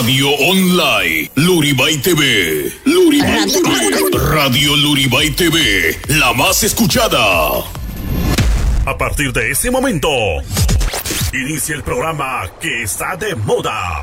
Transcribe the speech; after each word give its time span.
Radio 0.00 0.30
Online, 0.30 1.30
Luribay 1.34 1.98
TV, 1.98 2.72
Luribay 2.86 3.44
Radio 4.30 4.74
Luribay 4.74 5.28
TV, 5.32 5.94
la 6.08 6.32
más 6.32 6.62
escuchada. 6.62 7.58
A 8.86 8.96
partir 8.96 9.30
de 9.34 9.50
ese 9.50 9.70
momento, 9.70 10.08
inicia 11.34 11.74
el 11.74 11.82
programa 11.82 12.50
que 12.58 12.82
está 12.82 13.14
de 13.16 13.34
moda. 13.34 14.02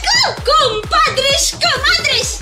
¡Compadres, 0.25 1.57
comadres! 1.61 2.39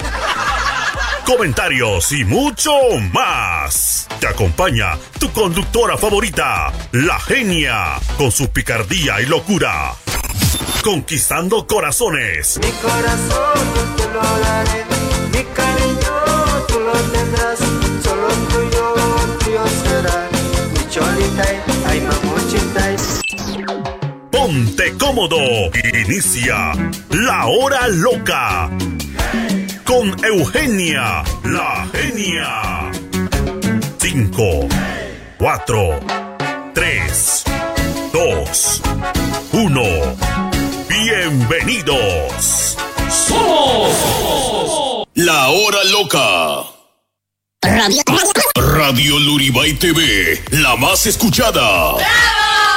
Comentarios 1.25 2.11
y 2.11 2.25
mucho 2.25 2.71
más. 3.13 4.07
Te 4.19 4.27
acompaña 4.27 4.97
tu 5.19 5.31
conductora 5.31 5.97
favorita, 5.97 6.73
la 6.91 7.19
genia, 7.19 7.99
con 8.17 8.31
su 8.31 8.49
picardía 8.49 9.21
y 9.21 9.25
locura. 9.25 9.93
Conquistando 10.83 11.67
corazones. 11.67 12.59
Mi 12.59 12.71
corazón 12.71 13.97
yo 13.97 14.09
lo 14.09 14.39
daré, 14.39 14.85
mi 15.31 15.43
cariño 15.53 16.65
tú 16.67 16.79
lo 16.79 16.91
tendrás. 16.93 17.28
Ponte 24.49 24.97
cómodo. 24.97 25.37
Inicia 25.93 26.71
la 27.11 27.45
hora 27.45 27.87
loca. 27.87 28.67
Con 29.85 30.25
Eugenia, 30.25 31.23
la 31.43 31.87
genia. 31.93 32.89
5, 33.99 34.67
4, 35.37 35.99
3, 36.73 37.43
2, 38.11 38.81
1. 39.51 39.83
Bienvenidos. 40.89 42.75
Somos 43.07 45.05
la 45.13 45.49
hora 45.49 45.83
loca. 45.91 46.63
Radio, 47.61 48.01
Radio 48.55 49.19
Luribay 49.19 49.73
TV, 49.73 50.41
la 50.53 50.75
más 50.75 51.05
escuchada. 51.05 51.93
¡Bravo! 51.93 52.68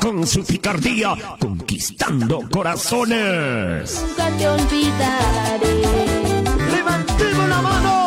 con 0.00 0.26
su 0.26 0.44
picardía, 0.44 1.14
conquistando 1.38 2.40
corazones. 2.50 4.04
Nunca 4.08 4.30
te 4.36 4.48
olvidaré. 4.48 5.82
Levantemos 6.72 7.48
la 7.48 7.62
mano. 7.62 7.99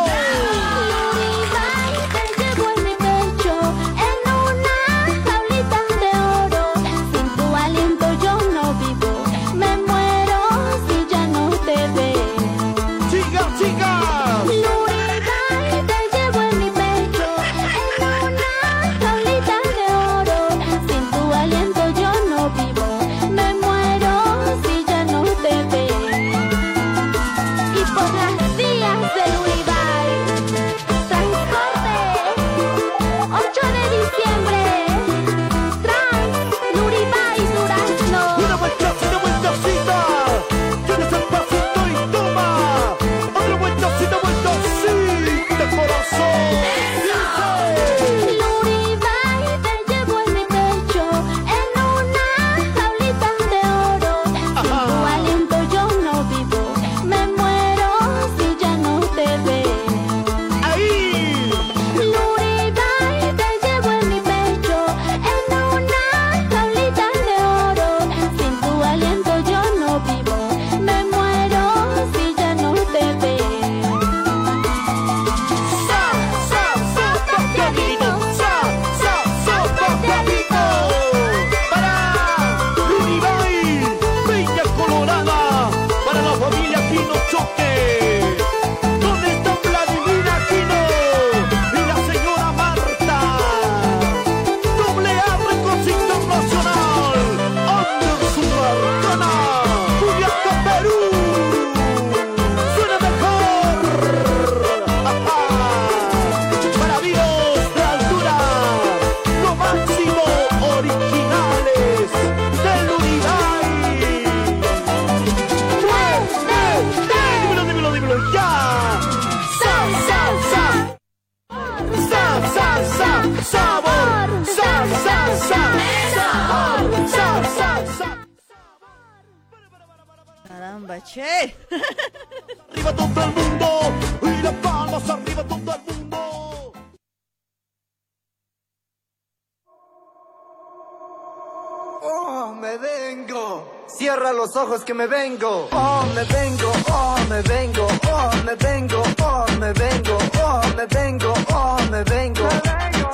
Ojos 144.73 144.85
que 144.85 144.93
me 144.93 145.05
vengo. 145.05 145.69
Oh, 145.71 146.05
me 146.15 146.23
vengo. 146.23 146.71
Oh, 146.89 147.15
me 147.29 147.41
vengo. 147.43 147.87
Oh, 148.07 148.31
me 148.43 148.55
vengo. 148.55 149.03
Oh, 149.21 149.45
me 149.59 149.71
vengo. 149.73 150.17
Oh, 150.41 150.61
me 150.75 150.85
vengo. 150.87 151.33
Oh, 151.49 151.77
me 151.91 152.03
vengo. 152.03 152.49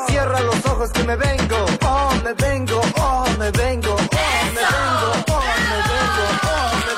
Cierra 0.07 0.39
los 0.39 0.65
ojos 0.65 0.89
que 0.91 1.03
me 1.03 1.17
vengo. 1.17 1.65
Oh, 1.81 2.11
me 2.23 2.33
vengo. 2.33 2.79
Oh, 2.95 3.25
me 3.37 3.51
vengo. 3.51 3.93
Oh, 3.93 3.97
me 4.55 4.61
vengo. 4.71 5.11
Oh, 5.27 5.43
me 5.69 5.79
vengo. 5.89 6.23
Oh, 6.53 6.71
me 6.85 6.93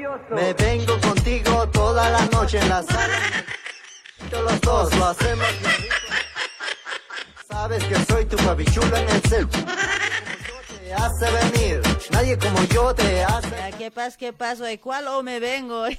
vengo. 0.00 0.36
Me 0.36 0.52
vengo 0.54 1.00
contigo 1.00 1.68
toda 1.68 2.08
la 2.08 2.24
noche 2.26 2.58
en 2.58 2.68
la 2.70 2.82
sala. 2.82 3.18
Los 4.30 4.60
dos 4.62 4.94
lo 4.96 5.04
hacemos. 5.06 5.48
Sabes 7.50 7.84
que 7.84 7.96
soy 8.06 8.24
tu 8.24 8.36
papichulo 8.38 8.96
en 8.96 9.08
el 9.10 9.20
cel. 9.22 9.48
Hace 10.96 11.26
venir, 11.30 11.85
nadie 12.10 12.38
como 12.38 12.62
yo 12.64 12.94
te 12.94 13.24
hace. 13.24 13.50
Ya, 13.50 13.70
¿Qué 13.76 13.90
pasa? 13.90 14.16
¿Qué 14.16 14.32
pasa? 14.32 14.72
¿Y 14.72 14.78
cuál 14.78 15.06
o 15.08 15.22
me 15.22 15.38
vengo? 15.40 15.82
Nadie 15.88 15.96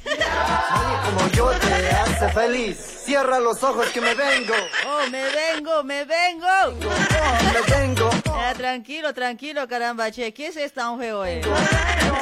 como 1.06 1.27
yo 1.31 1.50
te 1.59 1.89
hace 1.92 2.30
feliz. 2.30 2.77
Cierra 3.06 3.39
los 3.39 3.62
ojos 3.63 3.88
que 3.88 4.01
me 4.01 4.13
vengo. 4.13 4.54
Oh, 4.88 5.09
me 5.09 5.24
vengo, 5.24 5.83
me 5.83 6.04
vengo. 6.06 6.48
Oh, 6.68 7.54
me 7.54 7.75
vengo. 7.75 8.09
Ya, 8.25 8.54
tranquilo, 8.54 9.13
tranquilo, 9.13 9.68
caramba, 9.68 10.12
che. 10.12 10.33
¿Qué 10.33 10.48
es 10.48 10.57
esta 10.57 10.89
un 10.89 10.98
juego, 10.98 11.25
eh? 11.25 11.42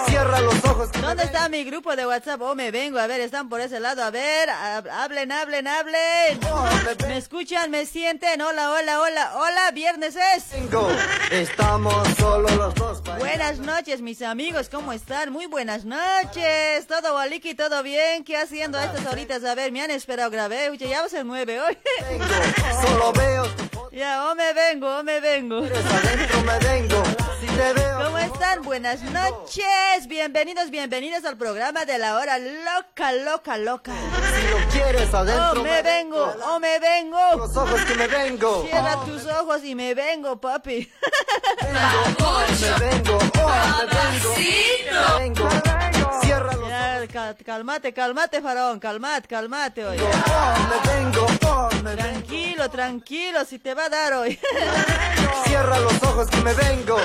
Cierra 0.08 0.40
los 0.42 0.64
ojos 0.66 0.90
que 0.90 1.00
me 1.00 1.08
¿Dónde 1.08 1.24
vengo. 1.24 1.36
está 1.38 1.50
mi 1.50 1.64
grupo 1.64 1.96
de 1.96 2.06
WhatsApp? 2.06 2.42
Oh, 2.42 2.54
me 2.56 2.70
vengo. 2.72 3.00
A 3.00 3.08
ver, 3.08 3.20
están 3.22 3.50
por 3.50 3.62
ese 3.62 3.80
lado. 3.80 4.04
A 4.04 4.12
ver, 4.12 4.50
hab- 4.50 4.90
hablen, 4.92 5.32
hablen, 5.32 5.68
hablen. 5.68 6.40
Oh, 6.52 6.68
me 7.00 7.08
¿Me 7.08 7.18
escuchan? 7.18 7.72
¿Me 7.72 7.86
sienten? 7.86 8.42
Hola, 8.42 8.72
hola, 8.72 9.00
hola, 9.02 9.32
hola. 9.36 9.72
Viernes 9.72 10.16
es. 10.36 10.52
vengo. 10.52 10.88
Estamos 11.32 12.08
solo 12.20 12.48
los 12.50 12.76
dos. 12.76 13.02
Buenas 13.18 13.58
noches, 13.60 13.75
mis 14.02 14.22
amigos. 14.22 14.70
¿Cómo 14.70 14.94
están? 14.94 15.34
Muy 15.34 15.48
buenas 15.48 15.84
noches. 15.84 16.88
¿Todo 16.88 17.14
Waliki? 17.16 17.56
¿Todo 17.56 17.84
bien? 17.84 18.24
¿Qué 18.24 18.38
haciendo 18.38 18.78
a 18.78 18.86
estas 18.86 19.06
horitas? 19.06 19.44
A 19.44 19.54
ver, 19.54 19.74
me 19.74 19.82
han 19.82 19.92
esperado 19.92 20.32
grabé. 20.32 20.72
Uy, 20.72 20.78
ya 20.78 21.08
se 21.10 21.26
mueve 21.26 21.60
hoy. 21.60 21.78
Vengo. 22.10 22.26
Solo 22.82 23.12
veo 23.12 23.46
ya, 23.92 24.32
oh, 24.32 24.36
me 24.36 24.54
vengo, 24.54 25.00
oh, 25.00 25.04
me 25.04 25.20
vengo. 25.20 25.66
Eres 25.66 25.86
adentro, 25.86 26.42
me 26.44 26.60
vengo. 26.60 27.25
Si 27.46 27.52
te 27.58 27.74
veo. 27.74 28.04
¿Cómo 28.06 28.18
están? 28.18 28.62
Buenas 28.64 29.02
noches. 29.04 30.08
Bienvenidos, 30.08 30.70
bienvenidos 30.72 31.24
al 31.26 31.38
programa 31.38 31.86
de 31.86 31.98
la 32.00 32.16
hora 32.18 32.40
loca, 32.40 33.12
loca, 33.12 33.58
loca. 33.58 33.92
Si 33.94 34.48
lo 34.48 34.58
quieres 34.70 35.14
adentro, 35.14 35.62
Oh, 35.62 35.64
me 35.64 35.82
vengo, 35.84 36.34
oh, 36.48 36.60
me 36.60 36.80
vengo. 36.80 37.20
Los 37.38 37.56
ojos 37.56 37.82
que 37.82 37.94
me 37.96 38.08
vengo. 38.08 38.66
Cierra 38.68 39.04
tus 39.06 39.26
ojos 39.28 39.64
y 39.64 39.76
me 39.76 39.94
vengo, 39.94 40.40
papi. 40.42 40.92
vengo, 41.62 42.40
me 42.62 42.90
vengo, 42.90 43.18
oh, 43.44 43.52
me 43.92 44.00
vengo, 44.00 44.30
me 44.36 45.20
vengo, 45.20 45.50
cierra 46.22 46.54
los 46.56 46.70
Ya, 46.70 47.08
cal- 47.08 47.36
calmate, 47.46 47.94
calmate, 47.94 48.42
faraón, 48.42 48.80
calmate, 48.80 49.28
calmate 49.28 49.86
hoy. 49.86 49.98
oh, 50.00 50.54
me 50.70 50.92
vengo, 50.94 51.26
oh, 51.48 51.70
me 51.84 51.96
vengo, 51.96 52.02
Tranquilo, 52.04 52.70
tranquilo, 52.70 53.46
si 53.46 53.60
te 53.60 53.74
va 53.74 53.86
a 53.86 53.90
dar 53.90 54.14
hoy. 54.14 54.40
cierra 55.46 55.80
los 55.80 55.94
ojos 56.04 56.28
que 56.30 56.38
me 56.42 56.54
vengo, 56.54 56.98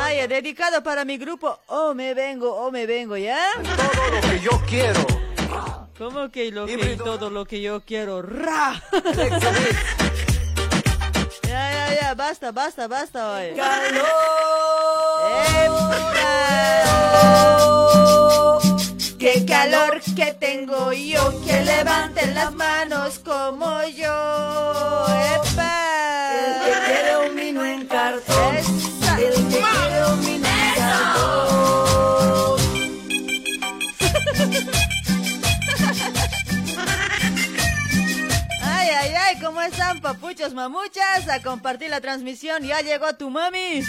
Ay, 0.00 0.26
dedicado 0.28 0.82
para 0.82 1.04
mi 1.04 1.16
grupo. 1.18 1.60
Oh, 1.66 1.92
me 1.94 2.14
vengo, 2.14 2.54
oh, 2.54 2.70
me 2.70 2.86
vengo, 2.86 3.16
¿ya? 3.16 3.38
todo 3.56 4.10
lo 4.12 4.20
que 4.28 4.40
yo 4.40 4.50
quiero, 4.66 5.06
¿Cómo 5.98 6.30
que 6.30 6.52
lo 6.52 6.66
que 6.66 6.96
todo 6.96 7.28
lo 7.30 7.44
que 7.44 7.60
yo 7.60 7.80
quiero? 7.84 8.22
¡Ra! 8.22 8.80
Ya, 11.42 11.72
ya, 11.72 12.00
ya, 12.00 12.14
basta, 12.14 12.52
basta, 12.52 12.86
basta 12.86 13.32
hoy. 13.32 13.46
¡Epa! 16.78 17.97
¡Qué 19.30 19.44
calor 19.44 20.00
que 20.16 20.32
tengo 20.40 20.90
yo! 20.90 21.44
Que 21.44 21.60
levanten 21.62 22.34
las 22.34 22.50
manos 22.54 23.18
como 23.18 23.82
yo. 23.88 25.04
¡Epa! 25.06 26.30
El 26.32 26.54
que 26.64 26.72
quiere 26.86 27.28
un 27.28 27.36
vino 27.36 27.62
en 27.62 27.86
cartón. 27.86 28.56
Esa. 28.56 29.20
El 29.20 29.34
que 29.34 29.58
quiere 29.58 30.06
un 30.10 30.20
vino 30.24 30.48
en 30.48 30.74
cartón. 30.76 32.58
Ay, 38.62 38.88
ay, 38.88 39.14
ay, 39.14 39.40
¿cómo 39.42 39.60
están 39.60 40.00
papuchos 40.00 40.54
mamuchas? 40.54 41.28
A 41.28 41.42
compartir 41.42 41.90
la 41.90 42.00
transmisión, 42.00 42.62
ya 42.62 42.80
llegó 42.80 43.14
tu 43.14 43.28
mami. 43.28 43.82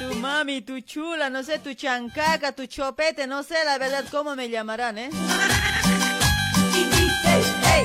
Tu 0.00 0.08
mami, 0.14 0.62
tu 0.62 0.80
chula, 0.80 1.28
no 1.28 1.42
sé, 1.42 1.58
tu 1.58 1.74
chancaca, 1.74 2.52
tu 2.52 2.64
chopete, 2.64 3.26
no 3.26 3.42
sé 3.42 3.56
la 3.66 3.76
verdad 3.76 4.02
cómo 4.10 4.34
me 4.34 4.48
llamarán, 4.48 4.96
¿eh? 4.96 5.10
¡Ey! 6.72 6.88
¡Ey! 7.68 7.84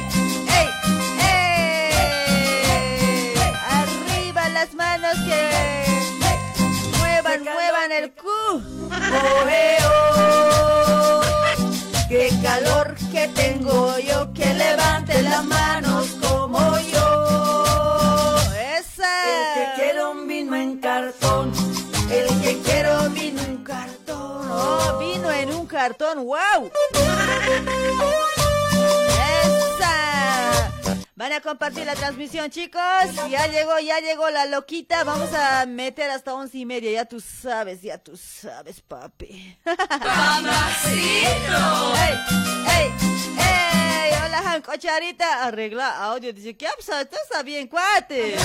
¡Ey! 1.19 3.33
Arriba 3.67 4.47
las 4.47 4.73
manos 4.75 5.17
que 5.27 5.83
muevan, 6.99 7.43
muevan 7.43 7.91
el 7.91 8.13
cu. 8.13 8.63
ojeo. 9.41 11.21
¡Qué 12.07 12.31
calor 12.41 12.95
que 13.11 13.27
tengo 13.35 13.99
yo! 13.99 14.31
Que 14.31 14.53
levante 14.53 15.21
las 15.21 15.43
manos 15.43 16.07
como 16.21 16.79
yo. 16.79 18.37
¡Esa! 18.77 19.27
El 19.27 19.53
que 19.53 19.65
quiere 19.81 20.05
un 20.05 20.29
vino 20.29 20.55
en. 20.55 20.79
Oh, 24.67 24.97
vino 24.99 25.31
en 25.31 25.53
un 25.53 25.65
cartón, 25.67 26.25
wow. 26.25 26.71
Van 31.17 31.31
a 31.31 31.39
compartir 31.39 31.85
la 31.85 31.95
transmisión, 31.95 32.49
chicos. 32.51 32.81
Ya 33.29 33.47
llegó, 33.47 33.79
ya 33.79 34.01
llegó 34.01 34.29
la 34.29 34.45
loquita. 34.47 35.05
Vamos 35.05 35.33
a 35.33 35.65
meter 35.65 36.09
hasta 36.09 36.33
once 36.33 36.57
y 36.57 36.65
media. 36.65 36.91
Ya 36.91 37.05
tú 37.05 37.21
sabes, 37.21 37.81
ya 37.81 37.97
tú 37.97 38.17
sabes, 38.17 38.81
papi. 38.81 39.57
¡Mamacito! 39.65 40.97
¡Ey, 41.95 42.19
ey, 42.67 42.91
ey! 43.39 44.11
Hola, 44.25 44.39
Han 44.45 44.61
Cocharita. 44.61 45.45
Arregla 45.45 46.03
audio. 46.03 46.33
Dice, 46.33 46.57
¿qué 46.57 46.67
pasa? 46.75 46.99
Esto 46.99 47.15
está 47.23 47.43
bien, 47.43 47.69
cuate. 47.69 48.35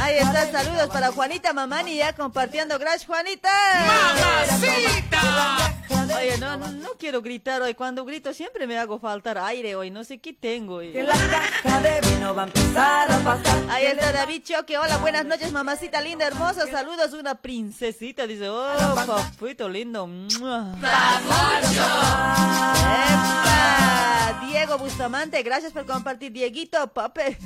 Ahí 0.00 0.16
está, 0.18 0.50
saludos 0.50 0.88
para 0.88 1.12
Juanita 1.12 1.52
Mamani 1.52 1.94
ya 1.96 2.12
compartiendo. 2.12 2.76
Gracias, 2.76 3.06
Juanita. 3.06 3.50
¡Mamacita! 3.86 5.76
Oye, 6.16 6.38
no, 6.38 6.56
no, 6.56 6.70
no 6.72 6.90
quiero 6.98 7.22
gritar 7.22 7.62
hoy. 7.62 7.74
Cuando 7.74 8.04
grito 8.04 8.34
siempre 8.34 8.66
me 8.66 8.76
hago 8.78 8.98
faltar 8.98 9.38
aire 9.38 9.76
hoy. 9.76 9.90
No 9.90 10.04
sé 10.04 10.18
qué 10.18 10.32
tengo 10.40 10.76
hoy. 10.76 10.92
Que 10.92 11.02
la 11.02 11.12
caja 11.12 11.80
de 11.80 12.00
vino 12.00 12.34
va 12.34 12.42
a 12.42 12.46
empezar 12.46 13.12
a 13.12 13.18
pasar. 13.18 13.62
Ahí 13.70 13.86
está 13.86 14.12
David 14.12 14.42
Choque. 14.42 14.78
Hola, 14.78 14.96
buenas 14.98 15.24
noches, 15.26 15.52
mamacita 15.52 16.00
linda, 16.00 16.26
hermosa. 16.26 16.66
Saludos, 16.66 17.12
una 17.12 17.34
princesita. 17.36 18.26
Dice, 18.26 18.48
oh, 18.48 18.94
papito 19.06 19.68
lindo. 19.68 20.08
¡Epa! 20.38 21.20
Diego 24.48 24.78
Bustamante, 24.78 25.42
gracias 25.42 25.72
por 25.72 25.86
compartir. 25.86 26.32
Dieguito, 26.32 26.86
pape. 26.92 27.38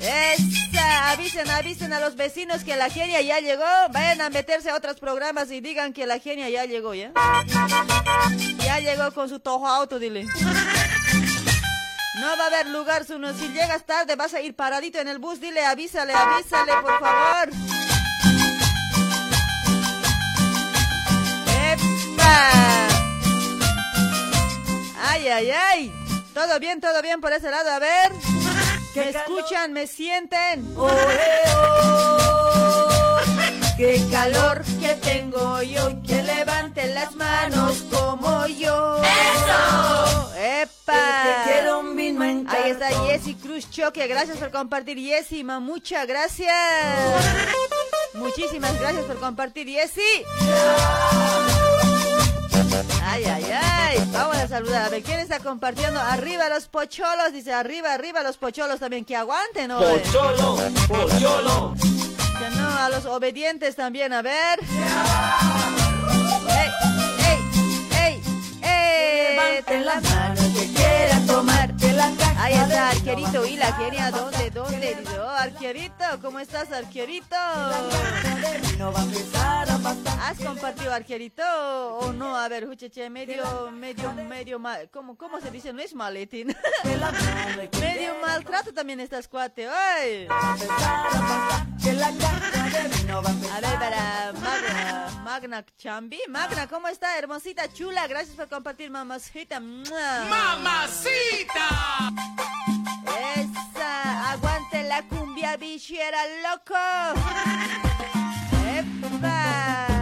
Esa, 0.00 1.10
avisen, 1.10 1.50
avisen 1.50 1.92
a 1.92 2.00
los 2.00 2.16
vecinos 2.16 2.64
que 2.64 2.76
la 2.76 2.88
genia 2.88 3.20
ya 3.20 3.40
llegó. 3.40 3.64
Vayan 3.92 4.22
a 4.22 4.30
meterse 4.30 4.70
a 4.70 4.76
otros 4.76 4.98
programas 4.98 5.50
y 5.50 5.60
digan 5.60 5.92
que 5.92 6.06
la 6.06 6.18
genia 6.18 6.48
ya 6.48 6.64
llegó, 6.64 6.94
¿ya? 6.94 7.12
Ya 8.64 8.80
llegó 8.80 9.12
con 9.12 9.28
su 9.28 9.38
tojo 9.38 9.66
auto, 9.66 9.98
dile. 9.98 10.26
No 12.20 12.36
va 12.36 12.44
a 12.44 12.46
haber 12.46 12.66
lugar, 12.68 13.04
Zuno. 13.04 13.34
Si 13.34 13.48
llegas 13.48 13.84
tarde 13.84 14.16
vas 14.16 14.32
a 14.32 14.40
ir 14.40 14.54
paradito 14.54 14.98
en 14.98 15.08
el 15.08 15.18
bus. 15.18 15.40
Dile, 15.40 15.64
avísale, 15.64 16.14
avísale, 16.14 16.72
por 16.80 16.98
favor. 16.98 17.50
¡Epa! 21.72 22.88
¡Ay, 25.02 25.28
ay, 25.28 25.50
ay! 25.50 25.92
Todo 26.32 26.58
bien, 26.58 26.80
todo 26.80 27.02
bien 27.02 27.20
por 27.20 27.32
ese 27.32 27.50
lado. 27.50 27.70
A 27.70 27.78
ver. 27.78 28.12
¿Me 28.94 29.10
escuchan? 29.10 29.72
¿Me 29.74 29.86
sienten? 29.86 30.74
¡Qué 33.76 34.02
calor 34.10 34.62
que 34.80 34.94
tengo 34.94 35.60
yo! 35.62 36.02
Que 36.02 36.22
levanten 36.22 36.94
las 36.94 37.14
manos 37.14 37.84
como 37.90 38.46
yo. 38.46 39.02
¡Eso! 39.02 40.32
¡Epa! 40.34 40.94
Que 41.44 41.52
quiero 41.52 41.80
un 41.80 41.94
vino 41.94 42.24
en 42.24 42.48
Ahí 42.48 42.70
está. 42.70 42.88
Jessy 43.06 43.34
Cruz 43.34 43.68
Choque. 43.70 44.06
Gracias 44.06 44.38
por 44.38 44.50
compartir, 44.50 44.98
Jessy. 44.98 45.44
ma, 45.44 45.60
Muchas 45.60 46.06
gracias. 46.06 46.54
Muchísimas 48.14 48.78
gracias 48.80 49.04
por 49.04 49.16
compartir, 49.16 49.68
Jessy. 49.68 50.24
Ay, 53.04 53.24
ay, 53.24 53.44
ay. 53.52 54.10
Vamos 54.12 54.36
a 54.36 54.48
saludar. 54.48 54.86
A 54.86 54.88
ver, 54.88 55.02
¿quién 55.02 55.18
está 55.20 55.38
compartiendo? 55.40 56.00
Arriba 56.00 56.48
los 56.48 56.66
pocholos. 56.68 57.32
Dice, 57.32 57.52
arriba, 57.52 57.92
arriba 57.92 58.22
los 58.22 58.38
pocholos 58.38 58.80
también. 58.80 59.04
Que 59.04 59.16
aguanten, 59.16 59.68
¿no? 59.68 59.80
Pocholo, 59.80 60.56
pocholo. 60.88 61.74
Que 62.38 62.50
no, 62.56 62.68
a 62.68 62.88
los 62.90 63.06
obedientes 63.06 63.76
también. 63.76 64.12
A 64.12 64.20
ver. 64.20 64.58
¡Ey, 66.48 66.70
ey, 67.24 67.40
ey, 67.98 68.22
ey! 68.62 69.36
Levanten 69.36 69.86
las 69.86 70.02
manos 70.02 70.44
que 70.54 70.66
quiera 70.74 71.20
tomar 71.26 71.74
de 71.74 71.92
la 71.94 72.10
caja 72.18 72.44
Ahí 72.44 72.54
está, 72.54 72.90
arquerito. 72.90 73.46
¿Y 73.46 73.56
la 73.56 73.72
genia 73.72 74.10
dónde? 74.10 74.50
¿Dónde? 74.50 74.96
Oh, 75.18 75.28
arquerito, 75.28 76.04
¿cómo 76.22 76.38
estás, 76.38 76.70
arquerito? 76.70 77.36
vino 78.70 78.92
va 78.92 79.00
a 79.00 79.04
empezar 79.04 79.70
a 79.70 79.78
pasar. 79.78 80.18
¿Has 80.20 80.38
compartido 80.38 80.92
arquerito 80.92 81.42
o 81.98 82.12
no? 82.12 82.36
A 82.36 82.48
ver, 82.48 82.66
Jucheche, 82.66 83.08
medio, 83.10 83.70
medio, 83.72 84.12
medio 84.12 84.58
mal. 84.58 84.88
¿Cómo, 84.92 85.16
¿Cómo 85.16 85.40
se 85.40 85.50
dice? 85.50 85.72
No 85.72 85.80
es 85.80 85.94
maletín. 85.94 86.48
medio 87.80 88.14
maltrato 88.20 88.72
también 88.74 89.00
estás, 89.00 89.26
cuate. 89.26 89.68
¡Ay! 89.68 90.28
La 91.98 92.10
caja 92.18 92.68
de 92.68 92.88
vino 92.96 93.22
va 93.22 93.28
a 93.28 93.32
empezar 93.32 93.64
A 93.64 93.68
ver, 93.68 93.78
para 93.78 94.32
Magna, 94.32 95.22
Magna 95.24 95.64
Chambi. 95.78 96.18
Magna, 96.28 96.66
¿cómo 96.68 96.88
está? 96.88 97.16
Hermosita, 97.18 97.72
chula. 97.72 98.06
Gracias 98.06 98.36
por 98.36 98.48
compartir, 98.48 98.90
mamacita. 98.90 99.60
¡Mamacita! 99.60 100.08
Esa, 103.34 104.30
aguante 104.32 104.82
la 104.82 105.02
cumbia 105.08 105.56
bichera, 105.56 106.18
loco. 106.42 106.74
¡Epa! 108.76 109.95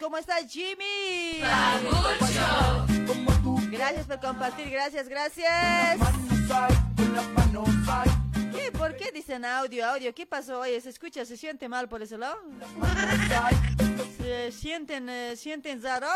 ¿Cómo 0.00 0.16
estás, 0.16 0.50
Jimmy? 0.50 1.40
Gracias 3.70 4.06
por 4.06 4.18
compartir, 4.18 4.70
gracias, 4.70 5.08
gracias. 5.08 5.98
¿Qué? 8.50 8.72
¿Por 8.72 8.96
qué 8.96 9.12
dicen 9.12 9.44
audio, 9.44 9.86
audio? 9.86 10.14
¿Qué 10.14 10.24
pasó? 10.24 10.60
Oye, 10.60 10.80
¿se 10.80 10.88
escucha? 10.88 11.26
¿Se 11.26 11.36
siente 11.36 11.68
mal 11.68 11.86
por 11.88 12.00
ese 12.00 12.16
lado? 12.16 12.38
¿Se 14.16 14.52
sienten, 14.52 15.10
eh, 15.10 15.36
sienten 15.36 15.82
raro? 15.82 16.08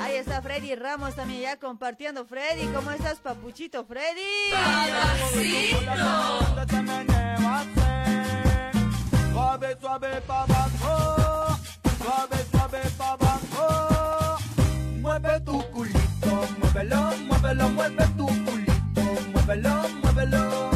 Ahí 0.00 0.14
está 0.14 0.40
Freddy 0.42 0.76
Ramos 0.76 1.16
también 1.16 1.40
ya 1.40 1.56
compartiendo. 1.56 2.24
Freddy, 2.24 2.68
¿cómo 2.68 2.92
estás, 2.92 3.18
papuchito 3.18 3.84
Freddy? 3.84 4.52
Suave, 9.56 9.76
suave 9.80 10.20
pa' 10.26 10.42
abajo, 10.42 11.56
suave, 11.98 12.44
suave 12.50 12.82
pa' 12.98 13.12
abajo. 13.12 14.36
Mueve 15.00 15.40
tu 15.46 15.62
culito, 15.72 16.34
muévelo, 16.58 17.16
muévelo, 17.26 17.68
mueve 17.70 18.06
tu 18.18 18.26
culito, 18.26 19.04
muévelo, 19.32 19.88
muévelo. 20.02 20.75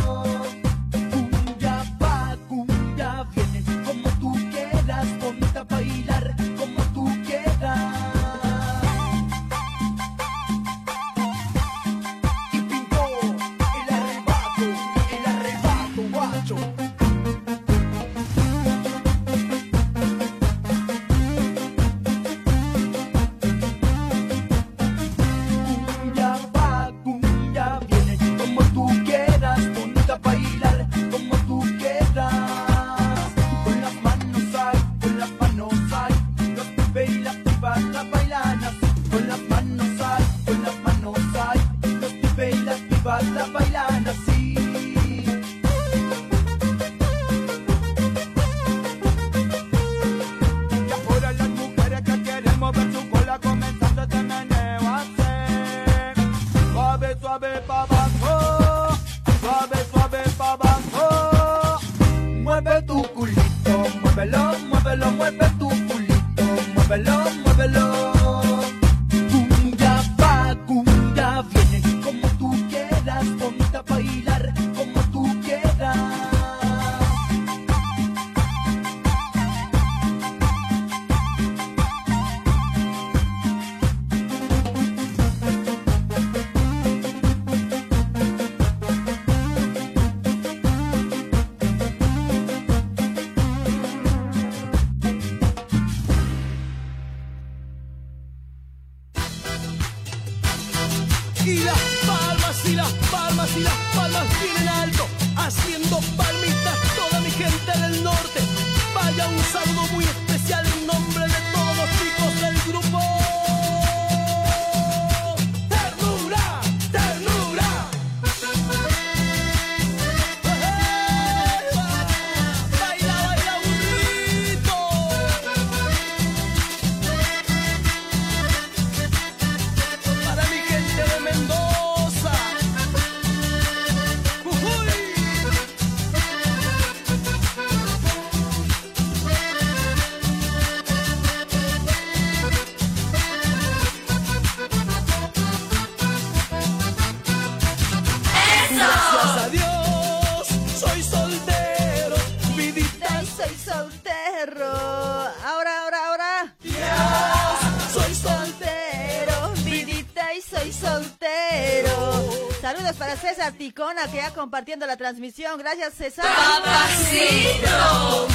La 164.90 164.96
transmisión. 164.96 165.56
Gracias, 165.56 165.94
César. 165.94 166.24
Con 166.26 166.64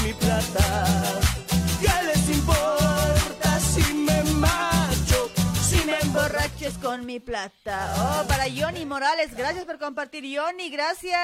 mi 0.06 0.14
plata, 0.14 0.86
¿qué 1.82 1.92
les 2.08 2.30
importa 2.30 3.60
si 3.60 3.94
me 3.94 4.24
macho? 4.36 5.30
Si 5.62 5.84
me 5.86 6.00
emborraches 6.00 6.78
con 6.78 7.06
mi 7.06 7.20
plata. 7.20 7.94
Oh, 7.98 8.24
para 8.28 8.46
Johnny 8.46 8.86
Morales, 8.86 9.36
gracias 9.36 9.66
por 9.66 9.78
compartir. 9.80 10.24
Johnny, 10.40 10.70
gracias. 10.70 11.20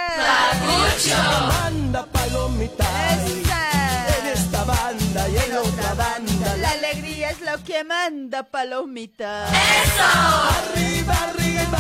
Manda 1.48 2.06
palomita 2.08 2.84
Esa. 3.14 4.20
en 4.20 4.28
esta 4.34 4.66
banda 4.66 5.30
y 5.30 5.38
en 5.38 5.58
otra 5.58 5.94
banda. 5.94 6.58
La 6.58 6.72
alegría 6.72 7.30
es 7.30 7.40
lo 7.40 7.64
que 7.64 7.86
manda 7.86 8.44
palomita. 8.44 9.46
Arriba, 9.48 11.14
arriba, 11.30 11.80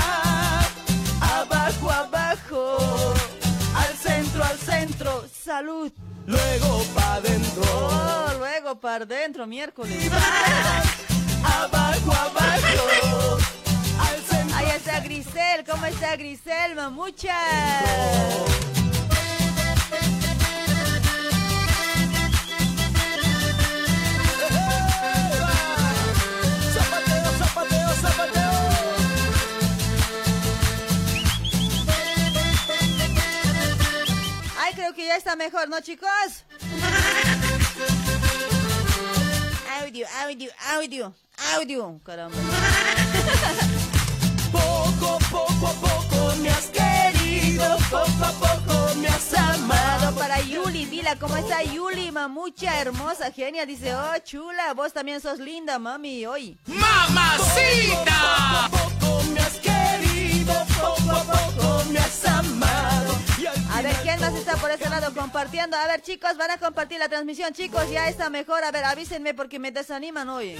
Abajo, 1.21 1.91
abajo. 1.91 3.13
Salud. 5.51 5.91
luego 6.27 6.81
pa' 6.95 7.19
dentro. 7.19 7.61
Oh, 7.63 8.33
luego 8.37 8.79
para 8.79 9.03
adentro, 9.03 9.45
miércoles. 9.45 10.09
Abajo, 11.43 12.11
abajo. 12.13 13.37
Ahí 14.55 14.69
está 14.69 15.01
Grisel. 15.01 15.65
¿Cómo 15.69 15.85
está 15.87 16.15
Grisel, 16.15 16.75
mamucha? 16.75 17.35
Ya 35.11 35.17
está 35.17 35.35
mejor, 35.35 35.67
¿no, 35.67 35.81
chicos? 35.81 36.45
Audio, 39.81 40.07
audio, 40.23 40.49
audio, 40.73 41.13
audio. 41.53 42.01
Caramba. 42.05 42.37
Poco, 44.53 45.19
poco 45.29 45.67
a 45.67 45.73
poco 45.73 46.35
me 46.37 46.49
has 46.49 46.67
querido, 46.67 47.77
poco 47.89 48.23
a 48.23 48.31
poco 48.31 48.95
me 48.95 49.07
has 49.09 49.33
Amado 49.33 50.15
para 50.15 50.39
Yuli, 50.41 50.85
Vila, 50.85 51.17
¿cómo 51.17 51.35
está 51.35 51.61
Yuli? 51.61 52.09
Mamucha, 52.11 52.79
hermosa, 52.79 53.31
genia. 53.31 53.65
Dice, 53.65 53.93
oh, 53.93 54.17
chula, 54.23 54.73
vos 54.73 54.93
también 54.93 55.19
sos 55.19 55.39
linda, 55.39 55.77
mami, 55.77 56.25
hoy. 56.25 56.57
Poco 56.65 56.79
a 58.07 58.69
poco 58.71 59.23
me 59.33 59.39
has 59.41 59.59
querido, 59.59 60.53
poco 60.79 61.11
a 61.11 61.23
poco 61.23 61.83
me 61.91 61.99
has 61.99 62.25
amado. 62.25 62.90
A 63.81 63.83
ver, 63.83 63.95
¿quién 64.03 64.19
más 64.19 64.35
está 64.35 64.55
por 64.57 64.69
ese 64.69 64.87
lado 64.91 65.11
compartiendo? 65.11 65.75
A 65.75 65.87
ver, 65.87 66.03
chicos, 66.03 66.37
van 66.37 66.51
a 66.51 66.59
compartir 66.59 66.99
la 66.99 67.09
transmisión, 67.09 67.51
chicos, 67.51 67.89
ya 67.89 68.07
está 68.09 68.29
mejor. 68.29 68.63
A 68.63 68.69
ver, 68.69 68.85
avísenme 68.85 69.33
porque 69.33 69.57
me 69.57 69.71
desaniman 69.71 70.29
hoy. 70.29 70.55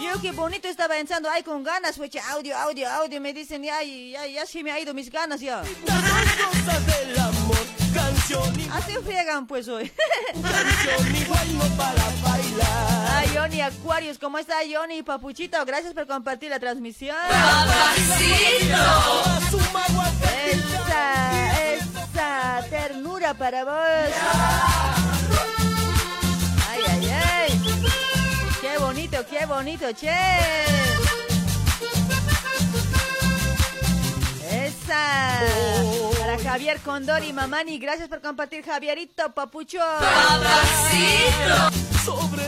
Yo 0.00 0.20
qué 0.20 0.30
bonito 0.32 0.68
estaba 0.68 0.94
pensando, 0.94 1.28
ay, 1.30 1.42
con 1.42 1.62
ganas, 1.64 1.96
pues, 1.96 2.10
audio, 2.30 2.56
audio, 2.56 2.88
audio. 2.88 3.20
Me 3.20 3.32
dicen, 3.32 3.62
ya, 3.62 3.82
ya, 3.82 4.26
ya 4.26 4.46
sí 4.46 4.62
me 4.62 4.70
ha 4.70 4.78
ido 4.78 4.94
mis 4.94 5.10
ganas 5.10 5.40
ya. 5.40 5.60
cosas 5.62 6.86
del 6.86 7.18
amor, 7.18 7.58
canción 7.92 8.60
y 8.60 8.68
Así 8.72 8.94
friegan, 9.04 9.46
pues, 9.46 9.66
hoy. 9.68 9.90
canción 10.42 11.76
para 11.76 12.04
bailar. 12.22 13.08
Ay, 13.16 13.30
Johnny 13.34 13.60
Aquarius, 13.60 14.18
¿cómo 14.18 14.38
está 14.38 14.56
Johnny 14.72 15.02
Papuchito? 15.02 15.64
Gracias 15.64 15.92
por 15.94 16.06
compartir 16.06 16.50
la 16.50 16.60
transmisión. 16.60 17.16
Esa, 20.46 21.74
esa 21.74 22.66
ternura 22.70 23.34
para 23.34 23.64
vos. 23.64 23.74
Ay, 26.70 26.82
ay, 26.88 27.10
ay. 27.10 28.07
Qué 28.60 28.76
bonito, 28.78 29.24
qué 29.28 29.46
bonito, 29.46 29.86
che. 29.94 30.10
Esa. 34.50 35.40
Para 36.18 36.38
Javier 36.38 36.80
Condori, 36.80 37.32
Mamani, 37.32 37.78
gracias 37.78 38.08
por 38.08 38.20
compartir, 38.20 38.64
Javierito, 38.64 39.32
papucho. 39.32 39.80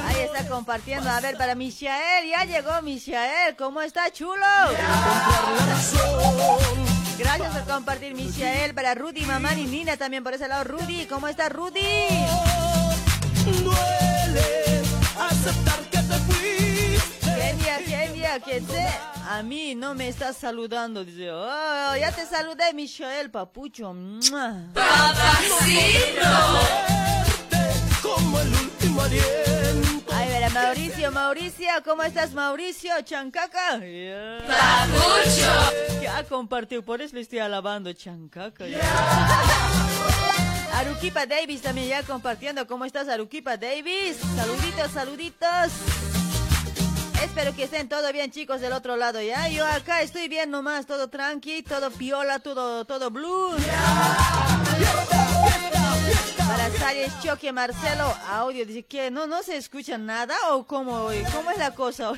Ahí 0.07 0.23
está 0.25 0.49
compartiendo. 0.49 1.09
A 1.09 1.21
ver, 1.21 1.37
para 1.37 1.55
Michael, 1.55 2.29
ya 2.29 2.45
llegó 2.45 2.83
Michael. 2.83 3.57
¿Cómo 3.57 3.81
está, 3.81 4.11
chulo? 4.11 4.45
Gracias 7.19 7.53
por 7.53 7.75
compartir, 7.75 8.15
Michael. 8.15 8.75
Para 8.75 8.95
Rudy, 8.95 9.23
Mamani, 9.27 9.65
Nina 9.67 9.97
también 9.97 10.25
por 10.25 10.35
ese 10.35 10.49
lado. 10.49 10.65
Rudy, 10.65 11.07
¿cómo 11.07 11.29
está, 11.29 11.49
Rudy? 11.49 11.81
duele 13.63 14.83
aceptar 15.19 15.81
que 15.91 16.00
Genia, 17.79 17.99
genia, 17.99 18.41
que 18.41 18.61
te... 18.61 18.89
A 19.29 19.43
mí 19.45 19.77
no 19.77 19.95
me 19.95 20.09
estás 20.09 20.37
saludando. 20.37 21.05
Dice, 21.05 21.31
oh, 21.31 21.97
ya 21.97 22.11
te 22.11 22.27
saludé, 22.27 22.73
Michael, 22.75 23.31
papucho. 23.31 23.95
Como 28.03 28.41
el 28.41 28.49
último 28.49 29.03
aliento. 29.03 30.13
Ay, 30.13 30.29
verá, 30.29 30.51
Mauricio, 30.51 31.13
Mauricio, 31.13 31.69
¿cómo 31.85 32.03
estás, 32.03 32.33
Mauricio? 32.33 32.91
Chancaca. 33.05 33.79
Ya. 33.79 34.89
Ya 36.03 36.25
compartió, 36.25 36.85
por 36.85 37.01
eso 37.01 37.15
le 37.15 37.21
estoy 37.23 37.39
alabando, 37.39 37.93
Chancaca. 37.93 38.67
ya. 38.67 38.81
Aruquipa 40.75 41.25
Davis 41.27 41.63
también 41.63 41.89
ya 41.89 42.03
compartiendo. 42.03 42.67
¿Cómo 42.67 42.85
estás, 42.85 43.09
Aruquipa 43.09 43.57
Davis? 43.57 44.17
Saluditos, 44.35 44.91
saluditos. 44.91 46.10
Espero 47.31 47.55
que 47.55 47.63
estén 47.63 47.89
todo 47.89 48.13
bien, 48.13 48.33
chicos, 48.33 48.61
del 48.61 48.73
otro 48.73 48.97
lado, 48.97 49.23
¿ya? 49.23 49.49
Yo 49.49 49.65
acá 49.65 50.03
estoy 50.03 50.27
bien 50.27 50.51
nomás, 50.51 50.85
todo 50.87 51.09
tranqui, 51.09 51.63
todo 51.63 51.93
piola, 51.93 52.41
todo, 52.41 52.85
todo 52.85 53.09
blue. 53.13 53.55
Para 56.39 56.71
Sales 56.77 57.13
Choque 57.23 57.53
Marcelo, 57.53 58.13
audio, 58.29 58.67
dice 58.67 58.83
que 58.83 59.13
no, 59.13 59.29
no 59.29 59.45
se 59.45 59.57
escucha 59.57 59.97
nada 59.97 60.35
o 60.51 60.67
cómo, 60.67 61.09
cómo 61.33 61.53
es 61.53 61.59
la 61.59 61.73
cosa. 61.73 62.15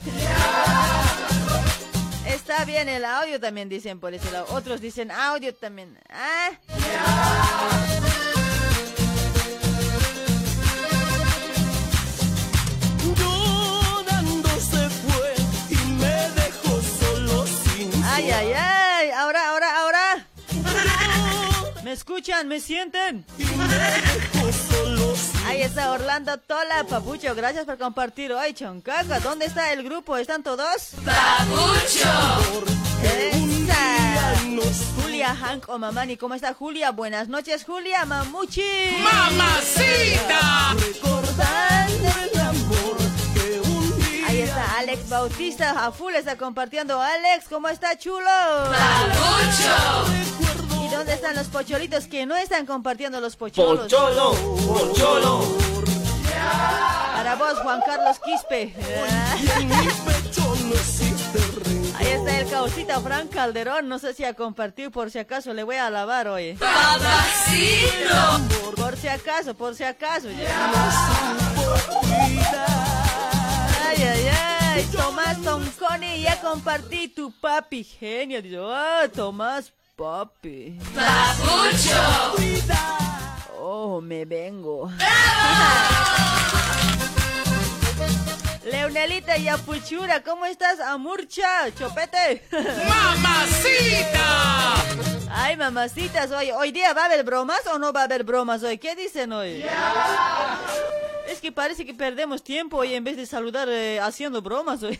Está 2.27 2.65
bien 2.65 2.89
el 2.89 3.05
audio 3.05 3.39
también 3.39 3.69
dicen 3.69 4.01
por 4.01 4.15
ese 4.15 4.31
lado. 4.31 4.47
Otros 4.49 4.81
dicen 4.81 5.11
audio 5.11 5.55
también. 5.55 5.99
Ah. 6.09 6.53
¿Me 21.93 21.97
escuchan? 21.97 22.49
¿Me 22.49 22.59
sienten? 22.59 23.27
Ahí 25.47 25.61
está 25.61 25.93
Orlando 25.93 26.39
Tola, 26.39 26.87
Papucho. 26.89 27.35
Gracias 27.35 27.67
por 27.67 27.77
compartir. 27.77 28.33
Ay, 28.33 28.55
Choncaca, 28.55 29.21
¿dónde 29.21 29.45
está 29.45 29.75
el 29.75 29.83
grupo? 29.83 30.17
¿Están 30.17 30.43
todos? 30.43 30.93
Esa. 33.05 34.41
Julia 35.03 35.35
Hank 35.35 35.69
o 35.69 35.79
Mamani, 35.79 36.17
¿cómo 36.17 36.35
está 36.35 36.55
Julia? 36.55 36.93
Buenas 36.93 37.29
noches, 37.29 37.63
Julia 37.63 38.07
Mamuchi. 38.07 38.63
recordando 40.79 42.09
el 42.23 42.41
amor 42.41 42.97
que 43.35 43.61
un 43.69 43.99
día 43.99 44.29
Ahí 44.29 44.41
está 44.41 44.79
Alex 44.79 45.11
Bautista, 45.11 45.87
a 45.87 45.93
full 45.93 46.15
está 46.15 46.39
compartiendo. 46.39 46.99
Alex, 46.99 47.49
¿cómo 47.51 47.69
está 47.69 47.99
chulo? 47.99 48.31
¿Y 50.83 50.89
dónde 50.89 51.15
están 51.15 51.37
los 51.37 51.47
pocholitos 51.47 52.07
que 52.07 52.27
no 52.27 52.37
están 52.37 52.67
compartiendo 52.67 53.21
los 53.21 53.37
pocholos? 53.37 53.85
Pocholo, 53.85 54.33
pocholo. 54.67 55.43
Para 57.15 57.37
vos, 57.37 57.59
Juan 57.61 57.81
Carlos 57.87 58.19
Quispe. 58.19 58.75
Ahí 61.95 62.07
está 62.09 62.41
el 62.41 62.49
causita 62.49 63.01
Fran 63.01 63.29
Calderón. 63.29 63.89
No 63.89 63.99
sé 63.99 64.13
si 64.15 64.25
ha 64.25 64.35
compartido, 64.35 64.91
por 64.91 65.11
si 65.11 65.21
acaso 65.21 65.55
le 65.55 65.63
voy 65.63 65.77
a 65.77 65.87
alabar 65.87 66.27
hoy. 66.29 66.59
Por 68.77 68.97
si 68.97 69.09
acaso, 69.09 69.55
por 69.55 69.75
si 69.77 69.85
acaso. 69.85 70.29
ya. 70.31 70.73
Ay, 73.87 74.03
ay, 74.03 74.29
ay. 74.29 74.85
Tomás 74.93 75.41
Tonconi, 75.43 76.23
ya 76.23 76.41
compartí 76.41 77.09
tu 77.09 77.31
papi 77.41 77.85
genio. 77.85 78.43
Dice, 78.43 78.59
oh, 78.59 79.09
Tomás 79.15 79.73
papi. 79.97 80.79
Oh, 83.59 84.01
me 84.01 84.25
vengo. 84.25 84.91
Leonelita 88.65 89.37
y 89.39 89.49
Apuchura, 89.49 90.23
¿cómo 90.23 90.47
estás? 90.47 90.81
Amurcha, 90.81 91.73
chopete. 91.75 92.43
¡Mamacita! 92.89 94.75
Ay, 95.35 95.57
mamacitas, 95.57 96.31
hoy, 96.31 96.51
hoy 96.51 96.73
día 96.73 96.93
va 96.93 97.03
a 97.03 97.07
haber 97.07 97.25
bromas 97.25 97.67
o 97.73 97.79
no 97.79 97.93
va 97.93 98.03
a 98.03 98.05
haber 98.05 98.23
bromas 98.25 98.63
hoy. 98.63 98.79
¿Qué 98.79 98.95
dicen 98.95 99.33
hoy? 99.33 99.65
Es 101.27 101.41
que 101.41 101.51
parece 101.53 101.87
que 101.87 101.95
perdemos 101.95 102.43
tiempo 102.43 102.79
hoy 102.79 102.95
en 102.95 103.05
vez 103.05 103.17
de 103.17 103.27
saludar 103.27 103.69
eh, 103.69 103.99
haciendo 104.01 104.43
bromas 104.43 104.83
hoy. 104.83 104.99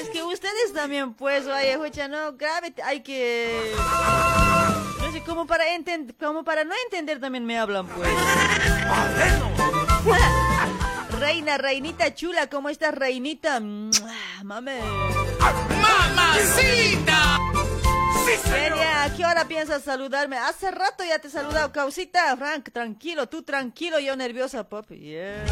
Es 0.00 0.08
que 0.10 0.22
ustedes 0.22 0.72
también, 0.74 1.14
pues, 1.14 1.46
oye, 1.46 1.72
escucha, 1.72 2.08
no, 2.08 2.32
grave, 2.34 2.74
hay 2.84 3.00
que... 3.02 3.72
No 5.00 5.12
sé, 5.12 5.22
como 5.22 5.46
para, 5.46 5.64
enten- 5.76 6.14
como 6.18 6.44
para 6.44 6.64
no 6.64 6.74
entender 6.84 7.20
también 7.20 7.44
me 7.46 7.58
hablan, 7.58 7.86
pues. 7.88 8.08
Reina, 11.18 11.58
reinita 11.58 12.14
chula, 12.14 12.46
¿cómo 12.48 12.68
estás, 12.68 12.94
reinita? 12.94 13.58
Mame. 14.44 14.80
¡Mamacita! 15.80 17.38
Genia, 18.44 19.04
¿a 19.04 19.16
qué 19.16 19.24
hora 19.24 19.46
piensas 19.48 19.82
saludarme? 19.82 20.36
Hace 20.38 20.70
rato 20.70 21.02
ya 21.04 21.18
te 21.18 21.28
he 21.28 21.30
saludado, 21.30 21.72
causita. 21.72 22.36
Frank, 22.36 22.68
tranquilo, 22.72 23.26
tú 23.28 23.42
tranquilo, 23.42 23.98
yo 23.98 24.14
nerviosa, 24.16 24.68
papi. 24.68 24.96
Yeah. 24.98 25.44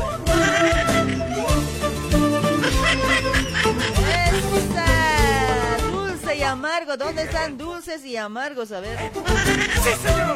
Esa, 4.57 5.77
Dulce 5.91 6.37
y 6.37 6.43
amargo, 6.43 6.97
¿dónde 6.97 7.23
están 7.23 7.57
dulces 7.57 8.05
y 8.05 8.17
amargos? 8.17 8.73
A 8.73 8.81
ver. 8.81 8.99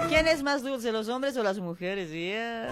¿Quién 0.08 0.26
es 0.28 0.42
más 0.42 0.62
dulce, 0.62 0.90
los 0.92 1.08
hombres 1.08 1.36
o 1.36 1.42
las 1.42 1.58
mujeres? 1.58 2.10
Yeah. 2.10 2.68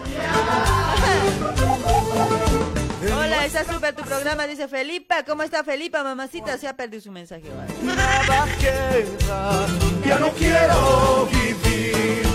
Hola, 3.14 3.44
está 3.44 3.64
súper 3.70 3.94
tu 3.94 4.02
programa, 4.02 4.46
dice 4.46 4.66
Felipa. 4.68 5.24
¿Cómo 5.24 5.42
está 5.42 5.62
Felipa, 5.62 6.02
mamacita? 6.02 6.56
Se 6.58 6.68
ha 6.68 6.76
perdido 6.76 7.02
su 7.02 7.10
mensaje. 7.12 7.48
vale. 7.54 7.72
Nada 7.82 8.46
queda, 8.58 9.66
ya 10.06 10.18
no 10.18 10.30
quiero 10.30 11.28
vivir 11.30 12.27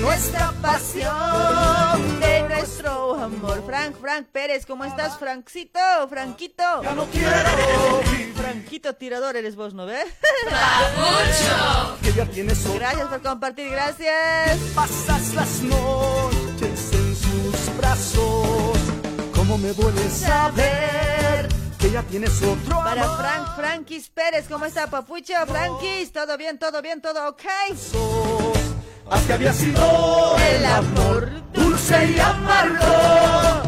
nuestra 0.00 0.52
pasión 0.62 2.20
de 2.20 2.42
nuestro 2.48 3.14
amor. 3.14 3.62
Frank, 3.66 3.96
Frank 4.00 4.26
Pérez, 4.32 4.64
¿cómo 4.66 4.84
estás, 4.84 5.18
Frankcito? 5.18 5.78
Franquito. 6.08 6.82
Ya 6.82 6.94
no 6.94 7.04
quiero. 7.06 7.30
Franquito 8.34 8.94
tirador 8.94 9.36
eres 9.36 9.56
vos, 9.56 9.74
¿no 9.74 9.86
ves? 9.86 10.06
que 12.02 12.12
ya 12.12 12.26
tienes 12.26 12.64
otro. 12.66 12.74
Gracias 12.78 13.08
por 13.08 13.22
compartir, 13.22 13.70
gracias. 13.70 14.58
Pasas 14.74 15.34
las 15.34 15.62
noches 15.62 16.92
en 16.92 17.16
sus 17.16 17.76
brazos. 17.76 18.78
Cómo 19.34 19.58
me 19.58 19.72
duele 19.72 20.10
saber 20.10 21.48
que 21.78 21.90
ya 21.90 22.02
tienes 22.02 22.42
otro 22.42 22.76
Para 22.76 23.04
amor. 23.04 23.16
Frank, 23.18 23.56
Frankis 23.56 24.08
Pérez, 24.10 24.46
¿cómo 24.48 24.64
está, 24.64 24.86
papucho? 24.88 25.34
Frankis, 25.46 26.12
todo 26.12 26.36
bien, 26.36 26.58
todo 26.58 26.80
bien, 26.82 27.00
todo 27.00 27.28
ok. 27.28 27.42
Haz 27.72 27.92
que 29.26 29.32
había 29.32 29.52
sido 29.52 30.36
El 30.38 30.66
amor 30.66 31.30
dulce 31.52 32.12
y 32.12 32.20
amargo. 32.20 32.86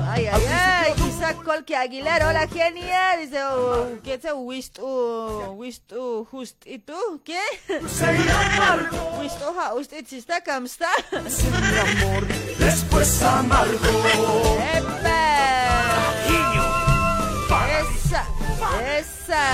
Ay, 0.08 0.26
ay, 0.26 0.42
ay, 0.50 0.92
Isaac 1.08 1.42
Colque 1.42 1.76
Aguilar, 1.76 2.22
hola 2.24 2.46
genia, 2.48 3.16
dice, 3.16 3.42
oh, 3.44 3.98
¿qué 4.04 4.18
te 4.18 4.32
wist, 4.32 4.78
uh, 4.78 5.52
wist, 5.56 5.92
uh, 5.92 6.24
just, 6.30 6.66
¿y 6.66 6.78
tú? 6.78 7.22
¿Qué? 7.24 7.40
Dulce 7.80 8.04
y 8.04 8.28
amargo. 8.28 9.18
Wist, 9.20 9.42
oja, 9.42 9.74
usted 9.74 10.04
si 10.06 10.18
está, 10.18 10.42
cam 10.42 10.66
está. 10.66 10.90
Mi 11.10 12.02
amor, 12.02 12.26
después 12.58 13.22
amargo. 13.22 14.58
¡Epa! 14.74 15.22
Esa, 18.04 18.24
esa. 18.98 19.52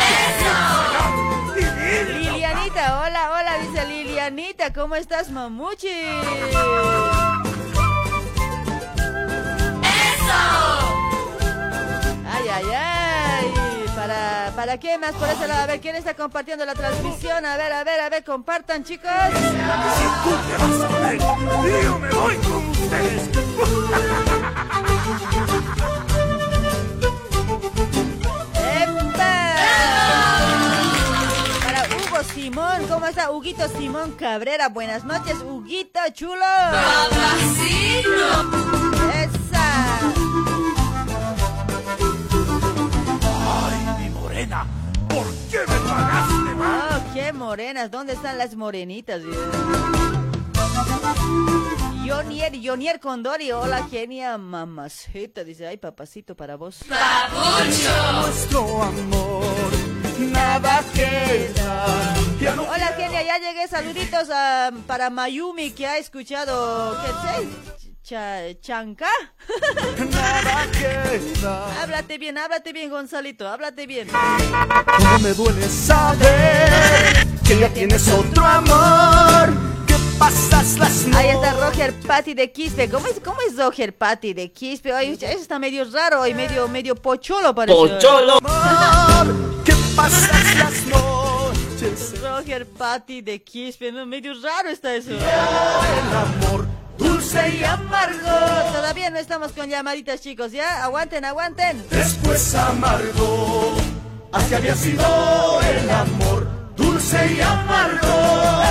Lilianita, 2.18 3.00
hola, 3.02 3.30
hola, 3.32 3.58
dice 3.58 3.86
Lilianita, 3.86 3.97
¿cómo 4.74 4.94
estás, 4.94 5.30
mamuchi? 5.30 5.88
Ay, 12.26 12.48
ay, 12.52 12.64
ay. 12.76 13.46
¿Para, 13.96 14.52
¿Para 14.54 14.78
qué 14.78 14.98
más 14.98 15.12
por 15.14 15.30
ese 15.30 15.48
lado? 15.48 15.62
A 15.62 15.66
ver, 15.66 15.80
¿quién 15.80 15.96
está 15.96 16.12
compartiendo 16.12 16.66
la 16.66 16.74
transmisión? 16.74 17.46
A 17.46 17.56
ver, 17.56 17.72
a 17.72 17.84
ver, 17.84 18.00
a 18.00 18.10
ver, 18.10 18.22
compartan, 18.22 18.84
chicos. 18.84 19.10
Yo 21.82 21.98
me 21.98 22.10
voy 22.10 22.36
con 22.36 22.68
ustedes. 22.68 23.30
Simón, 32.40 32.86
¿cómo 32.88 33.04
está 33.06 33.32
Huguito 33.32 33.66
Simón 33.66 34.12
Cabrera? 34.12 34.68
Buenas 34.68 35.02
noches, 35.04 35.34
Huguito 35.42 35.98
chulo. 36.12 36.44
¡Esa! 39.12 39.98
Ay, 43.42 44.04
mi 44.04 44.10
morena, 44.10 44.64
¿por 45.08 45.26
qué 45.50 45.58
me 45.66 45.78
pagaste 45.80 46.54
mal? 46.54 46.88
Oh, 46.92 47.12
qué 47.12 47.32
morenas, 47.32 47.90
¿dónde 47.90 48.12
están 48.12 48.38
las 48.38 48.54
morenitas? 48.54 49.20
Yonier, 52.04 52.52
Yonier 52.52 53.00
Condori, 53.00 53.50
hola 53.50 53.88
genia, 53.90 54.38
mamacita, 54.38 55.42
dice, 55.42 55.66
ay 55.66 55.78
papacito 55.78 56.36
para 56.36 56.54
vos. 56.54 56.84
Nuestro 58.22 58.82
amor, 58.84 59.42
nada 60.18 60.82
queda. 60.94 62.14
Ya 62.40 62.54
no 62.54 62.62
Hola 62.62 62.94
genia, 62.96 63.22
ya 63.22 63.38
llegué, 63.38 63.66
saluditos 63.68 64.28
a- 64.30 64.70
para 64.86 65.10
Mayumi 65.10 65.70
que 65.70 65.86
ha 65.86 65.98
escuchado, 65.98 66.96
¿qué 67.02 67.08
sé? 67.42 67.48
Cha- 68.02 68.60
¿Chanca? 68.60 69.08
nada 70.10 70.66
queda. 70.72 71.82
Háblate 71.82 72.16
bien, 72.18 72.38
háblate 72.38 72.72
bien, 72.72 72.90
Gonzalito, 72.90 73.46
háblate 73.48 73.86
bien. 73.86 74.08
Cómo 74.08 75.18
me 75.20 75.34
duele 75.34 75.68
saber 75.68 77.26
que 77.46 77.58
ya 77.58 77.68
tienes 77.68 78.08
otro 78.08 78.44
amor. 78.46 79.50
Que 79.86 79.94
pasas 80.18 80.78
las 80.78 81.04
noches. 81.06 81.16
Ahí 81.16 81.28
está 81.30 81.52
Roger 81.54 81.92
Patty 82.00 82.34
de 82.34 82.50
Quispe. 82.50 82.88
¿Cómo 82.88 83.06
es, 83.08 83.20
cómo 83.22 83.38
es 83.46 83.56
Roger 83.56 83.94
Patty 83.96 84.32
de 84.32 84.50
Quispe? 84.52 84.92
Oye, 84.94 85.12
eso 85.12 85.26
está 85.26 85.58
medio 85.58 85.84
raro 85.90 86.26
y 86.26 86.32
medio, 86.34 86.66
medio 86.68 86.94
pocholo 86.94 87.54
parece. 87.54 87.76
¡Pocholo! 87.78 88.38
Pasas 89.98 90.56
las 90.56 90.86
noches. 90.86 92.14
Roger 92.22 92.66
Patty 92.66 93.20
de 93.20 93.42
Quispe, 93.42 93.90
no, 93.90 94.06
medio 94.06 94.32
raro 94.40 94.70
está 94.70 94.94
eso. 94.94 95.10
El 95.10 96.16
amor 96.16 96.66
dulce 96.96 97.56
y 97.56 97.64
amargo. 97.64 98.72
Todavía 98.72 99.10
no 99.10 99.18
estamos 99.18 99.52
con 99.52 99.68
llamaditas, 99.68 100.20
chicos, 100.20 100.52
¿ya? 100.52 100.84
Aguanten, 100.84 101.24
aguanten. 101.24 101.84
Después 101.90 102.54
amargo. 102.54 103.76
Así 104.32 104.54
había 104.54 104.76
sido 104.76 105.60
el 105.62 105.90
amor 105.90 106.46
dulce 106.76 107.34
y 107.36 107.40
amargo. 107.40 108.62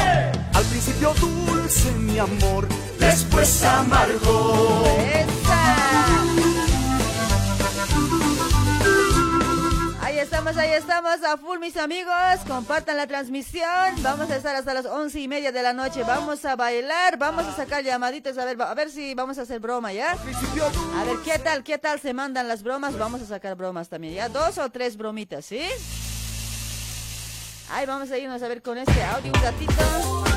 Al 0.53 0.63
principio 0.69 1.13
dulce 1.19 1.91
mi 1.91 2.19
amor, 2.19 2.67
después 2.99 3.63
amargo. 3.63 4.85
Ahí 10.17 10.23
estamos, 10.23 10.58
ahí 10.58 10.71
estamos, 10.71 11.23
a 11.23 11.38
full 11.38 11.60
mis 11.60 11.77
amigos, 11.77 12.39
compartan 12.47 12.97
la 12.97 13.06
transmisión, 13.06 14.01
vamos 14.01 14.32
a 14.32 14.38
estar 14.38 14.56
hasta 14.56 14.73
las 14.73 14.88
once 14.88 15.19
y 15.19 15.27
media 15.27 15.51
de 15.51 15.62
la 15.62 15.73
noche, 15.73 16.01
vamos 16.01 16.43
a 16.43 16.56
bailar, 16.56 17.19
vamos 17.19 17.45
a 17.45 17.56
sacar 17.56 17.84
llamaditas, 17.84 18.36
a 18.39 18.45
ver, 18.45 18.60
a 18.60 18.73
ver 18.73 18.89
si 18.89 19.13
vamos 19.13 19.38
a 19.38 19.43
hacer 19.43 19.60
broma, 19.60 19.93
¿ya? 19.93 20.13
A 20.13 21.03
ver, 21.03 21.17
¿qué 21.23 21.38
tal, 21.38 21.63
qué 21.63 21.77
tal 21.77 21.99
se 21.99 22.15
mandan 22.15 22.47
las 22.47 22.63
bromas? 22.63 22.97
Vamos 22.97 23.21
a 23.21 23.27
sacar 23.27 23.56
bromas 23.56 23.89
también, 23.89 24.15
¿ya? 24.15 24.27
Dos 24.27 24.58
o 24.58 24.71
tres 24.71 24.97
bromitas, 24.97 25.45
¿sí? 25.45 25.62
Ahí 27.69 27.86
vamos 27.86 28.10
a 28.10 28.17
irnos 28.17 28.41
a 28.41 28.47
ver 28.47 28.63
con 28.63 28.80
este 28.80 29.03
audio 29.03 29.32
un 29.32 29.39
ratito. 29.39 30.37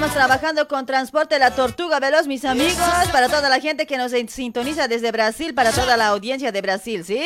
Estamos, 0.00 0.14
trabajando 0.14 0.66
con 0.66 0.86
Transporte 0.86 1.38
La 1.38 1.50
Tortuga 1.50 2.00
Veloz, 2.00 2.26
mis 2.26 2.46
amigos, 2.46 3.06
para 3.12 3.28
toda 3.28 3.50
la 3.50 3.60
gente 3.60 3.86
que 3.86 3.98
nos 3.98 4.12
sintoniza 4.28 4.88
desde 4.88 5.12
Brasil, 5.12 5.52
para 5.52 5.72
toda 5.72 5.98
la 5.98 6.08
audiencia 6.08 6.52
de 6.52 6.62
Brasil, 6.62 7.04
¿sí? 7.04 7.20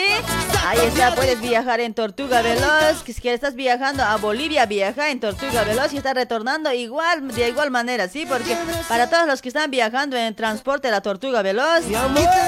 Ahí 0.66 0.78
está, 0.78 1.14
puedes 1.14 1.42
viajar 1.42 1.80
en 1.80 1.92
Tortuga 1.92 2.40
Veloz, 2.40 3.02
que 3.04 3.12
si 3.12 3.28
estás 3.28 3.54
viajando 3.54 4.02
a 4.02 4.16
Bolivia, 4.16 4.64
viaja 4.64 5.10
en 5.10 5.20
Tortuga 5.20 5.62
Veloz 5.62 5.92
y 5.92 5.98
estás 5.98 6.14
retornando 6.14 6.72
igual, 6.72 7.28
de 7.28 7.50
igual 7.50 7.70
manera, 7.70 8.08
¿sí? 8.08 8.24
Porque 8.26 8.56
para 8.88 9.10
todos 9.10 9.26
los 9.26 9.42
que 9.42 9.48
están 9.48 9.70
viajando 9.70 10.16
en 10.16 10.34
Transporte 10.34 10.90
La 10.90 11.02
Tortuga 11.02 11.42
Veloz, 11.42 11.84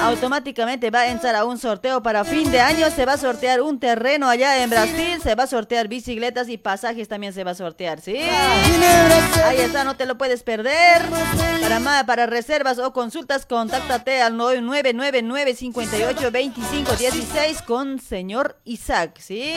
automáticamente 0.01 0.91
va 0.91 1.01
a 1.01 1.09
entrar 1.09 1.37
a 1.37 1.45
un 1.45 1.59
sorteo 1.59 2.03
para 2.03 2.25
fin 2.25 2.51
de 2.51 2.61
año, 2.61 2.91
se 2.91 3.05
va 3.05 3.13
a 3.13 3.19
sortear 3.19 3.61
un 3.61 3.79
terreno 3.79 4.31
allá 4.31 4.63
en 4.63 4.71
Brasil, 4.71 5.21
se 5.23 5.35
va 5.35 5.43
a 5.43 5.47
sortear 5.47 5.89
bicicletas 5.89 6.49
y 6.49 6.57
pasajes 6.57 7.09
también 7.09 7.35
se 7.35 7.45
va 7.45 7.51
a 7.51 7.55
sortear, 7.55 8.01
¿sí? 8.01 8.17
Ahí 9.45 9.59
está, 9.59 9.85
no 9.85 9.95
te 9.95 10.07
lo 10.07 10.17
puedes 10.17 10.43
perder. 10.43 11.03
Para 11.61 11.81
más, 11.81 12.05
para 12.05 12.25
reservas 12.25 12.79
o 12.79 12.95
consultas, 12.95 13.45
contáctate 13.45 14.23
al 14.23 14.39
999 14.39 15.55
58 15.55 16.31
25 16.31 16.97
16 16.97 17.63
con 17.63 18.06
señor 18.09 18.57
Isaac, 18.65 19.19
¿sí? 19.19 19.57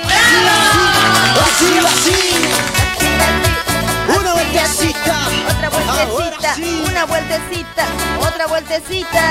Una 4.08 4.34
vueltecita. 4.34 5.16
Otra 5.50 5.70
vueltecita, 5.70 6.56
una 6.90 7.06
vueltecita, 7.06 7.86
otra 8.20 8.48
vueltecita. 8.48 9.24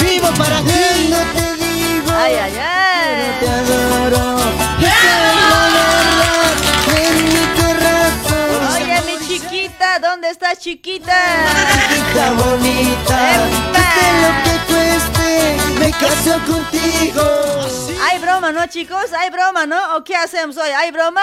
Vivo 0.00 0.28
para 0.38 0.60
ti. 0.62 1.10
No 1.10 1.18
te 1.32 1.56
digo. 1.56 2.12
Ay, 2.16 2.34
ay, 2.34 2.58
ay. 2.58 3.36
Te 3.40 3.48
adoro. 3.48 4.36
Oye, 8.74 9.02
mi 9.06 9.26
chiquita, 9.26 9.98
¿dónde 9.98 10.30
estás, 10.30 10.58
chiquita? 10.58 11.16
Chiquita 11.88 12.30
bonita. 12.32 13.18
Cueste 13.72 14.04
lo 14.22 14.42
que. 14.44 14.52
Me 15.82 15.90
caso 15.90 16.38
contigo. 16.46 17.22
Hay 18.08 18.20
broma, 18.20 18.52
¿no, 18.52 18.64
chicos? 18.68 19.12
Hay 19.18 19.30
broma, 19.30 19.66
¿no? 19.66 19.96
¿O 19.96 20.04
qué 20.04 20.14
hacemos 20.14 20.56
hoy? 20.56 20.70
¿Hay 20.70 20.92
broma? 20.92 21.20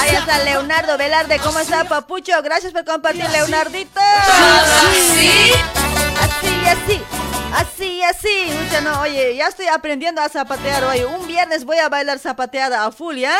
Ahí 0.00 0.14
está 0.16 0.38
Leonardo 0.38 0.96
Velarde. 0.96 1.38
¿Cómo 1.40 1.58
está, 1.58 1.84
papucho? 1.84 2.32
Gracias 2.42 2.72
por 2.72 2.86
compartir, 2.86 3.28
Leonardito. 3.28 4.00
¿Así? 4.00 5.52
Así, 6.18 7.02
así. 7.56 8.02
Así, 8.02 8.48
no, 8.84 9.00
oye, 9.00 9.34
ya 9.36 9.48
estoy 9.48 9.66
aprendiendo 9.66 10.20
a 10.20 10.28
zapatear 10.28 10.84
hoy. 10.84 11.00
Un 11.02 11.26
viernes 11.26 11.64
voy 11.64 11.78
a 11.78 11.88
bailar 11.88 12.18
zapateada 12.18 12.84
a 12.84 12.92
full, 12.92 13.16
¿ya? 13.16 13.36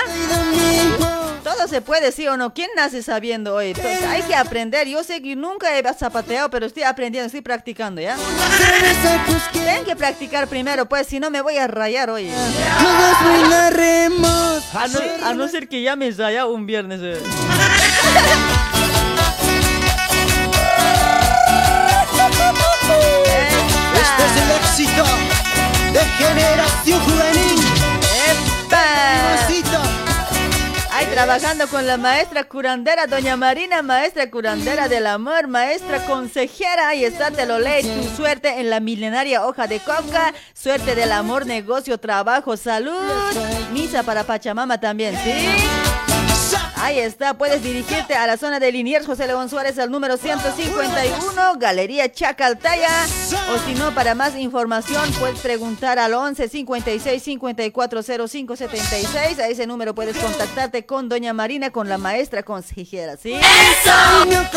Todo 1.44 1.68
se 1.68 1.81
puede, 1.81 2.11
sí 2.11 2.26
o 2.26 2.37
no. 2.37 2.52
¿Quién 2.52 2.68
nace 2.74 3.02
sabiendo 3.02 3.55
hoy? 3.55 3.68
Entonces, 3.68 4.02
hay 4.02 4.22
que 4.22 4.35
aprender. 4.35 4.88
Yo 4.88 5.05
sé 5.05 5.22
que 5.22 5.37
nunca 5.37 5.79
he 5.79 5.94
zapateado, 5.94 6.50
pero 6.50 6.66
estoy 6.66 6.83
aprendiendo, 6.83 7.26
estoy 7.26 7.42
practicando, 7.42 8.00
¿ya? 8.00 8.16
Tienen 9.52 9.85
que 9.85 9.94
practicar 9.94 10.48
primero, 10.48 10.87
pues, 10.87 11.07
si 11.07 11.20
no 11.20 11.31
me 11.31 11.40
voy 11.40 11.57
a 11.59 11.68
rayar 11.68 12.11
hoy. 12.11 12.29
Todos 12.81 13.24
bailaremos. 13.24 14.74
A 14.74 14.88
no, 14.88 15.00
a 15.26 15.35
no 15.35 15.46
ser 15.48 15.68
que 15.68 15.83
ya 15.83 15.94
me 15.94 16.11
raya 16.11 16.46
un 16.46 16.66
viernes. 16.66 17.00
eh. 17.02 17.22
es 24.27 24.37
el 24.43 24.51
éxito 24.51 25.05
de 25.93 26.01
generación 26.19 27.01
juvenil. 27.01 27.61
Mamacita. 28.71 29.83
Ay, 30.91 31.07
trabajando 31.07 31.69
con 31.69 31.87
la 31.87 31.97
maestra 31.99 32.45
curandera, 32.45 33.07
doña 33.07 33.37
Marina, 33.37 33.83
maestra 33.83 34.31
curandera 34.31 34.89
del 34.89 35.07
amor, 35.07 35.47
maestra 35.47 36.05
consejera. 36.07 36.89
Ahí 36.89 37.05
está, 37.05 37.31
te 37.31 37.47
lo 37.47 37.59
lees. 37.59 37.87
Tu 37.87 38.17
suerte 38.17 38.61
en 38.61 38.71
la 38.71 38.81
milenaria 38.81 39.47
hoja 39.47 39.67
de 39.67 39.79
coca. 39.81 40.33
Suerte 40.55 40.95
del 40.95 41.12
amor, 41.12 41.47
negocio, 41.47 41.99
trabajo, 41.99 42.57
salud. 42.57 42.95
Misa 43.73 44.03
para 44.03 44.25
Pachamama 44.25 44.81
también, 44.81 45.15
¿sí? 45.23 46.15
Ahí 46.79 47.01
está, 47.01 47.35
puedes 47.35 47.62
dirigirte 47.62 48.15
a 48.15 48.27
la 48.27 48.37
zona 48.37 48.61
de 48.61 48.71
Liniers 48.71 49.07
José 49.07 49.27
León 49.27 49.49
Suárez 49.49 49.79
al 49.79 49.91
número 49.91 50.19
151, 50.19 51.55
Galería 51.59 52.12
Chacaltaya. 52.12 52.91
O 53.53 53.59
si 53.67 53.75
no, 53.75 53.95
para 53.95 54.15
más 54.15 54.37
información, 54.37 55.11
puedes 55.19 55.41
preguntar 55.41 55.99
al 55.99 56.12
11 56.12 56.49
56 56.49 57.23
54 57.23 58.03
05 58.29 58.57
76. 58.57 59.39
A 59.39 59.49
ese 59.49 59.67
número 59.67 59.95
puedes 59.95 60.19
contactarte 60.19 60.85
con 60.85 61.09
Doña 61.09 61.33
Marina, 61.33 61.71
con 61.71 61.89
la 61.89 61.97
maestra 61.97 62.43
consejera, 62.43 63.17
¿sí? 63.17 63.35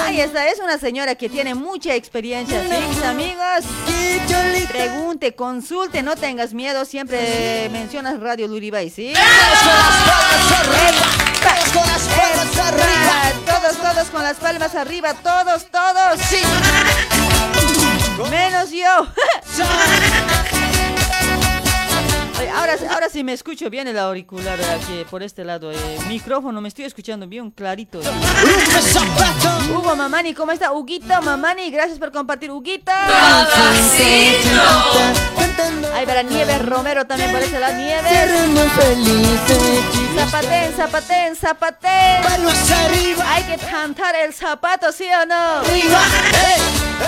Ahí 0.03 0.19
está, 0.19 0.49
es 0.49 0.59
una 0.59 0.77
señora 0.77 1.15
que 1.15 1.29
tiene 1.29 1.55
mucha 1.55 1.95
experiencia, 1.95 2.61
¿sí, 2.61 2.69
mis 2.89 3.03
amigos? 3.03 3.63
Pregunte, 4.69 5.35
consulte, 5.35 6.03
no 6.03 6.15
tengas 6.15 6.53
miedo, 6.53 6.85
siempre 6.85 7.69
mencionas 7.71 8.19
Radio 8.19 8.47
Luribay, 8.47 8.89
¿sí? 8.89 9.09
Epa, 9.09 9.19
Todos, 13.45 13.77
todos 13.77 14.07
con 14.09 14.23
las 14.23 14.35
palmas 14.37 14.75
arriba, 14.75 15.13
todos, 15.13 15.65
todos. 15.71 16.19
Sí. 16.29 16.41
Menos 18.29 18.69
yo. 18.71 19.07
Oye, 22.39 22.49
Ahora, 22.49 22.75
ahora 22.91 23.09
sí 23.09 23.23
me 23.23 23.33
escucho 23.33 23.69
bien 23.69 23.87
el 23.87 23.97
auricular 23.99 24.57
aquí 24.61 25.05
por 25.09 25.21
este 25.23 25.43
lado. 25.43 25.71
eh, 25.71 25.77
micrófono, 26.07 26.61
me 26.61 26.69
estoy 26.69 26.85
escuchando 26.85 27.27
bien 27.27 27.51
clarito. 27.51 27.99
Hugo 29.75 29.95
Mamani, 29.95 30.33
¿cómo 30.33 30.51
está? 30.51 30.71
Huguito 30.71 31.21
Mamani, 31.21 31.69
gracias 31.69 31.99
por 31.99 32.11
compartir. 32.11 32.49
Huguito. 32.51 32.91
Ay, 35.93 36.05
para 36.05 36.21
Nieves 36.23 36.65
Romero 36.65 37.05
también 37.05 37.31
por 37.31 37.41
ese 37.41 37.59
lado. 37.59 37.75
Nieves. 37.75 38.03
Zapaten. 40.75 42.23
Manos 42.23 42.71
arriba. 42.71 43.25
Hay 43.33 43.43
que 43.43 43.57
cantar 43.57 44.15
el 44.15 44.33
zapato, 44.33 44.91
¿sí 44.91 45.05
o 45.21 45.25
no? 45.25 45.61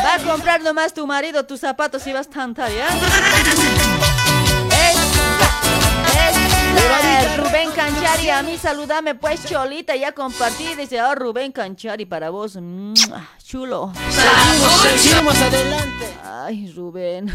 Va 0.06 0.16
a 0.16 0.20
comprar 0.20 0.62
nomás 0.62 0.94
tu 0.94 1.06
marido 1.08 1.46
tus 1.46 1.60
zapatos 1.62 2.06
y 2.08 2.14
vas 2.14 2.28
a 2.28 2.32
cantar, 2.32 2.70
¿ya? 2.72 2.88
Rubén 7.38 7.72
Canchari, 7.72 8.30
a 8.30 8.44
mí 8.44 8.58
saludame 8.58 9.16
pues 9.16 9.46
Cholita, 9.46 9.96
ya 9.96 10.12
compartí, 10.12 10.76
dice, 10.76 11.02
oh 11.02 11.16
Rubén 11.16 11.52
Canchari 11.52 12.06
para 12.06 12.30
vos, 12.30 12.56
¡Mua! 12.56 13.28
chulo. 13.44 13.92
Seguimos, 14.10 14.82
seguimos 14.82 15.36
adelante. 15.36 16.14
Ay, 16.24 16.72
Rubén. 16.74 17.34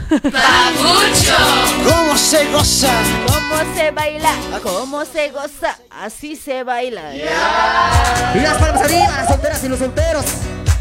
¿Cómo 1.85 2.17
se 2.17 2.51
goza? 2.51 2.93
¿Cómo 3.27 3.75
se 3.75 3.91
baila? 3.91 4.31
¿Cómo 4.63 5.05
se 5.05 5.31
goza? 5.31 5.77
Así 5.91 6.35
se 6.35 6.63
baila. 6.65 7.15
Y 7.15 7.21
las 8.41 8.57
palmas 8.59 8.83
arriba, 8.83 9.09
las 9.09 9.29
solteras 9.29 9.65
y 9.65 9.69
los 9.69 9.79
solteros. 9.79 10.25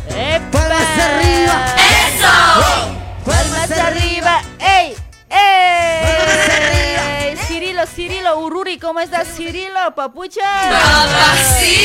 ¡Epa! 0.10 0.52
Palmas 0.52 1.00
arriba. 1.00 1.76
Palmas 3.26 3.72
arriba. 3.72 4.42
¡Ey! 4.60 4.96
¡Ey! 5.30 6.85
Cirilo, 7.66 7.88
Cirilo, 7.88 8.40
Ururi, 8.42 8.78
¿cómo 8.78 9.00
estás, 9.00 9.28
Cirilo, 9.36 9.96
papucha? 9.96 10.70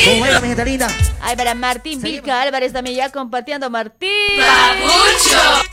¿Cómo 0.04 0.20
baila, 0.20 0.40
mi 0.40 0.54
linda? 0.54 0.86
Ay, 1.22 1.34
para 1.36 1.54
Martín 1.54 2.02
Vilca 2.02 2.42
Álvarez 2.42 2.74
también 2.74 2.96
ya 2.96 3.10
compartiendo. 3.10 3.70
Martín. 3.70 4.10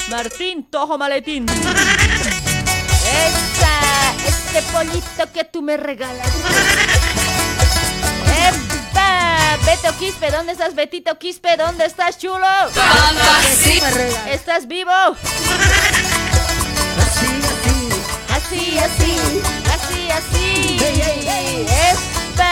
Martín 0.10 0.64
Tojo 0.72 0.98
Maletín. 0.98 1.46
Esa, 3.06 4.14
este 4.26 4.62
pollito 4.72 5.30
que 5.34 5.44
tú 5.44 5.62
me 5.62 5.76
regalas. 5.76 6.30
¡Epa! 8.48 9.58
Beto 9.66 9.94
Quispe, 10.00 10.32
¿dónde 10.32 10.54
estás, 10.54 10.74
Betito 10.74 11.20
Quispe? 11.20 11.58
¿Dónde 11.58 11.84
estás, 11.86 12.18
chulo? 12.18 12.48
¿Estás 14.32 14.70
vivo? 14.70 14.90
Así, 14.92 15.18
así, 18.32 18.80
así, 18.80 18.80
así. 18.80 19.67
Espa. 21.92 22.52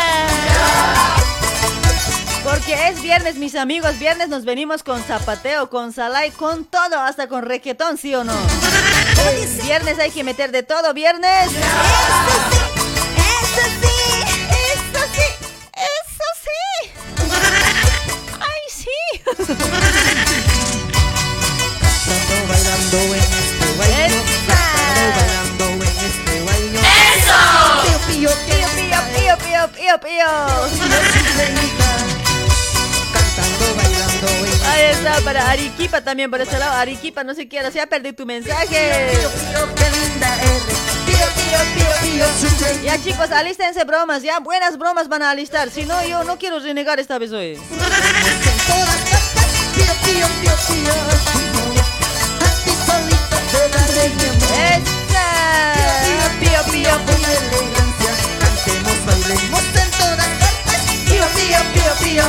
Porque 2.44 2.88
es 2.88 3.02
viernes, 3.02 3.36
mis 3.36 3.56
amigos. 3.56 3.98
Viernes 4.00 4.30
nos 4.30 4.46
venimos 4.46 4.84
con 4.84 5.04
zapateo, 5.04 5.70
con 5.70 5.92
salai, 5.94 6.32
con 6.32 6.64
todo, 6.66 7.00
hasta 7.00 7.28
con 7.28 7.44
requetón, 7.44 7.98
¿sí 7.98 8.14
o 8.16 8.24
no? 8.24 8.34
Viernes 9.64 10.00
hay 10.00 10.12
que 10.12 10.24
meter 10.24 10.52
de 10.52 10.64
todo, 10.64 10.94
viernes. 10.94 11.48
Eso 11.48 11.56
sí, 13.82 13.98
eso 14.72 15.00
sí, 15.16 15.28
eso 15.74 16.28
sí. 16.44 16.62
¡Ay, 18.40 18.64
sí! 18.70 18.96
bailando 22.48 22.98
en 22.98 23.20
este 23.20 23.68
baile. 23.78 24.35
Pío, 29.38 29.68
pío, 29.70 30.00
pío, 30.00 30.26
Ahí 34.68 34.84
está, 34.92 35.20
para 35.22 35.50
Arequipa 35.50 36.02
también, 36.02 36.32
por 36.32 36.42
ese 36.42 36.58
lado. 36.58 36.74
Arequipa, 36.74 37.24
no 37.24 37.34
se 37.34 37.48
quiera, 37.48 37.72
se 37.72 37.82
ha 37.82 37.88
perdido 37.88 38.16
tu 38.16 38.26
mensaje. 38.26 39.12
Ya 42.84 43.02
chicos, 43.02 43.32
alístense 43.32 43.84
bromas, 43.84 44.24
ya 44.24 44.40
buenas 44.40 44.78
bromas 44.78 45.08
van 45.08 45.24
a 45.24 45.32
alistar. 45.32 45.70
Si 45.70 45.86
no, 45.86 46.06
yo 46.06 46.24
no 46.24 46.38
quiero 46.38 46.60
renegar 46.60 47.00
esta 47.00 47.18
vez 47.18 47.32
hoy. 47.32 47.60
En 56.78 57.15
Bailemos 59.28 59.62
en 59.64 59.92
todas 59.92 60.28
partes. 60.38 60.82
Pío, 61.06 61.26
pío, 61.34 61.58
pío, 61.74 61.94
pío. 62.00 62.26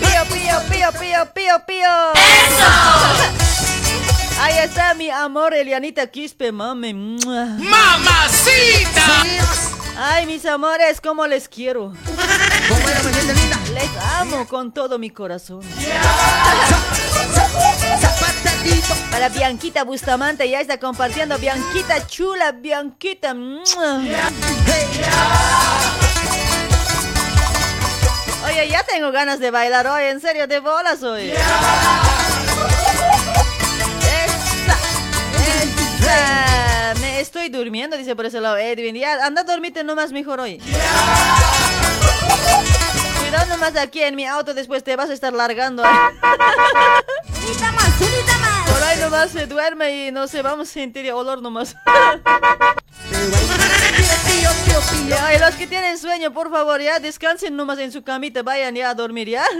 pío, 0.00 0.22
pío, 0.28 0.56
pío, 0.68 0.92
pío, 0.92 1.20
pío, 1.32 1.54
pío. 1.66 2.12
¡Eso! 2.12 2.70
Ahí 4.38 4.58
está 4.58 4.92
mi 4.92 5.08
amor, 5.08 5.54
Elianita 5.54 6.08
Quispe, 6.08 6.52
mami. 6.52 6.92
¡Mamacita! 6.92 7.64
Ay, 9.98 10.26
mis 10.26 10.44
amores, 10.44 11.00
cómo 11.00 11.26
les 11.26 11.48
quiero. 11.48 11.94
¿Cómo 12.68 12.88
era 12.88 13.02
mi 13.02 13.14
gente 13.14 13.34
linda? 13.34 13.58
Les 13.72 13.90
amo 14.20 14.46
con 14.46 14.72
todo 14.72 14.98
mi 14.98 15.08
corazón. 15.08 15.62
Zapatadito. 17.34 18.05
Para 19.10 19.28
Bianquita 19.28 19.84
Bustamante, 19.84 20.48
ya 20.48 20.60
está 20.60 20.78
compartiendo. 20.78 21.38
Bianquita 21.38 22.06
chula, 22.06 22.52
Bianquita. 22.52 23.34
Oye, 28.44 28.68
ya 28.68 28.84
tengo 28.84 29.10
ganas 29.10 29.40
de 29.40 29.50
bailar 29.50 29.86
hoy, 29.86 30.04
en 30.04 30.20
serio, 30.20 30.46
de 30.46 30.60
bolas 30.60 31.02
hoy. 31.02 31.32
Me 37.00 37.20
estoy 37.20 37.48
durmiendo, 37.48 37.96
dice 37.96 38.14
por 38.14 38.26
ese 38.26 38.40
lado 38.40 38.56
Edwin. 38.56 38.94
Ya, 38.94 39.24
anda 39.24 39.40
a 39.40 39.44
dormirte 39.44 39.82
nomás 39.82 40.12
mejor 40.12 40.40
hoy. 40.40 40.60
Cuidado 43.18 43.46
nomás 43.46 43.76
aquí 43.76 44.02
en 44.02 44.14
mi 44.14 44.26
auto, 44.26 44.54
después 44.54 44.84
te 44.84 44.94
vas 44.94 45.10
a 45.10 45.12
estar 45.12 45.32
largando. 45.32 45.84
¿eh? 45.84 45.88
Más, 49.10 49.30
se 49.30 49.46
duerme 49.46 50.08
y 50.08 50.12
no 50.12 50.26
sé, 50.26 50.42
vamos 50.42 50.68
a 50.68 50.72
sentir 50.72 51.10
olor 51.12 51.40
nomás. 51.40 51.76
Ya, 55.08 55.34
y 55.34 55.38
los 55.38 55.54
que 55.54 55.66
tienen 55.66 55.96
sueño, 55.98 56.32
por 56.32 56.50
favor, 56.50 56.80
ya 56.80 56.98
descansen 56.98 57.56
nomás 57.56 57.78
en 57.78 57.92
su 57.92 58.02
camita, 58.02 58.42
vayan 58.42 58.74
ya 58.74 58.90
a 58.90 58.94
dormir, 58.94 59.28
¿ya? 59.28 59.44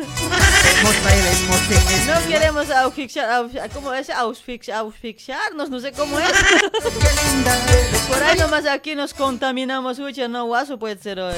No 2.07 2.29
queremos 2.29 2.69
asfixiar, 2.71 3.49
¿cómo 3.73 3.95
es? 3.95 4.11
Asfixiarnos, 4.11 5.71
no 5.71 5.81
sé 5.81 5.93
cómo 5.93 6.19
es. 6.19 6.29
Por 8.09 8.23
ahí 8.23 8.39
nomás 8.39 8.67
aquí 8.67 8.95
nos 8.95 9.15
contaminamos, 9.15 9.99
uy, 9.99 10.15
no, 10.29 10.45
guaso 10.47 10.79
puede 10.79 10.99
ser 10.99 11.19
hoy. 11.21 11.35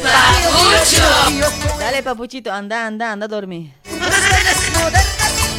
Dale, 1.78 2.02
papuchito, 2.02 2.52
anda, 2.52 2.86
anda, 2.86 3.12
anda 3.12 3.26
a 3.26 3.28
dormir. 3.28 3.72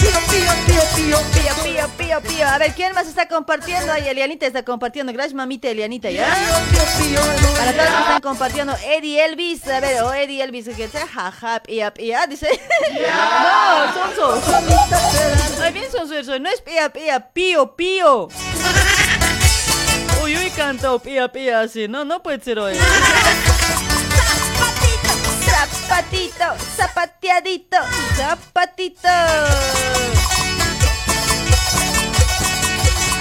Pío, 0.09 0.19
pío, 0.31 0.51
pío, 0.65 0.81
pío. 0.95 1.19
Pío, 1.33 1.63
pío, 1.63 1.87
pío, 1.97 2.21
pío. 2.21 2.47
A 2.47 2.57
ver, 2.57 2.73
¿quién 2.73 2.93
más 2.93 3.07
está 3.07 3.27
compartiendo? 3.27 3.91
Ay, 3.91 4.07
Elianita 4.07 4.47
está 4.47 4.63
compartiendo. 4.63 5.13
Gracias, 5.13 5.35
mamita 5.35 5.67
Elianita, 5.69 6.09
¿ya? 6.09 6.25
Para 6.25 7.73
todos 7.73 7.89
que 7.89 7.99
están 7.99 8.21
compartiendo, 8.21 8.75
Eddie 8.83 9.23
Elvis, 9.25 9.67
a 9.67 9.79
ver, 9.79 10.01
o 10.01 10.13
Eddie 10.13 10.43
Elvis, 10.43 10.69
que 10.69 10.87
sea 10.87 11.05
jaja, 11.07 11.61
pía, 11.61 11.93
pía, 11.93 12.25
dice. 12.27 12.47
No, 12.99 14.15
sonso. 14.15 14.41
Ay, 15.61 15.73
bien 15.73 15.91
sonso 15.91 16.23
soy, 16.23 16.39
no 16.39 16.49
es 16.49 16.61
pía, 16.61 16.89
pía, 16.89 17.19
pío, 17.31 17.75
pío. 17.75 18.29
Uy, 20.23 20.37
uy, 20.37 20.49
cantó 20.55 20.99
pía, 20.99 21.31
pía, 21.31 21.61
así, 21.61 21.87
no, 21.87 22.03
no 22.03 22.23
puede 22.23 22.41
ser 22.41 22.59
hoy. 22.59 22.75
Zapatito, 25.71 26.45
zapateadito, 26.75 27.77
zapatito. 28.15 29.09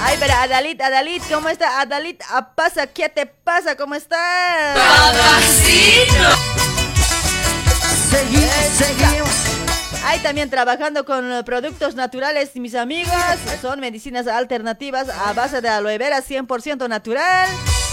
Ay, 0.03 0.17
pero 0.21 0.35
Adalit, 0.35 0.81
Adalit, 0.81 1.23
¿cómo 1.31 1.49
está? 1.49 1.81
Adalit, 1.81 2.23
¿a 2.31 2.55
pasa? 2.55 2.87
¿Qué 2.87 3.09
te 3.09 3.27
pasa? 3.27 3.77
¿Cómo 3.77 3.95
estás? 3.95 4.79
Seguimos, 8.11 8.55
seguimos. 8.77 9.31
Hay 10.05 10.21
también 10.21 10.49
trabajando 10.49 11.05
con 11.05 11.45
productos 11.45 11.95
naturales, 11.95 12.51
mis 12.55 12.75
amigos. 12.75 13.13
Son 13.61 13.81
medicinas 13.81 14.27
alternativas 14.27 15.09
a 15.09 15.33
base 15.35 15.61
de 15.61 15.69
aloe 15.69 15.99
vera 15.99 16.23
100% 16.23 16.89
natural 16.89 17.49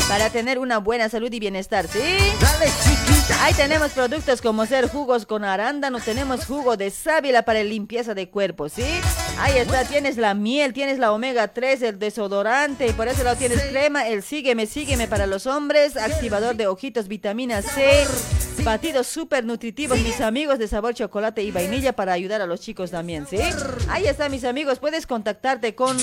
para 0.07 0.29
tener 0.29 0.59
una 0.59 0.77
buena 0.77 1.09
salud 1.09 1.31
y 1.33 1.39
bienestar, 1.39 1.87
¿sí? 1.87 1.99
Dale, 2.39 2.71
chiquita. 2.83 3.04
Ahí 3.41 3.53
tenemos 3.53 3.91
productos 3.91 4.41
como 4.41 4.65
ser 4.65 4.87
jugos 4.87 5.25
con 5.25 5.43
arándano, 5.43 5.99
tenemos 5.99 6.45
jugo 6.45 6.77
de 6.77 6.91
sábila 6.91 7.43
para 7.43 7.63
limpieza 7.63 8.13
de 8.13 8.29
cuerpo, 8.29 8.69
¿sí? 8.69 8.85
Ahí 9.39 9.57
está, 9.57 9.83
tienes 9.83 10.17
la 10.17 10.35
miel, 10.35 10.73
tienes 10.73 10.99
la 10.99 11.11
omega 11.11 11.47
3, 11.47 11.81
el 11.81 11.99
desodorante, 11.99 12.87
y 12.87 12.93
por 12.93 13.07
eso 13.07 13.23
lado 13.23 13.35
tienes 13.35 13.61
crema, 13.63 14.07
el 14.07 14.21
sígueme, 14.21 14.67
sígueme 14.67 15.07
para 15.07 15.25
los 15.25 15.47
hombres, 15.47 15.97
activador 15.97 16.55
de 16.55 16.67
ojitos, 16.67 17.07
vitamina 17.07 17.63
C, 17.63 18.05
batidos 18.63 19.07
súper 19.07 19.43
nutritivos, 19.43 19.99
mis 19.99 20.21
amigos 20.21 20.59
de 20.59 20.67
sabor 20.67 20.93
chocolate 20.93 21.41
y 21.41 21.51
vainilla 21.51 21.93
para 21.93 22.13
ayudar 22.13 22.41
a 22.41 22.45
los 22.45 22.61
chicos 22.61 22.91
también, 22.91 23.25
¿sí? 23.27 23.39
Ahí 23.89 24.05
está, 24.05 24.29
mis 24.29 24.43
amigos, 24.43 24.79
puedes 24.79 25.07
contactarte 25.07 25.73
con, 25.73 25.97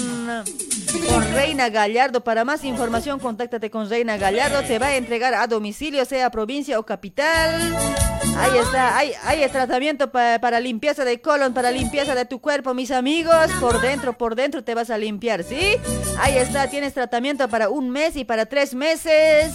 con 1.09 1.33
Reina 1.35 1.71
Gallardo. 1.71 2.23
Para 2.23 2.45
más 2.45 2.65
información, 2.65 3.19
contáctate 3.21 3.71
con 3.71 3.89
Reina 3.89 4.17
Gallardo, 4.17 4.63
te 4.63 4.79
va 4.79 4.87
a 4.87 4.97
entregar 4.97 5.35
a 5.35 5.47
domicilio, 5.47 6.05
sea 6.05 6.31
provincia 6.31 6.79
o 6.79 6.85
capital. 6.85 7.12
Ahí 7.21 8.59
está, 8.59 8.97
hay, 8.97 9.13
hay 9.25 9.49
tratamiento 9.51 10.11
pa- 10.11 10.39
para 10.41 10.59
limpieza 10.61 11.05
de 11.05 11.21
colon, 11.21 11.53
para 11.55 11.71
limpieza 11.71 12.15
de 12.15 12.25
tu 12.25 12.41
cuerpo, 12.41 12.75
mis 12.75 12.91
amigos. 12.91 13.49
Por 13.61 13.81
dentro, 13.81 14.17
por 14.17 14.35
dentro 14.35 14.65
te 14.65 14.75
vas 14.75 14.91
a 14.91 14.99
limpiar, 14.99 15.45
¿sí? 15.45 15.77
Ahí 16.19 16.37
está, 16.39 16.69
tienes 16.69 16.95
tratamiento 16.95 17.49
para 17.49 17.69
un 17.69 17.91
mes 17.91 18.17
y 18.17 18.25
para 18.25 18.47
tres 18.47 18.75
meses. 18.75 19.53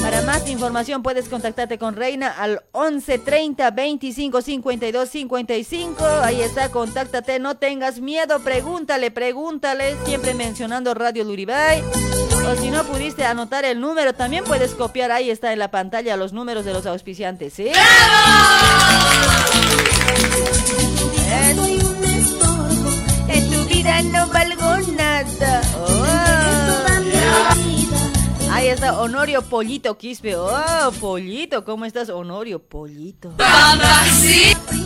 Para 0.00 0.22
más 0.22 0.48
información 0.48 1.02
puedes 1.02 1.28
contactarte 1.28 1.76
con 1.76 1.96
Reina 1.96 2.28
al 2.38 2.62
11 2.72 3.18
30 3.18 3.70
25 3.72 4.40
52 4.42 5.08
55. 5.08 6.04
Ahí 6.22 6.40
está, 6.40 6.70
contáctate, 6.70 7.40
no 7.40 7.56
tengas 7.56 8.00
miedo, 8.00 8.38
pregúntale, 8.40 9.10
pregúntale, 9.10 9.96
siempre 10.06 10.34
mencionando 10.34 10.94
Radio 10.94 11.24
Luribay. 11.24 11.82
O 12.48 12.56
si 12.56 12.70
no 12.70 12.82
pudiste 12.82 13.26
anotar 13.26 13.66
el 13.66 13.78
número, 13.78 14.14
también 14.14 14.42
puedes 14.42 14.74
copiar, 14.74 15.12
ahí 15.12 15.28
está 15.28 15.52
en 15.52 15.58
la 15.58 15.70
pantalla 15.70 16.16
los 16.16 16.32
números 16.32 16.64
de 16.64 16.72
los 16.72 16.86
auspiciantes, 16.86 17.52
¿sí? 17.52 17.70
Soy 21.54 21.74
un 21.76 22.04
estorbo 22.04 22.90
En 23.28 23.50
tu 23.50 23.64
vida 23.66 24.00
no 24.02 24.26
valgo 24.28 24.78
nada. 24.96 25.60
Oh. 25.76 26.28
Ahí 28.50 28.68
está 28.68 28.98
Honorio 28.98 29.42
Pollito 29.42 29.98
Quispe. 29.98 30.34
Oh, 30.34 30.90
Pollito, 30.98 31.66
¿cómo 31.66 31.84
estás, 31.84 32.08
Honorio 32.08 32.60
Pollito? 32.60 33.34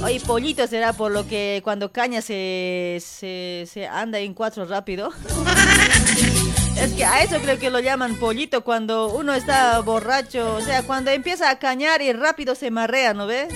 Oye, 0.02 0.20
Pollito 0.26 0.66
será 0.66 0.92
por 0.92 1.12
lo 1.12 1.28
que 1.28 1.60
cuando 1.62 1.92
caña 1.92 2.22
se, 2.22 2.98
se, 3.00 3.68
se 3.70 3.86
anda 3.86 4.18
en 4.18 4.34
cuatro 4.34 4.64
rápido. 4.64 5.12
Es 6.76 6.92
que 6.94 7.04
a 7.04 7.22
eso 7.22 7.38
creo 7.40 7.58
que 7.58 7.70
lo 7.70 7.80
llaman 7.80 8.16
pollito 8.16 8.64
cuando 8.64 9.08
uno 9.08 9.34
está 9.34 9.78
borracho, 9.80 10.56
o 10.56 10.60
sea, 10.60 10.82
cuando 10.82 11.10
empieza 11.10 11.50
a 11.50 11.58
cañar 11.58 12.02
y 12.02 12.12
rápido 12.12 12.54
se 12.54 12.70
marrea, 12.70 13.14
¿no 13.14 13.26
ves? 13.26 13.48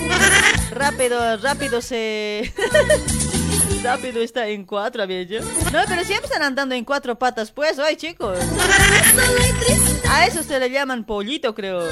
Rápido, 0.70 1.36
rápido 1.38 1.80
se... 1.80 2.52
rápido 3.82 4.20
está 4.20 4.48
en 4.48 4.64
cuatro. 4.64 5.06
No, 5.06 5.80
pero 5.88 6.04
siempre 6.04 6.26
están 6.26 6.42
andando 6.42 6.74
en 6.74 6.84
cuatro 6.84 7.18
patas, 7.18 7.52
pues, 7.52 7.78
hoy 7.78 7.96
chicos. 7.96 8.38
A 10.08 10.26
eso 10.26 10.42
se 10.42 10.58
le 10.58 10.70
llaman 10.70 11.04
pollito, 11.04 11.54
creo. 11.54 11.84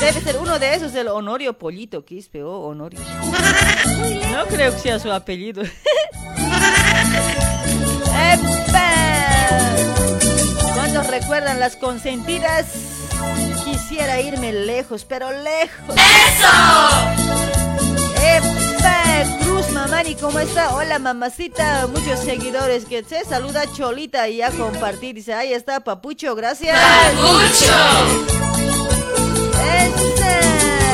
Debe 0.00 0.20
ser 0.20 0.38
uno 0.38 0.58
de 0.58 0.74
esos, 0.74 0.94
el 0.94 1.08
Honorio 1.08 1.58
Pollito, 1.58 2.04
Quispe, 2.04 2.42
oh, 2.42 2.60
Honorio. 2.68 3.00
No 4.32 4.46
creo 4.46 4.72
que 4.72 4.78
sea 4.78 4.98
su 4.98 5.12
apellido. 5.12 5.62
¿Cuántos 10.98 11.14
recuerdan 11.20 11.60
las 11.60 11.76
consentidas? 11.76 12.66
Quisiera 13.64 14.20
irme 14.20 14.52
lejos, 14.52 15.04
pero 15.04 15.30
lejos. 15.30 15.94
¡Eso! 15.94 16.48
¡Epa! 18.20 19.38
Cruz 19.44 19.70
Mamani, 19.70 20.16
¿cómo 20.16 20.40
está? 20.40 20.74
Hola, 20.74 20.98
mamacita. 20.98 21.86
Muchos 21.86 22.18
seguidores 22.18 22.84
que 22.84 23.04
se 23.04 23.24
saluda 23.24 23.62
Cholita 23.72 24.28
y 24.28 24.42
a 24.42 24.50
compartir. 24.50 25.14
Dice, 25.14 25.34
ahí 25.34 25.52
está, 25.52 25.78
Papucho, 25.78 26.34
gracias. 26.34 26.76
¡Papucho! 26.76 27.72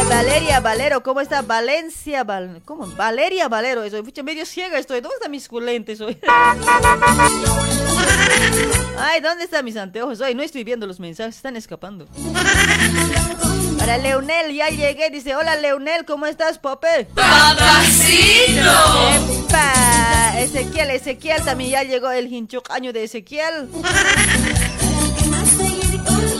Valeria 0.08 0.60
Valero, 0.60 1.02
¿cómo 1.02 1.20
está? 1.20 1.42
Valencia, 1.42 2.24
Val... 2.24 2.60
¿cómo? 2.64 2.86
Valeria 2.88 3.48
Valero, 3.48 3.82
eso, 3.84 4.02
Pucha, 4.04 4.22
medio 4.22 4.46
ciega 4.46 4.78
estoy. 4.78 5.00
¿Dónde 5.00 5.16
están 5.16 5.30
mis 5.30 5.48
culentes 5.48 6.00
hoy? 6.00 6.18
Ay, 8.98 9.20
¿dónde 9.20 9.44
están 9.44 9.64
mis 9.64 9.76
anteojos 9.76 10.20
hoy? 10.20 10.34
No 10.34 10.42
estoy 10.42 10.64
viendo 10.64 10.86
los 10.86 11.00
mensajes, 11.00 11.36
están 11.36 11.56
escapando. 11.56 12.06
Para 13.78 13.98
Leonel, 13.98 14.54
ya 14.54 14.68
llegué. 14.68 15.10
Dice, 15.10 15.34
hola 15.34 15.56
Leonel, 15.56 16.04
¿cómo 16.04 16.26
estás, 16.26 16.58
Pope? 16.58 17.06
¡Papacito! 17.14 18.60
¡Epa! 19.48 20.38
Ezequiel, 20.38 20.90
Ezequiel, 20.90 21.42
también 21.42 21.70
ya 21.70 21.82
llegó 21.82 22.10
el 22.10 22.32
hinchucaño 22.32 22.92
de 22.92 23.04
Ezequiel. 23.04 23.68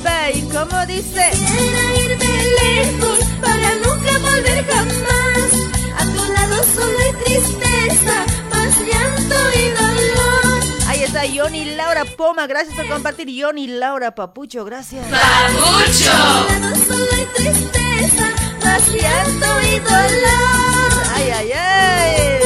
Epa, 0.00 0.30
¿y 0.30 0.42
cómo 0.42 0.86
dice? 0.86 1.30
Quisiera 1.32 1.96
irme 1.96 2.44
lejos 2.62 3.18
para 3.40 3.74
nunca 3.76 4.18
volver 4.18 4.64
jamás. 4.66 5.50
A 5.98 6.04
tu 6.04 6.32
lado 6.32 6.62
solo 6.74 6.98
hay 6.98 7.12
tristeza, 7.24 8.24
más 8.50 8.78
llanto 8.78 9.34
y 9.58 9.70
dolor. 9.70 10.64
Ahí 10.88 11.02
está 11.02 11.26
Yoni 11.26 11.64
Laura 11.76 12.04
Poma, 12.16 12.46
gracias 12.46 12.74
por 12.74 12.88
compartir. 12.88 13.28
Yoni 13.28 13.66
Laura 13.66 14.14
Papucho, 14.14 14.64
gracias. 14.64 15.06
¡Papucho! 15.06 16.10
A 16.12 16.46
tu 16.46 16.60
lado 16.60 16.76
solo 16.86 17.06
hay 17.12 17.26
tristeza, 17.34 18.26
más 18.70 18.88
llanto 18.88 19.46
y 19.66 19.78
dolor. 19.80 20.92
Ay, 21.12 21.30
ay, 21.30 21.52
ay. 21.52 22.40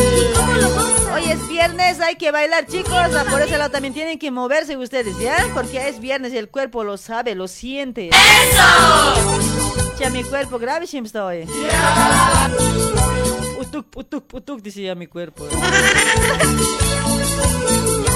Hoy 1.14 1.30
es 1.30 1.48
viernes, 1.48 2.00
hay 2.00 2.16
que 2.16 2.30
bailar, 2.30 2.66
chicos. 2.66 2.92
Ah, 2.92 3.24
Por 3.30 3.42
ese 3.42 3.58
lado 3.58 3.70
también 3.70 3.92
tienen 3.92 4.18
que 4.18 4.30
moverse 4.30 4.76
ustedes, 4.76 5.18
¿ya? 5.18 5.36
Porque 5.52 5.88
es 5.88 6.00
viernes 6.00 6.32
y 6.32 6.38
el 6.38 6.48
cuerpo 6.48 6.82
lo 6.82 6.96
sabe, 6.96 7.34
lo 7.34 7.46
siente. 7.46 8.08
¡Eso! 8.08 9.98
Ya 9.98 10.08
mi 10.10 10.24
cuerpo 10.24 10.58
grave 10.58 10.86
está 10.86 11.26
hoy. 11.26 11.46
Putuk, 13.56 13.86
putuk, 13.90 14.26
putuk, 14.26 14.62
decía 14.62 14.94
mi 14.94 15.06
cuerpo. 15.06 15.46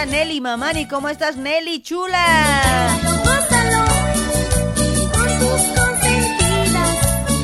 está 0.00 0.06
Nelly 0.06 0.40
Mamani, 0.40 0.86
¿cómo 0.86 1.08
estás 1.08 1.36
Nelly 1.36 1.82
chula? 1.82 2.24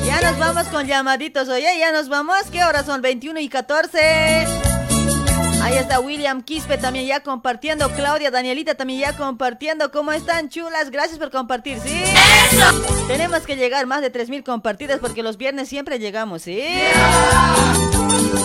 Ya 0.06 0.20
nos 0.22 0.38
vamos 0.38 0.66
con 0.68 0.86
llamaditos, 0.86 1.48
oye, 1.48 1.78
ya 1.78 1.92
nos 1.92 2.08
vamos. 2.08 2.44
¿Qué 2.50 2.64
horas 2.64 2.86
son? 2.86 3.02
21 3.02 3.40
y 3.40 3.48
14. 3.48 4.65
Ahí 5.66 5.78
está 5.78 5.98
William 5.98 6.42
Quispe 6.42 6.78
también 6.78 7.06
ya 7.06 7.24
compartiendo. 7.24 7.90
Claudia, 7.90 8.30
Danielita 8.30 8.76
también 8.76 9.00
ya 9.00 9.16
compartiendo. 9.16 9.90
¿Cómo 9.90 10.12
están, 10.12 10.48
chulas? 10.48 10.92
Gracias 10.92 11.18
por 11.18 11.32
compartir, 11.32 11.80
¿sí? 11.80 12.04
¡Eso! 12.52 12.84
Tenemos 13.08 13.40
que 13.40 13.56
llegar 13.56 13.84
más 13.84 14.00
de 14.00 14.12
3.000 14.12 14.44
compartidas 14.44 15.00
porque 15.00 15.24
los 15.24 15.38
viernes 15.38 15.68
siempre 15.68 15.98
llegamos, 15.98 16.42
¿sí? 16.42 16.62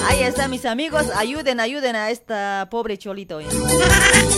Ahí 0.08 0.24
están 0.24 0.50
mis 0.50 0.66
amigos. 0.66 1.06
Ayuden, 1.16 1.60
ayuden 1.60 1.96
a 1.96 2.10
esta 2.10 2.68
pobre 2.72 2.98
cholita 2.98 3.36
hoy. 3.36 3.46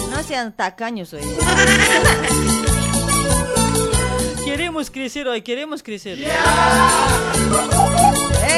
No 0.10 0.22
sean 0.22 0.52
tacaños 0.52 1.14
hoy. 1.14 1.24
Queremos 4.44 4.92
crecer 4.92 5.26
hoy, 5.30 5.42
queremos 5.42 5.82
crecer. 5.82 6.20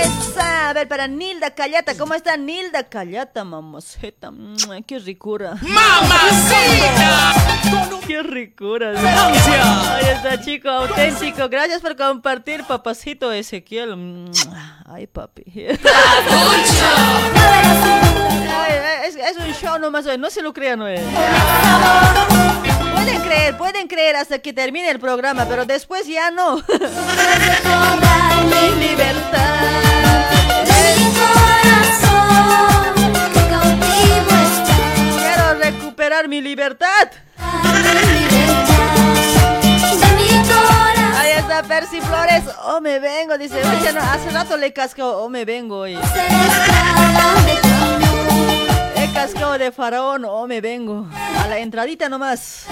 Esa, 0.01 0.69
a 0.69 0.73
ver, 0.73 0.87
para 0.87 1.07
Nilda 1.07 1.51
Callata, 1.51 1.97
¿cómo 1.97 2.13
está 2.13 2.35
Nilda 2.37 2.83
Callata, 2.83 3.43
mamaceta? 3.43 4.31
Mua, 4.31 4.81
¡Qué 4.85 4.99
ricura! 4.99 5.55
¡Mamacita! 5.61 7.33
¡Qué 8.05 8.21
ricura! 8.21 8.91
Ahí 9.95 10.05
está, 10.05 10.39
chico 10.41 10.69
auténtico. 10.69 11.47
Gracias 11.49 11.81
por 11.81 11.95
compartir, 11.95 12.63
papacito 12.65 13.31
Ezequiel. 13.31 14.29
Ay, 14.85 15.07
papi. 15.07 15.43
Ay, 15.55 15.77
es, 19.05 19.15
es 19.15 19.37
un 19.37 19.53
show 19.53 19.79
nomás, 19.79 20.05
no 20.17 20.29
se 20.29 20.41
lo 20.41 20.53
crean, 20.53 20.81
oye. 20.81 21.01
Pueden 23.05 23.21
creer, 23.21 23.57
pueden 23.57 23.87
creer 23.87 24.15
hasta 24.15 24.39
que 24.39 24.51
termine 24.51 24.89
el 24.89 24.99
programa, 24.99 25.45
pero 25.47 25.63
después 25.63 26.07
ya 26.07 26.31
no. 26.31 26.55
Mi 26.55 26.63
libertad. 28.87 29.59
Quiero 35.19 35.53
recuperar 35.59 36.27
mi 36.27 36.41
libertad. 36.41 37.11
Ahí 41.15 41.31
está 41.37 41.61
Percy 41.61 42.01
Flores. 42.01 42.43
Oh, 42.63 42.81
me 42.81 42.97
vengo, 42.97 43.37
dice. 43.37 43.61
Oye, 43.63 43.93
no, 43.93 44.01
hace 44.01 44.31
rato 44.31 44.57
le 44.57 44.73
cascó. 44.73 45.23
Oh, 45.23 45.29
me 45.29 45.45
vengo 45.45 45.81
hoy. 45.81 45.95
Cascado 49.15 49.57
de 49.57 49.71
faraón. 49.71 50.25
Oh, 50.25 50.45
me 50.45 50.61
vengo. 50.61 51.07
A 51.41 51.47
la 51.47 51.57
entradita 51.59 52.09
nomás. 52.09 52.65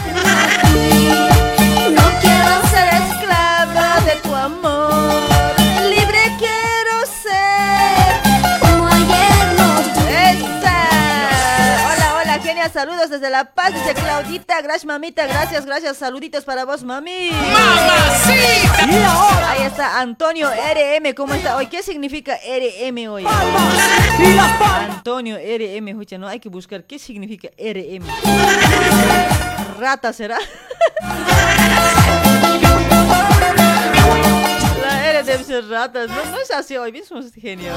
No 1.98 2.04
quiero 2.22 2.68
ser 2.68 2.94
esclava 2.94 4.02
de 4.06 4.16
tu 4.22 4.36
amor. 4.36 5.63
Desde 13.14 13.30
La 13.30 13.54
Paz, 13.54 13.72
dice 13.74 13.94
Claudita, 13.94 14.60
gracias 14.62 14.86
mamita, 14.86 15.28
gracias, 15.28 15.68
gracias, 15.68 15.98
saluditos 15.98 16.44
para 16.46 16.66
vos, 16.66 16.84
mami. 16.84 17.30
¡Mamacita! 17.32 18.82
Ahí 19.52 19.62
está 19.62 20.00
Antonio 20.00 20.50
RM, 20.50 21.14
¿cómo 21.14 21.36
está 21.36 21.56
hoy? 21.56 21.68
¿Qué 21.68 21.84
significa 21.84 22.36
RM 22.36 23.08
hoy? 23.08 23.24
Antonio 24.90 25.38
RM, 25.38 26.20
no 26.20 26.28
hay 26.28 26.40
que 26.40 26.50
buscar 26.50 26.86
qué 26.86 26.98
significa 26.98 27.50
RM. 27.60 28.04
Rata 29.80 30.12
será. 30.12 30.40
Ser 35.46 35.68
ratas, 35.68 36.10
no, 36.10 36.24
no 36.32 36.38
es 36.38 36.50
así 36.52 36.78
hoy, 36.78 36.94
mismo 36.94 37.20
es 37.20 37.34
genio. 37.34 37.74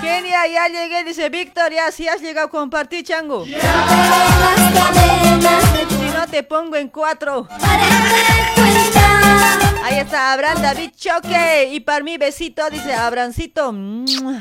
Kenia, 0.00 0.48
ya 0.48 0.66
llegué, 0.66 1.04
dice 1.04 1.28
Víctor, 1.28 1.72
ya 1.72 1.92
si 1.92 2.08
has 2.08 2.20
llegado 2.20 2.48
a 2.48 2.50
compartir, 2.50 3.04
chango. 3.04 3.44
Si 3.44 3.52
no 6.12 6.26
te 6.28 6.42
pongo 6.42 6.74
en 6.74 6.88
cuatro. 6.88 7.46
Ahí 9.84 9.98
está 9.98 10.32
Abraham 10.32 10.60
David 10.60 10.90
Choque. 10.96 11.68
Y 11.72 11.78
para 11.78 12.02
mi 12.02 12.18
besito, 12.18 12.68
dice 12.68 12.94
Abrancito. 12.94 13.72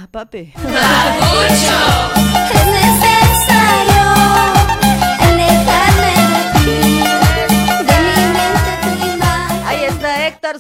Papi. 0.10 0.54
Es 2.54 2.66
necesario 2.66 4.02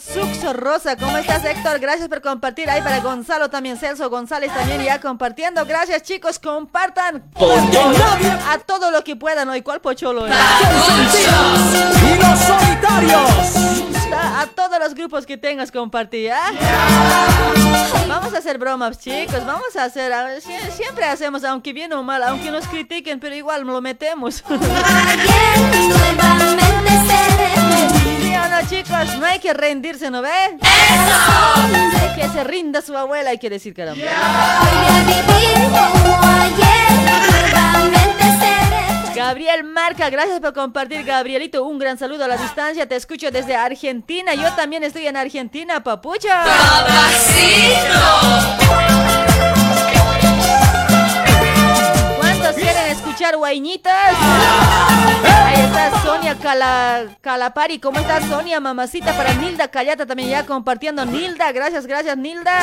Suxo 0.01 0.53
Rosa. 0.53 0.95
¿Cómo 0.97 1.15
estás, 1.17 1.43
Héctor? 1.45 1.79
Gracias 1.79 2.07
por 2.09 2.21
compartir. 2.21 2.69
Ahí 2.69 2.81
para 2.81 2.99
Gonzalo 3.01 3.49
también, 3.49 3.77
Celso 3.77 4.09
González 4.09 4.51
también 4.53 4.81
ya 4.83 4.99
compartiendo. 4.99 5.65
Gracias, 5.65 6.03
chicos. 6.03 6.39
Compartan 6.39 7.23
a 7.35 8.57
todo 8.65 8.91
lo 8.91 9.03
que 9.03 9.15
puedan 9.15 9.47
hoy. 9.49 9.61
¿Cuál 9.61 9.79
pocholo? 9.81 10.25
es? 10.27 10.33
Y 10.33 12.15
los 12.21 12.39
solitarios. 12.39 13.55
A 14.13 14.45
todos 14.47 14.77
los 14.79 14.93
grupos 14.93 15.25
que 15.25 15.37
tengas 15.37 15.71
compartir, 15.71 16.31
¿ah? 16.33 16.51
Vamos 18.09 18.33
a 18.33 18.39
hacer 18.39 18.57
bromas, 18.57 18.99
chicos. 18.99 19.45
Vamos 19.45 19.75
a 19.77 19.85
hacer. 19.85 20.11
a 20.11 20.23
ver, 20.25 20.41
sie- 20.41 20.71
Siempre 20.71 21.05
hacemos, 21.05 21.43
aunque 21.45 21.71
bien 21.73 21.93
o 21.93 22.03
mal, 22.03 22.21
aunque 22.23 22.51
nos 22.51 22.67
critiquen, 22.67 23.19
pero 23.19 23.35
igual 23.35 23.61
lo 23.61 23.79
metemos. 23.81 24.35
¿Sí 24.35 24.43
o 27.57 27.60
no, 28.49 28.67
chicos? 28.67 29.17
No 29.17 29.25
hay 29.25 29.39
que 29.39 29.53
rendirse, 29.53 30.09
¿no 30.09 30.21
ve? 30.21 30.29
Hay 30.29 32.15
que 32.15 32.29
se 32.29 32.43
rinda 32.43 32.81
su 32.81 32.95
abuela, 32.97 33.31
hay 33.31 33.37
que 33.37 33.49
decir 33.49 33.73
caramba. 33.73 34.01
Gabriel 39.15 39.63
Marca, 39.63 40.09
gracias 40.09 40.39
por 40.39 40.53
compartir, 40.53 41.03
Gabrielito. 41.03 41.63
Un 41.63 41.79
gran 41.79 41.97
saludo 41.97 42.25
a 42.25 42.27
la 42.27 42.37
distancia. 42.37 42.87
Te 42.87 42.95
escucho 42.95 43.31
desde 43.31 43.55
Argentina. 43.55 44.33
Yo 44.33 44.51
también 44.53 44.83
estoy 44.83 45.07
en 45.07 45.15
Argentina, 45.15 45.83
papucha. 45.83 46.43
¿Cuántos 48.67 49.70
quieren 52.71 52.91
escuchar 52.91 53.35
guainitas? 53.35 54.15
Ahí 55.45 55.61
está 55.61 56.01
Sonia 56.03 56.37
Cala, 56.37 57.17
Calapari. 57.21 57.79
¿Cómo 57.79 57.99
estás, 57.99 58.23
Sonia? 58.25 58.59
Mamacita 58.59 59.15
para 59.15 59.33
Nilda 59.33 59.67
Callata 59.67 60.05
también 60.05 60.29
ya 60.29 60.45
compartiendo. 60.45 61.05
Nilda, 61.05 61.51
gracias, 61.51 61.85
gracias, 61.85 62.17
Nilda. 62.17 62.59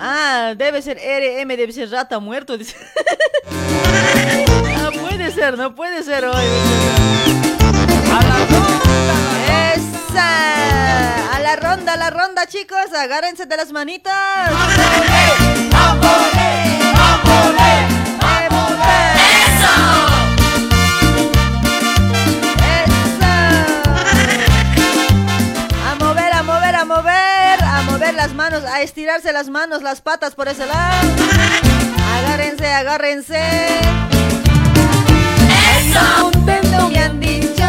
Ah, 0.00 0.54
debe 0.56 0.82
ser 0.82 0.98
RM, 0.98 1.48
debe 1.56 1.72
ser 1.72 1.90
rata 1.90 2.18
muerto. 2.18 2.56
dice. 2.58 2.76
No 4.82 4.92
puede 4.92 5.30
ser, 5.32 5.58
no 5.58 5.74
puede 5.74 6.02
ser 6.02 6.24
hoy. 6.24 6.44
¡Esa! 9.74 11.36
A 11.36 11.40
la 11.40 11.56
ronda, 11.56 11.92
a 11.92 11.96
la 11.96 12.10
ronda, 12.10 12.46
chicos. 12.46 12.92
Agárrense 12.94 13.44
de 13.44 13.56
las 13.56 13.70
manitas. 13.72 14.12
A 14.14 15.98
mover, 26.98 27.62
a 27.62 27.82
mover, 27.82 28.14
las 28.14 28.34
manos, 28.34 28.64
a 28.64 28.82
estirarse 28.82 29.32
las 29.32 29.48
manos, 29.48 29.82
las 29.82 30.00
patas 30.00 30.34
por 30.34 30.48
ese 30.48 30.66
lado. 30.66 31.08
Agárrense, 32.16 32.66
agárrense. 32.66 33.40
Contento 36.20 36.88
me 36.90 36.98
han 36.98 37.20
dicho 37.20 37.64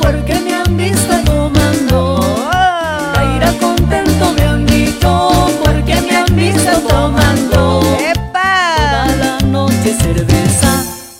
porque 0.00 0.34
me 0.40 0.54
han 0.54 0.76
visto 0.76 1.14
tomando. 1.24 2.20
Oh. 2.20 3.36
Irá 3.36 3.52
contento 3.60 4.32
me 4.32 4.42
han 4.42 4.66
dicho 4.66 5.50
porque 5.64 6.00
me 6.00 6.16
han 6.16 6.36
visto 6.36 6.72
tomando. 6.88 7.98
¡Epa! 8.00 8.76
Toda 8.76 9.16
la 9.16 9.38
noche 9.46 9.94
cerveza. 9.94 10.29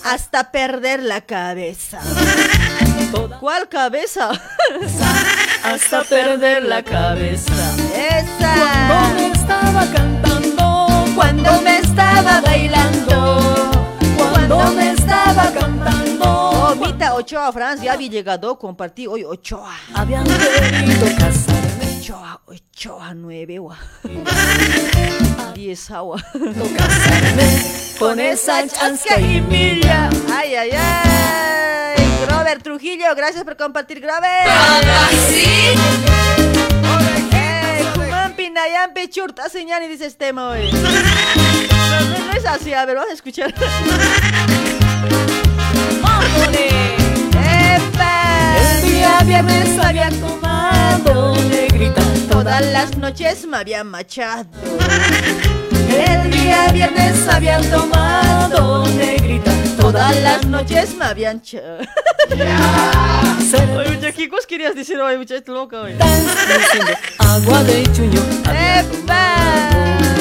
Hasta 0.03 0.51
perder 0.51 1.03
la 1.03 1.21
cabeza. 1.21 1.99
¿Cuál 3.39 3.67
cabeza? 3.69 4.29
Hasta 5.63 6.03
perder 6.03 6.63
la 6.63 6.83
cabeza. 6.83 7.53
Esa. 7.95 8.55
Cuando 8.87 9.19
me 9.19 9.31
estaba 9.31 9.85
cantando, 9.91 11.05
cuando 11.15 11.61
me 11.61 11.77
estaba 11.79 12.41
bailando, 12.41 13.91
cuando 14.17 14.71
me 14.73 14.91
estaba 14.91 15.51
cantando, 15.51 16.11
Oh, 16.23 16.75
Mita 16.75 17.13
Ochoa, 17.15 17.51
Franz, 17.51 17.81
ya 17.81 17.93
había 17.93 18.09
llegado. 18.09 18.57
Compartí 18.57 19.07
hoy 19.07 19.23
Ochoa. 19.23 19.75
habían 19.93 20.23
querido 20.23 21.05
casarme, 21.17 21.80
Ochoa, 22.01 22.41
Ochoa, 22.47 23.13
nueve, 23.13 23.59
gua. 23.59 23.77
Diez 25.53 25.91
agua. 25.91 26.19
casarme 26.75 27.61
con 27.99 28.19
esa 28.19 28.67
chasca 28.67 29.19
y 29.19 29.39
milla. 29.39 30.09
Ay, 30.33 30.55
ay, 30.55 30.71
ay. 30.71 32.03
Grover 32.25 32.63
Trujillo, 32.63 33.05
gracias 33.15 33.43
por 33.43 33.55
compartir, 33.55 33.99
Grover. 33.99 34.47
Eh, 37.33 37.85
Kumampi, 37.93 38.49
Nayampi, 38.49 39.07
Churta, 39.07 39.47
señal 39.47 39.83
y 39.83 39.87
dice 39.89 40.07
este 40.07 40.25
tema 40.25 40.49
hoy. 40.53 40.71
No, 40.71 40.79
no, 42.25 42.31
es 42.35 42.45
así, 42.47 42.73
a 42.73 42.83
ver, 42.85 42.95
vamos 42.95 43.11
a 43.11 43.13
escuchar. 43.13 43.53
¡Epa! 47.43 48.55
El 48.57 48.91
día 48.91 49.19
viernes 49.23 49.77
había 49.77 50.09
tomado 50.09 51.35
Todas 52.31 52.65
las 52.67 52.97
noches 52.97 53.45
me 53.45 53.57
había 53.57 53.83
machado. 53.83 54.45
El 55.89 56.31
día 56.31 56.71
viernes 56.71 57.27
había 57.27 57.59
tomado 57.69 58.87
negrita 58.87 59.51
Todas 59.77 60.15
las 60.21 60.45
noches 60.47 60.95
me 60.95 61.05
habían 61.05 61.41
ch... 61.41 61.55
Oye, 63.77 63.89
mucha, 63.95 64.11
¿qué 64.13 64.29
querías 64.47 64.73
decir 64.73 64.97
hoy, 64.99 65.17
muchacho 65.17 65.51
loca 65.51 65.81
hoy? 65.81 65.93
agua 67.19 67.63
de 67.63 67.83
chuño 67.91 68.21
¡Epa! 68.49 70.20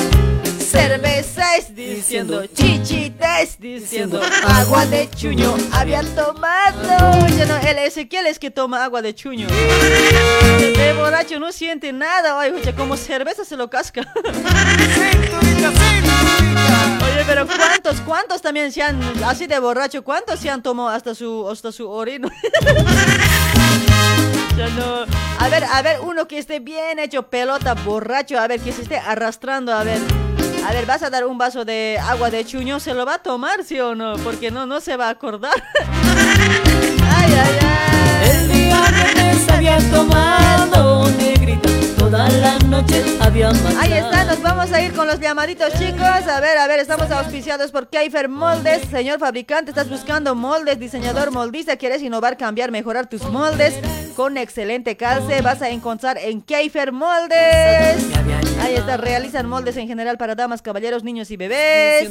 Cerveza 0.70 1.56
es 1.56 1.74
diciendo, 1.74 2.46
chichita 2.46 3.40
es 3.40 3.58
diciendo, 3.58 4.22
agua 4.46 4.86
de 4.86 5.10
chuño 5.10 5.56
había 5.72 6.00
tomado. 6.14 7.26
Ya 7.36 7.44
no, 7.46 7.56
el 7.56 7.78
Ezequiel 7.78 8.28
es 8.28 8.38
que 8.38 8.52
toma 8.52 8.84
agua 8.84 9.02
de 9.02 9.12
chuño. 9.12 9.48
De 9.48 10.92
borracho 10.96 11.40
no 11.40 11.50
siente 11.50 11.92
nada, 11.92 12.36
oye, 12.36 12.52
mucha, 12.52 12.72
como 12.72 12.96
cerveza 12.96 13.44
se 13.44 13.56
lo 13.56 13.68
casca. 13.68 14.02
Oye, 17.02 17.24
pero 17.26 17.48
¿cuántos, 17.48 18.00
cuántos 18.02 18.40
también 18.40 18.70
se 18.70 18.82
han, 18.82 19.00
así 19.24 19.48
de 19.48 19.58
borracho, 19.58 20.04
cuántos 20.04 20.38
se 20.38 20.50
han 20.50 20.62
tomado 20.62 20.90
hasta 20.90 21.16
su, 21.16 21.48
hasta 21.50 21.72
su 21.72 21.90
orino? 21.90 22.30
No. 24.76 25.06
A 25.38 25.48
ver, 25.48 25.64
a 25.64 25.80
ver, 25.80 26.00
uno 26.02 26.28
que 26.28 26.36
esté 26.36 26.60
bien 26.60 26.98
hecho 26.98 27.22
pelota, 27.22 27.72
borracho, 27.72 28.38
a 28.38 28.46
ver, 28.46 28.60
que 28.60 28.72
se 28.72 28.82
esté 28.82 28.98
arrastrando, 28.98 29.72
a 29.72 29.84
ver. 29.84 30.29
A 30.64 30.72
ver, 30.72 30.86
vas 30.86 31.02
a 31.02 31.10
dar 31.10 31.26
un 31.26 31.38
vaso 31.38 31.64
de 31.64 31.98
agua 32.00 32.30
de 32.30 32.44
chuño, 32.44 32.80
¿se 32.80 32.94
lo 32.94 33.06
va 33.06 33.14
a 33.14 33.18
tomar, 33.18 33.64
sí 33.64 33.80
o 33.80 33.94
no? 33.94 34.14
Porque 34.18 34.50
no, 34.50 34.66
no 34.66 34.80
se 34.80 34.96
va 34.96 35.06
a 35.06 35.10
acordar. 35.10 35.54
Ay, 37.12 37.32
ay, 37.32 37.58
ay. 37.60 38.30
El 38.30 38.52
día 38.52 38.80
viernes 38.94 39.48
había 39.48 39.78
tomado 39.90 41.08
negrita 41.10 41.68
Toda 41.98 42.28
la 42.28 42.58
noche 42.60 43.04
había 43.20 43.50
matado 43.52 43.78
Ahí 43.80 43.92
está, 43.92 44.24
nos 44.24 44.42
vamos 44.42 44.72
a 44.72 44.80
ir 44.80 44.92
con 44.92 45.06
los 45.06 45.18
llamaditos, 45.18 45.72
chicos. 45.74 46.00
A 46.02 46.40
ver, 46.40 46.58
a 46.58 46.66
ver, 46.66 46.80
estamos 46.80 47.10
auspiciados 47.10 47.70
por 47.70 47.88
Keifer 47.88 48.28
Moldes. 48.28 48.82
Señor 48.90 49.18
fabricante, 49.18 49.70
estás 49.70 49.88
buscando 49.88 50.34
moldes, 50.34 50.78
diseñador 50.78 51.30
moldista, 51.30 51.76
quieres 51.76 52.02
innovar, 52.02 52.36
cambiar, 52.36 52.70
mejorar 52.70 53.08
tus 53.08 53.22
moldes 53.24 53.74
con 54.16 54.38
excelente 54.38 54.96
calce. 54.96 55.42
Vas 55.42 55.62
a 55.62 55.70
encontrar 55.70 56.18
en 56.18 56.42
Keifer 56.42 56.92
Moldes. 56.92 58.04
Ahí 58.60 58.74
está, 58.74 58.96
realizan 58.96 59.48
moldes 59.48 59.76
en 59.76 59.88
general 59.88 60.18
para 60.18 60.34
damas, 60.34 60.62
caballeros, 60.62 61.02
niños 61.02 61.30
y 61.30 61.36
bebés. 61.36 62.10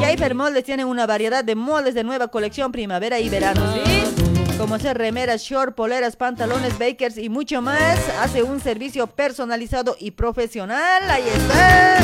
Keifer 0.00 0.34
Moldes 0.34 0.64
tiene 0.64 0.84
una 0.84 1.06
variedad 1.06 1.44
de 1.44 1.54
moldes 1.54 1.94
de 1.94 2.04
nueva 2.04 2.28
colección 2.28 2.72
primavera 2.72 3.20
y 3.20 3.28
verano, 3.28 3.74
¿sí? 3.74 4.30
como 4.60 4.78
ser 4.78 4.98
remeras, 4.98 5.40
short, 5.40 5.74
poleras, 5.74 6.16
pantalones, 6.16 6.78
bakers 6.78 7.16
y 7.16 7.30
mucho 7.30 7.62
más. 7.62 7.98
Hace 8.20 8.42
un 8.42 8.60
servicio 8.60 9.06
personalizado 9.06 9.96
y 9.98 10.10
profesional. 10.10 11.02
Ahí 11.08 11.24
está. 11.26 11.98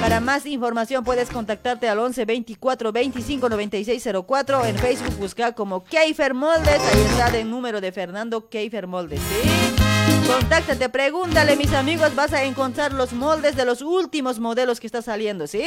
Para 0.00 0.20
más 0.20 0.46
información 0.46 1.02
puedes 1.02 1.28
contactarte 1.30 1.88
al 1.88 1.98
11 1.98 2.24
24 2.24 2.92
25 2.92 3.48
96 3.48 4.08
04. 4.24 4.64
En 4.66 4.78
Facebook 4.78 5.16
busca 5.18 5.52
como 5.52 5.82
Keifer 5.82 6.32
Moldes. 6.32 6.80
Ahí 6.80 7.06
está 7.10 7.36
el 7.36 7.50
número 7.50 7.80
de 7.80 7.90
Fernando 7.90 8.48
Keifer 8.48 8.86
Moldes. 8.86 9.18
¿sí? 9.20 9.85
Contáctate, 10.26 10.88
pregúntale, 10.88 11.56
mis 11.56 11.72
amigos. 11.72 12.14
Vas 12.14 12.32
a 12.32 12.44
encontrar 12.44 12.92
los 12.92 13.12
moldes 13.12 13.56
de 13.56 13.64
los 13.64 13.82
últimos 13.82 14.38
modelos 14.38 14.80
que 14.80 14.86
está 14.86 15.02
saliendo, 15.02 15.46
¿sí? 15.46 15.62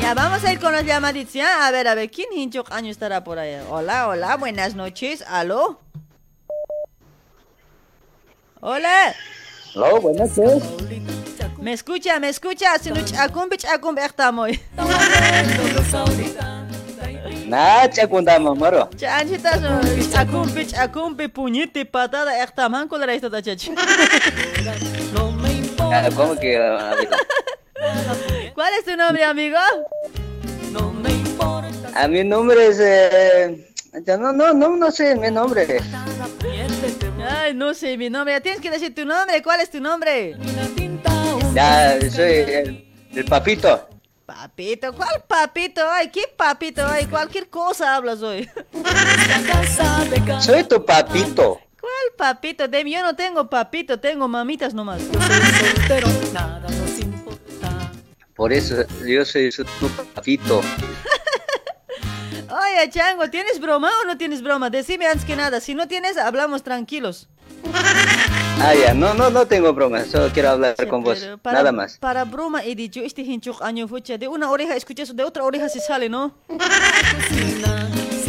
Ya 0.00 0.14
vamos 0.14 0.42
a 0.44 0.52
ir 0.52 0.58
con 0.58 0.72
los 0.72 0.84
llamaditos, 0.84 1.34
¿ya? 1.34 1.66
A 1.66 1.70
ver, 1.70 1.86
a 1.86 1.94
ver, 1.94 2.10
¿quién 2.10 2.28
hincho 2.34 2.64
año 2.70 2.90
estará 2.90 3.24
por 3.24 3.38
ahí? 3.38 3.60
Hola, 3.68 4.08
hola, 4.08 4.36
buenas 4.36 4.74
noches, 4.74 5.22
¿aló? 5.28 5.80
Hola, 8.60 9.14
Hola, 9.74 10.00
buenas 10.00 10.38
noches. 10.38 10.62
¿me 11.60 11.72
escucha, 11.72 12.18
me 12.18 12.30
escucha? 12.30 12.78
Si 12.78 12.90
no, 12.90 13.04
chakum, 13.04 13.48
está 13.52 14.32
muy. 17.48 17.58
Nacha 17.58 18.06
kundama 18.06 18.54
moro. 18.54 18.88
Chanchitas, 18.96 19.60
chacumpi, 20.12 20.66
chacumpi, 20.66 21.28
puñete, 21.28 21.84
patada, 21.84 22.42
echtaman, 22.42 22.88
¿cuál 22.88 23.02
era 23.04 23.14
esto, 23.14 23.30
tachachi? 23.30 23.72
Ah, 25.90 26.10
¿Cómo 26.14 26.38
que? 26.38 26.58
ah, 26.58 26.92
amigo? 26.92 27.16
¿Cuál 28.54 28.72
es 28.78 28.84
tu 28.84 28.94
nombre, 28.94 29.24
amigo? 29.24 29.56
A 31.94 32.06
mi 32.08 32.24
nombre 32.24 32.66
es. 32.66 32.78
Eh, 32.78 33.66
ya 34.04 34.18
no, 34.18 34.32
no, 34.32 34.52
no, 34.52 34.76
no 34.76 34.90
sé 34.90 35.16
mi 35.16 35.30
nombre. 35.30 35.80
Ay, 37.26 37.54
no 37.54 37.72
sé 37.72 37.96
mi 37.96 38.10
nombre. 38.10 38.34
Ya 38.34 38.40
tienes 38.40 38.60
que 38.60 38.70
decir 38.70 38.94
tu 38.94 39.06
nombre. 39.06 39.42
¿Cuál 39.42 39.60
es 39.60 39.70
tu 39.70 39.80
nombre? 39.80 40.36
Ya, 41.54 41.98
soy 42.10 42.32
el, 42.32 42.84
el 43.14 43.24
papito. 43.24 43.88
Papito, 44.28 44.92
¿cuál 44.92 45.24
papito? 45.26 45.80
Ay, 45.90 46.10
¿qué 46.10 46.24
papito? 46.36 46.86
Ay, 46.86 47.06
cualquier 47.06 47.48
cosa 47.48 47.96
hablas 47.96 48.20
hoy. 48.20 48.46
Soy 50.38 50.64
tu 50.64 50.84
papito. 50.84 51.58
¿Cuál 51.80 51.92
papito? 52.18 52.68
De 52.68 52.84
mí 52.84 52.92
yo 52.92 53.00
no 53.02 53.16
tengo 53.16 53.48
papito, 53.48 53.98
tengo 53.98 54.28
mamitas 54.28 54.74
nomás. 54.74 55.00
Por 58.36 58.52
eso 58.52 58.84
yo 59.06 59.24
soy 59.24 59.50
su- 59.50 59.64
tu 59.64 59.88
papito. 60.14 60.60
Oye, 62.50 62.90
Chango, 62.90 63.30
¿tienes 63.30 63.58
broma 63.58 63.90
o 64.02 64.06
no 64.06 64.18
tienes 64.18 64.42
broma? 64.42 64.68
Decime 64.68 65.06
antes 65.06 65.24
que 65.24 65.36
nada. 65.36 65.58
Si 65.60 65.74
no 65.74 65.88
tienes, 65.88 66.18
hablamos 66.18 66.62
tranquilos. 66.62 67.30
Ah, 68.60 68.74
ya, 68.74 68.92
no, 68.92 69.14
no, 69.14 69.30
no 69.30 69.46
tengo 69.46 69.72
broma. 69.72 70.04
Solo 70.04 70.30
quiero 70.32 70.50
hablar 70.50 70.74
con 70.88 71.02
vos. 71.04 71.26
Para, 71.42 71.58
Nada 71.58 71.72
más. 71.72 71.96
Para 71.98 72.24
broma 72.24 72.64
he 72.64 72.74
dicho, 72.74 73.00
este 73.00 73.22
hinchuk 73.22 73.62
año 73.62 73.86
fucha, 73.86 74.18
de 74.18 74.26
una 74.26 74.50
oreja 74.50 74.74
escuchas, 74.74 75.14
de 75.14 75.22
otra 75.22 75.44
oreja 75.44 75.68
se 75.68 75.80
sale, 75.80 76.08
¿no? 76.08 76.34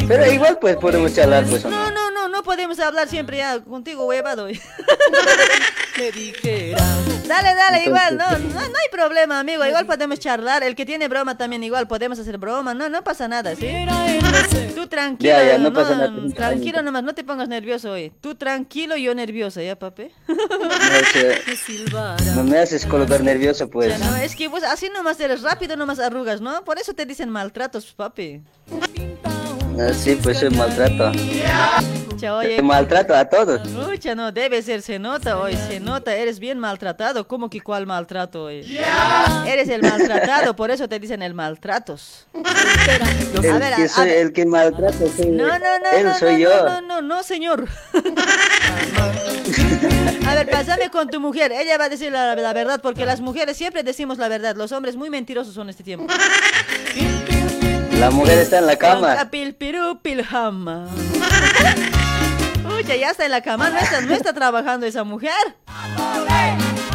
Pero 0.07 0.32
igual 0.32 0.57
pues 0.59 0.75
podemos 0.77 1.13
charlar 1.13 1.45
pues. 1.45 1.65
¿o 1.65 1.69
no? 1.69 1.89
No, 1.89 1.91
no, 1.91 2.09
no, 2.40 2.44
podemos 2.44 2.80
hablar 2.80 3.08
siempre 3.08 3.38
ya 3.38 3.60
contigo, 3.60 4.06
huevado. 4.06 4.48
Dale, 7.28 7.56
dale, 7.56 7.84
igual, 7.86 8.18
no, 8.18 8.32
no, 8.32 8.38
no 8.38 8.60
hay 8.60 8.90
problema, 8.92 9.40
amigo. 9.40 9.66
Igual 9.66 9.86
podemos 9.86 10.18
charlar. 10.20 10.64
El 10.64 10.76
que 10.76 10.86
tiene 10.86 11.08
broma 11.08 11.38
también, 11.38 11.64
igual 11.64 11.88
podemos 11.88 12.18
hacer 12.18 12.38
broma. 12.38 12.74
No, 12.74 12.90
no 12.90 13.04
pasa 13.04 13.28
nada, 13.28 13.56
¿sí? 13.56 13.68
Tú 14.74 14.88
tranquilo, 14.88 15.34
Ya, 15.34 15.44
ya, 15.44 15.58
no 15.58 15.74
pasa 15.74 15.96
nada. 15.96 16.14
Tranquilo 16.34 16.82
nomás, 16.82 17.04
no 17.04 17.14
te 17.14 17.24
pongas 17.24 17.50
nervioso 17.50 17.92
hoy. 17.92 18.12
Tú 18.22 18.36
tranquilo, 18.36 18.96
yo 18.96 19.14
nerviosa, 19.14 19.62
¿ya, 19.62 19.78
papi? 19.78 20.10
No, 20.28 20.36
sé, 21.14 21.42
no 22.36 22.44
me 22.44 22.60
haces 22.60 22.86
colocar 22.86 23.22
nervioso 23.22 23.70
pues. 23.70 24.00
No, 24.00 24.16
es 24.16 24.36
que 24.36 24.48
vos 24.48 24.64
así 24.64 24.90
nomás 24.90 25.20
eres 25.20 25.42
rápido, 25.42 25.76
nomás 25.76 26.00
arrugas, 26.00 26.40
¿no? 26.42 26.64
Por 26.64 26.80
eso 26.80 26.94
te 26.94 27.06
dicen 27.06 27.30
maltratos, 27.30 27.94
papi. 27.94 28.42
Ah, 29.82 29.93
sí, 29.93 30.17
pues 30.21 30.39
soy 30.39 30.49
maltrato. 30.49 31.11
Oye. 32.38 32.57
Te 32.57 32.61
maltrato 32.61 33.15
a 33.15 33.23
todos. 33.23 33.65
Pucha, 33.69 34.13
no, 34.13 34.34
debe 34.34 34.61
ser, 34.61 34.82
se 34.82 34.99
nota 34.99 35.39
hoy, 35.39 35.55
se 35.69 35.80
nota, 35.80 36.13
eres 36.13 36.38
bien 36.39 36.59
maltratado. 36.59 37.25
¿Cómo 37.25 37.49
que 37.49 37.61
cuál 37.61 37.86
maltrato 37.88 38.43
hoy? 38.45 38.77
Eres 39.47 39.69
el 39.69 39.82
maltratado, 39.82 40.53
por 40.53 40.69
eso 40.69 40.89
te 40.89 40.99
dicen 40.99 41.21
el 41.21 41.34
maltratos. 41.34 42.27
El 42.34 43.49
A 43.49 43.57
ver, 43.57 43.73
que 43.75 43.88
a- 43.95 44.03
ver. 44.03 44.17
el 44.17 44.34
que 44.34 44.45
maltrata 44.45 44.97
soy 45.15 45.27
No, 45.27 45.47
no, 45.47 45.57
no, 45.59 45.97
él 45.97 46.05
no, 46.07 46.13
soy 46.17 46.34
no, 46.34 46.39
yo. 46.39 46.49
no, 46.65 46.82
no, 46.82 46.82
no, 46.82 47.01
no, 47.01 47.23
señor. 47.23 47.65
A 50.27 50.36
ver, 50.36 50.49
pásame 50.49 50.89
con 50.91 51.07
tu 51.09 51.21
mujer. 51.21 51.53
Ella 51.53 51.77
va 51.77 51.86
a 51.86 51.89
decir 51.89 52.11
la, 52.11 52.36
la 52.36 52.53
verdad, 52.53 52.82
porque 52.84 53.05
las 53.05 53.21
mujeres 53.21 53.55
siempre 53.55 53.82
decimos 53.84 54.17
la 54.17 54.27
verdad. 54.27 54.57
Los 54.57 54.73
hombres 54.73 54.97
muy 54.97 55.09
mentirosos 55.09 55.53
son 55.53 55.69
este 55.69 55.84
tiempo. 55.86 56.05
La 58.00 58.10
mujer 58.12 58.38
está 58.39 58.60
en 58.60 58.66
la 58.66 58.78
cama. 58.78 59.30
Pil, 59.30 59.56
pirú, 59.56 60.00
piljama. 60.02 60.88
Uy, 62.74 62.84
ya 62.84 63.12
está 63.12 63.26
en 63.26 63.32
la 63.32 63.41
cama, 63.41 63.70
no 63.70 63.78
está, 63.78 64.00
no 64.00 64.14
está 64.14 64.32
trabajando 64.32 64.86
esa 64.86 65.04
mujer. 65.04 65.34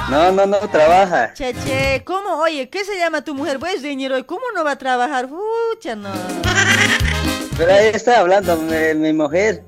No, 0.09 0.33
no, 0.33 0.47
no 0.47 0.59
trabaja. 0.71 1.35
Cheche, 1.35 2.03
¿cómo? 2.05 2.39
Oye, 2.39 2.71
¿qué 2.71 2.85
se 2.85 2.97
llama 2.97 3.23
tu 3.23 3.35
mujer? 3.35 3.59
Pues 3.59 3.83
dinero, 3.83 4.17
¿y 4.17 4.25
cómo 4.25 4.45
no 4.55 4.65
va 4.65 4.73
a 4.73 4.79
trabajar? 4.79 5.29
Pucha, 5.29 5.95
no. 5.95 6.11
Pero 7.59 7.75
ahí 7.75 7.89
está 7.93 8.21
hablando 8.21 8.57
mi, 8.57 8.95
mi 8.95 9.13
mujer. 9.13 9.63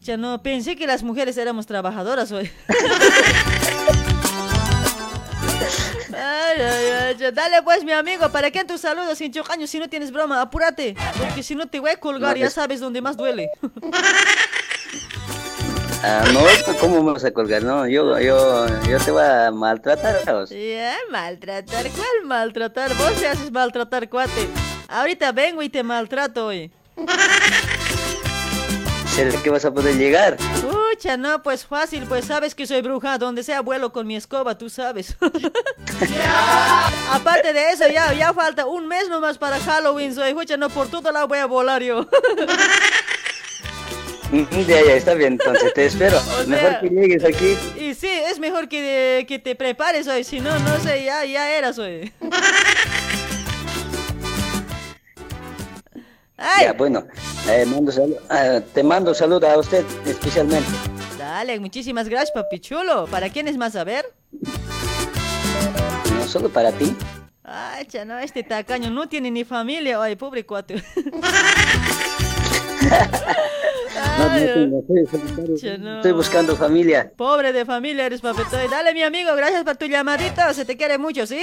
Ya 0.00 0.16
no, 0.16 0.42
pensé 0.42 0.76
que 0.76 0.86
las 0.86 1.02
mujeres 1.02 1.36
éramos 1.36 1.66
trabajadoras 1.66 2.32
hoy. 2.32 2.50
Ay, 6.16 6.60
ay, 6.60 7.16
ay. 7.20 7.30
Dale 7.32 7.62
pues, 7.62 7.84
mi 7.84 7.92
amigo, 7.92 8.28
¿para 8.30 8.50
qué 8.50 8.64
tus 8.64 8.80
saludos 8.80 9.18
sin 9.18 9.32
chocaños 9.32 9.70
si 9.70 9.78
no 9.78 9.88
tienes 9.88 10.10
broma? 10.12 10.40
Apúrate, 10.40 10.94
porque 11.18 11.42
si 11.42 11.54
no 11.54 11.66
te 11.66 11.80
voy 11.80 11.90
a 11.90 11.96
colgar, 11.96 12.36
ya 12.36 12.46
es- 12.46 12.52
sabes 12.54 12.80
dónde 12.80 13.00
más 13.00 13.16
duele. 13.16 13.50
Ah, 16.06 16.22
no, 16.34 16.40
¿cómo 16.80 17.02
me 17.02 17.12
vas 17.12 17.24
a 17.24 17.30
colgar? 17.30 17.62
No, 17.62 17.86
yo, 17.88 18.18
yo, 18.20 18.66
yo 18.86 18.98
te 18.98 19.10
voy 19.10 19.22
a 19.22 19.50
maltratar. 19.50 20.16
Ya, 20.50 20.96
maltratar, 21.10 21.86
¿cuál 21.90 22.24
maltratar? 22.26 22.94
Vos 22.94 23.14
te 23.14 23.26
haces 23.26 23.50
maltratar, 23.50 24.08
cuate. 24.10 24.48
Ahorita 24.88 25.32
vengo 25.32 25.62
y 25.62 25.70
te 25.70 25.82
maltrato 25.82 26.46
hoy. 26.46 26.70
¿Será 29.14 29.42
que 29.42 29.48
vas 29.48 29.64
a 29.64 29.72
poder 29.72 29.96
llegar? 29.96 30.36
Pucha, 30.94 31.16
no, 31.16 31.42
pues 31.42 31.66
fácil, 31.66 32.04
pues 32.08 32.24
sabes 32.26 32.54
que 32.54 32.68
soy 32.68 32.80
bruja, 32.80 33.18
donde 33.18 33.42
sea 33.42 33.62
vuelo 33.62 33.92
con 33.92 34.06
mi 34.06 34.14
escoba, 34.14 34.56
tú 34.56 34.70
sabes. 34.70 35.16
Aparte 37.10 37.52
de 37.52 37.70
eso, 37.72 37.88
ya, 37.92 38.12
ya 38.14 38.32
falta 38.32 38.64
un 38.66 38.86
mes 38.86 39.08
nomás 39.08 39.36
para 39.36 39.58
Halloween, 39.58 40.14
soy 40.14 40.34
pucha, 40.34 40.56
no 40.56 40.70
por 40.70 40.86
todo 40.86 41.10
lado 41.10 41.26
voy 41.26 41.38
a 41.38 41.46
volar 41.46 41.82
yo. 41.82 42.06
Ya, 44.66 44.82
ya, 44.82 44.94
está 44.96 45.14
bien, 45.14 45.34
entonces 45.34 45.72
te 45.74 45.86
espero. 45.86 46.18
O 46.42 46.46
Mejor 46.48 46.70
sea- 46.70 46.80
que 46.80 46.88
llegues 46.88 47.24
aquí. 47.24 47.56
Y 47.78 47.94
sí, 47.94 48.08
es 48.08 48.40
mejor 48.40 48.68
que, 48.68 49.24
que 49.28 49.38
te 49.38 49.54
prepares 49.54 50.08
hoy, 50.08 50.24
si 50.24 50.40
no, 50.40 50.58
no 50.60 50.78
sé, 50.80 51.04
ya, 51.04 51.24
ya 51.24 51.50
eras 51.52 51.78
hoy. 51.78 52.12
Ay, 56.36 56.64
Ya, 56.66 56.72
bueno, 56.72 57.06
eh, 57.48 57.64
mando 57.66 57.92
ah, 58.28 58.60
te 58.72 58.82
mando 58.82 59.14
saludos 59.14 59.48
a 59.48 59.58
usted 59.58 59.84
especialmente. 60.04 60.68
dale, 61.18 61.60
muchísimas 61.60 62.08
gracias, 62.08 62.32
papi 62.32 62.58
chulo. 62.60 63.06
¿Para 63.06 63.28
quién 63.30 63.46
es 63.48 63.56
más 63.56 63.76
a 63.76 63.84
ver? 63.84 64.04
No 66.16 66.26
solo 66.26 66.48
para 66.48 66.72
ti. 66.72 66.96
Ay, 67.44 67.84
cha, 67.86 68.04
no, 68.04 68.18
este 68.18 68.42
tacaño 68.42 68.90
no 68.90 69.08
tiene 69.08 69.30
ni 69.30 69.44
familia, 69.44 70.02
ay, 70.02 70.16
pobre 70.16 70.44
cuate. 70.44 70.82
No, 74.18 74.28
no 74.28 74.82
no. 75.78 75.96
Estoy 75.96 76.12
buscando 76.12 76.56
familia. 76.56 77.12
Pobre 77.16 77.52
de 77.52 77.64
familia 77.64 78.06
eres, 78.06 78.20
papetoy. 78.20 78.68
Dale, 78.68 78.92
mi 78.92 79.02
amigo, 79.02 79.34
gracias 79.34 79.64
por 79.64 79.76
tu 79.76 79.86
llamadito. 79.86 80.52
Se 80.52 80.64
te 80.64 80.76
quiere 80.76 80.98
mucho, 80.98 81.26
¿sí? 81.26 81.42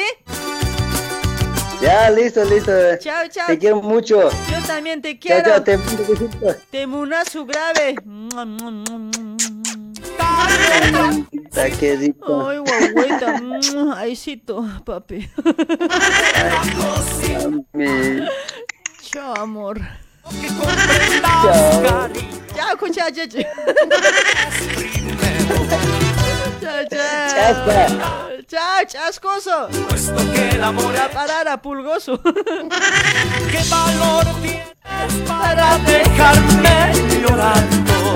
Ya, 1.81 2.09
listo, 2.11 2.43
listo. 2.45 2.71
Chao, 2.99 3.27
chao. 3.29 3.47
Te 3.47 3.57
quiero 3.57 3.81
mucho. 3.81 4.29
Yo 4.29 4.59
también 4.67 5.01
te 5.01 5.17
Chao, 5.19 5.19
quiero. 5.19 5.49
chao, 5.49 5.63
te 5.63 5.77
mando 5.77 6.03
besitos. 6.07 6.55
Te 6.69 6.85
munazo 6.87 7.45
grave. 7.45 7.95
Está 11.45 11.69
qué 11.79 11.95
rico. 11.95 12.47
Ay, 12.47 12.57
guagüita. 12.59 13.41
Aisito, 13.97 14.63
papi. 14.85 15.27
Mi- 17.73 18.27
Chao, 19.01 19.33
amor. 19.35 19.79
Chao. 21.21 22.09
Chao, 22.55 22.77
cuchacheche. 22.77 23.47
Chao, 26.61 26.85
chao. 26.89 27.29
Chasca. 27.33 28.30
Chao, 28.51 28.83
chascoso. 28.85 29.69
La 30.59 31.09
parada, 31.09 31.61
pulgoso. 31.61 32.19
¿Qué 33.51 33.61
valor 33.69 34.25
tienes 34.41 35.25
Para 35.25 35.77
dejarme 35.77 36.91
llorando? 37.21 38.13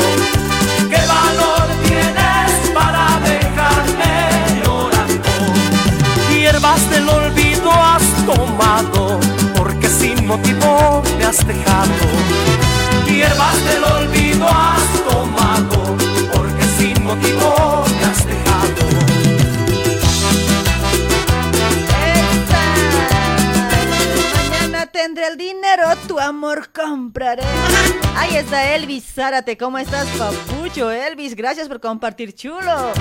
¿Qué 0.89 1.01
valor 1.07 1.67
tienes 1.86 2.51
para 2.73 3.17
dejarme 3.23 4.61
llorando? 4.61 5.29
Hierbas 6.29 6.89
del 6.89 7.07
olvido 7.07 7.71
has 7.71 8.03
tomado, 8.25 9.21
porque 9.55 9.88
sin 9.88 10.27
motivo 10.27 11.01
me 11.17 11.23
has 11.23 11.47
dejado. 11.47 11.93
Hierbas 13.07 13.65
del 13.69 13.83
olvido 13.86 14.49
has 14.49 14.83
tomado, 15.07 15.95
porque 16.33 16.63
sin 16.77 17.05
motivo 17.05 17.74
Tendré 25.16 25.32
el 25.32 25.38
dinero, 25.38 25.84
tu 26.09 26.20
amor 26.20 26.72
compraré. 26.74 27.41
Ahí 28.18 28.36
está 28.36 28.76
Elvis 28.76 29.05
Zárate, 29.13 29.55
¿cómo 29.57 29.78
estás, 29.78 30.05
papucho? 30.18 30.91
Elvis, 30.91 31.38
gracias 31.38 31.70
por 31.70 31.80
compartir 31.80 32.36
chulo. 32.36 32.91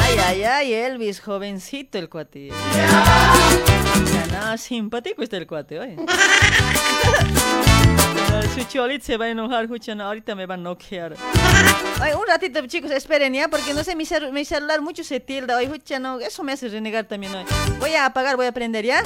Ay, 0.00 0.16
ay, 0.26 0.42
ay, 0.44 0.72
Elvis, 0.72 1.20
jovencito 1.20 1.98
el 1.98 2.08
cuate. 2.08 2.48
Ya, 2.48 4.26
no, 4.40 4.56
simpático 4.56 5.22
está 5.22 5.36
el 5.36 5.46
cuate, 5.46 5.78
oye. 5.80 5.96
Su 8.54 8.64
cholit 8.64 9.02
se 9.02 9.18
va 9.18 9.26
a 9.26 9.28
enojar, 9.28 9.64
escuchan, 9.64 10.00
ahorita 10.00 10.34
me 10.34 10.46
va 10.46 10.54
a 10.54 10.56
noquear. 10.56 11.14
Ay, 12.00 12.14
un 12.14 12.26
ratito, 12.26 12.66
chicos, 12.66 12.90
esperen 12.90 13.34
ya, 13.34 13.48
porque 13.48 13.74
no 13.74 13.84
sé, 13.84 13.94
mi, 13.94 14.04
cel- 14.06 14.32
mi 14.32 14.46
celular 14.46 14.80
mucho 14.80 15.04
se 15.04 15.20
tilda. 15.20 15.58
Hoy, 15.58 15.64
escucha, 15.64 15.98
no, 15.98 16.20
eso 16.20 16.42
me 16.42 16.52
hace 16.52 16.68
renegar 16.68 17.04
también 17.04 17.34
hoy. 17.34 17.44
Voy 17.80 17.92
a 17.94 18.06
apagar, 18.06 18.36
voy 18.36 18.46
a 18.46 18.52
prender 18.52 18.86
ya. 18.86 19.02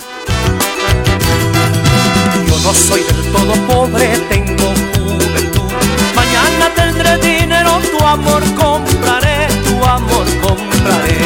Yo 2.47 2.59
no 2.65 2.75
soy 2.75 3.03
del 3.03 3.33
todo 3.33 3.55
pobre, 3.67 4.07
tengo 4.29 4.69
juventud. 4.95 5.71
Mañana 6.15 6.71
tendré 6.75 7.19
dinero, 7.19 7.81
tu 7.91 8.05
amor 8.05 8.43
compraré, 8.55 9.49
tu 9.65 9.85
amor 9.85 10.27
compraré. 10.43 11.19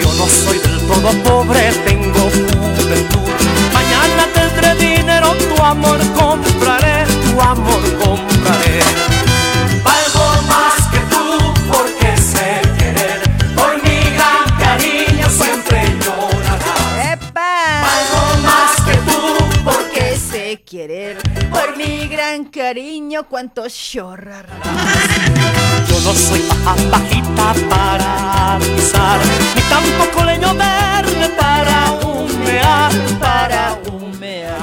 Yo 0.00 0.12
no 0.14 0.26
soy 0.26 0.58
del 0.58 0.78
todo 0.86 1.10
pobre, 1.22 1.72
tengo 1.86 2.30
juventud. 2.30 3.30
Mañana 3.72 4.26
tendré 4.34 4.74
dinero, 4.76 5.34
tu 5.48 5.62
amor 5.62 5.98
compraré, 6.14 7.04
tu 7.24 7.40
amor 7.40 7.82
compraré. 8.04 9.11
Cariño, 22.52 23.26
cuánto 23.28 23.66
llorar. 23.66 24.46
Yo 25.88 26.00
no 26.00 26.12
soy 26.12 26.40
paja 26.40 26.74
bajita 26.90 27.54
para 27.68 28.58
pisar, 28.58 29.20
ni 29.54 29.62
tampoco 29.62 30.24
leño 30.24 30.54
verde 30.54 31.28
para 31.40 31.92
humear, 32.04 32.92
para 33.18 33.78
humear. 33.90 34.58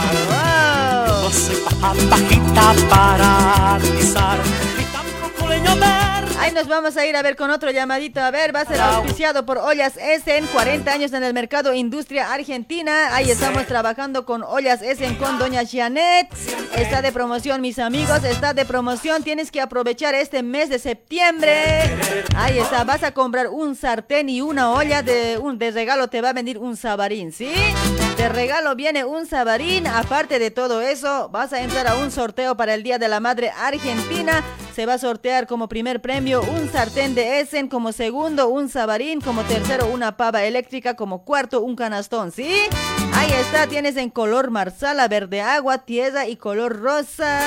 Yo 1.07 1.21
no 1.23 1.29
soy 1.31 1.55
paja 1.55 1.93
bajita 2.09 2.73
para 2.89 3.79
pisar, 3.97 4.37
ni 4.77 4.83
tampoco 4.85 5.49
leño 5.49 5.75
verde. 5.75 6.08
Ahí 6.39 6.53
nos 6.53 6.67
vamos 6.67 6.95
a 6.95 7.05
ir 7.05 7.17
a 7.17 7.21
ver 7.21 7.35
con 7.35 7.51
otro 7.51 7.69
llamadito. 7.69 8.21
A 8.21 8.31
ver, 8.31 8.55
va 8.55 8.61
a 8.61 8.65
ser 8.65 8.79
auspiciado 8.79 9.45
por 9.45 9.57
Ollas 9.57 9.97
Essen, 9.97 10.47
40 10.47 10.89
años 10.89 11.11
en 11.11 11.23
el 11.23 11.33
mercado 11.33 11.73
industria 11.73 12.31
argentina. 12.31 13.13
Ahí 13.13 13.29
estamos 13.29 13.65
trabajando 13.67 14.25
con 14.25 14.43
Ollas 14.43 14.81
Essen 14.81 15.15
con 15.15 15.37
Doña 15.37 15.63
Janet. 15.69 16.29
Está 16.77 17.01
de 17.01 17.11
promoción, 17.11 17.59
mis 17.59 17.77
amigos, 17.77 18.23
está 18.23 18.53
de 18.53 18.63
promoción. 18.63 19.21
Tienes 19.21 19.51
que 19.51 19.59
aprovechar 19.59 20.15
este 20.15 20.41
mes 20.41 20.69
de 20.69 20.79
septiembre. 20.79 21.97
Ahí 22.37 22.57
está, 22.57 22.85
vas 22.85 23.03
a 23.03 23.13
comprar 23.13 23.49
un 23.49 23.75
sartén 23.75 24.29
y 24.29 24.41
una 24.41 24.71
olla 24.71 25.03
de, 25.03 25.37
un, 25.37 25.57
de 25.57 25.71
regalo. 25.71 26.07
Te 26.07 26.21
va 26.21 26.29
a 26.29 26.33
venir 26.33 26.57
un 26.57 26.77
sabarín, 26.77 27.33
¿sí? 27.33 27.51
De 28.15 28.29
regalo 28.29 28.75
viene 28.75 29.03
un 29.03 29.25
sabarín. 29.25 29.87
Aparte 29.87 30.39
de 30.39 30.51
todo 30.51 30.79
eso, 30.79 31.27
vas 31.29 31.51
a 31.51 31.61
entrar 31.61 31.87
a 31.87 31.95
un 31.95 32.11
sorteo 32.11 32.55
para 32.55 32.75
el 32.75 32.83
Día 32.83 32.97
de 32.97 33.09
la 33.09 33.19
Madre 33.19 33.51
Argentina. 33.57 34.41
Se 34.79 34.85
va 34.85 34.93
a 34.93 34.97
sortear 34.97 35.45
como 35.45 35.67
primer 35.67 36.01
premio 36.01 36.41
un 36.41 36.71
sartén 36.71 37.13
de 37.13 37.41
Essen, 37.41 37.67
como 37.67 37.91
segundo 37.91 38.47
un 38.47 38.69
sabarín, 38.69 39.19
como 39.19 39.43
tercero 39.43 39.87
una 39.87 40.15
pava 40.15 40.45
eléctrica, 40.45 40.95
como 40.95 41.25
cuarto 41.25 41.59
un 41.59 41.75
canastón, 41.75 42.31
¿sí? 42.31 42.49
Ahí 43.13 43.29
está, 43.41 43.67
tienes 43.67 43.97
en 43.97 44.09
color 44.09 44.51
marsala, 44.51 45.09
verde 45.09 45.41
agua, 45.41 45.79
tierra 45.79 46.29
y 46.29 46.37
color 46.37 46.79
rosa. 46.79 47.41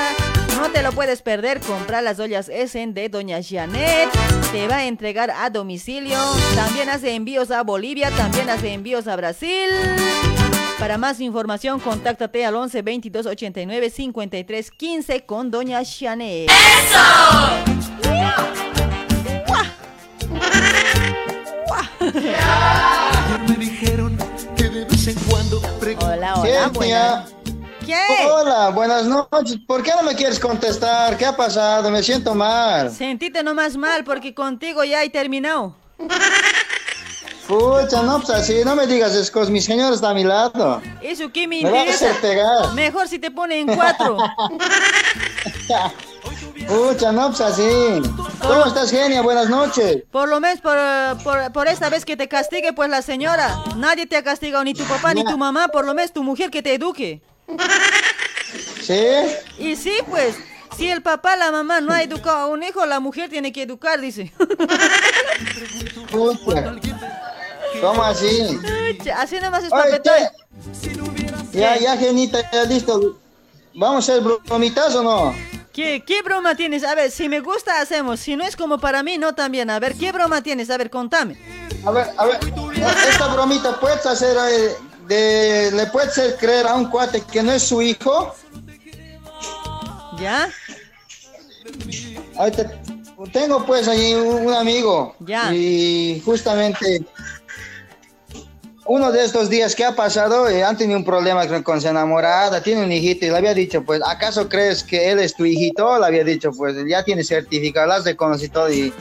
No 0.59 0.68
te 0.72 0.83
lo 0.83 0.93
puedes 0.93 1.22
perder, 1.22 1.61
comprar 1.61 2.03
las 2.03 2.20
ollas 2.20 2.51
Essen 2.51 2.93
de 2.93 3.09
Doña 3.09 3.41
Janet. 3.43 4.11
Te 4.53 4.68
va 4.68 4.76
a 4.76 4.85
entregar 4.85 5.30
a 5.30 5.49
domicilio. 5.49 6.18
También 6.55 6.91
hace 6.91 7.14
envíos 7.14 7.51
a 7.51 7.62
Bolivia, 7.62 8.11
también 8.11 8.51
hace 8.51 8.74
envíos 8.74 9.09
a 9.09 9.16
Brasil. 9.16 9.70
Para 10.83 10.99
más 10.99 11.20
información, 11.20 11.78
contáctate 11.78 12.45
al 12.45 12.57
11 12.57 12.83
22 12.83 13.26
89 13.26 13.89
53 13.89 14.70
15 14.72 15.24
con 15.26 15.49
Doña 15.49 15.80
Janet. 15.85 16.51
Me 23.49 23.57
dijeron 23.57 24.16
que 24.57 24.64
de 24.68 24.85
vez 24.85 25.07
en 25.09 25.14
cuando 25.28 25.61
Hola, 26.05 26.35
hola, 26.37 26.68
buena- 26.68 27.24
¿Qué? 27.85 27.97
Hola, 28.30 28.70
buenas 28.70 29.05
noches. 29.07 29.59
¿Por 29.66 29.83
qué 29.83 29.91
no 29.97 30.03
me 30.05 30.14
quieres 30.14 30.39
contestar? 30.39 31.16
¿Qué 31.16 31.26
ha 31.26 31.37
pasado? 31.37 31.91
Me 31.91 32.03
siento 32.03 32.35
mal. 32.35 32.91
Sentite 32.91 33.43
nomás 33.43 33.76
mal 33.76 34.05
porque 34.05 34.35
contigo 34.35 34.85
ya 34.85 35.03
he 35.03 35.11
terminado. 35.11 35.76
Pucha, 37.47 38.03
no, 38.03 38.18
pues 38.18 38.30
así, 38.30 38.62
no 38.64 38.74
me 38.76 38.86
digas 38.86 39.12
esas 39.12 39.30
cosas. 39.30 39.51
Mi 39.51 39.61
señor 39.61 39.93
está 39.93 40.11
a 40.11 40.14
mi 40.14 40.24
lado. 40.24 40.80
Eso 41.03 41.30
que 41.32 41.47
me 41.49 41.62
Me 41.62 41.70
va 41.70 41.76
a 41.78 41.80
interesa. 41.80 42.11
hacer 42.11 42.20
pegar. 42.20 42.72
Mejor 42.74 43.09
si 43.09 43.18
te 43.18 43.30
pone 43.30 43.59
en 43.61 43.74
cuatro. 43.74 44.16
Pucha, 46.68 47.12
no, 47.12 47.28
pues 47.28 47.40
así. 47.40 47.68
¿Cómo 48.40 48.64
estás, 48.66 48.90
genia? 48.90 49.22
Buenas 49.22 49.49
noches. 49.49 50.05
Por 50.11 50.28
lo 50.28 50.40
menos 50.40 50.61
por, 50.61 50.76
por, 51.24 51.53
por 51.53 51.66
esta 51.68 51.88
vez 51.90 52.05
que 52.05 52.16
te 52.16 52.28
castigue, 52.28 52.72
pues 52.72 52.88
la 52.88 53.03
señora. 53.03 53.59
Nadie 53.76 54.07
te 54.07 54.16
ha 54.16 54.22
castigado, 54.22 54.62
ni 54.64 54.72
tu 54.74 54.84
papá, 54.84 55.12
ni 55.14 55.24
tu 55.24 55.36
mamá. 55.36 55.68
Por 55.68 55.84
lo 55.84 55.95
menos 55.95 56.12
tu 56.12 56.22
mujer 56.22 56.51
que 56.51 56.62
te 56.62 56.74
eduque. 56.74 57.20
¿Sí? 58.80 59.05
Y 59.59 59.76
sí, 59.76 59.95
pues. 60.09 60.36
Si 60.76 60.88
el 60.88 61.02
papá, 61.02 61.36
la 61.36 61.50
mamá 61.52 61.80
no 61.80 61.92
ha 61.92 62.02
educado 62.02 62.38
a 62.38 62.46
un 62.46 62.62
hijo, 62.62 62.84
la 62.86 63.00
mujer 63.00 63.28
tiene 63.30 63.52
que 63.52 63.62
educar, 63.62 64.00
dice. 64.00 64.32
¿Cómo 67.80 68.02
así? 68.02 68.58
Así 69.16 69.40
nomás 69.40 69.64
es 69.64 69.70
papetón. 69.70 70.14
Ya, 71.52 71.78
ya, 71.78 71.96
genita, 71.96 72.38
ya 72.50 72.64
listo. 72.64 73.18
¿Vamos 73.74 74.08
a 74.08 74.12
hacer 74.12 74.22
bromitas 74.46 74.94
o 74.94 75.02
no? 75.02 75.34
¿Qué, 75.72 76.04
¿Qué 76.06 76.22
broma 76.22 76.54
tienes? 76.54 76.84
A 76.84 76.94
ver, 76.94 77.10
si 77.10 77.28
me 77.28 77.40
gusta, 77.40 77.80
hacemos. 77.80 78.20
Si 78.20 78.36
no 78.36 78.44
es 78.44 78.56
como 78.56 78.78
para 78.78 79.02
mí, 79.02 79.16
no 79.18 79.34
también. 79.34 79.70
A 79.70 79.78
ver, 79.78 79.94
¿qué 79.94 80.12
broma 80.12 80.42
tienes? 80.42 80.68
A 80.70 80.76
ver, 80.76 80.90
contame. 80.90 81.38
A 81.84 81.90
ver, 81.90 82.10
a 82.16 82.26
ver, 82.26 82.38
esta 83.08 83.28
bromita 83.28 83.80
puedes 83.80 84.04
hacer, 84.04 84.36
eh, 84.50 84.76
de, 85.06 85.70
le 85.72 85.86
puedes 85.86 86.10
hacer 86.10 86.36
creer 86.36 86.66
a 86.66 86.74
un 86.74 86.90
cuate 86.90 87.22
que 87.22 87.42
no 87.42 87.52
es 87.52 87.62
su 87.62 87.80
hijo. 87.80 88.34
¿Ya? 90.22 90.48
Ahorita 92.36 92.80
tengo 93.32 93.64
pues 93.66 93.88
allí 93.88 94.14
un, 94.14 94.46
un 94.46 94.54
amigo. 94.54 95.14
Ya. 95.20 95.52
Y 95.52 96.22
justamente 96.24 97.04
uno 98.84 99.12
de 99.12 99.24
estos 99.24 99.48
días 99.48 99.74
que 99.74 99.84
ha 99.84 99.94
pasado, 99.94 100.48
eh, 100.48 100.64
han 100.64 100.76
tenido 100.76 100.98
un 100.98 101.04
problema 101.04 101.46
con, 101.46 101.62
con 101.62 101.80
su 101.80 101.88
enamorada, 101.88 102.62
tiene 102.62 102.84
un 102.84 102.90
hijito 102.90 103.26
y 103.26 103.30
le 103.30 103.36
había 103.36 103.54
dicho, 103.54 103.84
pues, 103.84 104.00
¿acaso 104.04 104.48
crees 104.48 104.82
que 104.82 105.10
él 105.10 105.20
es 105.20 105.34
tu 105.34 105.44
hijito? 105.44 105.98
Le 105.98 106.06
había 106.06 106.24
dicho, 106.24 106.50
pues, 106.52 106.76
ya 106.88 107.04
tiene 107.04 107.22
certificado, 107.22 107.86
las 107.86 108.04
reconocí 108.04 108.48
todo 108.48 108.72
y 108.72 108.92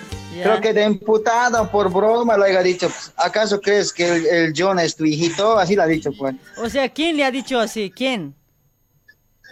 creo 0.41 0.61
que 0.61 0.73
de 0.73 0.83
imputado 0.83 1.69
por 1.71 1.91
broma 1.91 2.37
le 2.37 2.45
había 2.45 2.61
dicho, 2.61 2.89
pues, 2.89 3.11
¿acaso 3.17 3.59
crees 3.59 3.91
que 3.91 4.07
el, 4.07 4.25
el 4.27 4.53
John 4.55 4.77
es 4.79 4.95
tu 4.95 5.03
hijito? 5.05 5.57
Así 5.57 5.75
le 5.75 5.81
ha 5.81 5.87
dicho, 5.87 6.11
pues. 6.17 6.35
O 6.57 6.69
sea, 6.69 6.87
¿quién 6.89 7.17
le 7.17 7.25
ha 7.25 7.31
dicho 7.31 7.59
así? 7.59 7.91
¿Quién? 7.93 8.35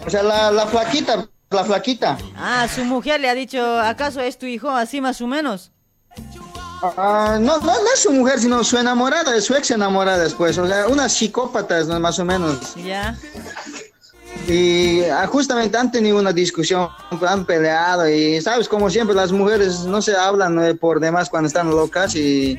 O 0.06 0.10
sea, 0.10 0.24
la, 0.24 0.52
la 0.52 0.68
flaquita, 0.68 1.28
la 1.52 1.64
flaquita. 1.64 2.18
Ah, 2.36 2.68
su 2.74 2.84
mujer 2.86 3.20
le 3.20 3.30
ha 3.30 3.34
dicho, 3.34 3.80
¿acaso 3.80 4.22
es 4.22 4.38
tu 4.38 4.46
hijo? 4.46 4.70
Así 4.70 5.02
más 5.02 5.20
o 5.22 5.28
menos. 5.28 5.72
Ah, 6.82 7.38
no, 7.40 7.60
no, 7.60 7.66
no 7.66 7.94
es 7.94 8.02
su 8.02 8.12
mujer, 8.12 8.40
sino 8.40 8.64
su 8.64 8.78
enamorada, 8.78 9.36
es 9.36 9.46
su 9.46 9.56
ex 9.56 9.72
enamorada 9.72 10.20
después. 10.20 10.58
O 10.58 10.68
sea, 10.68 10.88
unas 10.88 11.12
psicópatas, 11.12 11.88
¿no? 11.88 12.00
más 12.00 12.20
o 12.20 12.26
menos. 12.26 12.76
Ya. 12.76 13.18
Y 14.48 15.04
ah, 15.04 15.28
justamente 15.28 15.78
han 15.78 15.92
tenido 15.92 16.18
una 16.18 16.32
discusión, 16.32 16.88
han 17.28 17.46
peleado 17.46 18.08
y, 18.08 18.42
¿sabes? 18.42 18.70
Como 18.70 18.90
siempre, 18.90 19.16
las 19.16 19.32
mujeres 19.32 19.82
no 19.82 20.02
se 20.02 20.16
hablan 20.16 20.64
eh, 20.64 20.76
por 20.76 21.00
demás 21.00 21.30
cuando 21.30 21.48
están 21.48 21.70
locas 21.70 22.16
y 22.16 22.58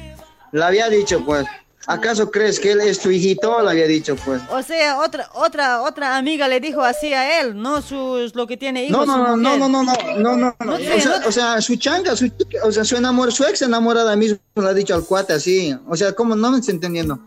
le 0.52 0.62
había 0.62 0.88
dicho, 0.88 1.24
pues, 1.24 1.46
¿acaso 1.86 2.30
crees 2.30 2.60
que 2.60 2.72
él 2.72 2.80
es 2.80 2.98
tu 3.00 3.10
hijito? 3.10 3.62
Le 3.62 3.70
había 3.70 3.86
dicho, 3.86 4.16
pues. 4.24 4.40
O 4.50 4.62
sea, 4.62 4.98
otra, 4.98 5.28
otra, 5.34 5.82
otra 5.82 6.16
amiga 6.16 6.46
le 6.48 6.60
dijo 6.60 6.82
así 6.82 7.12
a 7.12 7.40
él, 7.40 7.60
no 7.60 7.82
sus, 7.82 8.34
lo 8.34 8.46
que 8.46 8.56
tiene 8.56 8.84
hijos. 8.84 9.06
No, 9.06 9.16
no, 9.16 9.36
no, 9.36 9.56
no, 9.56 9.68
no, 9.68 9.82
no, 9.82 9.94
no, 10.16 10.36
no, 10.36 10.36
no. 10.36 10.56
No 10.64 10.74
O 10.74 10.78
sé, 10.78 11.00
sea, 11.00 11.22
o 11.26 11.32
sea, 11.32 11.60
su 11.60 11.76
changa, 11.76 12.14
su, 12.16 12.30
o 12.64 12.72
sea, 12.72 12.84
su 12.84 12.96
enamor, 12.96 13.32
su 13.32 13.44
ex 13.44 13.62
enamorada 13.62 14.14
mismo 14.16 14.38
le 14.56 14.66
ha 14.68 14.74
dicho 14.74 14.94
al 14.94 15.04
cuate 15.04 15.32
así. 15.32 15.76
O 15.88 15.96
sea, 15.96 16.12
¿cómo 16.12 16.36
no 16.36 16.50
me 16.50 16.58
estoy 16.58 16.74
entendiendo? 16.74 17.18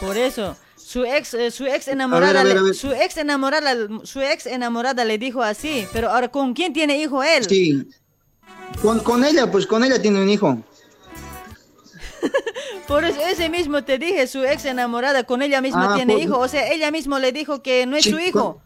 Por 0.00 0.16
eso, 0.16 0.56
su 0.76 1.04
ex, 1.04 1.34
eh, 1.34 1.50
su 1.50 1.64
ex 1.66 1.88
enamorada, 1.88 2.40
A 2.40 2.44
ver, 2.44 2.52
a 2.52 2.54
ver, 2.54 2.54
le- 2.54 2.60
a 2.60 2.62
ver. 2.64 2.74
su 2.74 2.92
ex 2.92 3.16
enamorada, 3.16 3.74
su 4.04 4.20
ex 4.20 4.46
enamorada 4.46 5.04
le 5.04 5.18
dijo 5.18 5.42
así, 5.42 5.86
pero 5.92 6.10
ahora 6.10 6.28
¿con 6.28 6.52
quién 6.54 6.72
tiene 6.72 6.98
hijo 7.00 7.22
él? 7.22 7.44
Sí. 7.48 7.88
Con, 8.82 9.00
con 9.00 9.24
ella, 9.24 9.50
pues 9.50 9.66
con 9.66 9.84
ella 9.84 10.00
tiene 10.02 10.20
un 10.22 10.28
hijo. 10.28 10.58
Por 12.88 13.04
eso 13.04 13.20
ese 13.26 13.48
mismo 13.48 13.82
te 13.84 13.98
dije, 13.98 14.26
su 14.26 14.44
ex 14.44 14.64
enamorada 14.64 15.24
con 15.24 15.42
ella 15.42 15.60
misma 15.60 15.92
Ah, 15.92 15.96
tiene 15.96 16.14
por- 16.14 16.22
hijo, 16.22 16.38
o 16.38 16.48
sea, 16.48 16.70
ella 16.72 16.90
mismo 16.90 17.18
le 17.18 17.32
dijo 17.32 17.62
que 17.62 17.86
no 17.86 17.96
es 17.96 18.04
Sí, 18.04 18.10
su 18.10 18.18
hijo. 18.18 18.60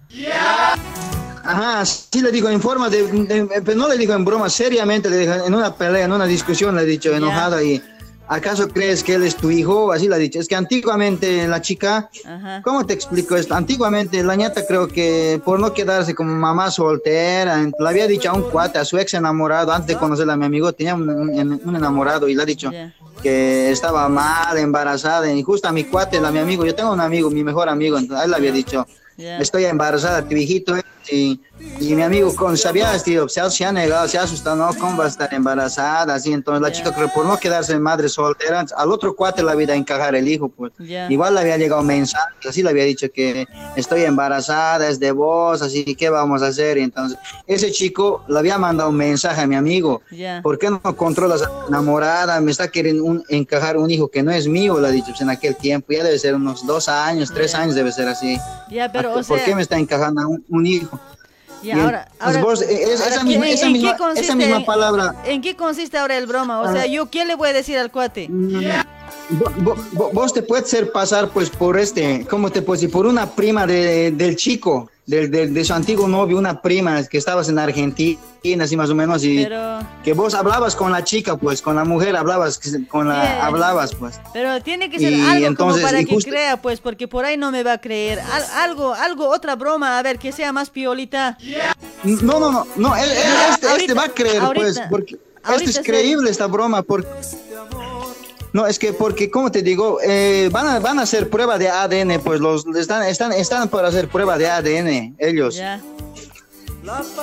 Ajá, 1.45 1.85
sí 1.87 2.21
le 2.21 2.31
digo 2.31 2.49
en 2.51 2.61
forma 2.61 2.91
de, 2.91 3.03
de- 3.05 3.63
pero 3.65 3.79
no 3.79 3.89
le 3.89 3.97
digo 3.97 4.13
en 4.15 4.25
broma, 4.25 4.51
seriamente 4.51 5.09
le 5.09 5.19
digo 5.19 5.33
en 5.35 5.55
una 5.55 5.75
pelea, 5.75 6.05
en 6.05 6.13
una 6.13 6.27
discusión 6.27 6.77
le 6.77 6.83
he 6.83 6.87
dicho 6.87 7.15
enojada 7.15 7.63
y 7.63 7.83
¿acaso 8.29 8.69
crees 8.69 9.03
que 9.03 9.15
él 9.15 9.23
es 9.25 9.37
tu 9.37 9.51
hijo? 9.51 9.91
Así 9.93 10.09
le 10.09 10.15
ha 10.15 10.19
dicho. 10.19 10.39
Es 10.39 10.47
que 10.49 10.55
antiguamente 10.55 11.47
la 11.49 11.61
chica, 11.63 12.11
Ajá. 12.25 12.61
¿cómo 12.63 12.85
te 12.87 12.93
explico 12.95 13.37
esto? 13.37 13.55
Antiguamente 13.55 14.23
la 14.23 14.37
ñata 14.37 14.67
creo 14.67 14.87
que 14.89 15.41
por 15.45 15.59
no 15.59 15.73
quedarse 15.73 16.15
como 16.15 16.35
mamá 16.35 16.71
soltera, 16.71 17.57
le 17.79 17.89
había 17.89 18.07
dicho 18.07 18.31
a 18.31 18.35
un 18.35 18.43
cuate, 18.51 18.79
a 18.79 18.85
su 18.85 18.99
ex 18.99 19.15
enamorado, 19.15 19.73
antes 19.73 19.89
de 19.89 19.97
conocer 19.97 20.29
a 20.31 20.37
mi 20.37 20.45
amigo, 20.47 20.73
tenía 20.73 20.95
un, 20.95 21.09
un- 21.09 21.61
un 21.65 21.77
enamorado 21.77 22.29
y 22.29 22.35
le 22.35 22.43
ha 22.43 22.47
dicho 22.47 22.71
que 23.23 23.71
estaba 23.71 24.09
mal, 24.09 24.57
embarazada, 24.59 25.33
y 25.33 25.43
justo 25.43 25.67
a 25.67 25.73
mi 25.73 25.85
cuate, 25.85 26.19
a 26.19 26.31
mi 26.31 26.39
amigo, 26.39 26.65
yo 26.65 26.75
tengo 26.75 26.93
un 26.93 27.01
amigo, 27.01 27.31
mi 27.31 27.43
mejor 27.43 27.69
amigo, 27.69 27.99
entonces 27.99 28.21
a 28.23 28.25
él 28.25 28.31
le 28.31 28.37
había 28.37 28.53
dicho, 28.53 28.87
Ya. 29.19 29.39
estoy 29.39 29.65
embarazada, 29.67 30.23
tu 30.23 30.35
hijito, 30.37 30.77
eh, 30.77 30.83
y, 31.11 31.41
y 31.81 31.95
mi 31.95 32.03
amigo 32.03 32.35
con, 32.37 32.57
sabía, 32.57 32.97
tío, 33.03 33.29
se 33.29 33.41
ha, 33.41 33.51
se 33.51 33.65
ha 33.65 33.73
negado, 33.73 34.07
se 34.07 34.17
ha 34.19 34.23
asustado, 34.23 34.55
no, 34.57 34.69
¿cómo 34.79 34.97
va 34.99 35.07
a 35.07 35.09
estar 35.09 35.33
embarazada? 35.35 36.15
Así, 36.15 36.33
entonces 36.33 36.61
la 36.63 36.71
chica 36.71 36.95
creo 36.95 37.09
por 37.13 37.25
no 37.27 37.37
quedarse 37.39 37.77
madre 37.79 38.09
soltera, 38.09 38.65
al 38.77 38.93
otro 38.93 39.17
cuate 39.17 39.43
le 39.43 39.51
había 39.51 39.75
encajar 39.75 40.15
el 40.15 40.29
hijo, 40.29 40.49
pues. 40.51 40.71
Ya. 40.79 41.11
Igual 41.11 41.35
le 41.35 41.41
había 41.41 41.57
llegado 41.57 41.81
un 41.81 41.87
mensaje, 41.89 42.27
así 42.49 42.63
le 42.63 42.71
había 42.71 42.85
dicho 42.85 43.07
que 43.13 43.47
estoy 43.75 44.03
embarazada, 44.05 44.87
es 44.89 45.01
de 45.01 45.11
vos, 45.11 45.63
así 45.63 45.95
¿qué 45.97 46.11
vamos 46.11 46.43
a 46.43 46.49
hacer? 46.49 46.79
Y 46.79 46.83
entonces 46.83 47.19
ese 47.47 47.73
chico 47.73 48.23
le 48.29 48.39
había 48.39 48.57
mandado 48.59 48.91
un 48.91 48.97
mensaje 48.97 49.41
a 49.41 49.47
mi 49.47 49.57
amigo. 49.57 50.03
¿por 50.43 50.59
qué 50.59 50.71
no 50.71 50.81
controlas 50.97 51.43
a 51.43 51.47
tu 51.63 51.69
enamorada? 51.69 52.41
Me 52.41 52.51
está 52.53 52.69
queriendo 52.69 53.03
un- 53.05 53.25
encajar 53.29 53.79
un 53.79 53.91
hijo 53.91 54.09
que 54.09 54.23
no 54.23 54.31
es 54.31 54.47
mío, 54.47 54.79
le 54.79 54.89
ha 54.89 54.91
dicho 54.91 55.09
pues, 55.09 55.23
en 55.23 55.31
aquel 55.31 55.57
tiempo, 55.57 55.91
ya 55.93 56.05
debe 56.05 56.19
ser 56.19 56.35
unos 56.35 56.67
dos 56.67 56.89
años, 56.89 57.33
tres 57.33 57.55
años 57.55 57.75
debe 57.75 57.91
ser 57.91 58.07
así. 58.09 58.37
Ya, 58.71 58.93
pero, 58.93 59.08
o 59.13 59.15
¿Por 59.23 59.25
sea, 59.25 59.45
qué 59.45 59.55
me 59.55 59.63
está 59.63 59.79
encajando 59.79 60.29
un, 60.29 60.45
un 60.49 60.67
hijo? 60.67 60.99
Ya, 61.63 61.77
Y 61.77 61.81
ahora, 61.81 62.09
entonces 62.13 62.37
ahora- 62.37 62.43
vos, 62.45 62.63
eh, 62.63 62.67
es- 62.93 63.01
ahora, 63.01 63.15
esa 63.15 63.19
¿qué- 63.21 63.27
misma, 63.27 63.47
en- 63.49 63.55
esa 63.55 63.67
en 63.67 63.73
misma- 63.73 63.97
consiste- 63.97 64.25
esa 64.27 64.35
misma 64.37 64.65
palabra, 64.65 65.15
¿En 65.25 65.41
qué 65.43 65.57
consiste 65.57 65.99
ahora 65.99 66.17
el 66.17 66.27
broma? 66.27 66.61
O 66.61 66.73
sea, 66.73 66.83
Ah. 66.83 66.87
¿yo 66.87 67.11
qué 67.11 67.25
le 67.25 67.35
voy 67.35 67.49
a 67.49 67.53
decir 67.53 67.77
al 67.79 67.91
cuate? 67.91 68.29
Vo- 69.31 69.53
vo- 69.59 69.77
vo- 69.93 70.11
vos 70.13 70.33
te 70.33 70.43
puedes 70.43 70.65
hacer 70.67 70.91
pasar 70.93 71.29
pues 71.31 71.51
por 71.51 71.79
este, 71.79 72.27
¿cómo 72.31 72.51
te 72.51 72.63
puedo 72.63 72.81
decir? 72.81 72.91
Por 72.93 73.07
una 73.07 73.27
prima 73.31 73.67
de, 73.67 74.13
del 74.13 74.37
chico, 74.37 74.89
del- 75.09 75.55
de 75.55 75.65
su 75.65 75.73
antiguo 75.73 76.07
novio, 76.07 76.37
una 76.37 76.61
prima 76.61 77.03
que 77.05 77.17
estabas 77.17 77.49
en 77.49 77.59
Argentina, 77.59 78.21
así 78.63 78.77
más 78.77 78.91
o 78.91 78.95
menos, 78.95 79.25
y 79.25 79.43
Pero, 79.43 79.79
que 80.05 80.13
vos 80.13 80.35
hablabas 80.35 80.77
con 80.77 80.93
la 80.93 81.03
chica, 81.03 81.37
pues, 81.39 81.63
con 81.63 81.77
la 81.77 81.85
mujer 81.85 82.15
hablabas, 82.15 82.61
con 82.89 83.09
la, 83.09 83.45
hablabas, 83.47 83.95
pues. 83.95 84.21
pero 84.35 84.61
tiene 84.63 84.91
que 84.91 84.99
ser 84.99 85.13
Y 85.15 85.21
algo 85.23 85.47
entonces, 85.47 85.81
como 85.83 85.93
para 85.93 86.05
que 86.05 86.13
justo- 86.13 86.31
crea, 86.31 86.57
pues, 86.61 86.81
porque 86.81 87.09
por 87.09 87.25
ahí 87.25 87.37
no 87.39 87.51
me 87.51 87.63
va 87.63 87.73
a 87.73 87.79
creer. 87.81 88.21
Al- 88.21 88.69
algo, 88.71 88.93
algo, 88.93 89.29
otra 89.31 89.57
broma, 89.57 89.99
a 89.99 90.03
ver, 90.03 90.19
que 90.19 90.31
sea 90.31 90.53
más 90.53 90.69
piolita. 90.71 91.39
No, 92.05 92.39
no, 92.39 92.51
no, 92.53 92.67
no, 92.77 92.95
él- 92.97 93.11
él- 93.11 93.17
este, 93.51 93.67
este 93.77 93.95
va 93.95 94.05
a 94.05 94.09
creer, 94.11 94.43
pues, 94.55 94.79
porque 94.91 95.17
ahorita 95.43 95.71
es 95.71 95.81
creíble 95.81 96.31
esta 96.31 96.47
broma, 96.47 96.83
porque... 96.83 97.09
No, 98.53 98.67
es 98.67 98.79
que 98.79 98.93
porque, 98.93 99.31
como 99.31 99.51
te 99.51 99.63
digo, 99.63 99.99
eh, 100.03 100.49
van, 100.51 100.67
a, 100.67 100.79
van 100.79 100.99
a 100.99 101.03
hacer 101.03 101.29
prueba 101.29 101.59
de 101.59 101.69
ADN, 101.69 102.21
pues 102.21 102.41
los 102.41 102.65
están, 102.77 103.03
están, 103.05 103.33
están 103.33 103.69
para 103.69 103.89
hacer 103.89 104.09
prueba 104.09 104.39
de 104.39 104.49
ADN, 104.49 105.17
ellos. 105.19 105.61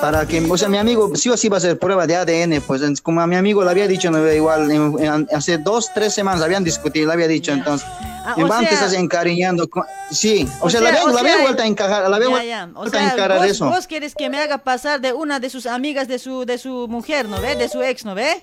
Para 0.02 0.28
que, 0.28 0.46
o 0.50 0.58
sea, 0.58 0.70
mi 0.70 0.78
amigo 0.78 1.16
sí 1.16 1.30
o 1.30 1.38
sí 1.38 1.50
va 1.50 1.58
a 1.58 1.60
hacer 1.60 1.78
prueba 1.80 2.06
de 2.08 2.16
ADN, 2.16 2.62
pues 2.62 2.82
como 3.02 3.22
a 3.22 3.28
mi 3.28 3.36
amigo 3.36 3.64
le 3.64 3.72
había 3.72 3.88
dicho, 3.88 4.12
no, 4.12 4.32
igual, 4.32 4.70
en- 4.72 4.96
en- 5.00 5.28
hace 5.34 5.58
dos, 5.58 5.90
tres 5.94 6.14
semanas 6.14 6.42
habían 6.42 6.64
discutido, 6.64 7.08
le 7.08 7.14
había 7.14 7.28
dicho, 7.28 7.52
entonces, 7.52 7.88
Ah, 8.28 8.34
en 8.38 8.48
van 8.48 8.66
te 8.68 8.74
estás 8.74 8.94
encariñando, 8.94 9.70
con- 9.70 9.84
sí, 10.10 10.50
o, 10.60 10.66
O 10.66 10.70
sea, 10.72 10.80
sea, 10.80 10.82
la 10.82 10.90
había, 10.90 11.04
o 11.04 11.14
la 11.14 11.22
sea, 11.22 11.42
vuelto 11.44 11.62
a 11.62 11.68
encajar, 11.68 12.10
la 12.10 12.16
había 12.16 12.28
Ya, 12.28 12.32
vuelto 12.32 12.48
ya. 12.48 12.70
O 12.74 12.84
a 12.84 12.90
sea, 12.90 13.14
encarar 13.14 13.38
vos, 13.38 13.48
eso. 13.48 13.66
vos 13.70 13.86
quieres 13.86 14.16
que 14.16 14.30
me 14.32 14.40
haga 14.40 14.58
pasar 14.58 15.00
de 15.00 15.14
una 15.14 15.40
de 15.40 15.52
sus 15.52 15.68
amigas 15.68 16.08
de 16.08 16.18
su, 16.18 16.44
de 16.44 16.58
su 16.58 16.88
mujer, 16.90 17.30
¿no 17.30 17.40
ve? 17.40 17.56
De 17.56 17.70
su 17.70 17.84
ex, 17.84 18.04
¿no 18.04 18.16
ve? 18.16 18.42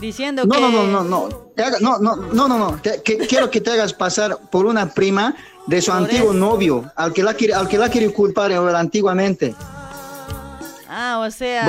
Diciendo 0.00 0.44
No, 0.44 0.54
que... 0.54 0.60
no, 0.60 0.68
no, 0.70 0.84
no, 0.86 1.02
no, 1.02 1.28
no, 1.80 1.98
no, 1.98 2.16
no, 2.32 2.48
no, 2.48 2.58
no, 2.58 2.80
Te- 2.80 3.02
que, 3.02 3.18
quiero 3.18 3.50
que 3.50 3.60
te 3.60 3.72
hagas 3.72 3.92
pasar 3.92 4.38
por 4.50 4.64
una 4.66 4.94
prima 4.94 5.34
de 5.66 5.82
su 5.82 5.90
Por 5.90 6.00
antiguo 6.02 6.30
eso. 6.30 6.34
novio, 6.34 6.84
al 6.94 7.12
que 7.12 7.24
la 7.24 7.34
quiere, 7.34 7.54
al 7.54 7.68
que 7.68 7.78
la 7.78 7.88
quiere 7.88 8.12
culpar 8.12 8.52
ahora 8.52 8.78
antiguamente. 8.78 9.56
Ah, 11.00 11.20
o 11.24 11.30
sea... 11.30 11.64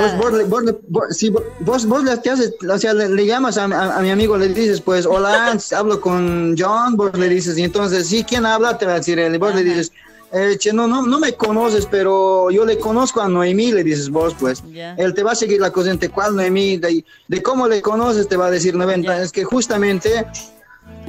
Vos, 0.47 0.63
vos, 0.87 1.15
si 1.15 1.29
vos, 1.29 1.85
vos, 1.85 2.03
le, 2.03 2.17
te 2.17 2.31
haces- 2.31 2.55
o 2.67 2.77
sea, 2.79 2.93
le, 2.95 3.09
le 3.09 3.25
llamas 3.27 3.59
a, 3.59 3.65
a- 3.65 3.97
a 3.97 4.01
mi 4.01 4.09
amigo, 4.09 4.35
le 4.37 4.47
dices, 4.49 4.81
pues, 4.81 5.05
hola, 5.05 5.55
hablo 5.77 6.01
con 6.01 6.55
John, 6.57 6.95
vos 6.97 7.15
le 7.15 7.29
dices, 7.29 7.55
y 7.57 7.63
entonces, 7.63 8.07
sí, 8.07 8.23
¿quién 8.23 8.43
habla? 8.45 8.77
Te 8.79 8.87
va 8.87 8.93
a 8.93 8.95
decir 8.95 9.19
él, 9.19 9.35
y 9.35 9.37
vos 9.37 9.53
le 9.53 9.63
dices, 9.63 9.91
eh, 10.31 10.55
che, 10.57 10.73
no, 10.73 10.87
no, 10.87 11.05
no 11.05 11.19
me 11.19 11.33
conoces, 11.35 11.85
pero 11.85 12.49
yo 12.49 12.65
le 12.65 12.79
conozco 12.79 13.21
a 13.21 13.27
Noemí, 13.29 13.71
le 13.71 13.83
dices 13.83 14.09
vos, 14.09 14.35
pues. 14.39 14.63
Él 14.97 15.13
te 15.13 15.21
va 15.21 15.33
a 15.33 15.35
seguir 15.35 15.59
la 15.61 15.71
corriente, 15.71 16.09
¿cuál 16.09 16.35
Noemí? 16.35 16.77
De, 16.77 17.05
de 17.27 17.43
cómo 17.43 17.67
le 17.67 17.81
conoces, 17.83 18.27
te 18.27 18.35
va 18.35 18.47
a 18.47 18.51
decir, 18.51 18.73
Noemí. 18.75 19.05
Es 19.21 19.31
que 19.31 19.43
justamente 19.43 20.25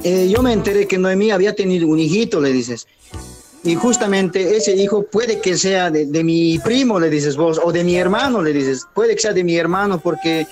eh, 0.03 0.29
yo 0.29 0.41
me 0.43 0.53
enteré 0.53 0.87
que 0.87 0.97
Noemí 0.99 1.31
había 1.31 1.55
tenido 1.55 1.87
un 1.87 1.97
hijito, 1.99 2.39
le 2.39 2.51
dices. 2.51 2.87
Y 3.63 3.75
justamente 3.75 4.57
ese 4.57 4.75
hijo 4.75 5.03
puede 5.03 5.39
que 5.39 5.55
sea 5.55 5.91
de, 5.91 6.07
de 6.07 6.23
mi 6.23 6.57
primo, 6.59 6.99
le 6.99 7.09
dices 7.11 7.35
vos, 7.37 7.59
o 7.63 7.71
de 7.71 7.83
mi 7.83 7.95
hermano, 7.95 8.41
le 8.41 8.53
dices. 8.53 8.85
Puede 8.95 9.15
que 9.15 9.21
sea 9.21 9.33
de 9.33 9.43
mi 9.43 9.55
hermano 9.55 9.99
porque 9.99 10.47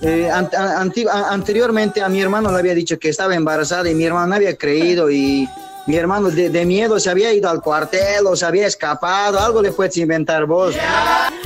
eh, 0.00 0.30
an- 0.30 0.48
anti- 0.54 1.04
anteriormente 1.08 2.00
a 2.00 2.08
mi 2.08 2.20
hermano 2.22 2.50
le 2.50 2.58
había 2.58 2.74
dicho 2.74 2.98
que 2.98 3.10
estaba 3.10 3.34
embarazada 3.34 3.90
y 3.90 3.94
mi 3.94 4.04
hermano 4.04 4.28
no 4.28 4.34
había 4.36 4.56
creído 4.56 5.10
y 5.10 5.46
mi 5.86 5.96
hermano 5.96 6.30
de, 6.30 6.48
de 6.48 6.64
miedo 6.64 6.98
se 6.98 7.10
había 7.10 7.30
ido 7.34 7.50
al 7.50 7.60
cuartel 7.60 8.26
o 8.26 8.34
se 8.34 8.46
había 8.46 8.66
escapado, 8.66 9.38
algo 9.38 9.60
le 9.60 9.70
puedes 9.70 9.94
inventar 9.98 10.46
vos. 10.46 10.74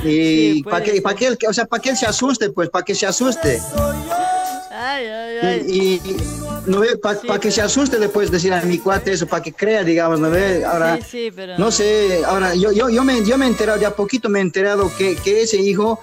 Y 0.04 0.62
para 0.62 0.84
que, 0.84 1.02
para 1.02 1.16
que 1.16 1.26
él, 1.26 1.38
o 1.48 1.52
sea, 1.52 1.66
para 1.66 1.82
que 1.82 1.90
él 1.90 1.96
se 1.96 2.06
asuste, 2.06 2.50
pues, 2.50 2.70
para 2.70 2.84
que 2.84 2.94
se 2.94 3.06
asuste. 3.06 3.60
Ay, 4.80 5.06
ay, 5.06 5.36
ay. 5.42 5.64
Y, 5.66 5.80
y, 6.08 6.16
no 6.66 6.82
para 7.02 7.40
que 7.40 7.50
se 7.50 7.60
asuste 7.60 7.98
le 7.98 8.08
puedes 8.08 8.30
decir 8.30 8.52
a 8.52 8.62
mi 8.62 8.78
cuate 8.78 9.12
eso, 9.12 9.26
para 9.26 9.42
que 9.42 9.52
crea, 9.52 9.82
digamos, 9.82 10.20
no 10.20 10.30
ve, 10.30 10.64
ahora, 10.64 10.98
Sí, 10.98 11.02
sí, 11.10 11.32
pero... 11.34 11.58
no 11.58 11.72
sé, 11.72 12.22
ahora 12.24 12.54
yo, 12.54 12.70
yo, 12.70 12.88
yo, 12.88 13.02
me, 13.02 13.24
yo 13.24 13.36
me 13.36 13.46
he 13.46 13.48
enterado, 13.48 13.78
de 13.78 13.86
a 13.86 13.96
poquito 13.96 14.28
me 14.28 14.38
he 14.38 14.42
enterado 14.42 14.90
que, 14.96 15.16
que 15.16 15.42
ese 15.42 15.56
hijo 15.56 15.98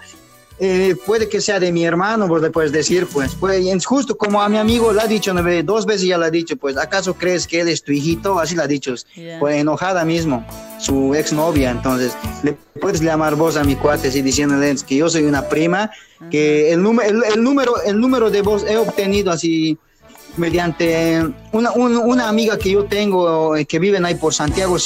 eh, 0.60 0.96
puede 1.06 1.28
que 1.28 1.42
sea 1.42 1.60
de 1.60 1.72
mi 1.72 1.84
hermano, 1.86 2.28
vos 2.28 2.42
le 2.42 2.50
puedes 2.50 2.72
decir, 2.72 3.08
pues, 3.12 3.36
pues, 3.38 3.66
es 3.66 3.86
justo 3.86 4.16
como 4.18 4.42
a 4.42 4.48
mi 4.48 4.58
amigo 4.58 4.94
le 4.94 5.02
ha 5.02 5.08
dicho, 5.08 5.34
dos 5.64 5.86
veces 5.86 6.08
ya 6.08 6.18
le 6.18 6.26
ha 6.28 6.32
dicho, 6.32 6.56
pues, 6.56 6.78
¿acaso 6.78 7.14
crees 7.16 7.46
que 7.46 7.60
él 7.62 7.68
es 7.68 7.84
tu 7.84 7.92
hijito? 7.92 8.40
Así 8.40 8.56
le 8.56 8.64
ha 8.64 8.68
dicho, 8.68 8.96
Ya. 9.16 9.38
pues 9.40 9.58
enojada 9.58 10.06
mismo, 10.06 10.46
su 10.80 11.14
exnovia, 11.14 11.72
entonces, 11.72 12.14
le 12.44 12.54
puedes 12.80 13.02
llamar 13.02 13.36
vos 13.36 13.58
a 13.58 13.64
mi 13.66 13.76
cuate 13.76 14.08
así 14.08 14.22
diciéndole 14.22 14.74
que 14.88 14.96
yo 14.96 15.10
soy 15.10 15.24
una 15.24 15.50
prima, 15.50 15.92
que 16.32 16.72
el, 16.72 16.82
número 16.82 17.10
el, 17.10 17.34
el 17.34 17.44
número, 17.44 17.82
el 17.84 18.00
número 18.00 18.30
de 18.32 18.42
voz 18.42 18.64
he 18.68 18.78
obtenido 18.78 19.32
así 19.32 19.78
mediante 20.38 21.22
una, 21.54 21.72
un- 21.72 21.98
una 21.98 22.28
amiga 22.30 22.58
que 22.58 22.72
yo 22.72 22.86
tengo 22.86 23.56
eh, 23.56 23.66
que 23.66 23.80
vive 23.80 24.00
ahí 24.04 24.16
por 24.16 24.34
Santiago 24.34 24.78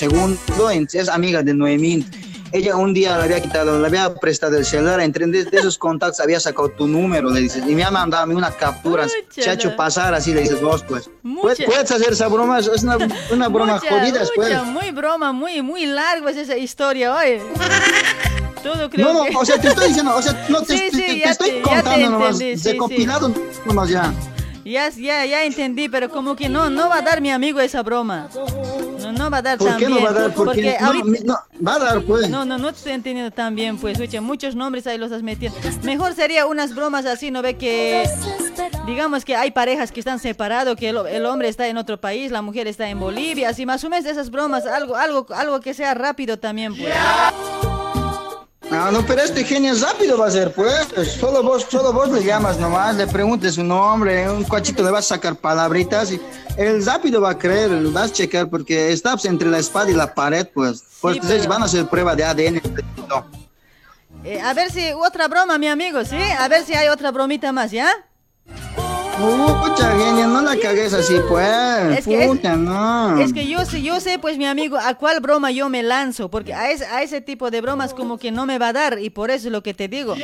en- 0.72 0.88
es 0.91 1.09
amiga 1.09 1.41
de 1.43 1.53
Noemí. 1.53 2.05
Ella 2.52 2.76
un 2.78 2.93
día 2.93 3.16
le 3.18 3.24
había 3.26 3.41
quitado, 3.41 3.80
le 3.80 3.86
había 3.86 4.14
prestado 4.16 4.58
el 4.58 4.66
celular, 4.66 5.00
entre 5.02 5.28
de, 5.28 5.43
de 5.45 5.58
esos 5.58 5.78
contactos 5.78 6.20
había 6.20 6.39
sacado 6.39 6.70
tu 6.70 6.88
número, 6.88 7.30
le 7.30 7.41
dices, 7.41 7.64
y 7.68 7.76
me 7.76 7.84
ha 7.84 7.91
mandado 7.91 8.24
a 8.24 8.26
mí 8.26 8.34
una 8.34 8.50
captura, 8.52 9.06
se 9.30 9.50
ha 9.50 9.54
hecho 9.54 9.76
pasar 9.76 10.14
así, 10.16 10.34
le 10.34 10.41
dices 10.41 10.60
vos, 10.62 10.84
pues. 10.84 11.10
¿Puedes, 11.41 11.62
puedes 11.64 11.91
hacer 11.91 12.14
esa 12.14 12.28
broma, 12.28 12.58
es 12.60 12.68
una, 12.84 12.97
una 13.32 13.47
broma 13.50 13.76
Mucha, 13.76 13.89
jodida, 13.89 14.24
pues. 14.36 14.50
mucha, 14.50 14.64
muy 14.64 14.89
broma, 14.91 15.32
muy, 15.32 15.62
muy 15.62 15.86
largo 15.86 16.28
es 16.30 16.38
esa 16.38 16.58
historia, 16.58 17.16
oye. 17.16 17.41
Todo 18.64 18.89
creo 18.89 19.08
No, 19.08 19.14
no, 19.14 19.26
que... 19.26 19.36
o 19.38 19.45
sea, 19.45 19.58
te 19.62 19.68
estoy 19.70 19.88
diciendo, 19.89 20.16
o 20.16 20.22
sea, 20.22 20.45
no 20.50 20.62
te, 20.64 20.78
Sí, 20.78 20.89
te- 20.91 20.97
sí, 20.97 21.22
te 21.24 21.30
estoy 21.30 21.50
te- 21.52 21.58
ya 21.60 21.64
contando 21.64 21.93
te 21.95 22.10
nomás, 22.10 22.38
sí, 22.38 22.78
compilado 22.78 23.34
nomás 23.66 23.89
ya. 23.89 24.12
Ya, 24.70 24.89
ya, 24.89 25.26
ya 25.26 25.43
entendí, 25.45 25.89
pero 25.89 26.09
como 26.09 26.36
que 26.36 26.47
no, 26.47 26.70
no 26.70 26.89
va 26.89 26.97
a 26.97 27.01
dar 27.01 27.22
mi 27.22 27.32
amigo 27.32 27.59
esa 27.59 27.82
broma. 27.82 28.30
No, 28.99 29.11
no 29.11 29.32
va 29.32 29.38
a 29.38 29.41
dar 29.41 29.57
¿Por 29.57 29.67
tan 29.70 29.80
qué 29.80 29.89
no 29.89 29.99
va 30.01 30.09
a 30.09 30.13
dar? 30.13 30.34
Porque, 30.34 30.45
porque 30.61 30.78
no, 30.80 30.88
ahorita- 30.88 31.24
no, 31.26 31.65
va 31.67 31.76
a 31.76 31.80
dar, 31.80 32.01
pues. 32.03 32.30
No, 32.30 32.45
no, 32.45 32.57
no 32.59 32.72
te 32.72 32.78
estoy 32.78 32.91
entendiendo 32.91 33.32
tan 33.32 33.55
bien, 33.55 33.78
pues, 33.80 33.99
oye, 33.99 34.22
muchos 34.22 34.55
nombres 34.55 34.86
ahí 34.86 34.99
los 34.99 35.11
has 35.11 35.24
metido. 35.24 35.51
Mejor 35.82 36.13
sería 36.13 36.45
unas 36.45 36.76
bromas 36.76 37.05
así, 37.07 37.32
¿no 37.32 37.41
ve 37.41 37.55
que, 37.57 38.07
digamos 38.86 39.26
que 39.26 39.36
hay 39.36 39.49
parejas 39.49 39.91
que 39.91 40.01
están 40.01 40.20
separados, 40.20 40.76
que 40.76 40.89
el, 40.89 40.97
el 41.07 41.26
hombre 41.26 41.47
está 41.49 41.67
en 41.67 41.78
otro 41.78 41.99
país, 41.99 42.32
la 42.32 42.43
mujer 42.43 42.67
está 42.67 42.88
en 42.89 42.99
Bolivia, 42.99 43.49
así 43.49 43.65
más 43.65 43.84
o 43.84 43.89
menos 43.89 44.05
esas 44.05 44.30
bromas, 44.30 44.67
algo, 44.67 44.95
algo, 44.95 45.26
algo 45.34 45.59
que 45.61 45.74
sea 45.74 45.95
rápido 45.95 46.38
también, 46.38 46.76
pues. 46.76 46.93
Ah, 48.72 48.89
no, 48.93 49.03
pero 49.05 49.22
este 49.22 49.43
genio 49.43 49.74
rápido 49.82 50.17
va 50.17 50.28
a 50.28 50.32
ser, 50.32 50.53
pues. 50.53 50.88
Solo 51.20 51.41
vos, 51.41 51.65
solo 51.70 51.91
vos 51.91 52.09
le 52.09 52.24
llamas 52.24 52.59
nomás, 52.59 52.95
le 52.95 53.07
preguntes 53.07 53.55
su 53.55 53.63
nombre, 53.63 54.30
un 54.30 54.43
cuachito 54.43 54.84
le 54.84 54.91
vas 54.91 55.05
a 55.05 55.15
sacar 55.15 55.36
palabritas 55.36 56.11
y 56.11 56.22
el 56.55 56.86
rápido 56.86 57.20
va 57.20 57.32
a 57.32 57.38
creer, 57.38 57.72
lo 57.72 57.91
vas 57.91 58.11
a 58.11 58.13
checar 58.13 58.47
porque 58.47 58.91
estás 58.91 59.26
entre 59.26 59.49
la 59.49 59.57
espada 59.57 59.89
y 59.89 59.93
la 59.95 60.13
pared, 60.13 60.47
pues. 60.53 60.84
Pues 61.01 61.17
pero- 61.26 61.49
van 61.49 61.63
a 61.63 61.65
hacer 61.65 61.88
prueba 61.88 62.15
de 62.15 62.24
ADN. 62.24 62.61
No. 63.07 63.26
Eh, 64.24 64.39
a 64.39 64.53
ver 64.53 64.70
si 64.72 64.91
otra 64.91 65.28
broma, 65.28 65.57
mi 65.57 65.67
amigo, 65.67 66.05
¿sí? 66.05 66.17
A 66.17 66.47
ver 66.47 66.63
si 66.63 66.74
hay 66.76 66.89
otra 66.89 67.09
bromita 67.11 67.51
más, 67.51 67.72
¿ya? 67.72 67.89
Pucha, 69.20 69.91
genio, 69.97 70.28
no 70.28 70.41
la 70.41 70.55
cagues 70.57 70.93
así, 70.93 71.15
pues. 71.28 71.47
Es 71.99 72.05
que 72.05 72.22
es- 72.24 72.28
Pucha, 72.28 72.55
no. 72.55 73.20
Es 73.20 73.34
que 73.34 73.47
yo 73.47 73.65
sé, 73.65 73.82
yo 73.82 73.99
sé, 73.99 74.17
pues 74.17 74.38
mi 74.38 74.45
amigo, 74.45 74.78
a 74.78 74.93
cuál 74.95 75.20
broma 75.20 75.51
yo 75.51 75.67
me 75.70 75.84
lanzo, 75.84 76.30
porque 76.32 76.53
a 76.53 76.72
ese, 76.72 76.86
a 76.86 77.03
ese 77.03 77.20
tipo 77.20 77.51
de 77.51 77.59
bromas 77.61 77.93
como 77.93 78.17
que 78.17 78.32
no 78.32 78.45
me 78.45 78.57
va 78.59 78.70
a 78.70 78.74
dar 78.74 78.99
y 78.99 79.09
por 79.09 79.30
eso 79.30 79.47
es 79.47 79.51
lo 79.51 79.61
que 79.61 79.74
te 79.74 79.88
digo. 79.89 80.15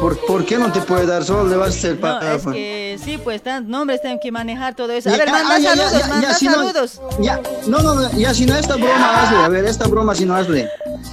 ¿Por, 0.00 0.18
por 0.26 0.44
qué 0.44 0.58
no 0.58 0.72
te 0.72 0.80
puede 0.80 1.06
dar 1.06 1.22
solo? 1.24 1.48
Le 1.48 1.56
vas 1.56 1.74
a 1.74 1.78
hacer 1.78 2.00
No, 2.00 2.20
es 2.20 2.42
que 2.46 2.98
sí, 3.02 3.18
pues 3.18 3.42
tan 3.42 3.68
nombres 3.68 4.00
tienen 4.00 4.18
que 4.20 4.32
manejar 4.32 4.74
todo 4.74 4.90
eso. 4.92 5.10
A 5.10 5.16
ver, 5.16 5.30
manda 5.30 5.54
ah, 5.54 5.58
ya, 5.58 5.70
saludos, 5.76 5.92
ya, 6.00 6.06
manda 6.08 6.28
ya, 6.28 6.34
si 6.34 6.44
no- 6.46 6.52
saludos. 6.54 7.00
ya, 7.20 7.40
no, 7.66 7.78
no, 7.82 7.94
no, 7.94 8.10
ya 8.12 8.34
si 8.34 8.46
no 8.46 8.56
esta 8.56 8.76
broma 8.76 9.22
hazle, 9.22 9.36
a 9.38 9.48
ver, 9.48 9.64
esta 9.66 9.86
broma 9.86 10.14
si 10.14 10.24
no 10.24 10.34
hazle. 10.34 10.68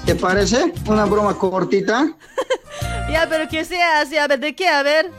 ¿Te 0.05 0.15
parece? 0.15 0.73
Una 0.87 1.05
broma 1.05 1.35
cortita. 1.37 2.11
Ya, 3.11 3.27
pero 3.27 3.49
que 3.49 3.65
sea 3.65 4.01
así, 4.01 4.17
a 4.19 4.27
ver, 4.27 4.39
¿de 4.39 4.55
qué? 4.55 4.67
A 4.67 4.83
ver. 4.83 5.09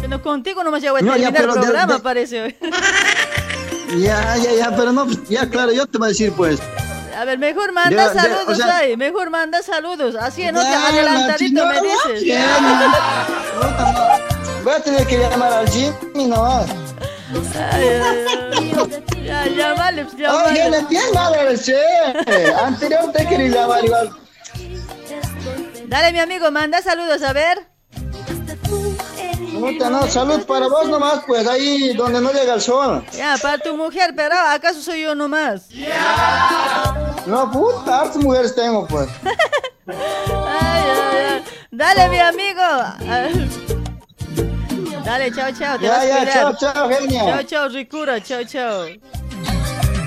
Pero 0.00 0.22
contigo 0.22 0.62
nomás 0.62 0.80
ya 0.82 0.92
voy 0.92 1.00
a 1.00 1.04
No, 1.04 1.12
terminar 1.14 1.34
el 1.34 1.46
de- 1.48 1.52
programa, 1.52 1.94
de- 1.94 2.00
parece 2.00 2.42
hoy. 2.42 2.56
Ya, 3.98 4.36
ya, 4.36 4.52
ya, 4.54 4.76
pero 4.76 4.92
no, 4.92 5.04
ya 5.28 5.50
claro, 5.50 5.72
yo 5.72 5.84
te 5.84 5.98
voy 5.98 6.06
a 6.06 6.08
decir 6.10 6.32
pues. 6.32 6.60
A 7.20 7.24
ver, 7.26 7.38
mejor 7.38 7.70
manda 7.72 8.08
De- 8.08 8.14
de- 8.14 8.20
saludos 8.20 8.48
o 8.48 8.54
sea- 8.54 8.78
ahí, 8.78 8.96
mejor 8.96 9.28
manda 9.28 9.62
saludos. 9.62 10.14
Así 10.14 10.42
en 10.42 10.56
otra 10.56 10.70
Ya, 10.70 10.88
adelantadito 10.88 11.66
me 11.66 11.80
dices. 11.82 12.38
Voy 14.64 14.72
a 14.72 14.80
tener 14.80 15.06
que 15.06 15.18
llamar 15.18 15.52
al 15.52 15.68
Jimmy 15.68 16.24
nomás. 16.26 16.66
Ay, 17.72 17.88
ay, 17.88 18.24
ay. 18.52 18.92
Ya, 19.22 19.46
llámale, 19.46 20.04
pues, 20.04 20.14
Oye, 20.14 20.22
llámale. 20.22 20.70
le 20.70 20.82
tienes 20.84 21.14
al 21.16 21.60
che. 21.62 21.76
Anterior 22.64 23.12
te 23.12 23.26
quería 23.26 23.48
llamar 23.48 23.84
igual. 23.84 24.10
Dale, 25.88 26.12
mi 26.12 26.20
amigo, 26.20 26.50
manda 26.50 26.80
saludos, 26.80 27.22
a 27.22 27.34
ver. 27.34 27.69
Puta, 29.60 29.90
no, 29.90 30.06
salud 30.08 30.44
para 30.46 30.68
vos 30.68 30.88
nomás, 30.88 31.20
pues 31.26 31.46
ahí 31.46 31.92
donde 31.94 32.20
no 32.20 32.32
llega 32.32 32.54
el 32.54 32.60
sol. 32.60 33.04
Ya, 33.12 33.36
para 33.40 33.58
tu 33.58 33.76
mujer, 33.76 34.12
pero 34.16 34.34
¿acaso 34.48 34.80
soy 34.80 35.02
yo 35.02 35.14
nomás? 35.14 35.68
No, 37.26 37.50
puta, 37.50 38.00
hartas 38.00 38.16
mujeres 38.16 38.54
tengo, 38.54 38.86
pues. 38.86 39.08
Ay, 39.86 39.94
ay, 39.96 41.16
ay. 41.32 41.44
Dale, 41.70 42.08
mi 42.08 42.18
amigo. 42.18 42.62
Dale, 45.04 45.32
chao, 45.32 45.50
chao. 45.52 45.78
Te 45.78 45.84
Ya, 45.86 45.92
vas 45.92 46.06
ya, 46.06 46.32
chao, 46.32 46.52
chao, 46.56 46.88
genia. 46.88 47.24
Chao, 47.24 47.42
chao, 47.44 47.68
ricura. 47.68 48.20
Chao, 48.22 48.44
chao. 48.44 48.86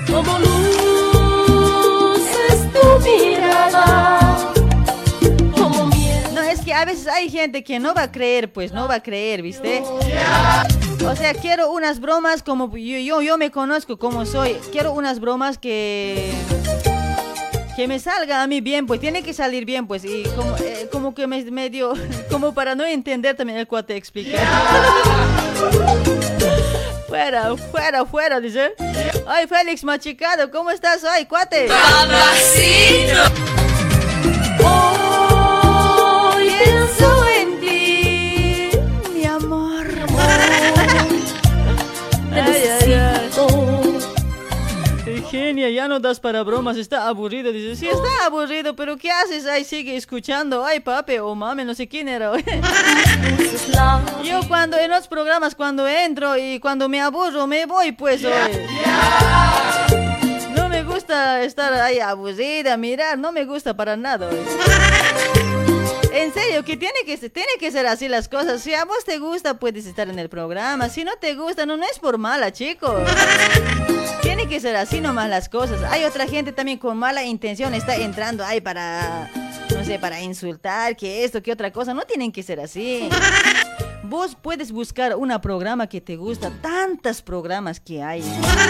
Como 0.06 0.38
luz 0.38 2.22
es 2.48 2.72
tu 2.72 3.00
mirada. 3.00 4.53
A 6.74 6.84
veces 6.84 7.06
hay 7.06 7.30
gente 7.30 7.62
que 7.62 7.78
no 7.78 7.94
va 7.94 8.02
a 8.04 8.12
creer, 8.12 8.52
pues 8.52 8.72
no 8.72 8.88
va 8.88 8.96
a 8.96 9.02
creer, 9.02 9.42
¿viste? 9.42 9.82
O 11.06 11.16
sea, 11.16 11.34
quiero 11.34 11.70
unas 11.70 12.00
bromas 12.00 12.42
como 12.42 12.76
yo, 12.76 12.98
yo, 12.98 13.22
yo 13.22 13.38
me 13.38 13.50
conozco 13.50 13.98
como 13.98 14.26
soy. 14.26 14.54
Quiero 14.72 14.92
unas 14.92 15.20
bromas 15.20 15.58
que 15.58 16.32
que 17.76 17.88
me 17.88 17.98
salga 17.98 18.42
a 18.42 18.46
mí 18.46 18.60
bien, 18.60 18.86
pues 18.86 19.00
tiene 19.00 19.24
que 19.24 19.32
salir 19.32 19.64
bien, 19.64 19.88
pues 19.88 20.04
y 20.04 20.22
como, 20.36 20.56
eh, 20.58 20.88
que 21.14 21.26
me 21.26 21.42
medio, 21.50 21.94
como 22.30 22.54
para 22.54 22.76
no 22.76 22.84
entender 22.84 23.36
también 23.36 23.58
el 23.58 23.66
cuate 23.66 23.96
explica. 23.96 24.38
fuera, 27.08 27.56
fuera, 27.56 28.04
fuera, 28.04 28.40
dice. 28.40 28.74
Ay, 29.26 29.46
Félix 29.48 29.82
Machicado, 29.82 30.50
¿cómo 30.50 30.70
estás 30.70 31.02
hoy, 31.04 31.24
cuate? 31.26 31.68
Hoy 34.64 34.93
Genia, 45.34 45.68
ya 45.68 45.88
no 45.88 45.98
das 45.98 46.20
para 46.20 46.44
bromas, 46.44 46.76
está 46.76 47.08
aburrido. 47.08 47.50
Dice, 47.50 47.74
sí, 47.74 47.88
está 47.88 48.26
aburrido, 48.26 48.76
pero 48.76 48.96
¿qué 48.96 49.10
haces? 49.10 49.46
Ahí 49.46 49.64
sigue 49.64 49.96
escuchando. 49.96 50.64
Ay, 50.64 50.78
papi 50.78 51.18
o 51.18 51.34
mami, 51.34 51.64
no 51.64 51.74
sé 51.74 51.88
quién 51.88 52.06
era. 52.08 52.30
Yo 54.22 54.40
cuando 54.46 54.78
en 54.78 54.92
los 54.92 55.08
programas, 55.08 55.56
cuando 55.56 55.88
entro 55.88 56.36
y 56.36 56.60
cuando 56.60 56.88
me 56.88 57.00
aburro, 57.00 57.48
me 57.48 57.66
voy, 57.66 57.90
pues, 57.90 58.24
oye. 58.24 58.64
No 60.54 60.68
me 60.68 60.84
gusta 60.84 61.42
estar 61.42 61.72
ahí 61.74 61.98
aburrida, 61.98 62.76
mirar, 62.76 63.18
no 63.18 63.32
me 63.32 63.44
gusta 63.44 63.74
para 63.76 63.96
nada, 63.96 64.28
oye. 64.28 64.38
En 66.14 66.32
serio, 66.32 66.64
que 66.64 66.76
tiene 66.76 67.00
que, 67.04 67.16
ser- 67.16 67.30
tiene 67.30 67.48
que 67.58 67.72
ser 67.72 67.88
así 67.88 68.06
las 68.06 68.28
cosas. 68.28 68.62
Si 68.62 68.72
a 68.72 68.84
vos 68.84 69.04
te 69.04 69.18
gusta, 69.18 69.54
puedes 69.58 69.84
estar 69.84 70.08
en 70.08 70.20
el 70.20 70.28
programa. 70.28 70.88
Si 70.88 71.02
no 71.02 71.10
te 71.20 71.34
gusta, 71.34 71.66
no, 71.66 71.76
no 71.76 71.82
es 71.90 71.98
por 71.98 72.18
mala, 72.18 72.52
chicos. 72.52 73.02
Que 74.48 74.60
ser 74.60 74.76
así 74.76 75.00
nomás 75.00 75.28
las 75.30 75.48
cosas. 75.48 75.82
Hay 75.90 76.04
otra 76.04 76.28
gente 76.28 76.52
también 76.52 76.78
con 76.78 76.98
mala 76.98 77.24
intención, 77.24 77.72
está 77.72 77.96
entrando 77.96 78.44
ahí 78.44 78.60
para, 78.60 79.30
no 79.74 79.84
sé, 79.84 79.98
para 79.98 80.20
insultar, 80.20 80.96
que 80.96 81.24
esto, 81.24 81.42
que 81.42 81.50
otra 81.50 81.72
cosa. 81.72 81.94
No 81.94 82.02
tienen 82.02 82.30
que 82.30 82.42
ser 82.42 82.60
así. 82.60 83.08
Vos 84.02 84.36
puedes 84.40 84.70
buscar 84.70 85.16
una 85.16 85.40
programa 85.40 85.88
que 85.88 86.00
te 86.02 86.16
gusta. 86.16 86.50
Tantos 86.60 87.22
programas 87.22 87.80
que 87.80 88.02
hay. 88.02 88.22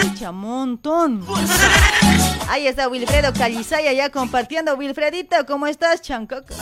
Mucha 0.03 0.31
montón. 0.31 1.23
Ahí 2.49 2.67
está 2.67 2.87
Wilfredo 2.87 3.33
Calizaya 3.33 3.91
ya 3.91 4.09
compartiendo. 4.09 4.75
Wilfredito, 4.75 5.35
¿cómo 5.45 5.67
estás, 5.67 6.01
Chancoco? 6.01 6.55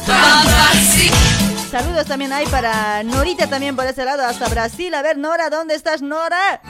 Saludos 1.69 2.07
también 2.07 2.33
hay 2.33 2.47
para 2.47 3.03
Norita 3.03 3.47
también 3.47 3.75
por 3.75 3.85
ese 3.85 4.03
lado, 4.03 4.25
hasta 4.25 4.49
Brasil. 4.49 4.93
A 4.95 5.03
ver, 5.03 5.17
Nora, 5.17 5.49
¿dónde 5.49 5.75
estás, 5.75 6.01
Nora? 6.01 6.61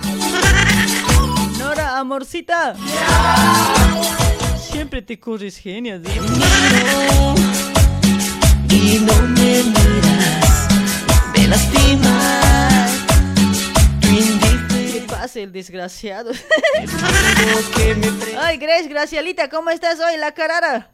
Nora, 1.76 1.97
amorcita. 1.97 2.76
Siempre 4.61 5.01
te 5.01 5.19
corres 5.19 5.57
genias. 5.57 6.01
¿eh? 6.05 6.21
Y 8.69 8.99
no 8.99 9.13
me 9.30 9.63
miras, 9.63 10.67
me 11.36 11.47
lastimas. 11.47 12.91
¿Qué 14.69 15.03
pasa 15.07 15.39
el 15.39 15.51
desgraciado? 15.51 16.30
Ay, 18.39 18.57
Grace, 18.57 18.88
Gracialita, 18.88 19.49
¿cómo 19.49 19.71
estás 19.71 19.99
hoy, 19.99 20.17
la 20.17 20.32
carara? 20.32 20.91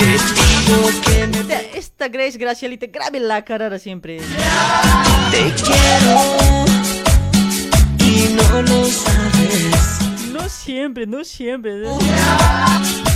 Esta, 0.00 1.60
esta 1.76 2.08
Grace, 2.08 2.38
Gracialita, 2.38 2.86
grabe 2.88 3.20
la 3.20 3.44
carara 3.44 3.78
siempre. 3.78 4.18
te 5.30 5.52
quiero 5.62 6.79
y 8.10 8.34
no 8.34 8.62
lo 8.62 8.86
sabes. 8.86 10.30
No 10.32 10.48
siempre, 10.48 11.06
no 11.06 11.24
siempre. 11.24 11.82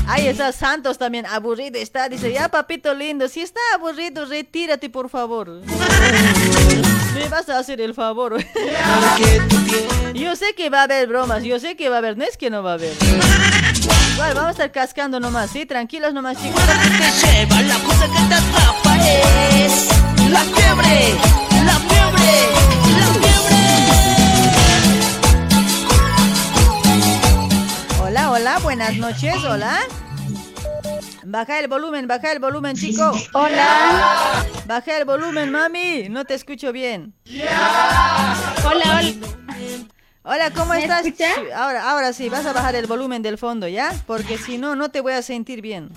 Ahí 0.07 0.27
está 0.27 0.53
Santos 0.53 0.99
también, 0.99 1.27
aburrido 1.27 1.79
está. 1.79 2.09
Dice, 2.09 2.33
ya 2.33 2.49
papito 2.49 2.95
lindo, 2.95 3.29
si 3.29 3.41
está 3.41 3.61
aburrido, 3.75 4.27
retírate 4.27 4.89
por 4.91 5.09
favor. 5.09 5.49
Me 7.15 7.29
vas 7.29 7.49
a 7.49 7.59
hacer 7.59 7.81
el 7.81 7.95
favor. 7.95 8.37
Yo 10.15 10.37
sé 10.37 10.55
que 10.55 10.71
va 10.71 10.81
a 10.81 10.83
haber 10.85 11.09
bromas, 11.09 11.43
yo 11.43 11.59
sé 11.59 11.77
que 11.77 11.89
va 11.89 11.97
a 11.97 11.99
haber, 11.99 12.17
no 12.17 12.25
es 12.25 12.37
que 12.37 12.51
no 12.51 12.63
va 12.63 12.73
a 12.73 12.75
haber. 12.75 12.93
Igual, 14.15 14.35
vamos 14.35 14.47
a 14.47 14.51
estar 14.51 14.71
cascando 14.73 15.19
nomás, 15.19 15.51
¿sí? 15.51 15.67
Tranquilos 15.67 16.15
nomás, 16.15 16.37
chicos. 16.41 16.63
Te 16.63 17.27
lleva 17.27 17.63
la 17.63 17.79
cosa 17.81 18.07
que 18.07 18.29
te 18.29 18.35
atrapa 18.35 19.09
es 19.09 19.94
noches, 29.05 29.45
hola. 29.45 29.81
Baja 31.25 31.61
el 31.61 31.69
volumen, 31.69 32.09
baja 32.09 32.33
el 32.33 32.39
volumen, 32.39 32.75
chico. 32.75 33.13
Hola. 33.35 34.47
Baja 34.67 34.97
el 34.97 35.05
volumen, 35.05 35.51
mami. 35.51 36.09
No 36.09 36.25
te 36.25 36.33
escucho 36.33 36.73
bien. 36.73 37.13
Hola, 38.65 38.65
hola. 38.65 39.13
Hola, 40.23 40.51
¿cómo 40.53 40.73
¿Me 40.73 40.81
estás? 40.81 41.05
escucha? 41.05 41.29
Ahora, 41.55 41.91
ahora 41.91 42.15
sí, 42.15 42.31
vas 42.31 42.47
a 42.47 42.55
bajar 42.55 42.77
el 42.77 42.87
volumen 42.87 43.21
del 43.21 43.37
fondo, 43.37 43.69
¿ya? 43.69 43.93
Porque 44.07 44.39
si 44.39 44.57
no, 44.57 44.75
no 44.75 44.91
te 44.91 45.03
voy 45.03 45.13
a 45.13 45.21
sentir 45.21 45.61
bien. 45.61 45.91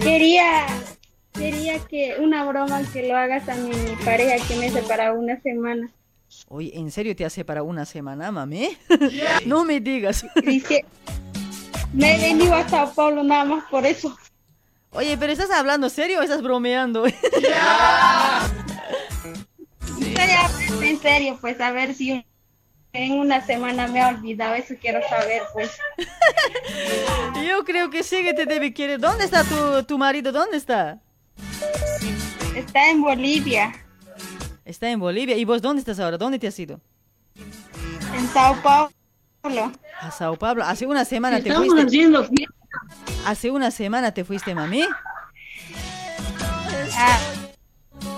Quería, 0.00 0.68
quería 1.34 1.78
que 1.80 2.16
una 2.18 2.46
broma 2.46 2.80
que 2.94 3.06
lo 3.06 3.14
hagas 3.14 3.46
a 3.50 3.56
mi 3.56 3.74
pareja 4.06 4.42
que 4.48 4.56
me 4.56 4.70
separa 4.70 5.12
una 5.12 5.38
semana. 5.42 5.90
Oye, 6.50 6.72
¿en 6.74 6.90
serio 6.90 7.14
te 7.14 7.26
hace 7.26 7.44
para 7.44 7.62
una 7.62 7.84
semana, 7.84 8.32
mami? 8.32 8.76
no 9.46 9.64
me 9.64 9.80
digas. 9.80 10.24
Dice, 10.42 10.84
me 11.92 12.16
he 12.16 12.18
venido 12.18 12.54
a 12.54 12.66
Sao 12.66 12.92
Paulo 12.94 13.22
nada 13.22 13.44
más 13.44 13.64
por 13.70 13.84
eso. 13.84 14.16
Oye, 14.90 15.18
pero 15.18 15.30
¿estás 15.30 15.50
hablando 15.50 15.90
serio 15.90 16.20
o 16.20 16.22
estás 16.22 16.42
bromeando? 16.42 17.04
En 20.80 20.98
serio, 21.00 21.36
pues 21.40 21.60
a 21.60 21.70
ver 21.70 21.94
si 21.94 22.24
en 22.92 23.12
una 23.12 23.44
semana 23.44 23.88
me 23.88 24.00
ha 24.00 24.08
olvidado, 24.08 24.54
eso 24.54 24.74
quiero 24.80 25.00
saber, 25.08 25.42
pues. 25.52 25.70
Yo 27.46 27.64
creo 27.64 27.90
que 27.90 28.02
sí 28.02 28.22
que 28.24 28.32
te 28.32 28.46
debe 28.46 28.72
querer. 28.72 28.98
¿Dónde 28.98 29.24
está 29.24 29.44
tu, 29.44 29.82
tu 29.84 29.98
marido? 29.98 30.32
¿Dónde 30.32 30.56
está? 30.56 30.98
Está 32.54 32.90
en 32.90 33.02
Bolivia, 33.02 33.74
Está 34.68 34.90
en 34.90 35.00
Bolivia. 35.00 35.34
¿Y 35.36 35.46
vos 35.46 35.62
dónde 35.62 35.80
estás 35.80 35.98
ahora? 35.98 36.18
¿Dónde 36.18 36.38
te 36.38 36.46
has 36.46 36.58
ido? 36.58 36.78
en 38.14 38.28
Sao 38.28 38.54
Paulo. 38.62 39.72
A 40.00 40.10
Sao 40.10 40.36
Paulo. 40.36 40.62
Hace 40.62 40.86
una 40.86 41.06
semana 41.06 41.40
te 41.40 41.50
fuiste. 41.54 41.80
haciendo 41.82 42.22
fiesta. 42.24 42.54
Hace 43.24 43.50
una 43.50 43.70
semana 43.70 44.12
te 44.12 44.24
fuiste, 44.24 44.54
mami. 44.54 44.82
Ah, 46.94 47.18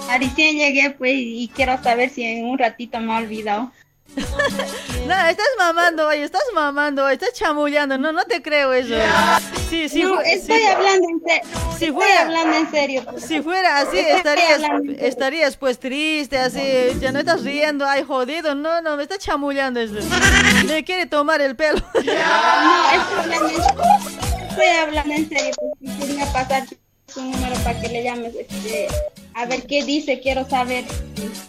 Ah, 0.09 0.19
Recién 0.19 0.57
llegué 0.57 0.91
pues 0.91 1.13
y 1.15 1.49
quiero 1.55 1.81
saber 1.85 2.11
si 2.11 2.25
en 2.25 2.45
un 2.47 2.59
ratito 2.59 2.99
me 2.99 3.13
ha 3.15 3.19
olvidado. 3.19 3.71
No, 5.07 5.15
estás 5.27 5.47
mamando, 5.59 6.07
oye, 6.09 6.25
estás 6.25 6.43
mamando, 6.55 7.05
oye, 7.05 7.15
estás 7.15 7.33
chamullando, 7.33 7.97
no, 7.99 8.13
no 8.13 8.25
te 8.25 8.43
creo 8.43 8.73
eso. 8.73 8.95
Sí, 9.69 9.89
sí, 9.89 10.03
No, 10.03 10.21
estoy 10.21 10.59
sí. 10.61 10.67
hablando 10.67 11.09
en 11.09 11.21
serio. 11.21 11.43
Si 11.79 11.85
estoy 11.87 11.93
fuera- 11.93 12.21
hablando 12.23 12.57
en 12.57 12.71
serio. 12.71 13.05
Si 13.17 13.43
fuera 13.43 13.79
así, 13.81 13.99
estarías, 13.99 14.61
serio. 14.61 14.97
estarías 14.99 15.57
pues 15.57 15.79
triste, 15.79 16.39
así, 16.39 16.61
ya 17.01 17.13
no 17.13 17.19
estás 17.21 17.43
riendo, 17.43 17.87
ay, 17.87 18.03
jodido, 18.05 18.55
no, 18.55 18.81
no, 18.83 18.97
me 18.97 19.05
está 19.05 19.17
chamullando 19.19 19.81
eso. 19.81 19.95
Me 20.67 20.85
quiere 20.85 21.07
tomar 21.07 21.41
el 21.41 21.57
pelo. 21.57 21.81
No, 21.95 22.91
estoy 22.93 23.19
hablando 23.19 23.49
en, 23.49 23.61
estoy 24.51 24.67
hablando 24.67 25.15
en 25.15 25.29
serio. 25.29 25.55
Quería 25.99 26.27
pasar 26.33 26.65
su 27.11 27.23
número 27.23 27.55
para 27.65 27.81
que 27.81 27.89
le 27.89 28.03
llames. 28.05 28.35
este, 28.35 28.87
a 29.35 29.47
ver 29.47 29.67
qué 29.67 29.85
dice, 29.85 30.21
quiero 30.21 30.49
saber. 30.49 30.85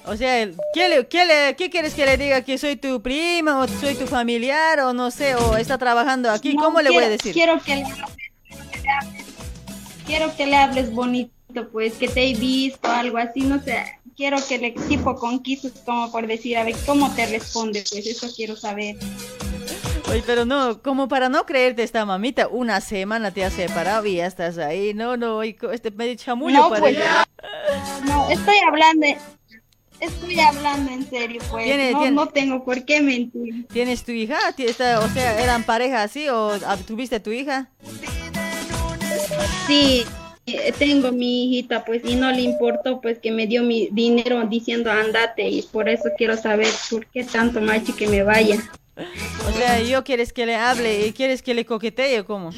O 0.06 0.16
sea, 0.16 0.48
¿qué, 0.74 0.90
le, 0.90 1.08
qué, 1.08 1.26
le- 1.26 1.56
qué 1.56 1.70
quieres 1.70 1.94
que 1.94 2.06
le 2.06 2.18
diga? 2.18 2.42
¿Que 2.44 2.58
soy 2.58 2.76
tu 2.76 3.02
prima 3.02 3.60
o 3.60 3.68
soy 3.68 3.96
tu 3.96 4.08
familiar 4.08 4.80
o 4.82 4.94
no 4.94 5.12
sé, 5.12 5.36
o 5.36 5.58
está 5.58 5.78
trabajando 5.78 6.30
aquí? 6.32 6.54
No, 6.54 6.64
¿Cómo 6.64 6.82
le 6.82 6.90
voy 6.90 6.98
a 6.98 7.00
quiero- 7.08 7.12
decir? 7.18 7.34
Quiero 7.34 7.62
que 7.62 7.76
le, 7.78 7.84
quiero 10.06 10.36
que 10.36 10.46
le 10.46 10.56
hables 10.56 10.92
bonito, 10.92 11.32
pues, 11.72 11.94
que 11.94 12.08
te 12.08 12.30
he 12.30 12.34
visto, 12.36 12.88
algo 12.90 13.18
así, 13.18 13.42
no 13.42 13.62
sé. 13.64 13.84
Quiero 14.18 14.38
que 14.48 14.58
le 14.58 14.72
tipo 14.72 15.16
conquistes, 15.16 15.72
como 15.86 16.12
por 16.12 16.28
decir, 16.28 16.58
a 16.58 16.64
ver 16.64 16.76
cómo 16.86 17.12
te 17.16 17.26
responde, 17.28 17.84
pues, 17.90 18.06
eso 18.06 18.28
quiero 18.36 18.56
saber. 18.56 18.96
Oye, 20.12 20.24
pero 20.26 20.44
no, 20.46 20.82
como 20.82 21.08
para 21.08 21.30
no 21.30 21.46
creerte 21.46 21.84
esta 21.84 22.06
mamita, 22.06 22.50
una 22.50 22.82
semana 22.82 23.32
te 23.32 23.46
has 23.46 23.54
separado 23.54 24.06
y 24.06 24.16
ya 24.16 24.26
estás 24.26 24.58
ahí. 24.58 24.94
No, 24.94 25.16
no, 25.16 25.42
este 25.42 25.90
medio 25.92 26.16
chamullo 26.16 26.58
No, 26.58 26.70
para 26.70 26.82
pues, 26.82 26.98
no, 28.06 28.30
estoy 28.30 28.56
hablando, 28.68 29.06
estoy 30.02 30.40
hablando 30.40 30.92
en 30.92 31.10
serio, 31.10 31.42
pues, 31.50 31.64
Tiene- 31.64 31.94
no, 31.94 32.00
tiene- 32.00 32.16
no 32.16 32.28
tengo 32.28 32.66
por 32.66 32.84
qué 32.84 33.00
mentir. 33.02 33.66
¿Tienes 33.68 34.04
tu 34.04 34.12
hija? 34.12 34.38
O 35.00 35.08
sea, 35.10 35.42
¿eran 35.42 35.64
pareja 35.64 36.04
así 36.04 36.28
o 36.28 36.60
ah, 36.66 36.78
tuviste 36.86 37.22
tu 37.22 37.32
hija? 37.32 37.70
Sí, 39.66 40.04
eh, 40.46 40.74
tengo 40.78 41.14
mi 41.14 41.46
hijita, 41.46 41.86
pues, 41.86 42.02
y 42.04 42.16
no 42.16 42.32
le 42.32 42.42
importó, 42.42 43.00
pues, 43.00 43.20
que 43.20 43.32
me 43.32 43.48
dio 43.48 43.64
mi 43.64 43.88
dinero 43.94 44.46
diciendo 44.46 44.92
andate, 44.92 45.48
y 45.48 45.62
por 45.62 45.88
eso 45.88 46.10
quiero 46.18 46.36
saber 46.36 46.68
por 46.90 47.06
qué 47.06 47.24
tanto 47.24 47.62
macho 47.62 47.96
que 47.96 48.08
me 48.08 48.24
vaya. 48.24 48.58
O 49.48 49.52
sea, 49.58 49.80
yo 49.82 50.04
quieres 50.04 50.34
que 50.34 50.46
le 50.46 50.56
hable 50.56 51.08
y 51.08 51.14
quieres 51.14 51.42
que 51.42 51.54
le 51.54 51.66
coquetee 51.66 52.24
cómo? 52.24 52.52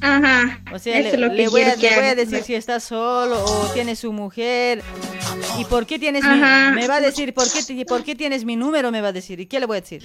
Ajá. 0.00 0.62
O 0.72 0.78
sea, 0.78 1.00
le, 1.00 1.08
es 1.08 1.18
lo 1.18 1.30
que 1.30 1.36
le 1.36 1.48
voy, 1.48 1.62
a, 1.62 1.74
quiero 1.74 1.80
que 1.80 1.88
le 1.88 1.96
voy 1.96 2.04
a 2.04 2.10
haga. 2.12 2.14
decir 2.24 2.42
si 2.42 2.54
está 2.54 2.80
solo 2.80 3.42
o 3.42 3.66
tiene 3.72 3.96
su 3.96 4.12
mujer. 4.12 4.82
¿Y 5.58 5.64
por 5.64 5.86
qué 5.86 5.98
tienes 5.98 6.22
Ajá. 6.24 6.70
mi, 6.70 6.82
me 6.82 6.86
va 6.88 6.96
a 6.96 7.00
decir 7.00 7.32
por 7.34 7.46
qué, 7.50 7.84
por 7.86 8.04
qué 8.04 8.14
tienes 8.14 8.44
mi 8.44 8.56
número? 8.56 8.90
Me 8.90 9.00
va 9.00 9.08
a 9.08 9.12
decir. 9.12 9.40
¿Y 9.40 9.46
qué 9.46 9.58
le 9.58 9.66
voy 9.66 9.78
a 9.78 9.80
decir? 9.80 10.02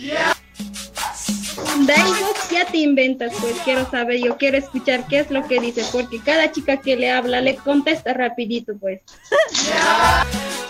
Da 1.85 1.95
igual, 1.97 2.23
ya 2.51 2.65
te 2.65 2.77
inventas, 2.77 3.33
pues 3.39 3.55
quiero 3.63 3.89
saber, 3.89 4.19
yo 4.21 4.37
quiero 4.37 4.57
escuchar 4.57 5.07
qué 5.07 5.19
es 5.19 5.31
lo 5.31 5.47
que 5.47 5.59
dice, 5.59 5.83
porque 5.91 6.19
cada 6.19 6.51
chica 6.51 6.77
que 6.77 6.95
le 6.95 7.09
habla 7.11 7.41
le 7.41 7.55
contesta 7.55 8.13
rapidito, 8.13 8.73
pues. 8.79 9.01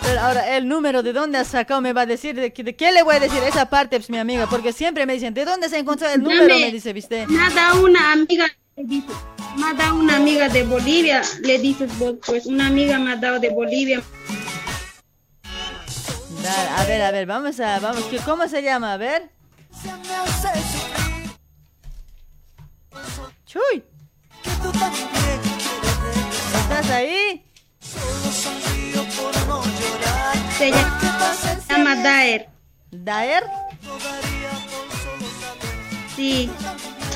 Pero 0.04 0.20
ahora, 0.22 0.56
el 0.58 0.68
número, 0.68 1.04
¿de 1.04 1.12
dónde 1.14 1.38
has 1.38 1.48
sacado? 1.50 1.82
Me 1.82 1.94
va 1.94 2.02
a 2.02 2.06
decir, 2.06 2.36
¿de, 2.36 2.54
qué- 2.54 2.64
de 2.64 2.76
qué 2.76 2.92
le 2.92 3.04
voy 3.04 3.16
a 3.16 3.20
decir? 3.20 3.42
Esa 3.44 3.70
parte, 3.70 3.98
pues, 3.98 4.10
mi 4.10 4.18
amiga, 4.18 4.48
porque 4.48 4.72
siempre 4.74 5.06
me 5.06 5.14
dicen, 5.14 5.34
¿de 5.34 5.44
dónde 5.46 5.70
se 5.70 5.80
encontró 5.80 6.08
el 6.10 6.22
número? 6.22 6.48
Dame. 6.48 6.66
Me 6.66 6.72
dice, 6.72 6.94
¿viste? 6.94 7.26
Nada, 7.28 7.74
una 7.76 8.14
amiga 8.14 8.46
le 8.78 8.84
dice, 8.86 9.08
me 9.58 9.66
ha 9.68 9.74
dado 9.74 9.96
una 9.96 10.16
amiga 10.18 10.48
de 10.50 10.64
Bolivia, 10.64 11.22
le 11.42 11.60
dices 11.60 11.98
vos, 12.00 12.16
pues 12.26 12.46
una 12.46 12.68
amiga 12.68 12.98
me 13.00 13.12
ha 13.14 13.16
dado 13.18 13.40
de 13.40 13.50
Bolivia. 13.50 14.02
Dale, 16.44 16.70
a 16.78 16.86
ver, 16.86 17.02
a 17.02 17.12
ver, 17.12 17.26
vamos 17.26 17.60
a, 17.60 17.80
vamos, 17.80 18.04
¿qué- 18.06 18.18
¿cómo 18.20 18.48
se 18.48 18.62
llama? 18.64 18.94
A 18.94 18.98
ver. 18.98 19.30
Chuy. 23.52 23.84
¿Estás 26.62 26.90
ahí? 26.90 27.46
Se 30.58 30.72
llama 31.68 31.96
Daer. 31.98 32.48
¿Daer? 32.92 33.44
Sí. 36.16 36.50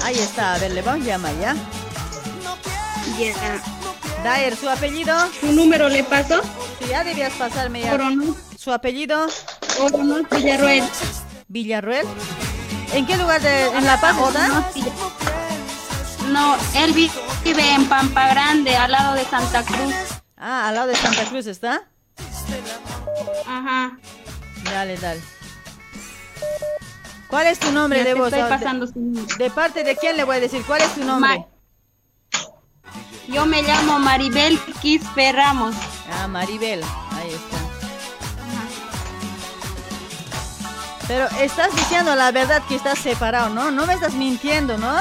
Ahí 0.03 0.16
está, 0.16 0.56
a 0.56 0.57
ver, 0.57 0.72
le 0.72 0.82
vamos 0.82 1.07
a 1.07 1.10
llamar, 1.12 1.40
¿ya? 1.40 1.56
Ya. 3.18 3.62
Daer, 4.22 4.57
¿su 4.57 4.68
apellido? 4.70 5.16
¿Su 5.40 5.53
número 5.53 5.88
le 5.88 6.03
pasó? 6.03 6.41
Sí, 6.80 6.90
ya 6.90 7.06
debías 7.06 7.32
pasarme 7.36 7.80
ya. 7.80 7.91
Coronel. 7.91 8.36
¿Su 8.57 8.74
apellido? 8.74 9.28
Coronel 9.78 10.28
Villarroel. 10.30 10.84
¿Villarruel? 11.48 12.06
¿En 12.91 13.06
qué 13.06 13.16
lugar 13.16 13.41
de 13.41 13.68
en 13.68 13.86
La 13.86 14.02
Paz 14.02 14.18
está? 14.18 14.66
No, 16.30 16.56
él 16.76 16.93
vi- 16.93 17.11
vive 17.43 17.72
en 17.73 17.88
Pampa 17.88 18.27
Grande, 18.30 18.76
al 18.76 18.91
lado 18.91 19.14
de 19.14 19.23
Santa 19.26 19.64
Cruz. 19.64 19.93
Ah, 20.38 20.68
al 20.69 20.76
lado 20.76 20.88
de 20.88 20.95
Santa 20.95 21.23
Cruz 21.26 21.45
está. 21.47 21.84
Ajá. 23.47 23.97
Dale, 24.64 24.97
dale. 24.97 25.22
¿Cuál 27.27 27.47
es 27.47 27.60
tu 27.60 27.72
nombre 27.72 28.03
de 28.03 28.14
voz? 28.14 28.27
estoy 28.34 28.43
de- 28.43 28.49
pasando 28.49 28.88
su 28.88 28.99
número. 28.99 29.35
¿De 29.38 29.49
parte 29.49 29.84
de 29.84 29.95
quién 29.95 30.18
le 30.18 30.23
voy 30.23 30.38
a 30.38 30.39
decir? 30.39 30.64
¿Cuál 30.65 30.81
es 30.81 30.93
tu 30.95 31.03
nombre? 31.03 31.45
Yo 33.27 33.45
me 33.45 33.64
llamo 33.64 33.97
Maribel 33.99 34.60
Quispe 34.81 35.31
Ramos. 35.31 35.76
Ah, 36.14 36.27
Maribel. 36.27 36.84
Ahí 37.11 37.31
está. 37.31 37.57
Pero 41.07 41.27
estás 41.39 41.76
diciendo 41.76 42.15
la 42.15 42.31
verdad 42.31 42.64
que 42.68 42.76
estás 42.76 42.97
separado, 42.99 43.49
¿no? 43.49 43.69
No 43.72 43.85
me 43.85 43.93
estás 43.93 44.14
mintiendo, 44.14 44.77
¿no? 44.77 44.95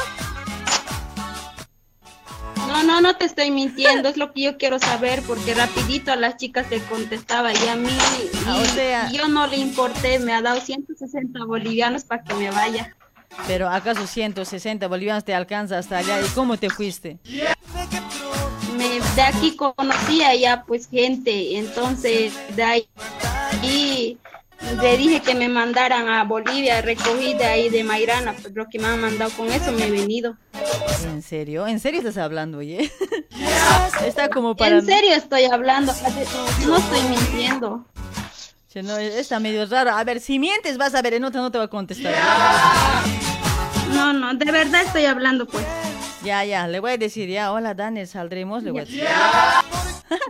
No, 2.75 2.83
no, 2.83 3.01
no 3.01 3.17
te 3.17 3.25
estoy 3.25 3.53
mintiendo, 3.53 4.09
es 4.09 4.17
lo 4.17 4.33
que 4.33 4.43
yo 4.43 4.59
quiero 4.59 4.81
saber, 4.81 5.23
porque 5.23 5.55
rapidito 5.55 6.11
a 6.13 6.17
las 6.17 6.37
chicas 6.37 6.69
te 6.69 6.81
contestaba 6.81 7.53
y 7.53 7.69
a 7.69 7.77
mí, 7.77 7.89
Ah, 8.47 8.59
y- 8.59 8.63
o 8.63 8.65
sea- 8.75 9.11
yo 9.13 9.29
no 9.29 9.47
le 9.47 9.59
importé, 9.59 10.19
me 10.19 10.33
ha 10.35 10.43
dado 10.43 10.61
160 10.61 11.45
bolivianos 11.45 12.03
para 12.03 12.25
que 12.25 12.35
me 12.35 12.51
vaya. 12.51 12.97
Pero 13.47 13.69
¿acaso 13.69 14.07
160 14.09 14.89
bolivianos 14.89 15.25
te 15.25 15.35
alcanza 15.35 15.79
hasta 15.79 15.99
allá? 15.99 16.21
¿Y 16.21 16.25
cómo 16.35 16.57
te 16.57 16.69
fuiste? 16.69 17.19
Me, 18.77 19.01
de 19.15 19.23
aquí 19.23 19.55
conocía 19.57 20.35
ya 20.35 20.65
pues 20.65 20.89
gente, 20.89 21.57
entonces 21.59 22.33
de 22.57 22.63
ahí 22.65 22.89
y 23.63 24.19
le 24.81 24.97
dije 24.97 25.21
que 25.21 25.35
me 25.35 25.49
mandaran 25.49 26.09
a 26.09 26.25
Bolivia, 26.25 26.81
recogí 26.83 27.35
de 27.35 27.45
ahí 27.45 27.69
de 27.69 27.85
Mairana, 27.85 28.35
pues 28.35 28.55
lo 28.55 28.67
que 28.69 28.79
me 28.79 28.87
han 28.87 29.01
mandado 29.01 29.31
con 29.33 29.49
eso 29.49 29.73
me 29.73 29.87
he 29.87 29.91
venido. 29.91 30.37
¿En 31.05 31.23
serio? 31.23 31.67
¿En 31.67 31.81
serio 31.81 32.01
estás 32.01 32.17
hablando, 32.17 32.59
oye? 32.59 32.91
Está 34.07 34.29
como 34.29 34.57
para... 34.57 34.79
En 34.79 34.87
serio 34.87 35.15
estoy 35.15 35.45
hablando, 35.45 35.93
no 36.67 36.77
estoy 36.77 37.01
mintiendo. 37.09 37.85
Che, 38.69 38.83
no, 38.83 38.97
está 38.97 39.39
medio 39.39 39.67
raro. 39.67 39.93
A 39.93 40.03
ver, 40.03 40.19
si 40.21 40.41
mientes 40.41 40.77
vas 40.77 40.97
a 40.97 41.03
ver, 41.03 41.15
en 41.15 41.23
otra 41.23 41.41
no 41.41 41.53
te 41.53 41.59
va 41.59 41.65
a 41.65 41.69
contestar. 41.69 42.13
No, 43.95 44.13
no, 44.13 44.35
de 44.35 44.51
verdad 44.51 44.83
estoy 44.83 45.05
hablando 45.05 45.47
pues. 45.47 45.65
Ya, 46.25 46.45
ya, 46.45 46.67
le 46.67 46.81
voy 46.81 46.93
a 46.93 46.97
decir 46.97 47.29
ya, 47.29 47.53
hola 47.53 47.75
Daniel, 47.75 48.09
saldremos, 48.09 48.63
le 48.63 48.73
voy 48.73 48.81
a 48.81 48.85
decir. 48.85 49.05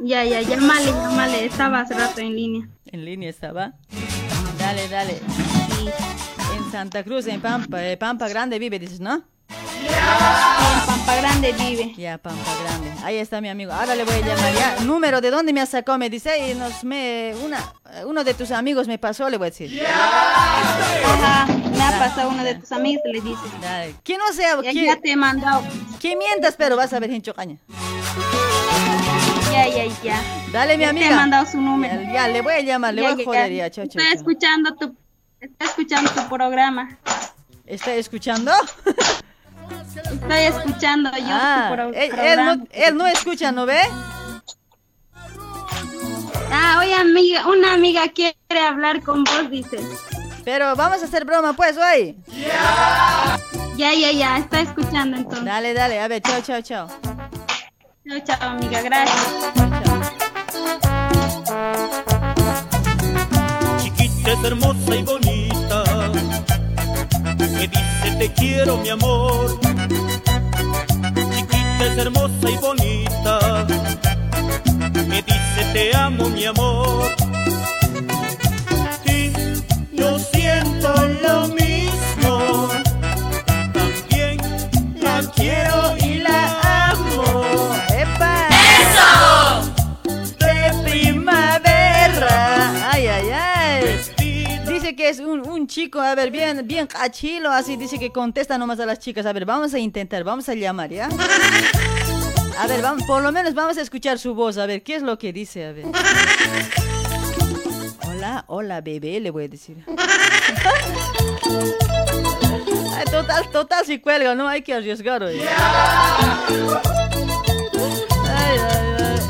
Ya, 0.02 0.24
ya, 0.24 0.42
llámale, 0.42 0.86
llámale, 0.86 1.44
estaba 1.46 1.80
hace 1.80 1.94
rato 1.94 2.20
en 2.20 2.34
línea. 2.34 2.68
En 2.86 3.04
línea 3.04 3.30
estaba. 3.30 3.72
Dale, 4.64 4.88
dale. 4.88 5.20
En 6.56 6.72
Santa 6.72 7.02
Cruz, 7.04 7.26
en 7.26 7.40
Pampa, 7.42 7.84
eh, 7.84 7.96
Pampa 7.98 8.28
Grande 8.28 8.58
vive, 8.58 8.78
dices, 8.78 8.98
¿no? 8.98 9.16
En 9.16 10.86
Pampa 10.86 11.16
Grande 11.16 11.52
vive. 11.52 11.92
Ya, 11.98 12.16
Pampa 12.16 12.50
Grande. 12.62 12.90
Ahí 13.04 13.16
está 13.18 13.42
mi 13.42 13.50
amigo. 13.50 13.72
Ahora 13.72 13.94
le 13.94 14.04
voy 14.04 14.14
a 14.14 14.20
llamar 14.20 14.54
ya. 14.54 14.76
Número, 14.84 15.20
¿de 15.20 15.30
dónde 15.30 15.52
me 15.52 15.60
has 15.60 15.68
sacado? 15.68 15.98
Me 15.98 16.08
dice, 16.08 16.50
y 16.50 16.54
nos 16.54 16.82
me, 16.82 17.34
una, 17.44 17.62
uno 18.06 18.24
de 18.24 18.32
tus 18.32 18.50
amigos 18.52 18.88
me 18.88 18.96
pasó, 18.98 19.28
le 19.28 19.36
voy 19.36 19.48
a 19.48 19.50
decir. 19.50 19.82
Ajá, 19.86 21.44
me 21.46 21.82
ha 21.82 21.98
pasado 21.98 22.30
uno 22.30 22.42
de 22.42 22.54
tus 22.54 22.72
amigos, 22.72 23.02
le 23.12 23.20
dices. 23.20 23.60
Dale. 23.60 23.94
Que 24.02 24.16
no 24.16 24.32
sea, 24.32 24.62
Ya, 24.62 24.72
que, 24.72 24.84
ya 24.86 24.96
te 24.98 25.12
he 25.12 25.16
mandado. 25.16 25.62
que 26.00 26.16
mientas, 26.16 26.54
pero 26.56 26.74
vas 26.76 26.90
a 26.94 27.00
ver, 27.00 27.10
Hincho 27.10 27.34
Caña. 27.34 27.58
Ya, 29.64 29.86
ya, 29.86 29.94
ya. 30.02 30.22
Dale, 30.52 30.76
mi 30.76 30.84
amiga. 30.84 31.08
Te 31.08 31.12
he 31.12 31.16
mandado 31.16 31.46
su 31.46 31.60
número. 31.60 32.02
Ya, 32.02 32.12
ya, 32.12 32.28
le 32.28 32.42
voy 32.42 32.52
a 32.54 32.60
llamar, 32.60 32.92
le 32.94 33.02
Ya, 33.02 33.12
voy 33.14 33.22
a 33.22 33.24
joder 33.24 33.52
ya. 33.52 33.70
chao, 33.70 33.86
chao, 33.86 34.02
Estoy 34.02 34.16
escuchando 34.18 34.74
tu, 34.74 34.94
estoy 35.40 35.66
escuchando 35.68 36.10
tu 36.10 36.28
programa. 36.28 36.98
¿Está 37.66 37.94
escuchando? 37.94 38.52
Estoy 40.12 40.38
escuchando 40.42 41.10
yo 41.16 41.26
Ah, 41.30 41.66
tu 41.70 41.74
pro- 41.74 41.88
él, 41.88 41.94
él 41.94 42.10
programa. 42.10 42.56
no, 42.56 42.66
él 42.72 42.96
no 42.96 43.06
escucha, 43.06 43.52
¿no 43.52 43.64
ve? 43.64 43.80
Ah, 46.52 46.76
oye, 46.80 46.94
amiga, 46.94 47.46
una 47.48 47.72
amiga 47.72 48.06
quiere 48.08 48.36
hablar 48.68 49.02
con 49.02 49.24
vos, 49.24 49.50
dice. 49.50 49.78
Pero 50.44 50.76
vamos 50.76 51.00
a 51.00 51.06
hacer 51.06 51.24
broma, 51.24 51.54
pues, 51.54 51.76
hoy. 51.78 52.16
Ya, 53.76 53.92
ya, 53.94 54.12
ya, 54.12 54.36
está 54.38 54.60
escuchando 54.60 55.16
entonces. 55.16 55.44
Dale, 55.44 55.72
dale, 55.72 56.00
a 56.00 56.06
ver, 56.08 56.20
chao, 56.22 56.40
chao, 56.42 56.60
chao. 56.60 56.88
Chao, 58.22 58.50
amiga. 58.50 58.80
Gracias. 58.80 59.26
Chiquita 63.82 64.32
es 64.32 64.44
hermosa 64.44 64.96
y 64.96 65.02
bonita. 65.02 65.84
Me 67.38 67.66
dice 67.66 68.16
te 68.18 68.32
quiero, 68.34 68.76
mi 68.76 68.90
amor. 68.90 69.58
Chiquita 71.34 71.84
es 71.86 71.98
hermosa 71.98 72.50
y 72.50 72.56
bonita. 72.58 73.66
Me 75.08 75.22
dice 75.22 75.64
te 75.72 75.96
amo, 75.96 76.28
mi 76.28 76.44
amor. 76.44 76.83
A 96.00 96.14
ver, 96.14 96.30
bien, 96.30 96.66
bien 96.66 96.86
cachilo, 96.86 97.50
así 97.50 97.76
dice 97.76 97.98
que 97.98 98.10
contesta 98.10 98.58
nomás 98.58 98.80
a 98.80 98.86
las 98.86 98.98
chicas. 98.98 99.26
A 99.26 99.32
ver, 99.32 99.44
vamos 99.44 99.74
a 99.74 99.78
intentar, 99.78 100.24
vamos 100.24 100.48
a 100.48 100.54
llamar, 100.54 100.90
¿ya? 100.90 101.08
A 102.58 102.66
ver, 102.66 102.82
vamos, 102.82 103.04
por 103.04 103.22
lo 103.22 103.32
menos 103.32 103.54
vamos 103.54 103.76
a 103.78 103.82
escuchar 103.82 104.18
su 104.18 104.34
voz, 104.34 104.58
a 104.58 104.66
ver, 104.66 104.82
¿qué 104.82 104.94
es 104.96 105.02
lo 105.02 105.18
que 105.18 105.32
dice? 105.32 105.66
A 105.66 105.72
ver. 105.72 105.86
Hola, 108.06 108.44
hola, 108.46 108.80
bebé, 108.80 109.20
le 109.20 109.30
voy 109.30 109.44
a 109.44 109.48
decir. 109.48 109.84
Ay, 112.96 113.04
total, 113.10 113.50
total, 113.50 113.84
si 113.84 113.98
cuelga, 113.98 114.34
no 114.34 114.48
hay 114.48 114.62
que 114.62 114.72
arriesgar 114.74 115.22
hoy. 115.22 115.40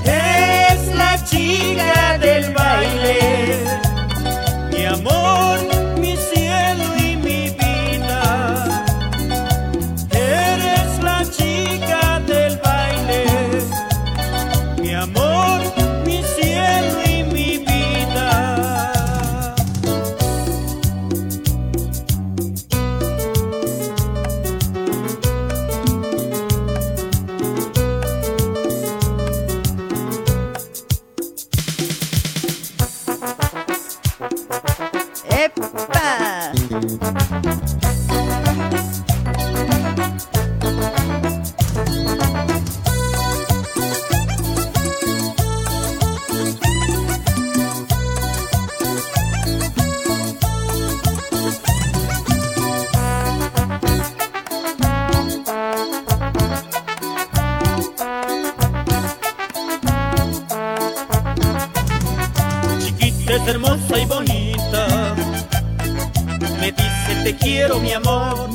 Es 0.04 0.94
la 0.94 1.24
chica 1.24 2.18
del 2.18 2.52
baile, 2.52 3.64
mi 4.70 4.84
amor, 4.84 5.58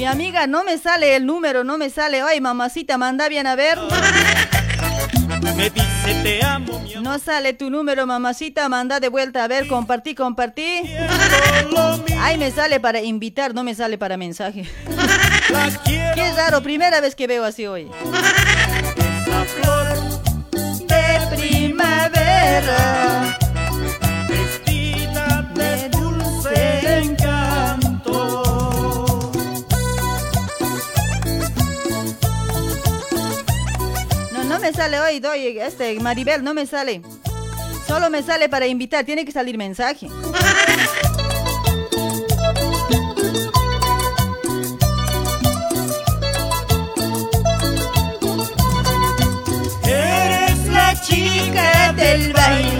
amiga, 0.09 0.47
no 0.47 0.63
me 0.63 0.77
sale 0.77 1.15
el 1.15 1.25
número, 1.25 1.63
no 1.63 1.77
me 1.77 1.89
sale. 1.89 2.21
Ay, 2.21 2.41
mamacita, 2.41 2.97
manda 2.97 3.29
bien 3.29 3.47
a 3.47 3.55
ver. 3.55 3.77
Me 5.55 5.69
dice 5.69 6.19
te 6.23 6.43
amo 6.43 6.79
mi 6.79 6.93
No 6.95 7.19
sale 7.19 7.53
tu 7.53 7.69
número, 7.69 8.05
mamacita, 8.07 8.67
manda 8.69 8.99
de 8.99 9.09
vuelta 9.09 9.43
a 9.43 9.47
ver, 9.47 9.67
compartí, 9.67 10.15
compartí. 10.15 10.81
Ay, 12.19 12.37
me 12.37 12.51
sale 12.51 12.79
para 12.79 13.01
invitar, 13.01 13.53
no 13.53 13.63
me 13.63 13.75
sale 13.75 13.97
para 13.97 14.17
mensaje. 14.17 14.67
Qué 15.85 16.33
raro, 16.35 16.61
primera 16.61 17.01
vez 17.01 17.15
que 17.15 17.27
veo 17.27 17.43
así 17.45 17.65
hoy. 17.67 17.89
Esa 19.25 19.45
flor 19.45 19.87
De 20.87 21.37
primavera. 21.37 23.37
Sale 34.79 35.01
hoy, 35.01 35.19
doy, 35.19 35.59
este, 35.59 35.99
Maribel, 35.99 36.41
no 36.41 36.53
me 36.53 36.65
sale. 36.65 37.01
Solo 37.85 38.09
me 38.09 38.23
sale 38.23 38.47
para 38.47 38.65
invitar, 38.65 39.03
tiene 39.03 39.25
que 39.25 39.31
salir 39.33 39.57
mensaje. 39.57 40.07
Eres 49.83 50.65
la 50.67 51.01
chica 51.01 51.91
del 51.97 52.31
baile. 52.31 52.78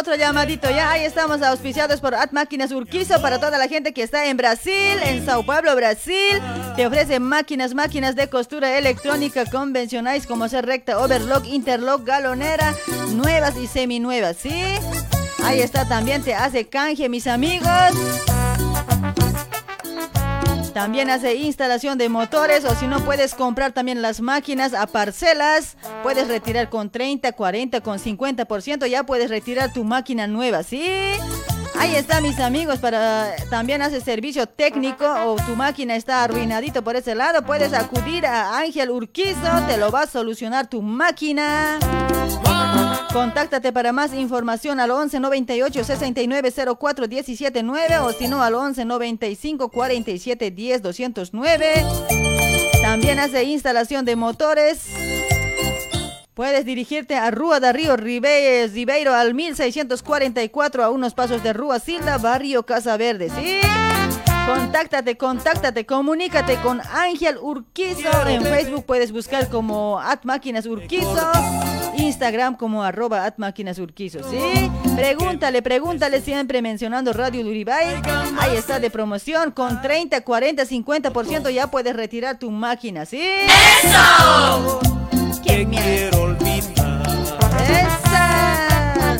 Otro 0.00 0.16
llamadito 0.16 0.70
ya. 0.70 0.90
Ahí 0.90 1.04
estamos 1.04 1.42
auspiciados 1.42 2.00
por 2.00 2.14
At 2.14 2.32
Máquinas 2.32 2.72
Urquizo 2.72 3.20
para 3.20 3.38
toda 3.38 3.58
la 3.58 3.68
gente 3.68 3.92
que 3.92 4.02
está 4.02 4.26
en 4.26 4.36
Brasil, 4.38 4.98
en 5.04 5.24
Sao 5.26 5.44
Paulo, 5.44 5.76
Brasil. 5.76 6.40
Te 6.74 6.86
ofrece 6.86 7.20
máquinas, 7.20 7.74
máquinas 7.74 8.16
de 8.16 8.28
costura 8.28 8.78
electrónica 8.78 9.44
convencionales 9.44 10.26
como 10.26 10.48
ser 10.48 10.64
recta, 10.64 10.98
overlock, 10.98 11.46
interlock, 11.46 12.04
galonera, 12.04 12.74
nuevas 13.12 13.56
y 13.58 13.66
seminuevas, 13.66 14.38
¿sí? 14.38 14.64
Ahí 15.44 15.60
está 15.60 15.86
también, 15.86 16.22
te 16.22 16.34
hace 16.34 16.66
canje, 16.66 17.08
mis 17.10 17.26
amigos. 17.26 18.29
También 20.72 21.10
hace 21.10 21.34
instalación 21.34 21.98
de 21.98 22.08
motores 22.08 22.64
o 22.64 22.74
si 22.74 22.86
no 22.86 23.00
puedes 23.04 23.34
comprar 23.34 23.72
también 23.72 24.02
las 24.02 24.20
máquinas 24.20 24.72
a 24.72 24.86
parcelas. 24.86 25.76
Puedes 26.02 26.28
retirar 26.28 26.70
con 26.70 26.90
30, 26.90 27.32
40, 27.32 27.80
con 27.80 27.98
50%. 27.98 28.86
Ya 28.86 29.04
puedes 29.04 29.30
retirar 29.30 29.72
tu 29.72 29.84
máquina 29.84 30.26
nueva, 30.26 30.62
¿sí? 30.62 30.82
Ahí 31.78 31.94
está 31.94 32.20
mis 32.20 32.38
amigos 32.38 32.78
para 32.78 33.34
también 33.48 33.82
hace 33.82 34.00
servicio 34.00 34.46
técnico 34.46 35.04
o 35.24 35.36
tu 35.36 35.56
máquina 35.56 35.96
está 35.96 36.24
arruinadito 36.24 36.82
por 36.82 36.96
ese 36.96 37.14
lado. 37.14 37.42
Puedes 37.44 37.72
acudir 37.72 38.26
a 38.26 38.58
Ángel 38.58 38.90
Urquizo, 38.90 39.66
te 39.66 39.76
lo 39.76 39.90
va 39.90 40.02
a 40.02 40.06
solucionar 40.06 40.68
tu 40.68 40.82
máquina. 40.82 41.78
Contáctate 43.12 43.72
para 43.72 43.92
más 43.92 44.14
información 44.14 44.78
al 44.78 44.90
11 44.90 45.18
98 45.18 45.84
69 45.84 46.52
04 46.78 47.08
17 47.08 47.62
9 47.62 47.98
o 47.98 48.12
si 48.12 48.28
no 48.28 48.42
al 48.42 48.54
11 48.54 48.84
95 48.84 49.68
47 49.68 50.50
10 50.50 50.82
209. 50.82 51.84
También 52.82 53.18
hace 53.18 53.44
instalación 53.44 54.04
de 54.04 54.16
motores. 54.16 54.86
Puedes 56.40 56.64
dirigirte 56.64 57.16
a 57.16 57.30
Rúa 57.30 57.60
da 57.60 57.70
Río 57.70 57.98
Ribe- 57.98 58.66
Ribeiro 58.72 59.12
al 59.14 59.34
1644 59.34 60.82
a 60.82 60.88
unos 60.88 61.12
pasos 61.12 61.42
de 61.42 61.52
Rúa 61.52 61.78
Silda, 61.80 62.16
barrio 62.16 62.64
Casa 62.64 62.96
Verde, 62.96 63.28
¿sí? 63.28 63.58
Contáctate, 64.46 65.18
contáctate, 65.18 65.84
comunícate 65.84 66.56
con 66.62 66.80
Ángel 66.94 67.36
Urquizo. 67.36 68.08
En 68.26 68.42
Facebook 68.42 68.86
puedes 68.86 69.12
buscar 69.12 69.50
como 69.50 70.00
At 70.00 70.20
Máquinas 70.24 70.64
Urquizo. 70.64 71.30
Instagram 71.98 72.56
como 72.56 72.82
arroba 72.84 73.26
At 73.26 73.34
Máquinas 73.36 73.78
Urquizo, 73.78 74.20
¿sí? 74.30 74.70
Pregúntale, 74.96 75.60
pregúntale 75.60 76.22
siempre 76.22 76.62
mencionando 76.62 77.12
Radio 77.12 77.42
Luribay. 77.42 78.00
Ahí 78.38 78.56
está 78.56 78.80
de 78.80 78.88
promoción 78.88 79.50
con 79.50 79.82
30, 79.82 80.22
40, 80.22 80.64
50% 80.64 81.50
ya 81.50 81.66
puedes 81.66 81.94
retirar 81.94 82.38
tu 82.38 82.50
máquina, 82.50 83.04
¿sí? 83.04 83.20
¡Eso! 83.84 84.99
Te 85.44 85.66
quiero 85.68 86.22
olvidar. 86.22 87.02
¡Esa! 87.68 89.16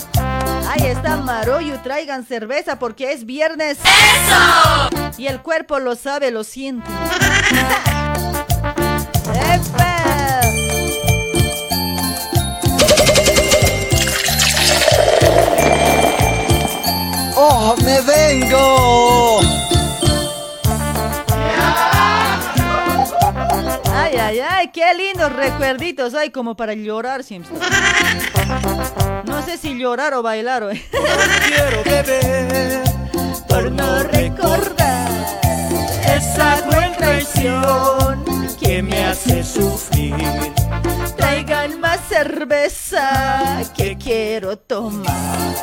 Ahí 0.71 0.87
está 0.87 1.17
Maroyu, 1.17 1.79
traigan 1.83 2.25
cerveza 2.25 2.79
porque 2.79 3.13
es 3.13 3.27
viernes. 3.27 3.79
¡Eso! 3.79 4.89
Y 5.19 5.27
el 5.27 5.41
cuerpo 5.43 5.79
lo 5.79 5.97
sabe, 5.97 6.31
lo 6.31 6.45
siente. 6.45 6.89
¡Epa! 9.35 10.01
¡Oh, 17.37 17.75
me 17.85 18.01
vengo! 18.03 19.40
Ay, 24.31 24.39
ay, 24.39 24.47
ay, 24.49 24.57
ay, 24.59 24.69
qué 24.69 24.95
lindos 24.95 25.33
recuerditos 25.33 26.15
hay 26.15 26.31
como 26.31 26.55
para 26.55 26.75
llorar 26.75 27.25
siempre. 27.25 27.53
No 29.25 29.45
sé 29.45 29.59
si 29.59 29.77
llorar 29.77 30.15
o 30.15 30.23
bailar 30.23 30.63
hoy. 30.63 30.81
quiero 31.49 31.83
beber 31.83 32.85
por 33.49 33.73
no 33.73 34.05
recordar 34.05 35.11
esa 36.17 36.63
cruel 36.63 36.97
traición 36.97 38.30
que 38.71 38.83
me 38.85 39.05
hace 39.05 39.43
sufrir. 39.43 40.15
Traigan 41.17 41.81
más 41.81 41.99
cerveza 42.09 43.63
que 43.77 43.97
quiero 43.99 44.57
tomar. 44.57 45.55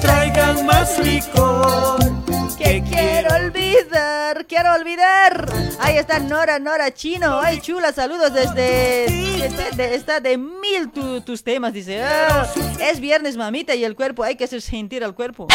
Traigan 0.00 0.66
más 0.66 0.98
licor 0.98 2.00
que 2.58 2.82
quiero 2.82 3.32
olvidar, 3.36 4.44
quiero 4.48 4.74
olvidar. 4.74 5.46
Ahí 5.78 5.98
está 5.98 6.18
Nora, 6.18 6.58
Nora 6.58 6.92
Chino. 6.92 7.38
Ay, 7.38 7.60
chula, 7.60 7.92
saludos 7.92 8.34
desde. 8.34 9.06
de- 9.06 9.70
de- 9.76 9.94
está 9.94 10.18
de 10.18 10.36
mil 10.36 10.90
tu- 10.92 11.20
tus 11.20 11.44
temas, 11.44 11.72
dice. 11.72 12.02
Ah, 12.02 12.44
es 12.80 12.98
viernes, 12.98 13.36
mamita, 13.36 13.76
y 13.76 13.84
el 13.84 13.94
cuerpo, 13.94 14.24
hay 14.24 14.34
que 14.34 14.44
hacer 14.44 14.60
sentir 14.62 15.04
al 15.04 15.14
cuerpo. 15.14 15.46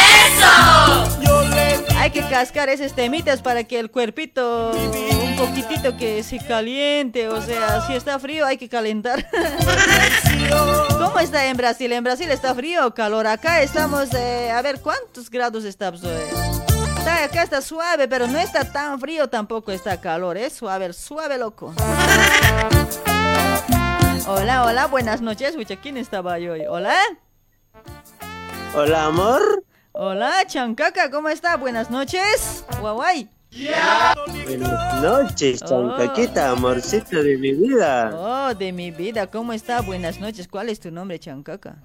Hay 2.00 2.10
que 2.12 2.20
cascar 2.30 2.68
esos 2.70 2.94
temitas 2.94 3.42
para 3.42 3.64
que 3.64 3.78
el 3.78 3.90
cuerpito, 3.90 4.70
un 4.72 5.36
poquitito 5.36 5.96
que 5.96 6.22
se 6.22 6.38
caliente. 6.38 6.77
O 6.78 7.42
sea, 7.42 7.84
si 7.86 7.94
está 7.94 8.18
frío, 8.20 8.46
hay 8.46 8.56
que 8.56 8.68
calentar. 8.68 9.28
¿Cómo 10.90 11.18
está 11.18 11.46
en 11.46 11.56
Brasil? 11.56 11.92
En 11.92 12.04
Brasil 12.04 12.30
está 12.30 12.54
frío 12.54 12.86
o 12.86 12.94
calor. 12.94 13.26
Acá 13.26 13.62
estamos, 13.62 14.14
eh, 14.14 14.52
a 14.52 14.62
ver, 14.62 14.80
¿cuántos 14.80 15.28
grados? 15.28 15.64
Está, 15.64 15.88
acá 15.88 17.42
está 17.42 17.60
suave, 17.62 18.06
pero 18.06 18.28
no 18.28 18.38
está 18.38 18.70
tan 18.70 19.00
frío, 19.00 19.28
tampoco 19.28 19.72
está 19.72 20.00
calor, 20.00 20.36
es 20.36 20.52
suave, 20.52 20.92
suave 20.92 21.36
loco. 21.36 21.74
Hola, 24.28 24.64
hola, 24.64 24.86
buenas 24.86 25.20
noches. 25.20 25.56
Uy, 25.56 25.64
¿quién 25.64 25.96
estaba 25.96 26.34
ahí 26.34 26.48
hoy? 26.48 26.62
Hola. 26.68 26.94
Hola, 28.74 29.06
amor. 29.06 29.64
Hola, 29.92 30.46
Chancaca, 30.46 31.10
¿cómo 31.10 31.28
está? 31.28 31.56
Buenas 31.56 31.90
noches. 31.90 32.64
Buenas 34.44 35.02
noches, 35.02 35.60
Oh. 35.64 35.68
chancaquita, 35.96 36.50
amorcito 36.50 37.22
de 37.22 37.36
mi 37.38 37.52
vida. 37.52 38.10
Oh, 38.14 38.54
de 38.54 38.72
mi 38.72 38.90
vida, 38.90 39.26
¿cómo 39.28 39.52
está? 39.52 39.80
Buenas 39.80 40.20
noches. 40.20 40.48
¿Cuál 40.48 40.68
es 40.68 40.80
tu 40.80 40.90
nombre, 40.90 41.18
Chancaca? 41.18 41.76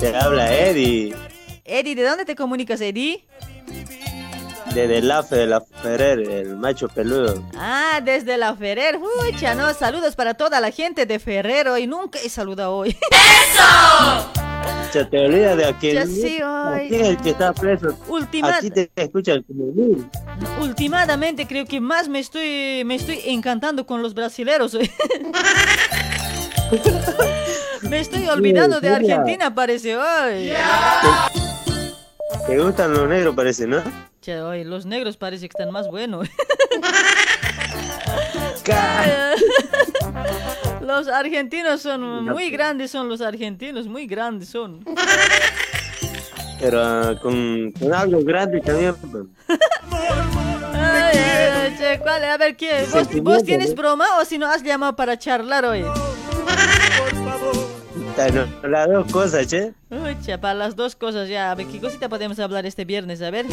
Te 0.00 0.14
habla 0.16 0.52
Eddie, 0.54 1.14
Eddie, 1.64 1.94
¿de 1.94 2.02
dónde 2.04 2.24
te 2.24 2.34
comunicas, 2.36 2.80
Eddie? 2.80 3.26
desde 4.74 4.98
el 4.98 5.10
AFE 5.12 5.36
de 5.36 5.46
la 5.46 5.60
Ferrer, 5.60 6.18
el 6.28 6.56
macho 6.56 6.88
peludo. 6.88 7.44
Ah, 7.56 8.00
desde 8.02 8.36
la 8.36 8.56
Ferrer. 8.56 8.98
Uy, 8.98 9.32
no, 9.56 9.72
saludos 9.72 10.16
para 10.16 10.34
toda 10.34 10.58
la 10.60 10.72
gente 10.72 11.06
de 11.06 11.20
Ferrero 11.20 11.78
y 11.78 11.86
nunca 11.86 12.18
he 12.18 12.28
saludado 12.28 12.74
hoy. 12.78 12.96
Se 14.94 15.04
te 15.06 15.18
olvida 15.18 15.56
de 15.56 15.64
aquel. 15.64 16.06
Sí, 16.06 16.38
el 16.88 17.16
que 17.16 17.30
está 17.30 17.52
preso. 17.52 17.98
Te. 18.30 18.88
Últimamente 20.60 21.48
creo 21.48 21.66
que 21.66 21.80
más 21.80 22.08
me 22.08 22.20
estoy 22.20 22.84
me 22.84 22.94
estoy 22.94 23.18
encantando 23.26 23.86
con 23.86 24.02
los 24.02 24.14
brasileros. 24.14 24.74
me 27.82 27.98
estoy 27.98 28.28
olvidando 28.28 28.80
de? 28.80 28.90
Argentina, 28.90 29.52
parece 29.52 29.96
hoy. 29.96 30.52
Te 32.46 32.62
gustan 32.62 32.92
los 32.92 33.08
negros, 33.08 33.34
parece, 33.34 33.66
¿no? 33.66 33.82
Che, 34.20 34.62
los 34.62 34.86
negros 34.86 35.16
parece 35.16 35.48
que 35.48 35.54
están 35.58 35.72
más 35.72 35.88
buenos. 35.88 36.28
los 40.86 41.08
argentinos 41.08 41.82
son 41.82 42.24
muy 42.24 42.50
grandes, 42.50 42.90
son 42.90 43.08
los 43.08 43.20
argentinos, 43.20 43.86
muy 43.86 44.06
grandes 44.06 44.48
son. 44.48 44.84
Pero 46.60 46.82
ah, 46.82 47.14
con, 47.20 47.72
con 47.72 47.92
algo 47.92 48.22
grande 48.22 48.60
también. 48.60 48.94
Ay, 50.72 51.18
ay, 51.18 51.76
che, 51.78 51.98
¿cuál? 51.98 52.24
A 52.24 52.36
ver, 52.38 52.56
¿qué? 52.56 52.86
¿Vos, 52.92 53.08
vos 53.22 53.42
tienes 53.44 53.74
broma 53.74 54.06
o 54.20 54.24
si 54.24 54.38
no 54.38 54.46
has 54.46 54.62
llamado 54.62 54.94
para 54.96 55.18
charlar 55.18 55.64
hoy? 55.64 55.84
Las 58.62 58.88
dos 58.88 59.10
cosas, 59.12 59.46
che. 59.48 59.74
Uy, 59.90 60.16
che, 60.24 60.38
para 60.38 60.54
las 60.54 60.76
dos 60.76 60.94
cosas 60.94 61.28
ya. 61.28 61.50
A 61.50 61.54
ver, 61.54 61.66
¿qué 61.66 61.80
cosita 61.80 62.08
podemos 62.08 62.38
hablar 62.38 62.64
este 62.64 62.84
viernes? 62.84 63.20
A 63.22 63.30
ver. 63.30 63.46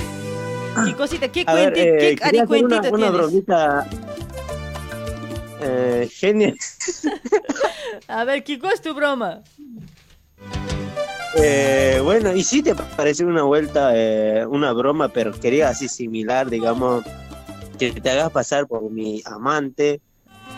¿Qué 0.85 0.95
cosita? 0.95 1.27
¿Qué, 1.29 1.43
A 1.45 1.53
ver, 1.53 1.73
cuenti- 1.73 1.79
eh, 1.79 2.15
qué 2.15 2.63
una, 2.63 3.11
bromita. 3.11 3.87
Eh, 5.61 6.09
genial. 6.11 6.57
A 8.07 8.23
ver, 8.23 8.43
¿qué 8.43 8.59
es 8.73 8.81
tu 8.81 8.93
broma? 8.93 9.41
Eh, 11.37 11.99
bueno, 12.03 12.33
y 12.35 12.43
sí 12.43 12.61
te 12.61 12.75
pareció 12.75 13.25
una 13.27 13.43
vuelta, 13.43 13.91
eh, 13.95 14.45
una 14.45 14.73
broma, 14.73 15.09
pero 15.09 15.31
quería 15.31 15.69
así 15.69 15.87
similar, 15.87 16.49
digamos, 16.49 17.03
que 17.79 17.91
te 17.91 18.09
hagas 18.09 18.31
pasar 18.31 18.67
por 18.67 18.89
mi 18.91 19.21
amante, 19.25 20.01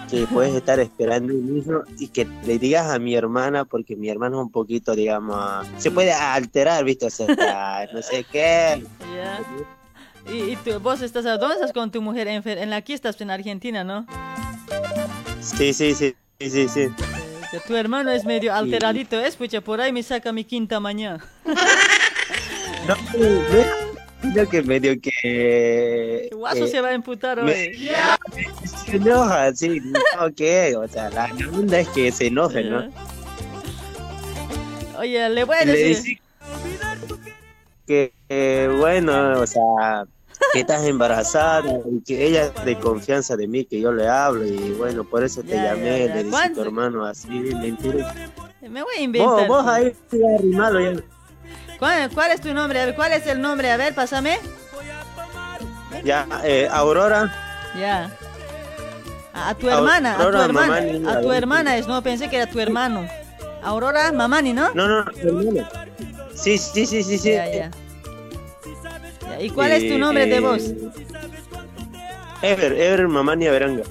que 0.09 0.25
puedes 0.33 0.55
estar 0.55 0.79
esperando 0.79 1.33
un 1.33 1.57
hijo 1.57 1.83
y 1.99 2.07
que 2.07 2.25
le 2.45 2.57
digas 2.57 2.89
a 2.89 2.97
mi 2.97 3.13
hermana, 3.13 3.65
porque 3.65 3.95
mi 3.95 4.09
hermana 4.09 4.37
es 4.37 4.41
un 4.43 4.51
poquito, 4.51 4.95
digamos, 4.95 5.67
se 5.77 5.91
puede 5.91 6.11
alterar, 6.11 6.83
¿viste? 6.85 7.05
O 7.05 7.09
sea, 7.09 7.27
no 7.93 8.01
sé 8.01 8.25
qué. 8.31 8.83
¿Y, 10.31 10.53
y 10.53 10.55
tú, 10.55 10.79
vos 10.79 11.01
estás, 11.01 11.23
dónde 11.25 11.55
estás 11.55 11.73
con 11.73 11.91
tu 11.91 12.01
mujer? 12.01 12.27
En, 12.29 12.41
en 12.47 12.69
la- 12.69 12.77
aquí 12.77 12.93
estás 12.93 13.19
en 13.21 13.29
Argentina, 13.29 13.83
¿no? 13.83 14.07
Sí, 15.41 15.73
sí, 15.73 15.93
sí, 15.93 16.15
sí, 16.39 16.67
sí. 16.67 16.87
Que 17.51 17.59
tu 17.67 17.75
hermano 17.75 18.11
es 18.11 18.25
medio 18.25 18.53
alteradito, 18.53 19.19
¿eh? 19.19 19.27
Escucha, 19.27 19.61
por 19.61 19.81
ahí 19.81 19.91
me 19.91 20.01
saca 20.03 20.31
mi 20.31 20.43
quinta 20.43 20.79
mañana. 20.79 21.23
No, 22.85 22.95
no, 24.35 24.49
que 24.49 24.61
medio 24.61 24.99
que... 24.99 26.29
Guaso 26.33 26.65
eh, 26.65 26.67
se 26.67 26.81
va 26.81 26.89
a 26.89 26.93
emputar 26.93 27.41
me- 27.41 27.53
hoy. 27.53 27.89
Se 28.85 28.97
enoja, 28.97 29.55
sí, 29.55 29.79
no, 29.79 30.29
¿qué? 30.35 30.75
O 30.75 30.85
sea, 30.87 31.09
la 31.09 31.29
onda 31.53 31.79
es 31.79 31.87
que 31.89 32.11
se 32.11 32.27
enoje, 32.27 32.63
¿no? 32.65 32.83
Oye, 34.97 35.29
le 35.29 35.43
voy 35.45 35.55
a 35.55 35.63
Le 35.65 35.71
decir... 35.71 35.95
dice 35.95 36.21
que, 37.87 38.13
eh, 38.27 38.69
bueno, 38.77 39.39
o 39.39 39.47
sea, 39.47 40.03
que 40.53 40.59
estás 40.61 40.83
embarazada 40.83 41.63
y 41.91 42.01
que 42.03 42.25
ella 42.25 42.45
es 42.45 42.65
de 42.65 42.77
confianza 42.79 43.35
de 43.35 43.47
mí, 43.47 43.65
que 43.65 43.79
yo 43.79 43.91
le 43.91 44.07
hablo 44.07 44.45
y 44.45 44.71
bueno, 44.73 45.03
por 45.03 45.23
eso 45.23 45.41
te 45.41 45.55
Ya, 45.55 45.73
llamé, 45.73 45.99
ya, 46.01 46.05
ya. 46.07 46.15
le 46.15 46.23
dice 46.23 46.29
¿Cuánto? 46.29 46.61
tu 46.61 46.67
hermano 46.67 47.05
así, 47.05 47.27
mentira. 47.27 48.13
Me 48.61 48.81
voy 48.83 48.95
a 48.97 49.01
inventar. 49.01 49.47
vos 49.47 49.65
ahí 49.67 49.93
sí, 50.09 50.19
arrimalo 50.37 50.79
ya. 50.79 51.01
¿Cuál, 51.79 52.09
cuál 52.13 52.31
es 52.31 52.41
tu 52.41 52.53
nombre? 52.53 52.79
A 52.81 52.85
ver, 52.85 52.95
¿cuál 52.95 53.13
es 53.13 53.25
el 53.27 53.41
nombre? 53.41 53.69
A 53.71 53.77
ver, 53.77 53.93
pásame. 53.93 54.37
Ya, 56.03 56.27
eh, 56.43 56.67
Aurora, 56.71 57.31
Ya. 57.79 58.09
A, 59.33 59.49
a 59.49 59.55
tu 59.55 59.67
hermana, 59.69 60.13
a 60.13 60.17
tu 60.31 60.37
hermana. 60.37 60.67
Mamani, 60.81 61.07
A 61.09 61.21
tu 61.21 61.31
hermana 61.31 61.77
es, 61.77 61.87
no, 61.87 62.01
pensé 62.03 62.29
que 62.29 62.37
era 62.37 62.45
tu 62.49 62.59
hermano. 62.59 63.07
Aurora 63.63 64.11
Mamani, 64.11 64.53
¿no? 64.53 64.73
no, 64.73 64.87
no, 64.87 65.05
hermana. 65.17 65.69
Sí, 66.35 66.57
sí, 66.57 66.85
sí, 66.85 67.03
sí, 67.03 67.17
sí. 67.17 67.31
Ya, 67.31 67.49
ya. 67.51 67.71
Ya, 69.39 69.41
¿Y 69.41 69.49
cuál 69.49 69.71
es 69.71 69.87
tu 69.89 69.97
nombre 69.97 70.25
de 70.25 70.35
Eh, 70.35 70.39
voz? 70.39 70.63
Ever, 72.41 72.73
Ever 72.73 73.07
Mamani 73.07 73.47
Averanga. 73.47 73.83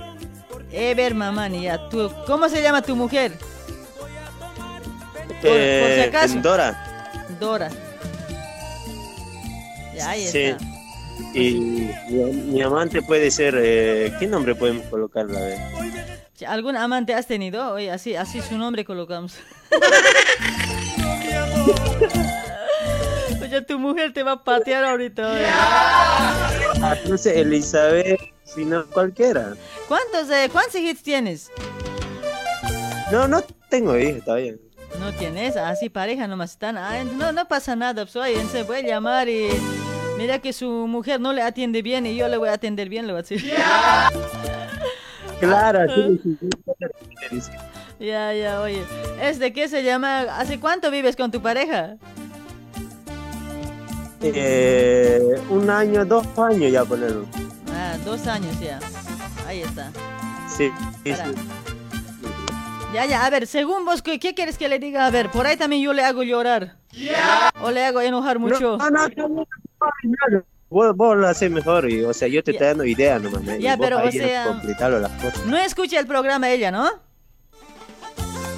Ever 0.70 1.14
Mamani, 1.14 1.62
ya. 1.62 1.88
Tu, 1.88 2.10
¿Cómo 2.26 2.48
se 2.48 2.62
llama 2.62 2.82
tu 2.82 2.94
mujer? 2.96 3.32
por 5.40 5.50
Eh, 5.50 6.00
si 6.02 6.08
acaso. 6.08 6.38
Dora. 6.40 7.24
Dora. 7.40 7.70
Ya, 9.94 10.10
ahí 10.10 10.26
Sí. 10.26 10.42
está. 10.44 10.64
Y 11.34 11.54
mi, 11.54 11.90
mi 12.52 12.62
amante 12.62 13.02
puede 13.02 13.30
ser, 13.30 13.54
eh, 13.58 14.12
¿qué 14.18 14.26
nombre 14.26 14.54
podemos 14.54 14.86
colocarle? 14.86 15.36
A 15.36 15.40
ver. 15.40 15.58
Che, 16.36 16.46
¿Algún 16.46 16.76
amante 16.76 17.14
has 17.14 17.26
tenido? 17.26 17.72
Oye, 17.72 17.90
así, 17.90 18.16
así 18.16 18.40
su 18.40 18.56
nombre 18.56 18.84
colocamos. 18.84 19.34
Oye, 23.52 23.60
tu 23.60 23.78
mujer 23.78 24.14
te 24.14 24.22
va 24.22 24.32
a 24.32 24.42
patear 24.42 24.82
ahorita. 24.82 25.30
Ah, 26.80 26.94
No 27.06 27.18
sé, 27.18 27.38
Elizabeth, 27.38 28.18
sino 28.44 28.86
cualquiera. 28.86 29.52
¿Cuántos, 29.88 30.30
eh, 30.30 30.48
¿Cuántos 30.50 30.76
hits 30.76 31.02
tienes? 31.02 31.50
No, 33.10 33.28
no 33.28 33.42
tengo 33.68 33.94
hijos, 33.98 34.16
está 34.20 34.36
bien. 34.36 34.58
No 34.98 35.12
tienes, 35.12 35.56
así 35.58 35.90
pareja 35.90 36.26
nomás 36.26 36.52
están. 36.52 36.78
Ah, 36.78 37.04
no, 37.04 37.32
no 37.32 37.46
pasa 37.46 37.76
nada, 37.76 38.06
pues 38.06 38.16
oye, 38.16 38.42
se 38.50 38.64
puede 38.64 38.84
llamar 38.84 39.28
y 39.28 39.48
mira 40.16 40.38
que 40.38 40.54
su 40.54 40.70
mujer 40.86 41.20
no 41.20 41.34
le 41.34 41.42
atiende 41.42 41.82
bien 41.82 42.06
y 42.06 42.16
yo 42.16 42.28
le 42.28 42.38
voy 42.38 42.48
a 42.48 42.54
atender 42.54 42.88
bien, 42.88 43.06
le 43.06 43.12
voy 43.12 43.20
a 43.20 43.22
decir. 43.22 43.52
Claro, 45.40 45.80
sí, 45.94 46.20
sí, 46.22 46.38
sí. 46.40 47.50
Ya, 48.00 48.32
ya, 48.32 48.62
oye. 48.62 48.82
¿Es 49.20 49.38
de 49.38 49.52
qué 49.52 49.68
se 49.68 49.82
llama? 49.82 50.20
¿Hace 50.38 50.58
cuánto 50.58 50.90
vives 50.90 51.16
con 51.16 51.30
tu 51.30 51.42
pareja? 51.42 51.96
Eh, 54.22 55.20
un 55.50 55.68
año, 55.70 56.04
dos 56.04 56.26
años 56.38 56.70
ya 56.72 56.84
ponerlo. 56.84 57.26
Ah, 57.74 57.96
dos 58.04 58.26
años 58.26 58.58
ya. 58.60 58.78
Ahí 59.46 59.62
está. 59.62 59.90
Sí, 60.48 60.70
sí, 61.04 61.14
sí. 61.14 61.34
Ya, 62.94 63.06
ya, 63.06 63.24
a 63.24 63.30
ver, 63.30 63.46
según 63.46 63.84
vos, 63.86 64.02
¿qué, 64.02 64.18
qué 64.20 64.34
quieres 64.34 64.58
que 64.58 64.68
le 64.68 64.78
diga? 64.78 65.06
A 65.06 65.10
ver, 65.10 65.30
por 65.30 65.46
ahí 65.46 65.56
también 65.56 65.82
yo 65.82 65.92
le 65.92 66.04
hago 66.04 66.22
llorar. 66.22 66.76
O 67.62 67.70
le 67.70 67.84
hago 67.84 68.00
enojar 68.00 68.38
mucho. 68.38 68.76
No, 68.76 68.90
no, 68.90 69.08
no, 69.08 69.28
no, 69.28 69.46
no, 70.30 70.42
Vos, 70.68 70.96
vos 70.96 71.16
lo 71.16 71.28
haces 71.28 71.50
mejor, 71.50 71.90
y, 71.90 72.02
o 72.02 72.14
sea, 72.14 72.28
yo 72.28 72.42
te 72.42 72.52
estoy 72.52 72.66
dando 72.66 72.84
idea 72.84 73.18
nomás. 73.18 73.42
Ya, 73.58 73.76
pero, 73.76 74.02
o 74.02 74.10
sea- 74.10 74.44
completarlo 74.46 75.00
las 75.00 75.10
cosas. 75.22 75.44
No 75.46 75.58
escucha 75.58 75.98
el 76.00 76.06
programa 76.06 76.48
ella, 76.48 76.70
¿no? 76.70 76.88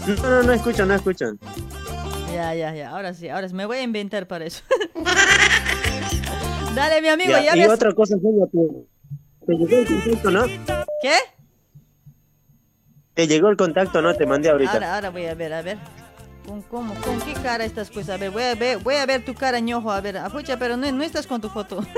No, 0.06 0.14
no, 0.22 0.42
no 0.44 0.52
escuchan, 0.52 0.86
no 0.88 0.94
escuchan. 0.94 1.38
Ya, 2.34 2.54
ya, 2.54 2.74
ya. 2.74 2.90
Ahora 2.90 3.14
sí, 3.14 3.28
ahora 3.28 3.48
sí. 3.48 3.54
Me 3.54 3.66
voy 3.66 3.78
a 3.78 3.82
inventar 3.82 4.26
para 4.26 4.44
eso. 4.44 4.62
Dale, 6.74 7.00
mi 7.00 7.08
amigo, 7.08 7.30
Ya, 7.30 7.40
ya, 7.40 7.56
y 7.56 7.60
ves. 7.60 7.70
otra 7.70 7.92
cosa, 7.92 8.16
Sonia, 8.20 8.46
te, 8.50 8.58
te 9.46 9.52
llegó 9.56 9.76
el 9.78 9.86
contacto, 9.86 10.30
¿no? 10.32 10.46
¿Qué? 11.00 11.14
Te 13.14 13.28
llegó 13.28 13.48
el 13.48 13.56
contacto, 13.56 14.02
¿no? 14.02 14.14
Te 14.14 14.26
mandé 14.26 14.50
ahorita. 14.50 14.72
Ahora, 14.72 14.94
ahora 14.96 15.10
voy 15.10 15.26
a 15.26 15.34
ver, 15.34 15.52
a 15.52 15.62
ver. 15.62 15.78
¿Con, 16.44 16.62
cómo, 16.62 16.94
¿Con 16.94 17.20
qué 17.20 17.32
cara 17.34 17.64
estás? 17.64 17.90
Pues 17.90 18.10
a 18.10 18.16
ver, 18.16 18.32
voy 18.32 18.42
a 18.42 18.56
ver, 18.56 18.78
voy 18.78 18.96
a 18.96 19.06
ver 19.06 19.24
tu 19.24 19.34
cara, 19.34 19.60
ñojo, 19.60 19.92
a 19.92 20.00
ver. 20.00 20.16
Afucha, 20.16 20.58
pero 20.58 20.76
no, 20.76 20.90
no 20.90 21.04
estás 21.04 21.26
con 21.26 21.40
tu 21.40 21.48
foto. 21.48 21.84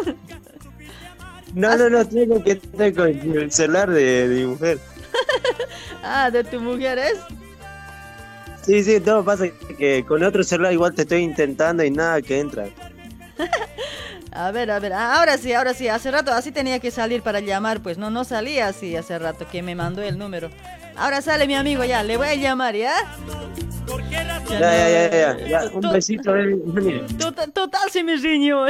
No, 1.54 1.74
no, 1.74 1.88
no, 1.88 2.04
tengo 2.06 2.42
que 2.44 2.50
estar 2.52 2.92
con 2.92 3.08
el 3.08 3.50
celular 3.50 3.88
de, 3.88 4.28
de 4.28 4.40
mi 4.40 4.44
mujer. 4.44 4.78
ah, 6.02 6.30
de 6.30 6.44
tu 6.44 6.60
mujer 6.60 6.98
es. 6.98 7.14
Sí, 8.66 8.82
sí, 8.82 9.00
todo 9.00 9.24
pasa 9.24 9.46
que 9.78 10.04
con 10.04 10.24
otro 10.24 10.42
celular 10.42 10.72
igual 10.72 10.92
te 10.92 11.02
estoy 11.02 11.22
intentando 11.22 11.84
y 11.84 11.90
nada 11.90 12.20
que 12.20 12.40
entra. 12.40 12.66
A 14.32 14.50
ver, 14.50 14.70
a 14.70 14.78
ver, 14.78 14.92
ah, 14.92 15.18
ahora 15.18 15.38
sí, 15.38 15.54
ahora 15.54 15.72
sí. 15.72 15.88
Hace 15.88 16.10
rato 16.10 16.30
así 16.30 16.52
tenía 16.52 16.78
que 16.78 16.90
salir 16.90 17.22
para 17.22 17.40
llamar, 17.40 17.80
pues 17.80 17.96
no, 17.96 18.10
no 18.10 18.22
salía 18.22 18.68
así 18.68 18.94
hace 18.94 19.18
rato 19.18 19.46
que 19.50 19.62
me 19.62 19.74
mandó 19.74 20.02
el 20.02 20.18
número. 20.18 20.50
Ahora 20.94 21.22
sale 21.22 21.46
mi 21.46 21.54
amigo 21.54 21.84
ya, 21.84 22.02
le 22.02 22.18
voy 22.18 22.28
a 22.28 22.34
llamar, 22.34 22.76
¿ya? 22.76 22.92
Ya, 24.50 24.60
ya, 24.60 24.88
ya, 24.88 25.10
ya, 25.10 25.46
ya. 25.48 25.70
Un 25.72 25.90
besito, 25.90 26.36
eh. 26.36 26.54
Total, 27.18 27.50
total 27.50 27.90
se 27.90 28.04
me 28.04 28.16
riñó. 28.16 28.68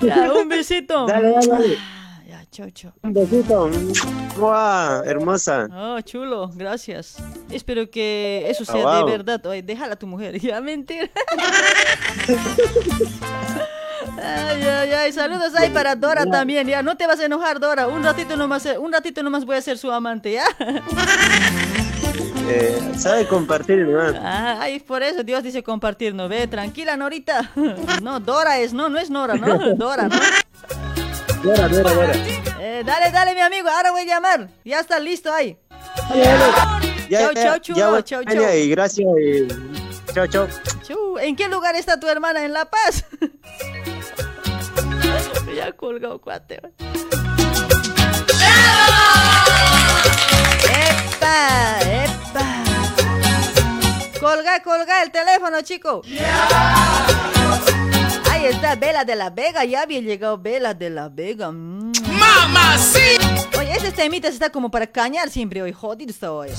Ya, 0.00 0.32
un 0.32 0.48
besito. 0.48 1.06
Dale, 1.06 1.32
dale, 1.32 1.46
dale. 1.48 1.95
Un 3.02 3.12
besito. 3.12 3.70
¡Guau! 4.38 5.04
Hermosa. 5.04 5.68
Oh, 5.72 6.00
chulo, 6.00 6.50
gracias. 6.54 7.16
Espero 7.50 7.90
que 7.90 8.46
eso 8.48 8.64
sea 8.64 8.82
wow. 8.82 9.06
de 9.06 9.12
verdad. 9.12 9.44
Oye, 9.46 9.62
déjala 9.62 9.94
a 9.94 9.96
tu 9.96 10.06
mujer. 10.06 10.40
Ya, 10.46 10.60
mentira. 10.60 11.08
Ay, 14.22 14.62
ay, 14.62 14.92
ay, 14.92 15.12
saludos 15.12 15.54
ahí 15.56 15.70
para 15.70 15.96
Dora 15.96 16.24
también, 16.24 16.66
ya, 16.68 16.82
no 16.82 16.96
te 16.96 17.06
vas 17.06 17.18
a 17.18 17.24
enojar 17.24 17.58
Dora, 17.58 17.88
un 17.88 18.02
ratito 18.02 18.36
nomás, 18.36 18.64
eh, 18.66 18.78
un 18.78 18.92
ratito 18.92 19.22
nomás 19.22 19.44
voy 19.44 19.56
a 19.56 19.60
ser 19.60 19.76
su 19.76 19.90
amante, 19.90 20.32
¿ya? 20.32 20.44
Eh, 22.48 22.92
sabe 22.96 23.26
compartir, 23.26 23.80
hermano. 23.80 24.20
Ah, 24.22 24.58
ay, 24.60 24.78
por 24.78 25.02
eso 25.02 25.24
Dios 25.24 25.42
dice 25.42 25.64
compartir, 25.64 26.14
¿no 26.14 26.28
ve? 26.28 26.46
Tranquila, 26.46 26.96
Norita. 26.96 27.50
No, 28.02 28.20
Dora 28.20 28.58
es, 28.60 28.72
no, 28.72 28.88
no 28.88 28.98
es 28.98 29.10
Nora, 29.10 29.34
¿no? 29.34 29.74
Dora, 29.74 30.06
¿no? 30.06 30.16
Dora, 31.42 31.68
Dora, 31.68 31.94
Dora. 31.94 32.12
Eh, 32.60 32.82
dale, 32.84 33.10
dale, 33.10 33.34
mi 33.34 33.40
amigo, 33.40 33.68
ahora 33.68 33.90
voy 33.90 34.02
a 34.02 34.04
llamar, 34.04 34.48
ya 34.64 34.80
está 34.80 34.98
listo 34.98 35.32
ahí. 35.32 35.56
Ya, 37.08 37.20
Chau, 37.20 37.28
ya, 37.32 37.34
chau, 37.34 37.34
ya, 37.34 37.60
chulo, 37.60 37.90
voy, 37.90 38.02
chau, 38.02 38.24
chau. 38.24 38.54
Y 38.54 38.68
gracias. 38.70 39.06
y 39.20 39.48
Chao, 40.12 40.26
chao. 40.26 40.48
Chu, 40.86 41.18
¿En 41.18 41.36
qué 41.36 41.48
lugar 41.48 41.74
está 41.76 41.98
tu 42.00 42.08
hermana? 42.08 42.44
¿En 42.44 42.52
La 42.52 42.64
Paz? 42.64 43.04
ya 45.54 45.72
colgó, 45.72 46.20
cuate. 46.20 46.60
¡Epa! 50.64 51.78
¡Epa! 51.80 52.44
Colga, 54.20 54.62
colga 54.62 55.02
el 55.02 55.10
teléfono, 55.10 55.60
chico. 55.62 56.02
Ahí 58.36 58.44
está 58.44 58.74
Vela 58.74 59.02
de 59.02 59.16
la 59.16 59.30
Vega. 59.30 59.64
Ya 59.64 59.80
había 59.80 60.00
llegado 60.00 60.36
Vela 60.36 60.74
de 60.74 60.90
la 60.90 61.08
Vega. 61.08 61.50
¡Mamá, 61.50 62.76
sí! 62.76 63.16
Oye, 63.58 63.72
ese 63.72 63.90
temita 63.92 64.28
está 64.28 64.50
como 64.50 64.70
para 64.70 64.86
cañar 64.86 65.30
siempre 65.30 65.62
hoy. 65.62 65.72
Jodido 65.72 66.10
está 66.10 66.30
hoy. 66.32 66.50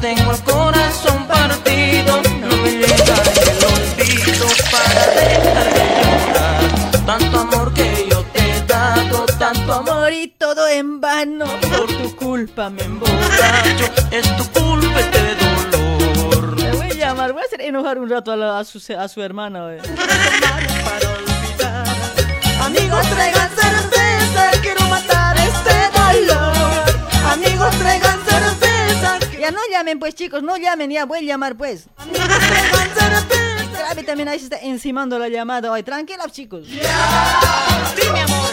tengo 0.00 0.30
el 0.30 0.40
corazón 0.42 1.26
partido, 1.26 2.22
no 2.42 2.56
me 2.58 2.70
llega 2.70 3.14
el 3.42 3.64
olvido 3.74 4.46
para 4.70 5.06
dejar 5.08 5.74
de 5.74 5.80
llorar. 6.28 7.06
Tanto 7.06 7.40
amor 7.40 7.74
que 7.74 8.06
yo 8.08 8.22
te 8.32 8.38
he 8.38 8.62
dado, 8.64 9.26
tanto 9.40 9.72
amor 9.72 10.12
y 10.12 10.28
todo 10.28 10.68
en 10.68 11.00
vano. 11.00 11.46
Por 11.76 11.88
tu 11.88 12.14
culpa 12.14 12.70
me 12.70 12.86
borracho, 12.86 13.86
es 14.12 14.36
tu 14.36 14.44
culpa 14.60 15.00
este 15.00 15.34
dolor. 15.34 15.61
Voy 17.12 17.18
a 17.20 17.24
llamar, 17.24 17.32
voy 17.34 17.42
a 17.42 17.44
hacer 17.44 17.60
enojar 17.60 17.98
un 17.98 18.08
rato 18.08 18.32
a, 18.32 18.36
la- 18.36 18.58
a 18.58 18.64
su, 18.64 18.80
a 18.98 19.06
su 19.06 19.20
hermana. 19.20 19.64
oye. 19.66 19.80
Amigos, 22.62 23.06
traigan 23.10 23.50
cerveza, 23.50 24.50
quiero 24.62 24.80
matar 24.88 25.36
este 25.36 26.24
dolor. 26.24 26.54
Amigos, 27.30 27.76
traigan 27.78 28.18
cerveza. 28.24 29.18
Ya 29.38 29.50
no 29.50 29.58
llamen 29.70 29.98
pues 29.98 30.14
chicos, 30.14 30.42
no 30.42 30.56
llamen, 30.56 30.90
ya 30.90 31.04
voy 31.04 31.18
a 31.18 31.22
llamar 31.22 31.54
pues. 31.54 31.86
Grave 33.76 34.04
también 34.04 34.28
ahí 34.28 34.38
se 34.38 34.44
está 34.44 34.58
encimando 34.60 35.18
la 35.18 35.28
llamada 35.28 35.70
hoy. 35.70 35.82
Tranquilos 35.82 36.32
chicos. 36.32 36.66
Sí, 36.66 36.80
mi 38.10 38.20
amor. 38.20 38.50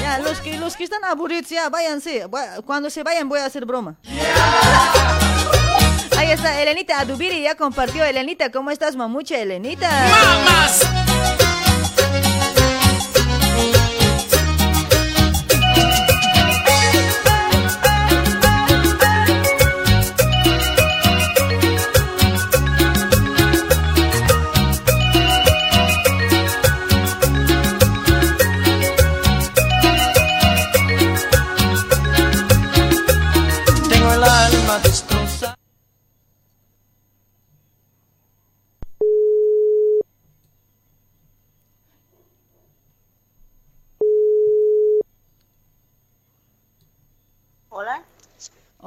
Ya, 0.00 0.18
los 0.20 0.38
que, 0.40 0.56
los 0.56 0.76
que 0.76 0.84
están 0.84 1.02
aburridos 1.04 1.48
ya, 1.48 1.68
váyanse. 1.68 2.28
Cuando 2.64 2.90
se 2.90 3.02
vayan 3.02 3.28
voy 3.28 3.40
a 3.40 3.46
hacer 3.46 3.64
broma. 3.66 3.96
Ahí 6.22 6.30
está 6.30 6.62
Elenita 6.62 7.00
Adubiri, 7.00 7.42
ya 7.42 7.56
compartió 7.56 8.04
Elenita. 8.04 8.52
¿Cómo 8.52 8.70
estás, 8.70 8.94
mamucha 8.94 9.40
Elenita? 9.40 9.90
¡Mamas! 9.90 11.01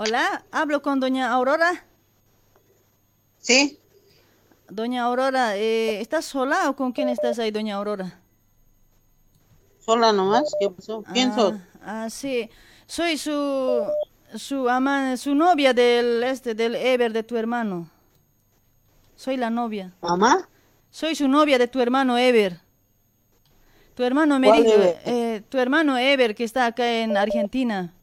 Hola, 0.06 0.45
hablo 0.52 0.84
con 0.84 0.99
doña 0.99 1.32
Aurora. 1.32 1.84
Sí. 3.40 3.80
Doña 4.69 5.06
Aurora, 5.06 5.57
eh, 5.57 5.99
¿estás 5.99 6.26
sola 6.26 6.69
o 6.69 6.76
con 6.76 6.91
quién 6.91 7.10
estás 7.10 7.40
ahí, 7.40 7.49
doña 7.49 7.77
Aurora? 7.77 8.19
Sola 9.80 10.11
nomás, 10.11 10.53
¿qué 10.60 10.69
pasó? 10.69 11.03
¿Quién 11.11 11.32
ah, 11.32 11.36
sos? 11.36 11.53
Ah, 11.82 12.10
sí. 12.11 12.48
Soy 12.86 13.18
su 13.18 13.84
su 14.36 14.69
ama, 14.69 15.18
su 15.18 15.34
novia 15.34 15.73
del 15.73 16.23
este 16.23 16.53
del 16.53 16.76
Ever 16.76 17.11
de 17.11 17.23
tu 17.23 17.36
hermano. 17.36 17.90
Soy 19.15 19.38
la 19.38 19.49
novia. 19.49 19.91
¿Mamá? 20.02 20.48
Soy 20.91 21.15
su 21.15 21.27
novia 21.27 21.57
de 21.57 21.68
tu 21.68 21.80
hermano 21.80 22.15
Ever. 22.15 22.60
Tu 23.95 24.03
hermano 24.03 24.38
me 24.38 24.49
¿Cuál 24.49 24.64
dijo, 24.65 24.76
eh, 25.06 25.41
tu 25.49 25.57
hermano 25.57 25.98
Ever 25.98 26.36
que 26.36 26.44
está 26.44 26.68
acá 26.68 26.88
en 26.99 27.18
Argentina. 27.18 27.94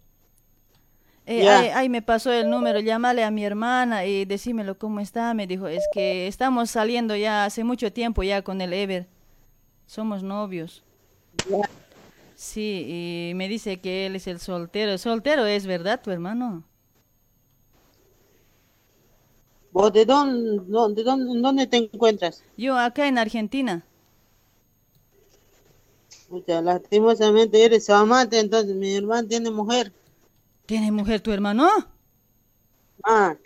Eh, 1.40 1.48
ahí, 1.48 1.68
ahí 1.68 1.88
me 1.88 2.02
pasó 2.02 2.30
el 2.30 2.50
número, 2.50 2.80
llámale 2.80 3.24
a 3.24 3.30
mi 3.30 3.42
hermana 3.42 4.04
y 4.04 4.26
decímelo 4.26 4.78
cómo 4.78 5.00
está. 5.00 5.32
Me 5.32 5.46
dijo, 5.46 5.66
es 5.66 5.82
que 5.94 6.26
estamos 6.26 6.70
saliendo 6.70 7.16
ya 7.16 7.46
hace 7.46 7.64
mucho 7.64 7.90
tiempo 7.90 8.22
ya 8.22 8.42
con 8.42 8.60
el 8.60 8.72
Ever. 8.74 9.06
Somos 9.86 10.22
novios. 10.22 10.84
Sí, 12.34 13.30
y 13.30 13.34
me 13.34 13.48
dice 13.48 13.80
que 13.80 14.06
él 14.06 14.16
es 14.16 14.26
el 14.26 14.40
soltero. 14.40 14.98
Soltero 14.98 15.46
es, 15.46 15.64
¿verdad, 15.64 16.02
tu 16.02 16.10
hermano? 16.10 16.64
¿Vos 19.70 19.90
de 19.90 20.04
dónde, 20.04 20.62
dónde, 20.66 21.02
dónde, 21.02 21.40
dónde 21.40 21.66
te 21.66 21.78
encuentras? 21.78 22.44
Yo 22.58 22.76
acá 22.76 23.08
en 23.08 23.16
Argentina. 23.16 23.86
Pucha, 26.28 26.60
lastimosamente 26.60 27.64
eres 27.64 27.86
su 27.86 27.94
amante, 27.94 28.38
entonces 28.38 28.74
mi 28.76 28.94
hermano 28.94 29.26
tiene 29.28 29.50
mujer. 29.50 29.92
¿Tiene 30.72 30.90
mujer 30.90 31.20
tu 31.20 31.30
hermano? 31.32 31.68
Ah. 33.04 33.36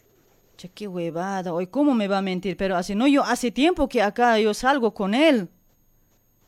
Che, 0.57 0.69
qué 0.69 0.86
huevada. 0.86 1.53
Hoy, 1.53 1.66
¿cómo 1.66 1.93
me 1.93 2.07
va 2.07 2.19
a 2.19 2.23
mentir? 2.23 2.57
Pero 2.57 2.77
hace, 2.77 2.94
no, 2.94 3.09
yo 3.09 3.24
hace 3.24 3.51
tiempo 3.51 3.89
que 3.89 4.01
acá 4.01 4.39
yo 4.39 4.55
salgo 4.55 4.94
con 4.94 5.12
él. 5.12 5.48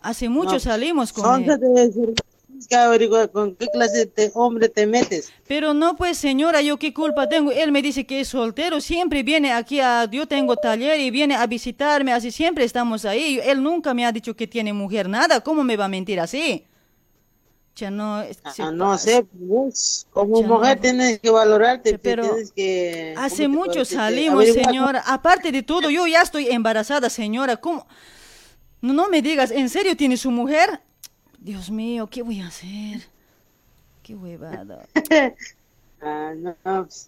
Hace 0.00 0.28
mucho 0.28 0.52
No, 0.52 0.60
salimos 0.60 1.12
con 1.12 1.42
él. 1.42 2.14
que 2.70 2.76
averiguar 2.76 3.28
con 3.32 3.56
qué 3.56 3.66
clase 3.66 4.06
de 4.06 4.30
hombre 4.34 4.68
te 4.68 4.86
metes. 4.86 5.32
Pero 5.48 5.74
no, 5.74 5.96
pues 5.96 6.16
señora, 6.16 6.62
yo 6.62 6.78
qué 6.78 6.94
culpa 6.94 7.28
tengo. 7.28 7.50
Él 7.50 7.72
me 7.72 7.82
dice 7.82 8.06
que 8.06 8.20
es 8.20 8.28
soltero, 8.28 8.80
siempre 8.80 9.24
viene 9.24 9.52
aquí 9.52 9.80
a, 9.80 10.09
yo 10.09 10.28
tengo 10.28 10.55
taller 10.55 11.00
y 11.00 11.10
viene 11.10 11.34
a 11.34 11.44
visitarme, 11.48 12.12
así 12.12 12.30
siempre 12.30 12.62
estamos 12.62 13.05
ahí. 13.05 13.40
Él 13.42 13.64
nunca 13.64 13.94
me 13.94 14.06
ha 14.06 14.12
dicho 14.12 14.36
que 14.36 14.46
tiene 14.46 14.72
mujer, 14.72 15.09
nada. 15.09 15.40
¿Cómo 15.40 15.64
me 15.64 15.76
va 15.76 15.86
a 15.86 15.88
mentir 15.88 16.20
así? 16.20 16.67
Ya 17.78 17.90
no, 17.92 18.22
es 18.22 18.38
que 18.40 18.62
Ah, 18.62 18.72
no 18.72 18.98
sé, 18.98 19.24
pues, 19.24 20.06
como 20.10 20.40
Ya 20.40 20.48
mujer 20.48 20.76
no. 20.76 20.82
tienes 20.82 21.20
que 21.20 21.30
valorarte, 21.30 21.98
pero 21.98 22.22
tienes 22.24 22.50
que... 22.52 23.14
Hace 23.16 23.48
¿cómo 23.48 23.66
te 23.68 23.68
mucho 23.68 23.84
salimos, 23.84 24.50
Averiguar. 24.50 24.64
señora. 24.64 25.02
Aparte 25.06 25.52
de 25.52 25.62
todo, 25.62 25.88
yo 25.90 26.06
ya 26.06 26.22
estoy 26.22 26.48
embarazada, 26.48 27.09
señora. 27.09 27.56
¿Cómo? 27.59 27.86
No, 28.80 28.92
no 28.92 29.09
me 29.09 29.22
digas, 29.22 29.50
¿en 29.52 29.68
serio 29.68 29.96
tiene 29.96 30.16
su 30.16 30.30
mujer? 30.30 30.80
Dios 31.38 31.70
mío, 31.70 32.09
¿qué 32.09 32.22
voy 32.22 32.40
a 32.40 32.48
hacer? 32.48 33.09
Qué 34.02 34.14
huevada. 34.14 34.88
Ah, 36.00 36.32
no, 36.36 36.56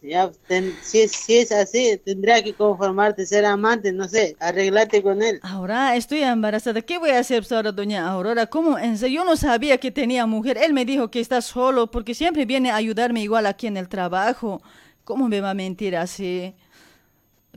ya, 0.03 0.31
ten- 0.47 0.79
si, 0.83 1.09
si 1.09 1.39
es 1.39 1.51
así, 1.53 1.99
tendría 2.05 2.43
que 2.43 2.55
conformarte, 2.55 3.27
ser 3.27 3.45
amante, 3.45 3.93
no 3.93 4.09
sé, 4.09 4.37
arreglarte 4.41 5.03
con 5.03 5.23
él. 5.23 5.43
Ahora 5.43 5.97
estoy 5.97 6.23
embarazada. 6.23 6.83
¿Qué 6.83 6.99
voy 6.99 7.11
a 7.11 7.19
hacer 7.19 7.47
ahora, 7.51 7.73
doña 7.73 8.07
Aurora? 8.11 8.47
¿Cómo? 8.47 8.79
Yo 8.79 9.25
no 9.25 9.37
sabía 9.37 9.79
que 9.79 9.91
tenía 9.91 10.27
mujer. 10.27 10.59
Él 10.59 10.75
me 10.75 10.85
dijo 10.85 11.11
que 11.11 11.21
está 11.21 11.41
solo 11.41 11.91
porque 11.91 12.15
siempre 12.15 12.45
viene 12.45 12.71
a 12.71 12.77
ayudarme 12.77 13.23
igual 13.23 13.47
aquí 13.47 13.67
en 13.67 13.77
el 13.79 13.89
trabajo. 13.89 14.61
¿Cómo 15.05 15.29
me 15.29 15.41
va 15.41 15.51
a 15.51 15.55
mentir 15.55 15.97
así? 15.97 16.55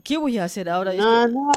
¿Qué 0.04 0.18
voy 0.18 0.36
a 0.36 0.44
hacer 0.44 0.68
ahora? 0.68 0.92
No, 0.92 1.26
no, 1.26 1.50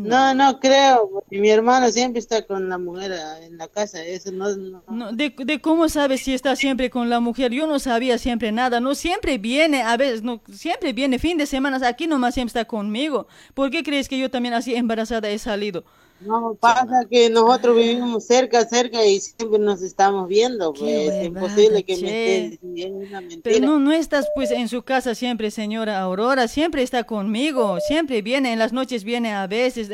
no, 0.00 0.34
no 0.34 0.58
creo, 0.58 1.08
porque 1.12 1.40
mi 1.40 1.48
hermano 1.48 1.88
siempre 1.92 2.18
está 2.18 2.44
con 2.44 2.68
la 2.68 2.76
mujer 2.76 3.12
ah, 3.12 3.38
en 3.40 3.56
la 3.56 3.68
casa, 3.68 4.04
eso 4.04 4.32
no, 4.32 4.56
no. 4.56 4.82
No, 4.88 5.12
de, 5.12 5.32
de 5.38 5.60
cómo 5.60 5.88
sabes 5.88 6.22
si 6.22 6.34
está 6.34 6.56
siempre 6.56 6.90
con 6.90 7.08
la 7.08 7.20
mujer? 7.20 7.52
Yo 7.52 7.68
no 7.68 7.78
sabía 7.78 8.18
siempre 8.18 8.50
nada, 8.50 8.80
no 8.80 8.96
siempre 8.96 9.38
viene, 9.38 9.82
a 9.82 9.96
veces, 9.96 10.24
no, 10.24 10.42
siempre 10.52 10.92
viene 10.92 11.20
fin 11.20 11.38
de 11.38 11.46
semana, 11.46 11.78
aquí 11.86 12.08
nomás 12.08 12.34
siempre 12.34 12.48
está 12.48 12.64
conmigo. 12.64 13.28
¿Por 13.54 13.70
qué 13.70 13.84
crees 13.84 14.08
que 14.08 14.18
yo 14.18 14.28
también 14.28 14.52
así 14.52 14.74
embarazada 14.74 15.30
he 15.30 15.38
salido? 15.38 15.84
No, 16.18 16.54
pasa 16.54 17.04
que 17.10 17.28
nosotros 17.28 17.76
vivimos 17.76 18.24
cerca, 18.26 18.64
cerca 18.66 19.04
y 19.04 19.20
siempre 19.20 19.58
nos 19.58 19.82
estamos 19.82 20.28
viendo, 20.28 20.72
pues 20.72 21.14
es 21.14 21.22
imposible 21.26 21.84
que 21.84 21.96
me 21.98 22.08
estés 22.10 22.60
diciendo 22.60 22.98
una 23.00 23.20
mentira. 23.20 23.42
Pero 23.42 23.66
no, 23.66 23.78
no 23.78 23.92
estás 23.92 24.26
pues 24.34 24.50
en 24.50 24.68
su 24.68 24.82
casa 24.82 25.14
siempre, 25.14 25.50
señora 25.50 26.00
Aurora, 26.00 26.48
siempre 26.48 26.82
está 26.82 27.04
conmigo, 27.04 27.78
siempre 27.80 28.22
viene, 28.22 28.52
en 28.52 28.58
las 28.58 28.72
noches 28.72 29.04
viene 29.04 29.34
a 29.34 29.46
veces. 29.46 29.90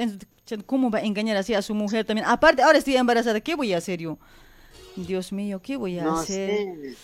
¿Cómo 0.67 0.91
va 0.91 0.99
a 0.99 1.03
engañar 1.03 1.37
así 1.39 1.55
a 1.55 1.63
su 1.63 1.75
mujer 1.75 2.05
también? 2.05 2.27
Aparte, 2.29 2.63
ahora 2.63 2.79
estoy 2.79 2.97
embarazada, 2.97 3.41
¿qué 3.41 3.55
voy 3.55 3.73
a 3.73 3.79
hacer 3.79 4.01
yo? 4.01 4.19
Dios 4.97 5.33
mío, 5.33 5.61
¿qué 5.63 5.77
voy 5.77 5.99
a 5.99 6.05
No 6.05 6.19
hacer? 6.19 6.51
sé. 6.51 6.97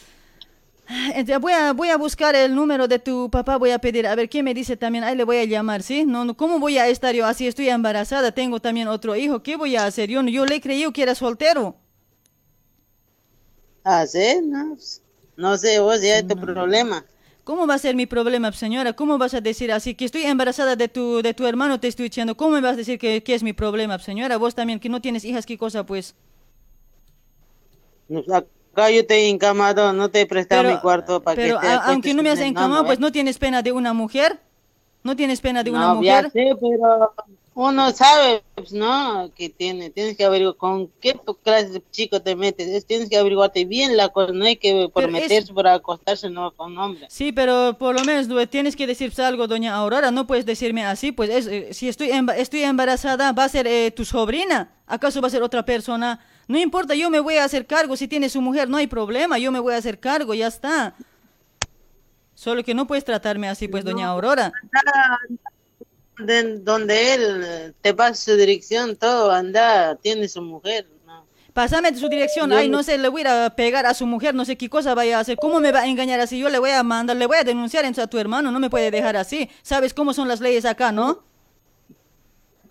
Voy, 1.40 1.52
a, 1.52 1.72
voy 1.74 1.88
a 1.90 1.96
buscar 1.98 2.34
el 2.34 2.54
número 2.54 2.88
de 2.88 2.98
tu 2.98 3.30
papá, 3.30 3.56
voy 3.58 3.70
a 3.70 3.78
pedir, 3.78 4.06
a 4.06 4.14
ver 4.14 4.28
qué 4.28 4.42
me 4.42 4.54
dice 4.54 4.76
también, 4.76 5.04
ahí 5.04 5.14
le 5.16 5.24
voy 5.24 5.36
a 5.38 5.44
llamar, 5.44 5.82
¿sí? 5.82 6.04
No, 6.06 6.24
no, 6.24 6.34
¿cómo 6.36 6.58
voy 6.58 6.78
a 6.78 6.88
estar 6.88 7.14
yo 7.14 7.26
así? 7.26 7.46
Estoy 7.46 7.68
embarazada, 7.68 8.32
tengo 8.32 8.60
también 8.60 8.88
otro 8.88 9.14
hijo, 9.16 9.42
¿qué 9.42 9.56
voy 9.56 9.76
a 9.76 9.84
hacer? 9.86 10.08
Yo, 10.08 10.22
no- 10.22 10.30
yo 10.30 10.46
le 10.46 10.60
creí 10.60 10.90
que 10.92 11.02
era 11.02 11.14
soltero. 11.14 11.76
Ah, 13.84 14.06
¿sí? 14.06 14.40
No, 14.44 14.76
no 15.36 15.56
sé, 15.56 15.80
vos 15.80 16.00
ya 16.02 16.18
es 16.18 16.26
tu 16.26 16.36
problema. 16.38 17.04
¿Cómo 17.44 17.66
va 17.66 17.74
a 17.74 17.78
ser 17.78 17.94
mi 17.96 18.06
problema, 18.06 18.52
señora? 18.52 18.92
¿Cómo 18.92 19.16
vas 19.18 19.34
a 19.34 19.40
decir 19.40 19.72
así? 19.72 19.94
Que 19.94 20.04
estoy 20.04 20.22
embarazada 20.24 20.76
de 20.76 20.88
tu, 20.88 21.22
de 21.22 21.32
tu 21.34 21.46
hermano, 21.46 21.80
te 21.80 21.88
estoy 21.88 22.08
diciendo. 22.08 22.36
¿Cómo 22.36 22.52
me 22.54 22.60
vas 22.60 22.74
a 22.74 22.76
decir 22.76 22.98
que, 22.98 23.22
que 23.22 23.34
es 23.34 23.42
mi 23.42 23.54
problema, 23.54 23.98
señora? 23.98 24.36
Vos 24.36 24.54
también, 24.54 24.80
que 24.80 24.88
no 24.90 25.00
tienes 25.00 25.24
hijas, 25.24 25.46
¿qué 25.46 25.56
cosa, 25.56 25.86
pues? 25.86 26.14
No, 28.08 28.22
Yo 28.76 29.06
te 29.06 29.14
he 29.24 29.28
encamado, 29.28 29.92
no 29.92 30.08
te 30.10 30.20
he 30.20 30.26
prestado 30.26 30.62
Pero- 30.62 30.74
mi 30.76 30.80
cuarto 30.80 31.20
para 31.22 31.34
que 31.36 31.42
Pero 31.48 31.60
te 31.60 31.66
a- 31.66 31.70
acuestes 31.70 31.92
aunque 31.92 32.14
no 32.14 32.22
me 32.22 32.30
has 32.30 32.38
encamado, 32.40 32.84
pues 32.86 33.00
no 33.00 33.10
tienes 33.10 33.38
pena 33.38 33.62
de 33.62 33.72
una 33.72 33.92
mujer. 33.92 34.38
¿No 35.02 35.16
tienes 35.16 35.40
pena 35.40 35.62
de 35.62 35.70
una 35.70 35.94
No, 35.94 36.02
ya 36.02 36.22
mujer? 36.22 36.30
sé, 36.32 36.50
pero 36.60 37.12
uno 37.54 37.90
sabe, 37.92 38.42
pues, 38.54 38.72
¿no? 38.72 39.30
Que 39.34 39.48
tiene, 39.48 39.90
tienes 39.90 40.16
que 40.16 40.24
averiguar 40.24 40.56
con 40.56 40.88
qué 41.00 41.18
clase 41.42 41.68
de 41.70 41.82
chico 41.90 42.20
te 42.20 42.36
metes. 42.36 42.68
Es- 42.68 42.84
tienes 42.84 43.08
que 43.08 43.16
averiguarte 43.16 43.64
bien 43.64 43.96
la 43.96 44.08
cosa, 44.10 44.32
no 44.32 44.44
hay 44.44 44.56
que 44.56 44.88
por 44.92 45.04
Pero 45.04 45.16
es- 45.16 45.22
meterse, 45.22 45.52
por 45.52 45.66
acostarse, 45.66 46.28
no 46.30 46.50
con 46.52 46.76
hombre. 46.78 47.06
Sí, 47.10 47.32
pero 47.32 47.76
por 47.78 47.94
lo 47.98 48.04
menos 48.04 48.28
tienes 48.50 48.76
que 48.76 48.86
decirse 48.86 49.22
algo, 49.22 49.46
doña 49.46 49.74
Aurora. 49.76 50.10
No 50.10 50.26
puedes 50.26 50.44
decirme 50.46 50.84
así, 50.84 51.10
pues 51.12 51.30
es, 51.30 51.46
eh, 51.46 51.68
si 51.72 51.88
estoy, 51.88 52.10
emba- 52.10 52.36
estoy 52.36 52.62
embarazada, 52.64 53.32
va 53.32 53.44
a 53.44 53.48
ser 53.48 53.66
eh, 53.66 53.90
tu 53.92 54.04
sobrina. 54.04 54.70
¿Acaso 54.86 55.20
va 55.20 55.28
a 55.28 55.30
ser 55.30 55.42
otra 55.42 55.64
persona? 55.64 56.20
No 56.48 56.58
importa, 56.58 56.94
yo 56.94 57.10
me 57.10 57.20
voy 57.20 57.36
a 57.36 57.44
hacer 57.44 57.66
cargo. 57.66 57.96
Si 57.96 58.08
tiene 58.08 58.28
su 58.30 58.40
mujer, 58.40 58.68
no 58.68 58.78
hay 58.78 58.86
problema. 58.86 59.38
Yo 59.38 59.52
me 59.52 59.60
voy 59.60 59.74
a 59.74 59.76
hacer 59.76 60.00
cargo, 60.00 60.32
ya 60.34 60.46
está. 60.48 60.94
Solo 62.34 62.64
que 62.64 62.72
no 62.74 62.86
puedes 62.86 63.04
tratarme 63.04 63.48
así, 63.48 63.68
pues, 63.68 63.84
doña 63.84 64.08
Aurora. 64.08 64.52
De- 66.18 66.58
donde 66.58 67.14
él 67.14 67.42
eh, 67.44 67.72
te 67.80 67.94
pasa 67.94 68.14
su 68.14 68.36
dirección, 68.36 68.96
todo, 68.96 69.30
anda, 69.30 69.94
tiene 69.96 70.26
su 70.28 70.42
mujer. 70.42 70.86
¿no? 71.06 71.24
Pásame 71.52 71.94
su 71.94 72.08
dirección. 72.08 72.52
Ay, 72.52 72.68
no- 72.68 72.82
sé, 72.82 72.98
le 72.98 73.08
voy 73.08 73.22
a 73.24 73.50
pegar 73.54 73.86
a 73.86 73.94
su 73.94 74.06
mujer, 74.06 74.34
no 74.34 74.44
sé 74.44 74.56
qué 74.56 74.68
cosa 74.70 74.94
vaya 74.94 75.18
a 75.18 75.20
hacer. 75.20 75.36
¿Cómo 75.36 75.60
me 75.60 75.70
va 75.70 75.80
a 75.80 75.86
engañar 75.86 76.18
así? 76.18 76.38
Yo 76.38 76.48
le 76.48 76.58
voy 76.58 76.70
a 76.70 76.82
mandar, 76.82 77.16
le 77.16 77.26
voy 77.26 77.36
a 77.36 77.44
denunciar 77.44 77.84
a 77.84 78.06
tu 78.06 78.18
hermano. 78.18 78.50
No 78.50 78.58
me 78.58 78.70
puede 78.70 78.90
dejar 78.90 79.16
así. 79.16 79.48
¿Sabes 79.62 79.92
cómo 79.94 80.12
son 80.14 80.26
las 80.28 80.40
leyes 80.40 80.64
acá, 80.64 80.90
no? 80.92 81.22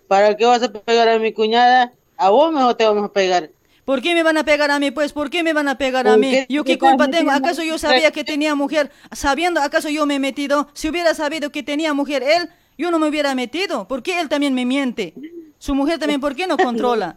¿Para 0.08 0.36
qué 0.36 0.44
vas 0.46 0.62
a 0.62 0.72
pegar 0.72 1.08
a 1.08 1.18
mi 1.18 1.32
cuñada? 1.32 1.92
¿A 2.16 2.30
vos 2.30 2.52
mejor 2.52 2.74
te 2.74 2.84
vamos 2.84 3.04
a 3.04 3.12
pegar? 3.12 3.50
¿Por 3.88 4.02
qué 4.02 4.12
me 4.12 4.22
van 4.22 4.36
a 4.36 4.44
pegar 4.44 4.70
a 4.70 4.78
mí? 4.78 4.90
Pues, 4.90 5.14
¿por 5.14 5.30
qué 5.30 5.42
me 5.42 5.54
van 5.54 5.66
a 5.66 5.78
pegar 5.78 6.06
a 6.06 6.10
¿Por 6.10 6.18
mí? 6.20 6.44
¿Yo 6.50 6.62
qué 6.62 6.72
¿Qué 6.72 6.78
culpa 6.78 7.08
tengo? 7.08 7.30
¿Acaso 7.30 7.62
yo 7.62 7.78
sabía 7.78 8.10
que 8.10 8.22
tenía 8.22 8.54
mujer? 8.54 8.90
¿Sabiendo 9.12 9.62
acaso 9.62 9.88
yo 9.88 10.04
me 10.04 10.16
he 10.16 10.18
metido? 10.18 10.68
Si 10.74 10.90
hubiera 10.90 11.14
sabido 11.14 11.48
que 11.48 11.62
tenía 11.62 11.94
mujer 11.94 12.22
él, 12.22 12.50
yo 12.76 12.90
no 12.90 12.98
me 12.98 13.08
hubiera 13.08 13.34
metido. 13.34 13.88
¿Por 13.88 14.02
qué 14.02 14.20
él 14.20 14.28
también 14.28 14.52
me 14.52 14.66
miente? 14.66 15.14
Su 15.58 15.74
mujer 15.74 15.98
también, 15.98 16.20
¿por 16.20 16.36
qué 16.36 16.46
no 16.46 16.58
controla? 16.58 17.16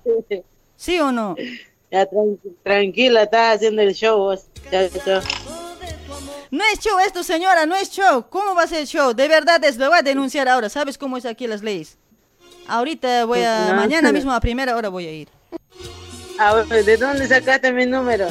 ¿Sí 0.78 0.98
o 1.02 1.12
no? 1.12 1.36
Ya, 1.92 2.10
tran- 2.10 2.40
tranquila, 2.64 3.24
estás 3.24 3.58
haciendo 3.58 3.82
el 3.82 3.94
show 3.94 4.18
vos. 4.18 4.46
Chao, 4.72 4.88
chao. 5.04 5.22
No 6.52 6.64
es 6.74 6.80
show 6.80 7.00
esto, 7.06 7.22
señora, 7.22 7.66
no 7.66 7.76
es 7.76 7.92
show. 7.92 8.28
¿Cómo 8.30 8.56
va 8.56 8.64
a 8.64 8.68
ser 8.68 8.88
show? 8.88 9.14
De 9.14 9.28
verdad 9.28 9.62
es, 9.66 9.76
lo 9.76 9.90
voy 9.90 9.98
a 10.00 10.04
denunciar 10.04 10.48
ahora. 10.48 10.70
¿Sabes 10.70 10.98
cómo 10.98 11.18
es 11.18 11.26
aquí 11.26 11.48
las 11.48 11.64
leyes? 11.64 11.98
Ahorita 12.66 13.26
voy 13.26 13.42
a, 13.42 13.72
No. 13.72 13.76
mañana 13.76 14.14
mismo 14.14 14.32
a 14.32 14.40
primera 14.40 14.78
hora 14.78 14.88
voy 14.88 15.06
a 15.06 15.12
ir. 15.12 15.28
A 16.42 16.56
ver, 16.56 16.84
¿de 16.84 16.98
dónde 16.98 17.28
sacaste 17.28 17.72
mi 17.72 17.86
número? 17.86 18.28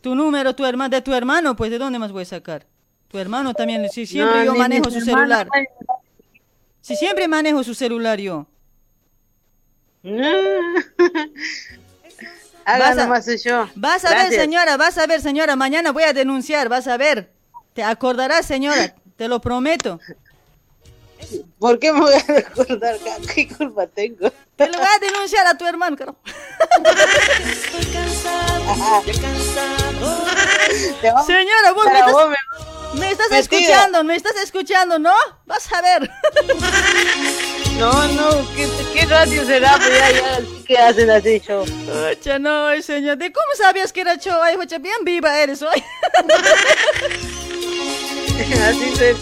Tu 0.00 0.12
número, 0.12 0.56
tu 0.56 0.64
hermano, 0.66 0.88
de 0.90 1.00
tu 1.00 1.14
hermano, 1.14 1.54
pues 1.54 1.70
¿de 1.70 1.78
dónde 1.78 2.00
más 2.00 2.10
voy 2.10 2.22
a 2.22 2.24
sacar? 2.24 2.66
Tu 3.06 3.16
hermano 3.16 3.54
también, 3.54 3.88
si 3.90 4.06
siempre 4.06 4.38
No, 4.38 4.44
yo 4.46 4.54
manejo 4.56 4.90
su 4.90 5.00
celular. 5.00 5.48
Si 6.80 6.96
siempre 6.96 7.28
manejo 7.28 7.62
su 7.62 7.74
celular 7.74 8.18
yo. 8.18 8.48
Haga 12.64 12.78
Vas 12.88 12.98
a- 12.98 13.04
nomás 13.04 13.26
show. 13.40 13.68
Vas 13.76 14.04
a 14.04 14.14
ver, 14.14 14.32
señora, 14.32 14.76
vas 14.76 14.98
a 14.98 15.06
ver, 15.06 15.20
señora, 15.20 15.54
mañana 15.54 15.92
voy 15.92 16.02
a 16.02 16.12
denunciar, 16.12 16.68
vas 16.68 16.88
a 16.88 16.96
ver. 16.96 17.30
Te 17.72 17.84
acordarás, 17.84 18.46
señora, 18.46 18.96
te 19.16 19.28
lo 19.28 19.40
prometo. 19.40 20.00
¿Por 21.60 21.78
qué 21.78 21.92
me 21.92 22.00
voy 22.00 22.14
a 22.14 22.18
recordar? 22.56 22.96
¿Qué 23.32 23.46
culpa 23.46 23.86
tengo? 23.86 24.28
Te 24.58 24.66
lo 24.66 24.76
voy 24.76 24.88
a 24.88 24.98
denunciar 24.98 25.46
a 25.46 25.56
tu 25.56 25.64
hermano, 25.66 25.96
carajo. 25.96 26.18
Señora, 31.26 31.72
vos 31.74 31.86
me 31.86 31.98
estás, 31.98 32.12
vos 32.12 32.26
me 32.94 33.10
estás 33.12 33.30
escuchando, 33.32 34.02
me 34.02 34.16
estás 34.16 34.36
escuchando, 34.42 34.98
¿no? 34.98 35.14
Vas 35.46 35.72
a 35.72 35.80
ver. 35.80 36.10
No, 37.78 37.92
no, 38.08 38.30
¿qué, 38.56 38.68
qué 38.92 39.06
radio 39.06 39.46
será? 39.46 39.76
Pues 39.76 39.96
ya, 39.96 40.10
ya, 40.10 40.40
¿qué 40.66 40.76
hacen 40.76 41.08
así 41.08 41.38
show? 41.38 41.64
Ocha, 42.10 42.40
no, 42.40 42.70
señor, 42.82 43.16
¿de 43.16 43.32
cómo 43.32 43.46
sabías 43.56 43.92
que 43.92 44.00
era 44.00 44.16
show? 44.16 44.42
Ay, 44.42 44.56
ocha, 44.56 44.78
bien 44.78 45.04
viva 45.04 45.40
eres 45.40 45.62
hoy. 45.62 45.84
así 48.68 48.96
se. 48.96 49.16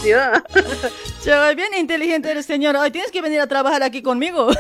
Chaval, 1.25 1.57
bien 1.57 1.75
inteligente 1.75 2.31
eres, 2.31 2.47
señora. 2.47 2.81
Hoy 2.81 2.91
tienes 2.91 3.11
que 3.11 3.23
venir 3.23 3.41
a 3.41 3.47
trabajar 3.47 3.83
aquí 3.83 4.03
conmigo. 4.03 4.49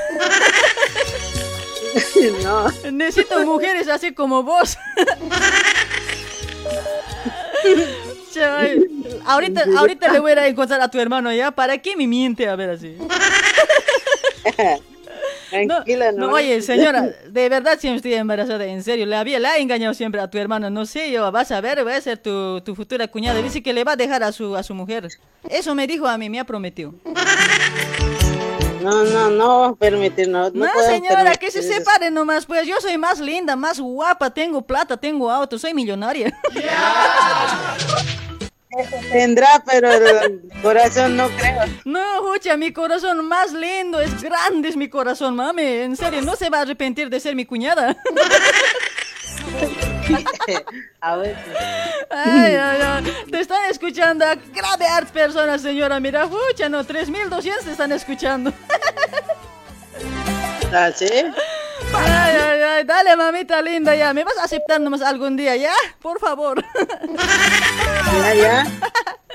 No. 2.42 2.66
Necesito 2.92 3.44
mujeres 3.46 3.88
así 3.88 4.12
como 4.12 4.42
vos. 4.42 4.76
Chaval, 8.34 8.86
ahorita, 9.24 9.64
ahorita 9.78 10.12
le 10.12 10.18
voy 10.18 10.32
a 10.32 10.46
encontrar 10.46 10.80
a 10.82 10.90
tu 10.90 11.00
hermano 11.00 11.32
ya. 11.32 11.52
¿Para 11.52 11.78
qué 11.78 11.96
me 11.96 12.06
miente? 12.06 12.48
A 12.48 12.56
ver 12.56 12.70
así. 12.70 12.96
Tranquila, 15.50 16.12
no. 16.12 16.26
No, 16.28 16.32
oye, 16.34 16.60
señora, 16.62 17.08
de 17.28 17.48
verdad 17.48 17.78
siempre 17.78 17.96
estoy 17.96 18.14
embarazada, 18.14 18.64
en 18.64 18.82
serio. 18.82 19.06
Le 19.06 19.16
había, 19.16 19.38
le 19.38 19.48
ha 19.48 19.58
engañado 19.58 19.94
siempre 19.94 20.20
a 20.20 20.28
tu 20.28 20.38
hermano. 20.38 20.70
No 20.70 20.86
sé, 20.86 21.10
yo, 21.10 21.30
vas 21.32 21.50
a 21.52 21.60
ver, 21.60 21.86
va 21.86 21.96
a 21.96 22.00
ser 22.00 22.18
tu, 22.18 22.60
tu 22.62 22.74
futura 22.74 23.06
cuñada. 23.08 23.40
Dice 23.40 23.62
que 23.62 23.72
le 23.72 23.84
va 23.84 23.92
a 23.92 23.96
dejar 23.96 24.22
a 24.22 24.32
su, 24.32 24.56
a 24.56 24.62
su 24.62 24.74
mujer. 24.74 25.08
Eso 25.48 25.74
me 25.74 25.86
dijo 25.86 26.06
a 26.06 26.18
mí, 26.18 26.28
me 26.28 26.40
ha 26.40 26.44
prometido. 26.44 26.94
No, 28.82 29.02
no, 29.04 29.30
no 29.30 29.48
vamos 29.60 29.72
a 29.72 29.80
permitir, 29.80 30.28
no. 30.28 30.50
No, 30.50 30.66
No, 30.66 30.82
señora, 30.86 31.16
permitir 31.16 31.38
que 31.38 31.50
se 31.50 31.62
separen 31.62 32.14
nomás, 32.14 32.46
pues 32.46 32.66
yo 32.66 32.80
soy 32.80 32.96
más 32.98 33.18
linda, 33.18 33.56
más 33.56 33.80
guapa, 33.80 34.30
tengo 34.30 34.62
plata, 34.62 34.96
tengo 34.96 35.30
auto, 35.30 35.58
soy 35.58 35.74
millonaria. 35.74 36.38
Tendrá, 39.10 39.62
pero 39.64 39.90
el 39.92 40.42
corazón 40.62 41.16
no 41.16 41.28
creo. 41.30 41.64
No, 41.84 42.14
escucha, 42.14 42.56
mi 42.56 42.72
corazón 42.72 43.26
más 43.26 43.52
lindo, 43.52 44.00
es 44.00 44.22
grande 44.22 44.68
es 44.68 44.76
mi 44.76 44.88
corazón, 44.88 45.36
mami. 45.36 45.62
En 45.62 45.96
serio, 45.96 46.22
no 46.22 46.36
se 46.36 46.50
va 46.50 46.58
a 46.58 46.62
arrepentir 46.62 47.08
de 47.10 47.20
ser 47.20 47.34
mi 47.34 47.44
cuñada. 47.44 47.96
A 51.00 51.16
ver. 51.16 51.36
Ay, 52.10 52.54
ay, 52.54 52.80
ay. 52.82 53.16
Te 53.30 53.40
están 53.40 53.64
escuchando 53.70 54.24
a 54.24 54.34
grave 54.34 54.86
arts 54.86 55.10
personas, 55.10 55.62
señora. 55.62 55.98
Mira, 56.00 56.24
escucha, 56.24 56.68
no, 56.68 56.84
3200 56.84 57.64
te 57.64 57.72
están 57.72 57.92
escuchando. 57.92 58.52
¿Ah, 60.72 60.90
sí? 60.94 61.08
Ay, 61.94 62.36
ay, 62.36 62.60
ay, 62.62 62.84
dale, 62.84 63.16
mamita 63.16 63.62
linda, 63.62 63.94
ya. 63.94 64.12
¿Me 64.12 64.24
vas 64.24 64.36
a 64.38 64.44
aceptar 64.44 64.80
nomás 64.80 65.02
algún 65.02 65.36
día, 65.36 65.56
ya? 65.56 65.72
Por 66.00 66.18
favor. 66.18 66.64
Ya, 68.12 68.34
ya. 68.34 68.66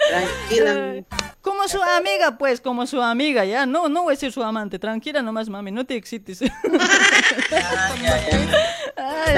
Tranquila. 0.09 1.03
Como 1.41 1.67
su 1.67 1.81
amiga, 1.81 2.37
pues, 2.37 2.61
como 2.61 2.85
su 2.85 3.01
amiga, 3.01 3.43
ya. 3.45 3.65
No, 3.65 3.89
no 3.89 4.03
voy 4.03 4.13
a 4.13 4.17
ser 4.17 4.31
su 4.31 4.43
amante. 4.43 4.77
Tranquila 4.77 5.21
nomás, 5.21 5.49
mami, 5.49 5.71
no 5.71 5.85
te 5.85 5.95
excites. 5.95 6.41
Está 6.41 6.51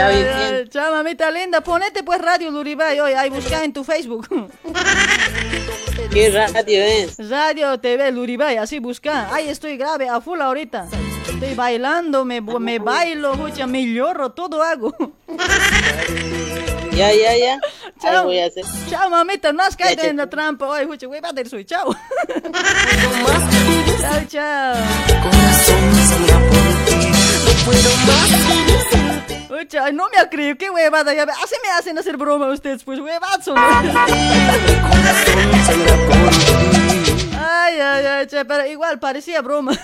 bien, 0.09 0.27
bien. 0.37 0.69
Chao, 0.69 0.91
mamita 0.91 1.31
linda. 1.31 1.61
Ponete 1.61 2.03
pues 2.03 2.19
Radio 2.19 2.51
Luribay 2.51 2.99
hoy. 2.99 3.13
Ahí 3.13 3.29
busca 3.29 3.63
en 3.63 3.71
tu 3.71 3.83
Facebook. 3.83 4.27
¿Qué 6.11 6.29
radio 6.29 6.83
es? 6.83 7.29
Radio 7.29 7.79
TV 7.79 8.11
Luribay, 8.11 8.57
así 8.57 8.79
busca. 8.79 9.33
Ahí 9.33 9.47
estoy 9.47 9.77
grave, 9.77 10.09
a 10.09 10.19
full 10.19 10.41
ahorita. 10.41 10.87
Estoy 11.27 11.55
bailando, 11.55 12.25
me, 12.25 12.41
me 12.41 12.79
bailo, 12.79 13.33
escucha, 13.33 13.67
me 13.67 13.85
lloro, 13.85 14.31
todo 14.31 14.61
hago. 14.61 14.93
Ya, 16.95 17.11
ya, 17.13 17.35
ya. 17.37 17.59
Chao. 18.01 18.25
voy 18.25 18.39
a 18.39 18.45
hacer. 18.47 18.63
Chao, 18.89 19.09
mamita, 19.09 19.51
no 19.51 19.63
has 19.63 19.75
caído 19.75 20.03
en 20.03 20.17
la 20.17 20.29
trampa. 20.29 20.79
Escucha, 20.81 21.07
güey, 21.07 21.21
va 21.21 21.29
a 21.29 21.45
soy. 21.45 21.65
Chao. 21.65 21.91
chao, 24.01 24.21
chao. 24.27 24.75
Escucha, 29.29 29.85
ay, 29.85 29.93
no 29.93 30.07
me 30.09 30.29
creído, 30.29 30.57
qué 30.57 30.69
huevada. 30.69 31.13
Ya, 31.13 31.25
ve- 31.25 31.31
así 31.43 31.55
me 31.63 31.69
hacen 31.71 31.97
hacer 31.97 32.17
broma 32.17 32.47
ustedes, 32.49 32.83
pues, 32.83 32.99
huevazo. 32.99 33.55
Ay, 37.55 37.79
ay, 37.79 38.05
ay, 38.05 38.27
che, 38.27 38.43
pero 38.45 38.65
igual 38.65 38.99
parecía 38.99 39.41
broma. 39.41 39.71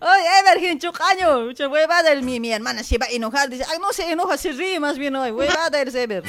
Oye, 0.00 0.28
Evergin, 0.40 0.78
chucaño, 0.78 1.52
che, 1.54 1.66
huevada, 1.66 2.14
mi, 2.22 2.40
mi 2.40 2.50
hermana 2.52 2.82
se 2.82 2.96
va 2.98 3.06
a 3.06 3.10
enojar, 3.10 3.48
dice, 3.50 3.64
ay, 3.70 3.78
no 3.80 3.92
se 3.92 4.10
enoja, 4.10 4.36
se 4.38 4.52
ríe 4.52 4.80
más 4.80 4.96
bien 4.96 5.14
hoy, 5.16 5.30
huevada 5.32 5.78
eres 5.80 5.94
Ever. 5.94 6.22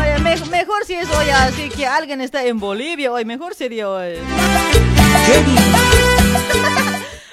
Oye, 0.00 0.18
me- 0.20 0.36
mejor 0.50 0.84
si 0.86 0.94
es 0.94 1.08
hoy 1.10 1.28
así 1.30 1.68
que 1.68 1.86
alguien 1.86 2.20
está 2.20 2.44
en 2.44 2.58
Bolivia, 2.60 3.12
hoy 3.12 3.24
mejor 3.24 3.54
sería 3.54 3.88
hoy. 3.88 4.14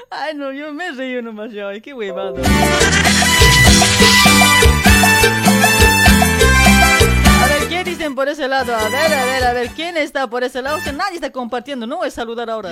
Ay, 0.09 0.33
no, 0.35 0.51
yo 0.53 0.71
me 0.71 0.91
reí 0.91 1.21
nomás 1.21 1.51
ya, 1.51 1.67
ay, 1.69 1.81
qué 1.81 1.93
huevada. 1.93 2.41
¿qué 7.75 7.83
dicen 7.83 8.15
por 8.15 8.29
ese 8.29 8.47
lado? 8.47 8.73
A 8.75 8.87
ver, 8.89 9.13
a 9.13 9.25
ver, 9.25 9.43
a 9.43 9.53
ver, 9.53 9.69
¿quién 9.71 9.97
está 9.97 10.27
por 10.27 10.43
ese 10.43 10.61
lado? 10.61 10.79
Sea, 10.81 10.93
nadie 10.93 11.15
está 11.15 11.31
compartiendo, 11.31 11.85
no 11.85 11.97
voy 11.97 12.07
a 12.07 12.11
saludar 12.11 12.49
ahora. 12.49 12.69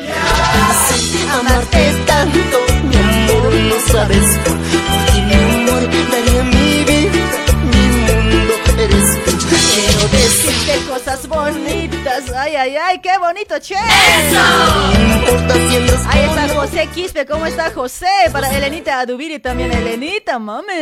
Amarte 1.40 1.94
tanto, 2.06 2.58
mi 2.88 2.96
amor, 2.96 3.54
no 3.54 3.76
sabes. 3.92 4.40
Porque 4.46 5.22
mi 5.22 5.34
amor 5.34 5.82
daría 6.12 6.44
mi 6.44 6.84
vida, 6.86 7.22
mi 7.66 7.86
mundo 8.06 8.54
eres 8.80 9.26
tú. 9.26 9.32
Quiero 9.50 10.08
decirte 10.10 10.74
cosas 10.88 11.28
bonitas, 11.28 12.32
ay, 12.36 12.56
ay, 12.56 12.76
ay, 12.78 13.00
qué 13.00 13.18
bonito, 13.18 13.60
che. 13.60 13.76
andas 13.76 14.38
Ahí 16.08 16.22
está 16.22 16.48
José 16.56 16.88
Quispe, 16.94 17.26
¿cómo 17.26 17.46
está 17.46 17.72
José? 17.72 18.08
Para 18.32 18.56
Elenita 18.56 19.00
Adubiri 19.00 19.40
también, 19.40 19.72
Elenita, 19.72 20.40
mami. 20.40 20.74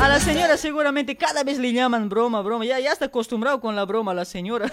No, 0.00 0.06
a 0.06 0.08
la 0.08 0.18
señora 0.18 0.56
seguramente 0.56 1.14
cada 1.14 1.44
vez 1.44 1.58
le 1.58 1.74
llaman 1.74 2.08
broma, 2.08 2.40
broma. 2.40 2.64
Ya, 2.64 2.80
ya 2.80 2.90
está 2.90 3.04
acostumbrado 3.04 3.60
con 3.60 3.76
la 3.76 3.84
broma 3.84 4.14
la 4.14 4.24
señora. 4.24 4.64
No 4.64 4.72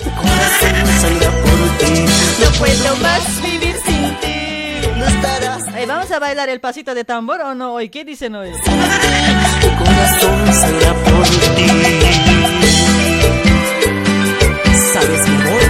puedo 2.57 2.95
más 3.01 3.41
vivir 3.41 3.75
sin 3.85 4.15
ti. 4.21 4.87
¿Dónde 4.87 5.05
estarás? 5.05 5.67
Ey, 5.75 5.85
¿Vamos 5.85 6.09
a 6.11 6.19
bailar 6.19 6.47
el 6.47 6.61
pasito 6.61 6.95
de 6.95 7.03
tambor 7.03 7.41
o 7.41 7.53
no 7.53 7.73
hoy? 7.73 7.89
¿Qué 7.89 8.05
dicen 8.05 8.35
hoy? 8.35 8.51
Tu 8.53 9.67
corazón 9.83 10.53
sangra 10.53 10.93
por 10.93 11.27
ti. 11.27 11.67
Sabes, 14.93 15.27
mi 15.27 15.35
amor, 15.35 15.61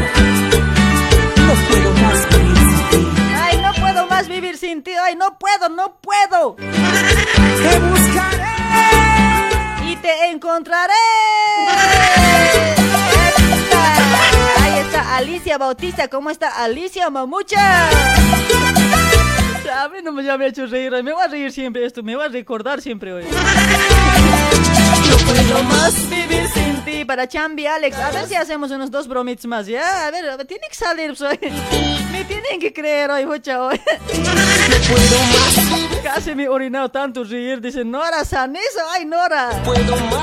no 1.47 1.53
puedo 1.67 1.93
más 1.93 2.29
vivir 2.29 2.57
sin 2.57 2.89
ti. 2.91 3.07
Ay, 3.35 3.57
no 3.57 3.73
puedo 3.73 4.05
más 4.05 4.27
vivir 4.27 4.57
sin 4.57 4.84
ti. 4.84 4.91
Ay, 4.91 5.15
no 5.15 5.39
puedo, 5.39 5.67
no 5.69 5.97
puedo. 5.99 6.55
Te 6.57 7.79
buscaré. 7.79 8.56
Te 10.02 10.28
encontraré. 10.32 10.94
Ahí 14.60 14.80
está 14.80 15.18
Alicia 15.18 15.57
Bautista. 15.57 16.07
¿Cómo 16.07 16.30
está 16.30 16.64
Alicia 16.64 17.10
Mamucha? 17.10 17.90
A 19.78 19.90
mí 19.90 19.98
no 20.03 20.11
me, 20.11 20.24
ya 20.24 20.38
me 20.38 20.45
ha 20.45 20.48
hecho 20.48 20.65
reír. 20.65 20.91
Me 21.03 21.14
voy 21.14 21.24
a 21.24 21.28
reír 21.28 21.52
siempre 21.52 21.86
esto. 21.86 22.02
Me 22.03 22.15
voy 22.15 22.26
a 22.26 22.30
recordar 22.30 22.82
siempre 22.82 23.14
hoy. 23.14 23.26
No 25.10 25.18
puedo 25.26 25.64
más 25.64 26.10
vivir 26.10 26.48
sin 26.53 26.76
ti. 26.86 26.97
Para 27.07 27.27
Chambi 27.27 27.65
Alex. 27.65 27.97
A 27.97 28.11
ver 28.11 28.27
si 28.27 28.35
hacemos 28.35 28.69
unos 28.69 28.91
dos 28.91 29.07
bromitos 29.07 29.45
más. 29.45 29.65
Ya, 29.65 30.07
a 30.07 30.11
ver, 30.11 30.29
a 30.29 30.35
ver, 30.35 30.45
tiene 30.45 30.67
que 30.69 30.75
salir. 30.75 31.15
pues. 31.17 31.39
Me 32.11 32.25
tienen 32.25 32.59
que 32.59 32.73
creer 32.73 33.09
hoy, 33.09 33.25
mucha 33.25 33.63
hoy. 33.63 33.79
Casi 36.03 36.35
me 36.35 36.43
he 36.43 36.49
orinado 36.49 36.89
tanto 36.89 37.23
reír. 37.23 37.61
Dice 37.61 37.85
Nora 37.85 38.25
Saneso. 38.25 38.81
Ay, 38.93 39.05
Nora. 39.05 39.51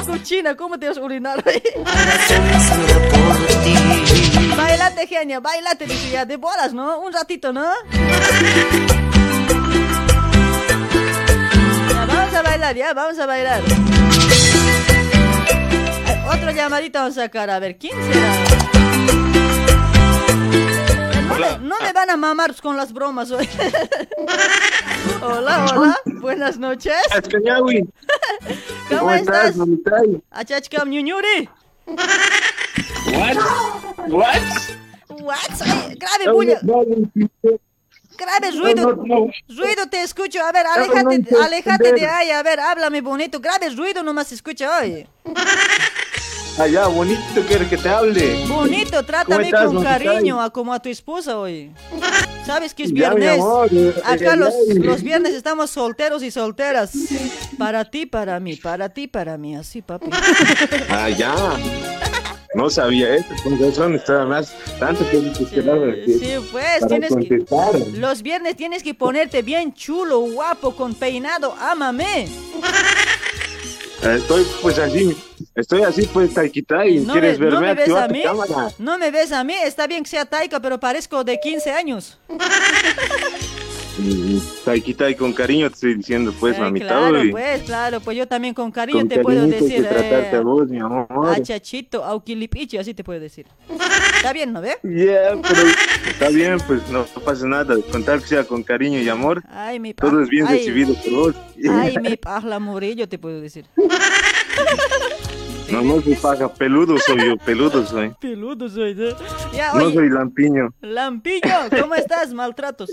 Cochina, 0.07 0.55
¿cómo 0.57 0.79
te 0.79 0.89
vas 0.89 0.99
a 0.99 1.01
orinar 1.01 1.43
hoy? 1.47 1.63
Bailate, 4.57 5.07
genio, 5.07 5.41
bailate, 5.41 5.87
dice 5.87 6.11
ya, 6.11 6.25
de 6.27 6.37
bolas, 6.37 6.75
¿no? 6.75 6.99
Un 7.01 7.13
ratito, 7.13 7.53
¿no? 7.53 7.65
Ya, 11.91 12.07
vamos 12.07 12.35
a 12.35 12.43
bailar, 12.43 12.77
ya, 12.77 12.93
vamos 12.93 13.19
a 13.19 13.27
bailar. 13.27 13.63
Otro 16.27 16.51
llamadito 16.51 16.99
vamos 16.99 17.19
a 17.19 17.23
sacar, 17.23 17.51
a 17.51 17.59
ver, 17.59 17.77
¿quién 17.79 17.93
será? 18.13 18.45
No 21.29 21.39
me, 21.39 21.59
no 21.59 21.81
me 21.81 21.93
van 21.93 22.11
a 22.11 22.17
mamar 22.17 22.55
con 22.63 22.77
las 22.77 22.93
bromas 22.93 23.31
hoy. 23.31 23.49
hola, 25.23 25.67
hola, 25.75 25.99
buenas 26.21 26.59
noches. 26.59 26.95
¿Cómo, 28.89 29.01
¿cómo 29.01 29.13
estás? 29.13 29.55
Achachkam 30.31 30.89
ñuñuri. 30.91 31.49
What? 31.87 33.37
What? 34.09 34.43
What? 35.21 35.37
Ay, 35.61 35.97
grave 35.97 36.33
bulla. 36.33 36.61
Grave 38.17 38.51
ruido. 38.53 38.97
Ruido 39.49 39.89
te 39.91 40.03
escucho. 40.03 40.41
A 40.43 40.53
ver, 40.53 40.67
aléjate, 40.67 41.37
aléjate 41.43 41.93
de 41.93 42.07
ahí. 42.07 42.31
A 42.31 42.43
ver, 42.43 42.61
háblame 42.61 43.01
bonito. 43.01 43.41
Grave 43.41 43.71
ruido 43.71 44.03
nomás 44.03 44.29
se 44.29 44.37
escucha 44.37 44.79
hoy. 44.79 45.07
Allá, 46.59 46.87
bonito 46.87 47.21
quiere 47.49 47.69
que 47.69 47.77
te 47.77 47.89
hable. 47.89 48.47
Bonito, 48.47 49.05
trátame 49.05 49.47
estás, 49.47 49.67
con 49.67 49.83
cariño 49.83 50.41
a 50.41 50.51
como 50.51 50.73
a 50.73 50.81
tu 50.81 50.89
esposa 50.89 51.37
hoy. 51.39 51.73
¿Sabes 52.47 52.75
que 52.75 52.85
es 52.85 52.91
Ya, 52.93 53.11
viernes? 53.13 53.41
amor, 53.41 53.69
eh, 53.73 53.95
Acá 54.05 54.35
eh, 54.35 54.37
los, 54.37 54.55
ay. 54.71 54.79
los 54.79 55.03
viernes 55.03 55.33
estamos 55.35 55.71
solteros 55.71 56.23
y 56.23 56.31
solteras. 56.31 56.93
Para 57.59 57.85
ti, 57.85 58.07
para 58.07 58.39
mí, 58.39 58.57
para 58.57 58.89
ti, 58.89 59.09
para 59.09 59.37
mí. 59.37 59.57
Así, 59.57 59.83
papi. 59.83 60.11
Ah, 60.91 61.09
ya. 61.09 61.35
No 62.55 62.71
sabía 62.71 63.17
esto, 63.17 63.35
con 63.43 63.59
razón 63.59 63.97
estaba 63.97 64.27
más 64.27 64.55
tanto 64.79 65.05
que 65.11 65.21
Sí, 66.07 66.35
pues, 66.53 66.81
para 66.81 66.87
tienes 66.87 67.17
que... 67.17 67.45
Los 67.99 68.23
viernes 68.23 68.55
tienes 68.55 68.85
que 68.85 68.95
ponerte 68.95 69.43
bien 69.43 69.75
chulo, 69.75 70.21
guapo, 70.21 70.77
con 70.77 70.95
peinado. 70.95 71.53
Ámame. 71.59 72.29
Estoy 74.05 74.47
pues 74.61 74.79
así, 74.79 75.17
estoy 75.55 75.83
así 75.83 76.07
pues 76.13 76.35
taikita 76.35 76.85
y 76.87 76.99
No 77.01 77.13
quieres 77.15 77.39
me, 77.39 77.47
no 77.47 77.61
verme 77.61 77.67
me 77.69 77.75
ves 77.75 77.95
a 77.95 78.07
tu 78.07 78.13
mí. 78.13 78.23
cámara. 78.23 78.69
No 78.79 78.99
me 78.99 79.11
ves 79.11 79.33
a 79.33 79.43
mí. 79.45 79.55
Está 79.55 79.87
bien 79.87 80.03
que 80.05 80.11
sea 80.11 80.27
taika, 80.27 80.61
pero 80.61 80.79
parezco 80.79 81.25
de 81.25 81.41
15 81.41 81.71
años. 81.73 82.19
Taikita 84.65 85.09
y 85.11 85.15
con 85.15 85.33
cariño 85.33 85.69
te 85.69 85.75
estoy 85.75 85.95
diciendo, 85.95 86.33
pues, 86.41 86.57
Eh, 86.57 86.61
mamita. 86.61 86.87
claro, 86.87 87.21
uy. 87.21 87.31
pues, 87.31 87.63
claro, 87.63 88.01
pues 88.01 88.17
yo 88.17 88.27
también 88.27 88.55
con 88.55 88.71
cariño 88.73 88.99
Con 89.01 89.09
te 89.09 89.21
puedo 89.21 89.47
decir. 89.47 89.83
tratarte 89.87 90.35
eh, 90.35 90.37
a 90.37 90.41
vos, 90.41 90.69
mi 90.69 90.79
amor. 90.79 91.07
Achachito, 91.29 92.05
auquilipichi, 92.05 92.77
así 92.79 92.95
te 92.95 93.05
puedo 93.05 93.21
decir. 93.21 93.47
Está 94.17 94.33
bien, 94.33 94.53
¿no 94.53 94.61
ve? 94.61 94.77
Ya, 94.83 95.37
pero 95.43 95.61
está 96.09 96.29
bien, 96.31 96.59
pues 96.67 96.89
no 96.91 97.05
pasa 97.25 97.47
nada. 97.47 97.77
Con 97.93 98.03
tal 98.05 98.21
que 98.21 98.27
sea 98.29 98.45
con 98.45 98.63
cariño 98.63 98.99
y 99.01 99.09
amor, 99.09 99.43
Ay, 99.51 99.79
mi 99.79 99.95
todo 99.95 100.23
es 100.23 100.29
bien 100.29 100.47
ay, 100.49 100.59
recibido 100.59 100.95
por 100.95 101.13
vos. 101.13 101.35
Ay, 101.71 101.97
mi 102.03 102.17
pajla 102.17 102.59
morillo, 102.59 103.09
te 103.09 103.19
puedo 103.19 103.41
decir. 103.41 103.67
No, 105.71 105.83
no 105.83 106.01
soy 106.03 106.15
paja, 106.15 106.53
peludo 106.53 106.97
soy 106.99 107.19
yo, 107.27 107.37
peludo 107.39 107.85
soy. 107.87 108.13
Peludo 108.21 108.69
soy, 108.69 108.95
¿no? 108.95 109.09
Ya, 109.55 109.73
No 109.75 109.85
oye, 109.85 109.95
soy 109.95 110.11
lampiño. 110.11 110.69
Lampiño, 110.83 111.69
¿cómo 111.81 111.95
estás? 111.95 112.33
Maltratos. 112.33 112.91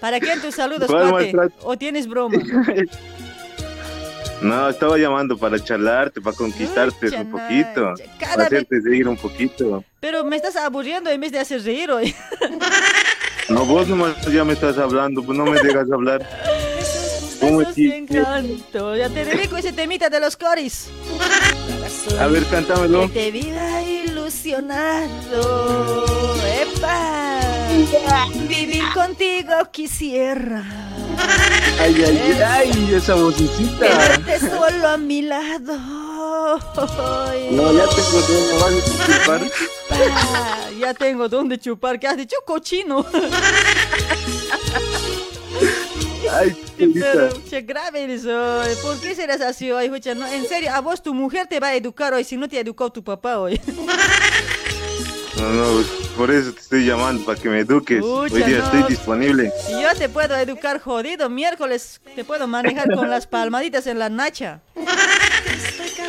¿Para 0.00 0.20
quién 0.20 0.40
tus 0.40 0.54
saludos, 0.54 0.88
maltrato? 0.90 1.54
¿O 1.62 1.76
tienes 1.76 2.06
broma? 2.06 2.36
No, 4.40 4.68
estaba 4.68 4.96
llamando 4.96 5.36
para 5.36 5.58
charlarte, 5.58 6.20
para 6.20 6.36
conquistarte 6.36 7.08
un 7.08 7.30
poquito, 7.30 7.94
cada 8.20 8.34
para 8.34 8.44
hacerte 8.44 8.76
reír 8.84 9.08
un 9.08 9.16
poquito. 9.16 9.84
Pero 9.98 10.24
me 10.24 10.36
estás 10.36 10.54
aburriendo 10.54 11.10
en 11.10 11.20
vez 11.20 11.32
de 11.32 11.40
hacer 11.40 11.62
reír 11.64 11.90
hoy. 11.90 12.14
No, 13.48 13.64
vos 13.64 13.88
nomás 13.88 14.14
ya 14.26 14.44
me 14.44 14.52
estás 14.52 14.78
hablando, 14.78 15.24
pues 15.24 15.36
no 15.36 15.44
me 15.44 15.58
dejas 15.62 15.90
hablar. 15.90 16.24
¿Cómo 17.40 17.58
Besos 17.58 17.74
que- 17.74 17.96
encanto. 17.96 18.96
Ya 18.96 19.08
te 19.08 19.24
dedico 19.24 19.56
ese 19.56 19.72
temita 19.72 20.08
de 20.10 20.20
los 20.20 20.36
coris. 20.36 20.88
A 22.18 22.26
ver, 22.26 22.44
cántamelo. 22.46 23.02
Que 23.02 23.08
te 23.08 23.30
vida 23.30 23.82
ilusionado. 23.82 25.36
¡Epa! 26.44 27.40
Vivir 28.48 28.82
contigo 28.94 29.52
quisiera. 29.70 30.64
Ay, 31.80 31.94
ay, 32.04 32.40
ay, 32.44 32.94
esa 32.94 33.14
vocecita. 33.14 33.86
Tenerte 33.86 34.40
solo 34.40 34.88
a 34.88 34.96
mi 34.96 35.22
lado. 35.22 35.76
No, 37.50 37.72
ya 37.72 37.86
tengo 37.88 38.20
dos 38.20 38.50
nomás 38.52 38.70
de 38.70 38.76
disculpar. 38.76 39.40
Ah, 39.90 40.68
ya 40.78 40.94
tengo 40.94 41.28
dónde 41.28 41.58
chupar. 41.58 41.98
¿Qué 42.00 42.06
has 42.08 42.16
dicho? 42.16 42.36
Cochino. 42.44 43.04
Ay, 46.32 46.56
Pero, 46.94 47.28
che, 47.48 47.62
grave 47.62 48.04
eres 48.04 48.24
hoy. 48.24 48.74
¿Por 48.82 48.98
qué 49.00 49.14
serás 49.14 49.40
así 49.40 49.70
hoy, 49.70 49.88
Jucha? 49.88 50.14
No, 50.14 50.26
en 50.26 50.46
serio, 50.46 50.70
a 50.72 50.80
vos 50.80 51.02
tu 51.02 51.14
mujer 51.14 51.46
te 51.46 51.60
va 51.60 51.68
a 51.68 51.74
educar 51.74 52.12
hoy 52.14 52.24
si 52.24 52.36
no 52.36 52.48
te 52.48 52.58
educó 52.60 52.90
tu 52.90 53.02
papá 53.02 53.38
hoy. 53.38 53.60
No, 55.36 55.50
no, 55.52 55.72
pues, 55.74 55.86
por 56.16 56.30
eso 56.32 56.52
te 56.52 56.60
estoy 56.60 56.84
llamando, 56.84 57.24
para 57.24 57.40
que 57.40 57.48
me 57.48 57.60
eduques. 57.60 58.00
Pucha, 58.00 58.34
Hoy 58.34 58.42
día 58.42 58.58
no. 58.58 58.64
estoy 58.64 58.82
disponible. 58.88 59.52
Yo 59.70 59.94
te 59.96 60.08
puedo 60.08 60.34
educar 60.36 60.80
jodido. 60.80 61.28
Miércoles 61.30 62.00
te 62.16 62.24
puedo 62.24 62.48
manejar 62.48 62.92
con 62.92 63.08
las 63.08 63.26
palmaditas 63.28 63.86
en 63.86 64.00
la 64.00 64.08
nacha. 64.08 64.60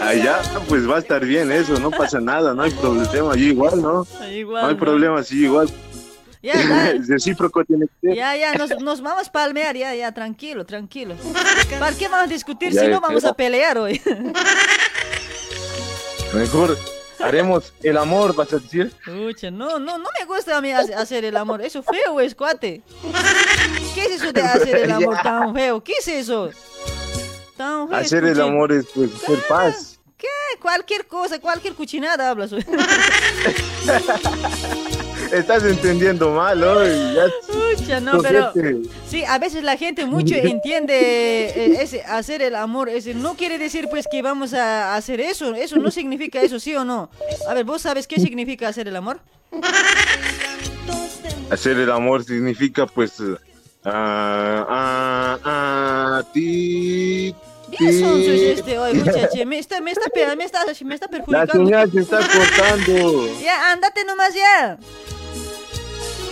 Allá, 0.01 0.41
pues 0.67 0.89
va 0.89 0.95
a 0.95 0.99
estar 0.99 1.25
bien 1.25 1.51
eso, 1.51 1.77
no 1.79 1.91
pasa 1.91 2.19
nada, 2.19 2.53
no 2.53 2.63
hay 2.63 2.71
problema. 2.71 3.35
Yo 3.35 3.45
igual, 3.45 3.81
¿no? 3.81 4.07
Igual, 4.31 4.63
no 4.63 4.69
hay 4.69 4.75
problema, 4.75 5.23
sí, 5.23 5.43
igual. 5.43 5.69
Ya, 6.41 6.53
ya. 6.55 6.93
Recíproco 7.07 7.63
tiene 7.65 7.87
que 7.87 8.07
ser. 8.07 8.15
Ya, 8.15 8.35
ya, 8.35 8.53
nos, 8.53 8.69
nos 8.81 9.01
vamos 9.01 9.27
a 9.27 9.31
palmear, 9.31 9.75
ya, 9.75 9.93
ya, 9.95 10.11
tranquilo, 10.13 10.65
tranquilo. 10.65 11.15
¿Para 11.79 11.95
qué 11.97 12.07
vamos 12.07 12.27
a 12.27 12.33
discutir 12.33 12.71
Ya, 12.73 12.81
si 12.81 12.87
no 12.87 13.01
vamos 13.01 13.25
a 13.25 13.33
pelear 13.33 13.77
hoy? 13.77 14.01
Mejor 16.33 16.77
haremos 17.19 17.73
el 17.83 17.97
amor, 17.97 18.33
vas 18.35 18.53
a 18.53 18.59
decir. 18.59 18.93
Pucha, 19.03 19.51
no, 19.51 19.79
no, 19.79 19.97
no 19.97 20.07
me 20.19 20.25
gusta 20.25 20.57
a 20.57 20.61
mí 20.61 20.71
hace- 20.71 20.93
hacer 20.95 21.25
el 21.25 21.35
amor. 21.35 21.61
Eso 21.61 21.83
feo 21.83 22.19
es, 22.21 22.35
cuate. 22.35 22.81
¿Qué 23.95 24.05
es 24.05 24.11
eso 24.21 24.31
de 24.31 24.41
hacer 24.41 24.75
el 24.77 24.91
amor 24.91 25.15
Ya. 25.17 25.23
tan 25.23 25.53
feo? 25.53 25.83
¿Qué 25.83 25.93
es 25.99 26.07
eso? 26.07 26.51
Tan 27.57 27.89
feo. 27.89 27.97
Hacer 27.97 28.23
el 28.23 28.29
escuchen. 28.31 28.53
amor 28.53 28.71
es 28.71 28.85
pues 28.93 29.13
hacer 29.15 29.39
paz. 29.49 29.99
¿Qué? 30.17 30.27
Cualquier 30.61 31.07
cosa, 31.07 31.39
cualquier 31.39 31.73
cuchinada 31.73 32.29
hablas 32.29 32.51
hoy. 32.53 32.65
Estás 35.31 35.63
entendiendo 35.63 36.31
mal 36.31 36.63
hoy. 36.63 36.89
Ya, 37.15 37.25
Pucha, 37.47 37.99
no, 37.99 38.21
pero... 38.21 38.51
Sí, 39.07 39.23
a 39.23 39.37
veces 39.37 39.63
la 39.63 39.77
gente 39.77 40.05
mucho 40.05 40.35
entiende 40.35 40.95
eh, 40.95 41.77
ese 41.81 42.01
hacer 42.03 42.41
el 42.41 42.55
amor, 42.55 42.89
ese 42.89 43.13
no 43.13 43.35
quiere 43.35 43.57
decir 43.57 43.87
pues 43.89 44.05
que 44.09 44.21
vamos 44.21 44.53
a 44.53 44.95
hacer 44.95 45.21
eso, 45.21 45.53
eso 45.55 45.77
no 45.77 45.91
significa 45.91 46.41
eso, 46.41 46.59
¿sí 46.59 46.75
o 46.75 46.83
no? 46.83 47.09
A 47.47 47.53
ver, 47.53 47.63
¿vos 47.65 47.83
sabes 47.83 48.07
qué 48.07 48.19
significa 48.19 48.67
hacer 48.67 48.87
el 48.87 48.95
amor? 48.95 49.19
Hacer 51.51 51.77
el 51.77 51.91
amor 51.91 52.23
significa 52.23 52.85
pues 52.85 53.13
ah, 53.85 55.39
ah, 55.43 56.23
ti, 56.33 57.35
Bien 57.77 57.99
sonso 57.99 58.31
es 58.31 58.59
este 58.59 58.79
hoy, 58.79 58.93
muchacho, 58.95 59.45
me 59.45 59.59
está, 59.59 59.79
me 59.79 59.91
está, 59.91 60.01
me 60.35 60.45
está, 60.45 60.65
me 60.83 60.95
está 60.95 61.05
La 61.05 61.11
perjudicando. 61.11 61.53
señal 61.53 61.91
se 61.91 61.99
está 61.99 62.17
cortando. 62.17 63.39
Ya, 63.41 63.71
andate 63.71 64.03
nomás 64.05 64.33
ya. 64.33 64.77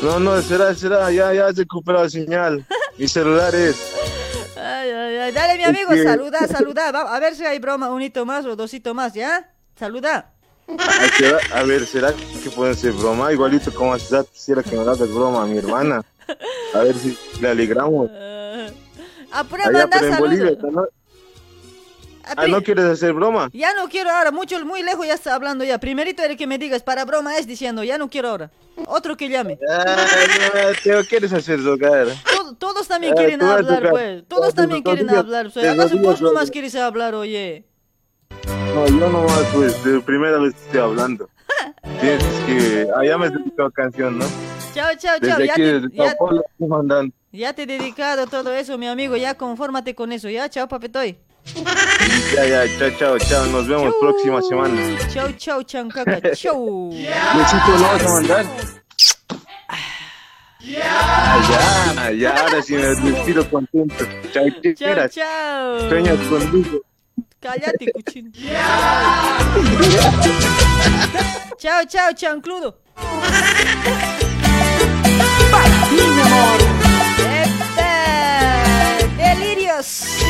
No, 0.01 0.19
no, 0.19 0.41
será, 0.41 0.73
será, 0.75 1.11
ya, 1.11 1.33
ya 1.33 1.47
has 1.47 1.55
recuperado 1.57 2.03
la 2.05 2.09
señal. 2.09 2.65
Mi 2.97 3.07
celular 3.07 3.53
es. 3.55 3.93
Ay, 4.55 4.89
ay, 4.91 5.17
ay, 5.17 5.31
dale 5.31 5.57
mi 5.57 5.63
amigo, 5.63 5.91
saluda, 6.03 6.47
saluda, 6.47 6.91
Va- 6.91 7.15
a 7.15 7.19
ver 7.19 7.35
si 7.35 7.45
hay 7.45 7.59
broma, 7.59 7.89
un 7.89 8.01
hito 8.01 8.25
más 8.25 8.45
o 8.45 8.55
dosito 8.55 8.93
más, 8.93 9.13
¿ya? 9.13 9.51
Saluda. 9.77 10.31
Será- 11.17 11.39
A 11.53 11.63
ver, 11.63 11.85
¿será 11.85 12.13
que 12.13 12.49
pueden 12.49 12.75
ser 12.75 12.91
broma? 12.91 13.31
Igualito 13.31 13.73
como 13.73 13.95
ya 13.97 14.23
quisiera 14.23 14.61
que 14.63 14.75
me 14.75 14.81
hagas 14.81 14.99
broma 14.99 15.43
a 15.43 15.45
mi 15.45 15.57
hermana. 15.57 16.03
A 16.73 16.79
ver 16.79 16.95
si 16.95 17.17
le 17.41 17.49
alegramos. 17.49 18.09
Apura, 19.31 19.65
Allá, 19.65 19.87
manda 19.87 19.99
saludos. 19.99 20.87
¿No? 22.35 22.41
Ah, 22.41 22.47
¿no 22.47 22.61
quieres 22.61 22.85
hacer 22.85 23.13
broma? 23.13 23.49
Ya 23.53 23.73
no 23.73 23.87
quiero 23.89 24.09
ahora, 24.09 24.31
mucho, 24.31 24.63
muy 24.65 24.83
lejos 24.83 25.05
ya 25.07 25.13
está 25.13 25.35
hablando 25.35 25.63
ya. 25.63 25.79
Primerito 25.79 26.23
el 26.23 26.37
que 26.37 26.47
me 26.47 26.57
digas, 26.57 26.83
para 26.83 27.05
broma 27.05 27.37
es 27.37 27.47
diciendo, 27.47 27.83
ya 27.83 27.97
no 27.97 28.09
quiero 28.09 28.29
ahora. 28.29 28.51
Otro 28.85 29.17
que 29.17 29.29
llame. 29.29 29.57
Ay, 29.69 30.27
no, 30.85 31.03
quieres 31.07 31.33
hacer. 31.33 31.59
Todo- 31.63 32.55
todos 32.57 32.87
también 32.87 33.13
Ah, 33.13 33.15
quieren 33.17 33.41
hablar, 33.41 33.77
tocar. 33.77 33.89
pues. 33.91 34.23
Todos 34.27 34.49
Ah, 34.49 34.55
también 34.55 34.83
pues, 34.83 34.95
quieren 34.97 35.15
hablar. 35.15 35.47
¿acaso 35.47 35.59
rodillas, 35.61 36.01
vos 36.01 36.21
nomás 36.21 36.51
quieres 36.51 36.75
hablar, 36.75 37.15
oye? 37.15 37.65
No, 38.73 38.87
yo 38.87 39.09
nomás, 39.09 39.43
pues, 39.53 39.83
de 39.83 39.99
primera 40.01 40.37
vez 40.37 40.53
estoy 40.55 40.79
hablando. 40.79 41.29
Tienes 41.99 42.23
que... 42.45 42.87
Ah, 42.95 43.03
ya 43.05 43.17
me 43.17 43.29
dedicado 43.29 43.71
canción, 43.71 44.19
¿no? 44.19 44.25
Chao, 44.73 44.89
chao, 44.97 45.17
chao. 45.19 45.37
Desde 45.39 45.45
Ya 45.47 45.53
aquí, 45.53 45.61
te, 45.63 45.79
desde 45.79 45.89
ya, 45.95 46.15
Paulo, 46.19 46.43
ya 47.31 47.53
te 47.53 47.63
he 47.63 47.65
dedicado 47.65 48.27
todo 48.27 48.53
eso, 48.53 48.77
mi 48.77 48.87
amigo. 48.87 49.17
Ya 49.17 49.35
confórmate 49.35 49.95
con 49.95 50.11
eso. 50.11 50.29
Ya, 50.29 50.49
chao, 50.49 50.67
papetoy. 50.67 51.17
Ya, 52.35 52.45
ya, 52.45 52.67
chao, 52.77 52.89
chao, 52.97 53.17
chao. 53.19 53.45
Nos 53.47 53.67
vemos 53.67 53.93
próxima 53.99 54.41
semana. 54.41 54.75
Chao, 55.13 55.31
chao, 55.33 55.63
chancaca. 55.63 56.19
Chao. 56.35 56.89
Besito, 56.89 57.71
¿lo 57.77 57.87
vas 57.87 58.05
a 58.05 58.09
mandar? 58.09 58.45
Ah, 60.79 61.39
ya, 61.49 62.11
ya, 62.11 62.31
ahora 62.41 62.61
sí 62.61 62.73
me 62.73 62.81
despido 62.87 63.49
contento. 63.49 64.05
Chao, 64.33 64.45
Chao, 64.75 65.07
chao. 65.07 65.89
Sueñas 65.89 66.17
conmigo. 66.27 66.81
Cállate, 67.39 67.91
cuchino. 67.93 68.31
chao, 71.57 71.85
chao, 71.87 72.13
chancludo. 72.13 72.77
mi 75.91 76.01
amor. 76.21 76.59
¡Delirios! 79.17 80.26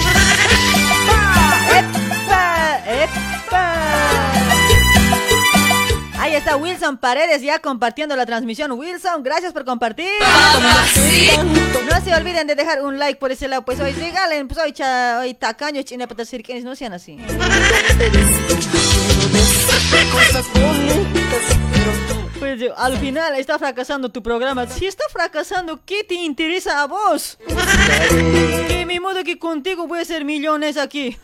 Ahí 6.19 6.35
está 6.35 6.57
Wilson 6.57 6.97
Paredes 6.97 7.41
ya 7.41 7.59
compartiendo 7.59 8.15
la 8.15 8.25
transmisión. 8.25 8.71
Wilson, 8.73 9.23
gracias 9.23 9.53
por 9.53 9.63
compartir. 9.63 10.09
No 11.89 12.01
se 12.03 12.13
olviden 12.13 12.47
de 12.47 12.55
dejar 12.55 12.81
un 12.83 12.99
like 12.99 13.19
por 13.19 13.31
ese 13.31 13.47
lado. 13.47 13.63
Pues 13.63 13.79
hoy 13.79 13.91
regalen, 13.93 14.47
pues 14.47 14.59
hoy, 14.59 14.73
cha, 14.73 15.19
hoy 15.19 15.33
tacaño, 15.35 15.81
china, 15.83 16.07
para 16.07 16.23
no 16.63 16.75
sean 16.75 16.93
así. 16.93 17.17
Al 22.75 22.97
final 22.97 23.35
está 23.35 23.57
fracasando 23.59 24.09
tu 24.09 24.21
programa. 24.21 24.67
Si 24.67 24.85
está 24.85 25.03
fracasando, 25.11 25.79
¿qué 25.85 26.03
te 26.03 26.15
interesa 26.15 26.81
a 26.81 26.87
vos? 26.87 27.37
Que 28.67 28.85
mi 28.85 28.99
modo 28.99 29.23
que 29.23 29.37
contigo 29.37 29.87
voy 29.87 29.99
a 29.99 30.01
hacer 30.01 30.25
millones 30.25 30.77
aquí. 30.77 31.17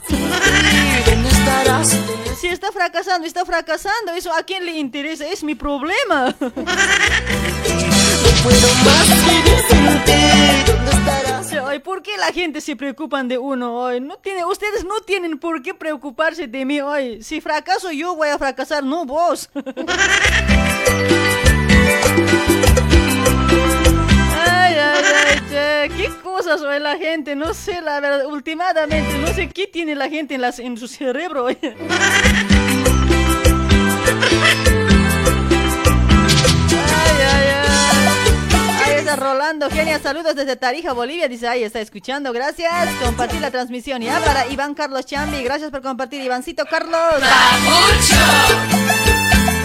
Si 2.39 2.47
está 2.47 2.71
fracasando, 2.71 3.27
está 3.27 3.45
fracasando. 3.45 4.13
Eso 4.15 4.33
a 4.33 4.43
quién 4.43 4.65
le 4.65 4.77
interesa, 4.77 5.25
es 5.27 5.43
mi 5.43 5.55
problema. 5.55 6.35
¿Por 11.79 12.01
qué 12.01 12.17
la 12.17 12.31
gente 12.31 12.61
se 12.61 12.75
preocupan 12.75 13.27
de 13.27 13.37
uno 13.37 13.75
hoy? 13.75 13.99
No 13.99 14.17
tiene, 14.17 14.45
ustedes 14.45 14.83
no 14.85 14.99
tienen 15.01 15.37
por 15.39 15.61
qué 15.61 15.73
preocuparse 15.73 16.47
de 16.47 16.65
mí 16.65 16.81
hoy. 16.81 17.23
Si 17.23 17.41
fracaso 17.41 17.91
yo 17.91 18.15
voy 18.15 18.29
a 18.29 18.37
fracasar, 18.37 18.83
no 18.83 19.05
vos. 19.05 19.49
Ay, 24.45 24.75
ay, 24.75 25.03
ay, 25.27 25.39
che. 25.49 25.95
qué 25.95 26.09
cosas 26.21 26.61
oye 26.61 26.79
la 26.79 26.97
gente, 26.97 27.35
no 27.35 27.53
sé, 27.53 27.81
la 27.81 27.99
verdad, 27.99 28.25
últimamente, 28.25 29.17
no 29.19 29.27
sé 29.27 29.49
qué 29.49 29.67
tiene 29.67 29.95
la 29.95 30.09
gente 30.09 30.35
en, 30.35 30.41
las, 30.41 30.59
en 30.59 30.77
su 30.77 30.87
cerebro. 30.87 31.47
Rolando, 39.15 39.69
genia, 39.69 39.99
saludos 39.99 40.35
desde 40.35 40.55
Tarija, 40.55 40.93
Bolivia, 40.93 41.27
dice, 41.27 41.47
ahí 41.47 41.63
está 41.63 41.79
escuchando, 41.79 42.33
gracias, 42.33 42.89
compartir 43.03 43.41
la 43.41 43.51
transmisión. 43.51 44.01
Ya 44.01 44.19
para 44.19 44.47
Iván 44.47 44.73
Carlos 44.73 45.05
Chambi, 45.05 45.43
gracias 45.43 45.71
por 45.71 45.81
compartir, 45.81 46.21
Ivancito 46.21 46.65
Carlos. 46.65 46.99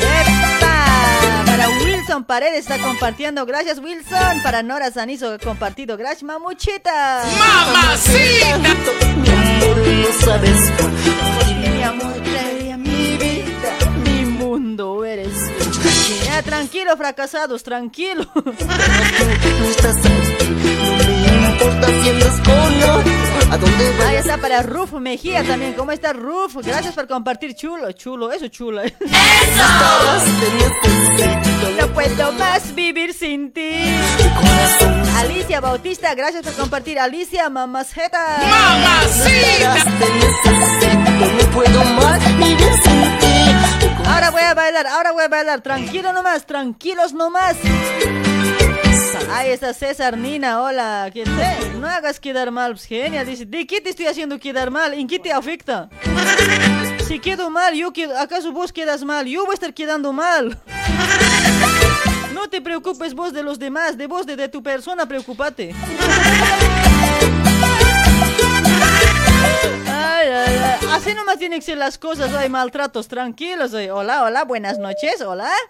¡Epa! 0.00 1.44
Para 1.46 1.68
Wilson 1.70 2.24
Paredes 2.24 2.60
está 2.60 2.78
compartiendo, 2.78 3.46
gracias 3.46 3.78
Wilson. 3.78 4.42
Para 4.42 4.62
Nora 4.62 4.90
Sanizo 4.90 5.38
compartido, 5.38 5.96
gracias 5.96 6.22
Mamuchita. 6.22 7.24
¡Mamacita! 7.38 8.58
Mi 11.72 11.82
amor, 11.82 12.22
eres. 15.04 15.32
Ya, 16.26 16.42
tranquilo, 16.42 16.96
fracasados, 16.96 17.62
tranquilo. 17.62 18.26
No 18.34 18.44
no 21.24 21.40
me 21.40 21.48
importa 21.50 21.86
si 21.86 22.10
andas 22.10 22.40
con 22.40 22.82
otro. 22.98 23.12
¿A 23.50 23.56
dónde 23.56 24.04
Ahí 24.06 24.16
está 24.16 24.36
para 24.36 24.62
Ruf 24.62 24.92
Mejía 24.92 25.42
también. 25.44 25.72
¿Cómo 25.72 25.92
está 25.92 26.12
Ruf? 26.12 26.56
Gracias 26.56 26.94
por 26.94 27.08
compartir. 27.08 27.54
Chulo, 27.54 27.92
chulo, 27.92 28.30
eso 28.30 28.48
chulo. 28.48 28.82
No 31.78 31.86
puedo 31.94 32.32
más 32.32 32.74
vivir 32.74 33.14
sin 33.14 33.52
ti. 33.52 33.70
Alicia 35.16 35.60
Bautista, 35.60 36.14
gracias 36.14 36.42
por 36.44 36.52
compartir. 36.54 36.98
Alicia 36.98 37.48
Mamaceta. 37.48 38.38
No 41.18 41.50
puedo 41.54 41.84
más 41.84 42.38
vivir 42.38 42.72
sin 42.84 43.02
ti. 43.02 43.07
Ahora 44.08 44.30
voy 44.30 44.42
a 44.42 44.54
bailar, 44.54 44.86
ahora 44.86 45.12
voy 45.12 45.24
a 45.24 45.28
bailar. 45.28 45.60
Tranquilo 45.60 46.12
nomás, 46.12 46.46
tranquilos 46.46 47.12
nomás. 47.12 47.56
Ahí 49.30 49.50
está 49.50 49.74
César 49.74 50.16
Nina, 50.16 50.62
hola. 50.62 51.10
¿Qué 51.12 51.24
te? 51.24 51.78
No 51.78 51.86
hagas 51.86 52.18
quedar 52.18 52.50
mal, 52.50 52.72
pues, 52.72 52.86
genia. 52.86 53.24
Dice, 53.24 53.44
¿de 53.44 53.66
qué 53.66 53.80
te 53.80 53.90
estoy 53.90 54.06
haciendo 54.06 54.38
quedar 54.38 54.70
mal? 54.70 54.94
¿En 54.94 55.06
qué 55.06 55.18
te 55.18 55.30
afecta? 55.30 55.90
Si 57.06 57.18
quedo 57.18 57.50
mal, 57.50 57.74
yo 57.74 57.92
quedo, 57.92 58.18
¿acaso 58.18 58.52
vos 58.52 58.72
quedas 58.72 59.04
mal? 59.04 59.26
Yo 59.26 59.44
voy 59.44 59.52
a 59.52 59.54
estar 59.54 59.74
quedando 59.74 60.12
mal. 60.12 60.58
No 62.32 62.48
te 62.48 62.60
preocupes 62.60 63.14
vos 63.14 63.32
de 63.32 63.42
los 63.42 63.58
demás, 63.58 63.98
de 63.98 64.06
vos, 64.06 64.26
de, 64.26 64.36
de 64.36 64.48
tu 64.48 64.62
persona, 64.62 65.06
preocupate. 65.06 65.74
Ay. 70.28 70.88
Así 70.90 71.14
nomás 71.14 71.38
tienen 71.38 71.60
que 71.60 71.66
ser 71.66 71.78
las 71.78 71.98
cosas, 71.98 72.32
hay 72.34 72.48
maltratos, 72.48 73.08
tranquilos. 73.08 73.74
ay. 73.74 73.88
Hola, 73.90 74.24
hola, 74.24 74.44
buenas 74.44 74.78
noches, 74.78 75.20
hola. 75.20 75.50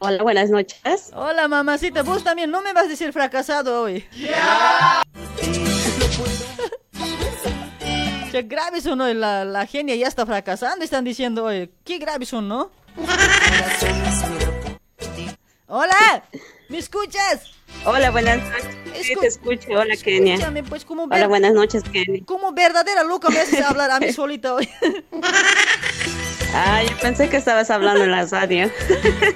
Hola, 0.00 0.22
buenas 0.22 0.50
noches. 0.50 1.10
Hola, 1.14 1.48
mamacita, 1.48 2.02
vos 2.02 2.22
también 2.22 2.50
no 2.50 2.62
me 2.62 2.72
vas 2.72 2.84
a 2.84 2.88
decir 2.88 3.12
fracasado 3.12 3.82
hoy. 3.82 4.06
Che, 8.30 8.42
grave 8.42 8.80
son 8.80 9.00
hoy, 9.00 9.14
la, 9.14 9.44
la 9.44 9.66
genia 9.66 9.96
ya 9.96 10.06
está 10.06 10.24
fracasando, 10.24 10.84
están 10.84 11.04
diciendo 11.04 11.44
hoy. 11.44 11.70
¿Qué 11.84 11.98
grave 11.98 12.26
son, 12.26 12.48
no? 12.48 12.70
Hola, 15.66 16.22
¿me 16.68 16.78
escuchas? 16.78 17.50
Hola, 17.84 18.10
buenas 18.10 18.38
noches. 18.42 18.76
Sí, 19.02 19.14
te 19.18 19.26
escucho. 19.26 19.68
Hola, 19.70 19.96
Kenia. 19.96 20.34
Escúchame, 20.34 20.62
pues, 20.64 20.84
como 20.84 21.04
Hola, 21.04 21.16
ver- 21.16 21.28
buenas 21.28 21.52
noches, 21.52 21.82
Kenia. 21.84 22.22
Como 22.26 22.52
verdadera 22.52 23.04
loca 23.04 23.30
me 23.30 23.40
haces 23.40 23.64
hablar 23.64 23.90
a 23.90 24.00
mí 24.00 24.12
solita 24.12 24.54
hoy. 24.54 24.68
Ah, 26.54 26.82
yo 26.82 26.96
pensé 26.98 27.28
que 27.28 27.36
estabas 27.36 27.70
hablando 27.70 28.04
en 28.04 28.10
la 28.10 28.24
radio. 28.26 28.70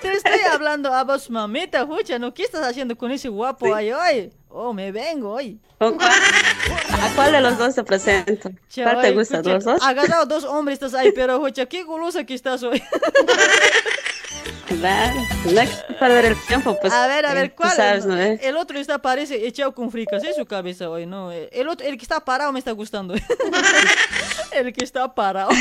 Te 0.01 0.13
estoy 0.13 0.41
hablando 0.51 0.93
a 0.93 1.05
vos, 1.05 1.31
mamita, 1.31 1.81
escucha, 1.81 2.19
¿no? 2.19 2.35
¿Qué 2.35 2.43
estás 2.43 2.67
haciendo 2.67 2.97
con 2.97 3.11
ese 3.13 3.29
guapo 3.29 3.75
ahí 3.75 3.93
hoy? 3.93 4.33
Oh, 4.49 4.73
me 4.73 4.91
vengo 4.93 5.31
hoy. 5.33 5.59
¿Con 5.79 5.95
cuál? 5.95 6.11
¿A 6.11 7.09
cuál 7.15 7.33
de 7.33 7.41
los 7.41 7.57
dos 7.59 7.75
te 7.75 7.85
presento? 7.85 8.51
¿Cuál 8.75 9.01
te 9.01 9.07
Ay, 9.09 9.15
gusta? 9.15 9.37
escucha, 9.37 9.55
¿Los 9.55 9.65
dos? 9.65 9.83
Agarrado 9.83 10.27
dos 10.27 10.45
hombres 10.45 10.75
estás 10.77 10.95
ahí, 10.95 11.13
pero, 11.13 11.35
escucha, 11.35 11.67
qué 11.67 11.85
golosa 11.85 12.25
que 12.25 12.35
estás 12.35 12.63
hoy. 12.63 12.83
Claro, 14.81 15.21
no 15.45 15.99
perder 15.99 16.25
el 16.27 16.37
tiempo, 16.47 16.77
pues. 16.81 16.93
a 16.93 17.07
ver, 17.07 17.27
a 17.27 17.33
eh, 17.33 17.35
ver, 17.35 17.55
¿cuál? 17.55 17.77
sabes, 17.77 18.07
¿no? 18.07 18.17
El 18.17 18.57
otro 18.57 18.79
está, 18.79 18.99
parece, 18.99 19.47
echado 19.47 19.73
con 19.73 19.91
fricas 19.91 20.25
en 20.25 20.35
su 20.35 20.47
cabeza 20.47 20.89
hoy, 20.89 21.07
¿no? 21.07 21.31
El, 21.33 21.69
otro, 21.69 21.87
el 21.87 21.97
que 21.97 22.03
está 22.03 22.25
parado 22.25 22.53
me 22.53 22.59
está 22.59 22.73
gustando. 22.73 23.15
el 24.53 24.73
que 24.73 24.85
está 24.85 25.15
parado. 25.15 25.51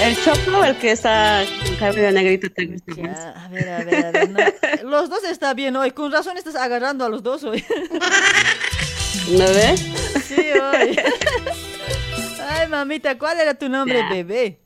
¿El 0.00 0.16
choco 0.24 0.58
o 0.58 0.64
el 0.64 0.76
que 0.78 0.92
está 0.92 1.44
con 1.64 1.76
cabello 1.76 2.10
negrito 2.10 2.48
te 2.50 2.66
gusta 2.66 2.94
más? 3.00 3.18
A 3.36 3.48
ver, 3.48 3.68
a 3.68 3.84
ver, 3.84 4.06
a 4.06 4.10
ver. 4.10 4.30
no. 4.30 4.40
Los 4.90 5.08
dos 5.08 5.22
está 5.24 5.54
bien 5.54 5.76
hoy. 5.76 5.92
Con 5.92 6.10
razón 6.10 6.36
estás 6.36 6.56
agarrando 6.56 7.04
a 7.04 7.08
los 7.08 7.22
dos 7.22 7.44
hoy. 7.44 7.64
¿No 9.30 9.44
ves? 9.44 9.80
Sí, 10.26 10.40
hoy. 10.40 10.98
Ay, 12.48 12.68
mamita, 12.68 13.16
¿cuál 13.16 13.38
era 13.38 13.54
tu 13.54 13.68
nombre, 13.68 14.02
bebé? 14.10 14.58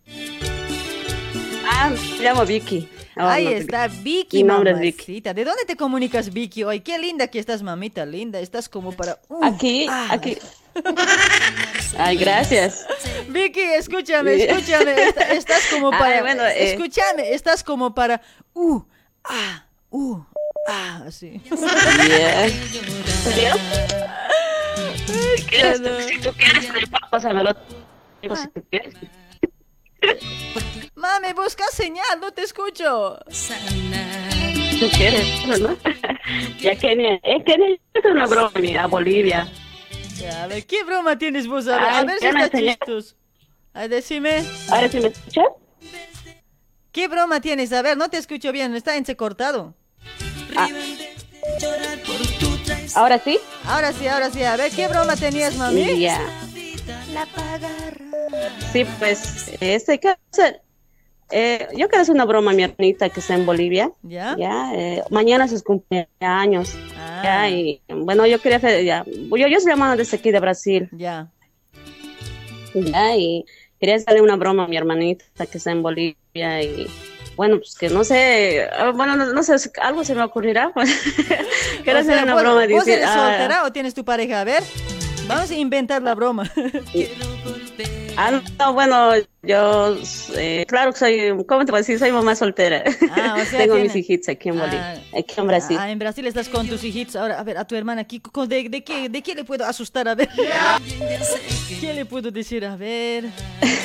Ah, 1.69 1.91
me 1.91 2.23
llamo 2.25 2.45
Vicky. 2.47 2.89
Oh, 3.17 3.23
Ahí 3.23 3.45
no, 3.47 3.51
está, 3.51 3.89
Vicky, 3.89 4.39
Mi 4.39 4.43
nombre 4.45 4.71
es 4.73 4.79
Vicky. 4.79 5.03
mamacita. 5.03 5.35
¿De 5.35 5.45
dónde 5.45 5.65
te 5.65 5.77
comunicas, 5.77 6.33
Vicky, 6.33 6.65
hoy? 6.65 6.81
Qué 6.81 6.99
linda 6.99 7.29
que 7.29 7.39
estás, 7.39 7.63
mamita, 7.63 8.05
linda. 8.07 8.39
Estás 8.41 8.69
como 8.69 8.93
para... 8.93 9.19
uh, 9.29 9.45
Aquí, 9.45 9.87
ah. 9.89 10.09
aquí. 10.11 10.37
Ay, 11.99 12.17
gracias. 12.17 12.87
Vicky, 13.29 13.61
escúchame, 13.61 14.35
escúchame. 14.35 14.95
estás 15.33 15.67
como 15.71 15.93
Ay, 15.93 15.99
para... 15.99 16.21
bueno, 16.21 16.45
eh. 16.45 16.73
Escúchame, 16.73 17.33
estás 17.33 17.65
como 17.65 17.95
para... 17.95 18.21
Uh, 18.53 18.83
ah, 19.25 19.67
uh, 19.91 20.21
ah, 20.69 21.03
así. 21.07 21.41
Yeah. 21.47 22.49
Si 25.37 25.45
quieres, 25.49 25.81
qué 25.81 26.03
si 26.09 26.21
tú 26.21 26.31
quieres, 26.37 26.71
pásamelo. 27.11 27.57
Digo, 28.23 28.37
si 28.37 28.49
tú 28.49 28.63
quieres. 28.71 28.95
Mami, 30.95 31.33
busca 31.35 31.65
señal, 31.73 32.21
no 32.21 32.33
te 32.33 32.43
escucho. 32.43 33.19
Tú 34.81 34.89
quieres, 34.97 35.61
¿no? 35.61 35.77
Ya 36.61 36.75
Kenia, 36.75 37.21
es 37.23 37.45
que 37.45 37.79
es 37.95 38.05
una 38.05 38.27
broma 38.27 38.51
a 38.81 38.87
Bolivia. 38.87 39.47
Ya, 40.17 40.43
a 40.43 40.47
ver, 40.49 40.67
¿qué 40.67 40.83
broma 40.83 41.17
tienes 41.17 41.47
vos? 41.47 41.69
A 41.69 41.77
ver, 41.79 41.89
a 41.89 41.99
Ay, 41.99 42.07
ver 42.07 42.19
si 42.19 42.27
está 42.27 42.45
enseñé. 42.47 42.77
chistoso. 42.77 43.15
Ay, 43.73 43.89
decime. 43.89 44.45
Ahora 44.71 44.89
sí 44.89 44.99
me 44.99 45.09
escuchas. 45.09 45.45
¿Qué 46.91 47.07
broma 47.09 47.41
tienes? 47.41 47.73
A 47.73 47.83
ver, 47.83 47.97
no 47.97 48.09
te 48.11 48.17
escucho 48.17 48.51
bien, 48.51 48.75
está 48.75 48.97
entrecortado. 48.97 49.75
Ahora 52.95 53.19
sí. 53.19 53.39
Ahora 53.67 53.93
sí, 53.93 54.07
ahora 54.09 54.31
sí. 54.31 54.43
A 54.43 54.57
ver, 54.57 54.73
¿qué 54.73 54.89
broma 54.89 55.15
tenías, 55.17 55.55
mami? 55.57 56.01
Ya. 56.01 56.21
La 57.13 57.27
pagarra. 57.27 58.51
Sí, 58.73 58.85
pues, 58.99 59.53
este 59.61 59.99
caso, 59.99 60.19
eh, 61.31 61.67
yo 61.77 61.89
quiero 61.89 62.03
hacer 62.03 62.15
una 62.15 62.25
broma 62.25 62.53
mi 62.53 62.63
hermanita 62.63 63.09
que 63.09 63.21
está 63.21 63.35
en 63.35 63.47
Bolivia. 63.47 63.91
¿Ya? 64.03 64.37
Ya, 64.39 64.73
eh, 64.75 65.03
mañana 65.11 65.45
es 65.45 65.51
sus 65.51 65.63
cumpleaños. 65.63 66.75
Ah. 66.99 67.21
Ya, 67.25 67.51
y 67.51 67.81
bueno, 67.89 68.27
yo 68.27 68.41
quería 68.41 68.59
hacer, 68.59 68.85
ya, 68.85 69.05
yo, 69.07 69.49
yo 69.49 69.61
soy 69.61 69.71
llamada 69.71 69.97
desde 69.97 70.17
aquí 70.17 70.31
de 70.31 70.41
Brasil. 70.41 70.89
Ya. 70.93 71.31
Ya, 72.75 73.17
y 73.17 73.45
quería 73.81 73.97
hacerle 73.97 74.21
una 74.21 74.37
broma 74.37 74.65
a 74.65 74.69
mi 74.69 74.77
hermanita 74.77 75.25
que 75.51 75.59
está 75.59 75.71
en 75.71 75.83
Bolivia 75.83 76.63
y 76.63 76.87
bueno, 77.37 77.59
pues 77.59 77.75
que 77.79 77.89
no 77.91 78.03
sé, 78.05 78.67
ah, 78.79 78.93
bueno, 78.95 79.15
no, 79.17 79.33
no 79.33 79.43
sé, 79.43 79.55
algo 79.83 80.05
se 80.05 80.15
me 80.15 80.23
ocurrirá. 80.23 80.71
Pues. 80.73 80.91
quiero 81.85 82.01
hacer 82.01 82.23
una 82.23 82.35
¿vos- 82.35 82.43
broma. 82.43 82.61
¿Vos 82.67 82.85
decir, 82.85 82.95
eres 82.95 83.09
ah, 83.11 83.31
soltera 83.31 83.65
o 83.65 83.73
tienes 83.73 83.95
tu 83.95 84.05
pareja? 84.05 84.41
A 84.41 84.45
ver, 84.45 84.63
vamos 85.29 85.51
a 85.51 85.55
inventar 85.55 86.03
la 86.03 86.15
broma. 86.15 86.51
Ah, 88.19 88.41
no, 88.59 88.73
bueno, 88.73 89.11
yo, 89.43 89.95
eh, 90.39 90.65
claro 90.67 90.91
que 90.95 90.99
soy, 90.99 91.19
¿cómo 91.47 91.67
te 91.67 91.71
puedo 91.71 91.77
decir? 91.83 91.99
Soy 91.99 92.13
mamá 92.13 92.35
soltera. 92.35 92.83
Ah, 93.11 93.37
o 93.39 93.45
sea, 93.45 93.59
Tengo 93.59 93.75
tiene- 93.75 93.91
mis 93.91 93.97
hijitos 93.97 94.31
aquí 94.31 94.49
en 94.49 94.59
Bolivia, 94.59 95.03
aquí 95.15 95.35
en 95.37 95.47
Brasil. 95.47 95.77
Ah, 95.79 95.91
en 95.91 95.99
Brasil 95.99 96.27
estás 96.27 96.49
con 96.49 96.67
tus 96.67 96.83
hijitos. 96.83 97.15
Ahora, 97.17 97.39
a 97.39 97.43
ver, 97.43 97.59
a 97.59 97.67
tu 97.67 97.77
hermana 97.77 98.01
aquí, 98.01 98.19
¿con- 98.21 98.49
¿de, 98.49 98.71
de 98.71 98.83
qué, 98.83 99.11
¿de 99.11 99.21
qué 99.21 99.35
le 99.35 99.45
puedo 99.45 99.67
asustar? 99.67 100.09
A 100.09 100.15
ver. 100.15 100.31
¿Qué 101.81 101.93
le 101.93 102.07
puedo 102.07 102.31
decir? 102.31 102.65
A 102.65 102.75
ver. 102.75 103.27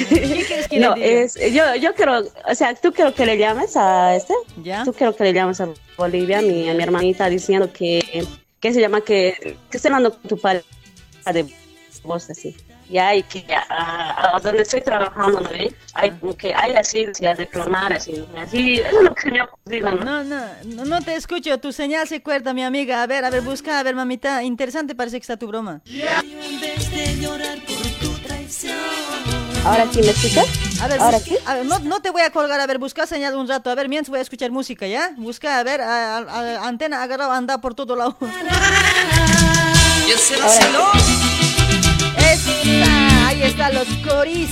¿Qué 0.07 0.45
quieres 0.47 0.67
que 0.69 0.79
no, 0.79 0.95
le 0.95 1.03
diga? 1.09 1.21
es, 1.23 1.35
yo, 1.53 1.75
yo 1.75 1.93
quiero, 1.93 2.19
o 2.49 2.55
sea, 2.55 2.73
tú 2.73 2.93
quiero 2.93 3.13
que 3.13 3.25
le 3.25 3.37
llames 3.37 3.75
a 3.75 4.15
este, 4.15 4.33
¿Ya? 4.63 4.85
tú 4.85 4.93
quiero 4.93 5.13
que 5.13 5.25
le 5.25 5.33
llames 5.33 5.59
a 5.59 5.67
Bolivia, 5.97 6.41
mi, 6.41 6.69
a 6.69 6.73
mi 6.73 6.81
hermanita, 6.81 7.27
diciendo 7.29 7.69
que, 7.73 8.25
que 8.61 8.73
se 8.73 8.79
llama 8.79 9.01
que, 9.01 9.57
que 9.69 9.75
esté 9.75 9.89
hablando 9.89 10.13
con 10.13 10.21
tu 10.29 10.37
padre 10.39 10.63
de 11.25 11.45
vos 12.03 12.29
así. 12.29 12.55
Ya, 12.89 13.15
y 13.15 13.23
que 13.23 13.45
a, 13.69 14.35
a 14.35 14.39
donde 14.41 14.63
estoy 14.63 14.81
trabajando, 14.81 15.39
¿no? 15.39 15.49
Hay 15.93 16.11
que 16.37 16.53
hay 16.53 16.73
así, 16.75 17.05
de 17.05 17.33
reclamar, 17.35 17.93
así, 17.93 18.25
así, 18.37 18.73
eso 18.79 18.97
es 18.97 19.03
lo 19.03 19.15
que 19.15 19.39
ha 19.39 19.43
ocurrido, 19.45 19.91
¿no? 19.91 20.03
No, 20.03 20.23
no, 20.25 20.45
no, 20.65 20.85
no 20.85 21.01
te 21.01 21.15
escucho, 21.15 21.57
tu 21.59 21.71
señal 21.71 22.05
se 22.07 22.21
corta, 22.21 22.53
mi 22.53 22.63
amiga. 22.63 23.01
A 23.01 23.07
ver, 23.07 23.23
a 23.23 23.29
ver, 23.29 23.41
busca, 23.43 23.79
a 23.79 23.83
ver, 23.83 23.95
mamita, 23.95 24.43
interesante 24.43 24.93
parece 24.93 25.17
que 25.17 25.21
está 25.21 25.37
tu 25.37 25.47
broma. 25.47 25.81
¿Ahora 29.63 29.87
sí 29.93 30.01
me 30.01 30.09
escuchas? 30.09 30.81
A 30.81 30.87
ver, 30.87 30.99
¿Ahora 30.99 31.19
sí? 31.19 31.37
a 31.45 31.53
ver, 31.55 31.65
no, 31.65 31.79
no 31.79 32.01
te 32.01 32.09
voy 32.09 32.23
a 32.23 32.31
colgar, 32.31 32.59
a 32.59 32.67
ver, 32.67 32.77
busca 32.79 33.05
señal 33.07 33.35
un 33.35 33.47
rato, 33.47 33.69
a 33.69 33.75
ver, 33.75 33.87
mientras 33.87 34.09
voy 34.09 34.19
a 34.19 34.23
escuchar 34.23 34.51
música, 34.51 34.85
¿ya? 34.87 35.11
Busca, 35.17 35.59
a 35.59 35.63
ver, 35.63 35.79
a- 35.81 36.17
a- 36.17 36.19
a- 36.19 36.67
antena 36.67 37.03
agarrado, 37.03 37.31
anda 37.31 37.61
por 37.61 37.73
todo 37.75 37.95
lado. 37.95 38.17
Yo. 40.11 40.91
Esta, 42.17 43.27
ahí 43.27 43.43
están 43.43 43.73
los 43.73 43.87
coris. 44.05 44.49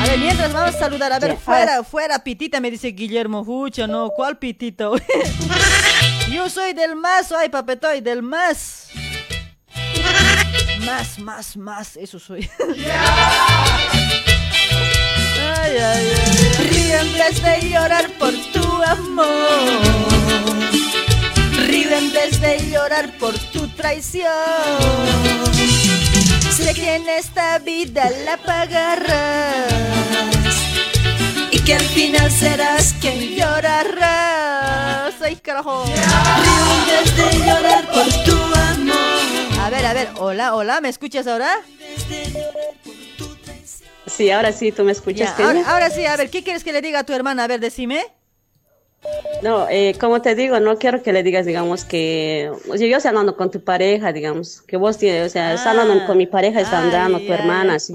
A 0.00 0.06
ver, 0.06 0.18
mientras 0.18 0.52
vamos 0.52 0.74
a 0.74 0.78
saludar, 0.78 1.12
a 1.12 1.20
ver, 1.20 1.36
fuera, 1.36 1.84
fuera, 1.84 2.24
pitita, 2.24 2.58
me 2.58 2.68
dice 2.68 2.88
Guillermo 2.88 3.44
Hucha, 3.46 3.86
no, 3.86 4.10
¿cuál 4.10 4.38
pitito? 4.38 4.96
Yo 6.32 6.50
soy 6.50 6.72
del 6.72 6.96
más, 6.96 7.30
ay, 7.30 7.48
papetoy, 7.48 8.00
del 8.00 8.22
más. 8.22 8.88
Más, 10.84 11.16
más, 11.20 11.56
más, 11.56 11.96
eso 11.96 12.18
soy. 12.18 12.50
Ay, 15.54 15.76
ay, 15.76 16.12
ay. 16.24 16.68
Ríe 16.70 16.98
en 16.98 17.12
vez 17.12 17.42
de 17.42 17.70
llorar 17.70 18.10
por 18.18 18.32
tu 18.52 18.82
amor. 18.82 20.32
Ríe 21.72 21.96
en 21.96 22.12
vez 22.12 22.38
de 22.38 22.70
llorar 22.70 23.10
por 23.18 23.32
tu 23.50 23.66
traición. 23.68 24.28
Sé 26.54 26.74
que 26.74 26.96
en 26.96 27.08
esta 27.08 27.58
vida 27.60 28.10
la 28.26 28.36
pagarás 28.36 29.72
y 31.50 31.58
que 31.60 31.74
al 31.74 31.80
final 31.80 32.30
serás 32.30 32.94
quien 33.00 33.36
llorarás. 33.36 35.14
Ay, 35.22 35.36
carajo. 35.36 35.86
Ríe 35.86 35.94
en 36.76 36.84
vez 36.86 37.16
de 37.16 37.38
llorar 37.38 37.86
por 37.86 38.06
tu 38.24 38.36
amor. 38.54 39.58
A 39.62 39.70
ver, 39.70 39.86
a 39.86 39.94
ver, 39.94 40.10
hola, 40.18 40.54
hola, 40.54 40.82
¿me 40.82 40.90
escuchas 40.90 41.26
ahora? 41.26 41.56
Sí, 44.06 44.30
ahora 44.30 44.52
sí, 44.52 44.72
tú 44.72 44.84
me 44.84 44.92
escuchas. 44.92 45.38
Ya, 45.38 45.46
ahora, 45.46 45.62
ahora 45.66 45.88
sí, 45.88 46.04
a 46.04 46.16
ver, 46.18 46.28
¿qué 46.28 46.42
quieres 46.42 46.64
que 46.64 46.74
le 46.74 46.82
diga 46.82 46.98
a 46.98 47.04
tu 47.04 47.14
hermana? 47.14 47.44
A 47.44 47.46
ver, 47.46 47.60
decime. 47.60 48.04
No, 49.42 49.66
eh, 49.68 49.96
como 49.98 50.22
te 50.22 50.36
digo, 50.36 50.60
no 50.60 50.78
quiero 50.78 51.02
que 51.02 51.12
le 51.12 51.24
digas, 51.24 51.44
digamos, 51.44 51.84
que 51.84 52.50
o 52.68 52.76
sea, 52.76 52.86
yo 52.86 52.96
estoy 52.96 53.08
hablando 53.08 53.36
con 53.36 53.50
tu 53.50 53.62
pareja, 53.64 54.12
digamos, 54.12 54.62
que 54.62 54.76
vos 54.76 54.98
tienes, 54.98 55.26
o 55.26 55.28
sea, 55.30 55.54
estás 55.54 55.66
hablando 55.66 56.06
con 56.06 56.16
mi 56.16 56.26
pareja, 56.26 56.60
está 56.60 56.78
andando, 56.78 57.18
tu 57.18 57.32
hermana, 57.32 57.74
así. 57.74 57.92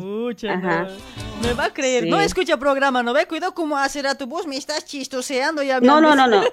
Ajá. 0.50 0.88
Me 1.42 1.54
va 1.54 1.66
a 1.66 1.74
creer. 1.74 2.04
Sí. 2.04 2.10
No 2.10 2.20
escucha 2.20 2.58
programa, 2.58 3.04
¿no 3.04 3.14
ve? 3.14 3.26
Cuidado 3.28 3.54
cómo 3.54 3.78
hace 3.78 4.02
rato. 4.02 4.28
Vos 4.28 4.46
me 4.46 4.58
estás 4.58 4.84
chistoseando 4.86 5.64
ya. 5.64 5.80
No, 5.80 6.02
no, 6.02 6.16
no, 6.16 6.42
visto. 6.42 6.52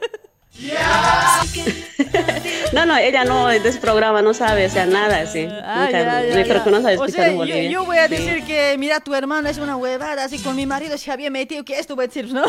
No, 2.73 2.87
no, 2.87 2.97
ella 2.97 3.25
no, 3.25 3.47
de 3.49 3.57
ese 3.69 3.79
programa 3.79 4.23
no 4.23 4.35
sabe, 4.35 4.67
o 4.67 4.71
sea, 4.71 4.87
nada, 4.87 5.21
así. 5.21 5.47
Ah, 5.51 5.85
Nunca, 5.85 6.03
ya, 6.03 6.23
ya, 6.23 6.37
yo 6.43 6.49
creo 6.49 6.65
que 6.65 6.71
no 6.71 6.83
sabe 6.83 6.97
O 6.99 7.05
escuchar 7.05 7.31
sea, 7.31 7.45
yo, 7.45 7.57
yo 7.71 7.85
voy 7.85 7.99
a 7.99 8.09
Sí. 8.09 8.15
decir 8.17 8.45
que, 8.45 8.77
mira, 8.79 9.01
tu 9.01 9.15
hermano 9.15 9.49
es 9.49 9.59
una 9.59 9.77
huevada, 9.77 10.25
así 10.25 10.39
con 10.39 10.57
mi 10.57 10.67
marido 10.67 10.97
se 10.99 11.11
había 11.13 11.31
metido, 11.31 11.65
que 11.65 11.79
esto 11.79 11.95
voy 11.97 12.05
a 12.05 12.09
decir, 12.09 12.33
¿no? 12.33 12.45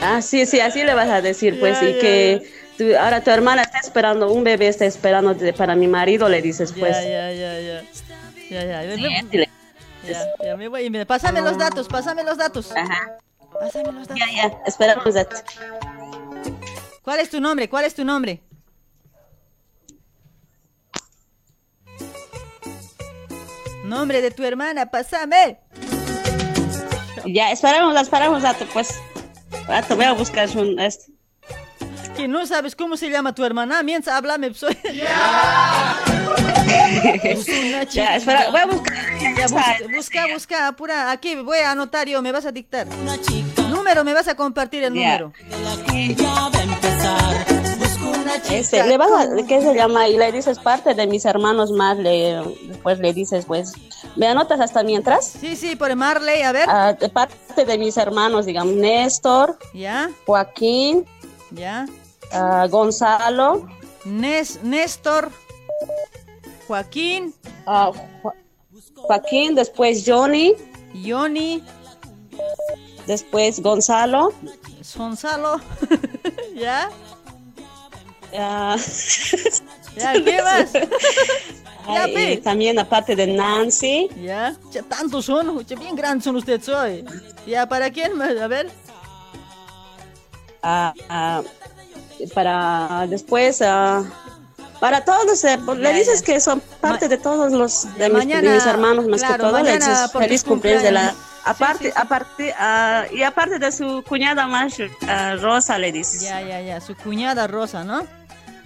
Ah, 0.00 0.22
sí, 0.22 0.46
sí, 0.46 0.60
así 0.60 0.82
le 0.84 0.94
vas 0.94 1.08
a 1.08 1.20
decir, 1.20 1.58
pues, 1.60 1.80
Ya, 1.80 1.88
y 1.88 1.94
ya, 1.94 2.00
que 2.00 2.52
tu- 2.78 2.96
ahora 2.96 3.22
tu 3.22 3.30
hermana 3.30 3.62
está 3.62 3.78
esperando, 3.78 4.32
un 4.32 4.44
bebé 4.44 4.68
está 4.68 4.84
esperando 4.86 5.34
de- 5.34 5.52
para 5.52 5.74
mi 5.76 5.88
marido, 5.88 6.28
le 6.28 6.42
dices, 6.42 6.72
pues. 6.78 6.96
Ya, 6.96 7.02
ya, 7.02 7.32
ya, 7.32 7.60
ya. 7.60 7.82
Ya, 8.50 8.64
ya. 8.64 8.80
Dile. 8.82 9.48
ya, 10.08 10.24
ya 10.44 10.56
me 10.56 10.68
voy. 10.68 10.88
Pásame 11.04 11.40
los 11.40 11.58
datos, 11.58 11.88
pásame 11.88 12.22
los 12.22 12.38
datos. 12.38 12.70
Ajá. 12.72 13.16
Pásame 13.58 13.92
los 13.92 14.06
datos. 14.06 14.16
Ya, 14.18 14.26
ya, 14.48 14.52
esperamos 14.66 15.14
ti. 15.24 15.36
¿Cuál 17.06 17.20
es 17.20 17.30
tu 17.30 17.40
nombre? 17.40 17.68
¿Cuál 17.68 17.84
es 17.84 17.94
tu 17.94 18.04
nombre? 18.04 18.42
Nombre 23.84 24.20
de 24.20 24.32
tu 24.32 24.42
hermana, 24.42 24.86
pásame. 24.90 25.60
Ya, 27.24 27.52
esperamos, 27.52 27.94
esperamos 27.94 28.42
a 28.42 28.54
ti, 28.54 28.64
pues. 28.72 29.00
Te 29.86 29.94
voy 29.94 30.04
a 30.04 30.14
buscar 30.14 30.48
un, 30.56 30.80
este. 30.80 31.12
Que 32.16 32.26
no 32.26 32.44
sabes 32.44 32.74
cómo 32.74 32.96
se 32.96 33.08
llama 33.08 33.32
tu 33.32 33.44
hermana, 33.44 33.84
mientras 33.84 34.16
háblame, 34.16 34.52
soy. 34.54 34.76
Ya, 37.92 38.16
espera, 38.16 38.50
voy 38.50 38.60
a 38.62 38.66
buscar. 38.66 38.96
Ya, 39.20 39.46
busca, 39.46 39.76
busca, 39.94 40.26
busca, 40.32 40.66
apura. 40.66 41.12
Aquí 41.12 41.36
voy 41.36 41.58
a 41.58 41.70
anotar 41.70 42.08
yo, 42.08 42.20
me 42.20 42.32
vas 42.32 42.46
a 42.46 42.50
dictar. 42.50 42.88
Número, 43.86 44.02
me 44.02 44.14
vas 44.14 44.26
a 44.26 44.34
compartir 44.34 44.82
el 44.82 44.92
número. 44.94 45.32
Este, 48.50 48.84
le 48.84 48.96
vas 48.98 49.12
a, 49.12 49.28
¿qué 49.46 49.60
se 49.62 49.74
llama? 49.76 50.08
Y 50.08 50.16
le 50.18 50.32
dices 50.32 50.58
parte 50.58 50.92
de 50.94 51.06
mis 51.06 51.24
hermanos 51.24 51.70
más, 51.70 51.96
le, 51.96 52.42
después 52.64 52.98
le 52.98 53.12
dices, 53.12 53.44
pues, 53.46 53.74
¿me 54.16 54.26
anotas 54.26 54.58
hasta 54.60 54.82
mientras? 54.82 55.24
Sí, 55.24 55.54
sí, 55.54 55.76
por 55.76 55.94
Marley, 55.94 56.42
a 56.42 56.50
ver. 56.50 56.68
Ah, 56.68 56.94
de 56.94 57.08
parte 57.08 57.64
de 57.64 57.78
mis 57.78 57.96
hermanos, 57.96 58.44
digamos, 58.44 58.74
Néstor, 58.74 59.56
Ya, 59.72 60.10
Joaquín, 60.26 61.04
ya. 61.52 61.86
ah, 62.32 62.66
Gonzalo, 62.68 63.68
Nes, 64.04 64.64
Néstor, 64.64 65.30
Joaquín, 66.66 67.32
ah, 67.66 67.92
Jo- 68.22 68.32
Joaquín, 68.96 69.54
después 69.54 70.02
Johnny, 70.04 70.54
Johnny, 71.06 71.62
después 73.06 73.60
Gonzalo, 73.60 74.32
Gonzalo. 74.96 75.60
¿Ya? 76.54 76.90
ah, 78.38 78.76
¿Ya 79.96 80.12
qué 80.22 80.42
más? 80.42 80.70
Ya, 81.88 82.02
ay, 82.02 82.14
pe. 82.14 82.32
y 82.32 82.36
también 82.38 82.76
aparte 82.80 83.14
de 83.14 83.28
Nancy, 83.28 84.08
¿Ya? 84.20 84.56
Ya 84.72 84.82
tantos 84.82 85.24
son, 85.26 85.64
ya 85.64 85.76
bien 85.76 85.94
grandes 85.94 86.24
son 86.24 86.34
ustedes 86.34 86.68
hoy. 86.68 87.04
¿Ya 87.46 87.64
para 87.68 87.90
quién 87.90 88.16
más? 88.16 88.36
A 88.36 88.48
ver. 88.48 88.68
ah, 90.64 90.92
ah, 91.08 91.42
para 92.34 93.06
después, 93.08 93.62
ah, 93.62 94.02
para 94.80 95.04
todos, 95.04 95.44
eh, 95.44 95.58
le 95.76 95.82
Ya, 95.82 95.92
dices 95.92 96.22
ya. 96.22 96.26
que 96.26 96.40
son 96.40 96.60
parte 96.80 97.06
de 97.08 97.18
todos 97.18 97.52
los, 97.52 97.84
de, 97.84 97.88
mis, 97.88 97.98
de 97.98 98.08
mañana, 98.08 98.54
mis 98.54 98.66
hermanos, 98.66 99.06
más 99.06 99.20
claro, 99.20 99.34
que 99.34 99.40
todo, 99.50 99.62
le 99.62 99.78
mañana 99.78 100.08
feliz 100.08 100.42
cumpleaños 100.42 100.82
de 100.82 100.90
la... 100.90 101.14
Aparte, 101.46 101.92
aparte, 101.94 102.54
ah, 102.58 103.04
y 103.12 103.22
aparte 103.22 103.58
de 103.58 103.70
su 103.72 104.02
cuñada 104.06 104.46
más, 104.46 104.74
ah, 105.08 105.36
Rosa, 105.40 105.78
le 105.78 105.92
dices. 105.92 106.22
Ya, 106.22 106.40
ya, 106.42 106.60
ya. 106.60 106.80
Su 106.80 106.94
cuñada 106.96 107.46
Rosa, 107.46 107.84
¿no? 107.84 108.04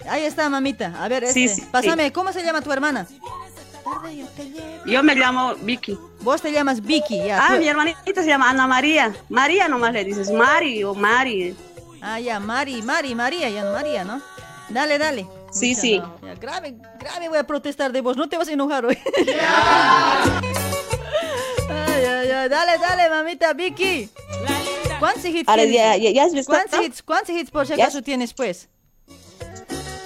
Ahí 0.09 0.23
está, 0.23 0.49
mamita. 0.49 0.93
A 0.99 1.07
ver, 1.07 1.27
Sí, 1.27 1.45
este. 1.45 1.61
sí, 1.61 1.67
Pásame, 1.71 2.11
¿cómo 2.11 2.33
se 2.33 2.43
llama 2.43 2.61
tu 2.61 2.71
hermana? 2.71 3.05
Yo 4.85 5.03
me 5.03 5.15
llamo 5.15 5.53
Vicky. 5.61 5.97
Vos 6.21 6.41
te 6.41 6.51
llamas 6.51 6.81
Vicky, 6.81 7.17
ya. 7.23 7.39
Ah, 7.45 7.53
tú- 7.53 7.59
mi 7.59 7.67
hermanita 7.67 8.21
se 8.21 8.25
llama 8.27 8.49
Ana 8.49 8.65
María. 8.67 9.13
María 9.29 9.67
nomás 9.67 9.93
le 9.93 10.03
dices, 10.03 10.31
Mari 10.31 10.83
o 10.83 10.93
Mari. 10.95 11.55
Ah, 12.01 12.19
ya, 12.19 12.39
Mari, 12.39 12.81
Mari, 12.81 13.13
María, 13.13 13.49
ya 13.49 13.63
no 13.63 13.73
María, 13.73 14.03
¿no? 14.03 14.21
Dale, 14.69 14.97
dale. 14.97 15.27
Sí, 15.51 15.69
Mucha 15.69 15.81
sí. 15.81 15.99
no. 15.99 16.15
Ya, 16.23 16.33
grave, 16.35 16.75
grave 16.99 17.29
voy 17.29 17.37
a 17.37 17.43
protestar 17.45 17.91
de 17.91 18.01
vos, 18.01 18.15
no 18.17 18.27
te 18.29 18.37
vas 18.37 18.47
a 18.47 18.53
enojar 18.53 18.85
hoy. 18.85 18.97
Ay, 21.71 22.05
ay, 22.05 22.31
ay, 22.31 22.49
dale, 22.49 22.77
dale, 22.77 23.09
mamita 23.09 23.53
Vicky. 23.53 24.09
¿Cuántos 24.99 25.25
hits 25.25 25.49
Ahora, 25.49 25.63
tienes? 25.63 25.75
ya- 25.81 25.97
ya- 25.97 26.11
ya 26.11 26.23
has 26.25 26.33
visto, 26.33 26.51
¿Cuántos 26.51 26.79
no? 26.79 26.85
hits, 26.85 27.01
cuántos 27.03 27.35
hits 27.35 27.49
por 27.51 27.65
si 27.65 27.73
acaso 27.73 28.01
tienes, 28.01 28.33
pues? 28.33 28.69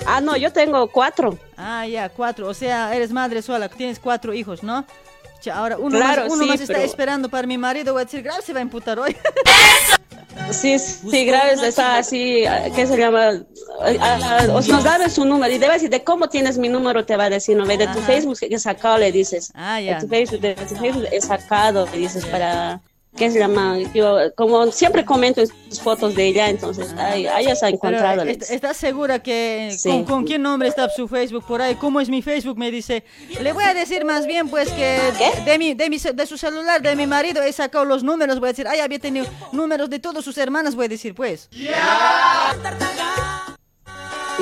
Ah, 0.07 0.21
no, 0.21 0.37
yo 0.37 0.53
tengo 0.53 0.87
cuatro. 0.87 1.37
Ah, 1.57 1.85
ya, 1.87 2.09
cuatro. 2.09 2.47
O 2.47 2.53
sea, 2.53 2.95
eres 2.95 3.11
madre 3.11 3.41
sola, 3.41 3.67
tienes 3.69 3.99
cuatro 3.99 4.33
hijos, 4.33 4.61
¿no? 4.63 4.85
Ahora 5.53 5.77
uno 5.77 5.97
Claro, 5.99 6.23
más, 6.23 6.31
uno 6.31 6.43
sí, 6.43 6.49
más 6.49 6.61
está 6.61 6.73
pero- 6.73 6.85
esperando 6.85 7.29
para 7.29 7.45
mi 7.45 7.57
marido. 7.57 7.93
Voy 7.93 8.01
a 8.01 8.05
decir, 8.05 8.23
grave 8.23 8.41
se 8.41 8.51
va 8.53 8.59
a 8.59 8.63
imputar 8.63 8.97
hoy. 8.99 9.15
Sí, 10.51 10.77
sí, 10.79 11.25
graves, 11.25 11.61
está 11.63 11.97
así, 11.97 12.45
ah, 12.45 12.69
¿qué 12.75 12.85
se 12.85 12.97
llama? 12.97 13.43
Ah, 13.81 14.19
ah, 14.21 14.47
os 14.53 14.67
nos 14.67 14.83
debe 14.83 15.09
su 15.09 15.25
número 15.25 15.53
y 15.53 15.57
debe 15.57 15.73
decir 15.73 15.89
de 15.89 16.03
cómo 16.03 16.29
tienes 16.29 16.57
mi 16.57 16.69
número, 16.69 17.05
te 17.05 17.17
va 17.17 17.25
a 17.25 17.29
decir, 17.29 17.57
¿no? 17.57 17.65
ve? 17.65 17.77
De 17.77 17.87
tu 17.87 17.99
Ajá. 17.99 18.01
Facebook 18.01 18.37
que 18.39 18.53
he 18.53 18.59
sacado, 18.59 18.97
le 18.97 19.11
dices. 19.11 19.51
Ah, 19.55 19.81
ya. 19.81 19.95
De 19.95 20.01
tu 20.01 20.07
Facebook, 20.07 20.41
de 20.41 20.55
tu 20.55 20.75
Facebook 20.75 21.07
he 21.11 21.21
sacado, 21.21 21.87
le 21.91 21.97
dices, 21.97 22.25
para, 22.25 22.79
¿qué 23.15 23.31
se 23.31 23.39
llama? 23.39 23.77
Yo, 23.93 24.17
como 24.35 24.71
siempre 24.71 25.05
comento 25.05 25.41
en 25.41 25.47
sus 25.69 25.81
fotos 25.81 26.15
de 26.15 26.27
ella, 26.27 26.49
entonces, 26.49 26.93
ay, 26.97 27.27
ahí 27.27 27.45
ya 27.45 27.55
se 27.55 27.65
ha 27.65 27.69
encontrado. 27.69 28.23
le 28.25 28.31
¿est- 28.31 28.39
dices. 28.41 28.55
¿Estás 28.55 28.77
segura 28.77 29.19
que 29.23 29.75
Sí. 29.77 29.89
con, 29.89 30.03
con 30.05 30.25
qué 30.25 30.37
nombre 30.37 30.67
está 30.67 30.89
su 30.89 31.07
Facebook 31.07 31.45
por 31.45 31.61
ahí? 31.61 31.75
¿Cómo 31.75 31.99
es 32.01 32.09
mi 32.09 32.21
Facebook? 32.21 32.57
Me 32.57 32.71
dice. 32.71 33.03
Le 33.41 33.53
voy 33.53 33.63
a 33.63 33.73
decir 33.73 34.05
más 34.05 34.25
bien, 34.27 34.49
pues, 34.49 34.69
que 34.71 34.99
de, 35.45 35.57
mi, 35.57 35.73
de, 35.73 35.89
mi, 35.89 35.97
de 35.97 36.25
su 36.25 36.37
celular, 36.37 36.81
de 36.81 36.95
mi 36.95 37.07
marido, 37.07 37.41
he 37.41 37.51
sacado 37.53 37.85
los 37.85 38.03
números. 38.03 38.39
Voy 38.39 38.49
a 38.49 38.51
decir, 38.51 38.67
ay, 38.67 38.79
había 38.79 38.99
tenido 38.99 39.25
números 39.51 39.89
de 39.89 39.99
todas 39.99 40.23
sus 40.23 40.37
hermanas, 40.37 40.75
voy 40.75 40.85
a 40.85 40.89
decir, 40.89 41.15
pues. 41.15 41.49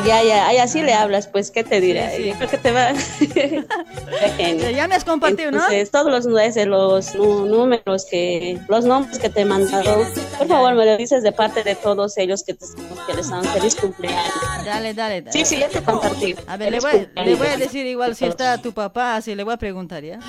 Ya, 0.05 0.23
ya, 0.23 0.47
ay, 0.47 0.57
así 0.57 0.81
le 0.81 0.93
hablas, 0.93 1.27
pues, 1.27 1.51
¿qué 1.51 1.63
te 1.63 1.79
diré? 1.79 2.09
Sí, 2.15 2.23
sí. 2.23 2.29
Yo 2.29 2.35
creo 2.37 2.49
que 2.49 2.57
te 2.57 2.71
va. 2.71 2.93
Ya 4.73 4.87
me 4.87 4.95
has 4.95 5.03
compartido, 5.05 5.51
¿no? 5.51 5.57
Entonces, 5.57 5.91
todos 5.91 6.11
los, 6.25 6.41
ese, 6.41 6.65
los 6.65 7.13
nu- 7.15 7.45
números 7.45 8.05
que, 8.09 8.59
los 8.67 8.85
nombres 8.85 9.19
que 9.19 9.29
te 9.29 9.41
he 9.41 9.45
mandado, 9.45 10.05
por 10.37 10.47
favor, 10.47 10.73
me 10.75 10.85
lo 10.85 10.97
dices 10.97 11.23
de 11.23 11.31
parte 11.31 11.63
de 11.63 11.75
todos 11.75 12.17
ellos 12.17 12.43
que, 12.43 12.53
te, 12.55 12.65
que 13.07 13.13
les 13.13 13.29
dan 13.29 13.43
feliz 13.45 13.75
cumpleaños. 13.75 14.33
Dale, 14.65 14.93
dale, 14.93 15.21
dale. 15.21 15.31
Sí, 15.31 15.45
sí, 15.45 15.59
ya 15.59 15.69
te 15.69 15.81
compartí. 15.81 16.35
A 16.47 16.57
ver, 16.57 16.71
le 16.71 16.79
voy, 16.79 17.07
le 17.15 17.35
voy 17.35 17.47
a 17.47 17.57
decir 17.57 17.85
igual 17.85 18.15
si 18.15 18.25
está 18.25 18.57
tu 18.61 18.73
papá, 18.73 19.17
así 19.17 19.35
le 19.35 19.43
voy 19.43 19.53
a 19.53 19.57
preguntar, 19.57 20.03
¿ya? 20.03 20.19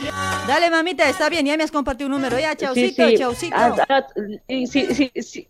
Dale, 0.47 0.71
mamita, 0.71 1.09
está 1.09 1.29
bien, 1.29 1.47
ya 1.47 1.57
me 1.57 1.65
has 1.65 1.71
compartido 1.73 2.07
un 2.09 2.13
número, 2.13 2.39
ya, 2.39 2.55
chaucito, 2.55 3.05
Sí, 3.07 3.13
sí. 3.13 3.19
chaucito. 3.19 3.57
Ah, 3.57 3.75
ah, 3.89 4.07
sí, 4.49 4.67
sí, 4.67 4.87
sí, 4.95 5.11
sí. 5.23 5.49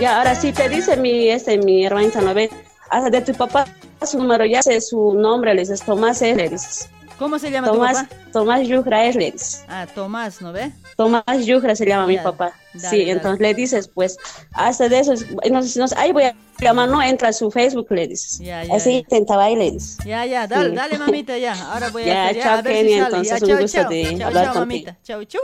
Ya, 0.00 0.18
ahora 0.18 0.34
sí 0.34 0.52
te 0.52 0.68
dice 0.68 0.96
mi, 0.96 1.28
este, 1.28 1.58
mi 1.58 1.84
hermanita, 1.84 2.20
¿no 2.20 2.34
ve? 2.34 2.50
Hasta 2.94 3.10
de 3.10 3.20
tu 3.22 3.34
papá 3.34 3.66
su 4.06 4.18
número, 4.18 4.44
ya 4.44 4.62
sé 4.62 4.80
su 4.80 5.14
nombre, 5.14 5.52
le 5.52 5.62
dices 5.62 5.82
Tomás 5.82 6.22
S, 6.22 6.36
le 6.36 6.48
dices. 6.48 6.88
¿Cómo 7.18 7.40
se 7.40 7.50
llama 7.50 7.66
Tomás, 7.68 8.02
tu 8.02 8.08
papá? 8.08 8.16
Tomás 8.32 8.68
Yugra 8.68 9.04
S, 9.06 9.18
le 9.18 9.32
dices. 9.32 9.64
Ah, 9.66 9.84
Tomás, 9.92 10.40
¿no 10.40 10.52
ve? 10.52 10.70
Tomás 10.96 11.24
Yugra 11.44 11.74
se 11.74 11.86
llama 11.86 12.06
mi 12.06 12.18
papá. 12.18 12.52
dale, 12.72 12.88
sí, 12.90 12.98
dale. 12.98 13.10
entonces 13.10 13.40
le 13.40 13.54
dices, 13.54 13.88
pues, 13.88 14.16
hasta 14.52 14.88
de 14.88 15.00
eso, 15.00 15.12
es- 15.12 15.26
no 15.50 15.62
sé, 15.64 15.78
no 15.80 15.88
sé, 15.88 15.96
ahí 15.98 16.12
voy 16.12 16.22
a 16.24 16.36
llamar, 16.60 16.88
no 16.88 17.02
entra 17.02 17.30
a 17.30 17.32
su 17.32 17.50
Facebook, 17.50 17.88
le 17.90 18.06
dices. 18.06 18.38
Ya, 18.38 18.62
ya, 18.62 18.76
Así 18.76 18.92
ya. 18.92 18.98
intentaba 18.98 19.44
ahí, 19.46 19.56
le 19.56 19.72
dices. 19.72 19.98
Ya, 20.04 20.24
ya, 20.24 20.46
dale, 20.46 20.70
Sí. 20.70 20.76
dale, 20.76 20.96
mamita, 20.98 21.36
ya. 21.36 21.54
Ahora 21.72 21.88
voy 21.88 22.02
a 22.04 22.06
Ya, 22.06 22.24
hacer, 22.26 22.36
ya, 22.36 22.42
chao, 22.44 22.58
a 22.58 22.62
ver 22.62 22.76
si 22.76 22.82
Kenia, 22.82 23.02
sale. 23.10 23.10
Ya, 23.10 23.18
entonces, 23.36 23.42
un 23.42 23.48
chao, 23.48 23.58
gusto 23.60 23.80
chao. 23.80 23.90
de 23.90 24.18
chao, 24.18 24.26
hablar 24.28 24.44
chao, 24.44 24.54
contigo. 24.54 24.84
mamita. 24.84 24.96
Chao, 25.02 25.24
chau. 25.24 25.42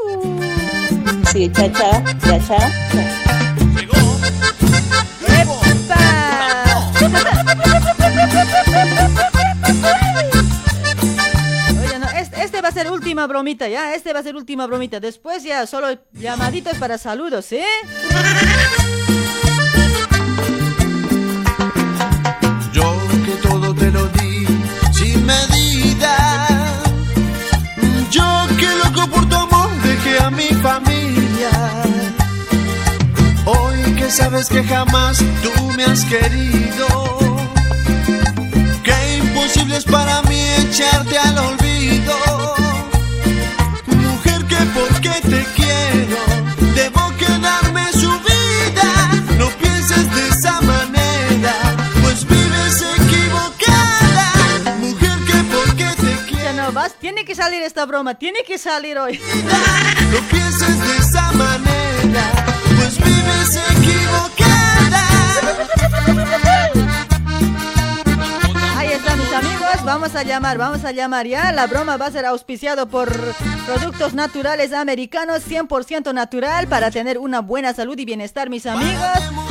Sí, 1.32 1.51
chao, 1.52 1.68
chao, 1.72 2.02
ya, 2.28 2.39
chao. 2.47 2.70
Oye, 11.82 11.98
no, 11.98 12.10
este, 12.10 12.43
este 12.43 12.60
va 12.60 12.68
a 12.68 12.72
ser 12.72 12.90
última 12.90 13.27
bromita, 13.27 13.68
¿ya? 13.68 13.94
Este 13.94 14.12
va 14.12 14.20
a 14.20 14.22
ser 14.22 14.36
última 14.36 14.66
bromita. 14.66 15.01
Después 15.01 15.43
ya 15.43 15.66
solo 15.66 15.89
llamaditos 16.12 16.77
para 16.77 16.98
saludos, 16.98 17.47
¿sí? 17.47 17.62
Yo 22.72 22.98
que 23.24 23.32
todo 23.48 23.74
te 23.74 23.90
lo 23.90 24.06
di 24.09 24.47
sin 24.93 25.24
medida. 25.24 26.47
Yo 28.10 28.47
que 28.59 28.68
loco 28.85 29.09
por 29.10 29.27
tu 29.28 29.36
amor 29.36 29.70
dejé 29.82 30.18
a 30.22 30.31
mi 30.31 30.48
familia. 30.48 31.89
Sabes 34.10 34.48
que 34.48 34.62
jamás 34.64 35.18
tú 35.42 35.64
me 35.76 35.84
has 35.84 36.04
querido. 36.04 36.86
Que 38.82 39.16
imposible 39.18 39.76
es 39.76 39.84
para 39.84 40.20
mí 40.22 40.40
echarte 40.58 41.16
al 41.18 41.38
olvido. 41.38 42.16
Mujer 43.86 44.44
que 44.46 44.56
porque 44.74 45.10
te 45.22 45.44
quiero 45.54 46.40
debo 46.74 47.12
quedarme 47.18 47.84
su 47.92 48.10
vida. 48.20 48.88
No 49.38 49.48
pienses 49.60 50.14
de 50.14 50.28
esa 50.28 50.60
manera, 50.60 51.54
pues 52.02 52.26
vives 52.26 52.84
equivocada. 52.98 54.32
Mujer 54.80 55.18
que 55.26 55.38
porque 55.54 55.84
te 56.02 56.12
quiero. 56.26 56.44
Ya 56.44 56.52
no 56.52 56.72
vas, 56.72 56.94
tiene 57.00 57.24
que 57.24 57.34
salir 57.34 57.62
esta 57.62 57.86
broma, 57.86 58.14
tiene 58.16 58.42
que 58.46 58.58
salir 58.58 58.98
hoy. 58.98 59.20
No 60.12 60.20
pienses 60.28 60.78
de 60.86 60.96
esa 60.98 61.32
manera, 61.32 62.24
pues 62.90 62.98
vives 62.98 63.56
equivocada. 63.70 65.06
Mis 69.31 69.39
amigos, 69.39 69.85
vamos 69.85 70.16
a 70.16 70.24
llamar, 70.24 70.59
vamos 70.59 70.85
a 70.85 70.90
llamar 70.90 71.24
ya. 71.24 71.52
La 71.52 71.69
broma 71.69 71.97
va 71.97 72.07
a 72.07 72.11
ser 72.11 72.27
auspiciado 72.27 72.89
por 72.89 73.09
productos 73.65 74.12
naturales 74.12 74.73
americanos, 74.73 75.48
100% 75.48 76.12
natural 76.12 76.66
para 76.66 76.90
tener 76.90 77.16
una 77.16 77.40
buena 77.40 77.73
salud 77.73 77.97
y 77.97 78.05
bienestar, 78.05 78.51
mis 78.51 78.66
amigos. 78.66 79.07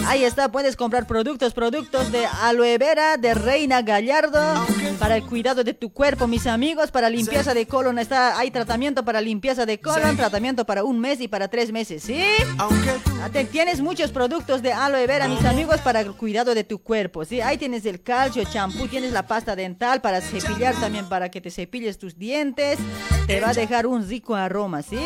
Ahí 0.06 0.26
está, 0.26 0.52
puedes 0.52 0.76
comprar 0.76 1.08
productos, 1.08 1.54
productos 1.54 2.12
de 2.12 2.26
aloe 2.26 2.78
vera, 2.78 3.16
de 3.16 3.34
Reina 3.34 3.82
Gallardo, 3.82 4.66
para 5.00 5.16
el 5.16 5.24
cuidado 5.24 5.64
de 5.64 5.74
tu 5.74 5.94
cuerpo, 5.94 6.28
mis 6.28 6.46
amigos, 6.46 6.92
para 6.92 7.10
limpieza 7.10 7.54
de 7.54 7.66
colon. 7.66 8.00
Está, 8.00 8.38
hay 8.38 8.52
tratamiento 8.52 9.06
para 9.06 9.22
limpieza 9.22 9.66
de 9.66 9.80
colon, 9.80 10.18
tratamiento 10.18 10.66
para 10.66 10.84
un 10.84 11.00
mes 11.00 11.22
y 11.22 11.30
para 11.30 11.48
tres 11.48 11.72
meses, 11.72 12.04
¿sí? 12.04 12.22
Ah, 12.58 12.68
Tienes 13.50 13.80
muchos 13.80 14.12
productos 14.12 14.62
de 14.62 14.74
aloe 14.74 15.08
vera, 15.08 15.30
mis 15.30 15.46
amigos, 15.46 15.80
para 15.80 16.02
el 16.02 16.12
cuidado 16.14 16.54
de 16.54 16.66
tu 16.66 16.80
cuerpo, 16.80 17.24
¿sí? 17.24 17.40
Ahí 17.40 17.58
tienes 17.58 17.86
el 17.86 18.02
calcio, 18.02 18.44
champú, 18.44 18.88
tienes 18.88 19.14
la 19.14 19.26
pasta 19.26 19.56
para 19.76 20.22
cepillar 20.22 20.76
también, 20.76 21.08
para 21.08 21.30
que 21.30 21.41
te 21.41 21.52
cepilles 21.52 21.98
tus 21.98 22.18
dientes. 22.18 22.80
Te 23.28 23.40
va 23.40 23.50
a 23.50 23.54
dejar 23.54 23.88
un 23.88 24.08
rico 24.08 24.36
aroma, 24.36 24.82
¿sí? 24.82 25.00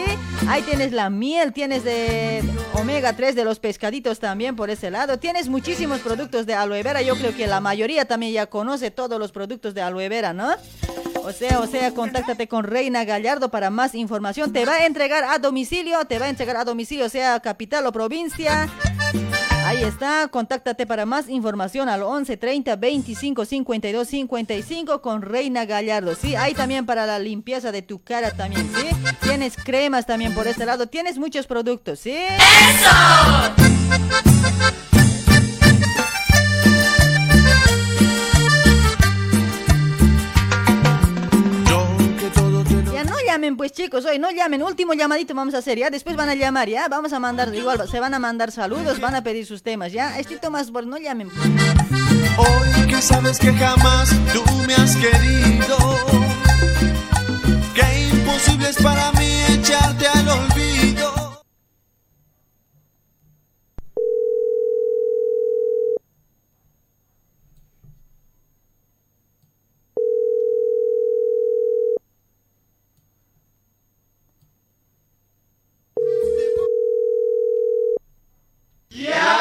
Ahí 0.48 0.62
tienes 0.62 0.92
la 0.92 1.10
miel, 1.10 1.54
tienes 1.54 1.84
de 1.84 2.44
omega 2.74 3.16
3 3.16 3.36
de 3.36 3.44
los 3.44 3.60
pescaditos 3.60 4.20
también 4.20 4.56
por 4.56 4.70
ese 4.70 4.92
lado. 4.92 5.20
Tienes 5.20 5.50
muchísimos 5.50 6.00
productos 6.00 6.46
de 6.46 6.54
aloe 6.54 6.84
vera. 6.84 7.02
Yo 7.02 7.16
creo 7.16 7.36
que 7.36 7.48
la 7.48 7.60
mayoría 7.60 8.06
también 8.06 8.34
ya 8.34 8.46
conoce 8.46 8.92
todos 8.92 9.20
los 9.20 9.32
productos 9.32 9.74
de 9.74 9.82
aloe 9.82 10.10
vera, 10.10 10.34
¿no? 10.34 10.50
O 11.24 11.32
sea, 11.32 11.60
o 11.60 11.68
sea, 11.68 11.94
contáctate 11.94 12.48
con 12.48 12.66
Reina 12.66 13.06
Gallardo 13.06 13.50
para 13.50 13.70
más 13.70 13.96
información. 13.96 14.52
Te 14.52 14.66
va 14.66 14.74
a 14.74 14.86
entregar 14.86 15.24
a 15.24 15.40
domicilio, 15.40 16.04
te 16.06 16.20
va 16.20 16.26
a 16.26 16.30
entregar 16.30 16.58
a 16.58 16.66
domicilio, 16.66 17.08
sea 17.10 17.40
capital 17.40 17.86
o 17.88 17.92
provincia. 17.92 18.70
Ahí 19.74 19.84
está, 19.86 20.28
contáctate 20.28 20.86
para 20.86 21.08
más 21.08 21.28
información 21.28 21.90
al 21.90 22.04
11 22.04 22.38
30 22.38 22.76
25 22.76 23.44
52 23.44 24.08
55 24.08 25.02
con 25.02 25.24
Reina 25.24 25.66
Gallardo. 25.66 26.14
Sí, 26.14 26.36
hay 26.36 26.54
también 26.54 26.86
para 26.86 27.08
la 27.08 27.18
limpieza 27.18 27.72
de 27.72 27.82
tu 27.82 28.04
cara 28.04 28.30
también, 28.30 28.70
¿sí? 28.76 28.86
Tienes 29.22 29.58
cremas 29.58 30.06
también 30.06 30.36
por 30.36 30.46
este 30.46 30.68
lado, 30.68 30.86
tienes 30.86 31.18
muchos 31.18 31.48
productos, 31.48 32.02
¿sí? 32.02 32.16
Ya 32.84 33.56
pues 43.52 43.74
chicos, 43.74 44.06
hoy 44.06 44.20
no 44.20 44.32
llamen, 44.32 44.64
último 44.64 44.94
llamadito 44.94 45.36
vamos 45.36 45.54
a 45.54 45.58
hacer, 45.58 45.78
ya 45.78 45.90
después 45.90 46.16
van 46.16 46.30
a 46.30 46.36
llamar, 46.36 46.70
ya, 46.70 46.88
vamos 46.88 47.12
a 47.12 47.20
mandar, 47.20 47.54
igual 47.54 47.88
se 47.90 48.00
van 48.00 48.14
a 48.14 48.20
mandar 48.20 48.52
saludos, 48.52 49.02
van 49.02 49.16
a 49.16 49.24
pedir 49.24 49.46
sus 49.46 49.62
temas, 49.62 49.92
ya, 49.92 50.18
Estito 50.18 50.50
más 50.50 50.72
por 50.72 50.86
no 50.88 50.98
llamen. 50.98 51.30
Hoy 52.38 52.88
que 52.88 53.02
sabes 53.02 53.38
que 53.40 53.52
jamás 53.52 54.10
tú 54.32 54.44
me 54.66 54.74
has 54.76 54.96
querido. 54.96 55.78
Que 57.76 58.10
imposible 58.14 58.70
es 58.70 58.78
para 58.78 59.12
mí 59.12 59.30
echarte 59.50 60.08
al 60.08 60.30
olvido. 60.30 60.64
Para 78.94 79.33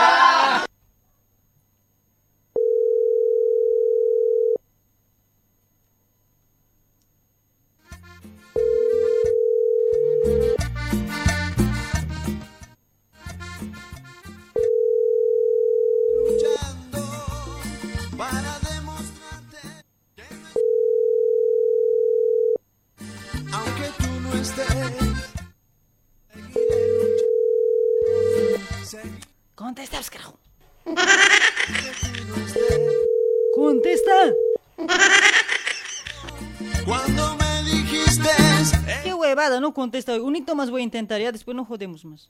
Contesta, 29.62 30.00
carajo. 30.10 30.40
Contesta. 33.54 34.32
Cuando 36.84 37.36
me 37.36 37.62
dijiste 37.70 38.28
Qué 39.04 39.14
huevada, 39.14 39.60
no 39.60 39.72
contesta. 39.72 40.20
Un 40.20 40.34
hito 40.34 40.56
más 40.56 40.68
voy 40.68 40.80
a 40.80 40.84
intentar, 40.84 41.20
ya 41.20 41.30
después 41.30 41.56
no 41.56 41.64
jodemos 41.64 42.04
más. 42.04 42.28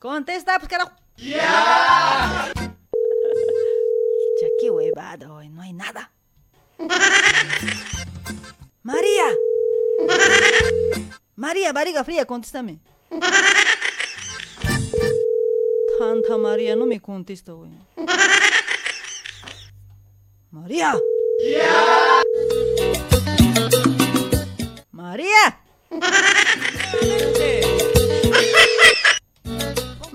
Contesta, 0.00 0.58
pues 0.58 0.68
carajo. 0.70 0.92
Ya. 1.18 2.50
qué 4.58 4.70
hueva. 4.70 5.02
huevada 5.02 5.30
hoy, 5.30 5.50
no 5.50 5.60
hay 5.60 5.74
nada. 5.74 6.10
María. 8.82 9.26
María, 11.36 11.74
barriga 11.74 12.02
fría, 12.02 12.24
contéstame. 12.24 12.80
Tanta 15.98 16.38
María, 16.38 16.74
no 16.76 16.86
me 16.86 16.98
contesta 16.98 17.52
hoy. 17.52 17.68
María. 20.50 20.96
María. 24.90 25.60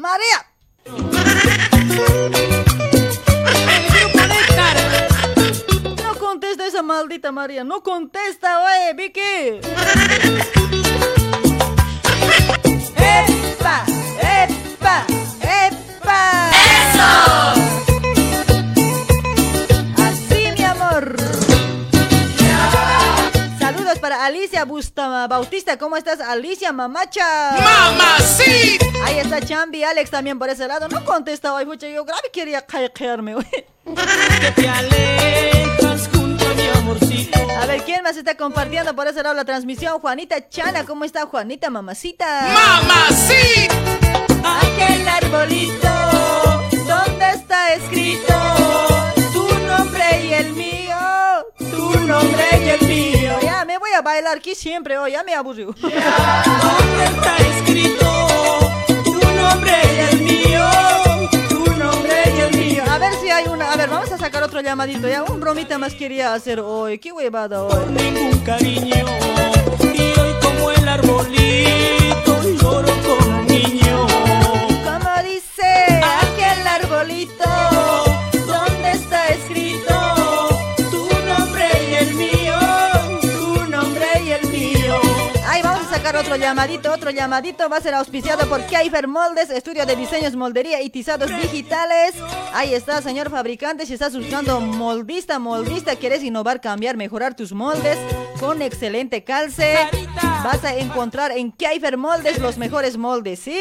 María. 0.06 0.46
No 6.04 6.16
contesta 6.20 6.68
esa 6.68 6.84
maldita 6.84 7.32
María, 7.32 7.64
no 7.64 7.82
contesta, 7.82 8.62
oye, 8.64 8.94
Vicky. 8.94 10.65
Alicia 24.46 24.64
Busta 24.64 25.26
Bautista. 25.26 25.76
¿Cómo 25.80 25.98
estás, 25.98 26.20
Alicia 26.20 26.72
Mamacha? 26.72 27.56
¡Mamacita! 27.60 28.86
Ahí 29.04 29.18
está 29.18 29.42
Chambi, 29.42 29.84
Alex 29.84 30.12
también 30.12 30.38
por 30.38 30.48
ese 30.50 30.68
lado. 30.68 30.88
No 30.88 31.04
contesta 31.04 31.52
hoy, 31.52 31.66
mucho. 31.66 31.88
Yo 31.88 32.06
grave 32.06 32.30
quería 32.32 32.64
caerme 32.64 33.34
hoy. 33.34 33.48
A 37.60 37.66
ver, 37.66 37.82
¿quién 37.86 38.04
más 38.04 38.18
está 38.18 38.38
compartiendo 38.38 38.96
por 38.96 39.08
ese 39.08 39.24
lado 39.24 39.34
la 39.34 39.46
transmisión? 39.46 40.00
Juanita 40.00 40.48
Chana, 40.48 40.86
¿cómo 40.86 41.06
está 41.06 41.26
Juanita, 41.26 41.72
mamacita? 41.72 42.48
¡Mamacita! 42.54 43.74
Aquel 44.62 45.08
arbolito, 45.08 45.88
bailar 54.06 54.38
aquí 54.38 54.54
siempre 54.54 54.98
hoy, 55.00 55.14
ya 55.14 55.24
me 55.24 55.34
aburrió. 55.34 55.74
¿Dónde 55.82 57.04
está 57.04 57.38
escrito? 57.38 58.08
Tu 59.04 59.14
nombre 59.14 59.74
y 59.94 60.00
el 60.14 60.22
mío, 60.22 60.66
tu 61.50 61.76
nombre 61.76 62.24
y 62.38 62.40
el 62.40 62.52
mío. 62.56 62.84
A 62.88 63.00
ver 63.00 63.14
si 63.16 63.30
hay 63.32 63.48
una, 63.48 63.72
a 63.74 63.76
ver, 63.76 63.90
vamos 63.90 64.12
a 64.12 64.18
sacar 64.20 64.44
otro 64.44 64.62
llamadito, 64.62 65.08
ya, 65.10 65.24
un 65.24 65.40
bromita 65.40 65.80
más 65.80 65.96
quería 65.96 66.36
hacer 66.36 66.60
hoy, 66.60 67.00
qué 67.00 67.12
huevada 67.12 67.64
hoy. 67.64 67.84
Ningún 67.90 68.40
cariño 68.42 69.06
y 69.82 70.20
hoy 70.20 70.34
como 70.42 70.70
el 70.72 70.88
arbolito 70.88 72.44
lloro 72.62 72.94
como 73.08 73.40
un 73.40 73.48
niño. 73.48 73.85
Otro 86.26 86.38
llamadito, 86.38 86.92
otro 86.92 87.12
llamadito. 87.12 87.70
Va 87.70 87.78
a 87.78 87.82
ser 87.82 87.94
auspiciado 87.94 88.48
por 88.50 88.66
Kaifer 88.66 89.08
Moldes, 89.08 89.52
estudio 89.52 89.86
de 89.86 89.96
diseños, 89.96 90.36
moldería 90.36 90.82
y 90.82 90.90
tizados 90.90 91.30
digitales. 91.30 92.16
Ahí 92.54 92.74
está, 92.74 93.00
señor 93.04 93.30
fabricante. 93.30 93.86
Si 93.86 93.94
estás 93.94 94.16
buscando 94.18 94.60
moldista, 94.60 95.38
moldista, 95.38 95.96
quieres 95.96 96.24
innovar, 96.24 96.62
cambiar, 96.62 96.98
mejorar 96.98 97.36
tus 97.36 97.52
moldes 97.54 97.98
con 98.40 98.64
excelente 98.64 99.24
calce, 99.24 99.78
vas 100.44 100.64
a 100.64 100.74
encontrar 100.76 101.32
en 101.32 101.52
Kaifer 101.52 101.96
Moldes 101.98 102.40
los 102.40 102.58
mejores 102.58 102.98
moldes, 102.98 103.40
¿sí? 103.40 103.60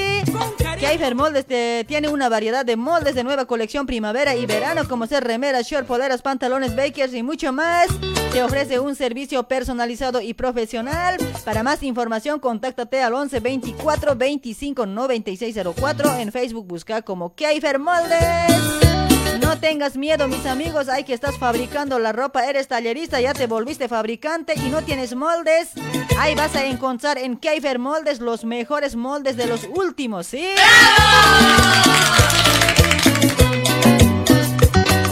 Kaifer 0.81 1.15
Moldes 1.15 1.47
te- 1.47 1.85
tiene 1.87 2.09
una 2.09 2.29
variedad 2.29 2.65
de 2.65 2.77
moldes 2.77 3.15
de 3.15 3.25
nueva 3.25 3.45
colección 3.45 3.87
primavera 3.87 4.35
y 4.35 4.47
verano, 4.47 4.89
como 4.89 5.07
ser 5.07 5.23
remeras, 5.25 5.67
short, 5.67 5.87
poleras, 5.87 6.23
pantalones, 6.23 6.75
bakers 6.75 7.15
y 7.15 7.23
mucho 7.23 7.53
más. 7.53 7.87
Te 8.33 8.43
ofrece 8.43 8.81
un 8.81 8.97
servicio 8.97 9.45
personalizado 9.47 10.21
y 10.21 10.35
profesional. 10.35 11.17
Para 11.45 11.63
más 11.63 11.83
información, 11.85 12.41
contáctate 12.55 13.03
al 13.03 13.13
11 13.15 13.41
24 13.41 14.15
25 14.15 14.87
96 14.87 15.57
04. 15.75 16.19
En 16.19 16.31
Facebook 16.31 16.67
busca 16.69 17.03
como 17.03 17.35
Kaifer 17.35 17.81
Moldes. 17.81 19.41
No 19.41 19.59
tengas 19.59 19.97
miedo, 19.97 20.29
mis 20.29 20.47
amigos. 20.47 20.89
Hay 20.89 21.03
que 21.03 21.15
estás 21.15 21.37
fabricando 21.37 21.99
la 21.99 22.13
ropa, 22.13 22.47
eres 22.49 22.69
tallerista, 22.69 23.21
ya 23.21 23.35
te 23.35 23.49
volviste 23.49 23.89
fabricante 23.89 24.55
y 24.55 24.69
no 24.71 24.83
tienes 24.83 25.17
moldes. 25.17 25.71
Ahí 26.17 26.37
vas 26.37 26.55
a 26.55 26.65
encontrar 26.67 27.19
en 27.19 27.35
Kaifer 27.35 27.81
Moldes 27.81 28.21
los 28.21 28.45
mejores 28.45 28.95
moldes 28.95 29.37
de 29.37 29.47
los 29.47 29.65
últimos, 29.75 30.29
¿sí? 30.29 30.47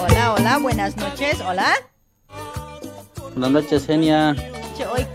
Hola, 0.01 0.35
hola, 0.35 0.59
buenas 0.59 0.97
noches. 0.97 1.41
Hola. 1.41 1.75
Buenas 3.35 3.51
noches, 3.51 3.85
Genia. 3.85 4.37
Hoy 4.93 5.07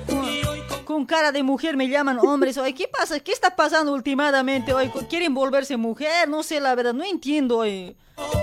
con, 0.98 1.06
cara 1.06 1.32
de 1.32 1.44
mujer 1.44 1.78
me 1.78 1.88
llaman 1.88 2.18
hombres. 2.20 2.58
Hoy, 2.58 2.74
¿qué 2.74 2.88
pasa? 2.88 3.20
¿Qué 3.20 3.32
está 3.32 3.56
pasando 3.56 3.94
últimamente? 3.94 4.74
Hoy 4.74 4.90
quieren 5.10 5.34
volverse 5.34 5.78
mujer, 5.78 6.28
no 6.28 6.42
sé 6.44 6.60
la 6.60 6.74
verdad, 6.76 6.94
no 6.94 7.04
entiendo. 7.04 7.58
Hoy. 7.60 7.96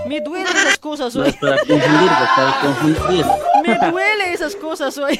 Me 0.06 0.20
duelen 0.20 0.46
esas 0.56 0.78
cosas 0.78 1.14
No 1.16 1.22
hoy. 1.22 1.30
es 1.30 1.36
para 1.36 1.56
confundir, 1.58 2.10
para 2.36 2.60
confundir. 2.62 3.26
Me 3.66 3.90
duele 3.90 4.32
esas 4.32 4.54
cosas 4.54 4.96
hoy. 4.98 5.18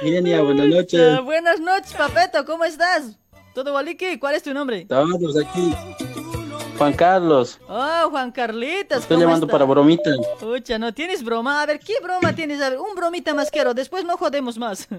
Genia, 0.00 0.40
buenas 0.40 0.66
Ah, 0.66 0.68
noches. 0.68 1.22
buenas 1.22 1.60
noches, 1.60 1.92
Papeto, 1.94 2.44
¿cómo 2.46 2.64
estás? 2.64 3.18
¿Todo 3.54 3.72
valiki? 3.74 4.18
¿Cuál 4.18 4.36
es 4.36 4.42
tu 4.42 4.52
nombre? 4.54 4.80
Estamos 4.82 5.36
aquí. 5.36 5.74
Juan 6.76 6.92
Carlos, 6.92 7.58
Oh, 7.68 8.08
Juan 8.10 8.30
Carlitos, 8.32 8.98
estoy 8.98 9.16
¿cómo 9.16 9.26
llamando 9.26 9.46
para 9.48 9.64
bromita. 9.64 10.10
Pucha, 10.40 10.78
no 10.78 10.92
tienes 10.92 11.24
broma. 11.24 11.62
A 11.62 11.66
ver, 11.66 11.78
¿qué 11.80 11.94
broma 12.02 12.34
tienes? 12.34 12.60
A 12.60 12.70
ver, 12.70 12.78
un 12.78 12.94
bromita 12.94 13.34
más 13.34 13.50
quiero. 13.50 13.72
Después 13.74 14.04
no 14.04 14.16
jodemos 14.16 14.58
más. 14.58 14.88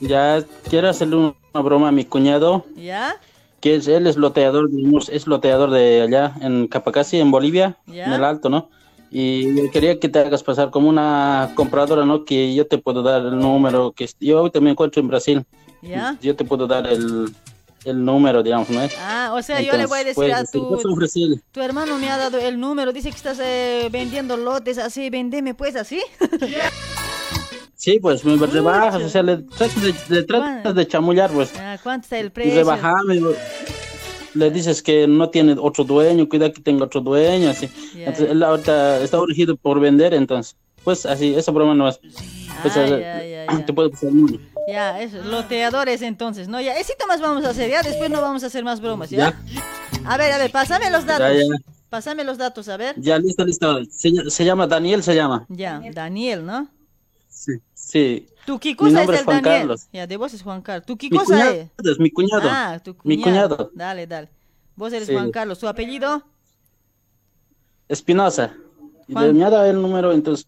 Ya 0.00 0.44
quiero 0.68 0.90
hacerle 0.90 1.16
un- 1.16 1.34
una 1.54 1.62
broma 1.64 1.88
a 1.88 1.92
mi 1.92 2.04
cuñado, 2.04 2.66
¿Ya? 2.76 3.16
que 3.60 3.76
es, 3.76 3.88
él 3.88 4.06
es 4.06 4.16
loteador, 4.18 4.68
es 5.10 5.26
loteador 5.26 5.70
de 5.70 6.02
allá 6.02 6.34
en 6.42 6.68
Capacasi, 6.68 7.18
en 7.18 7.30
Bolivia, 7.30 7.78
Ya. 7.86 8.04
en 8.04 8.12
el 8.12 8.22
Alto, 8.22 8.50
¿no? 8.50 8.68
Y 9.10 9.68
quería 9.70 9.98
que 9.98 10.10
te 10.10 10.18
hagas 10.18 10.42
pasar 10.42 10.70
como 10.70 10.90
una 10.90 11.50
compradora, 11.54 12.04
¿no? 12.04 12.24
Que 12.26 12.54
yo 12.54 12.66
te 12.66 12.76
puedo 12.76 13.02
dar 13.02 13.22
el 13.22 13.38
número, 13.38 13.92
que 13.92 14.06
yo 14.20 14.48
también 14.50 14.72
encuentro 14.72 15.00
en 15.00 15.08
Brasil. 15.08 15.46
¿Ya? 15.80 16.16
Yo 16.20 16.36
te 16.36 16.44
puedo 16.44 16.66
dar 16.66 16.86
el, 16.86 17.30
el 17.86 18.04
número, 18.04 18.42
digamos, 18.42 18.68
¿no? 18.70 18.80
Ah, 19.00 19.32
o 19.34 19.42
sea, 19.42 19.60
yo 19.60 19.76
le 19.76 19.86
voy 19.86 20.00
a 20.00 20.04
decir 20.04 20.32
a 20.32 20.38
pues, 20.38 20.50
te 20.50 20.58
tu... 20.58 21.40
Tu 21.52 21.60
hermano 21.60 21.98
me 21.98 22.10
ha 22.10 22.18
dado 22.18 22.38
el 22.38 22.58
número, 22.58 22.92
dice 22.92 23.10
que 23.10 23.16
estás 23.16 23.38
eh, 23.42 23.88
vendiendo 23.90 24.36
lotes 24.36 24.78
así, 24.78 25.10
vendeme 25.10 25.54
pues 25.54 25.76
así. 25.76 26.00
Sí, 27.74 28.00
pues 28.00 28.24
me 28.24 28.36
rebajas, 28.46 29.02
o 29.02 29.08
sea, 29.08 29.22
le 29.22 29.36
tratas 29.36 29.82
de, 29.82 29.94
le 30.08 30.22
tratas 30.24 30.74
de 30.74 30.88
chamullar, 30.88 31.30
pues. 31.30 31.52
Ah, 31.58 31.78
¿Cuánto 31.82 32.06
está 32.06 32.18
el 32.18 32.32
precio? 32.32 32.54
rebajame, 32.54 33.20
le 34.34 34.50
dices 34.50 34.82
que 34.82 35.06
no 35.06 35.30
tiene 35.30 35.56
otro 35.58 35.84
dueño, 35.84 36.28
cuida 36.28 36.52
que 36.52 36.60
tenga 36.60 36.86
otro 36.86 37.00
dueño, 37.00 37.50
así. 37.50 37.68
Entonces, 37.94 38.30
él 38.30 38.42
ahorita 38.42 39.02
está 39.02 39.20
urgido 39.20 39.56
por 39.56 39.78
vender, 39.78 40.14
entonces, 40.14 40.56
pues 40.84 41.06
así, 41.06 41.34
esa 41.34 41.52
broma 41.52 41.74
no 41.74 41.88
es. 41.88 42.00
Pues, 42.62 42.76
Ah, 42.76 42.86
eh, 42.86 43.46
ya, 43.48 43.58
ya, 43.58 43.66
te 43.66 43.72
puedo 43.72 43.90
pasar 43.90 44.12
número. 44.12 44.38
Ya, 44.66 45.00
eso, 45.00 45.22
loteadores 45.22 46.02
entonces, 46.02 46.48
¿no? 46.48 46.60
Ya, 46.60 46.76
esito 46.76 47.06
más 47.06 47.20
vamos 47.20 47.44
a 47.44 47.50
hacer, 47.50 47.70
ya, 47.70 47.82
después 47.82 48.10
no 48.10 48.20
vamos 48.20 48.42
a 48.42 48.46
hacer 48.46 48.64
más 48.64 48.80
bromas, 48.80 49.10
¿ya? 49.10 49.38
A 50.04 50.16
ver, 50.16 50.32
a 50.32 50.38
ver, 50.38 50.50
pásame 50.50 50.90
los 50.90 51.06
datos. 51.06 51.28
Ya, 51.28 51.42
ya. 51.42 51.56
Pásame 51.88 52.24
los 52.24 52.36
datos, 52.36 52.68
a 52.68 52.76
ver. 52.76 52.94
Ya, 52.98 53.16
listo, 53.18 53.44
listo. 53.44 53.84
Se, 53.90 54.08
ll- 54.10 54.28
se 54.28 54.44
llama 54.44 54.66
Daniel, 54.66 55.02
se 55.04 55.14
llama. 55.14 55.46
Ya, 55.48 55.80
Daniel, 55.92 56.44
¿no? 56.44 56.68
Sí. 57.28 57.52
Sí. 57.74 58.26
¿Tú 58.44 58.58
qué 58.58 58.70
Mi 58.70 58.74
cosa 58.76 58.88
es 58.88 58.94
nombre 58.94 59.16
el 59.16 59.20
es 59.20 59.24
Juan 59.24 59.42
Daniel? 59.42 59.60
Carlos. 59.62 59.88
Ya, 59.92 60.06
de 60.06 60.16
vos 60.16 60.34
es 60.34 60.42
Juan 60.42 60.62
Carlos. 60.62 60.86
¿Tú 60.86 60.96
qué 60.96 61.08
Mi 61.10 61.16
cosa 61.18 61.34
cuñado 61.34 61.52
es? 61.52 61.68
es 61.84 61.98
mi 62.00 62.10
cuñado. 62.10 62.48
Ah, 62.50 62.80
tu 62.82 62.96
Mi 63.04 63.20
cuñado. 63.22 63.70
Dale, 63.74 64.06
dale. 64.06 64.28
Vos 64.74 64.92
eres 64.92 65.06
Sí. 65.06 65.14
Juan 65.14 65.30
Carlos. 65.30 65.58
¿Tu 65.60 65.68
apellido? 65.68 66.22
Espinosa. 67.88 68.54
Y 69.08 69.16
ha 69.16 69.50
dado 69.50 69.66
el 69.66 69.80
número, 69.80 70.12
entonces. 70.12 70.46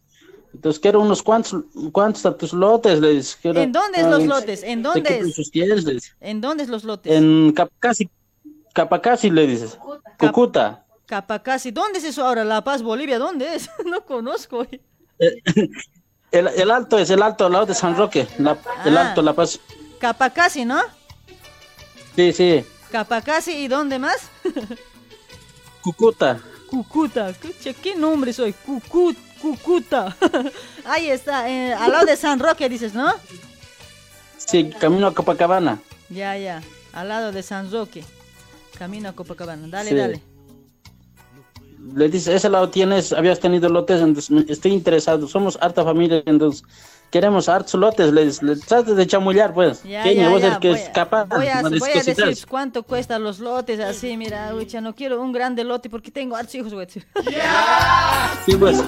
Entonces 0.55 0.81
quiero 0.81 1.01
unos 1.01 1.23
cuantos, 1.23 1.62
cuantos 1.93 2.25
a 2.27 2.37
tus 2.37 2.53
lotes, 2.53 3.01
le 3.01 3.11
dice. 3.11 3.37
quiero- 3.41 3.61
¿En 3.61 3.70
dónde 3.73 4.01
es 4.01 4.07
los 4.07 4.25
lotes? 4.25 4.62
¿En 4.62 4.83
de 4.83 4.89
dónde 4.89 5.11
es? 5.11 5.19
precios 5.19 5.51
tienes, 5.51 5.85
le 5.85 5.95
dice. 5.95 6.12
¿En 6.20 6.41
dónde 6.41 6.62
es 6.65 6.69
los 6.69 6.85
lotes? 6.85 7.12
En 7.12 7.53
Capacasi, 7.53 8.09
Capacasi 8.73 9.31
le 9.31 9.47
dices. 9.47 9.79
Cucuta. 10.19 10.85
Capacasi. 11.07 11.70
¿Dónde 11.70 11.99
es 12.01 12.05
eso 12.05 12.25
ahora? 12.27 12.45
La 12.45 12.62
Paz, 12.65 12.83
Bolivia. 12.83 13.19
¿Dónde 13.19 13.55
es? 13.55 13.69
no 13.87 14.05
conozco. 14.05 14.66
El, 16.31 16.47
el 16.49 16.70
alto 16.70 16.99
es 16.99 17.09
el 17.09 17.23
alto 17.23 17.47
al 17.47 17.53
lado 17.53 17.65
de 17.66 17.75
San 17.75 17.97
Roque. 17.97 18.27
la- 18.39 18.59
el 18.85 18.97
Ah. 18.99 19.09
alto 19.09 19.23
La 19.23 19.33
Paz. 19.33 19.59
Capacasi, 19.99 20.65
¿no? 20.66 20.79
Sí, 22.15 22.33
sí. 22.35 22.65
Capacasi. 22.91 23.53
¿Y 23.53 23.69
dónde 23.69 23.99
más? 23.99 24.29
Cucuta. 25.83 26.41
Cucuta. 26.69 27.33
¿Qué 27.83 27.95
nombre 27.97 28.33
soy? 28.33 28.53
Cucut, 28.53 29.16
Cucuta. 29.40 30.16
Ahí 30.85 31.09
está, 31.10 31.48
eh, 31.51 31.73
al 31.74 31.90
lado 31.93 32.06
de 32.06 32.16
San 32.16 32.39
Roque 32.39 32.69
dices, 32.69 32.94
¿no? 32.94 33.12
Sí, 34.36 34.70
camino 34.78 35.06
a 35.06 35.15
Copacabana. 35.15 35.78
Ya, 36.09 36.36
ya. 36.39 36.62
Al 36.93 37.09
lado 37.09 37.32
de 37.32 37.43
San 37.43 37.70
Roque. 37.70 38.05
Camino 38.78 39.09
a 39.09 39.12
Copacabana. 39.12 39.69
Dale, 39.69 39.90
Sí. 39.90 39.97
dale. 39.97 40.23
Le 41.94 42.09
dice, 42.09 42.35
ese 42.35 42.48
lado 42.48 42.69
tienes, 42.70 43.12
habías 43.12 43.40
tenido 43.40 43.69
lotes, 43.69 44.01
entonces 44.02 44.44
estoy 44.48 44.73
interesado. 44.73 45.27
Somos 45.27 45.59
harta 45.60 45.85
familia, 45.85 46.23
entonces 46.27 46.62
queremos 47.10 47.48
hartos 47.48 47.74
lotes. 47.74 48.12
Les, 48.12 48.43
les 48.43 48.60
trates 48.60 48.94
de 48.97 49.06
chamullar, 49.06 49.52
pues. 49.55 49.82
Ya, 49.82 50.02
Kenia, 50.02 50.24
ya, 50.24 50.28
vos 50.30 50.40
ya, 50.40 50.47
eres 50.48 50.59
que 50.59 50.68
voy 50.70 50.78
es 50.78 50.89
a- 50.89 50.93
capaz. 50.93 51.24
Voy 51.26 51.47
a, 51.47 51.62
no 51.62 51.70
voy 51.70 51.90
a 51.90 52.02
decir 52.02 52.47
cuánto 52.48 52.82
cuestan 52.82 53.22
los 53.24 53.39
lotes, 53.39 53.80
así, 53.80 54.16
mira, 54.16 54.55
ucha, 54.55 54.80
no 54.80 54.94
quiero 54.94 55.20
un 55.20 55.32
grande 55.32 55.64
lote 55.64 55.89
porque 55.90 56.10
tengo 56.10 56.36
hartos 56.36 56.55
hijos, 56.55 56.72
a 56.72 56.76
decir. 56.76 57.06
Sí, 58.47 58.56
pues. 58.56 58.78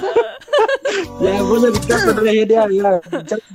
ya, 1.21 1.41
vos 1.41 1.61
de 1.61 2.47
ya, 2.47 2.67
ya. 2.69 3.01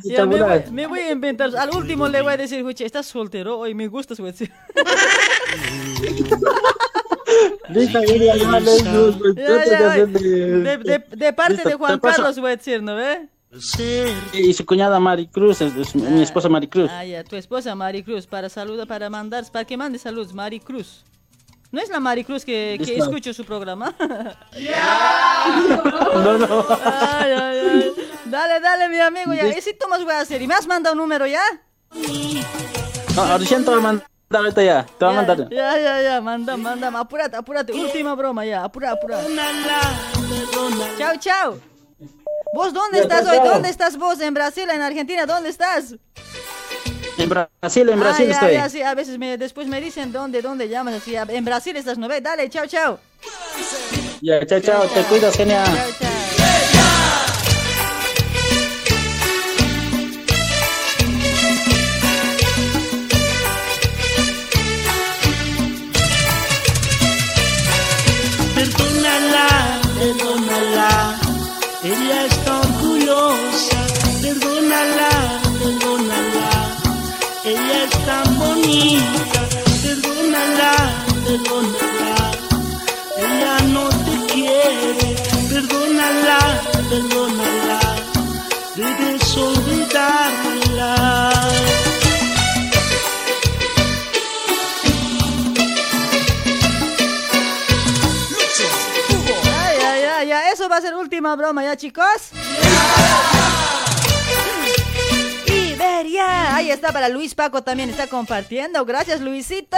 Ya, 0.04 0.26
me, 0.26 0.42
voy, 0.42 0.62
me 0.72 0.86
voy 0.86 1.00
a 1.00 1.10
inventar. 1.12 1.54
Al 1.56 1.70
último 1.76 2.08
le 2.08 2.22
voy 2.22 2.32
a 2.32 2.36
decir, 2.36 2.64
ucha, 2.64 2.84
estás 2.84 3.06
soltero 3.06 3.58
hoy, 3.58 3.74
me 3.74 3.88
gustas, 3.88 4.18
a 4.20 4.22
decir. 4.24 4.50
Listo, 7.68 8.00
ya, 8.00 9.94
de 9.94 10.06
de- 10.06 11.04
De, 11.16 11.32
parte 11.32 11.62
de 11.68 11.74
Juan 11.74 11.98
Carlos, 11.98 12.38
voy 12.38 12.52
a 12.52 12.56
decir, 12.56 12.82
¿no 12.82 12.94
ve? 12.96 13.28
Y 14.32 14.52
su 14.52 14.64
cuñada 14.64 14.98
Maricruz, 15.00 15.60
es, 15.60 15.74
es 15.76 15.94
mi 15.94 16.22
esposa 16.22 16.48
Maricruz. 16.48 16.90
Ah, 16.90 17.04
ya, 17.04 17.24
tu 17.24 17.36
esposa 17.36 17.74
Maricruz, 17.74 18.26
para 18.26 18.48
saludar, 18.48 18.86
para 18.86 19.10
mandar, 19.10 19.44
para 19.50 19.64
que 19.64 19.76
mande 19.76 19.98
saludos, 19.98 20.32
Maricruz. 20.32 21.04
¿No 21.72 21.80
es 21.80 21.88
la 21.88 22.00
Maricruz 22.00 22.44
que, 22.44 22.76
que 22.78 22.84
Listo. 22.92 23.04
escucho 23.04 23.32
su 23.34 23.44
programa? 23.44 23.94
No, 26.14 26.38
no. 26.38 26.66
Ay, 26.84 27.32
ay, 27.32 27.58
ay. 27.58 27.92
Dale, 28.24 28.60
dale, 28.60 28.88
mi 28.88 28.98
amigo, 28.98 29.34
ya. 29.34 29.46
¿Y 29.56 29.60
si 29.60 29.74
tomas 29.74 30.02
voy 30.02 30.14
a 30.14 30.20
hacer? 30.20 30.40
¿Y 30.42 30.46
me 30.46 30.54
has 30.54 30.66
mandado 30.66 30.94
un 30.94 31.00
número 31.00 31.26
ya? 31.26 31.42
No, 33.14 33.22
ahorita 33.22 33.58
te 33.58 33.64
voy 33.64 33.78
a 33.78 33.80
mandar, 33.80 34.06
ahorita 34.30 34.62
ya. 34.62 34.86
Te 34.86 35.04
voy 35.04 35.14
a 35.14 35.16
mandar. 35.16 35.48
Ya, 35.50 35.78
ya, 35.78 36.02
ya, 36.02 36.20
manda, 36.20 36.56
manda, 36.56 36.88
apúrate, 36.98 37.36
apúrate, 37.36 37.72
última 37.72 38.14
broma 38.14 38.44
ya, 38.44 38.64
apura, 38.64 38.92
apura. 38.92 39.20
Chao, 40.98 41.14
chao. 41.20 41.75
¿Vos 42.54 42.72
dónde 42.72 42.98
Ya, 42.98 43.02
estás 43.02 43.26
hoy? 43.26 43.38
¿Dónde 43.48 43.68
estás 43.68 43.96
vos? 43.96 44.20
¿En 44.20 44.34
Brasil? 44.34 44.68
¿En 44.70 44.80
Argentina? 44.80 45.26
¿Dónde 45.26 45.50
estás? 45.50 45.94
En 47.18 47.28
Brasil, 47.28 47.88
en 47.88 47.98
Brasil 47.98 48.26
ah, 48.28 48.32
ya, 48.32 48.34
estoy. 48.34 48.52
ya, 48.52 48.68
sí, 48.68 48.82
a 48.82 48.94
veces 48.94 49.18
me, 49.18 49.38
después 49.38 49.66
me 49.68 49.80
dicen 49.80 50.12
dónde, 50.12 50.42
dónde 50.42 50.68
llamas, 50.68 50.94
así, 50.94 51.14
en 51.16 51.44
Brasil 51.44 51.74
estás, 51.76 51.96
¿no 51.98 52.08
ves? 52.08 52.22
Dale, 52.22 52.48
chao, 52.50 52.66
chao. 52.66 52.98
Ya, 54.20 54.44
chao, 54.46 54.60
chao, 54.60 54.86
te 54.88 55.02
cuidas, 55.04 55.34
genia. 55.36 55.64
Chao, 55.64 55.74
chao. 55.98 56.10
Perdónala, 68.54 69.80
perdónala, 69.98 71.18
ella 71.82 72.25
perdónala, 81.36 82.30
ella 83.16 83.58
no 83.72 83.88
te 83.88 84.32
quiere. 84.32 85.16
Perdónala, 85.50 86.38
perdónala, 86.90 87.80
debes 88.74 89.36
olvidarla. 89.36 90.94
Ay, 99.58 99.78
ay, 99.84 100.04
ay, 100.04 100.28
ya, 100.28 100.50
eso 100.50 100.68
va 100.68 100.76
a 100.76 100.80
ser 100.80 100.94
última 100.94 101.36
broma, 101.36 101.62
¿ya, 101.64 101.76
chicos? 101.76 102.32
Iberia, 105.76 106.56
ahí 106.56 106.70
está 106.70 106.90
para 106.90 107.10
Luis 107.10 107.34
Paco 107.34 107.62
también 107.62 107.90
está 107.90 108.06
compartiendo. 108.06 108.82
Gracias, 108.86 109.20
Luisito. 109.20 109.76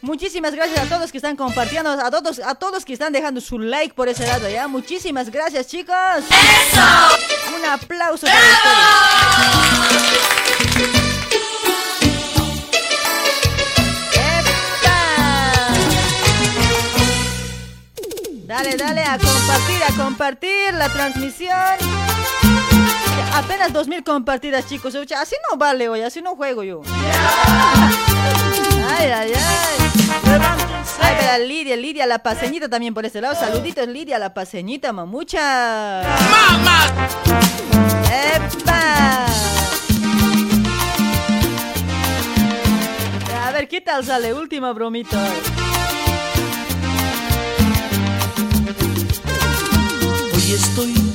Muchísimas 0.00 0.54
gracias 0.54 0.78
a 0.78 0.88
todos 0.88 1.10
que 1.10 1.18
están 1.18 1.34
compartiendo, 1.34 1.90
a 1.90 2.08
todos, 2.08 2.38
a 2.38 2.54
todos 2.54 2.84
que 2.84 2.92
están 2.92 3.12
dejando 3.12 3.40
su 3.40 3.58
like 3.58 3.94
por 3.94 4.08
ese 4.08 4.24
lado, 4.28 4.48
¿ya? 4.48 4.68
Muchísimas 4.68 5.28
gracias, 5.30 5.66
chicos. 5.66 5.96
¡Eso! 5.96 7.56
Un 7.56 7.64
aplauso 7.64 8.28
para 8.28 8.38
ustedes. 8.38 8.60
Dale, 18.46 18.76
dale, 18.76 19.02
a 19.02 19.18
compartir, 19.18 19.82
a 19.82 19.92
compartir 19.96 20.74
la 20.74 20.88
transmisión. 20.88 21.99
Apenas 23.34 23.72
2000 23.72 24.02
compartidas, 24.04 24.66
chicos. 24.66 24.94
Así 24.94 25.36
no 25.50 25.56
vale 25.56 25.88
hoy, 25.88 26.02
así 26.02 26.20
no 26.20 26.36
juego 26.36 26.62
yo. 26.62 26.82
Ay, 28.88 29.06
ay, 29.06 29.32
ay. 29.34 29.90
Ay, 31.02 31.16
pero 31.18 31.44
Lidia, 31.46 31.76
Lidia 31.76 32.06
la 32.06 32.18
paseñita 32.20 32.68
también 32.68 32.92
por 32.92 33.04
este 33.06 33.20
lado. 33.20 33.34
Saluditos, 33.34 33.86
Lidia 33.88 34.18
la 34.18 34.34
paseñita, 34.34 34.92
mamucha. 34.92 36.02
¡Mamá! 36.30 36.86
¡Epa! 38.34 39.26
A 43.46 43.52
ver, 43.52 43.68
¿qué 43.68 43.80
tal 43.80 44.04
sale? 44.04 44.34
Última 44.34 44.72
bromita. 44.72 45.18
Hoy 50.34 50.52
estoy 50.52 51.09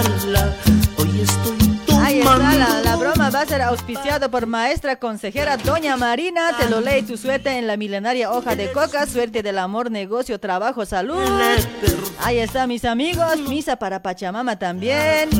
olvidarla. 0.00 0.54
Hoy 0.98 1.20
estoy 1.20 1.64
Ahí 2.04 2.20
está, 2.20 2.36
la, 2.36 2.80
la 2.82 2.96
broma 2.96 3.30
va 3.30 3.40
a 3.40 3.46
ser 3.46 3.62
auspiciada 3.62 4.28
por 4.30 4.46
maestra 4.46 4.96
consejera 4.96 5.56
Doña 5.56 5.96
Marina. 5.96 6.54
Te 6.58 6.68
lo 6.68 6.82
lee 6.82 7.02
tu 7.02 7.16
suerte 7.16 7.56
en 7.56 7.66
la 7.66 7.78
milenaria 7.78 8.30
hoja 8.30 8.54
de 8.56 8.70
coca. 8.72 9.06
Suerte 9.06 9.42
del 9.42 9.58
amor, 9.58 9.90
negocio, 9.90 10.38
trabajo, 10.38 10.84
salud. 10.84 11.18
Ahí 12.20 12.38
está, 12.38 12.66
mis 12.66 12.84
amigos. 12.84 13.38
Misa 13.48 13.76
para 13.76 14.02
Pachamama 14.02 14.58
también. 14.58 15.30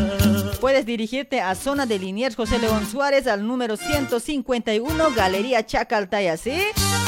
Puedes 0.59 0.87
dirigirte 0.87 1.43
a 1.43 1.55
zona 1.55 1.85
de 1.85 1.99
Liniers 1.99 2.35
José 2.35 2.59
León 2.59 2.87
Suárez 2.91 3.27
al 3.27 3.47
número 3.47 3.77
151, 3.77 5.11
Galería 5.15 5.67
Chacaltaya, 5.67 6.39
¿sí? 6.39 6.59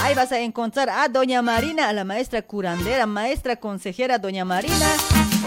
Ahí 0.03 0.15
vas 0.15 0.33
a 0.33 0.41
encontrar 0.41 0.91
a 0.91 1.09
Doña 1.09 1.41
Marina, 1.41 1.89
a 1.89 1.95
la 1.95 2.05
maestra 2.05 2.43
curandera, 2.43 3.07
maestra 3.07 3.57
consejera 3.57 4.19
Doña 4.19 4.45
Marina. 4.45 4.87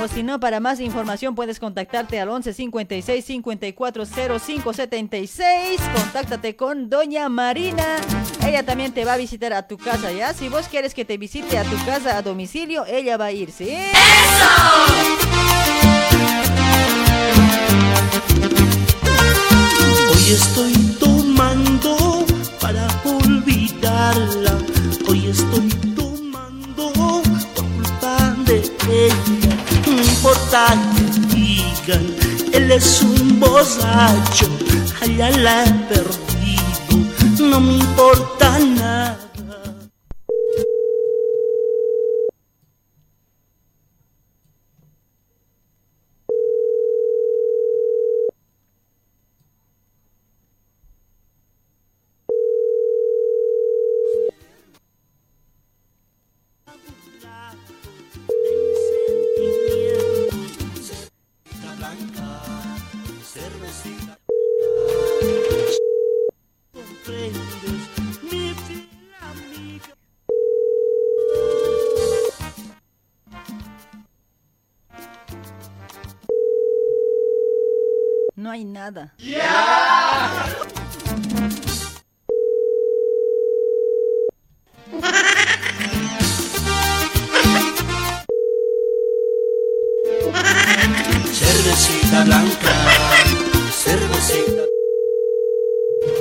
O 0.02 0.08
si 0.08 0.24
no, 0.24 0.40
para 0.40 0.62
más 0.62 0.80
información 0.80 1.36
puedes 1.36 1.60
contactarte 1.60 2.22
al 2.22 2.30
11 2.30 2.54
56 2.54 3.26
54 3.26 4.06
05 4.06 4.74
76. 4.74 5.82
Contáctate 5.94 6.56
con 6.56 6.90
Doña 6.90 7.28
Marina. 7.28 7.98
Ella 8.48 8.64
también 8.64 8.94
te 8.94 9.04
va 9.04 9.14
a 9.14 9.18
visitar 9.18 9.52
a 9.52 9.68
tu 9.68 9.78
casa, 9.78 10.10
¿ya? 10.14 10.34
Si 10.34 10.48
vos 10.48 10.70
quieres 10.70 10.94
que 10.94 11.04
te 11.04 11.18
visite 11.18 11.58
a 11.58 11.66
tu 11.66 11.76
casa 11.86 12.16
a 12.16 12.22
domicilio, 12.22 12.86
ella 12.86 13.18
va 13.18 13.26
a 13.26 13.32
ir, 13.34 13.52
¿sí? 13.52 13.76
Hoy 20.12 20.32
estoy 20.32 20.74
tomando 20.98 22.26
para 22.62 22.88
olvidarla. 23.04 24.58
Hoy 25.10 25.28
estoy 25.28 25.70
tomando 25.94 26.94
por 26.94 27.24
culpa 27.54 28.36
de. 28.46 29.39
Importa 30.22 30.76
que 30.98 31.34
digan, 31.34 32.06
él 32.52 32.70
es 32.74 33.02
un 33.02 33.40
borracho. 33.40 34.50
Allá 35.02 35.30
la 35.30 35.64
he 35.64 35.72
perdido, 35.88 37.48
no 37.50 37.62
me 37.62 37.76
importa 37.76 38.60
nada. 38.60 39.29
No 78.50 78.54
hay 78.54 78.66
nada. 78.66 79.14
Cervecita 91.32 92.24
blanca, 92.24 92.74
cervecita. 93.72 94.64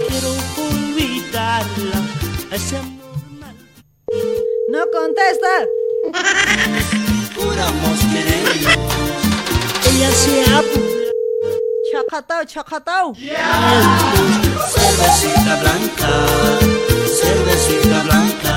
Quiero 0.09 0.29
olvidarla, 0.69 2.03
a 2.51 2.57
ese 2.57 2.77
amor 2.77 3.55
No 4.69 4.81
contesta. 4.93 5.67
juramos 7.35 7.99
querernos. 8.13 8.77
Ella 9.89 10.11
se 10.11 10.43
apura. 10.55 10.98
Chacatao, 11.91 12.45
chacatao. 12.45 13.15
Cervecita 14.75 15.57
blanca, 15.57 16.11
cervecita 17.21 17.99
blanca. 18.05 18.57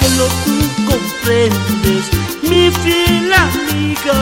Solo 0.00 0.26
tú 0.44 0.56
comprendes 0.88 2.04
mi 2.42 2.70
fiel 2.70 3.32
amiga. 3.32 4.18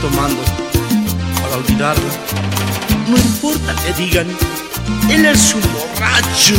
Tomando 0.00 0.42
para 1.40 1.54
olvidarla. 1.58 2.12
No 3.08 3.16
importa 3.16 3.72
que 3.84 3.92
digan, 4.02 4.26
él 5.10 5.26
es 5.26 5.54
un 5.54 5.62
borracho. 5.72 6.54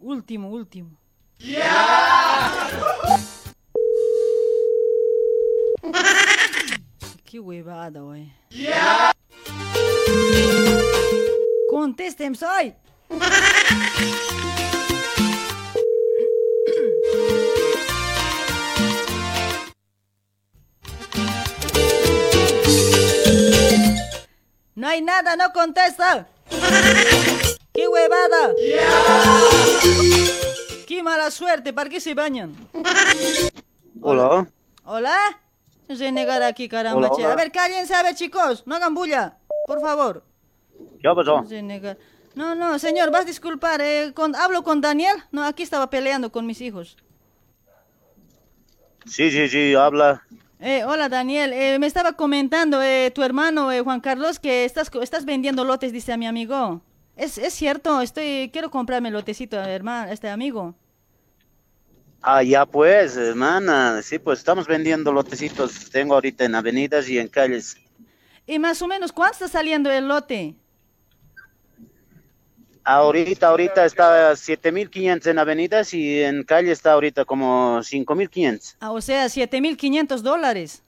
Último, 0.00 0.48
último. 0.50 0.98
Qué 7.24 7.40
huevada, 7.40 8.00
güey. 8.00 8.32
Contesten, 11.70 12.34
soy. 12.34 12.74
No 24.74 24.88
hay 24.88 25.02
nada, 25.02 25.36
no 25.36 25.52
contesta. 25.52 26.26
¡Qué 27.72 27.88
huevada! 27.88 28.52
¡Qué 30.86 31.02
mala 31.02 31.30
suerte! 31.30 31.72
¿Para 31.72 31.88
qué 31.90 32.00
se 32.00 32.14
bañan? 32.14 32.54
Hola. 34.00 34.46
¿Hola? 34.84 35.16
Renegar 35.88 36.42
aquí, 36.42 36.68
caramba. 36.68 36.98
Hola, 36.98 37.10
che. 37.16 37.22
hola. 37.24 37.32
A 37.32 37.36
ver, 37.36 37.52
cállense, 37.52 37.94
a 37.94 38.02
ver, 38.02 38.14
chicos. 38.14 38.64
No 38.66 38.74
hagan 38.74 38.94
bulla. 38.94 39.38
Por 39.66 39.80
favor. 39.80 40.24
¿Qué 41.00 41.08
pasó? 41.14 41.42
Renegar. 41.48 41.96
No, 42.34 42.54
no, 42.54 42.78
señor, 42.78 43.10
vas 43.10 43.22
a 43.22 43.26
disculpar. 43.26 43.80
eh, 43.80 44.12
con- 44.14 44.34
¿Hablo 44.34 44.62
con 44.64 44.80
Daniel? 44.80 45.16
No, 45.30 45.44
aquí 45.44 45.62
estaba 45.62 45.88
peleando 45.88 46.32
con 46.32 46.46
mis 46.46 46.60
hijos. 46.60 46.96
Sí, 49.06 49.30
sí, 49.30 49.48
sí, 49.48 49.74
habla. 49.74 50.22
Eh, 50.66 50.82
hola, 50.82 51.10
Daniel. 51.10 51.52
Eh, 51.52 51.78
me 51.78 51.86
estaba 51.86 52.14
comentando 52.14 52.82
eh, 52.82 53.12
tu 53.14 53.22
hermano 53.22 53.70
eh, 53.70 53.82
Juan 53.82 54.00
Carlos 54.00 54.38
que 54.38 54.64
estás, 54.64 54.90
estás 55.02 55.26
vendiendo 55.26 55.62
lotes, 55.62 55.92
dice 55.92 56.14
a 56.14 56.16
mi 56.16 56.26
amigo. 56.26 56.80
Es, 57.16 57.36
es 57.36 57.52
cierto, 57.52 58.00
estoy 58.00 58.48
quiero 58.50 58.70
comprarme 58.70 59.10
lotecito, 59.10 59.58
hermano, 59.58 60.10
este 60.10 60.30
amigo. 60.30 60.74
Ah, 62.22 62.42
ya 62.42 62.64
pues, 62.64 63.14
hermana. 63.14 64.00
Sí, 64.00 64.18
pues 64.18 64.38
estamos 64.38 64.66
vendiendo 64.66 65.12
lotecitos. 65.12 65.90
Tengo 65.90 66.14
ahorita 66.14 66.46
en 66.46 66.54
avenidas 66.54 67.10
y 67.10 67.18
en 67.18 67.28
calles. 67.28 67.76
Y 68.46 68.58
más 68.58 68.80
o 68.80 68.88
menos, 68.88 69.12
¿cuánto 69.12 69.44
está 69.44 69.48
saliendo 69.48 69.90
el 69.90 70.08
lote? 70.08 70.54
Ahorita, 72.84 73.48
ahorita 73.48 73.84
está 73.86 74.36
7500 74.36 75.26
en 75.28 75.38
avenidas 75.38 75.94
y 75.94 76.20
en 76.22 76.42
calle 76.44 76.70
está 76.70 76.92
ahorita 76.92 77.24
como 77.24 77.82
5500. 77.82 78.76
Ah, 78.80 78.90
o 78.92 79.00
sea, 79.00 79.26
7.500 79.26 80.20
dólares. 80.22 80.82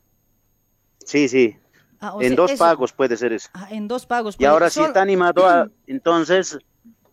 Sí, 1.05 1.29
sí. 1.29 1.57
Ah, 2.01 2.13
en 2.21 2.29
sea, 2.29 2.37
dos 2.37 2.51
eso- 2.53 2.65
pagos 2.65 2.93
puede 2.93 3.17
ser 3.17 3.33
eso. 3.33 3.49
Ah, 3.55 3.69
en 3.71 3.89
dos 3.89 4.05
pagos. 4.07 4.37
Y 4.39 4.45
ahora 4.45 4.69
si 4.69 4.83
está 4.83 5.01
animado, 5.01 5.49
a- 5.49 5.69
entonces, 5.87 6.59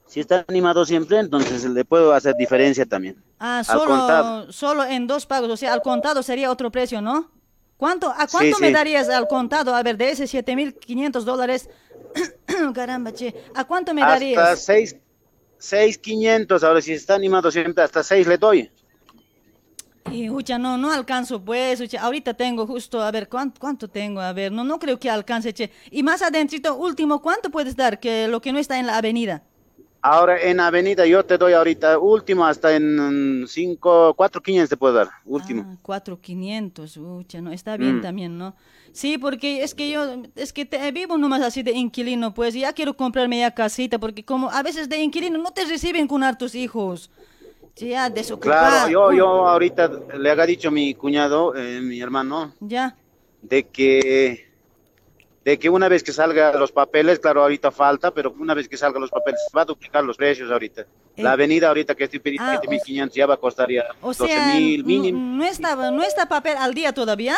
si 0.05 0.19
está 0.19 0.43
animado 0.47 0.85
siempre, 0.85 1.17
entonces 1.19 1.63
le 1.65 1.85
puedo 1.85 2.13
hacer 2.13 2.35
diferencia 2.35 2.85
también. 2.85 3.15
Ah, 3.39 3.63
solo, 3.63 4.51
solo 4.51 4.83
en 4.83 5.07
dos 5.07 5.25
pagos, 5.25 5.49
o 5.49 5.57
sea, 5.57 5.73
al 5.73 5.81
contado 5.81 6.21
sería 6.23 6.51
otro 6.51 6.71
precio, 6.71 7.01
¿no? 7.01 7.31
¿Cuánto, 7.77 8.11
¿A 8.11 8.27
Sí, 8.27 8.31
cuánto 8.31 8.59
me 8.59 8.67
sí. 8.67 8.73
darías 8.73 9.09
al 9.09 9.27
contado? 9.27 9.75
A 9.75 9.83
ver, 9.83 9.97
de 9.97 10.11
ese 10.11 10.25
7.500 10.27 11.23
dólares, 11.25 11.69
caramba, 12.73 13.11
che, 13.13 13.33
¿a 13.55 13.63
cuánto 13.65 13.93
me 13.93 14.01
darías? 14.01 14.41
Hasta 14.41 14.55
seis, 14.55 14.95
seis 15.57 15.97
quinientos, 15.97 16.63
ahora 16.63 16.81
si 16.81 16.93
está 16.93 17.15
animado 17.15 17.51
siempre, 17.51 17.83
hasta 17.83 18.03
seis 18.03 18.27
le 18.27 18.37
doy. 18.37 18.71
Y, 20.11 20.29
ucha, 20.29 20.57
no, 20.57 20.77
no 20.77 20.91
alcanzo, 20.91 21.43
pues, 21.43 21.79
ucha, 21.79 22.01
ahorita 22.01 22.33
tengo 22.33 22.67
justo, 22.67 23.01
a 23.01 23.09
ver, 23.09 23.29
¿cuánto, 23.29 23.59
cuánto 23.59 23.89
tengo? 23.89 24.19
A 24.21 24.33
ver, 24.33 24.51
no, 24.51 24.63
no 24.63 24.77
creo 24.77 24.99
que 24.99 25.09
alcance, 25.09 25.53
che. 25.53 25.71
Y 25.91 26.03
más 26.03 26.21
adentrito, 26.21 26.75
último, 26.75 27.21
¿cuánto 27.21 27.49
puedes 27.49 27.75
dar? 27.75 27.99
Que 27.99 28.27
lo 28.27 28.41
que 28.41 28.51
no 28.51 28.59
está 28.59 28.77
en 28.79 28.87
la 28.87 28.97
avenida. 28.97 29.43
Ahora 30.03 30.39
en 30.41 30.59
avenida 30.59 31.05
yo 31.05 31.23
te 31.25 31.37
doy 31.37 31.53
ahorita 31.53 31.97
último 31.97 32.45
hasta 32.45 32.75
en 32.75 33.41
mm, 33.43 33.47
cinco, 33.47 34.13
cuatro 34.15 34.41
quinientos 34.41 34.69
te 34.69 34.77
puedo 34.77 34.93
dar, 34.93 35.09
último. 35.25 35.65
4.500, 35.81 36.97
ucha, 36.97 37.41
no, 37.41 37.51
está 37.51 37.77
bien 37.77 37.95
Mm. 37.97 38.01
también, 38.01 38.37
¿no? 38.37 38.55
Sí, 38.91 39.17
porque 39.17 39.63
es 39.63 39.73
que 39.73 39.89
yo, 39.89 40.23
es 40.35 40.53
que 40.53 40.65
te- 40.65 40.91
vivo 40.91 41.17
nomás 41.17 41.41
así 41.41 41.63
de 41.63 41.71
inquilino, 41.71 42.33
pues, 42.33 42.53
ya 42.53 42.73
quiero 42.73 42.95
comprarme 42.95 43.39
ya 43.39 43.51
casita, 43.51 43.97
porque 43.99 44.23
como 44.25 44.49
a 44.51 44.61
veces 44.61 44.89
de 44.89 45.01
inquilino 45.01 45.37
no 45.39 45.51
te 45.51 45.65
reciben 45.65 46.07
con 46.07 46.23
hartos 46.23 46.53
hijos. 46.55 47.09
Ya 47.77 48.09
desocupado. 48.09 48.87
Claro, 48.87 48.89
yo, 48.89 49.11
yo 49.13 49.47
ahorita 49.47 49.89
le 50.17 50.29
haga 50.29 50.45
dicho 50.45 50.67
a 50.67 50.71
mi 50.71 50.93
cuñado, 50.95 51.55
eh, 51.55 51.79
mi 51.81 51.99
hermano, 52.01 52.53
Ya. 52.61 52.97
de 53.41 53.69
que 53.69 54.52
de 55.45 55.59
que 55.59 55.69
una 55.69 55.89
vez 55.89 56.03
que 56.03 56.13
salga 56.13 56.53
los 56.53 56.71
papeles, 56.71 57.19
claro, 57.19 57.41
ahorita 57.41 57.69
falta, 57.71 58.11
pero 58.11 58.33
una 58.39 58.53
vez 58.53 58.69
que 58.69 58.77
salgan 58.77 59.01
los 59.01 59.09
papeles 59.11 59.41
va 59.55 59.63
a 59.63 59.65
duplicar 59.65 60.03
los 60.03 60.15
precios 60.17 60.49
ahorita. 60.49 60.85
La 61.17 61.31
Eh, 61.31 61.33
avenida 61.33 61.67
ahorita 61.67 61.95
que 61.95 62.05
estoy 62.05 62.19
pidiendo 62.19 62.49
ah, 62.49 62.61
7.500 62.61 63.11
ya 63.11 63.25
va 63.25 63.33
a 63.33 63.37
costar 63.37 63.69
ya 63.69 63.83
O 64.01 64.13
sea, 64.13 64.55
12.000 64.55 64.77
no, 64.79 64.85
mínimo. 64.85 65.37
no 65.37 65.43
está, 65.43 65.75
no 65.91 66.01
está 66.03 66.27
papel 66.27 66.55
al 66.57 66.73
día 66.73 66.93
todavía. 66.93 67.35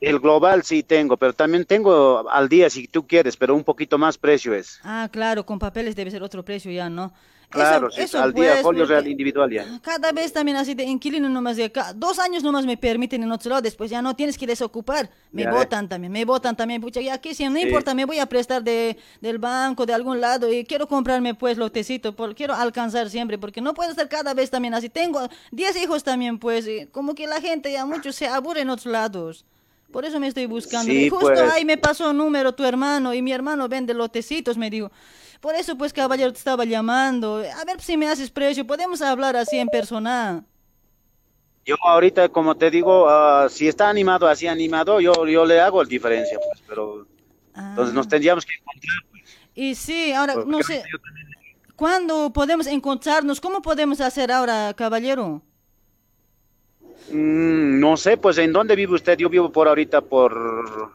El 0.00 0.18
global 0.18 0.64
sí 0.64 0.82
tengo, 0.82 1.16
pero 1.16 1.32
también 1.32 1.64
tengo 1.64 2.28
al 2.28 2.48
día 2.48 2.68
si 2.68 2.88
tú 2.88 3.06
quieres, 3.06 3.36
pero 3.36 3.54
un 3.54 3.62
poquito 3.62 3.98
más 3.98 4.18
precio 4.18 4.52
es. 4.52 4.80
Ah, 4.82 5.08
claro, 5.12 5.46
con 5.46 5.60
papeles 5.60 5.94
debe 5.94 6.10
ser 6.10 6.24
otro 6.24 6.44
precio 6.44 6.72
ya, 6.72 6.90
¿no? 6.90 7.12
Claro, 7.52 7.88
eso, 7.88 7.96
sí, 7.96 8.02
eso 8.02 8.22
al 8.22 8.32
día 8.32 8.56
folio 8.56 8.82
porque 8.84 8.92
real 8.94 9.06
individual 9.08 9.50
ya. 9.50 9.80
Cada 9.82 10.10
vez 10.12 10.32
también 10.32 10.56
así 10.56 10.74
de 10.74 10.84
inquilino 10.84 11.28
nomás 11.28 11.56
de 11.56 11.64
acá. 11.64 11.92
Dos 11.94 12.18
años 12.18 12.42
nomás 12.42 12.66
me 12.66 12.76
permiten 12.76 13.22
en 13.22 13.30
otro 13.30 13.50
lado, 13.50 13.62
después 13.62 13.90
ya 13.90 14.02
no 14.02 14.16
tienes 14.16 14.36
que 14.38 14.46
desocupar. 14.46 15.10
Me 15.30 15.50
votan 15.50 15.88
también, 15.88 16.12
me 16.12 16.24
votan 16.24 16.56
también. 16.56 16.80
Pucha, 16.80 17.00
ya 17.00 17.14
aquí 17.14 17.34
si 17.34 17.44
no 17.48 17.54
Sí. 17.56 17.62
importa, 17.62 17.94
me 17.94 18.04
voy 18.04 18.18
a 18.18 18.26
prestar 18.26 18.62
de, 18.62 18.96
del 19.20 19.38
banco, 19.38 19.86
de 19.86 19.94
algún 19.94 20.20
lado 20.20 20.52
y 20.52 20.64
quiero 20.64 20.86
comprarme 20.88 21.34
pues 21.34 21.56
lotecito, 21.58 22.14
por, 22.14 22.34
quiero 22.34 22.54
alcanzar 22.54 23.08
siempre, 23.10 23.38
porque 23.38 23.60
no 23.60 23.74
puedo 23.74 23.90
estar 23.90 24.08
cada 24.08 24.34
vez 24.34 24.50
también 24.50 24.74
así. 24.74 24.88
Tengo 24.88 25.28
10 25.50 25.76
hijos 25.82 26.02
también 26.04 26.38
pues, 26.38 26.66
y 26.66 26.86
como 26.86 27.14
que 27.14 27.26
la 27.26 27.40
gente 27.40 27.70
ya 27.72 27.84
mucho 27.86 28.12
se 28.12 28.26
aburre 28.26 28.62
en 28.62 28.70
otros 28.70 28.86
lados. 28.92 29.44
Por 29.90 30.06
eso 30.06 30.18
me 30.18 30.26
estoy 30.26 30.46
buscando. 30.46 30.90
Sí, 30.90 31.04
Y 31.04 31.08
justo 31.10 31.26
pues. 31.26 31.40
ahí 31.52 31.66
me 31.66 31.76
pasó 31.76 32.14
número 32.14 32.54
tu 32.54 32.64
hermano 32.64 33.12
y 33.12 33.20
mi 33.20 33.30
hermano 33.30 33.68
vende 33.68 33.92
lotecitos, 33.92 34.56
me 34.56 34.70
dijo. 34.70 34.90
Por 35.42 35.56
eso 35.56 35.76
pues 35.76 35.92
caballero 35.92 36.32
te 36.32 36.38
estaba 36.38 36.64
llamando. 36.64 37.38
A 37.60 37.64
ver 37.64 37.80
si 37.80 37.96
me 37.96 38.08
haces 38.08 38.30
precio, 38.30 38.64
podemos 38.64 39.02
hablar 39.02 39.34
así 39.36 39.58
en 39.58 39.66
persona. 39.66 40.44
Yo 41.66 41.74
ahorita, 41.84 42.28
como 42.28 42.56
te 42.56 42.70
digo, 42.70 43.08
ah, 43.08 43.48
si 43.50 43.66
está 43.66 43.88
animado 43.88 44.28
así 44.28 44.46
animado, 44.46 45.00
yo, 45.00 45.26
yo 45.26 45.44
le 45.44 45.60
hago 45.60 45.82
la 45.82 45.88
diferencia, 45.88 46.38
pues, 46.38 46.62
pero 46.68 47.08
entonces 47.56 47.92
Ah. 47.92 47.96
nos 47.96 48.06
tendríamos 48.06 48.46
que 48.46 48.54
encontrar. 48.54 48.96
Y 49.54 49.74
sí, 49.74 50.12
ahora 50.12 50.34
Porque 50.34 50.50
no 50.50 50.62
sé, 50.62 50.84
¿cuándo 51.74 52.32
podemos 52.32 52.68
encontrarnos? 52.68 53.40
¿Cómo 53.40 53.62
podemos 53.62 54.00
hacer 54.00 54.30
ahora, 54.30 54.72
caballero? 54.74 55.42
Mm, 57.10 57.80
no 57.80 57.96
sé, 57.96 58.16
pues, 58.16 58.38
¿en 58.38 58.52
dónde 58.52 58.76
vive 58.76 58.94
usted? 58.94 59.18
Yo 59.18 59.28
vivo 59.28 59.50
por 59.50 59.66
ahorita 59.66 60.02
por... 60.02 60.94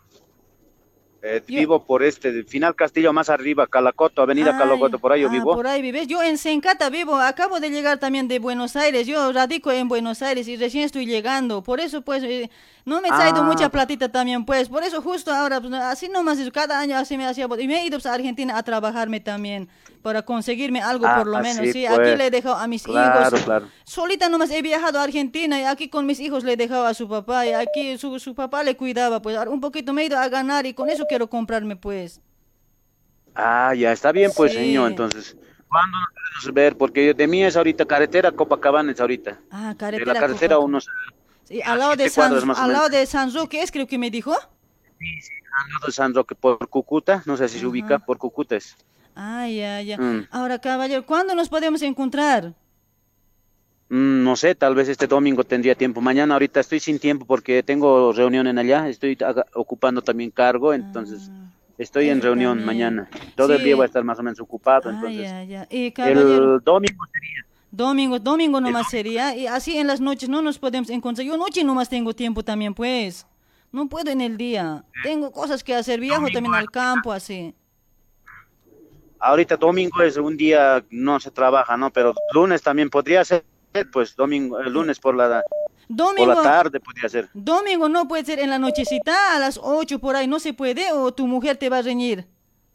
Eh, 1.24 1.42
vivo 1.48 1.84
por 1.84 2.04
este, 2.04 2.44
final 2.44 2.76
Castillo 2.76 3.12
más 3.12 3.30
arriba, 3.30 3.66
Calacoto, 3.66 4.22
Avenida 4.22 4.52
Ay, 4.54 4.60
Calacoto, 4.60 5.00
por 5.00 5.12
ahí 5.12 5.22
yo 5.22 5.30
ah, 5.30 5.32
vivo. 5.32 5.56
Por 5.56 5.66
ahí 5.66 5.82
vives. 5.82 6.08
Yo 6.08 6.22
en 6.22 6.38
Sencata 6.38 6.90
vivo. 6.90 7.16
Acabo 7.16 7.60
de 7.60 7.70
llegar 7.70 7.98
también 7.98 8.28
de 8.28 8.38
Buenos 8.40 8.76
Aires. 8.76 9.08
Yo 9.08 9.32
radico 9.34 9.72
en 9.72 9.88
Buenos 9.88 10.22
Aires 10.22 10.48
y 10.48 10.58
recién 10.58 10.84
estoy 10.84 11.06
llegando. 11.08 11.64
Por 11.64 11.80
eso, 11.80 12.02
pues, 12.02 12.24
eh, 12.24 12.52
no 12.86 13.02
me 13.02 13.08
he 13.08 13.12
traído 13.12 13.38
Ah. 13.42 13.44
mucha 13.44 13.70
platita 13.70 14.10
también, 14.10 14.46
pues. 14.46 14.70
Por 14.70 14.84
eso, 14.84 15.02
justo 15.02 15.32
ahora, 15.34 15.60
pues, 15.60 15.74
así 15.74 16.08
nomás, 16.08 16.38
cada 16.52 16.80
año 16.80 16.96
así 16.96 17.18
me 17.18 17.26
hacía. 17.26 17.48
Y 17.60 17.68
me 17.68 17.82
he 17.82 17.86
ido 17.86 17.98
pues, 17.98 18.06
a 18.06 18.14
Argentina 18.14 18.58
a 18.58 18.64
trabajarme 18.64 19.20
también 19.20 19.68
para 20.08 20.22
conseguirme 20.22 20.82
algo, 20.82 21.06
Ah, 21.06 21.18
por 21.18 21.28
lo 21.28 21.40
menos. 21.40 21.66
sí, 21.66 21.74
Sí, 21.74 21.86
pues. 21.86 22.00
aquí 22.00 22.16
le 22.18 22.28
he 22.28 22.32
dejado 22.32 22.56
a 22.56 22.66
mis 22.66 22.84
Claro, 22.84 23.28
hijos. 23.28 23.42
claro. 23.44 23.68
Solita 23.84 24.30
nomás 24.30 24.50
he 24.52 24.62
viajado 24.62 25.00
a 25.00 25.04
Argentina 25.04 25.60
y 25.60 25.66
aquí 25.66 25.90
con 25.90 26.06
mis 26.06 26.22
hijos 26.22 26.46
le 26.46 26.54
he 26.54 26.56
dejado 26.56 26.86
a 26.86 26.94
su 26.94 27.10
papá 27.10 27.46
y 27.46 27.52
aquí 27.52 27.98
su, 27.98 28.18
su 28.20 28.34
papá 28.34 28.64
le 28.64 28.78
cuidaba, 28.78 29.22
pues. 29.22 29.38
Un 29.50 29.60
poquito 29.60 29.92
me 29.92 30.04
he 30.04 30.06
ido 30.06 30.18
a 30.18 30.30
ganar 30.30 30.66
y 30.66 30.74
con 30.74 30.90
eso 30.90 31.04
quiero 31.10 31.30
comprarme, 31.30 31.76
pues. 31.76 32.22
Ah, 33.36 33.74
ya 33.76 33.92
está 33.92 34.14
bien, 34.14 34.32
pues, 34.34 34.54
Sí. 34.54 34.60
señor, 34.60 34.90
entonces. 34.92 35.36
¿Cuándo 35.68 35.98
nos 36.00 36.08
podemos 36.14 36.54
ver? 36.56 36.78
Porque 36.78 37.14
de 37.14 37.28
mí 37.28 37.44
es 37.44 37.58
ahorita 37.58 37.84
carretera 37.86 38.32
Copacabana, 38.32 38.94
es 38.94 39.02
ahorita. 39.02 39.42
Ah, 39.52 39.72
De 39.72 39.76
carretera. 39.78 40.14
la 40.14 40.20
carretera 40.22 40.60
unos 40.60 40.88
Sí, 41.44 41.62
al 41.62 41.80
lado 41.80 41.96
de 41.98 42.10
San, 42.10 42.34
al 42.34 42.72
lado 42.72 42.88
de 42.88 43.06
San 43.06 43.34
Roque, 43.34 43.62
¿es 43.62 43.72
creo 43.72 43.86
que 43.88 43.98
me 43.98 44.10
dijo? 44.10 44.32
al 44.32 45.70
lado 45.74 45.86
de 45.88 45.92
San 45.92 46.14
Roque 46.16 46.36
por 46.36 46.70
Cúcuta, 46.70 47.24
no 47.26 47.36
sé 47.36 47.50
si 47.50 47.60
se 47.60 47.66
ubica, 47.66 48.00
por 48.00 48.18
Cúcuta 48.18 48.56
es. 48.56 48.76
Ah, 49.20 49.48
ya, 49.50 49.82
ya. 49.82 49.98
Mm. 49.98 50.28
Ahora, 50.30 50.60
caballero, 50.60 51.04
¿cuándo 51.06 51.34
nos 51.34 51.50
podemos 51.50 51.82
encontrar? 51.82 52.54
Mm, 53.90 54.24
no 54.24 54.36
sé, 54.36 54.54
tal 54.54 54.76
vez 54.76 54.90
este 54.90 55.08
domingo 55.08 55.44
tendría 55.44 55.74
tiempo. 55.74 56.02
Mañana 56.02 56.36
ahorita 56.36 56.60
estoy 56.60 56.80
sin 56.80 57.00
tiempo 57.00 57.26
porque 57.26 57.64
tengo 57.64 58.14
reunión 58.14 58.46
en 58.46 58.60
allá, 58.60 58.88
estoy 58.90 59.18
ocupando 59.56 60.04
también 60.04 60.30
cargo, 60.30 60.72
entonces 60.74 61.32
estoy 61.80 62.10
en 62.10 62.22
reunión 62.22 62.64
mañana. 62.64 63.10
Todo 63.36 63.54
el 63.54 63.60
Sí. 63.60 63.66
día 63.66 63.76
voy 63.76 63.84
a 63.84 63.88
estar 63.88 64.04
más 64.04 64.20
o 64.20 64.24
menos 64.24 64.40
ocupado, 64.40 64.90
Ah, 64.90 64.94
entonces. 64.94 65.22
ya, 65.22 65.44
ya. 65.44 65.68
El 66.06 66.60
domingo 66.64 67.06
domingo, 67.72 68.20
domingo 68.20 68.62
nomás 68.62 68.90
sería. 68.90 69.36
Y 69.36 69.48
así 69.48 69.78
en 69.78 69.88
las 69.88 70.00
noches 70.00 70.30
no 70.30 70.42
nos 70.44 70.60
podemos 70.60 70.90
encontrar. 70.90 71.26
Yo 71.26 71.38
noche 71.38 71.64
nomás 71.64 71.90
tengo 71.90 72.14
tiempo 72.14 72.44
también, 72.44 72.74
pues. 72.76 73.26
No 73.72 73.88
puedo 73.88 74.12
en 74.12 74.22
el 74.22 74.38
día. 74.38 74.84
Tengo 75.04 75.32
cosas 75.32 75.64
que 75.64 75.76
hacer. 75.76 76.00
Viajo 76.00 76.28
también 76.30 76.54
al 76.56 76.70
campo, 76.72 77.12
así. 77.12 77.54
Ahorita 79.20 79.58
domingo 79.58 80.02
es 80.02 80.18
un 80.18 80.38
día 80.38 80.84
no 80.90 81.20
se 81.20 81.32
trabaja, 81.32 81.76
¿no? 81.78 81.92
Pero 81.92 82.14
lunes 82.34 82.62
también 82.62 82.90
podría 82.90 83.24
ser, 83.26 83.44
pues 83.92 84.16
domingo, 84.16 84.60
el 84.60 84.72
lunes 84.72 85.00
por 85.00 85.16
la 85.16 85.44
Domingo. 85.90 86.34
por 86.34 86.36
la 86.36 86.44
tarde 86.44 86.80
podría 86.80 87.08
ser. 87.10 87.30
Domingo 87.34 87.88
no 87.88 88.08
puede 88.08 88.26
ser 88.26 88.40
en 88.40 88.50
la 88.50 88.60
nochecita, 88.60 89.36
a 89.36 89.40
las 89.40 89.60
8 89.62 90.00
por 90.00 90.16
ahí, 90.16 90.28
no 90.28 90.40
se 90.40 90.54
puede, 90.54 90.92
o 90.92 91.14
tu 91.14 91.28
mujer 91.28 91.58
te 91.58 91.70
va 91.70 91.78
a 91.78 91.82
reñir, 91.82 92.28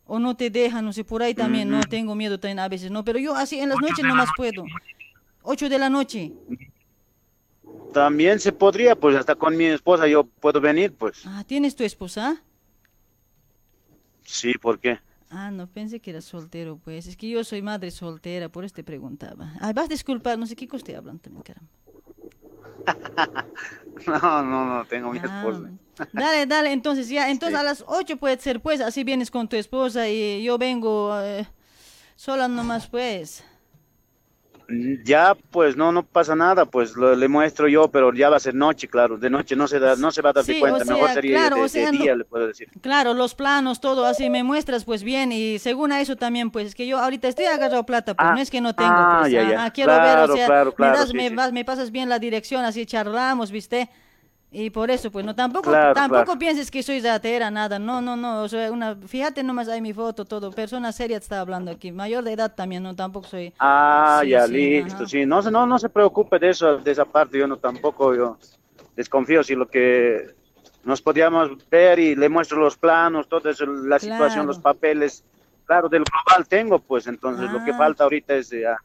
o 0.07 0.19
no 0.19 0.37
te 0.37 0.49
deja, 0.49 0.81
no 0.81 0.93
sé, 0.93 1.05
por 1.05 1.23
ahí 1.23 1.35
también, 1.35 1.69
no, 1.69 1.81
tengo 1.83 2.15
miedo 2.15 2.41
también 2.41 2.61
a 2.61 2.69
veces, 2.69 2.91
no, 2.91 3.05
pero 3.05 3.19
yo 3.19 3.35
así 3.35 3.61
en 3.61 3.69
las 3.69 3.79
noches 3.79 4.05
nomás 4.05 4.31
puedo. 4.37 4.65
8 5.43 5.69
de 5.69 5.79
la 5.79 5.91
noche. 5.91 6.33
También 7.93 8.41
se 8.41 8.53
podría, 8.53 8.97
pues 8.97 9.17
hasta 9.17 9.35
con 9.35 9.57
mi 9.57 9.67
esposa 9.67 10.07
yo 10.07 10.25
puedo 10.25 10.61
venir, 10.61 10.95
pues. 10.95 11.27
Ah, 11.27 11.45
¿tienes 11.47 11.77
tu 11.77 11.85
esposa? 11.85 12.43
Sí, 14.25 14.55
¿por 14.55 14.79
qué? 14.79 14.99
Ah, 15.35 15.51
no, 15.51 15.67
pensé 15.67 15.99
que 16.01 16.11
eras 16.11 16.27
soltero, 16.27 16.77
pues, 16.77 17.07
es 17.07 17.17
que 17.17 17.29
yo 17.29 17.43
soy 17.43 17.63
madre 17.63 17.91
soltera, 17.91 18.51
por 18.51 18.65
eso 18.65 18.75
te 18.75 18.85
preguntaba. 18.85 19.55
Ay, 19.61 19.73
vas 19.73 19.87
a 19.87 19.89
disculpar, 19.89 20.39
no 20.39 20.47
sé 20.47 20.55
qué 20.55 20.69
cosa 20.69 20.85
te 20.85 20.95
hablan 20.95 21.19
también, 21.19 21.43
caramba. 21.43 21.71
No, 24.07 24.43
no, 24.43 24.65
no, 24.65 24.85
tengo 24.87 25.11
mi 25.11 25.19
Ah, 25.19 25.27
esposa. 25.27 25.71
Dale, 26.13 26.47
dale, 26.47 26.73
entonces 26.73 27.09
ya, 27.09 27.31
entonces 27.31 27.59
a 27.59 27.63
las 27.63 27.85
8 27.87 28.17
puede 28.17 28.39
ser, 28.39 28.61
pues, 28.61 28.81
así 28.81 29.05
vienes 29.05 29.31
con 29.31 29.49
tu 29.49 29.57
esposa 29.57 30.09
y 30.09 30.43
yo 30.43 30.59
vengo 30.59 31.19
eh, 31.21 31.47
sola 32.17 32.49
nomás, 32.49 32.89
pues. 32.89 33.45
Ya, 35.05 35.37
pues 35.51 35.77
no, 35.77 35.93
no 35.93 36.03
pasa 36.03 36.35
nada, 36.35 36.65
pues 36.65 36.97
lo- 36.97 37.15
le 37.15 37.29
muestro 37.29 37.69
yo, 37.69 37.89
pero 37.91 38.13
ya 38.15 38.31
va 38.31 38.37
a 38.37 38.41
ser 38.41 38.55
noche, 38.55 38.89
claro. 38.89 39.19
De 39.19 39.29
noche 39.29 39.55
no 39.55 39.69
se 39.69 39.79
da, 39.79 39.97
no 39.97 40.11
se 40.11 40.23
va 40.23 40.31
a 40.31 40.33
dar 40.33 40.45
Sí, 40.45 40.59
cuenta. 40.59 40.83
o 40.83 40.85
sea, 40.85 40.95
Mejor 40.95 41.11
sería 41.11 41.37
claro, 41.39 41.57
de, 41.57 41.61
o 41.61 41.65
de 41.65 41.69
sea, 41.69 41.93
no- 41.93 41.99
día, 41.99 42.15
le 42.17 42.25
puedo 42.25 42.47
decir. 42.47 42.69
Claro, 42.81 43.15
los 43.15 43.35
planos, 43.35 43.81
todo 43.81 44.07
así, 44.07 44.31
me 44.31 44.43
muestras 44.45 44.85
pues 44.85 45.03
bien 45.03 45.31
y 45.33 45.59
según 45.59 45.93
a 45.93 46.01
eso 46.01 46.17
también, 46.17 46.51
pues, 46.51 46.69
es 46.69 46.75
que 46.75 46.87
yo 46.87 46.99
ahorita 46.99 47.29
estoy 47.29 47.45
agarrado 47.45 47.85
plata, 47.85 48.15
pues, 48.15 48.29
no 48.31 48.39
es 48.39 48.51
que 48.51 48.61
no 48.61 48.75
tengo, 48.75 48.91
ah, 48.97 49.19
pues, 49.21 49.33
ya, 49.33 49.41
ah, 49.47 49.51
ya. 49.51 49.65
ah, 49.65 49.71
quiero 49.73 49.93
ver, 49.93 50.01
Claro, 50.03 50.33
o 50.33 50.37
sea, 50.37 50.47
claro, 50.47 50.75
claro, 50.75 50.93
me, 50.93 50.99
das, 50.99 51.09
sí, 51.11 51.17
me, 51.17 51.29
sí. 51.29 51.35
vas- 51.35 51.53
me 51.53 51.65
pasas 51.65 51.91
bien 51.91 52.09
la 52.09 52.19
dirección, 52.19 52.65
así 52.65 52.87
charlamos, 52.87 53.51
¿viste? 53.51 53.91
Y 54.55 54.69
por 54.69 54.91
eso, 54.91 55.11
pues, 55.11 55.25
no, 55.25 55.35
tampoco, 55.35 55.71
Claro, 55.71 55.95
tampoco 55.95 56.25
claro. 56.25 56.39
pienses 56.39 56.71
que 56.71 56.83
soy 56.83 57.01
ratera, 57.01 57.51
nada, 57.51 57.79
no, 57.79 58.03
no, 58.03 58.17
no, 58.17 58.43
o 58.43 58.49
sea, 58.49 58.71
una, 58.71 58.95
fíjate 58.97 59.43
nomás 59.43 59.67
ahí 59.69 59.81
mi 59.81 59.95
foto, 59.95 60.27
todo, 60.27 60.51
persona 60.53 60.93
seria 60.93 61.19
te 61.19 61.23
está 61.25 61.41
hablando 61.41 61.71
aquí, 61.71 61.91
mayor 61.91 62.23
de 62.23 62.33
edad 62.35 62.55
también, 62.55 62.83
no, 62.83 62.95
tampoco 62.95 63.27
soy... 63.27 63.55
Ah, 63.59 64.21
Sí, 64.23 64.29
ya, 64.29 64.47
sí, 64.47 64.53
listo, 64.53 64.97
ajá. 64.97 65.07
sí. 65.07 65.25
No, 65.25 65.41
se- 65.41 65.51
no, 65.51 65.65
no 65.65 65.79
se 65.79 65.89
preocupe 65.89 66.39
de 66.39 66.51
eso, 66.51 66.77
de 66.77 66.91
esa 66.91 67.07
parte, 67.07 67.39
yo 67.39 67.47
no 67.47 67.57
tampoco, 67.57 68.15
yo 68.15 68.37
desconfío 68.95 69.43
si 69.43 69.55
lo 69.55 69.67
que 69.69 70.35
nos 70.85 71.01
podíamos 71.01 71.51
ver 71.71 71.99
y 71.99 72.15
le 72.15 72.29
muestro 72.29 72.59
los 72.61 72.77
planos, 72.77 73.29
toda 73.29 73.53
la 73.85 73.99
situación, 73.99 74.47
los 74.47 74.59
papeles. 74.59 75.25
Claro, 75.65 75.89
del 75.89 76.03
global 76.05 76.47
tengo, 76.47 76.79
pues, 76.79 77.07
entonces 77.07 77.51
lo 77.51 77.65
que 77.65 77.71
Ah. 77.71 77.77
falta 77.79 78.05
ahorita 78.05 78.35
es 78.35 78.53
ah, 78.69 78.77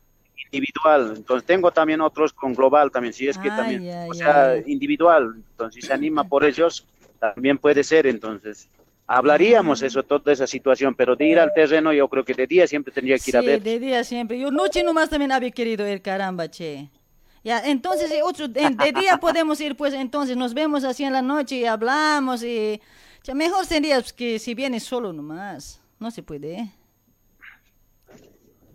individual. 0.51 1.14
Entonces 1.18 1.45
tengo 1.45 1.72
también 1.72 2.01
otros 2.01 2.34
con 2.34 2.53
global 2.53 2.91
también, 2.91 3.14
si 3.14 3.27
es 3.27 3.38
que 3.38 3.49
Ah, 3.49 3.55
también, 3.57 3.84
ya, 3.84 4.05
o 4.09 4.14
sea, 4.14 4.55
ya. 4.59 4.64
individual. 4.68 5.35
Entonces, 5.35 5.81
si 5.81 5.88
se 5.88 5.93
anima 5.93 6.23
por 6.23 6.43
ellos, 6.45 6.85
también 7.19 7.57
puede 7.57 7.84
ser, 7.84 8.07
entonces. 8.07 8.69
Hablaríamos 9.09 9.81
eso, 9.84 10.03
toda 10.03 10.34
esa 10.34 10.45
situación, 10.45 10.93
pero 10.93 11.15
de 11.15 11.26
ir 11.27 11.39
al 11.39 11.53
terreno 11.53 11.93
yo 11.93 12.09
creo 12.09 12.26
que 12.26 12.34
de 12.34 12.45
día 12.45 12.68
siempre 12.68 12.93
tendría 12.93 13.18
que 13.18 13.30
ir 13.31 13.38
a 13.38 13.39
Sí, 13.41 13.45
ver. 13.47 13.64
de 13.64 13.80
día 13.80 14.03
siempre. 14.03 14.38
Yo 14.38 14.51
noche 14.51 14.84
nomás 14.84 15.09
también 15.09 15.31
había 15.31 15.49
querido 15.51 15.88
ir, 15.88 16.01
caramba, 16.01 16.49
che. 16.49 16.89
Ya, 17.43 17.59
entonces 17.65 18.11
eh, 18.11 18.22
otro, 18.22 18.49
de, 18.49 18.69
de 18.72 18.91
día 18.91 19.18
podemos 19.22 19.61
ir, 19.61 19.77
pues 19.77 19.93
entonces 19.93 20.35
nos 20.35 20.53
vemos 20.53 20.84
así 20.84 21.05
en 21.05 21.14
la 21.14 21.22
noche 21.22 21.55
y 21.55 21.65
hablamos 21.65 22.43
y... 22.43 22.81
ya, 23.23 23.34
mejor 23.34 23.65
sería 23.65 23.95
pues, 24.01 24.11
que 24.11 24.39
si 24.39 24.53
vienes 24.53 24.84
solo 24.84 25.14
nomás. 25.14 25.81
No 25.99 26.11
se 26.11 26.22
puede. 26.22 26.69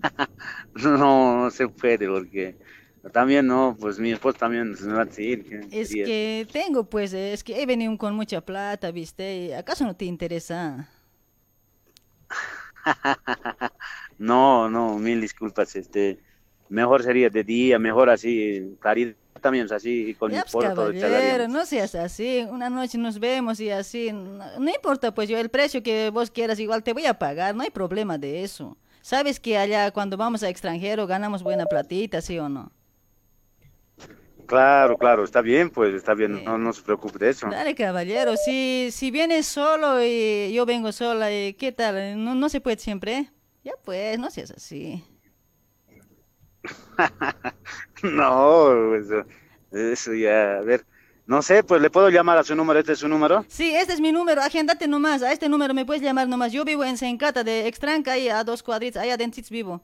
No, 0.74 1.44
no 1.44 1.50
se 1.50 1.68
puede 1.68 2.08
porque 2.08 2.56
también 3.12 3.46
no, 3.46 3.76
pues 3.78 3.98
mi 3.98 4.12
esposa 4.12 4.38
también 4.38 4.76
se 4.76 4.84
me 4.84 4.94
va 4.94 5.02
a 5.02 5.04
decir 5.04 5.44
que 5.44 5.80
Es 5.80 5.90
que 5.90 6.46
tengo, 6.52 6.84
pues, 6.84 7.12
es 7.12 7.42
que 7.42 7.60
he 7.60 7.66
venido 7.66 7.96
con 7.98 8.14
mucha 8.14 8.40
plata, 8.40 8.90
¿viste? 8.90 9.36
Y 9.36 9.52
¿Acaso 9.52 9.84
no 9.84 9.96
te 9.96 10.04
interesa? 10.04 10.88
No, 14.18 14.68
no, 14.70 14.98
mil 14.98 15.20
disculpas, 15.20 15.74
este, 15.74 16.20
mejor 16.68 17.02
sería 17.02 17.28
de 17.28 17.42
día, 17.42 17.78
mejor 17.78 18.08
así, 18.08 18.76
claridad 18.78 19.16
también, 19.40 19.66
así, 19.72 20.14
con 20.14 20.30
Ya, 20.30 20.44
pues, 20.50 20.72
caballero, 20.72 21.48
no 21.48 21.66
seas 21.66 21.94
así. 21.96 22.46
Una 22.48 22.70
noche 22.70 22.96
nos 22.96 23.18
vemos 23.18 23.58
y 23.58 23.70
así. 23.70 24.12
No, 24.12 24.58
no 24.58 24.70
importa, 24.70 25.12
pues 25.12 25.28
yo 25.28 25.36
el 25.36 25.48
precio 25.48 25.82
que 25.82 26.10
vos 26.10 26.30
quieras, 26.30 26.60
igual 26.60 26.82
te 26.84 26.92
voy 26.92 27.06
a 27.06 27.18
pagar. 27.18 27.54
No 27.54 27.62
hay 27.62 27.70
problema 27.70 28.16
de 28.16 28.44
eso. 28.44 28.76
Sabes 29.02 29.40
que 29.40 29.58
allá 29.58 29.90
cuando 29.90 30.16
vamos 30.16 30.42
a 30.42 30.48
extranjero 30.48 31.06
ganamos 31.06 31.42
buena 31.42 31.66
platita, 31.66 32.20
¿sí 32.20 32.38
o 32.38 32.48
no? 32.48 32.72
Claro, 34.46 34.98
claro, 34.98 35.24
está 35.24 35.40
bien, 35.40 35.70
pues 35.70 35.94
está 35.94 36.14
bien, 36.14 36.44
no, 36.44 36.58
no 36.58 36.72
se 36.72 36.82
preocupe 36.82 37.18
de 37.18 37.30
eso. 37.30 37.48
Dale, 37.48 37.74
caballero. 37.74 38.36
Si, 38.36 38.90
si 38.92 39.10
vienes 39.10 39.46
solo 39.46 40.02
y 40.02 40.52
yo 40.52 40.66
vengo 40.66 40.92
sola, 40.92 41.32
¿y 41.32 41.54
¿qué 41.54 41.72
tal? 41.72 42.22
¿No, 42.22 42.34
no 42.34 42.48
se 42.48 42.60
puede 42.60 42.78
siempre? 42.78 43.32
Ya 43.64 43.72
pues, 43.82 44.18
no 44.18 44.30
seas 44.30 44.50
así. 44.50 45.04
No, 48.02 48.94
eso, 48.96 49.24
eso 49.70 50.14
ya, 50.14 50.58
a 50.58 50.60
ver, 50.62 50.84
no 51.26 51.42
sé, 51.42 51.62
pues 51.62 51.80
le 51.80 51.90
puedo 51.90 52.10
llamar 52.10 52.38
a 52.38 52.44
su 52.44 52.54
número, 52.54 52.80
este 52.80 52.92
es 52.92 52.98
su 52.98 53.08
número. 53.08 53.44
Sí, 53.48 53.74
este 53.74 53.92
es 53.92 54.00
mi 54.00 54.12
número, 54.12 54.42
agéndate 54.42 54.88
nomás, 54.88 55.22
a 55.22 55.32
este 55.32 55.48
número 55.48 55.72
me 55.74 55.84
puedes 55.84 56.02
llamar 56.02 56.28
nomás. 56.28 56.52
Yo 56.52 56.64
vivo 56.64 56.84
en 56.84 56.98
Sencata, 56.98 57.44
de 57.44 57.68
Extranca, 57.68 58.12
ahí 58.12 58.28
a 58.28 58.42
dos 58.44 58.62
cuadritos, 58.62 59.00
ahí 59.00 59.10
adentro 59.10 59.42
vivo. 59.50 59.80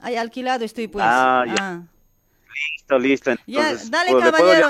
Ahí 0.00 0.16
alquilado 0.16 0.64
estoy, 0.64 0.88
pues. 0.88 1.04
Ah, 1.06 1.44
ya. 1.46 1.54
Ah. 1.58 1.82
Listo, 2.76 2.98
listo, 2.98 3.30
Ya, 3.46 3.74
dale, 3.88 4.12
pues, 4.12 4.24
caballero. 4.24 4.68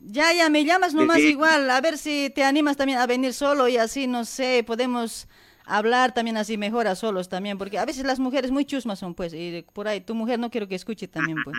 Ya, 0.00 0.32
ya, 0.32 0.48
me 0.48 0.64
llamas 0.64 0.94
nomás 0.94 1.18
sí. 1.18 1.28
igual, 1.28 1.70
a 1.70 1.80
ver 1.80 1.96
si 1.96 2.30
te 2.34 2.42
animas 2.42 2.76
también 2.76 2.98
a 2.98 3.06
venir 3.06 3.32
solo 3.32 3.68
y 3.68 3.76
así, 3.76 4.06
no 4.06 4.24
sé, 4.24 4.64
podemos 4.66 5.28
hablar 5.64 6.12
también 6.12 6.36
así 6.36 6.58
mejor 6.58 6.88
a 6.88 6.96
solos 6.96 7.28
también, 7.28 7.56
porque 7.56 7.78
a 7.78 7.84
veces 7.84 8.04
las 8.04 8.18
mujeres 8.18 8.50
muy 8.50 8.64
chusmas 8.64 8.98
son, 8.98 9.14
pues, 9.14 9.32
y 9.32 9.64
por 9.72 9.86
ahí, 9.86 10.00
tu 10.00 10.14
mujer 10.14 10.38
no 10.38 10.50
quiero 10.50 10.66
que 10.66 10.74
escuche 10.74 11.06
también, 11.06 11.38
pues. 11.44 11.56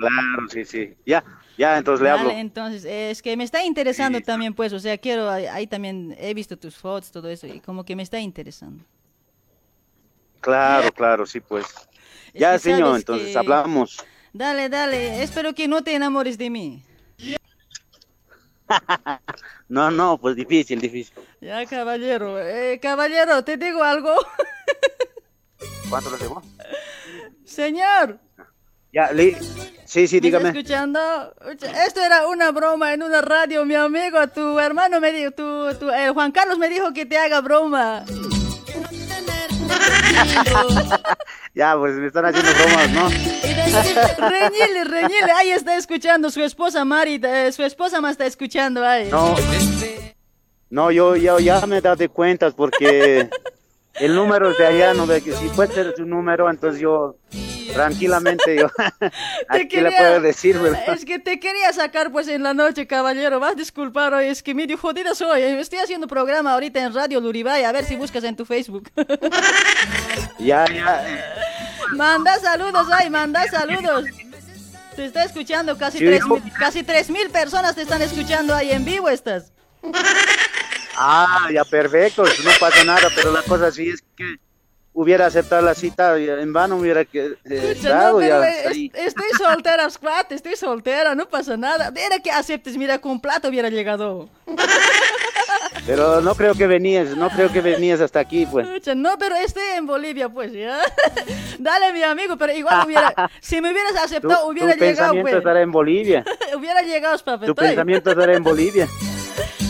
Claro, 0.00 0.48
sí, 0.48 0.64
sí, 0.64 0.94
ya, 1.04 1.22
ya, 1.58 1.76
entonces 1.78 2.02
le 2.02 2.10
hablo. 2.10 2.30
Entonces, 2.30 2.84
es 2.84 3.20
que 3.22 3.36
me 3.36 3.44
está 3.44 3.62
interesando 3.64 4.20
también, 4.20 4.54
pues, 4.54 4.72
o 4.72 4.80
sea, 4.80 4.96
quiero, 4.98 5.28
ahí, 5.30 5.66
también 5.66 6.16
he 6.18 6.32
visto 6.34 6.56
tus 6.58 6.74
fotos, 6.76 7.10
todo 7.12 7.28
eso, 7.28 7.46
y 7.46 7.60
como 7.60 7.84
que 7.84 7.94
me 7.94 8.02
está 8.02 8.18
interesando. 8.18 8.84
Claro, 10.40 10.90
claro, 10.92 11.26
sí, 11.26 11.40
pues. 11.40 11.66
Es 12.32 12.40
Ya, 12.40 12.58
señor, 12.58 12.96
entonces 12.96 13.32
que- 13.32 13.38
hablamos. 13.38 14.02
Dale, 14.32 14.68
dale, 14.68 15.22
espero 15.22 15.54
que 15.54 15.68
no 15.68 15.82
te 15.82 15.94
enamores 15.94 16.38
de 16.38 16.50
mí. 16.50 16.82
No, 19.68 19.88
no, 19.90 20.18
pues 20.18 20.34
difícil, 20.34 20.80
difícil. 20.80 21.14
Ya, 21.40 21.64
caballero. 21.64 22.40
Eh, 22.40 22.80
caballero, 22.82 23.44
te 23.44 23.56
digo 23.56 23.84
algo. 23.84 24.12
¿Cuánto 25.88 26.10
lo 26.10 26.18
debo? 26.18 26.42
Señor. 27.44 28.18
Ya, 28.92 29.10
sí, 29.84 30.08
sí, 30.08 30.16
¿Me 30.16 30.20
dígame. 30.20 30.48
está 30.48 30.58
escuchando? 30.58 31.34
Esto 31.86 32.00
era 32.02 32.26
una 32.26 32.50
broma 32.50 32.92
en 32.92 33.02
una 33.02 33.20
radio, 33.20 33.64
mi 33.64 33.74
amigo. 33.76 34.26
Tu 34.28 34.58
hermano 34.58 35.00
me 35.00 35.12
dijo, 35.12 35.30
tu, 35.30 35.74
tu- 35.78 35.90
eh, 35.90 36.10
Juan 36.10 36.32
Carlos 36.32 36.58
me 36.58 36.68
dijo 36.68 36.92
que 36.92 37.06
te 37.06 37.16
haga 37.18 37.40
broma. 37.40 38.04
Ya, 41.54 41.76
pues 41.76 41.94
me 41.96 42.06
están 42.06 42.24
haciendo 42.26 42.50
bromas, 42.52 42.90
¿no? 42.90 43.08
reñile, 44.28 44.84
reñile. 44.84 45.32
Ahí 45.36 45.50
está 45.50 45.76
escuchando 45.76 46.30
su 46.30 46.42
esposa 46.42 46.84
Mari. 46.84 47.20
eh, 47.24 47.50
su 47.52 47.64
esposa 47.64 48.00
me 48.00 48.08
está 48.10 48.24
escuchando 48.26 48.84
ahí. 48.86 49.08
No. 49.10 49.34
No, 50.70 50.90
yo, 50.92 51.16
yo 51.16 51.40
ya 51.40 51.66
me 51.66 51.78
he 51.78 51.80
dado 51.80 51.96
de 51.96 52.08
cuentas 52.08 52.54
porque 52.54 53.28
el 53.94 54.14
número 54.14 54.52
es 54.52 54.58
de 54.58 54.66
allá, 54.66 54.94
no 54.94 55.06
ve 55.06 55.20
que 55.22 55.32
si 55.32 55.48
puede 55.48 55.74
ser 55.74 55.92
su 55.96 56.04
número, 56.06 56.48
entonces 56.48 56.80
yo 56.80 57.16
tranquilamente 57.72 58.56
yo 58.56 58.66
aquí 59.48 59.80
le 59.80 59.90
puedo 59.92 60.20
decir, 60.20 60.58
¿verdad? 60.58 60.94
Es 60.94 61.04
que 61.04 61.18
te 61.18 61.38
quería 61.40 61.72
sacar 61.72 62.10
pues 62.12 62.28
en 62.28 62.42
la 62.42 62.54
noche, 62.54 62.86
caballero. 62.86 63.40
Vas 63.40 63.52
a 63.52 63.56
disculpar 63.56 64.14
hoy, 64.14 64.26
es 64.26 64.42
que 64.42 64.54
medio 64.54 64.76
jodida 64.78 65.14
soy. 65.14 65.42
eh. 65.42 65.60
Estoy 65.60 65.78
haciendo 65.80 66.06
programa 66.06 66.52
ahorita 66.54 66.80
en 66.80 66.94
Radio 66.94 67.20
Luribay, 67.20 67.64
a 67.64 67.72
ver 67.72 67.84
si 67.84 67.96
buscas 67.96 68.24
en 68.24 68.36
tu 68.36 68.44
Facebook. 68.44 68.90
Ya, 70.38 70.64
ya. 70.72 71.04
manda 71.92 72.38
saludos 72.38 72.86
ahí, 72.90 73.10
manda 73.10 73.46
saludos. 73.48 74.06
Te 74.96 75.04
está 75.04 75.24
escuchando 75.24 75.76
casi 75.76 75.98
Sí, 75.98 76.04
tres 76.06 76.18
hijo. 76.20 76.38
mil, 76.38 76.52
casi 76.58 76.82
tres 76.82 77.10
mil 77.10 77.28
personas 77.28 77.74
te 77.74 77.82
están 77.82 78.00
escuchando 78.00 78.54
ahí 78.54 78.72
en 78.72 78.84
vivo 78.84 79.10
estás. 79.10 79.52
Ah, 80.96 81.48
ya 81.52 81.64
perfecto, 81.64 82.24
no 82.24 82.50
pasa 82.58 82.84
nada, 82.84 83.08
pero 83.14 83.32
la 83.32 83.42
cosa 83.42 83.70
sí 83.70 83.90
es 83.90 84.02
que 84.16 84.36
hubiera 84.92 85.26
aceptado 85.26 85.62
la 85.62 85.74
cita 85.74 86.16
en 86.18 86.52
vano 86.52 86.76
hubiera 86.76 87.04
que, 87.04 87.36
eh, 87.44 87.76
no, 87.82 88.18
pero 88.18 88.42
es- 88.44 88.90
estoy 88.94 89.28
soltera, 89.38 89.88
squat, 89.90 90.32
estoy 90.32 90.56
soltera, 90.56 91.14
no 91.14 91.28
pasa 91.28 91.56
nada. 91.56 91.90
Mira 91.90 92.18
que 92.22 92.30
aceptes, 92.30 92.76
mira, 92.76 92.98
con 92.98 93.20
plata 93.20 93.48
hubiera 93.48 93.68
llegado. 93.70 94.28
Pero 95.86 96.20
no 96.20 96.34
creo 96.34 96.54
que 96.54 96.66
venías, 96.66 97.16
no 97.16 97.30
creo 97.30 97.50
que 97.50 97.60
venías 97.60 98.00
hasta 98.00 98.20
aquí, 98.20 98.46
pues. 98.46 98.66
No, 98.94 99.18
pero 99.18 99.34
estoy 99.36 99.62
en 99.76 99.86
Bolivia, 99.86 100.28
pues, 100.28 100.52
¿ya? 100.52 100.78
Dale, 101.58 101.92
mi 101.92 102.02
amigo, 102.02 102.36
pero 102.36 102.52
igual 102.52 102.86
hubiera, 102.86 103.12
si 103.40 103.60
me 103.60 103.70
hubieras 103.72 103.94
Tu, 103.94 103.98
aceptado, 103.98 104.44
tu 104.44 104.50
hubiera 104.52 104.74
llegado, 104.74 104.86
pensamiento 104.86 105.22
pues. 105.22 105.34
estará 105.36 105.60
en 105.62 105.72
Bolivia. 105.72 106.24
hubiera 106.56 106.82
llegado, 106.82 107.18
Tu 107.46 107.54
pensamiento 107.54 108.10
estará 108.10 108.34
en 108.34 108.42
Bolivia. 108.44 108.88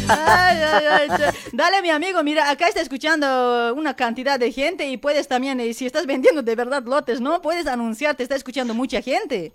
Ay, 0.08 0.58
ay, 0.62 0.84
ay. 0.90 1.08
Dale, 1.52 1.82
mi 1.82 1.90
amigo, 1.90 2.22
mira, 2.22 2.50
acá 2.50 2.68
está 2.68 2.80
escuchando 2.80 3.74
una 3.76 3.94
cantidad 3.94 4.38
de 4.38 4.50
gente 4.50 4.88
y 4.88 4.96
puedes 4.96 5.28
también, 5.28 5.60
eh, 5.60 5.72
si 5.74 5.86
estás 5.86 6.06
vendiendo 6.06 6.42
de 6.42 6.54
verdad 6.56 6.82
lotes, 6.84 7.20
¿no? 7.20 7.40
Puedes 7.42 7.66
anunciar, 7.66 8.16
te 8.16 8.22
está 8.24 8.34
escuchando 8.34 8.74
mucha 8.74 9.00
gente. 9.02 9.52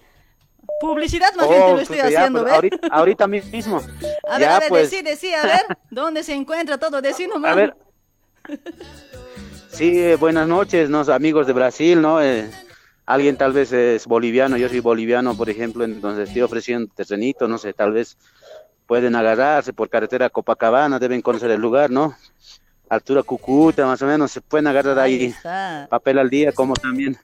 Publicidad 0.79 1.33
más 1.35 1.47
bien 1.49 1.59
te 1.61 1.71
Oh, 1.71 1.75
lo 1.75 1.81
estoy 1.81 1.97
pues 1.99 2.11
ya, 2.11 2.19
haciendo, 2.19 2.39
pues, 2.39 2.45
¿ves? 2.45 2.55
ahorita, 2.55 2.87
ahorita 2.91 3.27
mismo. 3.27 3.77
A 4.27 4.37
ver, 4.39 4.41
ya, 4.47 4.55
a 4.55 4.59
ver, 4.59 4.69
pues. 4.69 4.89
decí, 4.89 5.03
decí, 5.03 5.33
a 5.33 5.43
ver, 5.43 5.61
¿dónde 5.91 6.23
se 6.23 6.33
encuentra 6.33 6.77
todo? 6.79 7.01
Decí 7.01 7.27
nomás. 7.27 7.51
A 7.51 7.55
ver. 7.55 7.75
Sí, 9.71 9.99
eh, 9.99 10.15
buenas 10.15 10.47
noches, 10.47 10.89
¿no? 10.89 11.01
amigos 11.01 11.45
de 11.47 11.53
Brasil, 11.53 12.01
¿no? 12.01 12.21
Eh, 12.21 12.49
alguien 13.05 13.37
tal 13.37 13.53
vez 13.53 13.71
es 13.71 14.07
boliviano, 14.07 14.57
yo 14.57 14.69
soy 14.69 14.79
boliviano, 14.79 15.35
por 15.37 15.49
ejemplo, 15.49 15.83
entonces 15.83 16.29
estoy 16.29 16.41
ofreciendo 16.41 16.91
terrenito, 16.95 17.47
no 17.47 17.57
sé, 17.57 17.73
tal 17.73 17.91
vez 17.91 18.17
pueden 18.85 19.15
agarrarse 19.15 19.73
por 19.73 19.89
carretera 19.89 20.29
Copacabana, 20.29 20.99
deben 20.99 21.21
conocer 21.21 21.51
el 21.51 21.61
lugar, 21.61 21.89
¿no? 21.89 22.15
Altura 22.89 23.23
Cucuta, 23.23 23.85
más 23.85 24.01
o 24.01 24.05
menos, 24.05 24.31
se 24.31 24.41
pueden 24.41 24.67
agarrar 24.67 24.99
ahí, 24.99 25.33
papel 25.89 26.19
al 26.19 26.29
día, 26.29 26.51
como 26.51 26.75
también, 26.75 27.17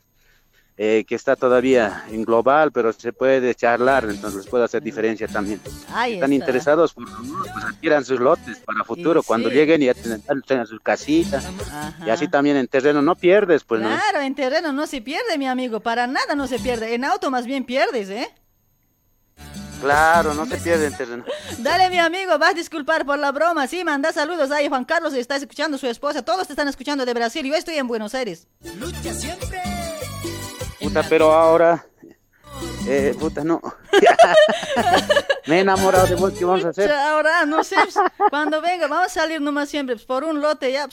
eh, 0.75 1.06
que 1.07 1.14
está 1.14 1.35
todavía 1.35 2.06
en 2.09 2.25
global, 2.25 2.72
pero 2.72 2.91
se 2.91 3.14
puede 3.14 3.53
charlar, 3.53 4.06
entonces 4.09 4.48
puede 4.48 4.64
hacer 4.64 4.81
diferencia 4.81 5.27
también. 5.27 5.61
Ahí 5.93 6.15
Están 6.15 6.33
está. 6.33 6.43
interesados, 6.43 6.93
por 6.95 7.07
favor, 7.07 7.48
pues 7.53 7.65
adquieran 7.65 8.03
sus 8.03 8.19
lotes 8.19 8.57
para 8.65 8.83
futuro, 8.83 9.22
cuando 9.22 9.49
sí. 9.49 9.56
lleguen 9.56 9.83
y 9.83 9.91
tengan 10.48 10.65
sus 10.65 10.80
casitas, 10.80 11.48
y 12.03 12.09
así 12.09 12.27
también 12.27 12.57
en 12.57 12.67
terreno 12.67 13.03
no 13.03 13.15
pierdes, 13.15 13.64
pues 13.64 13.81
no. 13.81 13.88
Claro, 13.90 14.22
en 14.22 14.33
terreno 14.33 14.73
no 14.73 14.88
se 14.88 15.01
pierde, 15.01 15.38
mi 15.38 15.48
amigo, 15.48 15.80
para 15.81 16.07
nada 16.07 16.33
no 16.33 16.48
se 16.48 16.57
pierde. 16.57 16.95
En 16.95 17.06
auto 17.06 17.30
más 17.30 17.45
bien 17.45 17.65
pierdes, 17.65 18.09
¿eh? 18.09 18.27
Claro, 19.82 20.34
no 20.34 20.45
se 20.45 20.58
pierde 20.58 20.88
en 20.88 20.95
terreno. 20.95 21.26
Dale, 21.58 21.90
mi 21.90 22.00
amigo, 22.00 22.38
vas 22.38 22.51
a 22.51 22.53
disculpar 22.53 23.06
por 23.06 23.19
la 23.19 23.32
broma. 23.32 23.68
Sí, 23.68 23.84
manda 23.84 24.14
saludos 24.14 24.51
ahí. 24.51 24.69
Juan 24.69 24.85
Carlos 24.85 25.14
está 25.14 25.35
escuchando, 25.35 25.77
su 25.77 25.88
esposa. 25.88 26.22
Todos 26.22 26.48
te 26.48 26.53
están 26.53 26.68
escuchando 26.68 27.06
de 27.06 27.14
Brasil. 27.14 27.45
Yo 27.45 27.56
estoy 27.56 27.76
en 27.76 27.88
Buenos 27.88 28.14
Aires. 28.16 28.48
Puta, 30.80 31.03
pero 31.03 31.32
ahora, 31.34 31.85
eh, 32.88 33.16
puta, 33.19 33.43
no. 33.43 33.61
Me 35.48 35.58
he 35.58 35.60
enamorado 35.61 36.08
de 36.08 36.16
vos, 36.16 36.34
¿qué 36.34 36.45
vamos 36.45 36.66
a 36.66 36.69
hacer? 36.69 36.92
Ahora, 36.92 37.45
no 37.45 37.64
sé, 37.64 37.76
pues, 37.76 37.95
cuando 38.30 38.61
venga, 38.61 38.88
vamos 38.88 39.08
a 39.08 39.10
salir 39.10 39.42
nomás 39.42 39.69
siempre 39.69 39.95
pues, 39.95 40.06
por 40.06 40.24
un 40.24 40.42
lote 40.42 40.72
ya. 40.72 40.88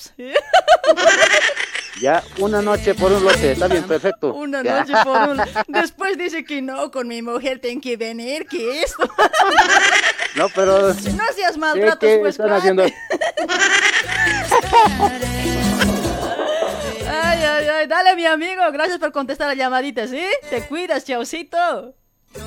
Ya, 2.00 2.22
una 2.38 2.62
noche 2.62 2.94
por 2.94 3.10
un 3.10 3.24
lote, 3.24 3.52
está 3.52 3.66
bien, 3.66 3.82
perfecto. 3.84 4.32
Una 4.34 4.62
noche 4.62 4.92
por 5.02 5.28
un... 5.30 5.40
Después 5.68 6.16
dice 6.16 6.44
que 6.44 6.62
no, 6.62 6.90
con 6.90 7.08
mi 7.08 7.22
mujer 7.22 7.60
tengo 7.60 7.80
que 7.80 7.96
venir, 7.96 8.46
que 8.46 8.82
esto. 8.82 9.08
No, 10.36 10.48
pero... 10.54 10.88
No 10.88 10.94
seas 11.34 11.52
¿qué, 11.54 11.58
maltratos, 11.58 11.98
qué 11.98 12.18
pues, 12.18 12.34
están 12.38 12.52
haciendo? 12.52 12.84
Ay, 17.10 17.42
ay, 17.42 17.66
ay, 17.68 17.86
dale 17.86 18.14
mi 18.14 18.26
amigo, 18.26 18.62
gracias 18.72 18.98
por 18.98 19.10
contestar 19.12 19.48
la 19.48 19.54
llamadita, 19.54 20.06
¿sí? 20.06 20.22
Te 20.50 20.62
cuidas, 20.62 21.04
chaucito. 21.04 21.94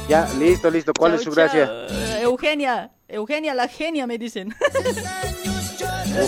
Ya, 0.07 0.29
listo, 0.37 0.69
listo, 0.69 0.93
¿cuál 0.97 1.15
es 1.15 1.23
su 1.23 1.31
gracia? 1.31 1.65
chau. 1.65 2.21
Eugenia, 2.21 2.91
Eugenia 3.07 3.53
la 3.53 3.67
genia 3.67 4.07
me 4.07 4.17
dicen. 4.17 4.55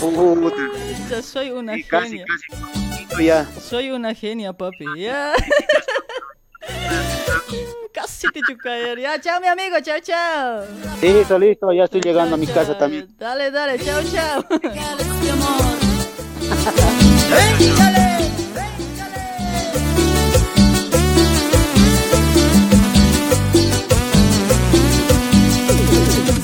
Puta, 0.00 0.56
Ya 1.10 1.22
soy 1.22 1.50
una 1.50 1.74
casi, 1.88 2.18
genia. 2.18 2.24
casi, 2.26 2.83
ya. 3.20 3.46
Soy 3.60 3.90
una 3.90 4.14
genia, 4.14 4.52
papi, 4.52 4.84
ya. 4.96 5.32
Casi 7.92 8.26
te 8.28 8.40
echo 8.40 8.56
caer. 8.62 8.98
Ya, 8.98 9.20
chao, 9.20 9.40
mi 9.40 9.46
amigo, 9.46 9.76
chao, 9.80 10.00
chao. 10.00 10.64
Listo, 11.00 11.38
listo, 11.38 11.72
ya 11.72 11.84
estoy 11.84 12.00
llegando 12.00 12.34
a 12.34 12.38
mi 12.38 12.46
casa 12.46 12.76
también. 12.76 13.08
Dale, 13.18 13.50
dale, 13.50 13.78
chao, 13.78 14.02
chao. 14.12 14.44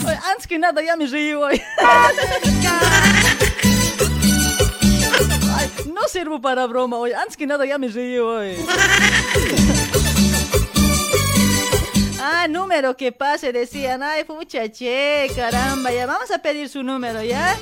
Oye, 0.07 0.19
Antes 0.31 0.47
que 0.47 0.59
nada, 0.59 0.83
ya 0.83 0.97
me 0.97 1.07
reí 1.07 1.33
hoy. 1.33 1.61
Sirvo 6.11 6.41
para 6.41 6.67
broma 6.67 6.97
hoy. 6.97 7.13
Antes 7.13 7.37
que 7.37 7.47
nada, 7.47 7.65
ya 7.65 7.79
me 7.79 7.87
reí 7.87 8.19
hoy. 8.19 8.57
Ah, 12.21 12.49
número 12.49 12.97
que 12.97 13.13
pase, 13.13 13.53
decían. 13.53 14.03
Ay, 14.03 14.25
pucha, 14.25 14.69
che, 14.73 15.31
caramba, 15.37 15.93
ya 15.93 16.07
vamos 16.07 16.31
a 16.33 16.39
pedir 16.39 16.69
su 16.69 16.83
número, 16.83 17.23
¿ya? 17.23 17.57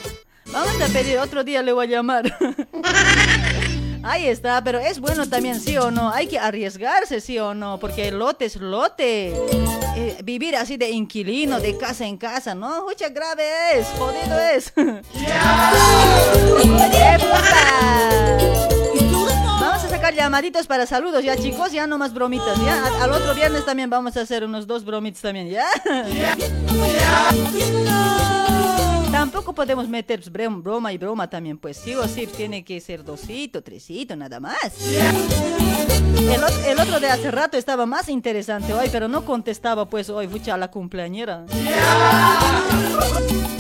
Vamos 0.46 0.80
a 0.80 0.86
pedir, 0.86 1.18
otro 1.18 1.44
día 1.44 1.62
le 1.62 1.72
voy 1.72 1.86
a 1.86 1.90
llamar. 1.90 2.24
Ahí 4.02 4.26
está, 4.26 4.62
pero 4.62 4.78
es 4.78 5.00
bueno 5.00 5.28
también, 5.28 5.60
sí 5.60 5.76
o 5.76 5.90
no. 5.90 6.10
Hay 6.10 6.26
que 6.26 6.38
arriesgarse, 6.38 7.20
sí 7.20 7.38
o 7.38 7.54
no, 7.54 7.78
porque 7.78 8.10
lote 8.10 8.44
es 8.46 8.56
lote. 8.56 9.34
Eh, 9.96 10.16
vivir 10.22 10.56
así 10.56 10.76
de 10.76 10.90
inquilino, 10.90 11.58
de 11.60 11.76
casa 11.76 12.06
en 12.06 12.16
casa, 12.16 12.54
¿no? 12.54 12.84
Mucha 12.84 13.08
grave 13.08 13.44
es, 13.74 13.86
jodido 13.98 14.38
es. 14.38 14.72
¡Eh! 14.76 15.02
Vamos 19.60 19.84
a 19.84 19.88
sacar 19.88 20.14
llamaditos 20.14 20.66
para 20.66 20.86
saludos 20.86 21.24
ya, 21.24 21.36
chicos, 21.36 21.72
ya 21.72 21.86
no 21.86 21.98
más 21.98 22.14
bromitas, 22.14 22.56
ya. 22.64 22.86
Al, 22.86 23.02
al 23.02 23.12
otro 23.12 23.34
viernes 23.34 23.64
también 23.64 23.90
vamos 23.90 24.16
a 24.16 24.20
hacer 24.20 24.44
unos 24.44 24.66
dos 24.66 24.84
bromitas 24.84 25.22
también, 25.22 25.50
¿ya? 25.50 25.66
Tampoco 29.10 29.52
podemos 29.54 29.88
meter 29.88 30.22
broma 30.62 30.92
y 30.92 30.98
broma 30.98 31.28
también, 31.28 31.58
pues 31.58 31.76
sí 31.76 31.94
o 31.94 32.06
sí 32.06 32.26
tiene 32.26 32.64
que 32.64 32.80
ser 32.80 33.04
dosito, 33.04 33.62
tresito, 33.62 34.14
nada 34.16 34.38
más. 34.38 34.58
El, 34.86 36.40
ot- 36.40 36.64
el 36.66 36.78
otro 36.78 37.00
de 37.00 37.08
hace 37.10 37.30
rato 37.30 37.56
estaba 37.56 37.86
más 37.86 38.08
interesante 38.08 38.72
hoy, 38.74 38.88
pero 38.92 39.08
no 39.08 39.24
contestaba 39.24 39.88
pues 39.88 40.10
hoy, 40.10 40.28
fucha 40.28 40.54
a 40.54 40.56
la 40.58 40.70
cumpleañera. 40.70 41.44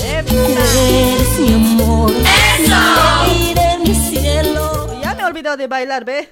Eres 0.00 1.38
mi 1.40 1.54
amor, 1.54 2.12
de 2.12 3.78
mi 3.84 3.94
cielo. 3.94 5.00
Ya 5.02 5.14
me 5.14 5.22
he 5.22 5.24
olvidado 5.24 5.56
de 5.56 5.66
bailar, 5.66 6.04
¿ve? 6.04 6.28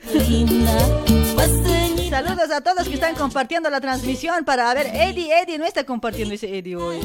Saludos 2.16 2.50
a 2.50 2.62
todos 2.62 2.88
que 2.88 2.94
están 2.94 3.14
compartiendo 3.14 3.68
la 3.68 3.78
transmisión 3.78 4.42
para 4.46 4.72
ver, 4.72 4.86
Eddie, 4.86 5.38
Eddie 5.38 5.58
no 5.58 5.66
está 5.66 5.84
compartiendo 5.84 6.32
ese 6.32 6.46
Eddie 6.56 6.74
hoy. 6.74 6.98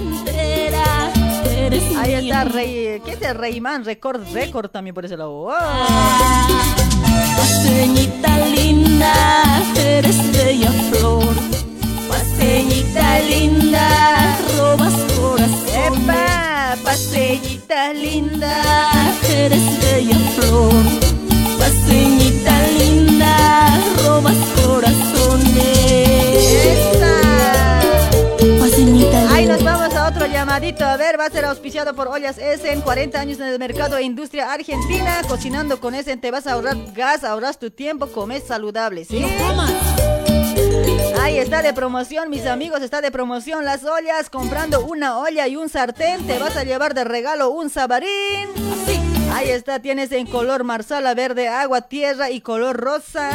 Ahí 1.98 2.14
está 2.14 2.46
Rey, 2.46 3.02
¿qué 3.04 3.12
es 3.12 3.22
el 3.22 3.36
Reyman? 3.36 3.84
Record, 3.84 4.24
Record 4.32 4.70
también 4.70 4.94
por 4.94 5.04
ese 5.04 5.18
lado. 5.18 5.32
¡Wow! 5.32 5.52
Paseñita 7.36 8.38
linda, 8.56 9.14
eres 9.76 10.32
bella 10.32 10.72
flor. 10.90 11.36
Paseñita 12.08 13.20
linda, 13.20 14.38
robas 14.56 14.94
corazón. 15.20 16.04
¡Epa! 16.08 16.78
Paseñita 16.86 17.92
linda, 17.92 18.64
eres 19.28 19.82
bella 19.82 20.16
flor. 20.36 21.11
Linda, 22.78 23.80
robas 24.04 24.38
corazones. 24.66 26.02
Ahí 29.30 29.46
nos 29.46 29.64
vamos 29.64 29.94
a 29.96 30.08
otro 30.08 30.26
llamadito. 30.26 30.86
A 30.86 30.98
ver, 30.98 31.20
va 31.20 31.26
a 31.26 31.30
ser 31.30 31.46
auspiciado 31.46 31.94
por 31.96 32.08
Ollas 32.08 32.38
Essen. 32.38 32.82
40 32.82 33.20
años 33.20 33.40
en 33.40 33.48
el 33.48 33.60
mercado 33.60 33.98
e 33.98 34.04
industria 34.04 34.52
argentina. 34.52 35.22
Cocinando 35.28 35.80
con 35.80 35.94
Essen 35.94 36.20
te 36.20 36.32
vas 36.32 36.48
a 36.48 36.54
ahorrar 36.54 36.78
gas, 36.94 37.24
ahorras 37.24 37.60
tu 37.60 37.70
tiempo, 37.70 38.08
comes 38.08 38.44
saludable, 38.44 39.06
¿sí? 39.06 39.24
Ahí 41.22 41.38
está 41.38 41.62
de 41.62 41.74
promoción, 41.74 42.30
mis 42.30 42.48
amigos, 42.48 42.82
está 42.82 43.02
de 43.02 43.12
promoción 43.12 43.66
las 43.66 43.84
ollas. 43.84 44.30
Comprando 44.30 44.84
una 44.86 45.20
olla 45.20 45.48
y 45.48 45.56
un 45.56 45.70
sartén, 45.70 46.26
te 46.26 46.40
vas 46.40 46.56
a 46.58 46.64
llevar 46.64 46.96
de 46.96 47.04
regalo 47.04 47.52
un 47.52 47.70
sabarín. 47.70 48.50
Ahí 49.34 49.50
está, 49.50 49.80
tienes 49.82 50.12
en 50.12 50.28
color 50.28 50.64
marsala, 50.64 51.14
verde, 51.14 51.48
agua, 51.48 51.82
tierra 51.82 52.30
y 52.30 52.42
color 52.42 52.78
rosa. 52.78 53.30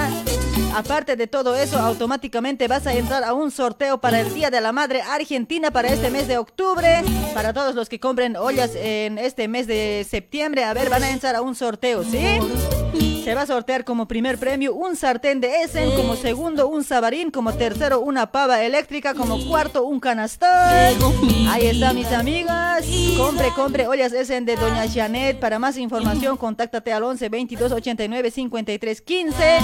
Aparte 0.75 1.17
de 1.17 1.27
todo 1.27 1.57
eso, 1.57 1.79
automáticamente 1.79 2.69
vas 2.69 2.87
a 2.87 2.93
entrar 2.93 3.25
a 3.25 3.33
un 3.33 3.51
sorteo 3.51 3.99
para 3.99 4.21
el 4.21 4.33
Día 4.35 4.51
de 4.51 4.61
la 4.61 4.73
Madre 4.73 5.01
Argentina 5.01 5.71
para 5.71 5.89
este 5.89 6.11
mes 6.11 6.29
de 6.29 6.37
octubre. 6.37 7.03
Para 7.33 7.55
todos 7.55 7.75
los 7.75 7.89
que 7.89 7.99
compren 7.99 8.37
ollas 8.37 8.73
en 8.75 9.17
este 9.19 9.49
mes 9.49 9.67
de 9.67 10.07
septiembre, 10.09 10.65
a 10.65 10.75
ver, 10.75 10.91
van 10.91 11.03
a 11.03 11.11
entrar 11.11 11.35
a 11.35 11.41
un 11.41 11.55
sorteo, 11.55 12.05
¿sí? 12.05 13.16
Se 13.27 13.35
va 13.35 13.43
a 13.43 13.47
sortear 13.47 13.85
como 13.85 14.07
primer 14.07 14.39
premio 14.39 14.73
un 14.73 14.95
sartén 14.95 15.41
de 15.41 15.63
Essen, 15.63 15.97
como 15.97 16.15
segundo 16.15 16.69
un 16.69 16.85
sabarín, 16.85 17.33
como 17.33 17.53
tercero 17.55 17.99
una 17.99 18.31
pava 18.31 18.63
eléctrica, 18.63 19.15
como 19.15 19.45
cuarto 19.49 19.83
un 19.83 19.99
canastón. 19.99 20.49
Ahí 21.51 21.67
está, 21.67 21.93
mis 21.93 22.07
amigas. 22.13 22.87
Compre, 23.17 23.51
compre 23.51 23.89
ollas 23.89 24.13
Essen 24.13 24.45
de 24.45 24.55
Doña 24.55 24.87
Janet. 24.89 25.41
Para 25.41 25.59
más 25.59 25.77
información, 25.77 26.37
contáctate 26.37 26.93
al 26.93 27.03
11 27.03 27.29
22 27.29 27.73
89 27.73 28.31
53 28.31 29.01
15. 29.01 29.59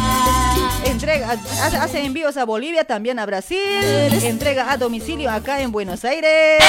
Entrega, 0.86 1.30
hace, 1.30 1.76
hace 1.76 2.04
envíos 2.04 2.36
a 2.38 2.44
Bolivia, 2.44 2.82
también 2.82 3.20
a 3.20 3.26
Brasil. 3.26 3.60
Entrega 4.24 4.72
a 4.72 4.76
domicilio 4.76 5.30
acá 5.30 5.60
en 5.60 5.70
Buenos 5.70 6.04
Aires. 6.04 6.60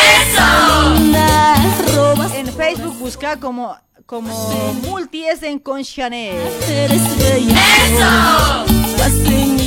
En 2.36 2.48
Facebook 2.54 3.00
busca 3.00 3.40
como 3.40 3.76
como 4.06 4.74
Multi 4.88 5.26
Essen 5.26 5.60
con 5.60 5.84
Chanel. 5.84 6.38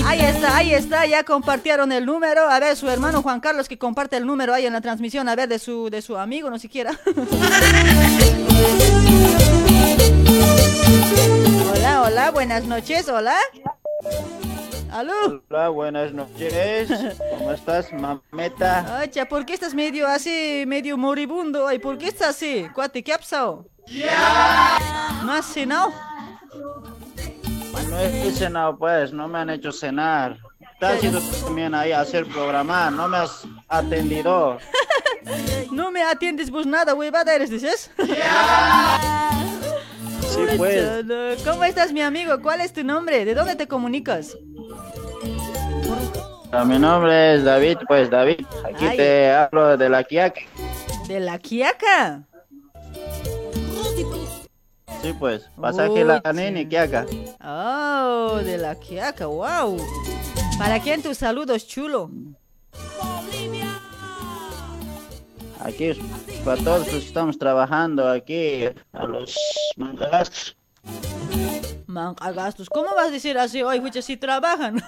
Ahí 0.05 0.21
está, 0.21 0.57
ahí 0.57 0.75
está, 0.75 1.07
ya 1.07 1.25
compartieron 1.25 1.91
el 1.93 2.07
número. 2.07 2.49
A 2.49 2.61
ver, 2.61 2.77
su 2.77 2.89
hermano 2.89 3.23
Juan 3.23 3.41
Carlos 3.41 3.69
que 3.69 3.79
comparte 3.79 4.17
el 4.17 4.27
número 4.27 4.55
ahí 4.55 4.67
en 4.67 4.73
la 4.73 4.81
transmisión, 4.81 5.29
a 5.29 5.37
ver, 5.37 5.49
de 5.49 5.59
su, 5.59 5.91
de 5.91 6.03
su 6.03 6.17
amigo, 6.17 6.49
no 6.51 6.59
siquiera. 6.59 6.99
hola, 11.73 12.03
hola, 12.03 12.31
buenas 12.31 12.65
noches, 12.65 13.09
hola. 13.09 13.37
¿Aló? 14.91 15.43
Hola, 15.51 15.69
buenas 15.69 16.13
noches. 16.13 16.89
¿Cómo 17.39 17.53
estás, 17.53 17.93
mameta? 17.93 18.99
Ay, 18.99 19.09
cha, 19.09 19.27
¿por 19.27 19.45
qué 19.45 19.55
estás 19.55 19.75
medio 19.75 20.07
así, 20.07 20.65
medio 20.67 20.97
moribundo? 20.97 21.67
Ay, 21.67 21.79
¿por 21.79 21.99
qué 21.99 22.09
estás 22.09 22.29
así? 22.29 22.67
Cuate, 22.75 23.03
¿qué 23.03 23.13
ha 23.13 23.19
pasado? 23.19 23.67
¿No 25.25 25.33
has 25.33 25.47
cenado? 25.47 25.93
No 27.89 27.99
he 27.99 28.33
cenado, 28.33 28.77
pues, 28.77 29.13
no 29.13 29.29
me 29.29 29.39
han 29.39 29.51
hecho 29.51 29.71
cenar. 29.73 30.39
Te 30.81 30.87
has 30.87 31.03
ido 31.03 31.21
también 31.45 31.75
ahí 31.75 31.93
a 31.93 32.01
hacer 32.01 32.27
programa, 32.27 32.91
no 32.91 33.09
me 33.09 33.19
has 33.19 33.47
atendido. 33.69 34.59
No 35.73 35.91
me 35.91 36.03
atiendes 36.03 36.51
pues 36.51 36.67
nada, 36.67 36.95
huevada 36.95 37.35
eres, 37.35 37.51
dices. 37.51 37.91
Sí, 40.29 40.41
pues. 40.57 41.05
¿Cómo 41.45 41.65
estás, 41.65 41.93
mi 41.93 42.03
amigo? 42.03 42.41
¿Cuál 42.43 42.61
es 42.61 42.73
tu 42.73 42.85
nombre? 42.85 43.25
¿De 43.25 43.35
dónde 43.35 43.57
te 43.57 43.67
comunicas? 43.67 44.37
Ah, 46.53 46.65
Mi 46.65 46.79
nombre 46.79 47.35
es 47.37 47.45
David, 47.45 47.79
pues, 47.89 48.11
David. 48.11 48.47
Aquí 48.65 48.87
Ay. 48.87 48.97
te 48.97 49.33
hablo 49.33 49.77
de 49.77 49.89
la 49.89 50.05
Quiaca. 50.05 50.41
¿De 51.09 51.21
la 51.21 51.39
Quiaca? 51.39 52.23
Sí, 55.03 55.13
pues, 55.19 55.49
pasaje 55.61 56.05
la 56.05 56.21
nini, 56.33 56.67
Quiaca. 56.67 57.07
Oh, 57.45 58.39
de 58.43 58.59
la 58.59 58.75
Quiaca, 58.75 59.27
wow. 59.27 59.77
¿Para 60.59 60.81
quién 60.81 61.03
tus 61.03 61.19
saludos, 61.19 61.67
chulo? 61.67 62.11
Aquí, 65.61 65.93
para 66.45 66.63
todos 66.63 66.81
los 66.81 66.89
que 66.89 66.99
estamos 66.99 67.39
trabajando 67.39 68.09
aquí, 68.09 68.65
a 68.93 69.05
los 69.05 69.37
mangagastos. 69.77 70.57
Mancagastos. 71.87 72.69
¿Cómo 72.69 72.95
vas 72.95 73.09
a 73.09 73.11
decir 73.11 73.39
así 73.39 73.63
hoy, 73.63 73.83
si 74.01 74.17
trabajan? 74.17 74.83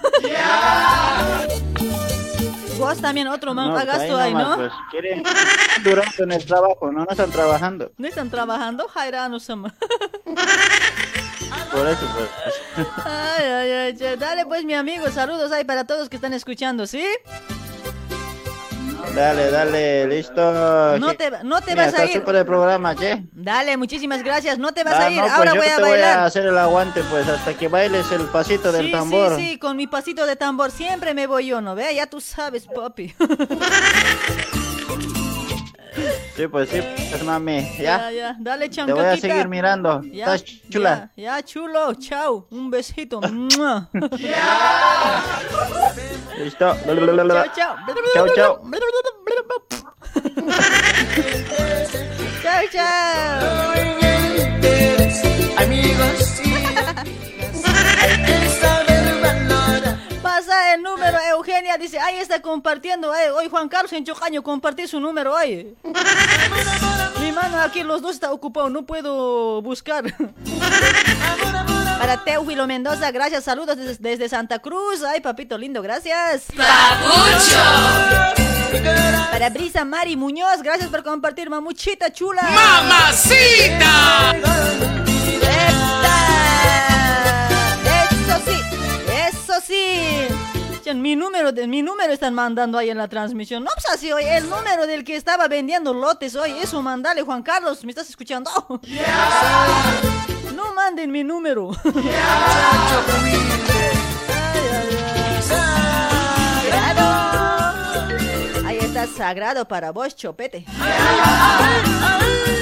Vos 2.79 3.01
también 3.01 3.27
otro 3.27 3.53
mancagasto 3.53 4.17
ahí 4.17 4.27
hay, 4.27 4.33
nomás, 4.33 4.49
¿no? 4.49 4.55
Pues, 4.55 4.71
quieren 4.89 5.23
durante 5.83 6.23
en 6.23 6.31
el 6.31 6.45
trabajo, 6.45 6.91
no, 6.91 7.03
no 7.03 7.07
están 7.09 7.29
trabajando. 7.29 7.91
¿No 7.97 8.07
están 8.07 8.29
trabajando? 8.29 8.87
Jairano 8.87 9.39
sama. 9.39 9.75
Por 11.71 11.87
eso, 11.87 12.07
pues. 12.15 12.87
Ay, 13.05 13.45
ay, 13.45 13.71
ay. 13.71 14.15
Dale 14.17 14.45
pues, 14.45 14.63
mi 14.63 14.73
amigo, 14.73 15.09
saludos 15.11 15.51
ahí 15.51 15.65
para 15.65 15.85
todos 15.85 16.09
que 16.09 16.15
están 16.15 16.33
escuchando, 16.33 16.87
¿sí? 16.87 17.05
Dale, 19.15 19.49
dale, 19.51 20.07
listo. 20.07 20.97
No 20.99 21.13
te, 21.15 21.31
no 21.43 21.61
te 21.61 21.71
Mira, 21.71 21.85
vas 21.85 21.93
a 21.93 21.97
está 22.03 22.05
ir. 22.05 22.13
súper 22.19 22.35
el 22.35 22.45
programa, 22.45 22.95
che. 22.95 23.23
Dale, 23.33 23.75
muchísimas 23.77 24.23
gracias. 24.23 24.57
No 24.59 24.71
te 24.73 24.83
vas 24.83 24.93
Ah, 24.95 25.05
a 25.05 25.09
ir. 25.09 25.17
no, 25.17 25.23
pues 25.23 25.33
Ahora 25.33 25.51
yo 25.53 25.57
voy 25.61 25.67
a 25.67 25.75
te 25.75 25.81
voy 25.81 25.89
a 25.89 25.93
bailar. 25.93 26.19
hacer 26.19 26.45
el 26.45 26.57
aguante, 26.57 27.01
pues, 27.09 27.27
hasta 27.27 27.53
que 27.55 27.67
bailes 27.67 28.11
el 28.11 28.21
pasito 28.27 28.71
del 28.71 28.85
sí, 28.87 28.91
tambor. 28.91 29.35
Sí, 29.35 29.49
sí, 29.51 29.59
con 29.59 29.75
mi 29.77 29.87
pasito 29.87 30.25
de 30.25 30.35
tambor 30.35 30.71
siempre 30.71 31.13
me 31.13 31.27
voy 31.27 31.47
yo, 31.47 31.59
¿no? 31.61 31.75
Ve, 31.75 31.93
ya 31.95 32.07
tú 32.07 32.21
sabes, 32.21 32.67
papi. 32.67 33.13
Sí, 36.35 36.47
pues 36.47 36.69
sí, 36.69 36.81
pues, 37.09 37.23
mami, 37.23 37.61
ya, 37.77 37.83
ya. 37.83 38.11
ya. 38.11 38.35
Dale, 38.39 38.69
Te 38.69 38.75
chancaquita. 38.75 39.03
voy 39.07 39.17
a 39.17 39.17
seguir 39.19 39.47
mirando. 39.47 40.01
Ya, 40.03 40.33
Estás 40.35 40.45
chula. 40.69 41.11
Ya, 41.15 41.37
ya, 41.37 41.43
chulo. 41.43 41.93
Chao. 41.95 42.47
Un 42.51 42.69
besito. 42.69 43.19
Mua. 43.31 43.89
Listo. 46.37 46.75
Chao, 46.85 47.45
chao. 47.53 47.77
Chao, 48.13 48.27
chao. 48.35 48.61
Chao, 52.41 52.63
chao. 52.71 53.98
Dice, 61.89 61.99
ahí 61.99 62.17
está 62.19 62.39
compartiendo, 62.41 63.15
eh, 63.15 63.31
hoy 63.31 63.49
Juan 63.49 63.67
Carlos 63.67 63.91
en 63.93 64.05
Chocaño, 64.05 64.43
compartí 64.43 64.87
su 64.87 64.99
número 64.99 65.33
hoy. 65.33 65.75
Mi 67.19 67.31
mano 67.31 67.59
aquí, 67.61 67.81
los 67.81 68.01
dos 68.01 68.11
está 68.11 68.31
ocupado, 68.31 68.69
no 68.69 68.83
puedo 68.83 69.59
buscar. 69.63 70.03
Para 71.99 72.23
Teófilo 72.23 72.67
Mendoza, 72.67 73.09
gracias, 73.11 73.43
saludos 73.43 73.75
desde, 73.75 73.97
desde 73.97 74.29
Santa 74.29 74.59
Cruz. 74.59 75.03
Ay, 75.03 75.19
papito 75.21 75.57
lindo, 75.57 75.81
gracias. 75.81 76.43
Para 79.31 79.49
Brisa 79.49 79.83
Mari 79.83 80.15
Muñoz, 80.15 80.61
gracias 80.61 80.89
por 80.89 81.03
compartir, 81.03 81.49
mamuchita 81.49 82.13
chula. 82.13 82.43
¡Mamacita! 82.43 84.35
Eso 88.11 88.41
sí, 88.45 88.61
eso 89.27 89.53
sí. 89.65 90.48
Mi 90.97 91.15
número, 91.15 91.51
mi 91.67 91.83
número 91.83 92.11
están 92.11 92.33
mandando 92.33 92.77
ahí 92.77 92.89
en 92.89 92.97
la 92.97 93.07
transmisión. 93.07 93.63
No, 93.63 93.69
pues 93.75 93.85
así, 93.93 94.11
oye, 94.11 94.37
el 94.37 94.49
número 94.49 94.87
del 94.87 95.03
que 95.03 95.15
estaba 95.15 95.47
vendiendo 95.47 95.93
lotes 95.93 96.35
hoy. 96.35 96.51
Eso, 96.61 96.81
mandale, 96.81 97.21
Juan 97.21 97.43
Carlos, 97.43 97.83
¿me 97.85 97.91
estás 97.91 98.09
escuchando? 98.09 98.49
No 100.55 100.73
manden 100.73 101.11
mi 101.11 101.23
número. 101.23 101.71
Ahí 108.65 108.77
está 108.79 109.07
sagrado 109.07 109.65
para 109.67 109.91
vos, 109.91 110.15
chopete. 110.15 110.65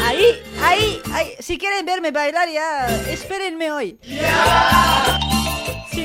Ahí, 0.05 0.39
ahí, 0.61 1.01
ahí. 1.11 1.31
Si 1.39 1.57
quieren 1.57 1.85
verme 1.85 2.11
bailar 2.11 2.47
ya, 2.49 2.87
espérenme 3.09 3.71
hoy. 3.71 3.99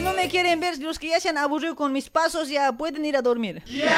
No 0.02 0.12
me 0.14 0.28
quieren 0.28 0.60
ver, 0.60 0.78
los 0.78 0.98
que 0.98 1.08
ya 1.08 1.20
se 1.20 1.28
han 1.28 1.38
aburrido 1.38 1.76
con 1.76 1.92
mis 1.92 2.10
pasos 2.10 2.48
ya 2.48 2.72
pueden 2.72 3.04
ir 3.04 3.16
a 3.16 3.22
dormir. 3.22 3.62
Bien 3.66 3.90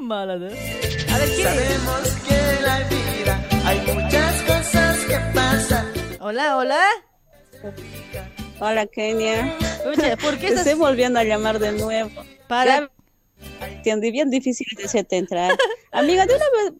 mala, 0.00 0.36
¿no? 0.36 0.46
A 0.46 1.18
ver, 1.18 1.28
¿quién? 1.34 1.48
Sabemos 1.48 2.08
que 2.26 2.62
la 2.62 2.78
vida 2.88 3.48
Hay 3.64 3.78
muchas 3.92 4.42
cosas 4.42 4.98
que 5.06 5.16
pasan. 5.34 5.92
Hola, 6.20 6.56
hola. 6.56 6.80
Hola, 8.60 8.86
Kenia. 8.86 9.56
Escucha, 9.58 10.16
¿por 10.16 10.32
qué 10.34 10.38
Te 10.40 10.46
estás- 10.48 10.66
estoy 10.66 10.74
volviendo 10.78 11.18
a 11.18 11.24
llamar 11.24 11.58
de 11.58 11.72
nuevo. 11.72 12.10
Para- 12.48 12.90
Ya 13.84 13.96
bien 13.96 14.30
difícil 14.30 14.66
de 14.76 14.84
hacerte 14.84 15.16
entrar. 15.16 15.56
Amiga, 15.92 16.26
de 16.26 16.34
una 16.34 16.44
vez. 16.64 16.72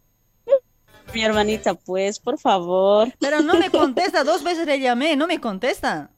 Mi 1.13 1.23
hermanita, 1.23 1.73
pues, 1.75 2.19
por 2.19 2.37
favor. 2.39 3.13
Pero 3.19 3.41
no 3.41 3.53
me 3.55 3.69
contesta, 3.69 4.23
dos 4.23 4.43
veces 4.43 4.65
le 4.65 4.79
llamé, 4.79 5.15
no 5.15 5.27
me 5.27 5.39
contesta. 5.39 6.09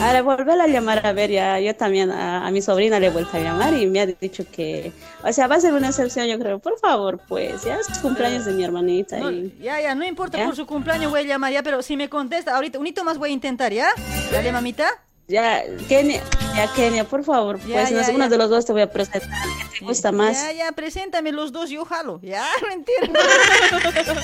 Ahora, 0.00 0.22
volver 0.22 0.60
a 0.60 0.68
llamar 0.68 1.04
a 1.04 1.12
ver, 1.12 1.30
ya 1.30 1.58
yo 1.58 1.74
también 1.74 2.12
a, 2.12 2.46
a 2.46 2.50
mi 2.52 2.62
sobrina 2.62 3.00
le 3.00 3.08
he 3.08 3.10
vuelto 3.10 3.36
a 3.36 3.40
llamar 3.40 3.74
y 3.74 3.86
me 3.86 4.00
ha 4.00 4.06
dicho 4.06 4.44
que, 4.48 4.92
o 5.24 5.32
sea, 5.32 5.48
va 5.48 5.56
a 5.56 5.60
ser 5.60 5.74
una 5.74 5.88
excepción, 5.88 6.26
yo 6.26 6.38
creo. 6.38 6.60
Por 6.60 6.78
favor, 6.78 7.20
pues, 7.26 7.64
ya 7.64 7.76
es 7.76 7.98
cumpleaños 7.98 8.44
de 8.44 8.52
mi 8.52 8.62
hermanita. 8.62 9.18
No, 9.18 9.32
y... 9.32 9.58
ya, 9.60 9.80
ya, 9.80 9.96
no 9.96 10.04
importa 10.04 10.38
¿Ya? 10.38 10.46
por 10.46 10.54
su 10.54 10.66
cumpleaños, 10.66 11.10
voy 11.10 11.20
a 11.20 11.24
llamar 11.24 11.52
ya, 11.52 11.64
pero 11.64 11.82
si 11.82 11.96
me 11.96 12.08
contesta, 12.08 12.54
ahorita, 12.54 12.78
un 12.78 12.86
hito 12.86 13.02
más 13.02 13.18
voy 13.18 13.30
a 13.30 13.32
intentar, 13.32 13.72
¿ya? 13.72 13.88
Dale, 14.30 14.52
mamita. 14.52 14.86
Ya, 15.28 15.62
Kenia, 15.88 16.22
ya, 16.56 16.72
Kenia, 16.74 17.04
por 17.04 17.22
favor, 17.22 17.58
Ya, 17.66 17.86
pues, 17.86 17.90
ya, 17.90 18.10
uno 18.14 18.24
ya. 18.24 18.28
de 18.30 18.38
los 18.38 18.48
dos 18.48 18.64
te 18.64 18.72
voy 18.72 18.80
a 18.80 18.90
presentar. 18.90 19.28
¿Qué 19.74 19.80
te 19.80 19.84
gusta 19.84 20.10
más? 20.10 20.42
Ya, 20.42 20.52
ya, 20.52 20.72
preséntame 20.72 21.32
los 21.32 21.52
dos, 21.52 21.68
yo 21.68 21.84
jalo. 21.84 22.18
Ya, 22.22 22.46
mentira. 22.68 23.12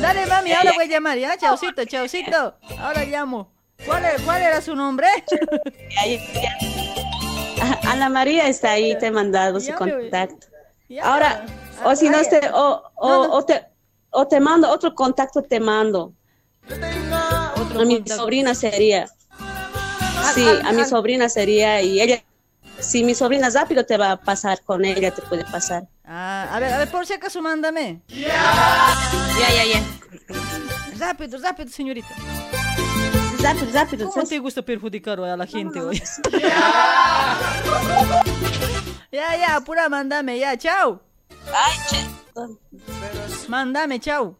Dale, 0.00 0.26
mami, 0.26 0.52
ahora 0.52 0.72
voy 0.74 0.84
a 0.84 0.88
llamar, 0.88 1.16
¿ya? 1.18 1.36
Chaucito, 1.38 1.84
chaucito. 1.86 2.54
Ahora 2.78 3.04
llamo. 3.04 3.50
¿Cuál, 3.86 4.04
es- 4.04 4.20
cuál 4.22 4.42
era 4.42 4.60
su 4.60 4.76
nombre? 4.76 5.06
Ajá, 7.62 7.80
Ana 7.92 8.08
María 8.10 8.46
está 8.48 8.72
ahí, 8.72 8.98
te 8.98 9.06
he 9.06 9.10
mandado 9.10 9.58
su 9.60 9.72
contacto. 9.74 10.46
Ya. 10.88 11.02
Ahora, 11.04 11.46
o 11.82 11.96
si 11.96 12.10
no, 12.10 12.20
te, 12.22 12.40
o, 12.52 12.82
o, 12.96 13.08
o 13.38 13.44
te, 13.44 13.64
o 14.10 14.28
te 14.28 14.38
mando 14.38 14.68
otro 14.70 14.94
contacto, 14.94 15.42
te 15.42 15.58
mando. 15.60 16.12
A 17.80 17.84
mi 17.84 18.02
sobrina 18.06 18.54
sería. 18.54 19.06
Sí, 20.34 20.46
al- 20.48 20.66
a 20.66 20.72
mi 20.72 20.80
al- 20.82 20.88
sobrina 20.88 21.28
sería 21.28 21.80
y 21.82 22.00
ella, 22.00 22.22
si 22.80 23.04
mi 23.04 23.14
sobrina 23.14 23.50
rápido 23.50 23.84
te 23.84 23.96
va 23.96 24.12
a 24.12 24.16
pasar 24.20 24.62
con 24.62 24.84
ella, 24.84 25.10
te 25.12 25.22
puede 25.22 25.44
pasar. 25.44 25.84
Ah, 26.04 26.48
a 26.52 26.58
ver, 26.60 26.72
a 26.72 26.78
ver, 26.78 26.90
por 26.90 27.06
si 27.06 27.12
acaso, 27.14 27.40
mándame. 27.42 28.00
Ya, 28.08 28.28
ya, 29.38 29.64
ya. 29.64 29.82
Rápido, 30.98 31.38
rápido, 31.38 31.68
señorita. 31.70 32.08
Rápido, 33.42 33.66
rápido. 33.72 34.08
¿Cómo 34.10 34.26
te 34.26 34.38
gusta 34.38 34.62
perjudicar 34.62 35.20
a 35.20 35.36
la 35.36 35.46
gente 35.46 35.80
hoy? 35.80 36.02
ya, 39.12 39.36
ya, 39.36 39.56
apura, 39.56 39.88
mándame, 39.88 40.38
ya, 40.38 40.56
chao. 40.56 41.00
Ay, 41.52 41.74
che. 41.90 42.06
Mándame, 43.48 44.00
chao. 44.00 44.38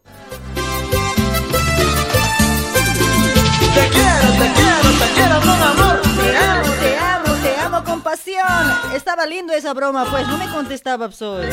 Te 3.75 3.89
quiero, 3.89 4.27
te 4.39 4.47
quiero, 4.53 4.89
te 4.99 5.07
quiero 5.15 5.39
con 5.41 5.61
amor. 5.61 6.01
Te 6.01 6.37
amo. 6.37 6.71
Te 6.79 6.97
amo, 6.97 7.33
te 7.43 7.57
amo 7.59 7.83
con 7.83 8.01
pasión. 8.01 8.45
Estaba 8.93 9.25
lindo 9.25 9.53
esa 9.53 9.73
broma, 9.73 10.05
pues 10.09 10.27
no 10.27 10.37
me 10.37 10.47
contestaba, 10.49 11.11
Psoe. 11.11 11.49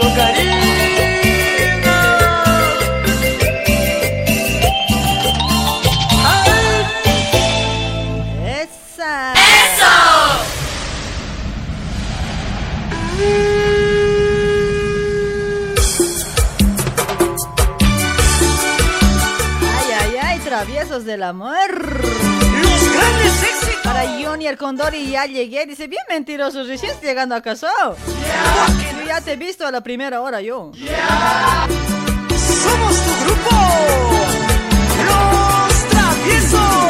Con 0.00 0.14
cariño. 0.14 0.57
Traviesos 20.98 21.04
del 21.04 21.22
amor. 21.22 21.70
Los 21.70 22.92
grandes 22.94 23.42
éxitos. 23.42 23.80
Para 23.84 24.04
Johnny 24.20 24.46
el 24.46 24.56
Condori 24.56 25.10
ya 25.10 25.26
llegué. 25.26 25.66
Dice, 25.66 25.86
bien 25.86 26.02
mentiroso, 26.08 26.64
recién 26.64 26.92
llegando 27.02 27.34
a 27.34 27.42
casa. 27.42 27.70
Yo 27.84 29.06
ya 29.06 29.20
te 29.20 29.32
he 29.32 29.36
visto 29.36 29.66
a 29.66 29.70
la 29.70 29.80
primera 29.80 30.20
hora 30.20 30.40
yo. 30.40 30.72
Somos 32.62 32.96
tu 33.04 33.24
grupo. 33.24 33.50
Los 35.06 35.88
traviesos 35.88 36.88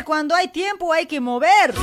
mover. 0.00 0.04
Cuando 0.04 0.34
hay 0.34 0.48
tiempo 0.48 0.92
hay 0.92 1.06
que 1.06 1.20
mover. 1.20 1.74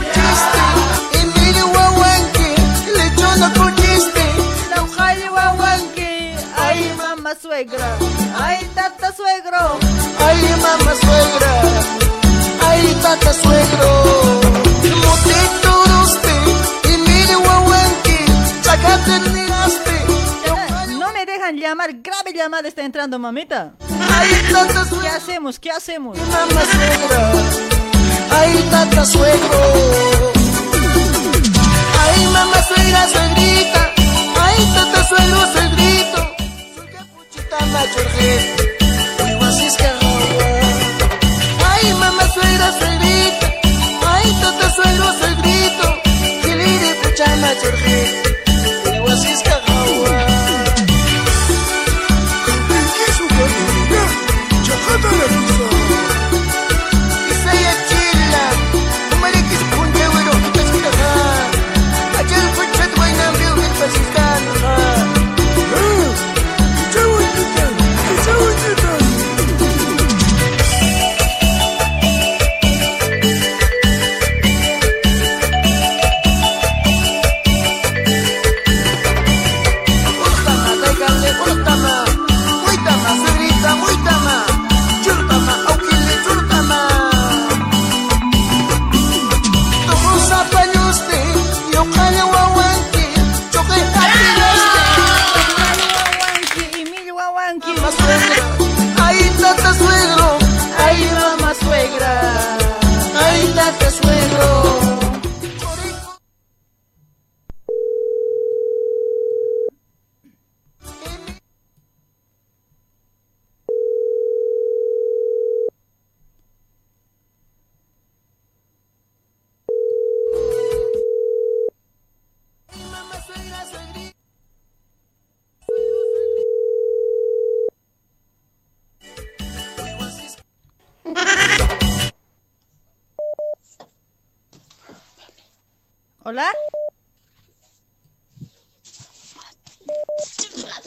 Ay, 6.59 6.93
mamá 6.97 7.33
suegra. 7.41 7.97
Ay, 8.37 8.69
tata 8.75 9.13
suegro. 9.13 9.79
Ay, 10.19 10.41
mamá 10.61 10.93
suegra. 10.95 11.61
Ay, 12.67 12.97
tata 13.01 13.33
suegro. 13.33 14.03
Motito 14.95 15.83
roste, 15.85 16.93
Emilio 16.93 17.39
Huahuanque, 17.39 18.25
chaca 18.61 18.97
terminaste. 19.05 19.91
No 20.99 21.13
me 21.13 21.25
dejan 21.25 21.57
llamar. 21.57 21.93
Grave 22.01 22.33
llamada 22.33 22.67
está 22.67 22.83
entrando, 22.83 23.17
mamita. 23.19 23.73
¿Qué 25.01 25.07
hacemos? 25.07 25.59
¿Qué 25.59 25.71
hacemos? 25.71 26.17
Mamá 26.17 26.61
suegra. 26.65 27.76
Ay, 28.39 28.63
tata 28.71 29.05
suegro. 29.05 29.61
Ay, 32.03 32.27
mamá 32.33 32.59
suegra, 32.67 33.01
suegrita. 33.13 33.81
Ay, 34.45 34.57
tata 34.75 35.07
suegro, 35.09 35.41
suegrito. 35.53 36.19
Soy 36.75 36.87
capuchita 36.95 37.57
machorje. 37.73 38.31
Uy, 39.23 39.31
guasisca, 39.39 39.91
Ay, 41.71 41.93
mamá 41.93 42.23
suegra, 42.33 42.67
suegrita. 42.79 43.47
Ay, 44.13 44.27
tata 44.41 44.67
suegro, 44.75 45.07
suegrito. 45.19 45.85
Quiliri, 46.43 46.91
pucha 47.01 47.27
machorje. 47.43 48.26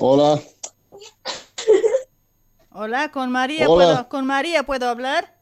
Hola, 0.03 0.41
Hola, 2.73 3.11
con 3.11 3.31
María 3.31 3.69
Hola. 3.69 3.85
puedo 3.87 4.09
con 4.09 4.27
María 4.27 4.63
puedo 4.65 4.89
hablar. 4.89 5.37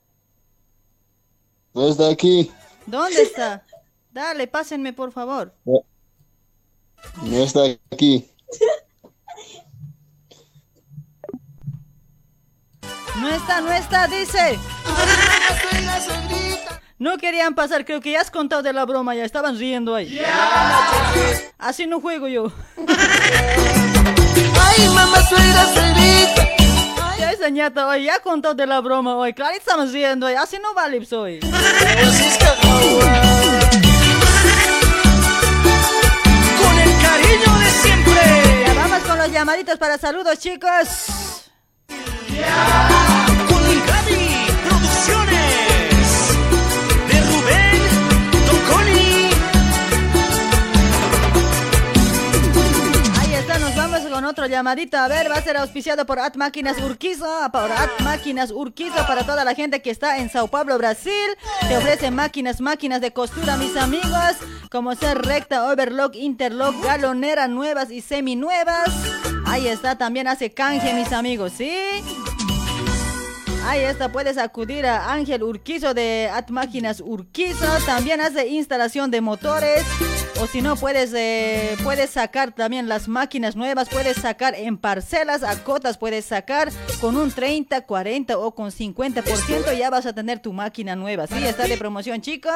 desde 1.74 2.10
aquí, 2.10 2.50
¿Dónde 2.86 3.22
está? 3.22 3.64
Dale, 4.10 4.48
pásenme 4.48 4.92
por 4.92 5.12
favor. 5.12 5.54
desde 7.22 7.78
aquí. 7.92 8.28
No 13.20 13.28
está, 13.28 13.60
no 13.60 13.72
está, 13.72 14.08
dice. 14.08 14.58
No 16.98 17.16
querían 17.18 17.54
pasar, 17.54 17.84
creo 17.84 18.00
que 18.00 18.10
ya 18.12 18.20
has 18.22 18.30
contado 18.32 18.62
de 18.62 18.72
la 18.72 18.84
broma, 18.84 19.14
ya 19.14 19.24
estaban 19.24 19.56
riendo 19.56 19.94
ahí. 19.94 20.20
Así 21.58 21.86
no 21.86 22.00
juego 22.00 22.26
yo. 22.26 22.50
Ay, 24.60 24.88
mamá, 24.88 25.22
suegra, 25.28 25.64
suegrita. 25.72 26.48
Ya 27.18 27.32
esa 27.32 27.48
ñata 27.48 27.86
hoy, 27.88 28.04
ya 28.04 28.20
contado 28.20 28.54
de 28.54 28.66
la 28.66 28.80
broma 28.80 29.16
hoy. 29.16 29.32
Claro, 29.34 29.56
estamos 29.56 29.92
riendo 29.92 30.26
hoy, 30.26 30.34
así 30.34 30.58
no 30.62 30.74
vale 30.74 30.98
hoy. 30.98 31.40
Con 36.60 36.78
el 36.78 36.92
cariño 37.02 37.58
de 37.58 37.70
siempre. 37.82 38.64
Ya 38.66 38.74
vamos 38.74 39.02
con 39.02 39.18
los 39.18 39.30
llamaditos 39.30 39.78
para 39.78 39.98
saludos, 39.98 40.38
chicos. 40.38 40.88
Con 54.18 54.24
otro 54.24 54.46
llamadito. 54.46 54.98
A 54.98 55.06
ver, 55.06 55.30
va 55.30 55.36
a 55.36 55.42
ser 55.42 55.56
auspiciado 55.56 56.04
por 56.04 56.18
At 56.18 56.34
Máquinas 56.34 56.76
Urquizo. 56.82 57.24
Por 57.52 57.70
At 57.70 58.00
Máquinas 58.00 58.50
Urquizo 58.50 59.06
para 59.06 59.22
toda 59.22 59.44
la 59.44 59.54
gente 59.54 59.80
que 59.80 59.90
está 59.90 60.18
en 60.18 60.28
Sao 60.28 60.48
Paulo, 60.48 60.76
Brasil. 60.76 61.12
Te 61.68 61.76
ofrece 61.76 62.10
máquinas, 62.10 62.60
máquinas 62.60 63.00
de 63.00 63.12
costura, 63.12 63.56
mis 63.56 63.76
amigos. 63.76 64.34
Como 64.72 64.96
ser 64.96 65.18
recta, 65.18 65.70
overlock, 65.70 66.16
interlock, 66.16 66.82
galonera, 66.82 67.46
nuevas 67.46 67.92
y 67.92 68.00
seminuevas. 68.00 68.88
Ahí 69.46 69.68
está, 69.68 69.96
también 69.96 70.26
hace 70.26 70.52
canje, 70.52 70.94
mis 70.94 71.12
amigos, 71.12 71.52
¿sí? 71.56 71.70
Ahí 73.68 73.80
está, 73.80 74.10
puedes 74.10 74.38
acudir 74.38 74.86
a 74.86 75.12
Ángel 75.12 75.42
Urquizo 75.42 75.92
de 75.92 76.30
At 76.32 76.48
Máquinas 76.48 77.02
Urquizo. 77.04 77.66
También 77.84 78.18
hace 78.22 78.48
instalación 78.48 79.10
de 79.10 79.20
motores. 79.20 79.84
O 80.40 80.46
si 80.46 80.62
no, 80.62 80.76
puedes, 80.76 81.12
eh, 81.14 81.76
puedes 81.82 82.10
sacar 82.10 82.52
también 82.52 82.88
las 82.88 83.08
máquinas 83.08 83.56
nuevas. 83.56 83.90
Puedes 83.90 84.16
sacar 84.16 84.54
en 84.54 84.78
parcelas, 84.78 85.42
a 85.42 85.62
cotas 85.64 85.98
puedes 85.98 86.24
sacar 86.24 86.70
con 87.02 87.16
un 87.18 87.30
30, 87.30 87.82
40 87.82 88.38
o 88.38 88.54
con 88.54 88.70
50%. 88.70 89.76
Ya 89.76 89.90
vas 89.90 90.06
a 90.06 90.14
tener 90.14 90.38
tu 90.38 90.54
máquina 90.54 90.96
nueva. 90.96 91.26
Sí, 91.26 91.44
está 91.44 91.64
de 91.64 91.76
promoción, 91.76 92.22
chicos. 92.22 92.52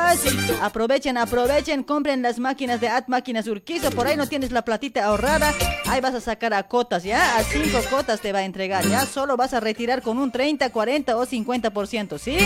Aprovechen, 0.63 1.19
aprovechen. 1.19 1.83
Compren 1.83 2.23
las 2.23 2.39
máquinas 2.39 2.81
de 2.81 2.89
At 2.89 3.09
Máquinas 3.09 3.47
Urquizo. 3.49 3.91
Por 3.91 4.07
ahí 4.07 4.17
no 4.17 4.29
tienes 4.29 4.51
la 4.51 4.63
platita 4.63 5.05
ahorrada. 5.05 5.53
Ahí 5.89 6.01
vas 6.01 6.15
a 6.15 6.23
sacar 6.23 6.55
a 6.55 6.63
cotas, 6.63 7.03
¿ya? 7.03 7.37
A 7.37 7.43
5 7.43 7.81
cotas 7.91 8.21
te 8.21 8.33
va 8.33 8.39
a 8.39 8.45
entregar, 8.45 8.87
¿ya? 8.89 9.05
Solo 9.05 9.37
vas 9.37 9.53
a 9.53 9.61
retirar 9.61 10.01
con 10.01 10.17
un 10.17 10.31
30, 10.31 10.71
40 10.71 11.02
o 11.11 11.27
50%, 11.27 12.19
¿sí? 12.19 12.39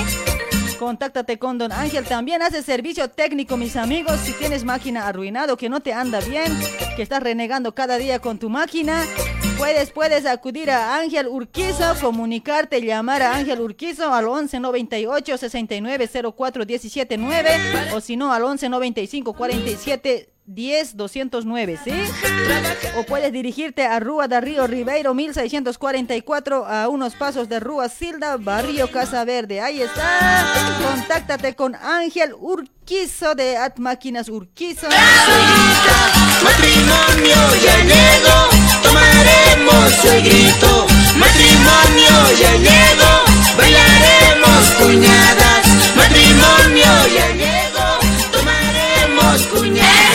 Contáctate 0.78 1.38
con 1.38 1.58
Don 1.58 1.72
Ángel. 1.72 2.04
También 2.04 2.42
hace 2.42 2.62
servicio 2.62 3.08
técnico, 3.08 3.56
mis 3.56 3.76
amigos. 3.76 4.18
Si 4.24 4.32
tienes 4.32 4.64
máquina 4.64 5.06
arruinado, 5.06 5.56
que 5.56 5.68
no 5.68 5.80
te 5.80 5.92
anda 5.92 6.20
bien, 6.20 6.52
que 6.96 7.02
estás 7.02 7.22
renegando 7.22 7.74
cada 7.74 7.96
día 7.98 8.18
con 8.18 8.38
tu 8.38 8.50
máquina, 8.50 9.02
puedes, 9.56 9.90
puedes 9.90 10.26
acudir 10.26 10.70
a 10.70 10.96
Ángel 10.96 11.28
Urquizo, 11.28 11.94
comunicarte, 12.00 12.80
llamar 12.80 13.22
a 13.22 13.34
Ángel 13.36 13.60
Urquizo 13.60 14.12
al 14.12 14.28
11 14.28 14.60
98 14.60 15.38
69 15.38 16.10
04 16.36 16.64
17 16.64 17.18
9 17.18 17.50
o 17.94 18.00
si 18.00 18.16
no 18.16 18.32
al 18.32 18.44
11 18.44 18.68
95 18.68 19.32
47 19.32 20.30
10 20.46 20.96
209, 20.96 21.78
¿sí? 21.82 21.90
O 22.96 23.02
puedes 23.02 23.32
dirigirte 23.32 23.84
a 23.84 23.98
Rúa 23.98 24.28
da 24.28 24.40
Río 24.40 24.66
Ribeiro 24.66 25.12
1644 25.12 26.64
a 26.66 26.88
unos 26.88 27.14
pasos 27.14 27.48
de 27.48 27.58
Rúa 27.58 27.88
Silda, 27.88 28.36
Barrio 28.36 28.90
Casa 28.90 29.24
Verde. 29.24 29.60
Ahí 29.60 29.82
está. 29.82 30.78
Contáctate 30.84 31.56
con 31.56 31.74
Ángel 31.74 32.32
Urquizo 32.34 33.34
de 33.34 33.56
At 33.56 33.78
Máquinas 33.78 34.28
Urquizo. 34.28 34.86
Matrimonio 36.44 37.36
ya 37.64 37.76
llegó, 37.82 38.65
tomaremos 39.36 39.92
suegrito. 40.00 40.86
Matrimonio 41.16 42.16
ya 42.40 42.52
llegó, 42.56 43.14
bailaremos 43.56 44.64
cuñadas. 44.78 45.66
Matrimonio 45.96 46.92
ya 47.14 47.28
llegó, 47.34 47.98
tomaremos 48.32 49.46
cuñadas. 49.48 50.05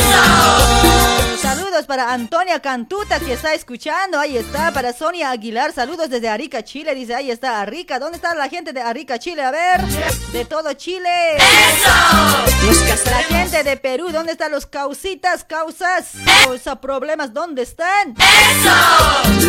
Saludos 1.82 1.98
para 1.98 2.14
Antonia 2.14 2.60
Cantuta 2.60 3.20
que 3.20 3.34
está 3.34 3.56
escuchando. 3.56 4.20
Ahí 4.20 4.38
está. 4.38 4.72
Para 4.72 4.94
Sonia 4.94 5.32
Aguilar. 5.32 5.74
Saludos 5.74 6.12
desde 6.12 6.30
Arica, 6.30 6.64
Chile. 6.64 6.94
Dice, 6.94 7.16
ahí 7.16 7.32
está 7.32 7.60
Arica. 7.60 7.98
¿Dónde 7.98 8.18
está 8.18 8.36
la 8.36 8.50
gente 8.50 8.72
de 8.72 8.82
Arica, 8.82 9.18
Chile? 9.18 9.42
A 9.42 9.50
ver. 9.50 9.82
De 10.32 10.46
todo 10.46 10.72
Chile. 10.74 11.38
La 13.06 13.24
gente 13.24 13.64
de 13.64 13.78
Perú. 13.78 14.12
¿Dónde 14.12 14.34
están 14.34 14.52
los 14.52 14.68
causitas, 14.68 15.44
causas? 15.44 16.12
Causa 16.44 16.80
problemas. 16.80 17.34
¿Dónde 17.34 17.64
están? 17.64 18.14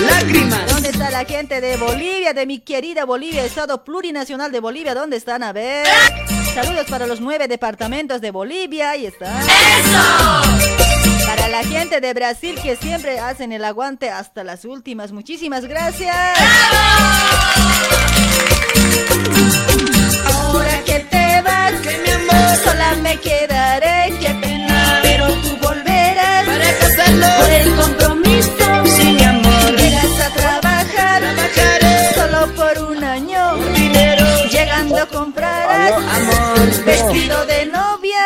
Lágrimas. 0.06 0.72
¿Dónde 0.72 0.88
está 0.88 1.10
la 1.10 1.26
gente 1.26 1.60
de 1.60 1.76
Bolivia? 1.76 2.32
De 2.32 2.46
mi 2.46 2.60
querida 2.60 3.04
Bolivia, 3.04 3.44
Estado 3.44 3.84
Plurinacional 3.84 4.50
de 4.50 4.60
Bolivia. 4.60 4.94
¿Dónde 4.94 5.18
están? 5.18 5.42
A 5.42 5.52
ver. 5.52 5.86
Saludos 6.54 6.86
para 6.90 7.06
los 7.06 7.20
nueve 7.20 7.48
departamentos 7.48 8.20
de 8.20 8.30
Bolivia. 8.30 8.90
Ahí 8.90 9.06
está. 9.06 9.32
Para 11.26 11.48
la 11.48 11.64
gente 11.64 12.00
de 12.00 12.12
Brasil 12.12 12.58
que 12.62 12.76
siempre 12.76 13.18
hacen 13.18 13.52
el 13.52 13.64
aguante 13.64 14.10
hasta 14.10 14.44
las 14.44 14.64
últimas. 14.64 15.12
Muchísimas 15.12 15.64
gracias. 15.64 16.14
Ahora 20.26 20.84
que 20.84 20.98
te 21.10 21.42
vas, 21.42 21.72
mi 21.72 22.10
amor, 22.10 22.56
sola 22.64 22.94
me 23.02 23.16
quedaré. 23.18 24.12
Qué 24.20 24.34
pena, 24.40 25.00
pero 25.02 25.26
tú 25.34 25.56
volverás 25.62 26.46
Para 26.46 26.78
casarnos. 26.78 27.30
por 27.40 27.50
el 27.50 27.74
compromiso. 27.76 28.11
Vestido 36.84 37.46
de 37.46 37.66
novia. 37.66 38.24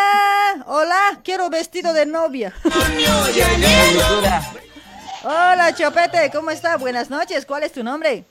Hola, 0.67 1.21
quiero 1.23 1.51
vestido 1.51 1.93
de 1.93 2.07
novia. 2.07 2.53
Hola, 5.23 5.75
Chopete, 5.75 6.31
¿cómo 6.33 6.51
está? 6.51 6.77
Buenas 6.77 7.11
noches, 7.11 7.45
¿cuál 7.45 7.65
es 7.65 7.73
tu 7.73 7.85
nombre? 7.85 8.25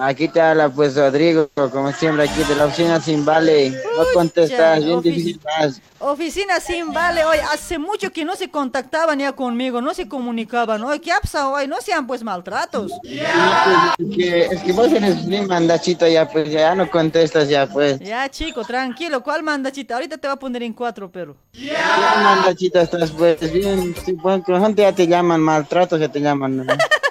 Aquí 0.00 0.28
te 0.28 0.40
habla 0.40 0.68
pues 0.68 0.96
Rodrigo, 0.96 1.48
como 1.54 1.92
siempre 1.92 2.28
aquí 2.28 2.42
de 2.44 2.56
la 2.56 2.66
oficina 2.66 3.00
sin 3.00 3.24
vale. 3.24 3.70
No 3.70 4.04
contestas, 4.12 4.84
bien 4.84 5.00
difícil 5.00 5.36
estás. 5.36 5.80
Oficina 5.98 6.60
sin 6.60 6.92
vale, 6.92 7.24
hoy 7.24 7.38
hace 7.52 7.78
mucho 7.78 8.12
que 8.12 8.24
no 8.24 8.34
se 8.36 8.50
contactaban 8.50 9.20
ya 9.20 9.32
conmigo, 9.32 9.80
no 9.80 9.94
se 9.94 10.08
comunicaban. 10.08 10.82
Hoy, 10.82 10.98
¿qué 10.98 11.12
ha 11.12 11.20
pasado 11.20 11.52
hoy? 11.52 11.68
No 11.68 11.80
sean 11.80 12.06
pues 12.06 12.22
maltratos. 12.22 12.92
Es 13.04 14.16
que, 14.16 14.44
es 14.46 14.62
que 14.62 14.72
vos 14.72 14.92
eres 14.92 15.24
bien 15.26 15.46
mandachito 15.46 16.06
ya, 16.06 16.28
pues 16.28 16.50
ya 16.50 16.74
no 16.74 16.90
contestas 16.90 17.48
ya, 17.48 17.66
pues. 17.66 18.00
Ya, 18.00 18.28
chico, 18.28 18.64
tranquilo, 18.64 19.22
¿cuál 19.22 19.42
mandachita? 19.42 19.94
Ahorita 19.94 20.18
te 20.18 20.26
voy 20.26 20.34
a 20.34 20.38
poner 20.38 20.62
en 20.64 20.72
cuatro, 20.72 21.10
pero. 21.10 21.36
Bien 21.52 21.74
mandachito 22.22 22.80
estás, 22.80 23.10
pues 23.12 23.52
bien. 23.52 23.94
Pues, 24.22 24.44
que 24.44 24.52
la 24.52 24.60
gente 24.60 24.82
ya 24.82 24.92
te 24.92 25.06
llaman 25.06 25.40
maltratos, 25.40 26.00
ya 26.00 26.08
te 26.08 26.20
llaman. 26.20 26.56
¿no? 26.56 26.64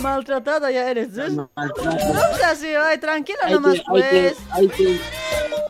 Maltratada 0.00 0.70
ya 0.70 0.90
eres. 0.90 1.12
¿ves? 1.14 1.32
No 1.32 1.50
seas 1.56 2.52
así, 2.52 2.68
ay, 2.68 2.98
tranquilo 2.98 3.38
Hay 3.42 3.52
nomás, 3.52 3.74
que, 3.74 3.82
hay, 3.88 4.02
que, 4.02 4.34
pues. 4.34 4.36
hay, 4.52 4.68
que, 4.68 5.00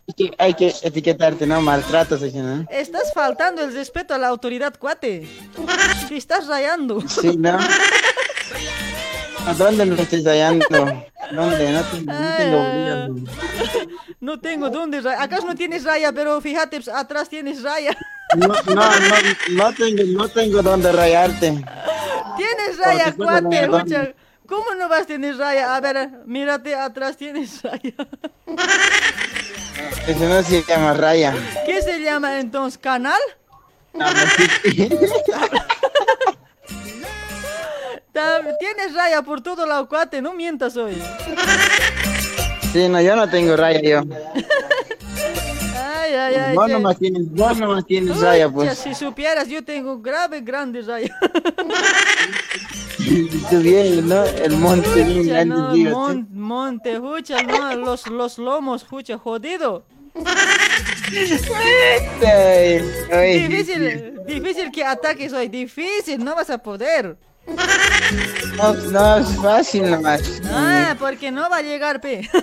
hay, 0.07 0.13
que, 0.15 0.35
hay 0.37 0.53
que 0.53 0.75
etiquetarte, 0.83 1.45
¿no? 1.47 1.61
Maltratos, 1.61 2.21
así, 2.23 2.37
¿no? 2.37 2.65
Estás 2.69 3.13
faltando 3.13 3.63
el 3.63 3.73
respeto 3.73 4.13
a 4.13 4.17
la 4.17 4.27
autoridad, 4.27 4.73
cuate. 4.77 5.27
Te 6.07 6.17
estás 6.17 6.47
rayando. 6.47 7.01
Sí, 7.07 7.37
¿no? 7.37 7.57
¿A 9.47 9.53
dónde 9.55 9.85
me 9.85 9.99
estoy 10.01 10.23
hallando? 10.23 10.65
¿Dónde? 10.69 11.07
No, 11.31 11.49
te- 11.49 11.71
no 11.71 11.83
tengo 12.37 12.69
brillo. 12.69 13.31
No 14.19 14.39
tengo 14.39 14.69
dónde 14.69 15.01
raya. 15.01 15.23
Acaso 15.23 15.47
no 15.47 15.55
tienes 15.55 15.83
raya, 15.83 16.11
pero 16.11 16.39
fíjate, 16.41 16.77
pues, 16.77 16.87
atrás 16.89 17.27
tienes 17.29 17.63
raya. 17.63 17.91
No, 18.37 18.47
no, 18.47 18.55
no, 18.75 18.85
no 19.51 19.73
tengo, 19.73 20.03
no 20.05 20.29
tengo 20.29 20.61
dónde 20.61 20.91
rayarte. 20.91 21.63
Tienes 22.37 22.77
raya, 22.77 23.13
cuate. 23.15 23.41
bueno, 23.41 23.67
no, 23.67 23.79
mucha- 23.83 24.13
¿Cómo 24.51 24.75
no 24.77 24.89
vas 24.89 25.03
a 25.03 25.05
tener 25.05 25.37
raya? 25.37 25.73
A 25.73 25.79
ver, 25.79 26.09
mírate, 26.25 26.75
atrás 26.75 27.15
tienes 27.15 27.61
raya. 27.61 27.93
Eso 30.07 30.25
no 30.27 30.43
se 30.43 30.61
llama 30.63 30.93
raya. 30.93 31.33
¿Qué 31.65 31.81
se 31.81 31.99
llama 32.01 32.37
entonces? 32.37 32.77
¿Canal? 32.77 33.21
Ta- 38.11 38.41
Tienes 38.59 38.93
raya 38.93 39.21
por 39.21 39.41
todo 39.41 39.65
lado, 39.65 39.87
cuate, 39.87 40.21
no 40.21 40.33
mientas 40.33 40.75
hoy. 40.75 41.01
Sí, 42.73 42.89
no, 42.89 42.99
yo 43.01 43.15
no 43.15 43.29
tengo 43.29 43.55
raya, 43.55 43.79
yo. 43.81 44.01
Ay, 46.11 46.35
ay, 46.35 46.43
ay. 46.49 46.55
Vos 46.55 46.69
nomás 46.69 46.99
tienes, 46.99 47.31
vos 47.31 47.57
nomás 47.57 47.85
tienes 47.85 48.17
Uy, 48.17 48.23
raya, 48.23 48.49
pues. 48.49 48.77
Si 48.77 48.93
supieras, 48.93 49.47
yo 49.47 49.63
tengo 49.63 49.99
grave, 49.99 50.41
grande 50.41 50.81
raya. 50.81 51.15
Bien, 53.51 54.07
¿no? 54.07 54.23
El 54.23 54.55
monte 54.57 55.03
bien 55.03 55.17
Pucha, 55.23 55.33
grande, 55.33 55.55
no, 55.55 55.73
digo, 55.73 55.91
mon- 55.99 56.27
monte, 56.31 56.99
hucha, 56.99 57.41
no, 57.43 57.75
los, 57.75 58.07
los 58.07 58.37
lomos, 58.37 58.85
hucha, 58.89 59.17
jodido. 59.17 59.83
Difícil, 63.11 64.13
difícil 64.25 64.71
que 64.71 64.85
ataques 64.85 65.33
hoy, 65.33 65.49
difícil, 65.49 66.23
no 66.23 66.35
vas 66.35 66.49
a 66.49 66.57
poder. 66.59 67.17
No, 68.55 68.73
no, 68.73 69.17
es 69.17 69.35
fácil 69.41 69.89
nomás. 69.89 70.21
Ah, 70.45 70.95
porque 70.99 71.31
no 71.31 71.49
va 71.49 71.57
a 71.57 71.61
llegar, 71.61 71.99
pe. 71.99 72.29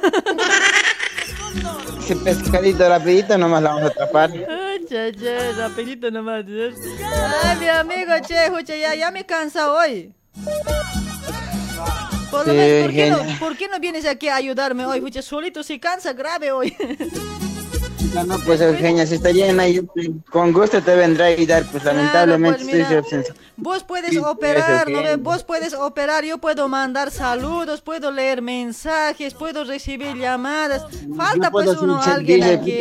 Ese 2.01 2.17
pescadito 2.17 2.89
rapidito 2.89 3.36
nomás 3.36 3.62
la 3.62 3.70
vamos 3.70 3.85
a 3.85 3.93
atrapar. 3.93 4.31
Ay, 4.31 4.85
che, 4.89 5.12
che, 5.18 5.52
rapidito 5.52 6.10
nomás. 6.10 6.44
Ay, 6.47 7.57
mi 7.59 7.68
amigo, 7.68 8.12
che, 8.27 8.47
escucha, 8.47 8.75
ya, 8.77 8.94
ya 8.94 9.10
me 9.10 9.25
cansa 9.27 9.73
hoy. 9.73 10.12
Por, 12.31 12.47
lo 12.47 12.52
Sí, 12.52 12.59
menos, 12.59 12.83
¿por, 12.85 12.93
qué 12.94 13.10
no, 13.10 13.39
por 13.39 13.57
qué 13.57 13.68
no 13.68 13.78
vienes 13.81 14.05
aquí 14.07 14.28
a 14.28 14.36
ayudarme 14.36 14.85
hoy? 14.86 14.99
Escucha, 14.99 15.23
solito 15.23 15.62
se 15.62 15.78
cansa 15.81 16.12
grave 16.12 16.52
hoy. 16.52 16.75
No, 18.15 18.25
no, 18.25 18.39
pues 18.44 18.60
Eugenia, 18.60 19.07
si 19.07 19.15
está 19.17 19.31
llena, 19.31 19.68
yo 19.68 19.83
con 20.31 20.52
gusto 20.52 20.81
te 20.83 20.94
vendré 20.94 21.25
a 21.25 21.27
ayudar, 21.28 21.65
pues 21.70 21.85
lamentablemente 21.85 22.59
pues, 22.65 22.68
estoy 22.68 22.85
mira. 22.85 22.99
ausente. 23.01 23.33
Vos 23.57 23.83
puedes 23.85 24.10
Sí, 24.10 24.18
operar, 24.18 24.89
¿no. 24.89 25.01
Vos 25.18 25.43
puedes 25.44 25.75
operar, 25.75 26.25
yo 26.25 26.39
puedo 26.39 26.68
mandar 26.68 27.10
saludos, 27.10 27.81
puedo 27.83 28.10
leer 28.10 28.41
mensajes, 28.41 29.35
puedo 29.35 29.65
recibir 29.65 30.17
llamadas. 30.17 30.86
Falta 31.17 31.51
pues 31.51 31.68
uno, 31.77 32.01
alguien 32.01 32.41
DJ, 32.41 32.55
aquí. 32.55 32.78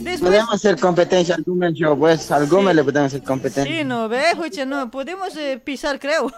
Después, 0.00 0.30
Podemos 0.30 0.54
hacer 0.54 0.80
competencia 0.80 1.34
al 1.34 1.42
Gumen 1.42 1.74
Show, 1.74 1.98
pues 1.98 2.30
al 2.30 2.46
Gumen 2.48 2.74
le 2.74 2.82
podemos 2.82 3.08
hacer 3.08 3.22
competencia. 3.22 3.78
sí, 3.78 3.84
no 3.84 4.08
ve, 4.08 4.30
escucha, 4.30 4.64
no, 4.64 4.90
podemos 4.90 5.36
eh, 5.36 5.60
pisar, 5.62 5.98
creo. 6.00 6.32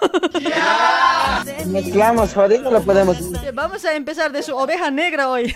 Mezclamos, 1.67 2.35
jodido, 2.35 2.73
lo 2.73 2.83
podemos 2.83 3.17
hacer. 3.19 3.53
Vamos 3.53 3.85
a 3.85 3.95
empezar 3.95 4.33
de 4.33 4.43
su 4.43 4.57
oveja 4.57 4.91
negra 4.91 5.31
hoy. 5.31 5.55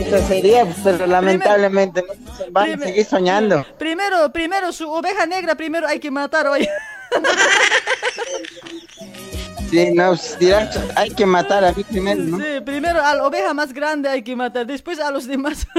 Eso 0.00 0.28
sería, 0.28 0.66
pero 0.84 1.06
lamentablemente 1.06 2.02
no 2.02 2.32
van 2.50 2.82
a 2.82 2.84
seguir 2.84 3.06
soñando. 3.06 3.64
Primero, 3.78 4.30
primero 4.30 4.70
su 4.70 4.90
oveja 4.90 5.24
negra, 5.24 5.54
primero 5.54 5.88
hay 5.88 5.98
que 5.98 6.10
matar 6.10 6.46
hoy. 6.46 6.68
Sí, 9.70 9.90
no, 9.92 10.14
dirás, 10.40 10.78
hay 10.96 11.10
que 11.10 11.26
matar 11.26 11.64
a 11.64 11.72
mí 11.72 11.84
primero, 11.84 12.22
¿no? 12.22 12.38
Sí, 12.38 12.60
primero 12.64 13.04
a 13.04 13.14
la 13.14 13.26
oveja 13.26 13.52
más 13.52 13.72
grande 13.72 14.08
hay 14.08 14.22
que 14.22 14.34
matar, 14.34 14.66
después 14.66 14.98
a 14.98 15.10
los 15.10 15.26
demás. 15.26 15.66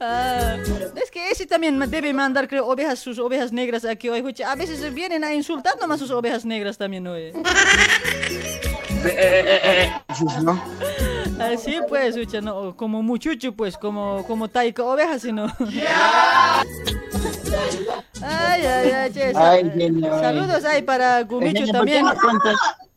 Ah, 0.00 0.56
es 1.02 1.10
que 1.10 1.30
ese 1.30 1.46
también 1.46 1.78
debe 1.90 2.12
mandar, 2.12 2.48
creo, 2.48 2.66
ovejas, 2.66 2.98
sus 2.98 3.18
ovejas 3.18 3.52
negras 3.52 3.84
aquí 3.84 4.08
hoy. 4.08 4.24
A 4.44 4.54
veces 4.54 4.92
vienen 4.94 5.24
a 5.24 5.32
insultar 5.32 5.74
nomás 5.80 6.00
sus 6.00 6.10
ovejas 6.10 6.44
negras 6.44 6.78
también 6.78 7.06
hoy. 7.06 7.32
Eso 9.06 10.26
es, 10.36 10.42
no. 10.42 10.60
Así 11.40 11.78
pues, 11.88 12.16
escucha, 12.16 12.40
no, 12.40 12.74
como 12.76 13.02
muchucho, 13.02 13.52
pues, 13.52 13.76
como, 13.76 14.24
como 14.26 14.48
taika 14.48 14.82
oveja, 14.84 15.18
sino. 15.18 15.46
Ay, 18.22 18.62
ay, 18.66 18.90
ay, 18.90 19.12
che, 19.12 19.32
sa- 19.32 19.50
Ay, 19.52 19.70
genio, 19.74 20.14
ay. 20.14 20.20
Saludos 20.20 20.64
ahí 20.64 20.82
para 20.82 21.22
Gumicho 21.22 21.62
Eugenia, 21.64 21.72
¿por 21.74 21.86
qué 21.86 21.94
también. 22.00 22.56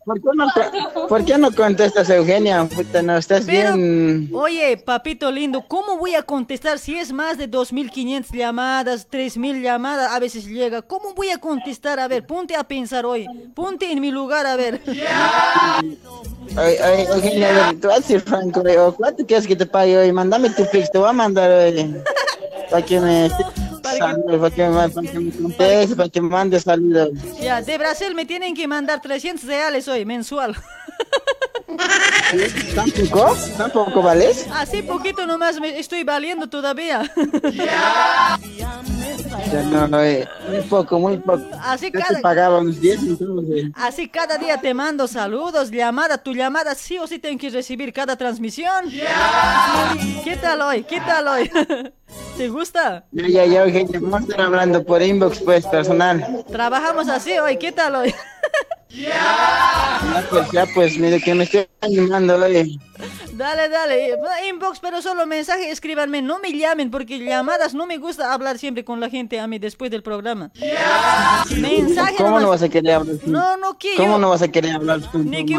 ¿Por 0.10 0.20
qué 0.22 0.30
no, 0.34 0.48
co- 0.52 1.08
por 1.08 1.24
qué 1.24 1.38
no 1.38 1.52
contestas, 1.52 2.10
Eugenia? 2.10 2.66
Puta, 2.66 3.04
no, 3.04 3.16
estás 3.18 3.46
Pero, 3.46 3.76
bien... 3.76 4.28
oye, 4.34 4.76
papito 4.78 5.32
lindo, 5.32 5.64
¿cómo 5.68 5.98
voy 6.00 6.16
a 6.16 6.24
contestar 6.24 6.80
si 6.80 6.98
es 6.98 7.12
más 7.14 7.38
de 7.38 7.48
2.500 7.48 8.32
llamadas, 8.32 9.06
3.000 9.08 9.62
llamadas, 9.62 10.12
a 10.12 10.18
veces 10.20 10.48
llega? 10.48 10.82
¿Cómo 10.82 11.14
voy 11.14 11.30
a 11.30 11.38
contestar? 11.38 12.00
A 12.00 12.08
ver, 12.08 12.26
ponte 12.26 12.56
a 12.56 12.64
pensar 12.64 13.06
hoy, 13.06 13.28
ponte 13.54 13.92
en 13.92 14.02
mi 14.02 14.10
lugar, 14.10 14.48
a 14.48 14.56
ver. 14.56 14.82
Ay, 16.58 16.76
ay, 16.84 17.06
Eugenia, 17.14 17.50
a 17.50 17.54
ver, 17.54 17.80
tú 17.80 17.88
vas 17.90 18.00
a 18.00 18.02
ser 18.02 18.22
franco, 18.22 18.66
eh, 18.66 18.78
¿cuánto 18.98 19.24
quieres 19.28 19.46
que 19.46 19.56
te 19.56 19.68
pague 19.68 19.96
hoy? 19.96 20.12
Mándame 20.12 20.50
tu 20.50 20.66
Pix, 20.72 20.92
te 20.92 20.98
voy 20.98 21.10
a 21.10 21.14
mandar 21.14 21.52
hoy. 21.52 21.96
Para 22.72 22.84
que 22.84 23.00
me... 23.00 23.30
Saludos, 23.82 24.40
para 24.40 24.56
que 24.56 24.68
me, 24.68 24.90
para 24.90 25.12
que 25.12 25.20
me 25.20 25.32
contestes, 25.32 25.96
para 25.96 26.10
que 26.10 26.22
me 26.22 26.30
mandes 26.30 26.64
saludos. 26.64 27.10
Ya, 27.42 27.62
de 27.62 27.78
Brasil 27.78 28.14
me 28.16 28.26
tienen 28.26 28.56
que 28.56 28.68
mandar 28.68 29.02
300 29.02 29.46
reales 29.46 29.88
hoy, 29.88 30.06
mensual. 30.06 30.56
¿Tampoco? 32.76 33.36
¿Tampoco 33.58 34.02
vales? 34.02 34.48
Así 34.54 34.82
poquito 34.82 35.26
nomás 35.26 35.60
me 35.60 35.80
estoy 35.80 36.04
valiendo 36.04 36.48
todavía. 36.48 37.12
Ya 39.52 39.64
No, 39.64 40.02
eh, 40.04 40.28
muy 40.50 40.62
poco, 40.62 41.00
muy 41.00 41.18
poco. 41.18 41.44
Así 41.64 41.92
cada- 41.92 42.20
pagaba 42.22 42.60
unos 42.60 42.80
10 42.80 43.02
entonces. 43.04 43.66
Así 43.76 44.08
cada 44.10 44.38
día 44.38 44.58
te 44.60 44.74
mando 44.74 45.08
saludos, 45.08 45.70
llamada, 45.72 46.18
tu 46.18 46.34
llamada 46.34 46.76
sí 46.76 46.98
o 46.98 47.08
sí 47.08 47.20
tengo 47.20 47.38
que 47.40 47.50
recibir 47.50 47.94
cada 47.94 48.16
transmisión. 48.16 48.90
¿Qué 50.24 50.36
tal 50.38 50.62
hoy? 50.62 50.84
¿Qué 50.84 51.00
tal 51.02 51.28
hoy? 51.28 51.50
¿Te 52.38 52.48
gusta? 52.50 53.06
Ya, 53.12 53.28
ya, 53.28 53.46
ya, 53.46 53.64
Eugenia, 53.66 54.00
vamos 54.00 54.22
a 54.22 54.24
estar 54.24 54.42
hablando 54.42 54.84
por 54.84 55.02
inbox, 55.02 55.40
pues, 55.42 55.66
personal. 55.68 56.44
Trabajamos 56.50 57.08
así 57.10 57.38
hoy, 57.38 57.58
¿qué 57.58 57.72
tal 57.72 57.96
hoy? 57.96 58.14
Ya, 58.90 60.26
pues, 60.30 60.52
ya, 60.52 60.66
pues, 60.74 60.98
mire 60.98 61.22
que 61.22 61.36
me 61.36 61.44
estoy 61.44 61.68
animando 61.82 62.36
hoy. 62.38 62.80
Dale, 63.40 63.70
dale, 63.70 64.18
inbox, 64.50 64.82
pero 64.82 65.02
solo 65.02 65.26
mensaje, 65.26 65.72
escríbanme, 65.72 66.22
no 66.22 66.40
me 66.40 66.52
llamen 66.52 66.92
porque 66.92 67.20
llamadas 67.20 67.74
no 67.74 67.86
me 67.86 67.98
gusta 67.98 68.34
hablar 68.34 68.58
siempre 68.58 68.84
con 68.84 69.00
la 69.00 69.10
gente 69.10 69.40
a 69.40 69.48
mí 69.48 69.60
después 69.60 69.90
del 69.90 70.04
programa. 70.04 70.52
Mensaje 71.58 72.16
¿Cómo 72.18 72.32
nomás. 72.32 72.44
no 72.44 72.50
vas 72.50 72.64
a 72.64 72.68
querer 72.68 72.96
hablar? 72.96 73.16
tú? 73.16 73.32
No, 73.32 73.56
no 73.56 73.78
quiero. 73.78 74.04
¿Cómo 74.04 74.18
no 74.18 74.30
vas 74.32 74.42
a 74.42 74.50
querer 74.50 74.76
hablar 74.76 75.00
tú, 75.10 75.20
Ni 75.20 75.46
que 75.46 75.58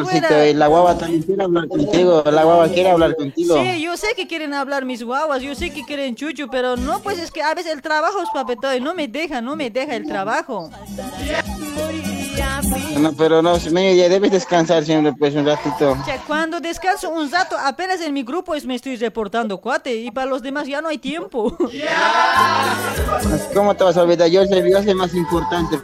La 0.52 0.66
guagua 0.66 0.98
también 0.98 1.22
quiere 1.22 1.42
hablar 1.42 1.68
contigo. 1.68 2.22
La 2.30 2.44
guagua 2.44 2.68
quiere 2.68 2.90
hablar 2.90 3.16
contigo. 3.16 3.58
Sí, 3.62 3.80
yo 3.80 3.96
sé 3.96 4.08
que 4.14 4.26
quieren 4.26 4.52
hablar 4.52 4.84
mis 4.84 5.02
guaguas, 5.02 5.40
yo 5.40 5.54
sé 5.54 5.70
que 5.70 5.82
quieren 5.82 6.14
chuchu, 6.16 6.50
pero 6.50 6.76
no, 6.76 7.00
pues 7.00 7.18
es 7.18 7.30
que 7.30 7.42
a 7.42 7.54
veces 7.54 7.72
el 7.72 7.80
trabajo 7.80 8.20
es 8.20 8.28
papetoy, 8.34 8.82
no 8.82 8.94
me 8.94 9.08
deja, 9.08 9.40
no 9.40 9.56
me 9.56 9.70
deja 9.70 9.96
el 9.96 10.06
trabajo. 10.06 10.68
No, 12.98 13.12
pero 13.14 13.40
no, 13.40 13.56
medio 13.70 13.94
día 13.94 14.08
debes 14.08 14.30
descansar 14.30 14.84
siempre, 14.84 15.12
pues, 15.18 15.34
un 15.34 15.46
ratito. 15.46 15.96
Cuando 16.26 16.60
descanso 16.60 17.10
un 17.10 17.30
rato, 17.30 17.56
apenas 17.58 18.00
en 18.00 18.12
mi 18.12 18.22
grupo 18.22 18.54
es 18.54 18.66
me 18.66 18.74
estoy 18.74 18.96
reportando, 18.96 19.58
cuate, 19.58 19.94
y 19.94 20.10
para 20.10 20.26
los 20.26 20.42
demás 20.42 20.66
ya 20.66 20.80
no 20.80 20.88
hay 20.88 20.98
tiempo. 20.98 21.56
¿Cómo 23.54 23.74
te 23.74 23.84
vas 23.84 23.96
a 23.96 24.02
olvidar? 24.02 24.28
Yo 24.28 24.44
soy, 24.46 24.70
yo 24.70 24.82
soy 24.82 24.94
más 24.94 25.14
importante. 25.14 25.78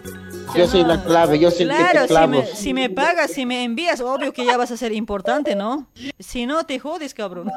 Yo 0.57 0.67
soy 0.69 0.85
la 0.85 1.03
clave, 1.03 1.39
yo 1.39 1.51
soy 1.51 1.63
el 1.63 1.69
que 1.71 1.77
Claro, 1.77 2.07
te 2.07 2.15
si 2.15 2.27
me, 2.29 2.47
si 2.47 2.75
me 2.75 2.91
pagas, 2.91 3.31
si 3.33 3.47
me 3.47 3.65
envías, 3.65 4.01
obvio 4.01 4.33
que 4.33 4.45
ya 4.45 4.57
vas 4.57 4.71
a 4.71 4.77
ser 4.77 4.93
importante, 4.93 5.55
¿no? 5.55 5.87
Si 6.19 6.47
no, 6.47 6.65
te 6.65 6.79
jodes, 6.79 7.15
cabrón. 7.15 7.51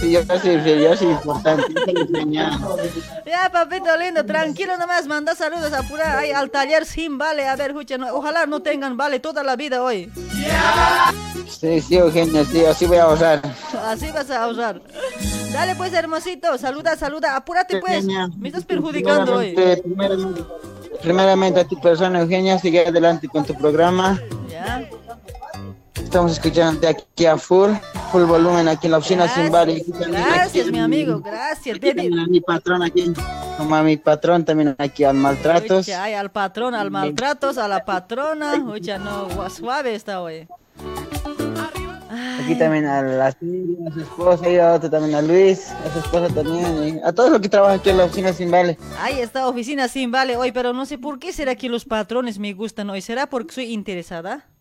Soy, 0.00 0.12
yo 0.12 0.22
soy, 0.24 0.82
yo 0.82 0.96
soy 0.96 1.08
importante. 1.08 1.64
Ya, 3.26 3.50
papito 3.52 3.96
lindo, 3.96 4.24
tranquilo 4.24 4.76
nomás, 4.76 5.06
manda 5.06 5.34
saludos, 5.34 5.72
apura 5.72 6.18
ahí 6.18 6.30
al 6.30 6.50
taller 6.50 6.84
sin 6.86 7.18
vale. 7.18 7.46
A 7.48 7.56
ver, 7.56 7.70
escucha, 7.70 7.98
no- 7.98 8.12
ojalá 8.14 8.46
no 8.46 8.60
tengan 8.60 8.96
vale 8.96 9.20
toda 9.20 9.42
la 9.42 9.56
vida 9.56 9.82
hoy. 9.82 10.10
Sí, 11.48 11.80
sí, 11.80 11.96
Eugenia, 11.96 12.44
sí, 12.44 12.64
así 12.64 12.86
voy 12.86 12.96
a 12.98 13.04
ahorrar. 13.04 13.42
Así 13.84 14.10
vas 14.10 14.30
a 14.30 14.44
ahorrar. 14.44 14.82
Dale 15.52 15.74
pues, 15.76 15.92
hermosito, 15.92 16.56
saluda, 16.58 16.96
saluda, 16.96 17.36
apúrate 17.36 17.78
pues. 17.78 18.04
Me 18.36 18.48
estás 18.48 18.64
perjudicando 18.64 19.36
hoy. 19.36 19.54
Primeramente, 21.02 21.60
a 21.60 21.64
tu 21.64 21.80
persona, 21.80 22.20
Eugenia, 22.20 22.58
sigue 22.58 22.86
adelante 22.86 23.28
con 23.28 23.44
tu 23.44 23.54
programa. 23.54 24.20
Ya. 24.48 24.88
Estamos 25.94 26.32
escuchando 26.32 26.86
aquí 26.86 27.26
a 27.26 27.38
full, 27.38 27.70
full 28.10 28.24
volumen 28.24 28.68
aquí 28.68 28.86
en 28.86 28.92
la 28.92 28.98
oficina 28.98 29.26
sin 29.28 29.50
bar. 29.50 29.68
y 29.68 29.80
aquí 29.80 29.92
también 29.92 30.22
Gracias, 30.22 30.64
aquí 30.64 30.72
mi 30.72 30.78
amigo, 30.78 31.20
gracias. 31.20 31.80
también 31.80 32.18
a 32.18 32.26
mi 32.26 32.40
patrón 32.40 32.82
aquí, 32.82 33.12
como 33.56 33.74
a 33.74 33.82
mi 33.82 33.96
patrón 33.96 34.44
también 34.44 34.74
aquí 34.78 35.04
al 35.04 35.16
maltratos. 35.16 35.88
Oye, 35.88 35.94
ay, 35.94 36.14
al 36.14 36.30
patrón, 36.30 36.74
al 36.74 36.90
maltratos, 36.90 37.56
a 37.56 37.66
la 37.66 37.84
patrona. 37.84 38.62
Oye, 38.68 38.98
no, 38.98 39.48
suave 39.48 39.94
está 39.94 40.20
hoy. 40.20 40.46
Aquí 42.42 42.56
también 42.56 42.86
a 42.86 43.02
la 43.02 43.32
Silvia, 43.32 43.88
a 43.88 43.92
su 43.92 44.00
esposa, 44.00 44.48
y 44.48 44.56
a 44.56 44.74
otro 44.74 44.90
también 44.90 45.14
a 45.14 45.22
Luis, 45.22 45.70
a 45.70 45.92
su 45.92 45.98
esposa 46.00 46.34
también, 46.34 47.00
a 47.04 47.12
todos 47.12 47.30
los 47.30 47.40
que 47.40 47.48
trabajan 47.48 47.78
aquí 47.78 47.90
en 47.90 47.98
la 47.98 48.04
oficina 48.04 48.32
sin 48.32 48.50
vale. 48.50 48.76
Ay, 48.98 49.20
esta 49.20 49.46
oficina 49.46 49.86
sin 49.88 50.10
vale 50.10 50.36
hoy, 50.36 50.50
pero 50.50 50.72
no 50.72 50.84
sé 50.84 50.98
por 50.98 51.18
qué 51.18 51.32
será 51.32 51.54
que 51.54 51.68
los 51.68 51.84
patrones 51.84 52.38
me 52.38 52.52
gustan 52.52 52.90
hoy. 52.90 53.00
¿Será 53.00 53.28
porque 53.28 53.54
soy 53.54 53.72
interesada? 53.72 54.51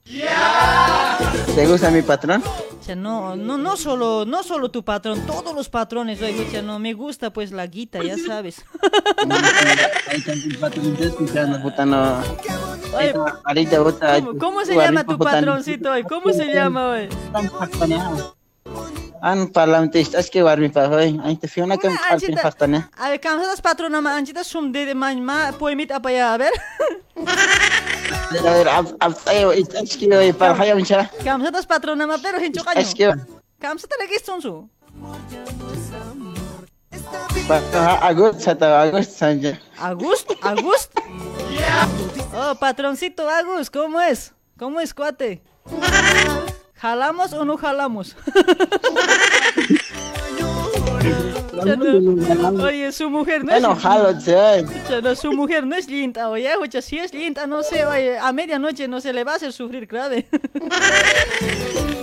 ¿Te 1.56 1.68
gusta 1.68 1.92
mi 1.92 2.02
patrón? 2.02 2.44
O 2.80 2.84
sea, 2.84 2.96
no, 2.96 3.36
no, 3.36 3.58
no 3.58 3.78
solo, 3.78 4.26
no 4.26 4.42
solo 4.42 4.72
tu 4.72 4.84
patrón, 4.84 5.26
todos 5.28 5.54
los 5.54 5.70
patrones, 5.70 6.22
oye, 6.22 6.62
no 6.64 6.80
me 6.80 6.94
gusta 6.94 7.32
pues 7.32 7.52
la 7.52 7.68
guita, 7.68 8.04
ya 8.04 8.18
sabes. 8.18 8.66
Puta. 13.84 14.16
¿Cómo, 14.22 14.38
cómo 14.40 14.66
se 14.66 14.76
llama 14.76 15.04
tu 15.06 15.18
patroncito 15.18 15.92
hoy? 15.92 16.04
¿Cómo 16.04 16.34
se 16.34 16.54
llama 16.54 16.90
hoy? 16.90 17.10
An 19.22 19.48
parlamentaista 19.54 20.18
aske 20.18 20.42
warmi 20.44 20.70
pa 20.74 20.88
hoy. 20.90 21.20
Ay 21.24 21.36
te 21.38 21.48
fiona 21.48 21.78
kan 21.78 21.94
alpin 22.10 22.38
fastane. 22.42 22.80
A 22.98 23.10
ver, 23.10 23.20
camsadas 23.20 23.62
patrona 23.62 24.02
ma 24.02 24.16
anchita 24.18 24.44
sum 24.44 24.72
de 24.72 24.86
de 24.86 24.96
man 24.96 25.24
ma 25.24 25.52
poemit 25.52 25.92
apa 25.92 26.12
ya, 26.12 26.34
a 26.34 26.38
ver. 26.38 26.54
A 28.40 28.42
ver, 28.42 28.68
ab 28.68 28.96
ab 29.00 29.14
ayo 29.28 29.52
aske 29.52 30.10
hoy 30.10 30.34
para 30.34 30.56
haya 30.58 30.76
uncha. 30.76 31.10
Camsadas 31.24 31.66
patrona 31.66 32.08
ma 32.08 32.18
pero 32.18 32.40
hincho 32.40 32.64
kaño. 32.64 32.82
Aske. 32.82 33.14
Kamsata 33.62 33.96
lagi 34.00 34.18
sunsu. 34.26 34.70
Pa 37.48 37.58
agust 38.10 38.42
sata 38.42 38.82
agust 38.82 39.12
sanja. 39.18 39.54
¿Agust? 39.78 40.34
¿Agust? 40.42 40.92
Oh, 42.34 42.56
patroncito 42.56 43.28
Agus, 43.30 43.70
¿cómo 43.70 44.00
es? 44.00 44.34
¿Cómo 44.58 44.80
es, 44.80 44.94
cuate? 44.94 45.42
¿Jalamos 46.82 47.32
o 47.34 47.46
no 47.46 47.58
jalamos? 47.58 48.16
Oye, 52.64 52.92
su 52.92 53.08
mujer 53.08 53.44
no 53.44 53.52
es... 53.52 53.62
Pucha, 54.66 55.00
no, 55.02 55.16
su 55.16 55.32
mujer 55.32 55.68
no 55.68 55.76
es 55.76 55.88
linda, 55.88 56.28
oye, 56.30 56.56
oye, 56.56 56.82
si 56.82 56.98
es 56.98 57.14
linda, 57.14 57.46
no 57.46 57.62
sé, 57.62 57.86
oye, 57.86 58.18
a 58.18 58.34
medianoche 58.34 58.88
no 58.88 59.00
se 59.00 59.14
le 59.14 59.24
va 59.24 59.34
a 59.34 59.36
hacer 59.36 59.54
sufrir 59.54 59.86
grave. 59.86 60.28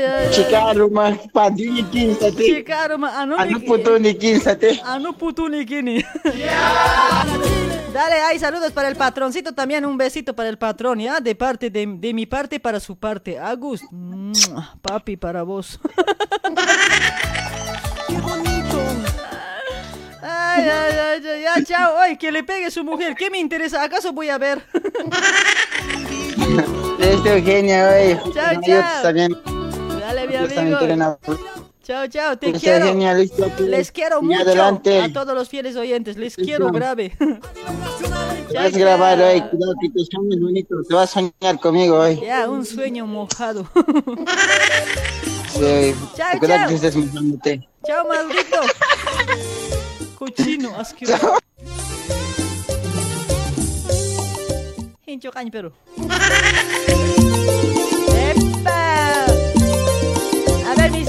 Ay, 0.00 0.06
ay, 0.06 0.26
ay. 0.26 0.30
Chica 0.32 0.72
rumah 0.72 1.12
padi 1.32 1.84
kinsa 1.92 2.30
te. 2.32 2.44
Chica 2.44 2.88
rumah 2.88 3.20
anu 3.20 3.36
Anu 3.36 3.60
putu 3.60 3.98
ni 3.98 4.14
kinsa 4.14 4.56
te. 4.56 4.80
Anu 4.84 5.12
putu 5.12 5.48
ni 5.48 5.64
kini. 5.66 6.04
Dale, 7.92 8.20
ay, 8.22 8.38
saludos 8.38 8.72
para 8.72 8.88
el 8.88 8.96
patroncito 8.96 9.52
también, 9.52 9.84
un 9.84 9.98
besito 9.98 10.34
para 10.34 10.48
el 10.48 10.56
patrón, 10.58 11.00
¿ya? 11.00 11.20
De 11.20 11.34
parte, 11.34 11.70
de, 11.70 11.86
de 11.86 12.14
mi 12.14 12.24
parte 12.24 12.60
para 12.60 12.78
su 12.78 12.96
parte. 12.96 13.38
Agus, 13.38 13.82
papi, 14.80 15.16
para 15.16 15.42
vos. 15.42 15.80
Ay, 20.22 20.68
ay, 20.68 20.96
ay, 20.98 21.22
ay, 21.26 21.42
ya, 21.42 21.64
chao. 21.64 21.98
Ay, 21.98 22.16
que 22.16 22.30
le 22.30 22.44
pegue 22.44 22.70
su 22.70 22.84
mujer. 22.84 23.14
¿Qué 23.14 23.30
me 23.30 23.38
interesa? 23.38 23.82
¿Acaso 23.82 24.12
voy 24.12 24.28
a 24.28 24.36
ver? 24.38 24.62
Este 27.00 27.38
Eugenia, 27.38 27.88
hoy. 27.88 28.18
Chao, 28.34 28.60
chao. 28.62 29.02
también. 29.02 29.59
Dale, 30.10 30.26
mi 30.26 30.34
amigo. 30.34 30.78
Chao, 31.84 32.08
chao, 32.08 32.36
te 32.36 32.52
quiero. 32.52 32.92
Les 33.60 33.92
quiero 33.92 34.20
mucho 34.22 34.40
adelante. 34.40 35.00
a 35.00 35.12
todos 35.12 35.34
los 35.34 35.48
fieles 35.48 35.76
oyentes. 35.76 36.16
Les 36.16 36.34
quiero 36.34 36.70
grave. 36.72 37.16
Vas 38.54 38.74
a 38.74 38.78
grabar 38.78 39.20
hoy, 39.20 39.40
cuidado 39.42 39.74
que 39.80 39.88
te 39.90 40.04
sueñes 40.10 40.40
bonito. 40.40 40.74
Te 40.88 40.94
vas 40.94 41.16
a 41.16 41.20
soñar 41.20 41.60
conmigo 41.60 42.00
hoy. 42.00 42.20
Ya, 42.20 42.50
un 42.50 42.66
sueño 42.66 43.06
mojado. 43.06 43.68
Sí, 45.52 45.94
Chao, 46.16 46.38
cuidado 46.38 46.60
chao. 46.60 46.68
que 46.68 46.74
estés 46.76 46.96
mojándote. 46.96 47.68
Chao, 47.84 48.08
maldito. 48.08 48.60
Cochino, 50.14 50.74
asqueroso. 50.78 51.36
Hincho 55.04 55.30
caño, 55.32 55.50
pero. 55.52 55.72
¡Epa! 58.16 58.79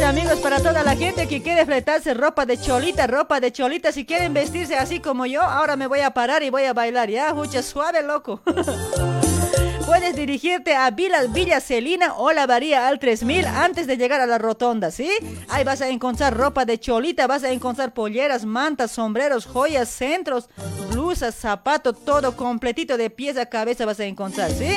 Amigos, 0.03 0.39
para 0.39 0.57
toda 0.57 0.83
la 0.83 0.95
gente 0.95 1.27
que 1.27 1.41
quiere 1.41 1.65
fletarse 1.65 2.13
ropa 2.13 2.45
de 2.45 2.59
cholita, 2.59 3.07
ropa 3.07 3.39
de 3.39 3.51
cholita, 3.51 3.91
si 3.91 4.03
quieren 4.03 4.33
vestirse 4.33 4.75
así 4.75 4.99
como 4.99 5.25
yo, 5.25 5.41
ahora 5.41 5.75
me 5.75 5.87
voy 5.87 5.99
a 5.99 6.11
parar 6.11 6.43
y 6.43 6.49
voy 6.49 6.63
a 6.63 6.73
bailar, 6.73 7.09
¿ya? 7.09 7.33
Mucha 7.33 7.61
suave, 7.61 8.01
loco. 8.01 8.41
Puedes 10.01 10.15
dirigirte 10.15 10.73
a 10.73 10.89
Villa, 10.89 11.27
Villa 11.29 11.61
Celina 11.61 12.15
o 12.15 12.31
la 12.31 12.47
Varía 12.47 12.87
al 12.87 12.97
3000 12.97 13.45
antes 13.45 13.85
de 13.85 13.97
llegar 13.97 14.19
a 14.19 14.25
la 14.25 14.39
rotonda, 14.39 14.89
¿sí? 14.89 15.07
Ahí 15.47 15.63
vas 15.63 15.79
a 15.81 15.89
encontrar 15.89 16.35
ropa 16.35 16.65
de 16.65 16.79
cholita, 16.79 17.27
vas 17.27 17.43
a 17.43 17.51
encontrar 17.51 17.93
polleras, 17.93 18.43
mantas, 18.43 18.89
sombreros, 18.89 19.45
joyas, 19.45 19.89
centros, 19.89 20.49
blusas, 20.89 21.35
zapatos, 21.35 22.03
todo 22.03 22.35
completito 22.35 22.97
de 22.97 23.11
pies 23.11 23.37
a 23.37 23.45
cabeza 23.45 23.85
vas 23.85 23.99
a 23.99 24.05
encontrar, 24.05 24.49
¿sí? 24.49 24.71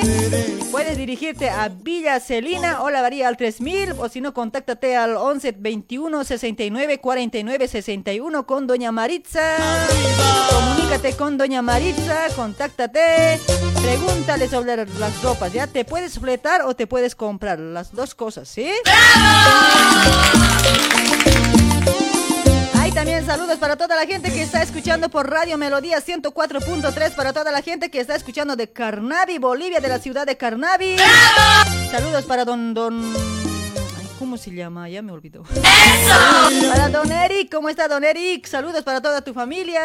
Puedes 0.69 0.95
dirigirte 0.95 1.49
a 1.49 1.69
Villa 1.69 2.19
Celina 2.19 2.83
o 2.83 2.91
la 2.91 3.01
Varía 3.01 3.27
al 3.27 3.35
3000 3.35 3.93
o 3.97 4.07
si 4.09 4.21
no, 4.21 4.31
contáctate 4.31 4.95
al 4.95 5.15
11 5.15 5.55
21 5.57 6.23
69 6.23 6.99
49 6.99 7.67
61 7.67 8.45
con 8.45 8.67
Doña 8.67 8.91
Maritza. 8.91 9.57
Comunícate 10.51 11.15
con 11.15 11.37
Doña 11.37 11.63
Maritza, 11.63 12.27
contáctate, 12.35 13.39
pregúntale 13.81 14.47
sobre 14.47 14.85
las 14.85 15.14
ropas, 15.21 15.53
¿ya? 15.53 15.67
Te 15.67 15.85
puedes 15.85 16.19
fletar 16.19 16.61
o 16.63 16.75
te 16.75 16.87
puedes 16.87 17.15
comprar, 17.15 17.59
las 17.59 17.93
dos 17.93 18.15
cosas, 18.15 18.47
¿sí? 18.47 18.69
Hay 22.79 22.91
también 22.91 23.25
saludos 23.25 23.57
para 23.57 23.75
toda 23.75 23.95
la 23.95 24.05
gente 24.05 24.31
que 24.31 24.41
está 24.41 24.61
escuchando 24.61 25.09
por 25.09 25.29
Radio 25.29 25.57
Melodía 25.57 25.99
104.3, 25.99 27.15
para 27.15 27.33
toda 27.33 27.51
la 27.51 27.61
gente 27.61 27.89
que 27.89 27.99
está 27.99 28.15
escuchando 28.15 28.55
de 28.55 28.71
Carnavi, 28.71 29.37
Bolivia, 29.37 29.79
de 29.79 29.87
la 29.87 29.99
ciudad 29.99 30.25
de 30.25 30.37
Carnavi. 30.37 30.97
Saludos 31.91 32.25
para 32.25 32.45
don 32.45 32.73
don 32.73 33.54
¿Cómo 34.17 34.37
se 34.37 34.51
llama? 34.51 34.87
Ya 34.87 35.01
me 35.01 35.11
olvidó. 35.11 35.43
¡Eso! 35.53 36.69
Para 36.69 36.89
don 36.89 37.11
Eric, 37.11 37.51
¿cómo 37.51 37.67
está 37.69 37.87
don 37.87 38.03
Eric? 38.03 38.47
Saludos 38.47 38.83
para 38.83 39.01
toda 39.01 39.21
tu 39.21 39.33
familia. 39.33 39.81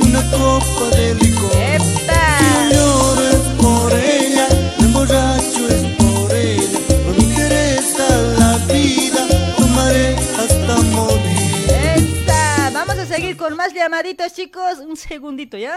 Una 0.00 0.30
copa 0.30 0.96
de 0.96 1.14
licor. 1.14 1.52
¡Epa! 1.54 2.70
Lloro 2.72 3.22
es 3.22 3.36
por 3.56 3.92
ella, 3.92 4.48
me 4.78 4.84
emborracho 4.86 5.68
es 5.68 5.96
por 5.96 6.32
ella. 6.32 6.78
No 7.06 7.12
me 7.12 7.22
interesa 7.22 8.08
la 8.38 8.56
vida, 8.72 9.26
tomaré 9.56 10.16
hasta 10.36 10.76
morir. 10.90 11.70
¡Esta! 11.70 12.70
Vamos 12.72 12.98
a 12.98 13.06
seguir 13.06 13.36
con 13.36 13.54
más 13.56 13.72
llamaditos, 13.72 14.32
chicos. 14.34 14.78
Un 14.78 14.96
segundito, 14.96 15.56
¿ya? 15.56 15.76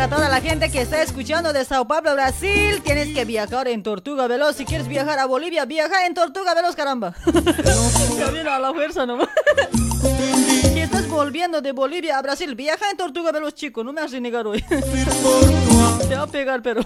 para 0.00 0.16
toda 0.16 0.28
la 0.30 0.40
gente 0.40 0.70
que 0.70 0.80
está 0.80 1.02
escuchando 1.02 1.52
de 1.52 1.62
Sao 1.62 1.86
Paulo, 1.86 2.14
Brasil. 2.14 2.80
Tienes 2.82 3.08
que 3.14 3.26
viajar 3.26 3.68
en 3.68 3.82
Tortuga 3.82 4.26
Veloz. 4.28 4.56
Si 4.56 4.64
quieres 4.64 4.88
viajar 4.88 5.18
a 5.18 5.26
Bolivia, 5.26 5.66
viaja 5.66 6.06
en 6.06 6.14
Tortuga 6.14 6.54
Veloz, 6.54 6.74
caramba. 6.74 7.14
Camino 8.18 8.50
a 8.50 8.58
la 8.58 8.72
fuerza 8.72 9.04
nomás. 9.04 9.28
Si 10.62 10.80
estás, 10.80 11.06
volviendo 11.06 11.60
de 11.60 11.72
Bolivia 11.72 12.16
a 12.16 12.22
Brasil. 12.22 12.54
Viaja 12.54 12.90
en 12.90 12.96
Tortuga 12.96 13.30
Veloz, 13.30 13.54
chico. 13.54 13.84
No 13.84 13.92
me 13.92 14.00
has 14.00 14.10
renegar 14.10 14.46
hoy. 14.46 14.62
Te 16.08 16.14
va 16.14 16.22
a 16.22 16.26
pegar, 16.26 16.62
pero. 16.62 16.80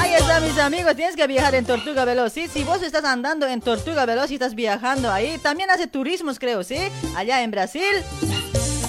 Ahí 0.00 0.14
está, 0.14 0.40
mis 0.40 0.58
amigos. 0.58 0.96
Tienes 0.96 1.14
que 1.14 1.26
viajar 1.26 1.54
en 1.56 1.66
Tortuga 1.66 2.06
Veloz. 2.06 2.32
¿sí? 2.32 2.48
Si 2.48 2.64
vos 2.64 2.82
estás 2.82 3.04
andando 3.04 3.46
en 3.46 3.60
Tortuga 3.60 4.06
Veloz 4.06 4.30
y 4.30 4.34
estás 4.34 4.54
viajando 4.54 5.12
ahí, 5.12 5.36
también 5.42 5.70
hace 5.70 5.86
turismos, 5.86 6.38
creo, 6.38 6.64
¿sí? 6.64 6.78
Allá 7.14 7.42
en 7.42 7.50
Brasil. 7.50 7.82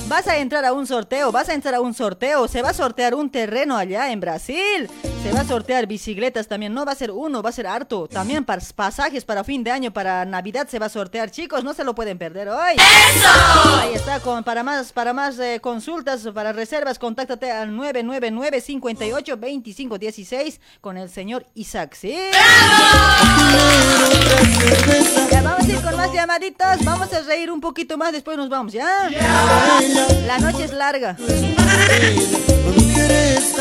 Vas 0.08 0.26
a 0.27 0.38
entrar 0.38 0.64
a 0.64 0.72
un 0.72 0.88
sorteo, 0.88 1.34
vas 1.34 1.50
a 1.50 1.53
entrar 1.53 1.76
a 1.76 1.82
un 1.82 1.94
sorteo, 1.94 2.48
se 2.48 2.61
va 2.61 2.69
a 2.69 2.74
sortear 2.74 3.14
un 3.14 3.30
terreno 3.30 3.76
allá 3.76 4.10
en 4.10 4.22
Brasil, 4.22 4.90
se 5.22 5.34
va 5.34 5.42
a 5.42 5.44
sortear 5.44 5.86
bicicletas 5.86 6.48
también, 6.48 6.74
no 6.74 6.86
va 6.86 6.94
a 6.94 6.95
ser 6.95 7.11
uno, 7.11 7.44
va 7.44 7.50
a 7.50 7.53
ser 7.53 7.68
harto, 7.68 8.08
también 8.08 8.45
para 8.45 8.61
pasajes 8.74 9.26
para 9.26 9.44
fin 9.44 9.66
de 9.66 9.72
año, 9.72 9.92
para 9.92 10.24
Navidad 10.24 10.69
se 10.69 10.80
va 10.80 10.86
a 10.86 10.90
sortear, 10.90 11.30
chicos, 11.30 11.66
no 11.66 11.74
se 11.74 11.84
lo 11.84 11.94
pueden 11.94 12.18
perder 12.18 12.48
hoy. 12.48 12.76
¡Eso! 12.76 13.27
Ahí 13.82 13.95
está, 13.95 14.22
con, 14.22 14.45
para 14.45 14.64
más, 14.64 14.94
para 14.94 15.11
más 15.11 15.38
eh, 15.40 15.60
consultas, 15.61 16.22
para 16.34 16.53
reservas, 16.53 17.00
contáctate 17.00 17.52
al 17.52 17.76
999 17.76 18.61
58 18.61 19.38
25 19.38 19.98
16 19.98 20.61
con 20.80 20.95
el 20.98 21.10
señor 21.10 21.45
Isaac, 21.53 21.95
¿sí? 21.95 22.16
Ya 25.30 25.42
vamos 25.42 25.68
a 25.68 25.69
ir 25.69 25.82
con 25.82 25.98
más 25.98 26.14
llamaditas, 26.14 26.86
vamos 26.86 27.11
a 27.11 27.19
reír 27.24 27.52
un 27.52 27.60
poquito 27.60 27.98
más, 27.98 28.14
después 28.14 28.38
nos 28.38 28.48
vamos, 28.48 28.72
¿ya? 28.72 29.10
La 30.26 30.40
noche 30.40 30.66
es 30.66 30.74
larga. 30.74 31.16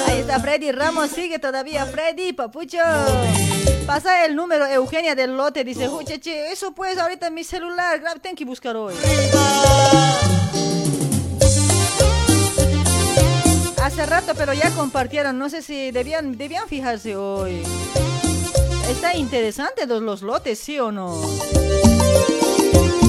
Ahí 0.06 0.20
está 0.20 0.40
Freddy 0.40 0.73
Ramos, 0.73 1.10
sigue 1.10 1.39
todavía 1.39 1.86
Freddy, 1.86 2.32
papucho. 2.32 2.78
Pasa 3.86 4.24
el 4.24 4.34
número 4.34 4.66
Eugenia 4.66 5.15
del 5.15 5.36
lote, 5.36 5.62
dice, 5.62 5.89
che, 6.20 6.50
eso 6.50 6.73
pues 6.73 6.98
ahorita 6.98 7.28
en 7.28 7.34
mi 7.34 7.44
celular, 7.44 8.00
grab, 8.00 8.20
tengo 8.20 8.34
que 8.36 8.44
buscar 8.44 8.76
hoy. 8.76 8.94
Hace 13.82 14.06
rato, 14.06 14.34
pero 14.36 14.52
ya 14.52 14.70
compartieron, 14.70 15.39
no 15.39 15.48
sé 15.48 15.62
si 15.62 15.92
debían, 15.92 16.36
debían 16.36 16.66
fijarse 16.66 17.15
hoy. 17.15 17.62
Está 18.90 19.15
interesante 19.15 19.86
los, 19.86 20.02
los 20.02 20.23
lotes, 20.23 20.58
¿sí 20.58 20.78
o 20.81 20.90
no? 20.90 21.16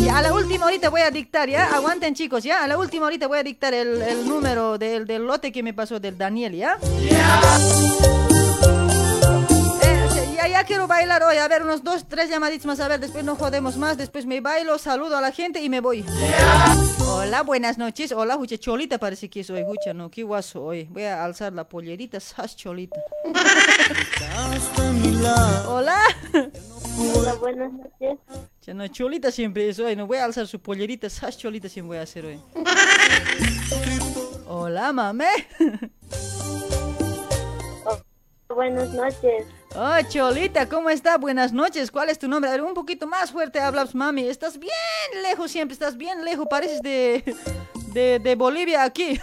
Ya, 0.07 0.19
a 0.19 0.21
la 0.21 0.31
última 0.33 0.63
ahorita 0.63 0.89
voy 0.89 1.01
a 1.01 1.11
dictar, 1.11 1.49
¿ya? 1.49 1.75
Aguanten 1.75 2.15
chicos, 2.15 2.41
¿ya? 2.41 2.63
A 2.63 2.67
la 2.67 2.77
última 2.77 3.07
ahorita 3.07 3.27
voy 3.27 3.39
a 3.39 3.43
dictar 3.43 3.73
el, 3.73 4.01
el 4.01 4.25
número 4.25 4.77
del, 4.77 5.05
del 5.05 5.27
lote 5.27 5.51
que 5.51 5.61
me 5.61 5.73
pasó 5.73 5.99
del 5.99 6.17
Daniel, 6.17 6.55
¿ya? 6.55 6.77
Eh, 9.83 10.29
ya, 10.33 10.47
ya 10.47 10.63
quiero 10.63 10.87
bailar 10.87 11.23
hoy, 11.23 11.35
a 11.35 11.47
ver, 11.49 11.63
unos 11.63 11.83
dos, 11.83 12.07
tres 12.07 12.29
llamaditos 12.29 12.65
más, 12.67 12.79
a 12.79 12.87
ver, 12.87 13.01
después 13.01 13.25
no 13.25 13.35
jodemos 13.35 13.75
más, 13.75 13.97
después 13.97 14.25
me 14.25 14.39
bailo, 14.39 14.77
saludo 14.77 15.17
a 15.17 15.21
la 15.21 15.33
gente 15.33 15.61
y 15.61 15.67
me 15.67 15.81
voy. 15.81 16.05
Hola, 17.05 17.43
buenas 17.43 17.77
noches, 17.77 18.13
hola, 18.13 18.37
Jucha, 18.37 18.57
Cholita 18.57 18.99
parece 18.99 19.29
que 19.29 19.43
soy, 19.43 19.65
Jucha, 19.65 19.93
no, 19.93 20.09
qué 20.09 20.23
guaso 20.23 20.63
hoy, 20.63 20.85
voy 20.85 21.03
a 21.03 21.21
alzar 21.21 21.51
la 21.51 21.67
pollerita, 21.67 22.21
sas 22.21 22.55
Cholita. 22.55 23.01
Hola. 25.67 25.99
Hola, 27.13 27.33
buenas 27.33 27.73
noches. 27.73 28.19
Ya 28.67 28.73
no, 28.73 28.85
Cholita 28.89 29.31
siempre 29.31 29.69
es 29.69 29.79
hoy, 29.79 29.95
no 29.95 30.07
voy 30.07 30.17
a 30.17 30.25
alzar 30.25 30.45
su 30.45 30.59
pollerita, 30.59 31.09
sas 31.09 31.37
Cholita 31.37 31.69
siempre 31.69 31.87
voy 31.87 31.97
a 31.99 32.01
hacer 32.01 32.25
hoy. 32.25 32.37
Hola, 34.45 34.91
mame. 34.91 35.29
Buenas 38.49 38.89
noches. 38.89 39.45
Oh, 39.73 39.95
Cholita, 40.09 40.67
¿cómo 40.67 40.89
está? 40.89 41.17
Buenas 41.17 41.53
noches. 41.53 41.91
¿Cuál 41.91 42.09
es 42.09 42.19
tu 42.19 42.27
nombre? 42.27 42.49
A 42.49 42.55
ver, 42.55 42.61
un 42.61 42.73
poquito 42.73 43.07
más 43.07 43.31
fuerte 43.31 43.61
hablas, 43.61 43.95
mami. 43.95 44.27
Estás 44.27 44.59
bien 44.59 44.73
lejos 45.23 45.49
siempre, 45.49 45.71
estás 45.71 45.95
bien 45.95 46.25
lejos. 46.25 46.45
Pareces 46.49 46.81
de, 46.81 47.23
de, 47.93 48.19
de 48.19 48.35
Bolivia 48.35 48.83
aquí. 48.83 49.17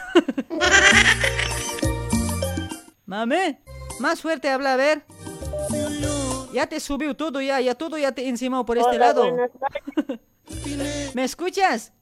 Mami, 3.05 3.59
más 4.01 4.23
fuerte 4.23 4.49
habla, 4.49 4.73
a 4.73 4.77
ver. 4.77 5.05
Ya 6.55 6.67
te 6.69 6.79
subió 6.79 7.17
todo 7.17 7.41
ya, 7.41 7.61
ya 7.61 7.75
todo 7.75 7.99
ya 7.99 8.13
te 8.13 8.29
encimó 8.29 8.65
por 8.65 8.79
este 8.79 8.97
lado. 8.97 9.25
¿Me 11.15 11.25
escuchas? 11.25 11.93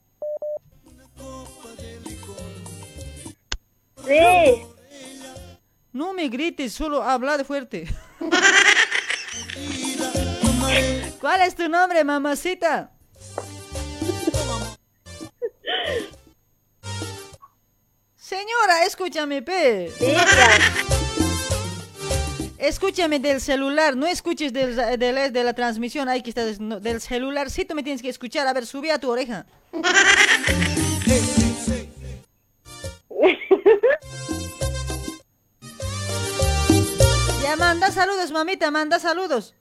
Sí. 4.05 4.61
No 5.91 6.13
me 6.13 6.29
grites, 6.29 6.71
solo 6.71 7.01
habla 7.01 7.35
de 7.35 7.43
fuerte. 7.45 7.87
¿Cuál 11.19 11.41
es 11.41 11.55
tu 11.55 11.67
nombre, 11.67 12.03
mamacita? 12.03 12.91
Señora, 18.15 18.85
escúchame, 18.85 19.41
pe. 19.41 19.91
Escúchame 22.63 23.19
del 23.19 23.41
celular, 23.41 23.97
no 23.97 24.07
escuches 24.07 24.53
del, 24.53 24.77
de 24.77 25.43
la 25.43 25.53
transmisión, 25.53 26.07
ahí 26.07 26.21
que 26.21 26.29
está 26.29 26.43
no, 26.61 26.79
del 26.79 27.01
celular, 27.01 27.49
sí 27.49 27.65
tú 27.65 27.75
me 27.75 27.83
tienes 27.83 28.01
que 28.01 28.07
escuchar, 28.07 28.47
a 28.47 28.53
ver, 28.53 28.65
sube 28.65 28.89
a 28.89 28.99
tu 28.99 29.11
oreja. 29.11 29.45
Ya 37.43 37.57
manda 37.57 37.91
saludos, 37.91 38.31
mamita, 38.31 38.71
manda 38.71 38.97
saludos. 38.97 39.53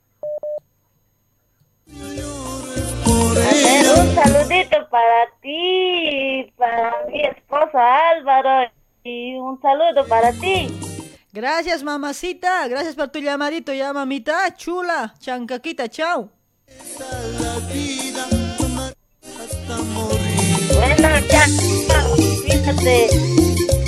Un 1.88 4.14
saludito 4.14 4.88
para 4.90 5.26
ti, 5.42 6.52
para 6.56 7.04
mi 7.08 7.24
esposo 7.24 7.76
Álvaro 7.76 8.70
y 9.02 9.34
un 9.34 9.60
saludo 9.60 10.06
para 10.06 10.30
ti. 10.34 10.91
Gracias, 11.32 11.82
mamacita, 11.82 12.68
gracias 12.68 12.94
por 12.94 13.08
tu 13.08 13.18
llamadito, 13.18 13.72
ya 13.72 13.94
mamita, 13.94 14.54
chula, 14.54 15.14
chancaquita, 15.18 15.88
chao. 15.88 16.30
Fíjate. 22.46 23.81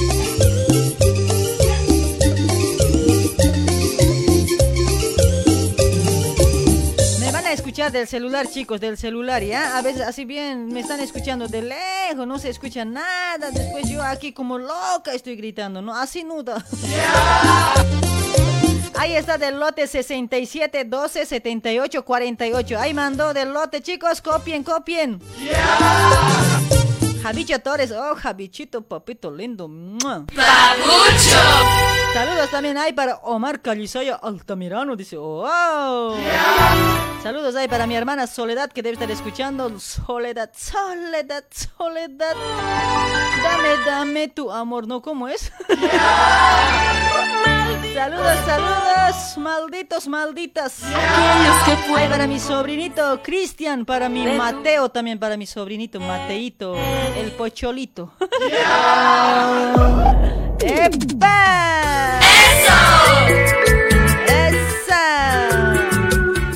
Escuchar 7.84 7.92
del 7.92 8.08
celular, 8.08 8.46
chicos, 8.46 8.80
del 8.80 8.96
celular, 8.96 9.42
¿ya? 9.42 9.76
A 9.76 9.82
veces 9.82 10.02
así 10.02 10.24
bien 10.24 10.68
me 10.68 10.80
están 10.80 11.00
escuchando 11.00 11.48
de 11.48 11.60
lejos, 11.62 12.26
no 12.26 12.38
se 12.38 12.48
escucha 12.48 12.84
nada. 12.84 13.50
Después 13.50 13.88
yo 13.88 14.02
aquí 14.02 14.32
como 14.32 14.58
loca 14.58 15.12
estoy 15.12 15.36
gritando, 15.36 15.82
¿no? 15.82 15.94
Así 15.94 16.24
nuda. 16.24 16.64
Ahí 18.96 19.14
está 19.16 19.36
del 19.36 19.58
lote 19.58 19.86
67 19.86 20.84
12 20.84 21.26
78 21.26 22.04
48. 22.04 22.78
Ahí 22.78 22.94
mandó 22.94 23.34
del 23.34 23.52
lote, 23.52 23.82
chicos, 23.82 24.22
copien, 24.22 24.62
copien. 24.62 25.20
Javicho 27.24 27.58
Torres, 27.58 27.90
oh 27.90 28.14
Javichito, 28.16 28.82
papito 28.82 29.30
lindo. 29.30 29.66
¡mua! 29.66 30.26
Saludos 32.12 32.50
también 32.50 32.76
hay 32.76 32.92
para 32.92 33.16
Omar 33.22 33.62
Calizaya 33.62 34.16
Altamirano, 34.16 34.94
dice, 34.94 35.16
oh. 35.18 36.14
Saludos 37.22 37.56
ahí 37.56 37.66
para 37.66 37.86
mi 37.86 37.96
hermana 37.96 38.26
Soledad 38.26 38.70
que 38.70 38.82
debe 38.82 38.92
estar 38.92 39.10
escuchando. 39.10 39.80
Soledad, 39.80 40.50
Soledad, 40.54 41.44
Soledad. 41.50 42.36
Dame, 43.42 43.68
dame 43.86 44.28
tu 44.28 44.52
amor, 44.52 44.86
¿no? 44.86 45.00
¿Cómo 45.00 45.26
es? 45.26 45.50
saludos, 47.94 48.38
saludos, 48.44 49.38
malditos, 49.38 50.08
malditas. 50.08 50.82
Ay, 50.84 52.08
para 52.08 52.26
mi 52.26 52.38
sobrinito 52.38 53.22
Cristian, 53.22 53.84
para 53.84 54.08
mi 54.08 54.26
Mateo 54.26 54.90
también, 54.90 55.18
para 55.18 55.36
mi 55.36 55.46
sobrinito 55.46 56.00
Mateito, 56.00 56.74
el 57.16 57.32
pocholito. 57.32 58.12
¡Epa! 60.60 62.20
¡Esa! 64.26 65.04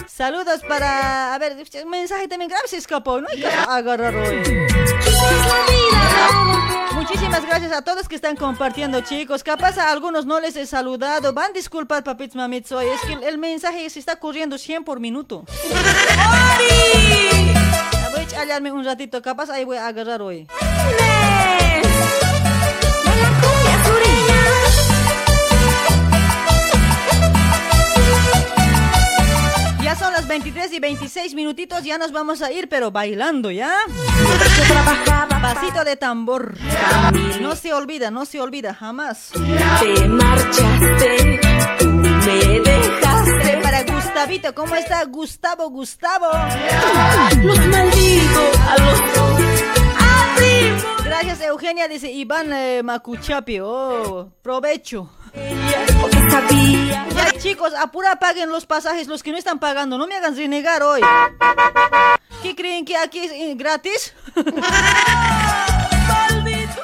Saludos 0.06 0.60
para. 0.68 1.34
A 1.34 1.38
ver, 1.38 1.56
mensaje 1.86 2.28
también 2.28 2.50
grave 2.50 2.66
se 2.66 2.78
escapó, 2.78 3.20
no 3.20 3.28
hay 3.30 3.40
que 3.40 3.46
agarrar 3.46 4.14
hoy. 4.16 4.42
Muchísimas 6.94 7.46
gracias 7.46 7.72
a 7.72 7.82
todos 7.82 8.08
que 8.08 8.16
están 8.16 8.36
compartiendo, 8.36 9.00
chicos. 9.00 9.44
Capaz 9.44 9.78
a 9.78 9.92
algunos 9.92 10.26
no 10.26 10.40
les 10.40 10.56
he 10.56 10.66
saludado. 10.66 11.32
Van 11.32 11.50
a 11.50 11.54
disculpar, 11.54 12.02
papits, 12.02 12.34
mamits, 12.34 12.72
hoy. 12.72 12.86
Es 12.86 13.00
que 13.02 13.12
el, 13.26 13.38
mensaje 13.38 13.88
se 13.88 14.00
está 14.00 14.16
corriendo 14.16 14.58
100 14.58 14.84
por 14.84 14.98
minuto. 15.00 15.44
Ya 15.70 17.57
Voy 18.10 18.20
a 18.20 18.44
echarme 18.44 18.72
un 18.72 18.84
ratito, 18.84 19.20
capaz 19.20 19.50
ahí 19.50 19.64
voy 19.64 19.76
a 19.76 19.86
agarrar 19.86 20.22
hoy. 20.22 20.46
Son 29.98 30.12
las 30.12 30.28
23 30.28 30.72
y 30.72 30.80
26 30.80 31.34
minutitos, 31.34 31.82
ya 31.82 31.98
nos 31.98 32.12
vamos 32.12 32.42
a 32.42 32.52
ir, 32.52 32.68
pero 32.68 32.90
bailando, 32.90 33.50
¿ya? 33.50 33.74
Pasito 35.42 35.84
de 35.84 35.96
tambor. 35.96 36.54
No 37.40 37.56
se 37.56 37.72
olvida, 37.72 38.10
no 38.10 38.24
se 38.24 38.40
olvida, 38.40 38.74
jamás. 38.74 39.30
Te 39.32 40.08
marchaste, 40.08 41.40
tú 41.78 41.88
me 41.88 42.60
dejaste. 42.60 43.60
Para 43.62 43.82
Gustavito, 43.84 44.54
¿cómo 44.54 44.74
está 44.76 45.04
Gustavo, 45.04 45.68
Gustavo? 45.70 46.26
Los 47.42 47.66
maldigo 47.66 48.50
a 48.68 48.78
los 48.78 49.14
dos. 49.14 49.40
Gracias, 51.04 51.40
Eugenia, 51.40 51.88
dice 51.88 52.10
Iván 52.12 52.52
eh, 52.52 52.82
Macuchapi. 52.84 53.58
Oh, 53.60 54.30
provecho. 54.42 55.10
Chicos, 57.38 57.72
apura 57.74 58.16
paguen 58.16 58.50
los 58.50 58.66
pasajes, 58.66 59.06
los 59.06 59.22
que 59.22 59.30
no 59.30 59.38
están 59.38 59.58
pagando. 59.58 59.96
No 59.96 60.06
me 60.06 60.16
hagan 60.16 60.36
renegar 60.36 60.82
hoy. 60.82 61.00
¿Qué 62.42 62.54
creen 62.56 62.84
que 62.84 62.96
aquí 62.96 63.20
es 63.20 63.32
eh, 63.32 63.54
gratis? 63.56 64.12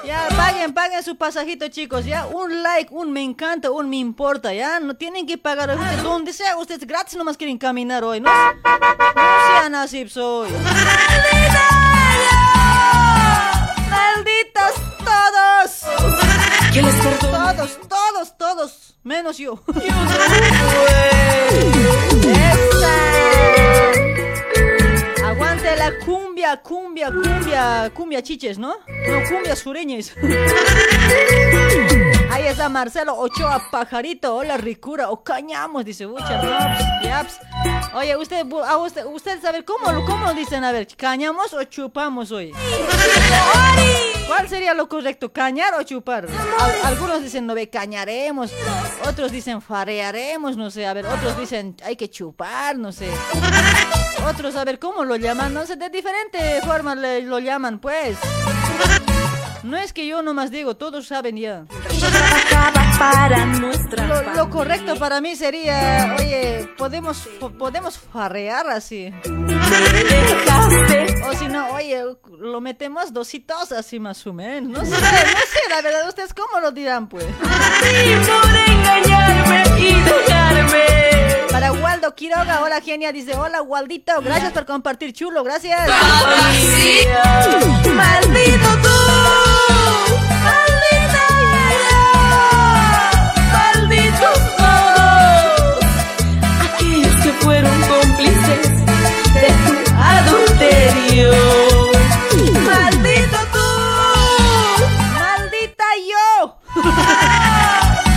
Ya, 0.05 0.29
paguen, 0.37 0.75
paguen 0.75 1.03
su 1.03 1.17
pasajito, 1.17 1.67
chicos. 1.69 2.05
Ya, 2.05 2.27
un 2.27 2.63
like, 2.63 2.93
un 2.95 3.11
me 3.11 3.23
encanta, 3.23 3.71
un 3.71 3.89
me 3.89 3.97
importa. 3.97 4.53
Ya, 4.53 4.79
no 4.79 4.95
tienen 4.95 5.27
que 5.27 5.39
pagar. 5.39 5.71
Ustedes, 5.71 6.03
donde 6.03 6.33
sea, 6.33 6.57
ustedes 6.57 6.87
gratis 6.87 7.17
nomás 7.17 7.37
quieren 7.37 7.59
caminar 7.59 8.05
hoy. 8.05 8.21
No, 8.21 8.31
no 8.31 8.61
sean 9.59 9.75
así, 9.75 10.09
soy. 10.09 10.51
¡Malditos 13.91 14.75
todos! 15.05 16.34
Todos, 16.75 17.79
todos, 17.89 18.37
todos, 18.37 18.95
menos 19.05 19.39
yo. 19.43 19.61
¡Esa! 22.27 22.97
Aguante 25.25 25.77
la 25.77 25.93
cumbia, 26.05 26.61
cumbia, 26.61 27.13
cumbia, 27.13 27.93
cumbia 27.95 28.23
chiches, 28.25 28.59
¿no? 28.59 28.75
No, 28.89 29.23
cumbia 29.29 29.55
sureñas. 29.55 30.15
Ahí 32.33 32.47
está 32.49 32.69
Marcelo 32.69 33.17
Ochoa 33.19 33.71
Pajarito. 33.71 34.35
Hola, 34.35 34.57
ricura. 34.57 35.11
O 35.11 35.23
cañamos, 35.23 35.85
dice 35.85 36.07
Bucha. 36.07 36.43
No, 36.43 36.59
pues, 36.77 37.05
ya, 37.05 37.23
pues. 37.23 37.39
Oye, 37.95 38.17
usted, 38.17 38.45
a 38.67 38.79
usted, 38.79 39.07
usted 39.07 39.41
sabe 39.41 39.65
cómo, 39.65 40.05
cómo 40.07 40.35
dicen, 40.35 40.65
a 40.65 40.73
ver, 40.73 40.89
¿cañamos 40.97 41.53
o 41.53 41.63
chupamos 41.63 42.33
hoy? 42.33 42.53
¿Cuál 44.27 44.49
sería 44.49 44.75
lo 44.75 44.89
correcto? 44.89 45.33
¿Cañar 45.33 45.75
o 45.75 45.83
chupar? 45.83 46.27
Al- 46.61 46.85
algunos 46.85 47.23
dicen, 47.23 47.47
no 47.47 47.55
ve, 47.55 47.69
cañaremos. 47.69 48.53
Otros 49.09 49.31
dicen, 49.31 49.61
farearemos, 49.61 50.57
no 50.57 50.71
sé. 50.71 50.87
A 50.87 50.93
ver, 50.95 51.07
otros 51.07 51.39
dicen, 51.39 51.77
hay 51.85 51.97
que 51.97 52.09
chupar, 52.11 52.77
no 52.77 52.91
sé. 52.93 53.11
Otros, 54.29 54.57
a 54.57 54.65
ver, 54.65 54.79
¿cómo 54.79 55.05
lo 55.05 55.17
llaman? 55.17 55.53
No 55.53 55.67
sé, 55.67 55.77
de 55.77 55.91
diferente 55.91 56.61
forma 56.63 56.95
le- 56.95 57.23
lo 57.23 57.39
llaman, 57.39 57.79
pues. 57.79 58.17
No 59.63 59.77
es 59.77 59.93
que 59.93 60.07
yo 60.07 60.23
nomás 60.23 60.51
digo, 60.51 60.77
todos 60.77 61.07
saben 61.07 61.37
ya. 61.37 61.65
Para 62.99 63.45
nuestra 63.47 64.07
Lo, 64.07 64.23
lo 64.35 64.51
correcto 64.51 64.97
para 64.97 65.21
mí 65.21 65.37
sería, 65.37 66.15
oye, 66.19 66.69
podemos, 66.77 67.29
po- 67.41 67.51
podemos 67.51 67.99
farrear 67.99 68.69
así. 68.71 69.13
O 71.27 71.33
si 71.35 71.49
no, 71.49 71.69
oye, 71.71 72.03
lo 72.39 72.61
metemos 72.61 73.13
dositos 73.13 73.73
así 73.73 73.99
más 73.99 74.27
o 74.27 74.33
menos. 74.33 74.73
No 74.73 74.85
sé, 74.85 74.91
no 74.91 74.97
sé, 74.99 75.61
la 75.71 75.81
verdad, 75.83 76.09
ustedes 76.09 76.35
cómo 76.35 76.61
lo 76.61 76.71
dirán, 76.71 77.09
pues. 77.09 77.25
Para 81.51 81.73
Waldo 81.73 82.15
Quiroga, 82.15 82.63
hola 82.63 82.81
genia, 82.81 83.13
dice, 83.13 83.37
hola 83.37 83.63
Waldito, 83.63 84.21
gracias 84.23 84.53
por 84.53 84.67
compartir 84.67 85.13
chulo, 85.13 85.45
gracias. 85.45 85.89
Maldito 87.95 88.69
tú, 88.83 88.89
adulterio. 99.99 101.33
Maldito 102.65 103.39
tú, 103.53 103.69
maldita 105.15 105.85
yo. 106.11 106.57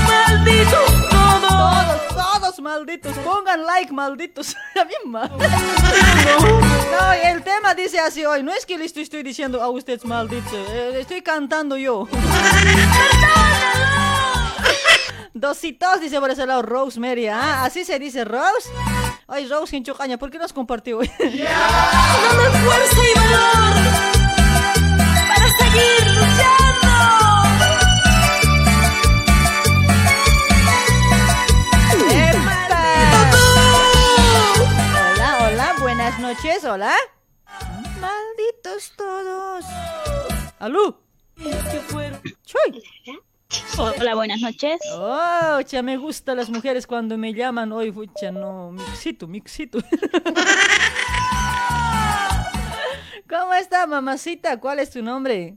malditos 0.07 1.09
todos. 1.09 2.07
Todos, 2.09 2.15
todos 2.15 2.59
malditos. 2.59 3.17
Pongan 3.19 3.65
like, 3.65 3.91
malditos. 3.91 4.55
Mí 4.75 5.09
mal. 5.09 5.31
No, 6.91 7.13
el 7.13 7.43
tema 7.43 7.73
dice 7.75 7.99
así 7.99 8.25
hoy. 8.25 8.43
No 8.43 8.51
es 8.53 8.65
que 8.65 8.77
le 8.77 8.85
estoy, 8.85 9.23
diciendo 9.23 9.61
a 9.61 9.69
ustedes 9.69 10.05
malditos. 10.05 10.53
eh, 10.53 10.99
estoy 11.01 11.21
cantando 11.21 11.77
yo. 11.77 12.07
Dositos, 15.33 16.01
dice 16.01 16.19
por 16.19 16.31
ese 16.31 16.47
lado 16.47 16.63
Rosemary. 16.63 17.27
Ah, 17.27 17.63
así 17.63 17.85
se 17.85 17.99
dice 17.99 18.25
Rose. 18.25 18.69
Ay, 19.29 19.45
Rose 19.47 19.75
en 19.75 19.83
Chocaña, 19.83 20.17
¿por 20.17 20.31
qué 20.31 20.39
nos 20.39 20.53
compartió 20.53 20.99
hoy? 20.99 21.11
Dame 21.19 22.49
fuerza 22.63 23.01
y 23.03 23.19
valor 23.19 23.73
para 25.27 25.47
seguir 25.57 26.07
luchando. 26.15 26.87
Hola, 35.11 35.47
hola, 35.47 35.75
buenas 35.79 36.19
noches, 36.19 36.63
hola. 36.63 36.95
Malditos 37.99 38.93
todos. 38.95 39.65
¿Aló? 40.59 41.01
Chuy. 42.45 42.83
Hola, 43.77 44.15
buenas 44.15 44.41
noches. 44.41 44.79
Oh, 44.93 45.59
ya 45.61 45.81
me 45.81 45.95
gustan 45.97 46.37
las 46.37 46.49
mujeres 46.49 46.85
cuando 46.85 47.17
me 47.17 47.33
llaman 47.33 47.71
hoy, 47.71 47.91
fucha, 47.91 48.31
no, 48.31 48.71
mixito, 48.71 49.27
mixito. 49.27 49.79
¿Cómo 53.29 53.53
está, 53.53 53.85
mamacita? 53.87 54.59
¿Cuál 54.59 54.79
es 54.79 54.89
tu 54.89 55.01
nombre? 55.01 55.55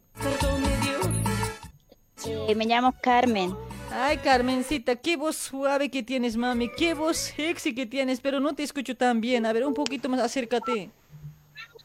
Eh, 2.27 2.55
me 2.55 2.65
llamo 2.67 2.95
Carmen. 3.01 3.57
Ay, 3.93 4.19
Carmencita, 4.19 4.95
qué 4.97 5.17
voz 5.17 5.37
suave 5.37 5.91
que 5.91 6.03
tienes, 6.05 6.37
mami. 6.37 6.69
Qué 6.69 6.95
voz 6.95 7.17
sexy 7.17 7.75
que 7.75 7.87
tienes, 7.87 8.21
pero 8.21 8.39
no 8.39 8.55
te 8.55 8.63
escucho 8.63 8.97
tan 8.97 9.21
bien. 9.21 9.47
A 9.47 9.53
ver, 9.53 9.67
un 9.67 9.75
poquito 9.75 10.09
más, 10.09 10.21
acércate. 10.21 10.91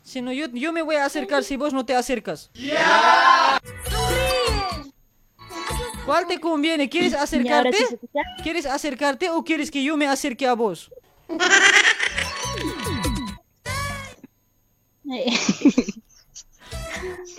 Si 0.04 0.22
no, 0.22 0.32
yo, 0.32 0.46
yo 0.50 0.72
me 0.72 0.84
voy 0.84 0.98
a 0.98 1.06
acercar 1.06 1.44
si 1.44 1.58
vos 1.58 1.74
no 1.74 1.84
te 1.84 1.96
acercas. 1.96 2.52
¿Cuál 6.06 6.28
te 6.28 6.40
conviene? 6.40 6.90
¿Quieres 6.90 7.14
¿Y 7.14 7.16
acercarte? 7.16 7.78
¿Quieres 8.44 8.66
acercarte 8.66 9.30
o 9.30 9.44
quieres 9.44 9.72
que 9.72 9.84
yo 9.84 9.98
me 9.98 10.08
acerque 10.08 10.48
a 10.48 10.54
vos? 10.54 10.92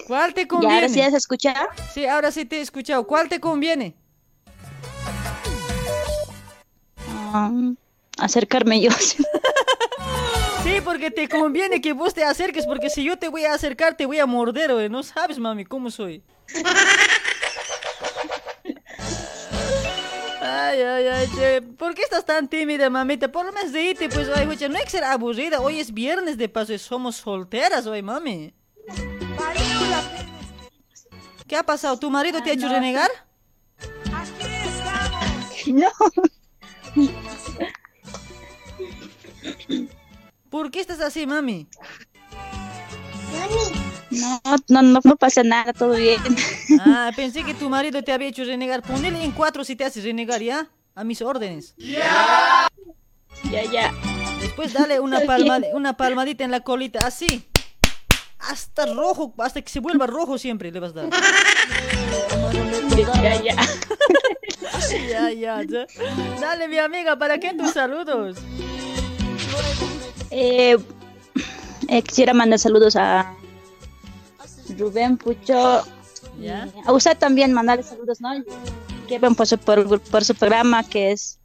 ¿Cuál 0.07 0.35
te 0.35 0.43
¿Y 0.43 0.47
conviene? 0.47 0.75
ahora 0.75 0.89
sí 0.89 0.97
ya 0.97 1.11
se 1.11 1.17
escucha? 1.17 1.55
Sí, 1.93 2.07
ahora 2.07 2.31
sí 2.31 2.45
te 2.45 2.59
he 2.59 2.61
escuchado. 2.61 3.07
¿Cuál 3.07 3.29
te 3.29 3.41
conviene? 3.41 3.97
Ah, 7.33 7.51
acercarme 8.19 8.81
yo. 8.81 8.91
Sí, 10.63 10.81
porque 10.85 11.13
te 11.13 11.29
conviene 11.29 11.81
que 11.81 11.93
vos 11.93 12.13
te 12.13 12.25
acerques, 12.25 12.67
porque 12.67 12.91
si 12.91 13.05
yo 13.05 13.17
te 13.17 13.29
voy 13.29 13.45
a 13.45 13.55
acercar, 13.55 13.97
te 13.97 14.05
voy 14.05 14.19
a 14.19 14.27
morder, 14.27 14.73
güey. 14.73 14.89
No 14.89 15.05
sabes, 15.05 15.39
mami, 15.39 15.65
cómo 15.65 15.93
soy. 15.93 16.25
Ay, 20.69 20.83
ay, 20.83 21.07
ay, 21.07 21.29
che. 21.35 21.63
¿por 21.63 21.95
qué 21.95 22.03
estás 22.03 22.25
tan 22.25 22.49
tímida, 22.49 22.91
mamita? 22.91 23.31
Por 23.31 23.47
lo 23.47 23.53
menos 23.53 23.73
reíte, 23.73 24.09
pues, 24.09 24.29
ay, 24.35 24.47
güey, 24.47 24.59
no 24.69 24.77
hay 24.77 24.85
que 24.85 24.91
ser 24.91 25.05
aburrida. 25.05 25.61
Hoy 25.61 25.79
es 25.79 25.93
viernes 25.93 26.37
de 26.39 26.49
paso 26.49 26.73
y 26.73 26.79
somos 26.79 27.17
solteras, 27.17 27.87
hoy, 27.87 28.03
mami. 28.03 28.53
¿Qué 31.47 31.57
ha 31.57 31.63
pasado? 31.63 31.97
¿Tu 31.99 32.11
marido 32.11 32.43
te 32.43 32.51
ha 32.51 32.55
hecho 32.55 32.69
renegar? 32.69 33.11
No. 35.67 35.89
¿Por 40.51 40.71
qué 40.71 40.81
estás 40.81 41.01
así, 41.01 41.27
mami? 41.27 41.69
No, 44.11 44.41
no, 44.69 44.83
no, 44.83 45.01
no 45.03 45.17
pasa 45.17 45.43
nada, 45.43 45.73
todo 45.73 45.97
bien. 45.97 46.21
Ah, 46.81 47.11
pensé 47.17 47.45
que 47.45 47.55
tu 47.55 47.69
marido 47.69 48.03
te 48.03 48.13
había 48.13 48.29
hecho 48.29 48.45
renegar. 48.45 48.83
Ponele 48.83 49.23
en 49.23 49.33
cuatro 49.33 49.65
si 49.65 49.77
te 49.77 49.85
haces 49.85 50.05
renegar, 50.05 50.43
¿ya? 50.43 50.69
A 50.95 51.05
mis 51.05 51.23
órdenes. 51.23 51.75
Ya, 51.77 52.69
ya. 53.71 53.93
Después 54.41 54.73
dale 54.73 55.01
una, 55.01 55.21
palma, 55.27 55.61
una 55.73 55.97
palmadita 55.97 56.45
en 56.45 56.51
la 56.51 56.61
colita, 56.61 57.07
así. 57.07 57.47
Hasta 58.39 58.87
rojo, 58.87 59.35
hasta 59.39 59.61
que 59.63 59.71
se 59.71 59.81
vuelva 59.81 60.07
rojo 60.07 60.39
siempre 60.39 60.71
le 60.71 60.79
vas 60.79 60.93
a 60.93 61.07
dar. 61.07 61.11
Ya, 63.23 63.43
ya. 63.43 63.57
ya, 65.11 65.31
ya, 65.33 65.63
ya. 65.63 65.87
Dale, 66.41 66.69
mi 66.69 66.79
amiga, 66.79 67.19
¿para 67.19 67.39
qué 67.39 67.55
tus 67.55 67.73
saludos? 67.73 68.39
Eh, 70.31 70.77
eh, 71.89 72.03
quisiera 72.03 72.35
mandar 72.35 72.59
saludos 72.59 72.95
a, 72.97 73.35
Rubén 74.79 75.17
Pucho. 75.17 75.85
¿Ya? 76.41 76.69
A 76.85 76.93
usted 76.93 77.17
también 77.17 77.53
mandarle 77.53 77.83
saludos, 77.83 78.21
¿no? 78.21 78.31
Que 79.09 79.19
ven 79.19 79.35
por 79.35 79.47
su, 79.47 79.59
por, 79.59 80.01
por 80.01 80.25
su 80.25 80.35
programa 80.35 80.83
que 80.85 81.13
es 81.13 81.39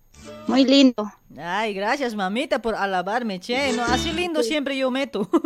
muy 0.48 0.66
lindo. 0.66 1.12
Ay, 1.38 1.74
gracias, 1.74 2.14
mamita, 2.16 2.62
por 2.62 2.76
alabarme, 2.76 3.40
che. 3.40 3.72
No, 3.74 3.84
así 3.84 4.12
lindo 4.12 4.44
siempre 4.44 4.78
yo 4.78 4.92
meto. 4.92 5.30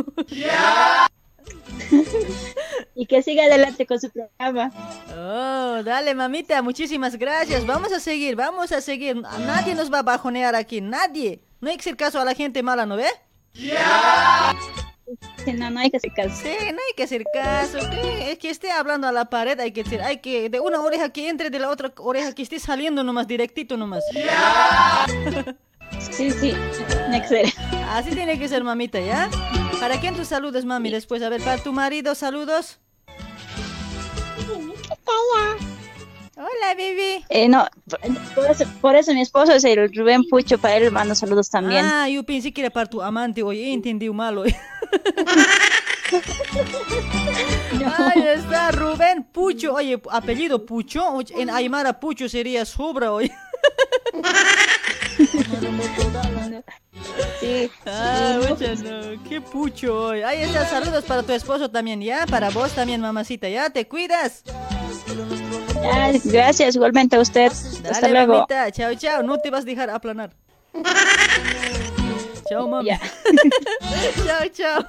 Y 2.96 3.06
que 3.08 3.22
siga 3.22 3.44
adelante 3.44 3.86
con 3.86 4.00
su 4.00 4.10
programa. 4.10 4.72
Oh, 5.16 5.84
dale, 5.84 6.16
mamita, 6.16 6.62
muchísimas 6.62 7.18
gracias. 7.18 7.66
Vamos 7.66 7.92
a 7.92 8.00
seguir, 8.00 8.36
vamos 8.36 8.72
a 8.72 8.80
seguir. 8.80 9.18
Nadie 9.18 9.76
nos 9.76 9.92
va 9.92 10.00
a 10.00 10.04
bajonear 10.04 10.56
aquí, 10.56 10.80
nadie. 10.80 11.42
No 11.60 11.70
hay 11.70 11.76
que 11.76 11.82
hacer 11.82 11.98
caso 11.98 12.20
a 12.20 12.26
la 12.26 12.34
gente 12.34 12.64
mala, 12.64 12.86
¿no 12.86 12.96
ve? 12.96 13.08
Sí, 13.54 13.72
no, 15.54 15.70
no 15.70 15.80
hay 15.80 15.92
que 15.92 15.98
hacer 15.98 16.14
caso. 16.14 16.36
Sí, 16.42 16.50
no 16.50 16.78
hay 16.78 16.94
que 16.96 17.04
hacer 17.04 17.24
caso. 17.34 17.78
¿qué? 17.90 18.32
Es 18.32 18.40
que 18.40 18.50
esté 18.50 18.72
hablando 18.72 19.08
a 19.08 19.12
la 19.12 19.26
pared, 19.26 19.60
hay 19.60 19.72
que 19.72 19.84
decir, 19.84 20.02
hay 20.02 20.18
que 20.18 20.50
de 20.50 20.60
una 20.60 20.82
oreja 20.82 21.10
que 21.10 21.30
entre, 21.30 21.50
de 21.50 21.60
la 21.60 21.70
otra 21.70 21.94
oreja 21.98 22.34
que 22.34 22.44
esté 22.44 22.60
saliendo 22.60 23.04
nomás, 23.04 23.28
directito 23.28 23.78
nomás. 23.78 24.04
Sí, 26.12 26.32
sí, 26.32 26.54
que 27.12 27.28
ser. 27.28 27.54
Así 27.90 28.12
tiene 28.12 28.38
que 28.38 28.48
ser, 28.48 28.64
mamita, 28.64 29.00
¿ya? 29.00 29.30
¿Para 29.80 30.00
quién 30.00 30.16
tus 30.16 30.28
saludos, 30.28 30.66
mami? 30.66 30.90
Después, 30.90 31.22
a 31.22 31.30
ver, 31.30 31.42
para 31.42 31.62
tu 31.62 31.72
marido, 31.72 32.16
saludos. 32.16 32.80
Hola, 36.38 36.74
baby. 36.76 37.24
Eh, 37.30 37.48
no, 37.48 37.66
por 38.36 38.52
eso, 38.52 38.66
por 38.82 38.96
eso 38.96 39.14
mi 39.14 39.22
esposo 39.22 39.54
es 39.54 39.64
el 39.64 39.90
Rubén 39.96 40.24
Pucho, 40.30 40.58
para 40.58 40.76
él 40.76 40.92
mando 40.92 41.16
saludos 41.16 41.50
también. 41.50 41.86
Ah, 41.86 42.10
yo 42.10 42.24
pensé 42.24 42.52
que 42.52 42.60
era 42.62 42.70
para 42.70 42.88
tu 42.88 43.02
amante, 43.02 43.42
oye, 43.42 43.72
entendí 43.72 44.10
mal 44.10 44.38
hoy. 44.38 44.54
Ahí 47.98 48.22
está, 48.28 48.72
Rubén 48.72 49.24
Pucho. 49.24 49.74
Oye, 49.74 50.02
apellido 50.12 50.66
Pucho. 50.66 51.08
oye, 51.10 51.34
En 51.42 51.50
Aymara 51.50 52.00
Pucho 52.00 52.28
sería 52.30 52.66
sobra 52.66 53.12
hoy. 53.12 53.32
Sí. 57.40 57.72
Ah, 57.86 58.40
muchas 58.50 58.82
no. 58.82 59.24
Qué 59.28 59.40
pucho 59.42 60.08
hoy. 60.08 60.22
Ahí 60.24 60.42
está, 60.42 60.66
saludos 60.68 61.04
para 61.06 61.24
tu 61.24 61.32
esposo 61.34 61.70
también, 61.70 62.02
¿ya? 62.02 62.26
Para 62.26 62.50
vos 62.50 62.72
también, 62.74 63.02
mamacita, 63.02 63.48
¿ya? 63.50 63.70
¿Te 63.70 63.88
cuidas? 63.88 64.44
Ay, 65.94 66.22
gracias, 66.24 66.76
igualmente 66.76 67.16
a 67.16 67.20
usted. 67.20 67.52
Hasta 67.90 68.08
luego. 68.08 68.34
mamita. 68.34 68.72
Chao, 68.72 68.96
chao. 68.96 69.24
No 69.24 69.38
te 69.38 69.50
vas 69.50 69.64
a 69.64 69.66
dejar 69.66 69.90
aplanar. 69.90 70.32
Chao, 72.50 72.68
mami. 72.68 72.90
chao, 74.26 74.48
chao. 74.54 74.82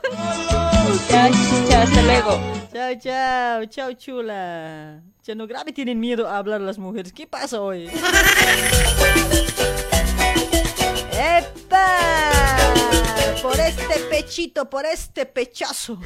Chao, 1.09 1.31
chao, 1.69 1.83
hasta 1.83 2.03
luego. 2.03 2.41
Chao, 2.73 2.95
chao. 3.01 3.65
Chao, 3.67 3.93
chula. 3.93 5.03
Ya 5.25 5.35
no 5.35 5.47
grave 5.47 5.73
tienen 5.73 5.99
miedo 5.99 6.29
a 6.29 6.39
hablar 6.39 6.61
las 6.61 6.79
mujeres. 6.79 7.13
¿Qué 7.13 7.27
pasa 7.27 7.61
hoy? 7.61 7.91
¡Epa! 11.13 11.87
Por 13.43 13.59
este 13.59 14.01
pechito, 14.11 14.69
por 14.69 14.85
este 14.87 15.27
pechazo. 15.27 15.99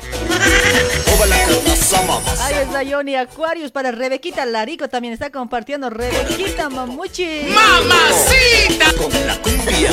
Ahí 2.40 2.54
está 2.62 2.82
Johnny 2.88 3.16
Aquarius 3.16 3.70
para 3.72 3.90
Rebequita 3.92 4.46
Larico 4.46 4.88
también 4.88 5.12
está 5.14 5.30
compartiendo. 5.30 5.90
Rebequita 5.90 6.70
Mamuchi. 6.70 7.48
¡Mamacita! 7.48 8.92
Con 8.96 9.26
la 9.26 9.36
cumbia. 9.42 9.90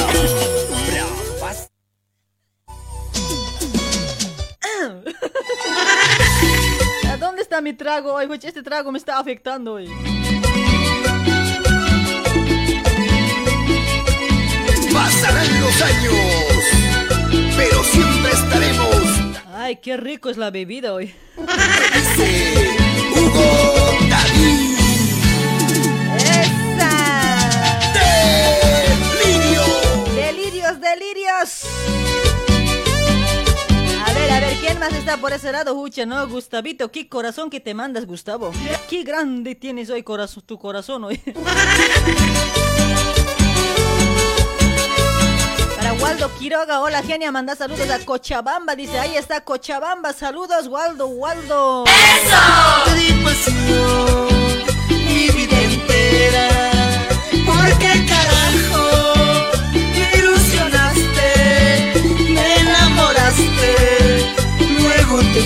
¿A 7.09 7.17
dónde 7.17 7.41
está 7.41 7.61
mi 7.61 7.73
trago 7.73 8.13
hoy? 8.13 8.27
Este 8.43 8.61
trago 8.61 8.91
me 8.91 8.99
está 8.99 9.17
afectando 9.19 9.73
hoy. 9.73 9.89
Pasarán 14.93 15.61
los 15.61 15.81
años, 15.81 16.13
pero 17.55 17.83
siempre 17.83 18.31
estaremos. 18.31 18.95
Ay, 19.53 19.77
qué 19.77 19.97
rico 19.97 20.29
es 20.29 20.37
la 20.37 20.51
bebida 20.51 20.93
hoy. 20.93 21.13
Hugo 23.15 23.97
David. 24.09 24.77
¡Delirios, 30.15 30.79
delirios! 30.79 31.63
A 34.37 34.39
ver, 34.39 34.55
¿quién 34.57 34.77
más 34.77 34.93
está 34.93 35.17
por 35.17 35.33
ese 35.33 35.51
lado, 35.51 35.73
Hucha? 35.73 36.05
¿No, 36.05 36.27
Gustavito? 36.27 36.91
¿Qué 36.91 37.09
corazón 37.09 37.49
que 37.49 37.59
te 37.59 37.73
mandas, 37.73 38.05
Gustavo? 38.05 38.51
Qué 38.87 39.01
grande 39.01 39.55
tienes 39.55 39.89
hoy 39.89 40.03
corazón, 40.03 40.43
tu 40.45 40.59
corazón 40.59 41.05
hoy. 41.05 41.17
Para 45.75 45.93
Waldo 45.93 46.29
Quiroga, 46.37 46.81
hola 46.81 47.01
genia, 47.01 47.31
manda 47.31 47.55
saludos 47.55 47.89
a 47.89 47.97
Cochabamba, 48.05 48.75
dice, 48.75 48.99
ahí 48.99 49.15
está 49.15 49.41
Cochabamba, 49.41 50.13
saludos 50.13 50.67
Waldo, 50.67 51.07
Waldo. 51.07 51.85
Te 55.47 55.56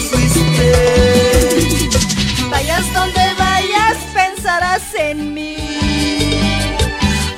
fuiste. 0.10 0.72
Vayas 2.50 2.94
donde 2.94 3.34
vayas, 3.38 3.98
pensarás 4.14 4.94
en 4.96 5.34
mí. 5.34 5.58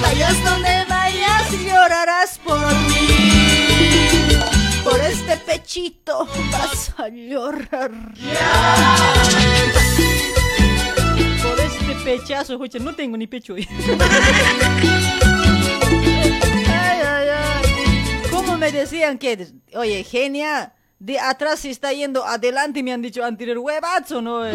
Vayas 0.01 0.43
donde 0.45 0.85
vayas, 0.89 1.51
llorarás 1.65 2.39
por 2.45 2.59
mí. 2.89 3.09
Por 4.85 5.01
este 5.01 5.37
pechito 5.37 6.27
vas 6.51 6.93
a 6.99 7.09
llorar. 7.09 7.91
Por 11.43 11.61
este 11.61 11.95
pechazo, 12.05 12.53
escucha, 12.55 12.79
no 12.79 12.95
tengo 12.95 13.17
ni 13.17 13.27
pecho 13.27 13.55
hoy. 13.55 13.69
Ay, 16.75 16.99
ay, 17.05 17.29
ay. 17.29 17.52
¿Cómo 18.63 18.71
me 18.71 18.79
decían 18.79 19.19
que, 19.19 19.49
oye, 19.75 20.05
genia, 20.05 20.73
de 21.01 21.19
atrás 21.19 21.59
se 21.59 21.71
está 21.71 21.93
yendo 21.93 22.25
adelante, 22.25 22.81
me 22.85 22.93
han 22.93 23.03
dicho 23.03 23.25
anterior, 23.25 23.59
huevazo, 23.59 24.23
¿no? 24.23 24.47
eh? 24.47 24.55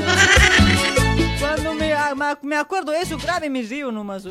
Cuando 1.41 1.73
me, 1.73 1.91
ah, 1.91 2.15
me 2.41 2.55
acuerdo 2.55 2.93
eso, 2.93 3.17
grave 3.17 3.49
me 3.49 3.63
río 3.63 3.91
nomás. 3.91 4.23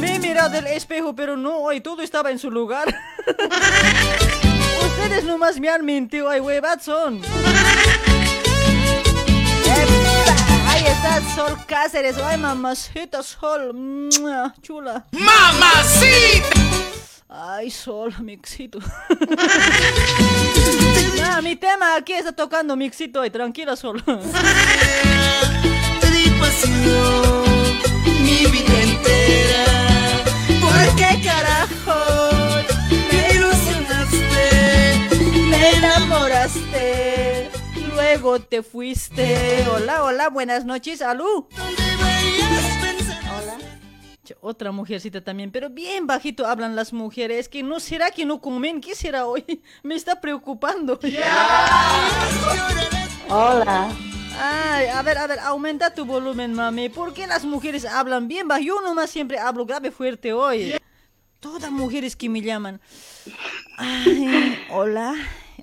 Me 0.00 0.14
he 0.14 0.18
mirado 0.20 0.50
del 0.50 0.68
espejo, 0.68 1.16
pero 1.16 1.36
no, 1.36 1.56
hoy 1.58 1.80
todo 1.80 2.00
estaba 2.00 2.30
en 2.30 2.38
su 2.38 2.48
lugar. 2.48 2.96
Ustedes 4.86 5.24
nomás 5.24 5.58
me 5.58 5.68
han 5.68 5.84
mentido, 5.84 6.28
ay, 6.28 6.38
huevazón. 6.38 7.22
Ahí 10.68 10.84
está 10.86 11.20
Sol 11.34 11.58
Cáceres, 11.66 12.16
ay, 12.18 12.38
mamacita 12.38 13.20
Sol, 13.24 14.08
chula. 14.62 15.06
¡Mamacita! 15.10 16.62
Ay, 17.34 17.70
Sol, 17.70 18.12
mixito. 18.20 18.78
Ah, 21.24 21.40
mi 21.40 21.56
tema 21.56 21.94
aquí 21.96 22.12
está 22.12 22.32
tocando 22.32 22.76
mixito 22.76 23.20
hoy, 23.20 23.30
tranquila, 23.30 23.74
Sol. 23.76 24.02
Te 24.04 24.12
di 26.10 26.28
pasión, 26.38 27.44
mi 28.22 28.44
vida 28.50 28.82
entera. 28.82 29.64
¿Por 30.60 30.96
qué 30.96 31.22
carajo 31.24 32.00
me 32.90 33.34
ilusionaste? 33.34 34.46
Me 35.48 35.70
enamoraste, 35.76 37.50
luego 37.94 38.40
te 38.40 38.62
fuiste. 38.62 39.64
Hola, 39.72 40.02
hola, 40.02 40.28
buenas 40.28 40.66
noches, 40.66 41.00
Alú. 41.00 41.48
Hola. 41.56 42.71
Otra 44.40 44.70
mujercita 44.70 45.20
también, 45.20 45.50
pero 45.50 45.68
bien 45.68 46.06
bajito 46.06 46.46
hablan 46.46 46.76
las 46.76 46.92
mujeres. 46.92 47.48
Que 47.48 47.64
no 47.64 47.80
será 47.80 48.12
que 48.12 48.24
no 48.24 48.40
comen, 48.40 48.80
¿qué 48.80 48.94
será 48.94 49.26
hoy? 49.26 49.62
Me 49.82 49.96
está 49.96 50.20
preocupando. 50.20 51.00
Hola. 53.28 53.90
Ay, 54.38 54.86
a 54.86 55.02
ver, 55.02 55.18
a 55.18 55.26
ver, 55.26 55.40
aumenta 55.40 55.92
tu 55.92 56.04
volumen, 56.04 56.54
mami. 56.54 56.88
¿Por 56.88 57.12
qué 57.12 57.26
las 57.26 57.44
mujeres 57.44 57.84
hablan 57.84 58.28
bien 58.28 58.48
bajo? 58.48 58.62
Yo 58.62 58.80
nomás 58.80 59.10
siempre 59.10 59.38
hablo 59.38 59.66
grave 59.66 59.90
fuerte 59.90 60.32
hoy. 60.32 60.74
Todas 61.40 61.70
mujeres 61.70 62.14
que 62.14 62.28
me 62.28 62.40
llaman. 62.40 62.80
Ay, 63.76 64.58
hola, 64.70 65.14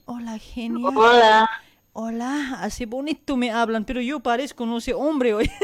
hola, 0.06 0.38
genia. 0.38 0.90
Hola. 0.90 1.50
Hola, 1.94 2.58
así 2.62 2.86
bonito 2.86 3.36
me 3.36 3.52
hablan, 3.52 3.86
pero 3.86 4.02
yo 4.02 4.20
parezco, 4.20 4.66
no 4.66 4.80
sé, 4.80 4.94
hombre 4.94 5.34
hoy. 5.34 5.50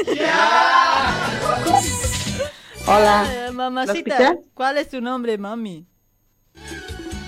Hola. 2.88 3.46
¿Lo 3.46 3.52
mamacita? 3.52 4.36
¿cuál 4.54 4.78
es 4.78 4.88
tu 4.88 5.00
nombre, 5.00 5.36
mami? 5.36 5.84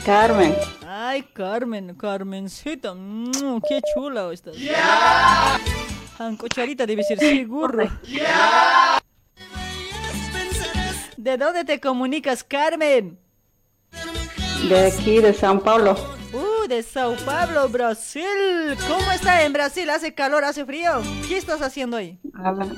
Carmen. 0.04 0.54
Ay, 0.86 1.22
Carmen, 1.32 1.94
Carmencita. 1.94 2.94
mm, 2.94 3.60
qué 3.68 3.80
chula 3.92 4.32
estás. 4.32 4.54
Jancocharita 6.16 6.86
debe 6.86 7.02
ser 7.02 7.18
seguro. 7.18 7.88
¿De 11.16 11.36
dónde 11.36 11.64
te 11.64 11.80
comunicas, 11.80 12.44
Carmen? 12.44 13.18
De 14.68 14.86
aquí, 14.86 15.18
de 15.20 15.34
San 15.34 15.58
Paulo. 15.60 15.96
Uh, 16.32 16.68
de 16.68 16.82
Sao 16.84 17.16
Paulo, 17.24 17.68
Brasil. 17.68 18.76
¿Cómo 18.86 19.10
está 19.10 19.42
en 19.44 19.52
Brasil? 19.52 19.90
¿Hace 19.90 20.14
calor, 20.14 20.44
hace 20.44 20.64
frío? 20.64 21.02
¿Qué 21.26 21.36
estás 21.36 21.60
haciendo 21.62 21.96
ahí? 21.96 22.18
A 22.34 22.52
ver. 22.52 22.68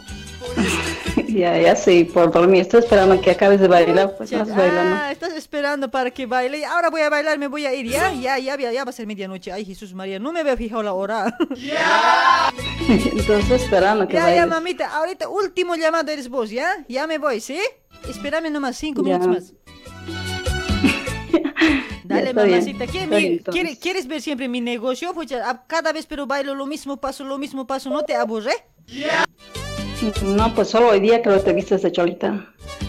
Ya, 1.32 1.58
ya 1.58 1.76
sí, 1.76 2.04
por 2.04 2.30
dormir. 2.32 2.62
Estoy 2.62 2.80
esperando 2.80 3.20
que 3.20 3.30
acabes 3.30 3.60
de 3.60 3.68
bailar. 3.68 4.14
Pues 4.16 4.30
no. 4.32 4.44
Ah, 4.54 5.10
estás 5.12 5.32
esperando 5.34 5.90
para 5.90 6.10
que 6.10 6.26
baile. 6.26 6.64
Ahora 6.64 6.90
voy 6.90 7.00
a 7.02 7.10
bailar, 7.10 7.38
me 7.38 7.46
voy 7.48 7.66
a 7.66 7.74
ir. 7.74 7.86
Ya, 7.86 8.12
ya, 8.12 8.38
ya, 8.38 8.56
ya, 8.56 8.72
ya 8.72 8.84
va 8.84 8.90
a 8.90 8.92
ser 8.92 9.06
medianoche. 9.06 9.52
Ay, 9.52 9.64
Jesús 9.64 9.94
María, 9.94 10.18
no 10.18 10.32
me 10.32 10.40
había 10.40 10.56
fijado 10.56 10.82
la 10.82 10.92
hora. 10.92 11.36
Entonces 12.88 13.62
esperando 13.62 14.06
que 14.08 14.14
ya, 14.14 14.22
bailes. 14.24 14.40
ya, 14.40 14.46
mamita. 14.46 14.96
Ahorita 14.96 15.28
último 15.28 15.76
llamado 15.76 16.10
eres 16.10 16.28
vos, 16.28 16.50
¿ya? 16.50 16.84
Ya 16.88 17.06
me 17.06 17.18
voy, 17.18 17.40
¿sí? 17.40 17.58
Espérame 18.08 18.50
nomás 18.50 18.76
cinco 18.76 19.02
Ya. 19.04 19.18
minutos 19.18 19.52
más. 19.52 19.54
Dale, 22.04 22.32
bien. 22.32 22.50
mamacita. 22.50 22.86
¿Qué, 22.86 23.02
Está 23.04 23.14
mi- 23.14 23.20
bien, 23.20 23.32
entonces. 23.34 23.62
¿quiere- 23.62 23.78
¿Quieres 23.78 24.06
ver 24.08 24.20
siempre 24.20 24.48
mi 24.48 24.60
negocio? 24.60 25.14
Pues 25.14 25.28
ya, 25.28 25.64
cada 25.66 25.92
vez 25.92 26.06
pero 26.06 26.26
bailo 26.26 26.54
lo 26.54 26.66
mismo 26.66 26.96
paso, 26.96 27.22
lo 27.24 27.38
mismo 27.38 27.66
paso. 27.66 27.88
¿No 27.90 28.02
te 28.02 28.14
aburre? 28.16 28.52
No, 30.22 30.54
pues 30.54 30.68
solo 30.68 30.88
hoy 30.88 31.00
día 31.00 31.22
que 31.22 31.28
lo 31.28 31.40
te 31.40 31.52
vistes 31.52 31.82
de 31.82 31.92
cholita. 31.92 32.46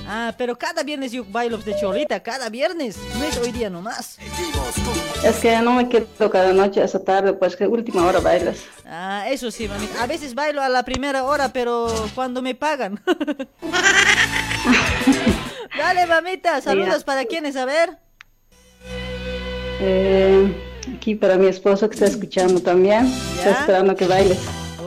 Ah, 0.07 0.33
pero 0.38 0.57
cada 0.57 0.83
viernes 0.83 1.11
yo 1.11 1.25
bailo 1.25 1.57
de 1.57 1.75
cholita, 1.75 2.21
cada 2.21 2.49
viernes. 2.49 2.97
No 3.17 3.23
es 3.23 3.38
hoy 3.38 3.51
día 3.51 3.69
nomás. 3.69 4.17
Es 5.23 5.38
que 5.38 5.57
no 5.59 5.73
me 5.73 5.89
quedo 5.89 6.30
cada 6.30 6.53
noche 6.53 6.81
hasta 6.81 7.03
tarde, 7.03 7.33
pues 7.33 7.55
que 7.55 7.67
última 7.67 8.05
hora 8.05 8.19
bailas. 8.19 8.59
Ah, 8.85 9.25
eso 9.30 9.51
sí, 9.51 9.67
mami. 9.67 9.88
A 9.99 10.07
veces 10.07 10.35
bailo 10.35 10.61
a 10.61 10.69
la 10.69 10.83
primera 10.83 11.23
hora, 11.23 11.53
pero 11.53 11.88
cuando 12.15 12.41
me 12.41 12.55
pagan. 12.55 13.01
Dale, 15.77 16.05
mamita. 16.05 16.61
Saludos 16.61 17.03
para 17.03 17.25
quienes, 17.25 17.55
a 17.55 17.65
ver. 17.65 17.97
Eh, 19.80 20.53
aquí 20.95 21.15
para 21.15 21.38
mi 21.38 21.47
esposo 21.47 21.89
que 21.89 21.95
está 21.95 22.07
escuchando 22.07 22.61
también. 22.61 23.05
Está 23.38 23.51
esperando 23.51 23.95
que 23.95 24.07
bailes. 24.07 24.39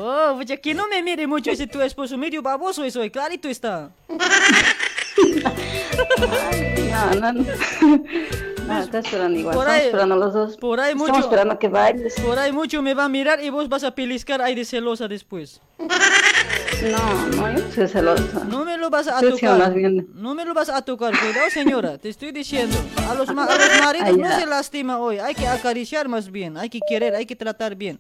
Oh, 0.06 0.34
pues 0.36 0.60
que 0.60 0.74
no 0.74 0.86
me 0.86 1.02
mire 1.02 1.26
mucho 1.26 1.50
ese 1.50 1.66
tu 1.66 1.80
esposo, 1.80 2.18
medio 2.18 2.42
baboso 2.42 2.84
eso, 2.84 3.00
clarito 3.10 3.48
está. 3.48 3.90
No, 6.90 7.14
no, 7.20 7.32
no. 7.32 7.44
No, 8.66 8.80
está 8.82 8.98
esperando 8.98 9.38
igual. 9.38 9.54
Por 9.54 9.64
Estamos 9.64 9.80
ahí- 9.80 9.86
esperando 9.86 10.16
los 10.16 10.32
dos. 10.34 10.56
Por 10.58 10.80
ahí 10.80 10.94
mucho. 10.94 11.06
Estamos 11.06 11.24
esperando 11.26 11.58
que 11.58 11.68
bailes. 11.68 12.14
Por 12.20 12.38
ahí 12.38 12.52
mucho 12.52 12.82
me 12.82 12.94
va 12.94 13.04
a 13.04 13.08
mirar 13.08 13.42
y 13.42 13.50
vos 13.50 13.68
vas 13.68 13.84
a 13.84 13.94
peliscar 13.94 14.40
ahí 14.42 14.54
de 14.54 14.64
celosa 14.64 15.06
después. 15.08 15.60
No, 15.78 17.26
no, 17.36 17.52
yo 17.58 17.72
soy 17.74 17.88
celosa. 17.88 18.44
No 18.48 18.64
me 18.64 18.76
lo 18.78 18.90
vas 18.90 19.08
a 19.08 19.20
tocar. 19.20 19.58
más 19.58 19.74
bien. 19.74 20.06
No 20.14 20.34
me 20.34 20.44
lo 20.44 20.52
vas 20.54 20.68
a 20.68 20.82
tocar, 20.82 21.12
cuidado 21.18 21.48
señora, 21.50 21.98
te 21.98 22.08
estoy 22.10 22.32
diciendo. 22.32 22.76
A 23.08 23.14
los, 23.14 23.32
ma- 23.34 23.44
a 23.44 23.54
los 23.56 23.80
maridos 23.82 24.08
Ay, 24.08 24.16
no 24.16 24.38
se 24.38 24.46
lastima 24.46 24.98
hoy, 24.98 25.18
hay 25.18 25.34
que 25.34 25.46
acariciar 25.46 26.08
más 26.08 26.30
bien, 26.30 26.56
hay 26.58 26.68
que 26.70 26.80
querer, 26.86 27.14
hay 27.14 27.26
que 27.26 27.36
tratar 27.36 27.74
bien. 27.74 27.98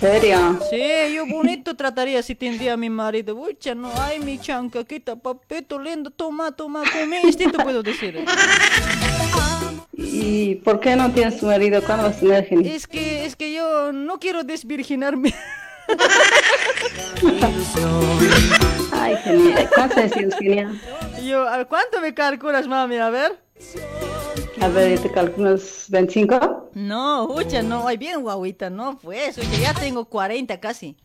¿Serio? 0.00 0.60
Sí, 0.70 1.14
yo 1.14 1.26
bonito 1.26 1.74
trataría 1.74 2.22
si 2.22 2.36
tendría 2.36 2.74
a 2.74 2.76
mi 2.76 2.88
marido. 2.88 3.34
Ucha, 3.34 3.74
no, 3.74 3.90
ay, 4.00 4.20
mi 4.20 4.38
chanca, 4.38 4.84
quita 4.84 5.16
papito 5.16 5.78
lindo, 5.78 6.10
toma, 6.10 6.52
toma, 6.52 6.84
come, 6.92 7.20
instinto 7.22 7.58
puedo 7.58 7.82
decir. 7.82 8.24
¿Y 9.92 10.54
por 10.56 10.78
qué 10.78 10.94
no 10.94 11.10
tienes 11.10 11.38
tu 11.40 11.46
marido? 11.46 11.82
¿Cuándo 11.82 12.04
vas 12.04 12.22
a? 12.22 12.38
Es 12.38 12.86
que, 12.86 13.24
es 13.24 13.34
que 13.34 13.52
yo 13.52 13.92
no 13.92 14.20
quiero 14.20 14.44
desvirginarme. 14.44 15.34
Ay, 18.92 19.16
genial. 19.24 19.68
¿Cuántos 19.74 19.98
años 19.98 20.12
tienes, 20.12 20.38
genial? 20.38 20.80
Yo, 21.24 21.48
¿a 21.48 21.64
¿cuánto 21.64 22.00
me 22.00 22.14
calculas, 22.14 22.68
mami? 22.68 22.98
A 22.98 23.10
ver. 23.10 23.47
A 24.60 24.68
ver, 24.68 24.96
yo 24.96 25.02
te 25.02 25.10
calculo 25.10 25.50
unos 25.50 25.86
25. 25.88 26.70
No, 26.74 27.24
ucha, 27.28 27.62
no, 27.62 27.86
ay, 27.86 27.96
bien 27.96 28.20
guaguita, 28.22 28.70
no, 28.70 28.98
pues, 28.98 29.38
ucha, 29.38 29.58
ya 29.60 29.74
tengo 29.74 30.04
40 30.04 30.58
casi. 30.60 30.96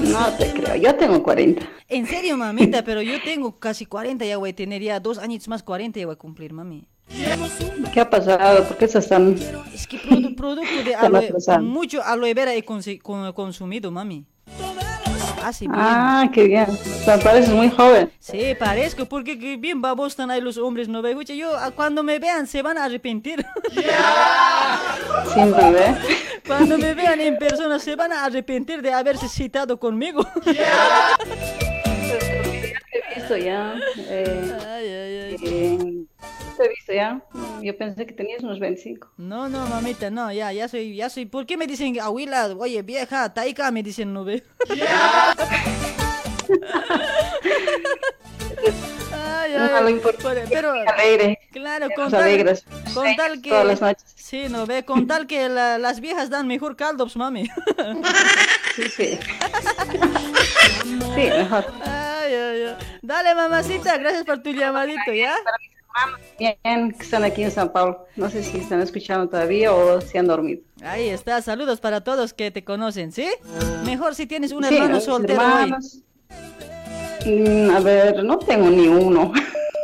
No 0.00 0.26
te 0.38 0.52
creo, 0.52 0.76
yo 0.76 0.94
tengo 0.94 1.22
40. 1.22 1.68
En 1.88 2.06
serio, 2.06 2.36
mamita, 2.36 2.82
pero 2.84 3.02
yo 3.02 3.20
tengo 3.22 3.58
casi 3.58 3.86
40, 3.86 4.24
ya 4.24 4.36
voy 4.38 4.50
a 4.50 4.54
tener 4.56 4.80
ya 4.82 5.00
dos 5.00 5.18
años 5.18 5.46
más 5.48 5.62
40 5.62 5.98
ya 6.00 6.06
voy 6.06 6.14
a 6.14 6.16
cumplir, 6.16 6.52
mami. 6.52 6.86
¿Qué 7.92 8.00
ha 8.00 8.08
pasado? 8.08 8.64
¿Por 8.64 8.76
qué 8.78 8.84
estás 8.86 9.08
tan...? 9.08 9.36
Es 9.74 9.86
que 9.86 9.98
produ- 9.98 10.34
producto 10.34 10.82
de 10.84 10.94
aloe, 10.94 11.32
mucho 11.60 12.02
aloe 12.02 12.32
vera 12.34 12.54
he 12.54 12.62
consumido, 12.64 13.90
mami. 13.90 14.24
Así 15.42 15.66
bien. 15.66 15.80
Ah, 15.80 16.30
qué 16.32 16.44
bien. 16.44 16.66
O 16.70 17.04
sea, 17.04 17.18
pareces 17.18 17.52
muy 17.52 17.70
joven. 17.70 18.10
Sí, 18.18 18.54
parezco, 18.58 19.06
porque 19.06 19.38
que 19.38 19.56
bien 19.56 19.80
babos 19.80 20.12
están 20.12 20.30
ahí 20.30 20.40
los 20.40 20.56
hombres, 20.56 20.88
¿no? 20.88 21.06
Escucha, 21.06 21.34
yo, 21.34 21.56
ah, 21.56 21.70
cuando 21.70 22.02
me 22.02 22.18
vean 22.18 22.46
se 22.46 22.62
van 22.62 22.78
a 22.78 22.84
arrepentir. 22.84 23.44
Sí, 25.34 25.40
¿no 25.40 25.72
ve? 25.72 25.94
Cuando 26.46 26.76
me 26.76 26.94
vean 26.94 27.20
en 27.20 27.38
persona 27.38 27.78
se 27.78 27.94
van 27.96 28.12
a 28.12 28.24
arrepentir 28.24 28.82
de 28.82 28.92
haberse 28.92 29.28
citado 29.28 29.78
conmigo. 29.78 30.26
Visto 33.14 33.36
ya. 33.36 33.74
Eh, 33.96 35.36
eh, 35.42 36.06
te 36.56 36.64
he 36.64 36.68
visto 36.68 36.92
ya. 36.92 37.20
Yo 37.62 37.76
pensé 37.76 38.06
que 38.06 38.12
tenías 38.12 38.42
unos 38.42 38.58
25. 38.60 39.08
No, 39.16 39.48
no, 39.48 39.66
mamita, 39.66 40.10
no, 40.10 40.32
ya, 40.32 40.52
ya 40.52 40.68
soy, 40.68 40.94
ya 40.96 41.08
soy. 41.10 41.26
¿Por 41.26 41.46
qué 41.46 41.56
me 41.56 41.66
dicen, 41.66 41.98
abuela, 42.00 42.46
oye, 42.58 42.82
vieja, 42.82 43.32
taika, 43.32 43.70
me 43.70 43.82
dicen, 43.82 44.12
no 44.12 44.24
ve? 44.24 44.42
Ay, 49.14 49.52
No, 49.56 49.64
ay, 49.76 49.82
lo 49.82 49.88
importante 49.90 50.44
pero, 50.50 50.72
alegre. 50.72 51.38
claro, 51.52 51.88
con 51.96 52.10
tal, 52.10 52.22
alegres. 52.22 52.64
con 52.94 53.16
tal 53.16 53.40
que, 53.42 53.50
Todas 53.50 53.66
las 53.66 53.80
noches. 53.80 54.12
sí, 54.14 54.46
no 54.48 54.66
ve, 54.66 54.84
con 54.84 55.06
tal 55.06 55.26
que 55.26 55.48
la- 55.48 55.78
las 55.78 56.00
viejas 56.00 56.30
dan 56.30 56.46
mejor 56.46 56.76
caldo, 56.76 57.04
pues, 57.04 57.16
mami. 57.16 57.48
Sí, 58.76 58.88
sí. 58.88 59.18
Sí, 60.82 61.30
mejor. 61.30 61.66
Ay, 61.84 62.34
ay, 62.34 62.62
ay. 62.62 62.76
Dale, 63.02 63.34
mamacita, 63.34 63.96
gracias 63.98 64.24
por 64.24 64.42
tu 64.42 64.50
llamadito, 64.52 65.12
¿ya? 65.12 65.34
Bien, 66.38 66.92
que 66.92 67.02
están 67.02 67.24
aquí 67.24 67.42
en 67.42 67.50
San 67.50 67.72
Paulo. 67.72 68.06
No 68.16 68.28
sé 68.30 68.42
si 68.42 68.58
están 68.58 68.80
escuchando 68.80 69.28
todavía 69.28 69.72
o 69.72 70.00
si 70.00 70.18
han 70.18 70.26
dormido. 70.26 70.62
Ahí 70.82 71.08
está, 71.08 71.40
saludos 71.42 71.80
para 71.80 72.02
todos 72.02 72.32
que 72.34 72.50
te 72.50 72.64
conocen, 72.64 73.12
¿sí? 73.12 73.28
Mejor 73.84 74.14
si 74.14 74.26
tienes 74.26 74.52
un 74.52 74.64
Sí, 74.64 74.74
hermano 74.76 75.00
soltero 75.00 75.40
hermanos. 75.40 75.98
Mm, 77.24 77.70
a 77.70 77.80
ver, 77.80 78.24
no 78.24 78.38
tengo 78.38 78.68
ni 78.70 78.88
uno. 78.88 79.32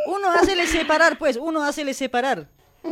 Uno 0.07 0.31
hácele 0.31 0.67
separar, 0.67 1.19
pues, 1.19 1.37
uno 1.37 1.63
hácele 1.63 1.95
separar. 1.95 2.49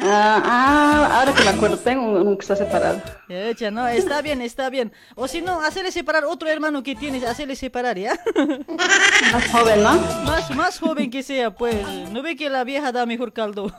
Ah, 0.00 0.42
ah, 0.44 1.18
ahora 1.18 1.34
que 1.34 1.42
me 1.42 1.50
acuerdo, 1.50 1.76
tengo 1.78 2.20
uno 2.20 2.36
que 2.36 2.42
está 2.42 2.54
separado. 2.56 3.02
Echa, 3.28 3.70
no, 3.70 3.86
está 3.88 4.22
bien, 4.22 4.40
está 4.42 4.70
bien. 4.70 4.92
O 5.14 5.26
si 5.26 5.40
no, 5.40 5.60
hacerle 5.60 5.90
separar 5.90 6.24
otro 6.24 6.48
hermano 6.48 6.82
que 6.82 6.94
tienes, 6.94 7.24
hacerle 7.24 7.56
separar, 7.56 7.98
¿ya? 7.98 8.18
Más 9.32 9.50
joven, 9.50 9.82
¿no? 9.82 9.94
Más, 10.24 10.54
más 10.54 10.78
joven 10.78 11.10
que 11.10 11.22
sea, 11.22 11.50
pues. 11.50 11.76
¿No 12.10 12.22
ve 12.22 12.36
que 12.36 12.48
la 12.48 12.64
vieja 12.64 12.92
da 12.92 13.06
mejor 13.06 13.32
caldo? 13.32 13.72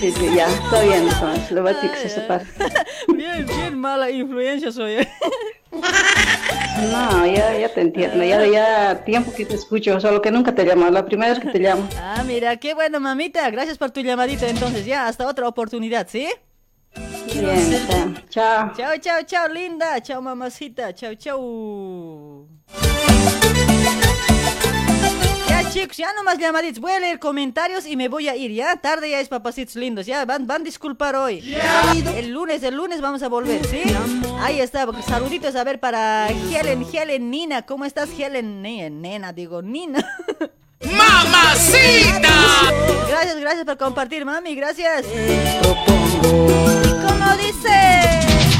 Sí, 0.00 0.12
sí, 0.12 0.34
ya, 0.34 0.48
está 0.48 0.82
bien, 0.82 1.08
entonces, 1.08 1.50
le 1.50 1.60
voy 1.60 1.70
a 1.70 1.74
decir 1.74 1.90
que 1.90 1.96
se 1.96 2.08
separe. 2.10 2.44
Bien, 3.08 3.46
bien 3.46 3.78
mala 3.78 4.10
influencia 4.10 4.70
soy. 4.70 5.06
No, 5.72 7.26
ya, 7.26 7.58
ya 7.58 7.68
te 7.72 7.80
entiendo, 7.80 8.24
ya, 8.24 8.46
ya 8.46 9.04
tiempo 9.04 9.32
que 9.32 9.44
te 9.46 9.54
escucho, 9.54 10.00
solo 10.00 10.20
que 10.20 10.30
nunca 10.30 10.54
te 10.54 10.64
llamo, 10.64 10.88
la 10.90 11.04
primera 11.04 11.32
vez 11.32 11.40
que 11.42 11.50
te 11.50 11.58
llamo. 11.58 11.88
Ah, 11.98 12.22
mira, 12.24 12.56
qué 12.58 12.74
bueno, 12.74 13.00
mamita. 13.00 13.50
Gracias 13.50 13.78
por 13.78 13.90
tu 13.90 14.00
llamadita, 14.00 14.48
entonces, 14.48 14.84
ya, 14.84 15.06
hasta 15.06 15.26
otra 15.26 15.48
oportunidad, 15.48 16.06
¿sí? 16.08 16.28
Bien, 17.32 18.22
chao. 18.28 18.72
Chao, 18.76 18.96
chao, 19.00 19.22
chao, 19.24 19.48
linda. 19.48 20.00
Chao, 20.02 20.20
mamacita. 20.20 20.94
Chao, 20.94 21.14
chao. 21.14 22.48
Chicos, 25.72 25.96
ya 25.96 26.12
nomás 26.12 26.36
llamaditos. 26.38 26.80
Voy 26.80 26.92
a 26.92 27.00
leer 27.00 27.18
comentarios 27.18 27.86
y 27.86 27.96
me 27.96 28.08
voy 28.08 28.28
a 28.28 28.36
ir, 28.36 28.52
¿ya? 28.52 28.76
Tarde 28.76 29.08
ya 29.10 29.20
es, 29.20 29.28
papacitos 29.28 29.74
lindos. 29.76 30.04
Ya, 30.04 30.24
van, 30.26 30.46
van 30.46 30.60
a 30.60 30.64
disculpar 30.64 31.16
hoy. 31.16 31.56
El 32.14 32.30
lunes, 32.30 32.62
el 32.62 32.74
lunes 32.76 33.00
vamos 33.00 33.22
a 33.22 33.28
volver, 33.28 33.66
¿sí? 33.66 33.80
Ahí 34.40 34.60
está. 34.60 34.86
Saluditos, 35.06 35.56
a 35.56 35.64
ver, 35.64 35.80
para 35.80 36.28
Helen, 36.28 36.86
Helen, 36.92 37.30
Nina. 37.30 37.62
¿Cómo 37.62 37.86
estás, 37.86 38.10
Helen? 38.18 38.60
Ne- 38.60 38.90
Nena, 38.90 39.32
digo, 39.32 39.62
Nina. 39.62 40.06
¡Mamacita! 40.84 42.28
Gracias, 43.08 43.36
gracias 43.40 43.64
por 43.64 43.78
compartir, 43.78 44.24
mami. 44.26 44.54
Gracias. 44.54 45.06
Y 45.06 46.90
como 47.06 47.36
dice, 47.36 47.72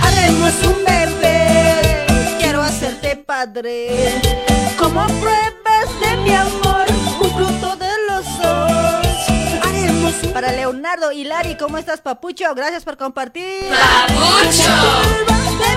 haremos 0.02 0.52
un 0.64 0.82
bebé. 0.84 2.06
Quiero 2.40 2.62
hacerte 2.62 3.16
padre. 3.16 4.12
Como 4.78 5.04
pruebas 5.06 6.00
de 6.00 6.16
mi 6.22 6.32
amor, 6.34 6.86
fruto 7.34 7.76
de 7.76 7.90
los 8.08 8.24
dos. 8.38 9.06
Haremos 9.64 10.12
Para 10.32 10.52
Leonardo 10.52 11.12
Hilari, 11.12 11.56
¿cómo 11.56 11.78
estás, 11.78 12.00
Papucho? 12.00 12.54
Gracias 12.54 12.84
por 12.84 12.96
compartir. 12.96 13.64
de 13.64 13.72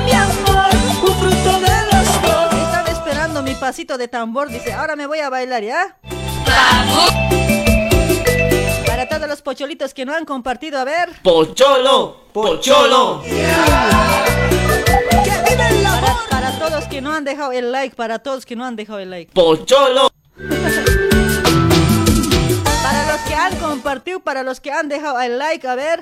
mi 0.05 0.11
amor, 0.11 0.69
un 1.03 1.15
fruto 1.19 1.59
de 1.59 1.75
los 1.91 2.21
dos. 2.21 2.53
Están 2.53 2.87
esperando 2.87 3.41
mi 3.43 3.53
pasito 3.55 3.97
de 3.97 4.07
tambor, 4.07 4.49
dice. 4.49 4.73
Ahora 4.73 4.95
me 4.95 5.05
voy 5.07 5.19
a 5.19 5.29
bailar, 5.29 5.63
¿ya? 5.63 5.97
Para 8.85 9.07
todos 9.09 9.27
los 9.27 9.41
pocholitos 9.41 9.93
que 9.93 10.05
no 10.05 10.13
han 10.13 10.25
compartido, 10.25 10.79
a 10.79 10.83
ver. 10.83 11.09
Pocholo, 11.21 12.21
pocholo. 12.31 13.23
Para, 15.83 16.17
para 16.29 16.59
todos 16.59 16.85
que 16.85 17.01
no 17.01 17.13
han 17.13 17.23
dejado 17.23 17.51
el 17.51 17.71
like, 17.71 17.95
para 17.95 18.19
todos 18.19 18.45
que 18.45 18.55
no 18.55 18.65
han 18.65 18.75
dejado 18.75 18.99
el 18.99 19.09
like. 19.09 19.31
Pocholo. 19.33 20.11
Han 23.45 23.55
compartido, 23.57 24.19
para 24.21 24.41
los 24.41 24.59
que 24.59 24.71
han 24.71 24.89
dejado 24.89 25.21
el 25.21 25.37
like, 25.37 25.67
a 25.67 25.75
ver. 25.75 25.99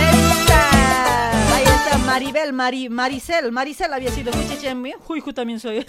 ¡Esta! 0.00 1.30
Ahí 1.54 1.62
está 1.62 1.98
Maribel, 1.98 2.52
Mari, 2.52 2.88
Maricel, 2.88 3.52
Maricel 3.52 3.92
había 3.92 4.10
sido 4.10 4.32
yo 4.32 5.34
también 5.34 5.60
soy. 5.60 5.86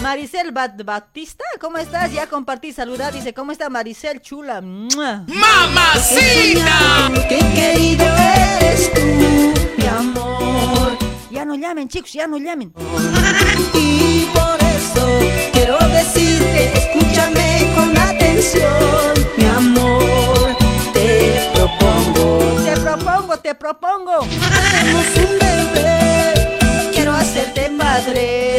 Maricel 0.00 0.52
Bat 0.52 0.80
Batista, 0.84 1.42
¿cómo 1.60 1.78
estás? 1.78 2.12
Ya 2.12 2.28
compartí, 2.28 2.72
saludar, 2.72 3.12
dice, 3.12 3.34
¿cómo 3.34 3.50
está 3.50 3.68
Maricel? 3.68 4.20
Chula. 4.20 4.60
¡Mamacita! 4.60 5.26
¡Qué 7.28 7.38
querido 7.52 8.06
eres 8.06 8.92
tú, 8.92 9.00
mi 9.76 9.86
amor! 9.86 10.96
Ya 11.32 11.44
no 11.44 11.56
llamen, 11.56 11.88
chicos, 11.88 12.12
ya 12.12 12.28
no 12.28 12.38
llamen. 12.38 12.72
Quiero 15.52 15.78
decirte, 15.88 16.72
escúchame 16.74 17.72
con 17.74 17.96
atención, 17.96 19.14
mi 19.36 19.44
amor. 19.44 20.56
Te 20.92 21.50
propongo, 21.54 22.62
Te 22.64 22.76
propongo, 22.80 23.36
te 23.38 23.54
propongo. 23.54 24.18
tenemos 24.80 25.06
un 25.16 25.38
bebé. 25.38 26.58
Quiero 26.94 27.12
hacerte 27.12 27.70
madre. 27.70 28.53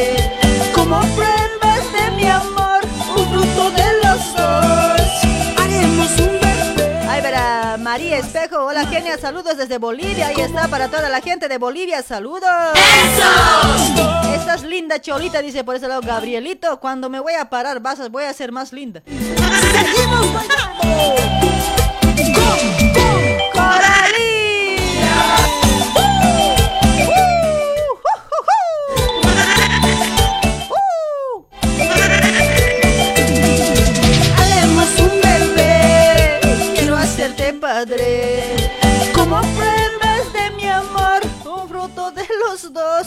María 7.96 8.18
Espejo, 8.18 8.58
hola 8.58 8.86
genia, 8.88 9.16
saludos 9.16 9.56
desde 9.56 9.78
Bolivia. 9.78 10.26
Ahí 10.26 10.38
está 10.38 10.68
para 10.68 10.88
toda 10.88 11.08
la 11.08 11.22
gente 11.22 11.48
de 11.48 11.56
Bolivia, 11.56 12.02
saludos. 12.02 12.50
¡Eso! 12.74 14.34
Estás 14.34 14.64
linda, 14.64 15.00
Cholita, 15.00 15.40
dice 15.40 15.64
por 15.64 15.76
ese 15.76 15.88
lado 15.88 16.02
Gabrielito. 16.02 16.78
Cuando 16.78 17.08
me 17.08 17.20
voy 17.20 17.32
a 17.32 17.48
parar, 17.48 17.80
vas 17.80 17.98
a, 18.00 18.10
voy 18.10 18.24
a 18.24 18.34
ser 18.34 18.52
más 18.52 18.74
linda. 18.74 19.00
Seguimos. 19.06 20.26
Padre. 37.76 38.56
Como 39.14 39.38
pruebas 39.58 40.32
de 40.32 40.50
mi 40.56 40.66
amor, 40.66 41.20
Un 41.44 41.68
fruto 41.68 42.10
de 42.10 42.26
los 42.42 42.72
dos. 42.72 43.06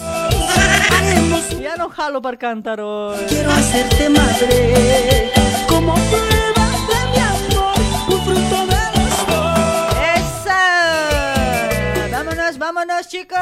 haremos 0.95 1.49
Ya 1.59 1.75
no 1.75 1.89
jalo 1.89 2.21
para 2.21 2.37
cantar 2.37 2.79
hoy. 2.79 3.17
Quiero 3.27 3.49
hacerte 3.51 4.09
madre. 4.09 5.31
Como 5.67 5.93
pruebas 6.11 6.77
de 6.91 6.99
mi 7.11 7.19
amor, 7.35 7.77
un 8.13 8.21
fruto 8.25 8.57
de 8.73 8.81
los 8.97 9.15
dos. 9.31 9.95
¡Esa! 10.17 10.61
Vámonos, 12.11 12.57
vámonos, 12.59 13.07
chicos. 13.07 13.39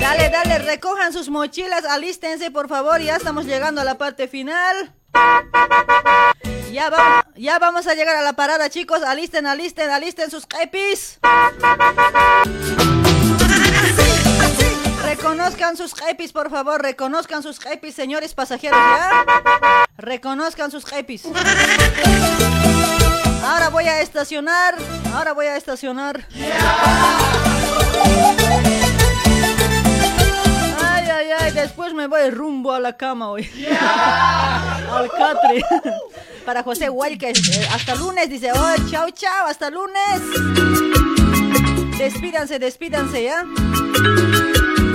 Dale, 0.00 0.28
dale, 0.30 0.58
recojan 0.58 1.12
sus 1.12 1.28
mochilas, 1.28 1.84
alístense, 1.84 2.50
por 2.50 2.68
favor. 2.68 3.00
Ya 3.00 3.14
estamos 3.14 3.44
llegando 3.44 3.80
a 3.80 3.84
la 3.84 3.96
parte 3.96 4.26
final. 4.26 4.92
Ya 6.72 6.90
vamos, 6.90 7.24
ya 7.36 7.58
vamos 7.58 7.86
a 7.86 7.94
llegar 7.94 8.16
a 8.16 8.22
la 8.22 8.34
parada, 8.34 8.68
chicos. 8.68 9.02
Alisten, 9.02 9.46
alisten, 9.46 9.90
alisten 9.90 10.30
sus 10.30 10.46
epis. 10.60 11.18
Reconozcan 15.02 15.76
sus 15.76 15.94
epis, 16.08 16.32
por 16.32 16.50
favor. 16.50 16.82
Reconozcan 16.82 17.42
sus 17.42 17.64
epis, 17.66 17.94
señores 17.94 18.34
pasajeros, 18.34 18.78
¿ya? 18.78 19.24
Reconozcan 19.96 20.70
sus 20.70 20.90
epis. 20.92 21.24
Ahora 23.42 23.70
voy 23.70 23.84
a 23.84 24.00
estacionar. 24.02 24.76
Ahora 25.14 25.32
voy 25.32 25.46
a 25.46 25.56
estacionar. 25.56 26.26
Ay, 31.32 31.46
ay. 31.46 31.52
Después 31.52 31.94
me 31.94 32.06
voy 32.06 32.30
rumbo 32.30 32.72
a 32.72 32.80
la 32.80 32.96
cama 32.96 33.30
hoy. 33.30 33.48
Al 34.90 35.10
catre. 35.10 35.64
Para 36.46 36.62
José 36.62 36.88
Huayques. 36.88 37.56
eh, 37.58 37.68
hasta 37.72 37.94
lunes, 37.94 38.30
dice. 38.30 38.50
Oh, 38.52 38.74
chao, 38.90 39.10
chao. 39.10 39.46
Hasta 39.46 39.70
lunes. 39.70 40.22
Despídanse, 41.98 42.58
despídanse, 42.58 43.24
¿ya? 43.24 43.44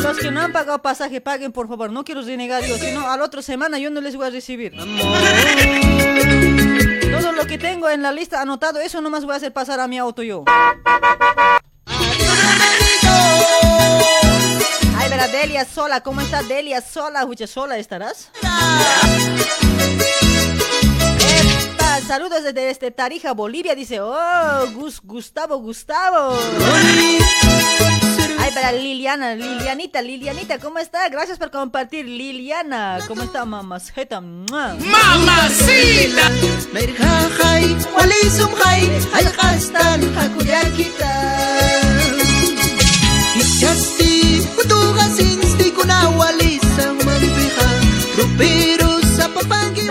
Los 0.02 0.18
que 0.18 0.32
no 0.32 0.42
han 0.42 0.52
pagado 0.52 0.82
pasaje, 0.82 1.22
paguen, 1.22 1.52
por 1.52 1.68
favor. 1.68 1.92
No 1.92 2.04
quiero 2.04 2.22
renegar 2.22 2.64
yo. 2.64 2.78
Si 2.78 2.92
no, 2.92 3.10
a 3.10 3.18
la 3.18 3.24
otra 3.24 3.42
semana 3.42 3.78
yo 3.78 3.90
no 3.90 4.02
les 4.02 4.16
voy 4.16 4.28
a 4.28 4.30
recibir. 4.32 4.74
Todo 7.12 7.32
lo 7.34 7.46
que 7.46 7.58
tengo 7.58 7.90
en 7.90 8.02
la 8.02 8.12
lista 8.12 8.42
anotado, 8.42 8.80
eso 8.80 9.02
nomás 9.02 9.24
voy 9.26 9.34
a 9.34 9.38
hacer 9.38 9.54
pasar 9.54 9.80
a 9.80 9.88
mi 9.88 9.98
auto 9.98 10.24
yo. 10.24 10.44
Delia 15.28 15.66
sola, 15.66 16.02
¿cómo 16.02 16.22
está 16.22 16.44
Delia 16.44 16.82
sola? 16.82 17.26
Uche, 17.26 17.48
sola 17.48 17.78
estarás. 17.78 18.30
Epa, 21.20 22.02
saludos 22.06 22.44
desde 22.44 22.70
este 22.70 22.92
Tarija, 22.92 23.34
Bolivia, 23.34 23.74
dice, 23.76 24.02
oh, 24.02 24.72
Gus, 24.74 25.00
Gustavo, 25.02 25.58
Gustavo. 25.58 26.38
Ay, 28.40 28.52
para 28.54 28.72
Liliana, 28.74 29.36
Lilianita, 29.36 30.02
Lilianita, 30.02 30.60
¿cómo 30.60 30.80
está? 30.80 31.08
Gracias 31.10 31.38
por 31.40 31.52
compartir, 31.52 32.06
Liliana. 32.06 33.00
¿Cómo 33.08 33.24
está, 33.24 33.46
mamacita? 33.46 34.20
¡Mamacita! 34.20 34.82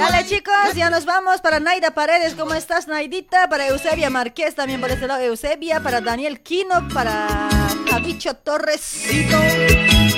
Dale 0.02 0.26
chicos, 0.26 0.74
ya 0.74 0.90
nos 0.90 1.04
vamos 1.04 1.40
para 1.40 1.60
Naida 1.60 1.92
Paredes, 1.92 2.34
¿cómo 2.34 2.54
estás 2.54 2.88
Naidita? 2.88 3.48
Para 3.48 3.68
Eusebia 3.68 4.10
Márquez, 4.10 4.54
también 4.56 4.80
por 4.80 4.90
este 4.90 5.06
lado 5.06 5.20
Eusebia, 5.20 5.80
para 5.80 6.00
Daniel 6.00 6.40
Quino, 6.40 6.88
para 6.92 7.48
Javicho 7.88 8.34
Torres. 8.34 9.04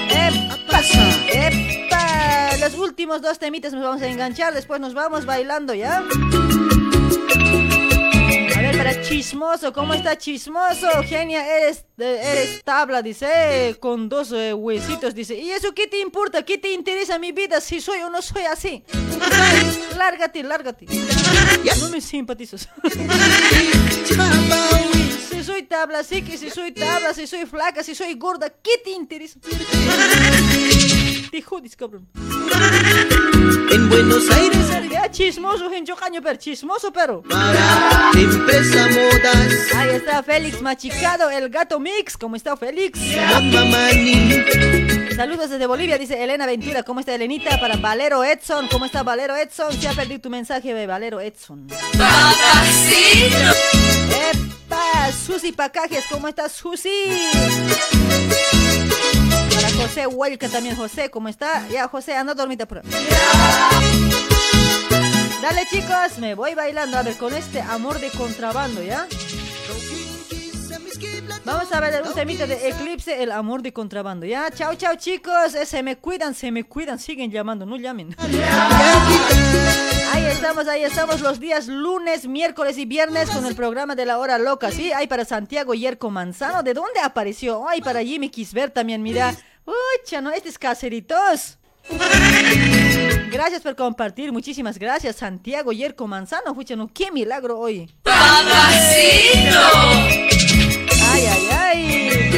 ¡Epa! 0.09 0.81
¡Epa! 1.29 2.57
Los 2.61 2.75
últimos 2.75 3.21
dos 3.21 3.39
temitas 3.39 3.75
nos 3.75 3.85
vamos 3.85 4.01
a 4.01 4.07
enganchar, 4.07 4.55
después 4.55 4.81
nos 4.81 4.95
vamos 4.95 5.27
bailando, 5.27 5.75
¿ya? 5.75 6.03
Para 8.77 9.01
Chismoso, 9.01 9.73
¿cómo 9.73 9.95
está 9.95 10.19
Chismoso? 10.19 10.89
Genia, 11.05 11.47
eres, 11.47 11.85
eres 11.97 12.63
tabla, 12.65 13.03
dice, 13.03 13.77
con 13.81 14.09
dos 14.09 14.33
eh, 14.33 14.53
huesitos, 14.53 15.15
dice. 15.15 15.37
¿Y 15.37 15.51
eso 15.51 15.73
qué 15.73 15.87
te 15.87 16.01
importa? 16.01 16.45
¿Qué 16.45 16.59
te 16.59 16.73
interesa 16.73 17.19
mi 17.19 17.33
vida 17.33 17.61
si 17.61 17.81
soy 17.81 18.01
o 18.01 18.11
no 18.11 18.21
soy 18.21 18.43
así? 18.43 18.85
lárgate, 19.97 20.43
lárgate. 20.43 20.87
No 21.81 21.89
me 21.89 22.01
simpatizas. 22.01 22.69
si 25.31 25.45
soy 25.45 25.63
tabla, 25.63 26.03
sí 26.03 26.23
que 26.23 26.37
si 26.37 26.51
soy 26.51 26.73
tabla, 26.73 27.15
si 27.15 27.27
soy 27.27 27.47
flaca, 27.47 27.83
si 27.83 27.95
soy 27.95 28.15
gorda, 28.15 28.51
¿qué 28.51 28.79
te 28.83 28.91
interesa? 28.91 29.39
Te 31.31 31.43
jodis, 31.43 31.77
cabrón. 31.77 32.09
En 33.71 33.89
Buenos 33.89 34.31
Aires, 34.31 34.59
Ya 34.91 35.11
chismoso, 35.11 35.71
yo 35.85 35.97
caño, 35.97 36.21
pero 36.23 36.37
chismoso, 36.39 36.93
pero. 36.93 37.23
para 37.23 38.11
empresa 38.15 38.89
modas, 38.89 39.75
Ahí 39.77 39.91
está 39.97 40.23
Félix 40.23 40.63
Machicado, 40.63 41.31
el 41.31 41.49
gato 41.51 41.79
mix. 41.81 42.17
¿Cómo 42.17 42.37
está 42.37 42.57
Félix? 42.57 42.99
Saludos 45.17 45.51
desde 45.51 45.67
Bolivia, 45.67 45.99
dice 45.99 46.23
Elena 46.23 46.47
Ventura. 46.47 46.83
¿Cómo 46.83 47.01
está 47.01 47.15
Elenita? 47.15 47.61
Para 47.61 47.77
Valero 47.77 48.25
Edson. 48.25 48.69
¿Cómo 48.69 48.85
está 48.85 49.03
Valero 49.03 49.37
Edson? 49.37 49.73
Se 49.73 49.89
ha 49.89 49.93
perdido 49.93 50.21
tu 50.21 50.31
mensaje 50.31 50.73
de 50.75 50.87
Valero 50.87 51.21
Edson. 51.21 51.67
¡Epa! 54.31 55.13
Susi 55.13 55.53
Pacajes, 55.53 56.05
¿cómo 56.11 56.29
está 56.29 56.49
Susi? 56.49 56.89
José 59.77 60.07
Huelca 60.07 60.49
también. 60.49 60.77
José, 60.77 61.11
¿cómo 61.11 61.29
está? 61.29 61.67
Ya, 61.69 61.89
José, 61.89 62.15
anda 62.17 62.35
dormita 62.35 62.67
por 62.67 62.79
ahí. 62.79 62.85
Dale, 65.43 65.67
chicos, 65.71 66.19
me 66.19 66.35
voy 66.35 66.55
bailando. 66.55 66.97
A 66.99 67.03
ver, 67.03 67.17
con 67.17 67.35
este 67.35 67.61
amor 67.61 68.01
de 68.01 68.11
contrabando, 68.11 68.83
¿ya? 68.83 69.07
Vamos 71.45 71.71
a 71.73 71.81
ver 71.81 72.03
un 72.07 72.15
temita 72.15 72.47
de 72.47 72.69
Eclipse, 72.69 73.23
el 73.23 73.31
amor 73.31 73.61
de 73.61 73.73
contrabando. 73.73 74.25
Ya, 74.25 74.51
chao, 74.51 74.75
chao, 74.77 74.95
chicos. 74.97 75.55
Eh, 75.55 75.67
Se 75.67 75.83
me 75.83 75.97
cuidan, 75.97 76.35
se 76.35 76.51
me 76.51 76.65
cuidan. 76.65 76.99
Siguen 76.99 77.31
llamando, 77.31 77.67
no 77.67 77.77
llamen. 77.77 78.17
Ahí 80.13 80.25
estamos, 80.27 80.67
ahí 80.69 80.85
estamos 80.85 81.21
los 81.21 81.39
días 81.41 81.67
lunes, 81.67 82.27
miércoles 82.27 82.79
y 82.79 82.87
viernes 82.87 83.29
con 83.31 83.45
el 83.45 83.55
programa 83.55 83.95
de 83.95 84.07
la 84.07 84.19
hora 84.19 84.39
loca. 84.39 84.71
Sí, 84.71 84.93
hay 84.93 85.07
para 85.07 85.25
Santiago 85.27 85.75
Yerko 85.75 86.11
Manzano. 86.11 86.63
¿De 86.63 86.73
dónde 86.73 87.01
apareció? 87.01 87.69
Ay, 87.69 87.83
para 87.83 88.03
Jimmy 88.03 88.31
Kisber 88.31 88.71
también, 88.71 89.03
mira. 89.03 89.35
Uy, 89.67 89.75
no, 90.23 90.31
este 90.31 90.49
es 90.49 90.59
caseritos. 90.59 91.59
Gracias 93.31 93.63
por 93.63 93.77
compartir, 93.77 94.33
muchísimas 94.33 94.79
gracias, 94.79 95.17
Santiago 95.17 95.73
Yerko 95.73 96.07
Manzano. 96.07 96.55
Fucha, 96.55 96.77
no, 96.77 96.89
qué 96.93 97.11
milagro 97.11 97.59
hoy. 97.59 97.91
Ay, 101.13 101.27
ay, 101.27 101.49
ay. 101.51 102.31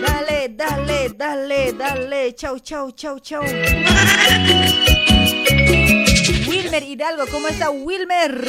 Dale, 0.00 0.48
dale, 0.50 1.08
dale, 1.16 1.72
dale. 1.72 2.34
Chau, 2.34 2.58
chau, 2.58 2.90
chau, 2.92 3.18
chau. 3.18 3.42
Wilmer 6.48 6.82
Hidalgo, 6.82 7.26
¿cómo 7.30 7.48
está 7.48 7.70
Wilmer? 7.70 8.46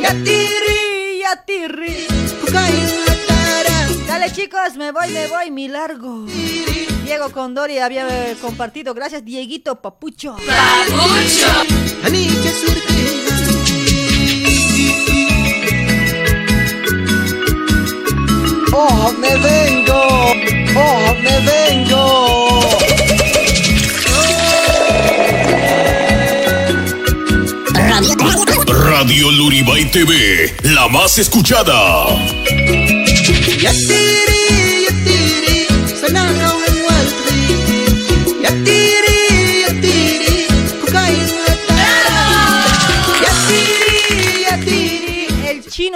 Yatiri, 0.00 1.20
yatiri. 1.20 2.06
Dale 4.10 4.32
chicos, 4.32 4.74
me 4.76 4.90
voy, 4.90 5.08
me 5.10 5.28
voy, 5.28 5.52
mi 5.52 5.68
largo. 5.68 6.26
Diego 7.04 7.30
Condori 7.30 7.78
había 7.78 8.32
eh, 8.32 8.36
compartido, 8.40 8.92
gracias 8.92 9.24
Dieguito 9.24 9.80
Papucho. 9.80 10.34
Oh, 18.72 19.12
me 19.12 19.36
vengo, 19.36 20.32
oh, 20.74 21.14
me 21.22 21.40
vengo. 21.46 22.60
Radio 28.66 29.30
Luribay 29.30 29.88
TV, 29.92 30.52
la 30.64 30.88
más 30.88 31.16
escuchada. 31.18 32.08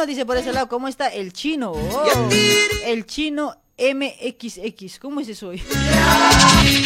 Dice 0.07 0.27
por 0.27 0.37
ese 0.37 0.53
lado, 0.53 0.69
¿cómo 0.69 0.89
está 0.89 1.09
el 1.09 1.33
chino? 1.33 1.73
Oh, 1.73 2.29
el 2.85 3.07
chino 3.07 3.57
MXX, 3.77 5.01
¿cómo 5.01 5.21
es 5.21 5.29
eso 5.29 5.49
hoy? 5.49 5.61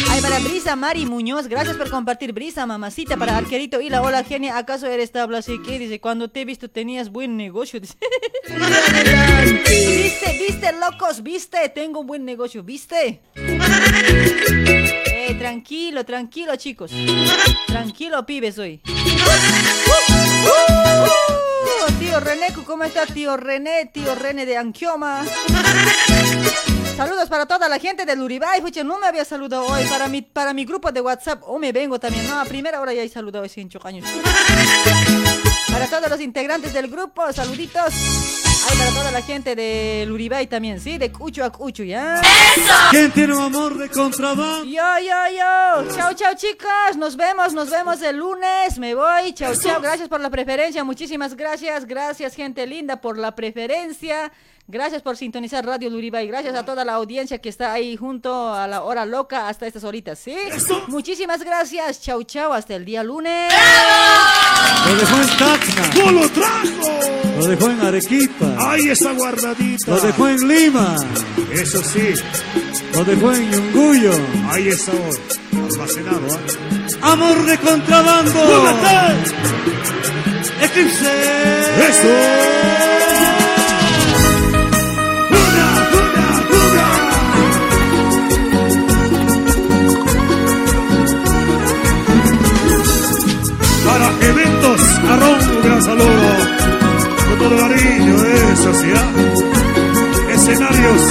Ay, 0.09 0.21
para 0.21 0.39
Brisa 0.39 0.75
Mari 0.75 1.05
Muñoz, 1.05 1.47
gracias 1.47 1.77
por 1.77 1.91
compartir 1.91 2.33
Brisa, 2.33 2.65
mamacita, 2.65 3.15
para 3.15 3.37
Arquerito 3.37 3.79
y 3.79 3.89
la 3.89 4.01
hola 4.01 4.23
genia, 4.23 4.57
¿acaso 4.57 4.87
eres 4.87 5.11
tabla 5.11 5.37
así 5.37 5.61
que? 5.61 5.77
Dice, 5.77 5.99
cuando 5.99 6.29
te 6.29 6.41
he 6.41 6.45
visto 6.45 6.69
tenías 6.69 7.09
buen 7.09 7.37
negocio. 7.37 7.79
Dice. 7.79 7.95
¿Viste, 9.67 10.37
viste, 10.39 10.71
locos? 10.79 11.21
¿Viste? 11.21 11.69
Tengo 11.69 11.99
un 11.99 12.07
buen 12.07 12.25
negocio, 12.25 12.63
¿viste? 12.63 13.21
Eh, 13.35 15.35
tranquilo, 15.37 16.03
tranquilo, 16.05 16.55
chicos. 16.55 16.91
Tranquilo, 17.67 18.25
pibes, 18.25 18.57
hoy. 18.57 18.81
Uh, 21.85 21.91
tío 21.99 22.19
René, 22.19 22.47
¿cómo 22.65 22.83
está 22.83 23.05
tío 23.05 23.37
René? 23.37 23.91
Tío 23.93 24.15
René 24.15 24.47
de 24.47 24.57
Anquioma. 24.57 25.23
Saludos 26.99 27.29
para 27.29 27.45
toda 27.45 27.69
la 27.69 27.79
gente 27.79 28.05
del 28.05 28.21
Uribay. 28.21 28.59
Fuche, 28.59 28.83
no 28.83 28.99
me 28.99 29.07
había 29.07 29.23
saludado 29.23 29.65
hoy 29.67 29.85
para 29.85 30.09
mi, 30.09 30.21
para 30.21 30.53
mi 30.53 30.65
grupo 30.65 30.91
de 30.91 30.99
WhatsApp. 30.99 31.41
O 31.45 31.57
me 31.57 31.71
vengo 31.71 31.97
también. 31.97 32.27
No, 32.27 32.37
a 32.37 32.43
primera 32.43 32.81
hora 32.81 32.93
ya 32.93 33.01
he 33.01 33.07
saludado 33.07 33.47
cinco 33.47 33.79
años. 33.87 34.05
Para 35.71 35.87
todos 35.87 36.09
los 36.09 36.19
integrantes 36.19 36.73
del 36.73 36.89
grupo, 36.89 37.31
saluditos. 37.31 37.93
Ay, 38.69 38.77
para 38.77 38.91
toda 38.91 39.11
la 39.11 39.21
gente 39.21 39.55
del 39.55 40.11
Uribay 40.11 40.47
también, 40.47 40.81
¿sí? 40.81 40.97
De 40.97 41.09
Cucho 41.09 41.45
a 41.45 41.51
Cucho, 41.51 41.83
¿ya? 41.85 42.19
¿Quién 42.91 43.13
tiene 43.13 43.33
un 43.33 43.43
amor 43.43 43.77
de 43.77 43.87
contrabando? 43.87 44.65
Yo, 44.65 44.83
yo, 44.99 45.37
yo. 45.37 45.95
Chao, 45.95 46.13
chao, 46.15 46.33
chicas. 46.35 46.97
Nos 46.97 47.15
vemos, 47.15 47.53
nos 47.53 47.69
vemos 47.69 48.01
el 48.01 48.17
lunes. 48.17 48.77
Me 48.77 48.93
voy. 48.93 49.31
Chao, 49.33 49.55
chao. 49.55 49.79
Gracias 49.79 50.09
por 50.09 50.19
la 50.19 50.29
preferencia. 50.29 50.83
Muchísimas 50.83 51.33
gracias. 51.37 51.85
Gracias, 51.85 52.35
gente 52.35 52.67
linda, 52.67 52.99
por 52.99 53.17
la 53.17 53.33
preferencia. 53.35 54.33
Gracias 54.71 55.01
por 55.01 55.17
sintonizar 55.17 55.65
Radio 55.65 55.89
Luribay. 55.89 56.27
Gracias 56.27 56.53
a 56.55 56.63
toda 56.63 56.85
la 56.85 56.93
audiencia 56.93 57.39
que 57.39 57.49
está 57.49 57.73
ahí 57.73 57.97
junto 57.97 58.53
a 58.53 58.67
la 58.67 58.83
hora 58.83 59.03
loca 59.03 59.47
hasta 59.49 59.65
estas 59.65 59.83
horitas, 59.83 60.19
¿sí? 60.19 60.35
Muchísimas 60.87 61.43
gracias. 61.43 61.99
Chau, 62.01 62.21
chau. 62.23 62.53
Hasta 62.53 62.75
el 62.75 62.85
día 62.85 63.01
lunes. 63.03 63.51
Lo 64.85 64.95
dejó 64.95 65.15
en 65.15 65.27
Tacna. 65.39 66.05
¡No 66.05 66.11
lo 66.11 66.29
trajo! 66.29 66.99
Lo 67.39 67.47
dejó 67.47 67.69
en 67.71 67.81
Arequipa. 67.81 68.45
Ahí 68.59 68.89
está 68.89 69.11
guardadita. 69.13 69.89
Lo 69.91 69.99
dejó 70.01 70.27
en 70.27 70.47
Lima. 70.47 70.95
Eso 71.51 71.81
sí, 71.83 72.13
Lo 72.93 73.03
dejó 73.03 73.31
en 73.33 73.51
Yunguyo. 73.51 74.11
ahí 74.51 74.67
está 74.67 74.91
hoy. 74.91 75.17
Almacenado, 75.71 76.27
¿ah? 77.01 77.11
Amor 77.13 77.43
de 77.43 77.57
contrabando. 77.57 78.39
Eclipse. 80.61 81.11
¡Eso! 81.89 82.98
Gran 95.79 95.83
saludo. 95.83 96.29
Con 97.29 97.39
todo 97.39 97.57
cariño, 97.57 98.15
sí, 98.19 98.91
¿ah? 98.95 99.11
Escenarios. 100.33 101.01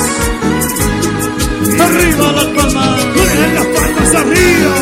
Arriba 1.81 2.33
las 2.33 2.45
palmas. 2.47 3.05
¡Con 3.05 3.55
las 3.55 3.67
palmas 3.67 4.15
arriba! 4.15 4.77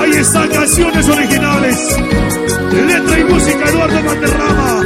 Ahí 0.00 0.12
están 0.12 0.48
canciones 0.48 1.08
originales. 1.08 1.78
Letra 2.72 3.18
y 3.18 3.24
música 3.24 3.68
Eduardo 3.68 4.02
Valderrama. 4.04 4.82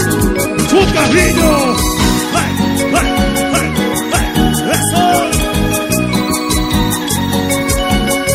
Un 0.73 0.91
cariño. 0.93 1.77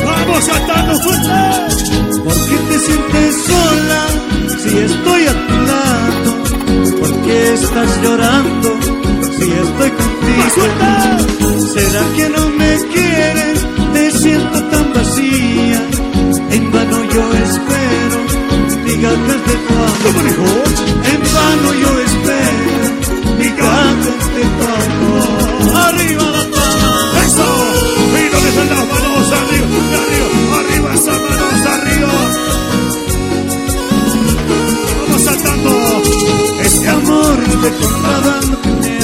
¡Vamos 0.06 0.46
cantando 0.46 0.94
juntos! 1.00 1.84
¿Por 2.24 2.34
qué 2.34 2.58
te 2.70 2.80
sientes 2.80 3.36
sola 3.46 4.37
si 4.58 4.78
estoy 4.78 5.22
a 5.26 5.48
tu 5.48 5.56
lado? 5.72 6.32
¿Por 7.00 7.12
qué 7.24 7.54
estás 7.54 8.02
llorando 8.02 8.70
si 9.38 9.52
estoy 9.52 9.92
contigo? 10.02 10.62
¿Será 11.74 12.04
que 12.16 12.30
no 12.30 12.50
me 12.50 12.72
quieres? 12.94 13.66
Te 13.94 14.12
siento 14.12 14.64
tan 14.72 14.94
vacía. 14.94 15.82
En 16.52 16.72
vano 16.72 17.04
yo 17.14 17.24
espero, 17.46 18.18
digas 18.86 19.18
desde 19.30 19.56
cuándo. 19.68 20.08
En 21.14 21.22
vano 21.36 21.70
yo 21.84 21.92
espero, 22.08 22.88
cuándo. 23.60 24.10
Arriba 25.88 26.24
la 26.38 26.44
palma. 26.56 26.92
¡Eso! 27.26 27.48
¿Y 28.20 28.30
dónde 28.34 28.50
están 28.50 28.70
las 28.70 28.86
manos? 28.92 29.32
Arriba, 29.40 29.68
arriba, 30.02 30.60
arriba, 30.60 30.94
esas 30.96 31.20
manos 31.22 31.66
arriba. 31.76 32.67
Amor 37.70 38.97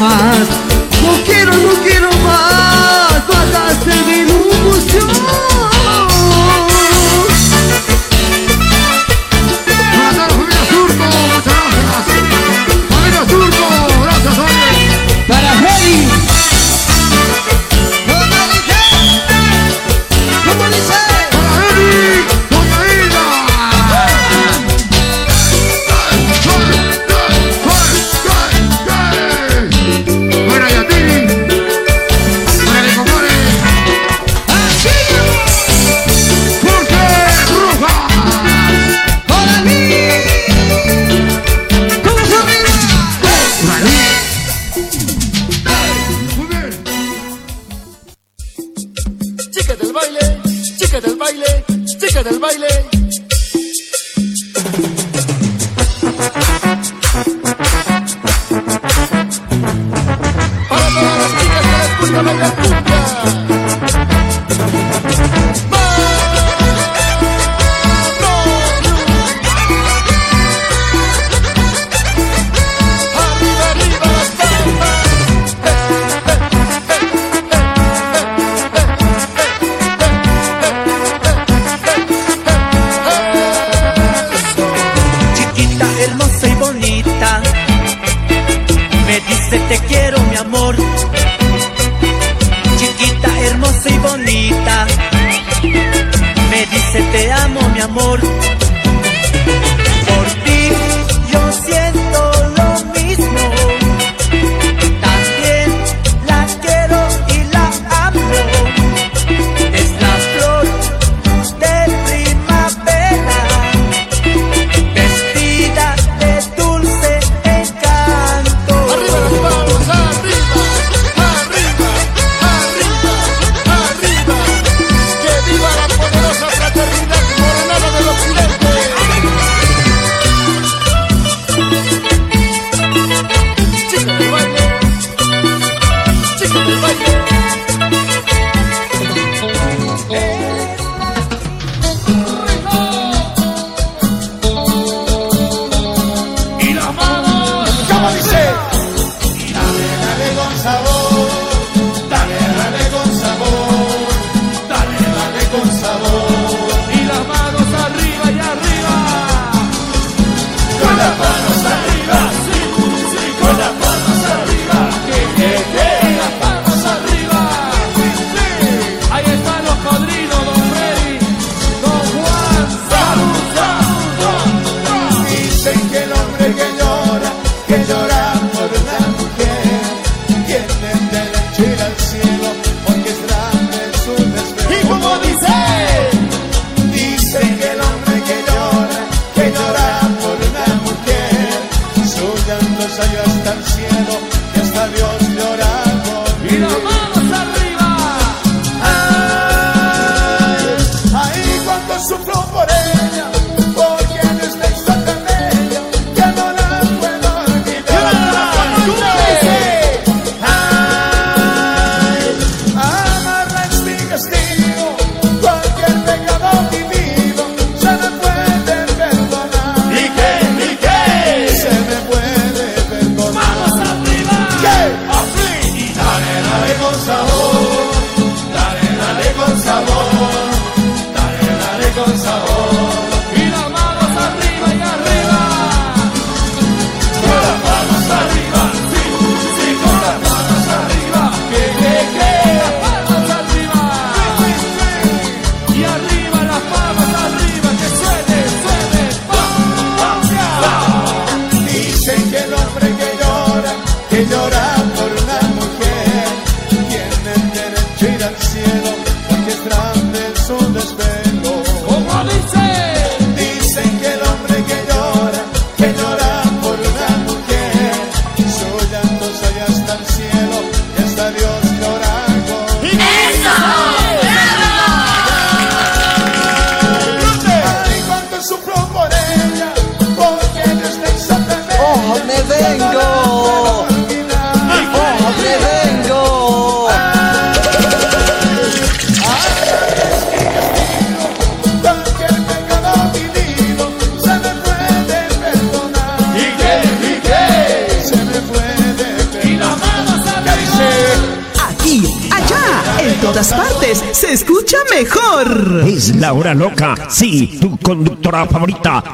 No 0.00 1.24
quiero, 1.24 1.52
no 1.56 1.72
quiero 1.84 2.13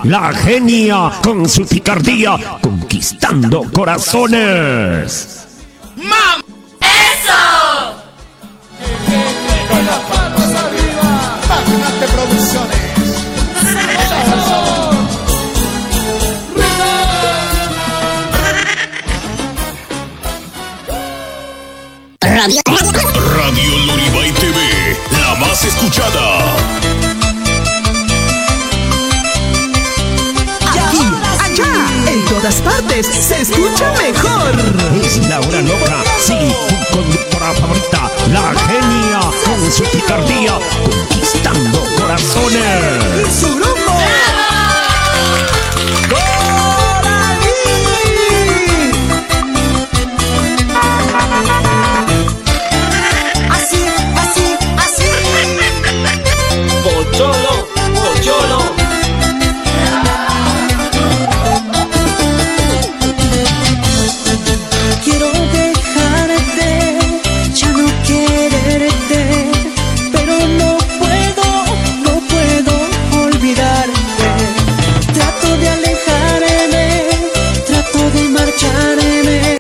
la 0.04 0.32
genia, 0.32 1.10
con 1.22 1.48
su 1.48 1.66
picardía, 1.66 2.36
conquistando 2.60 3.64
corazones. 3.72 5.29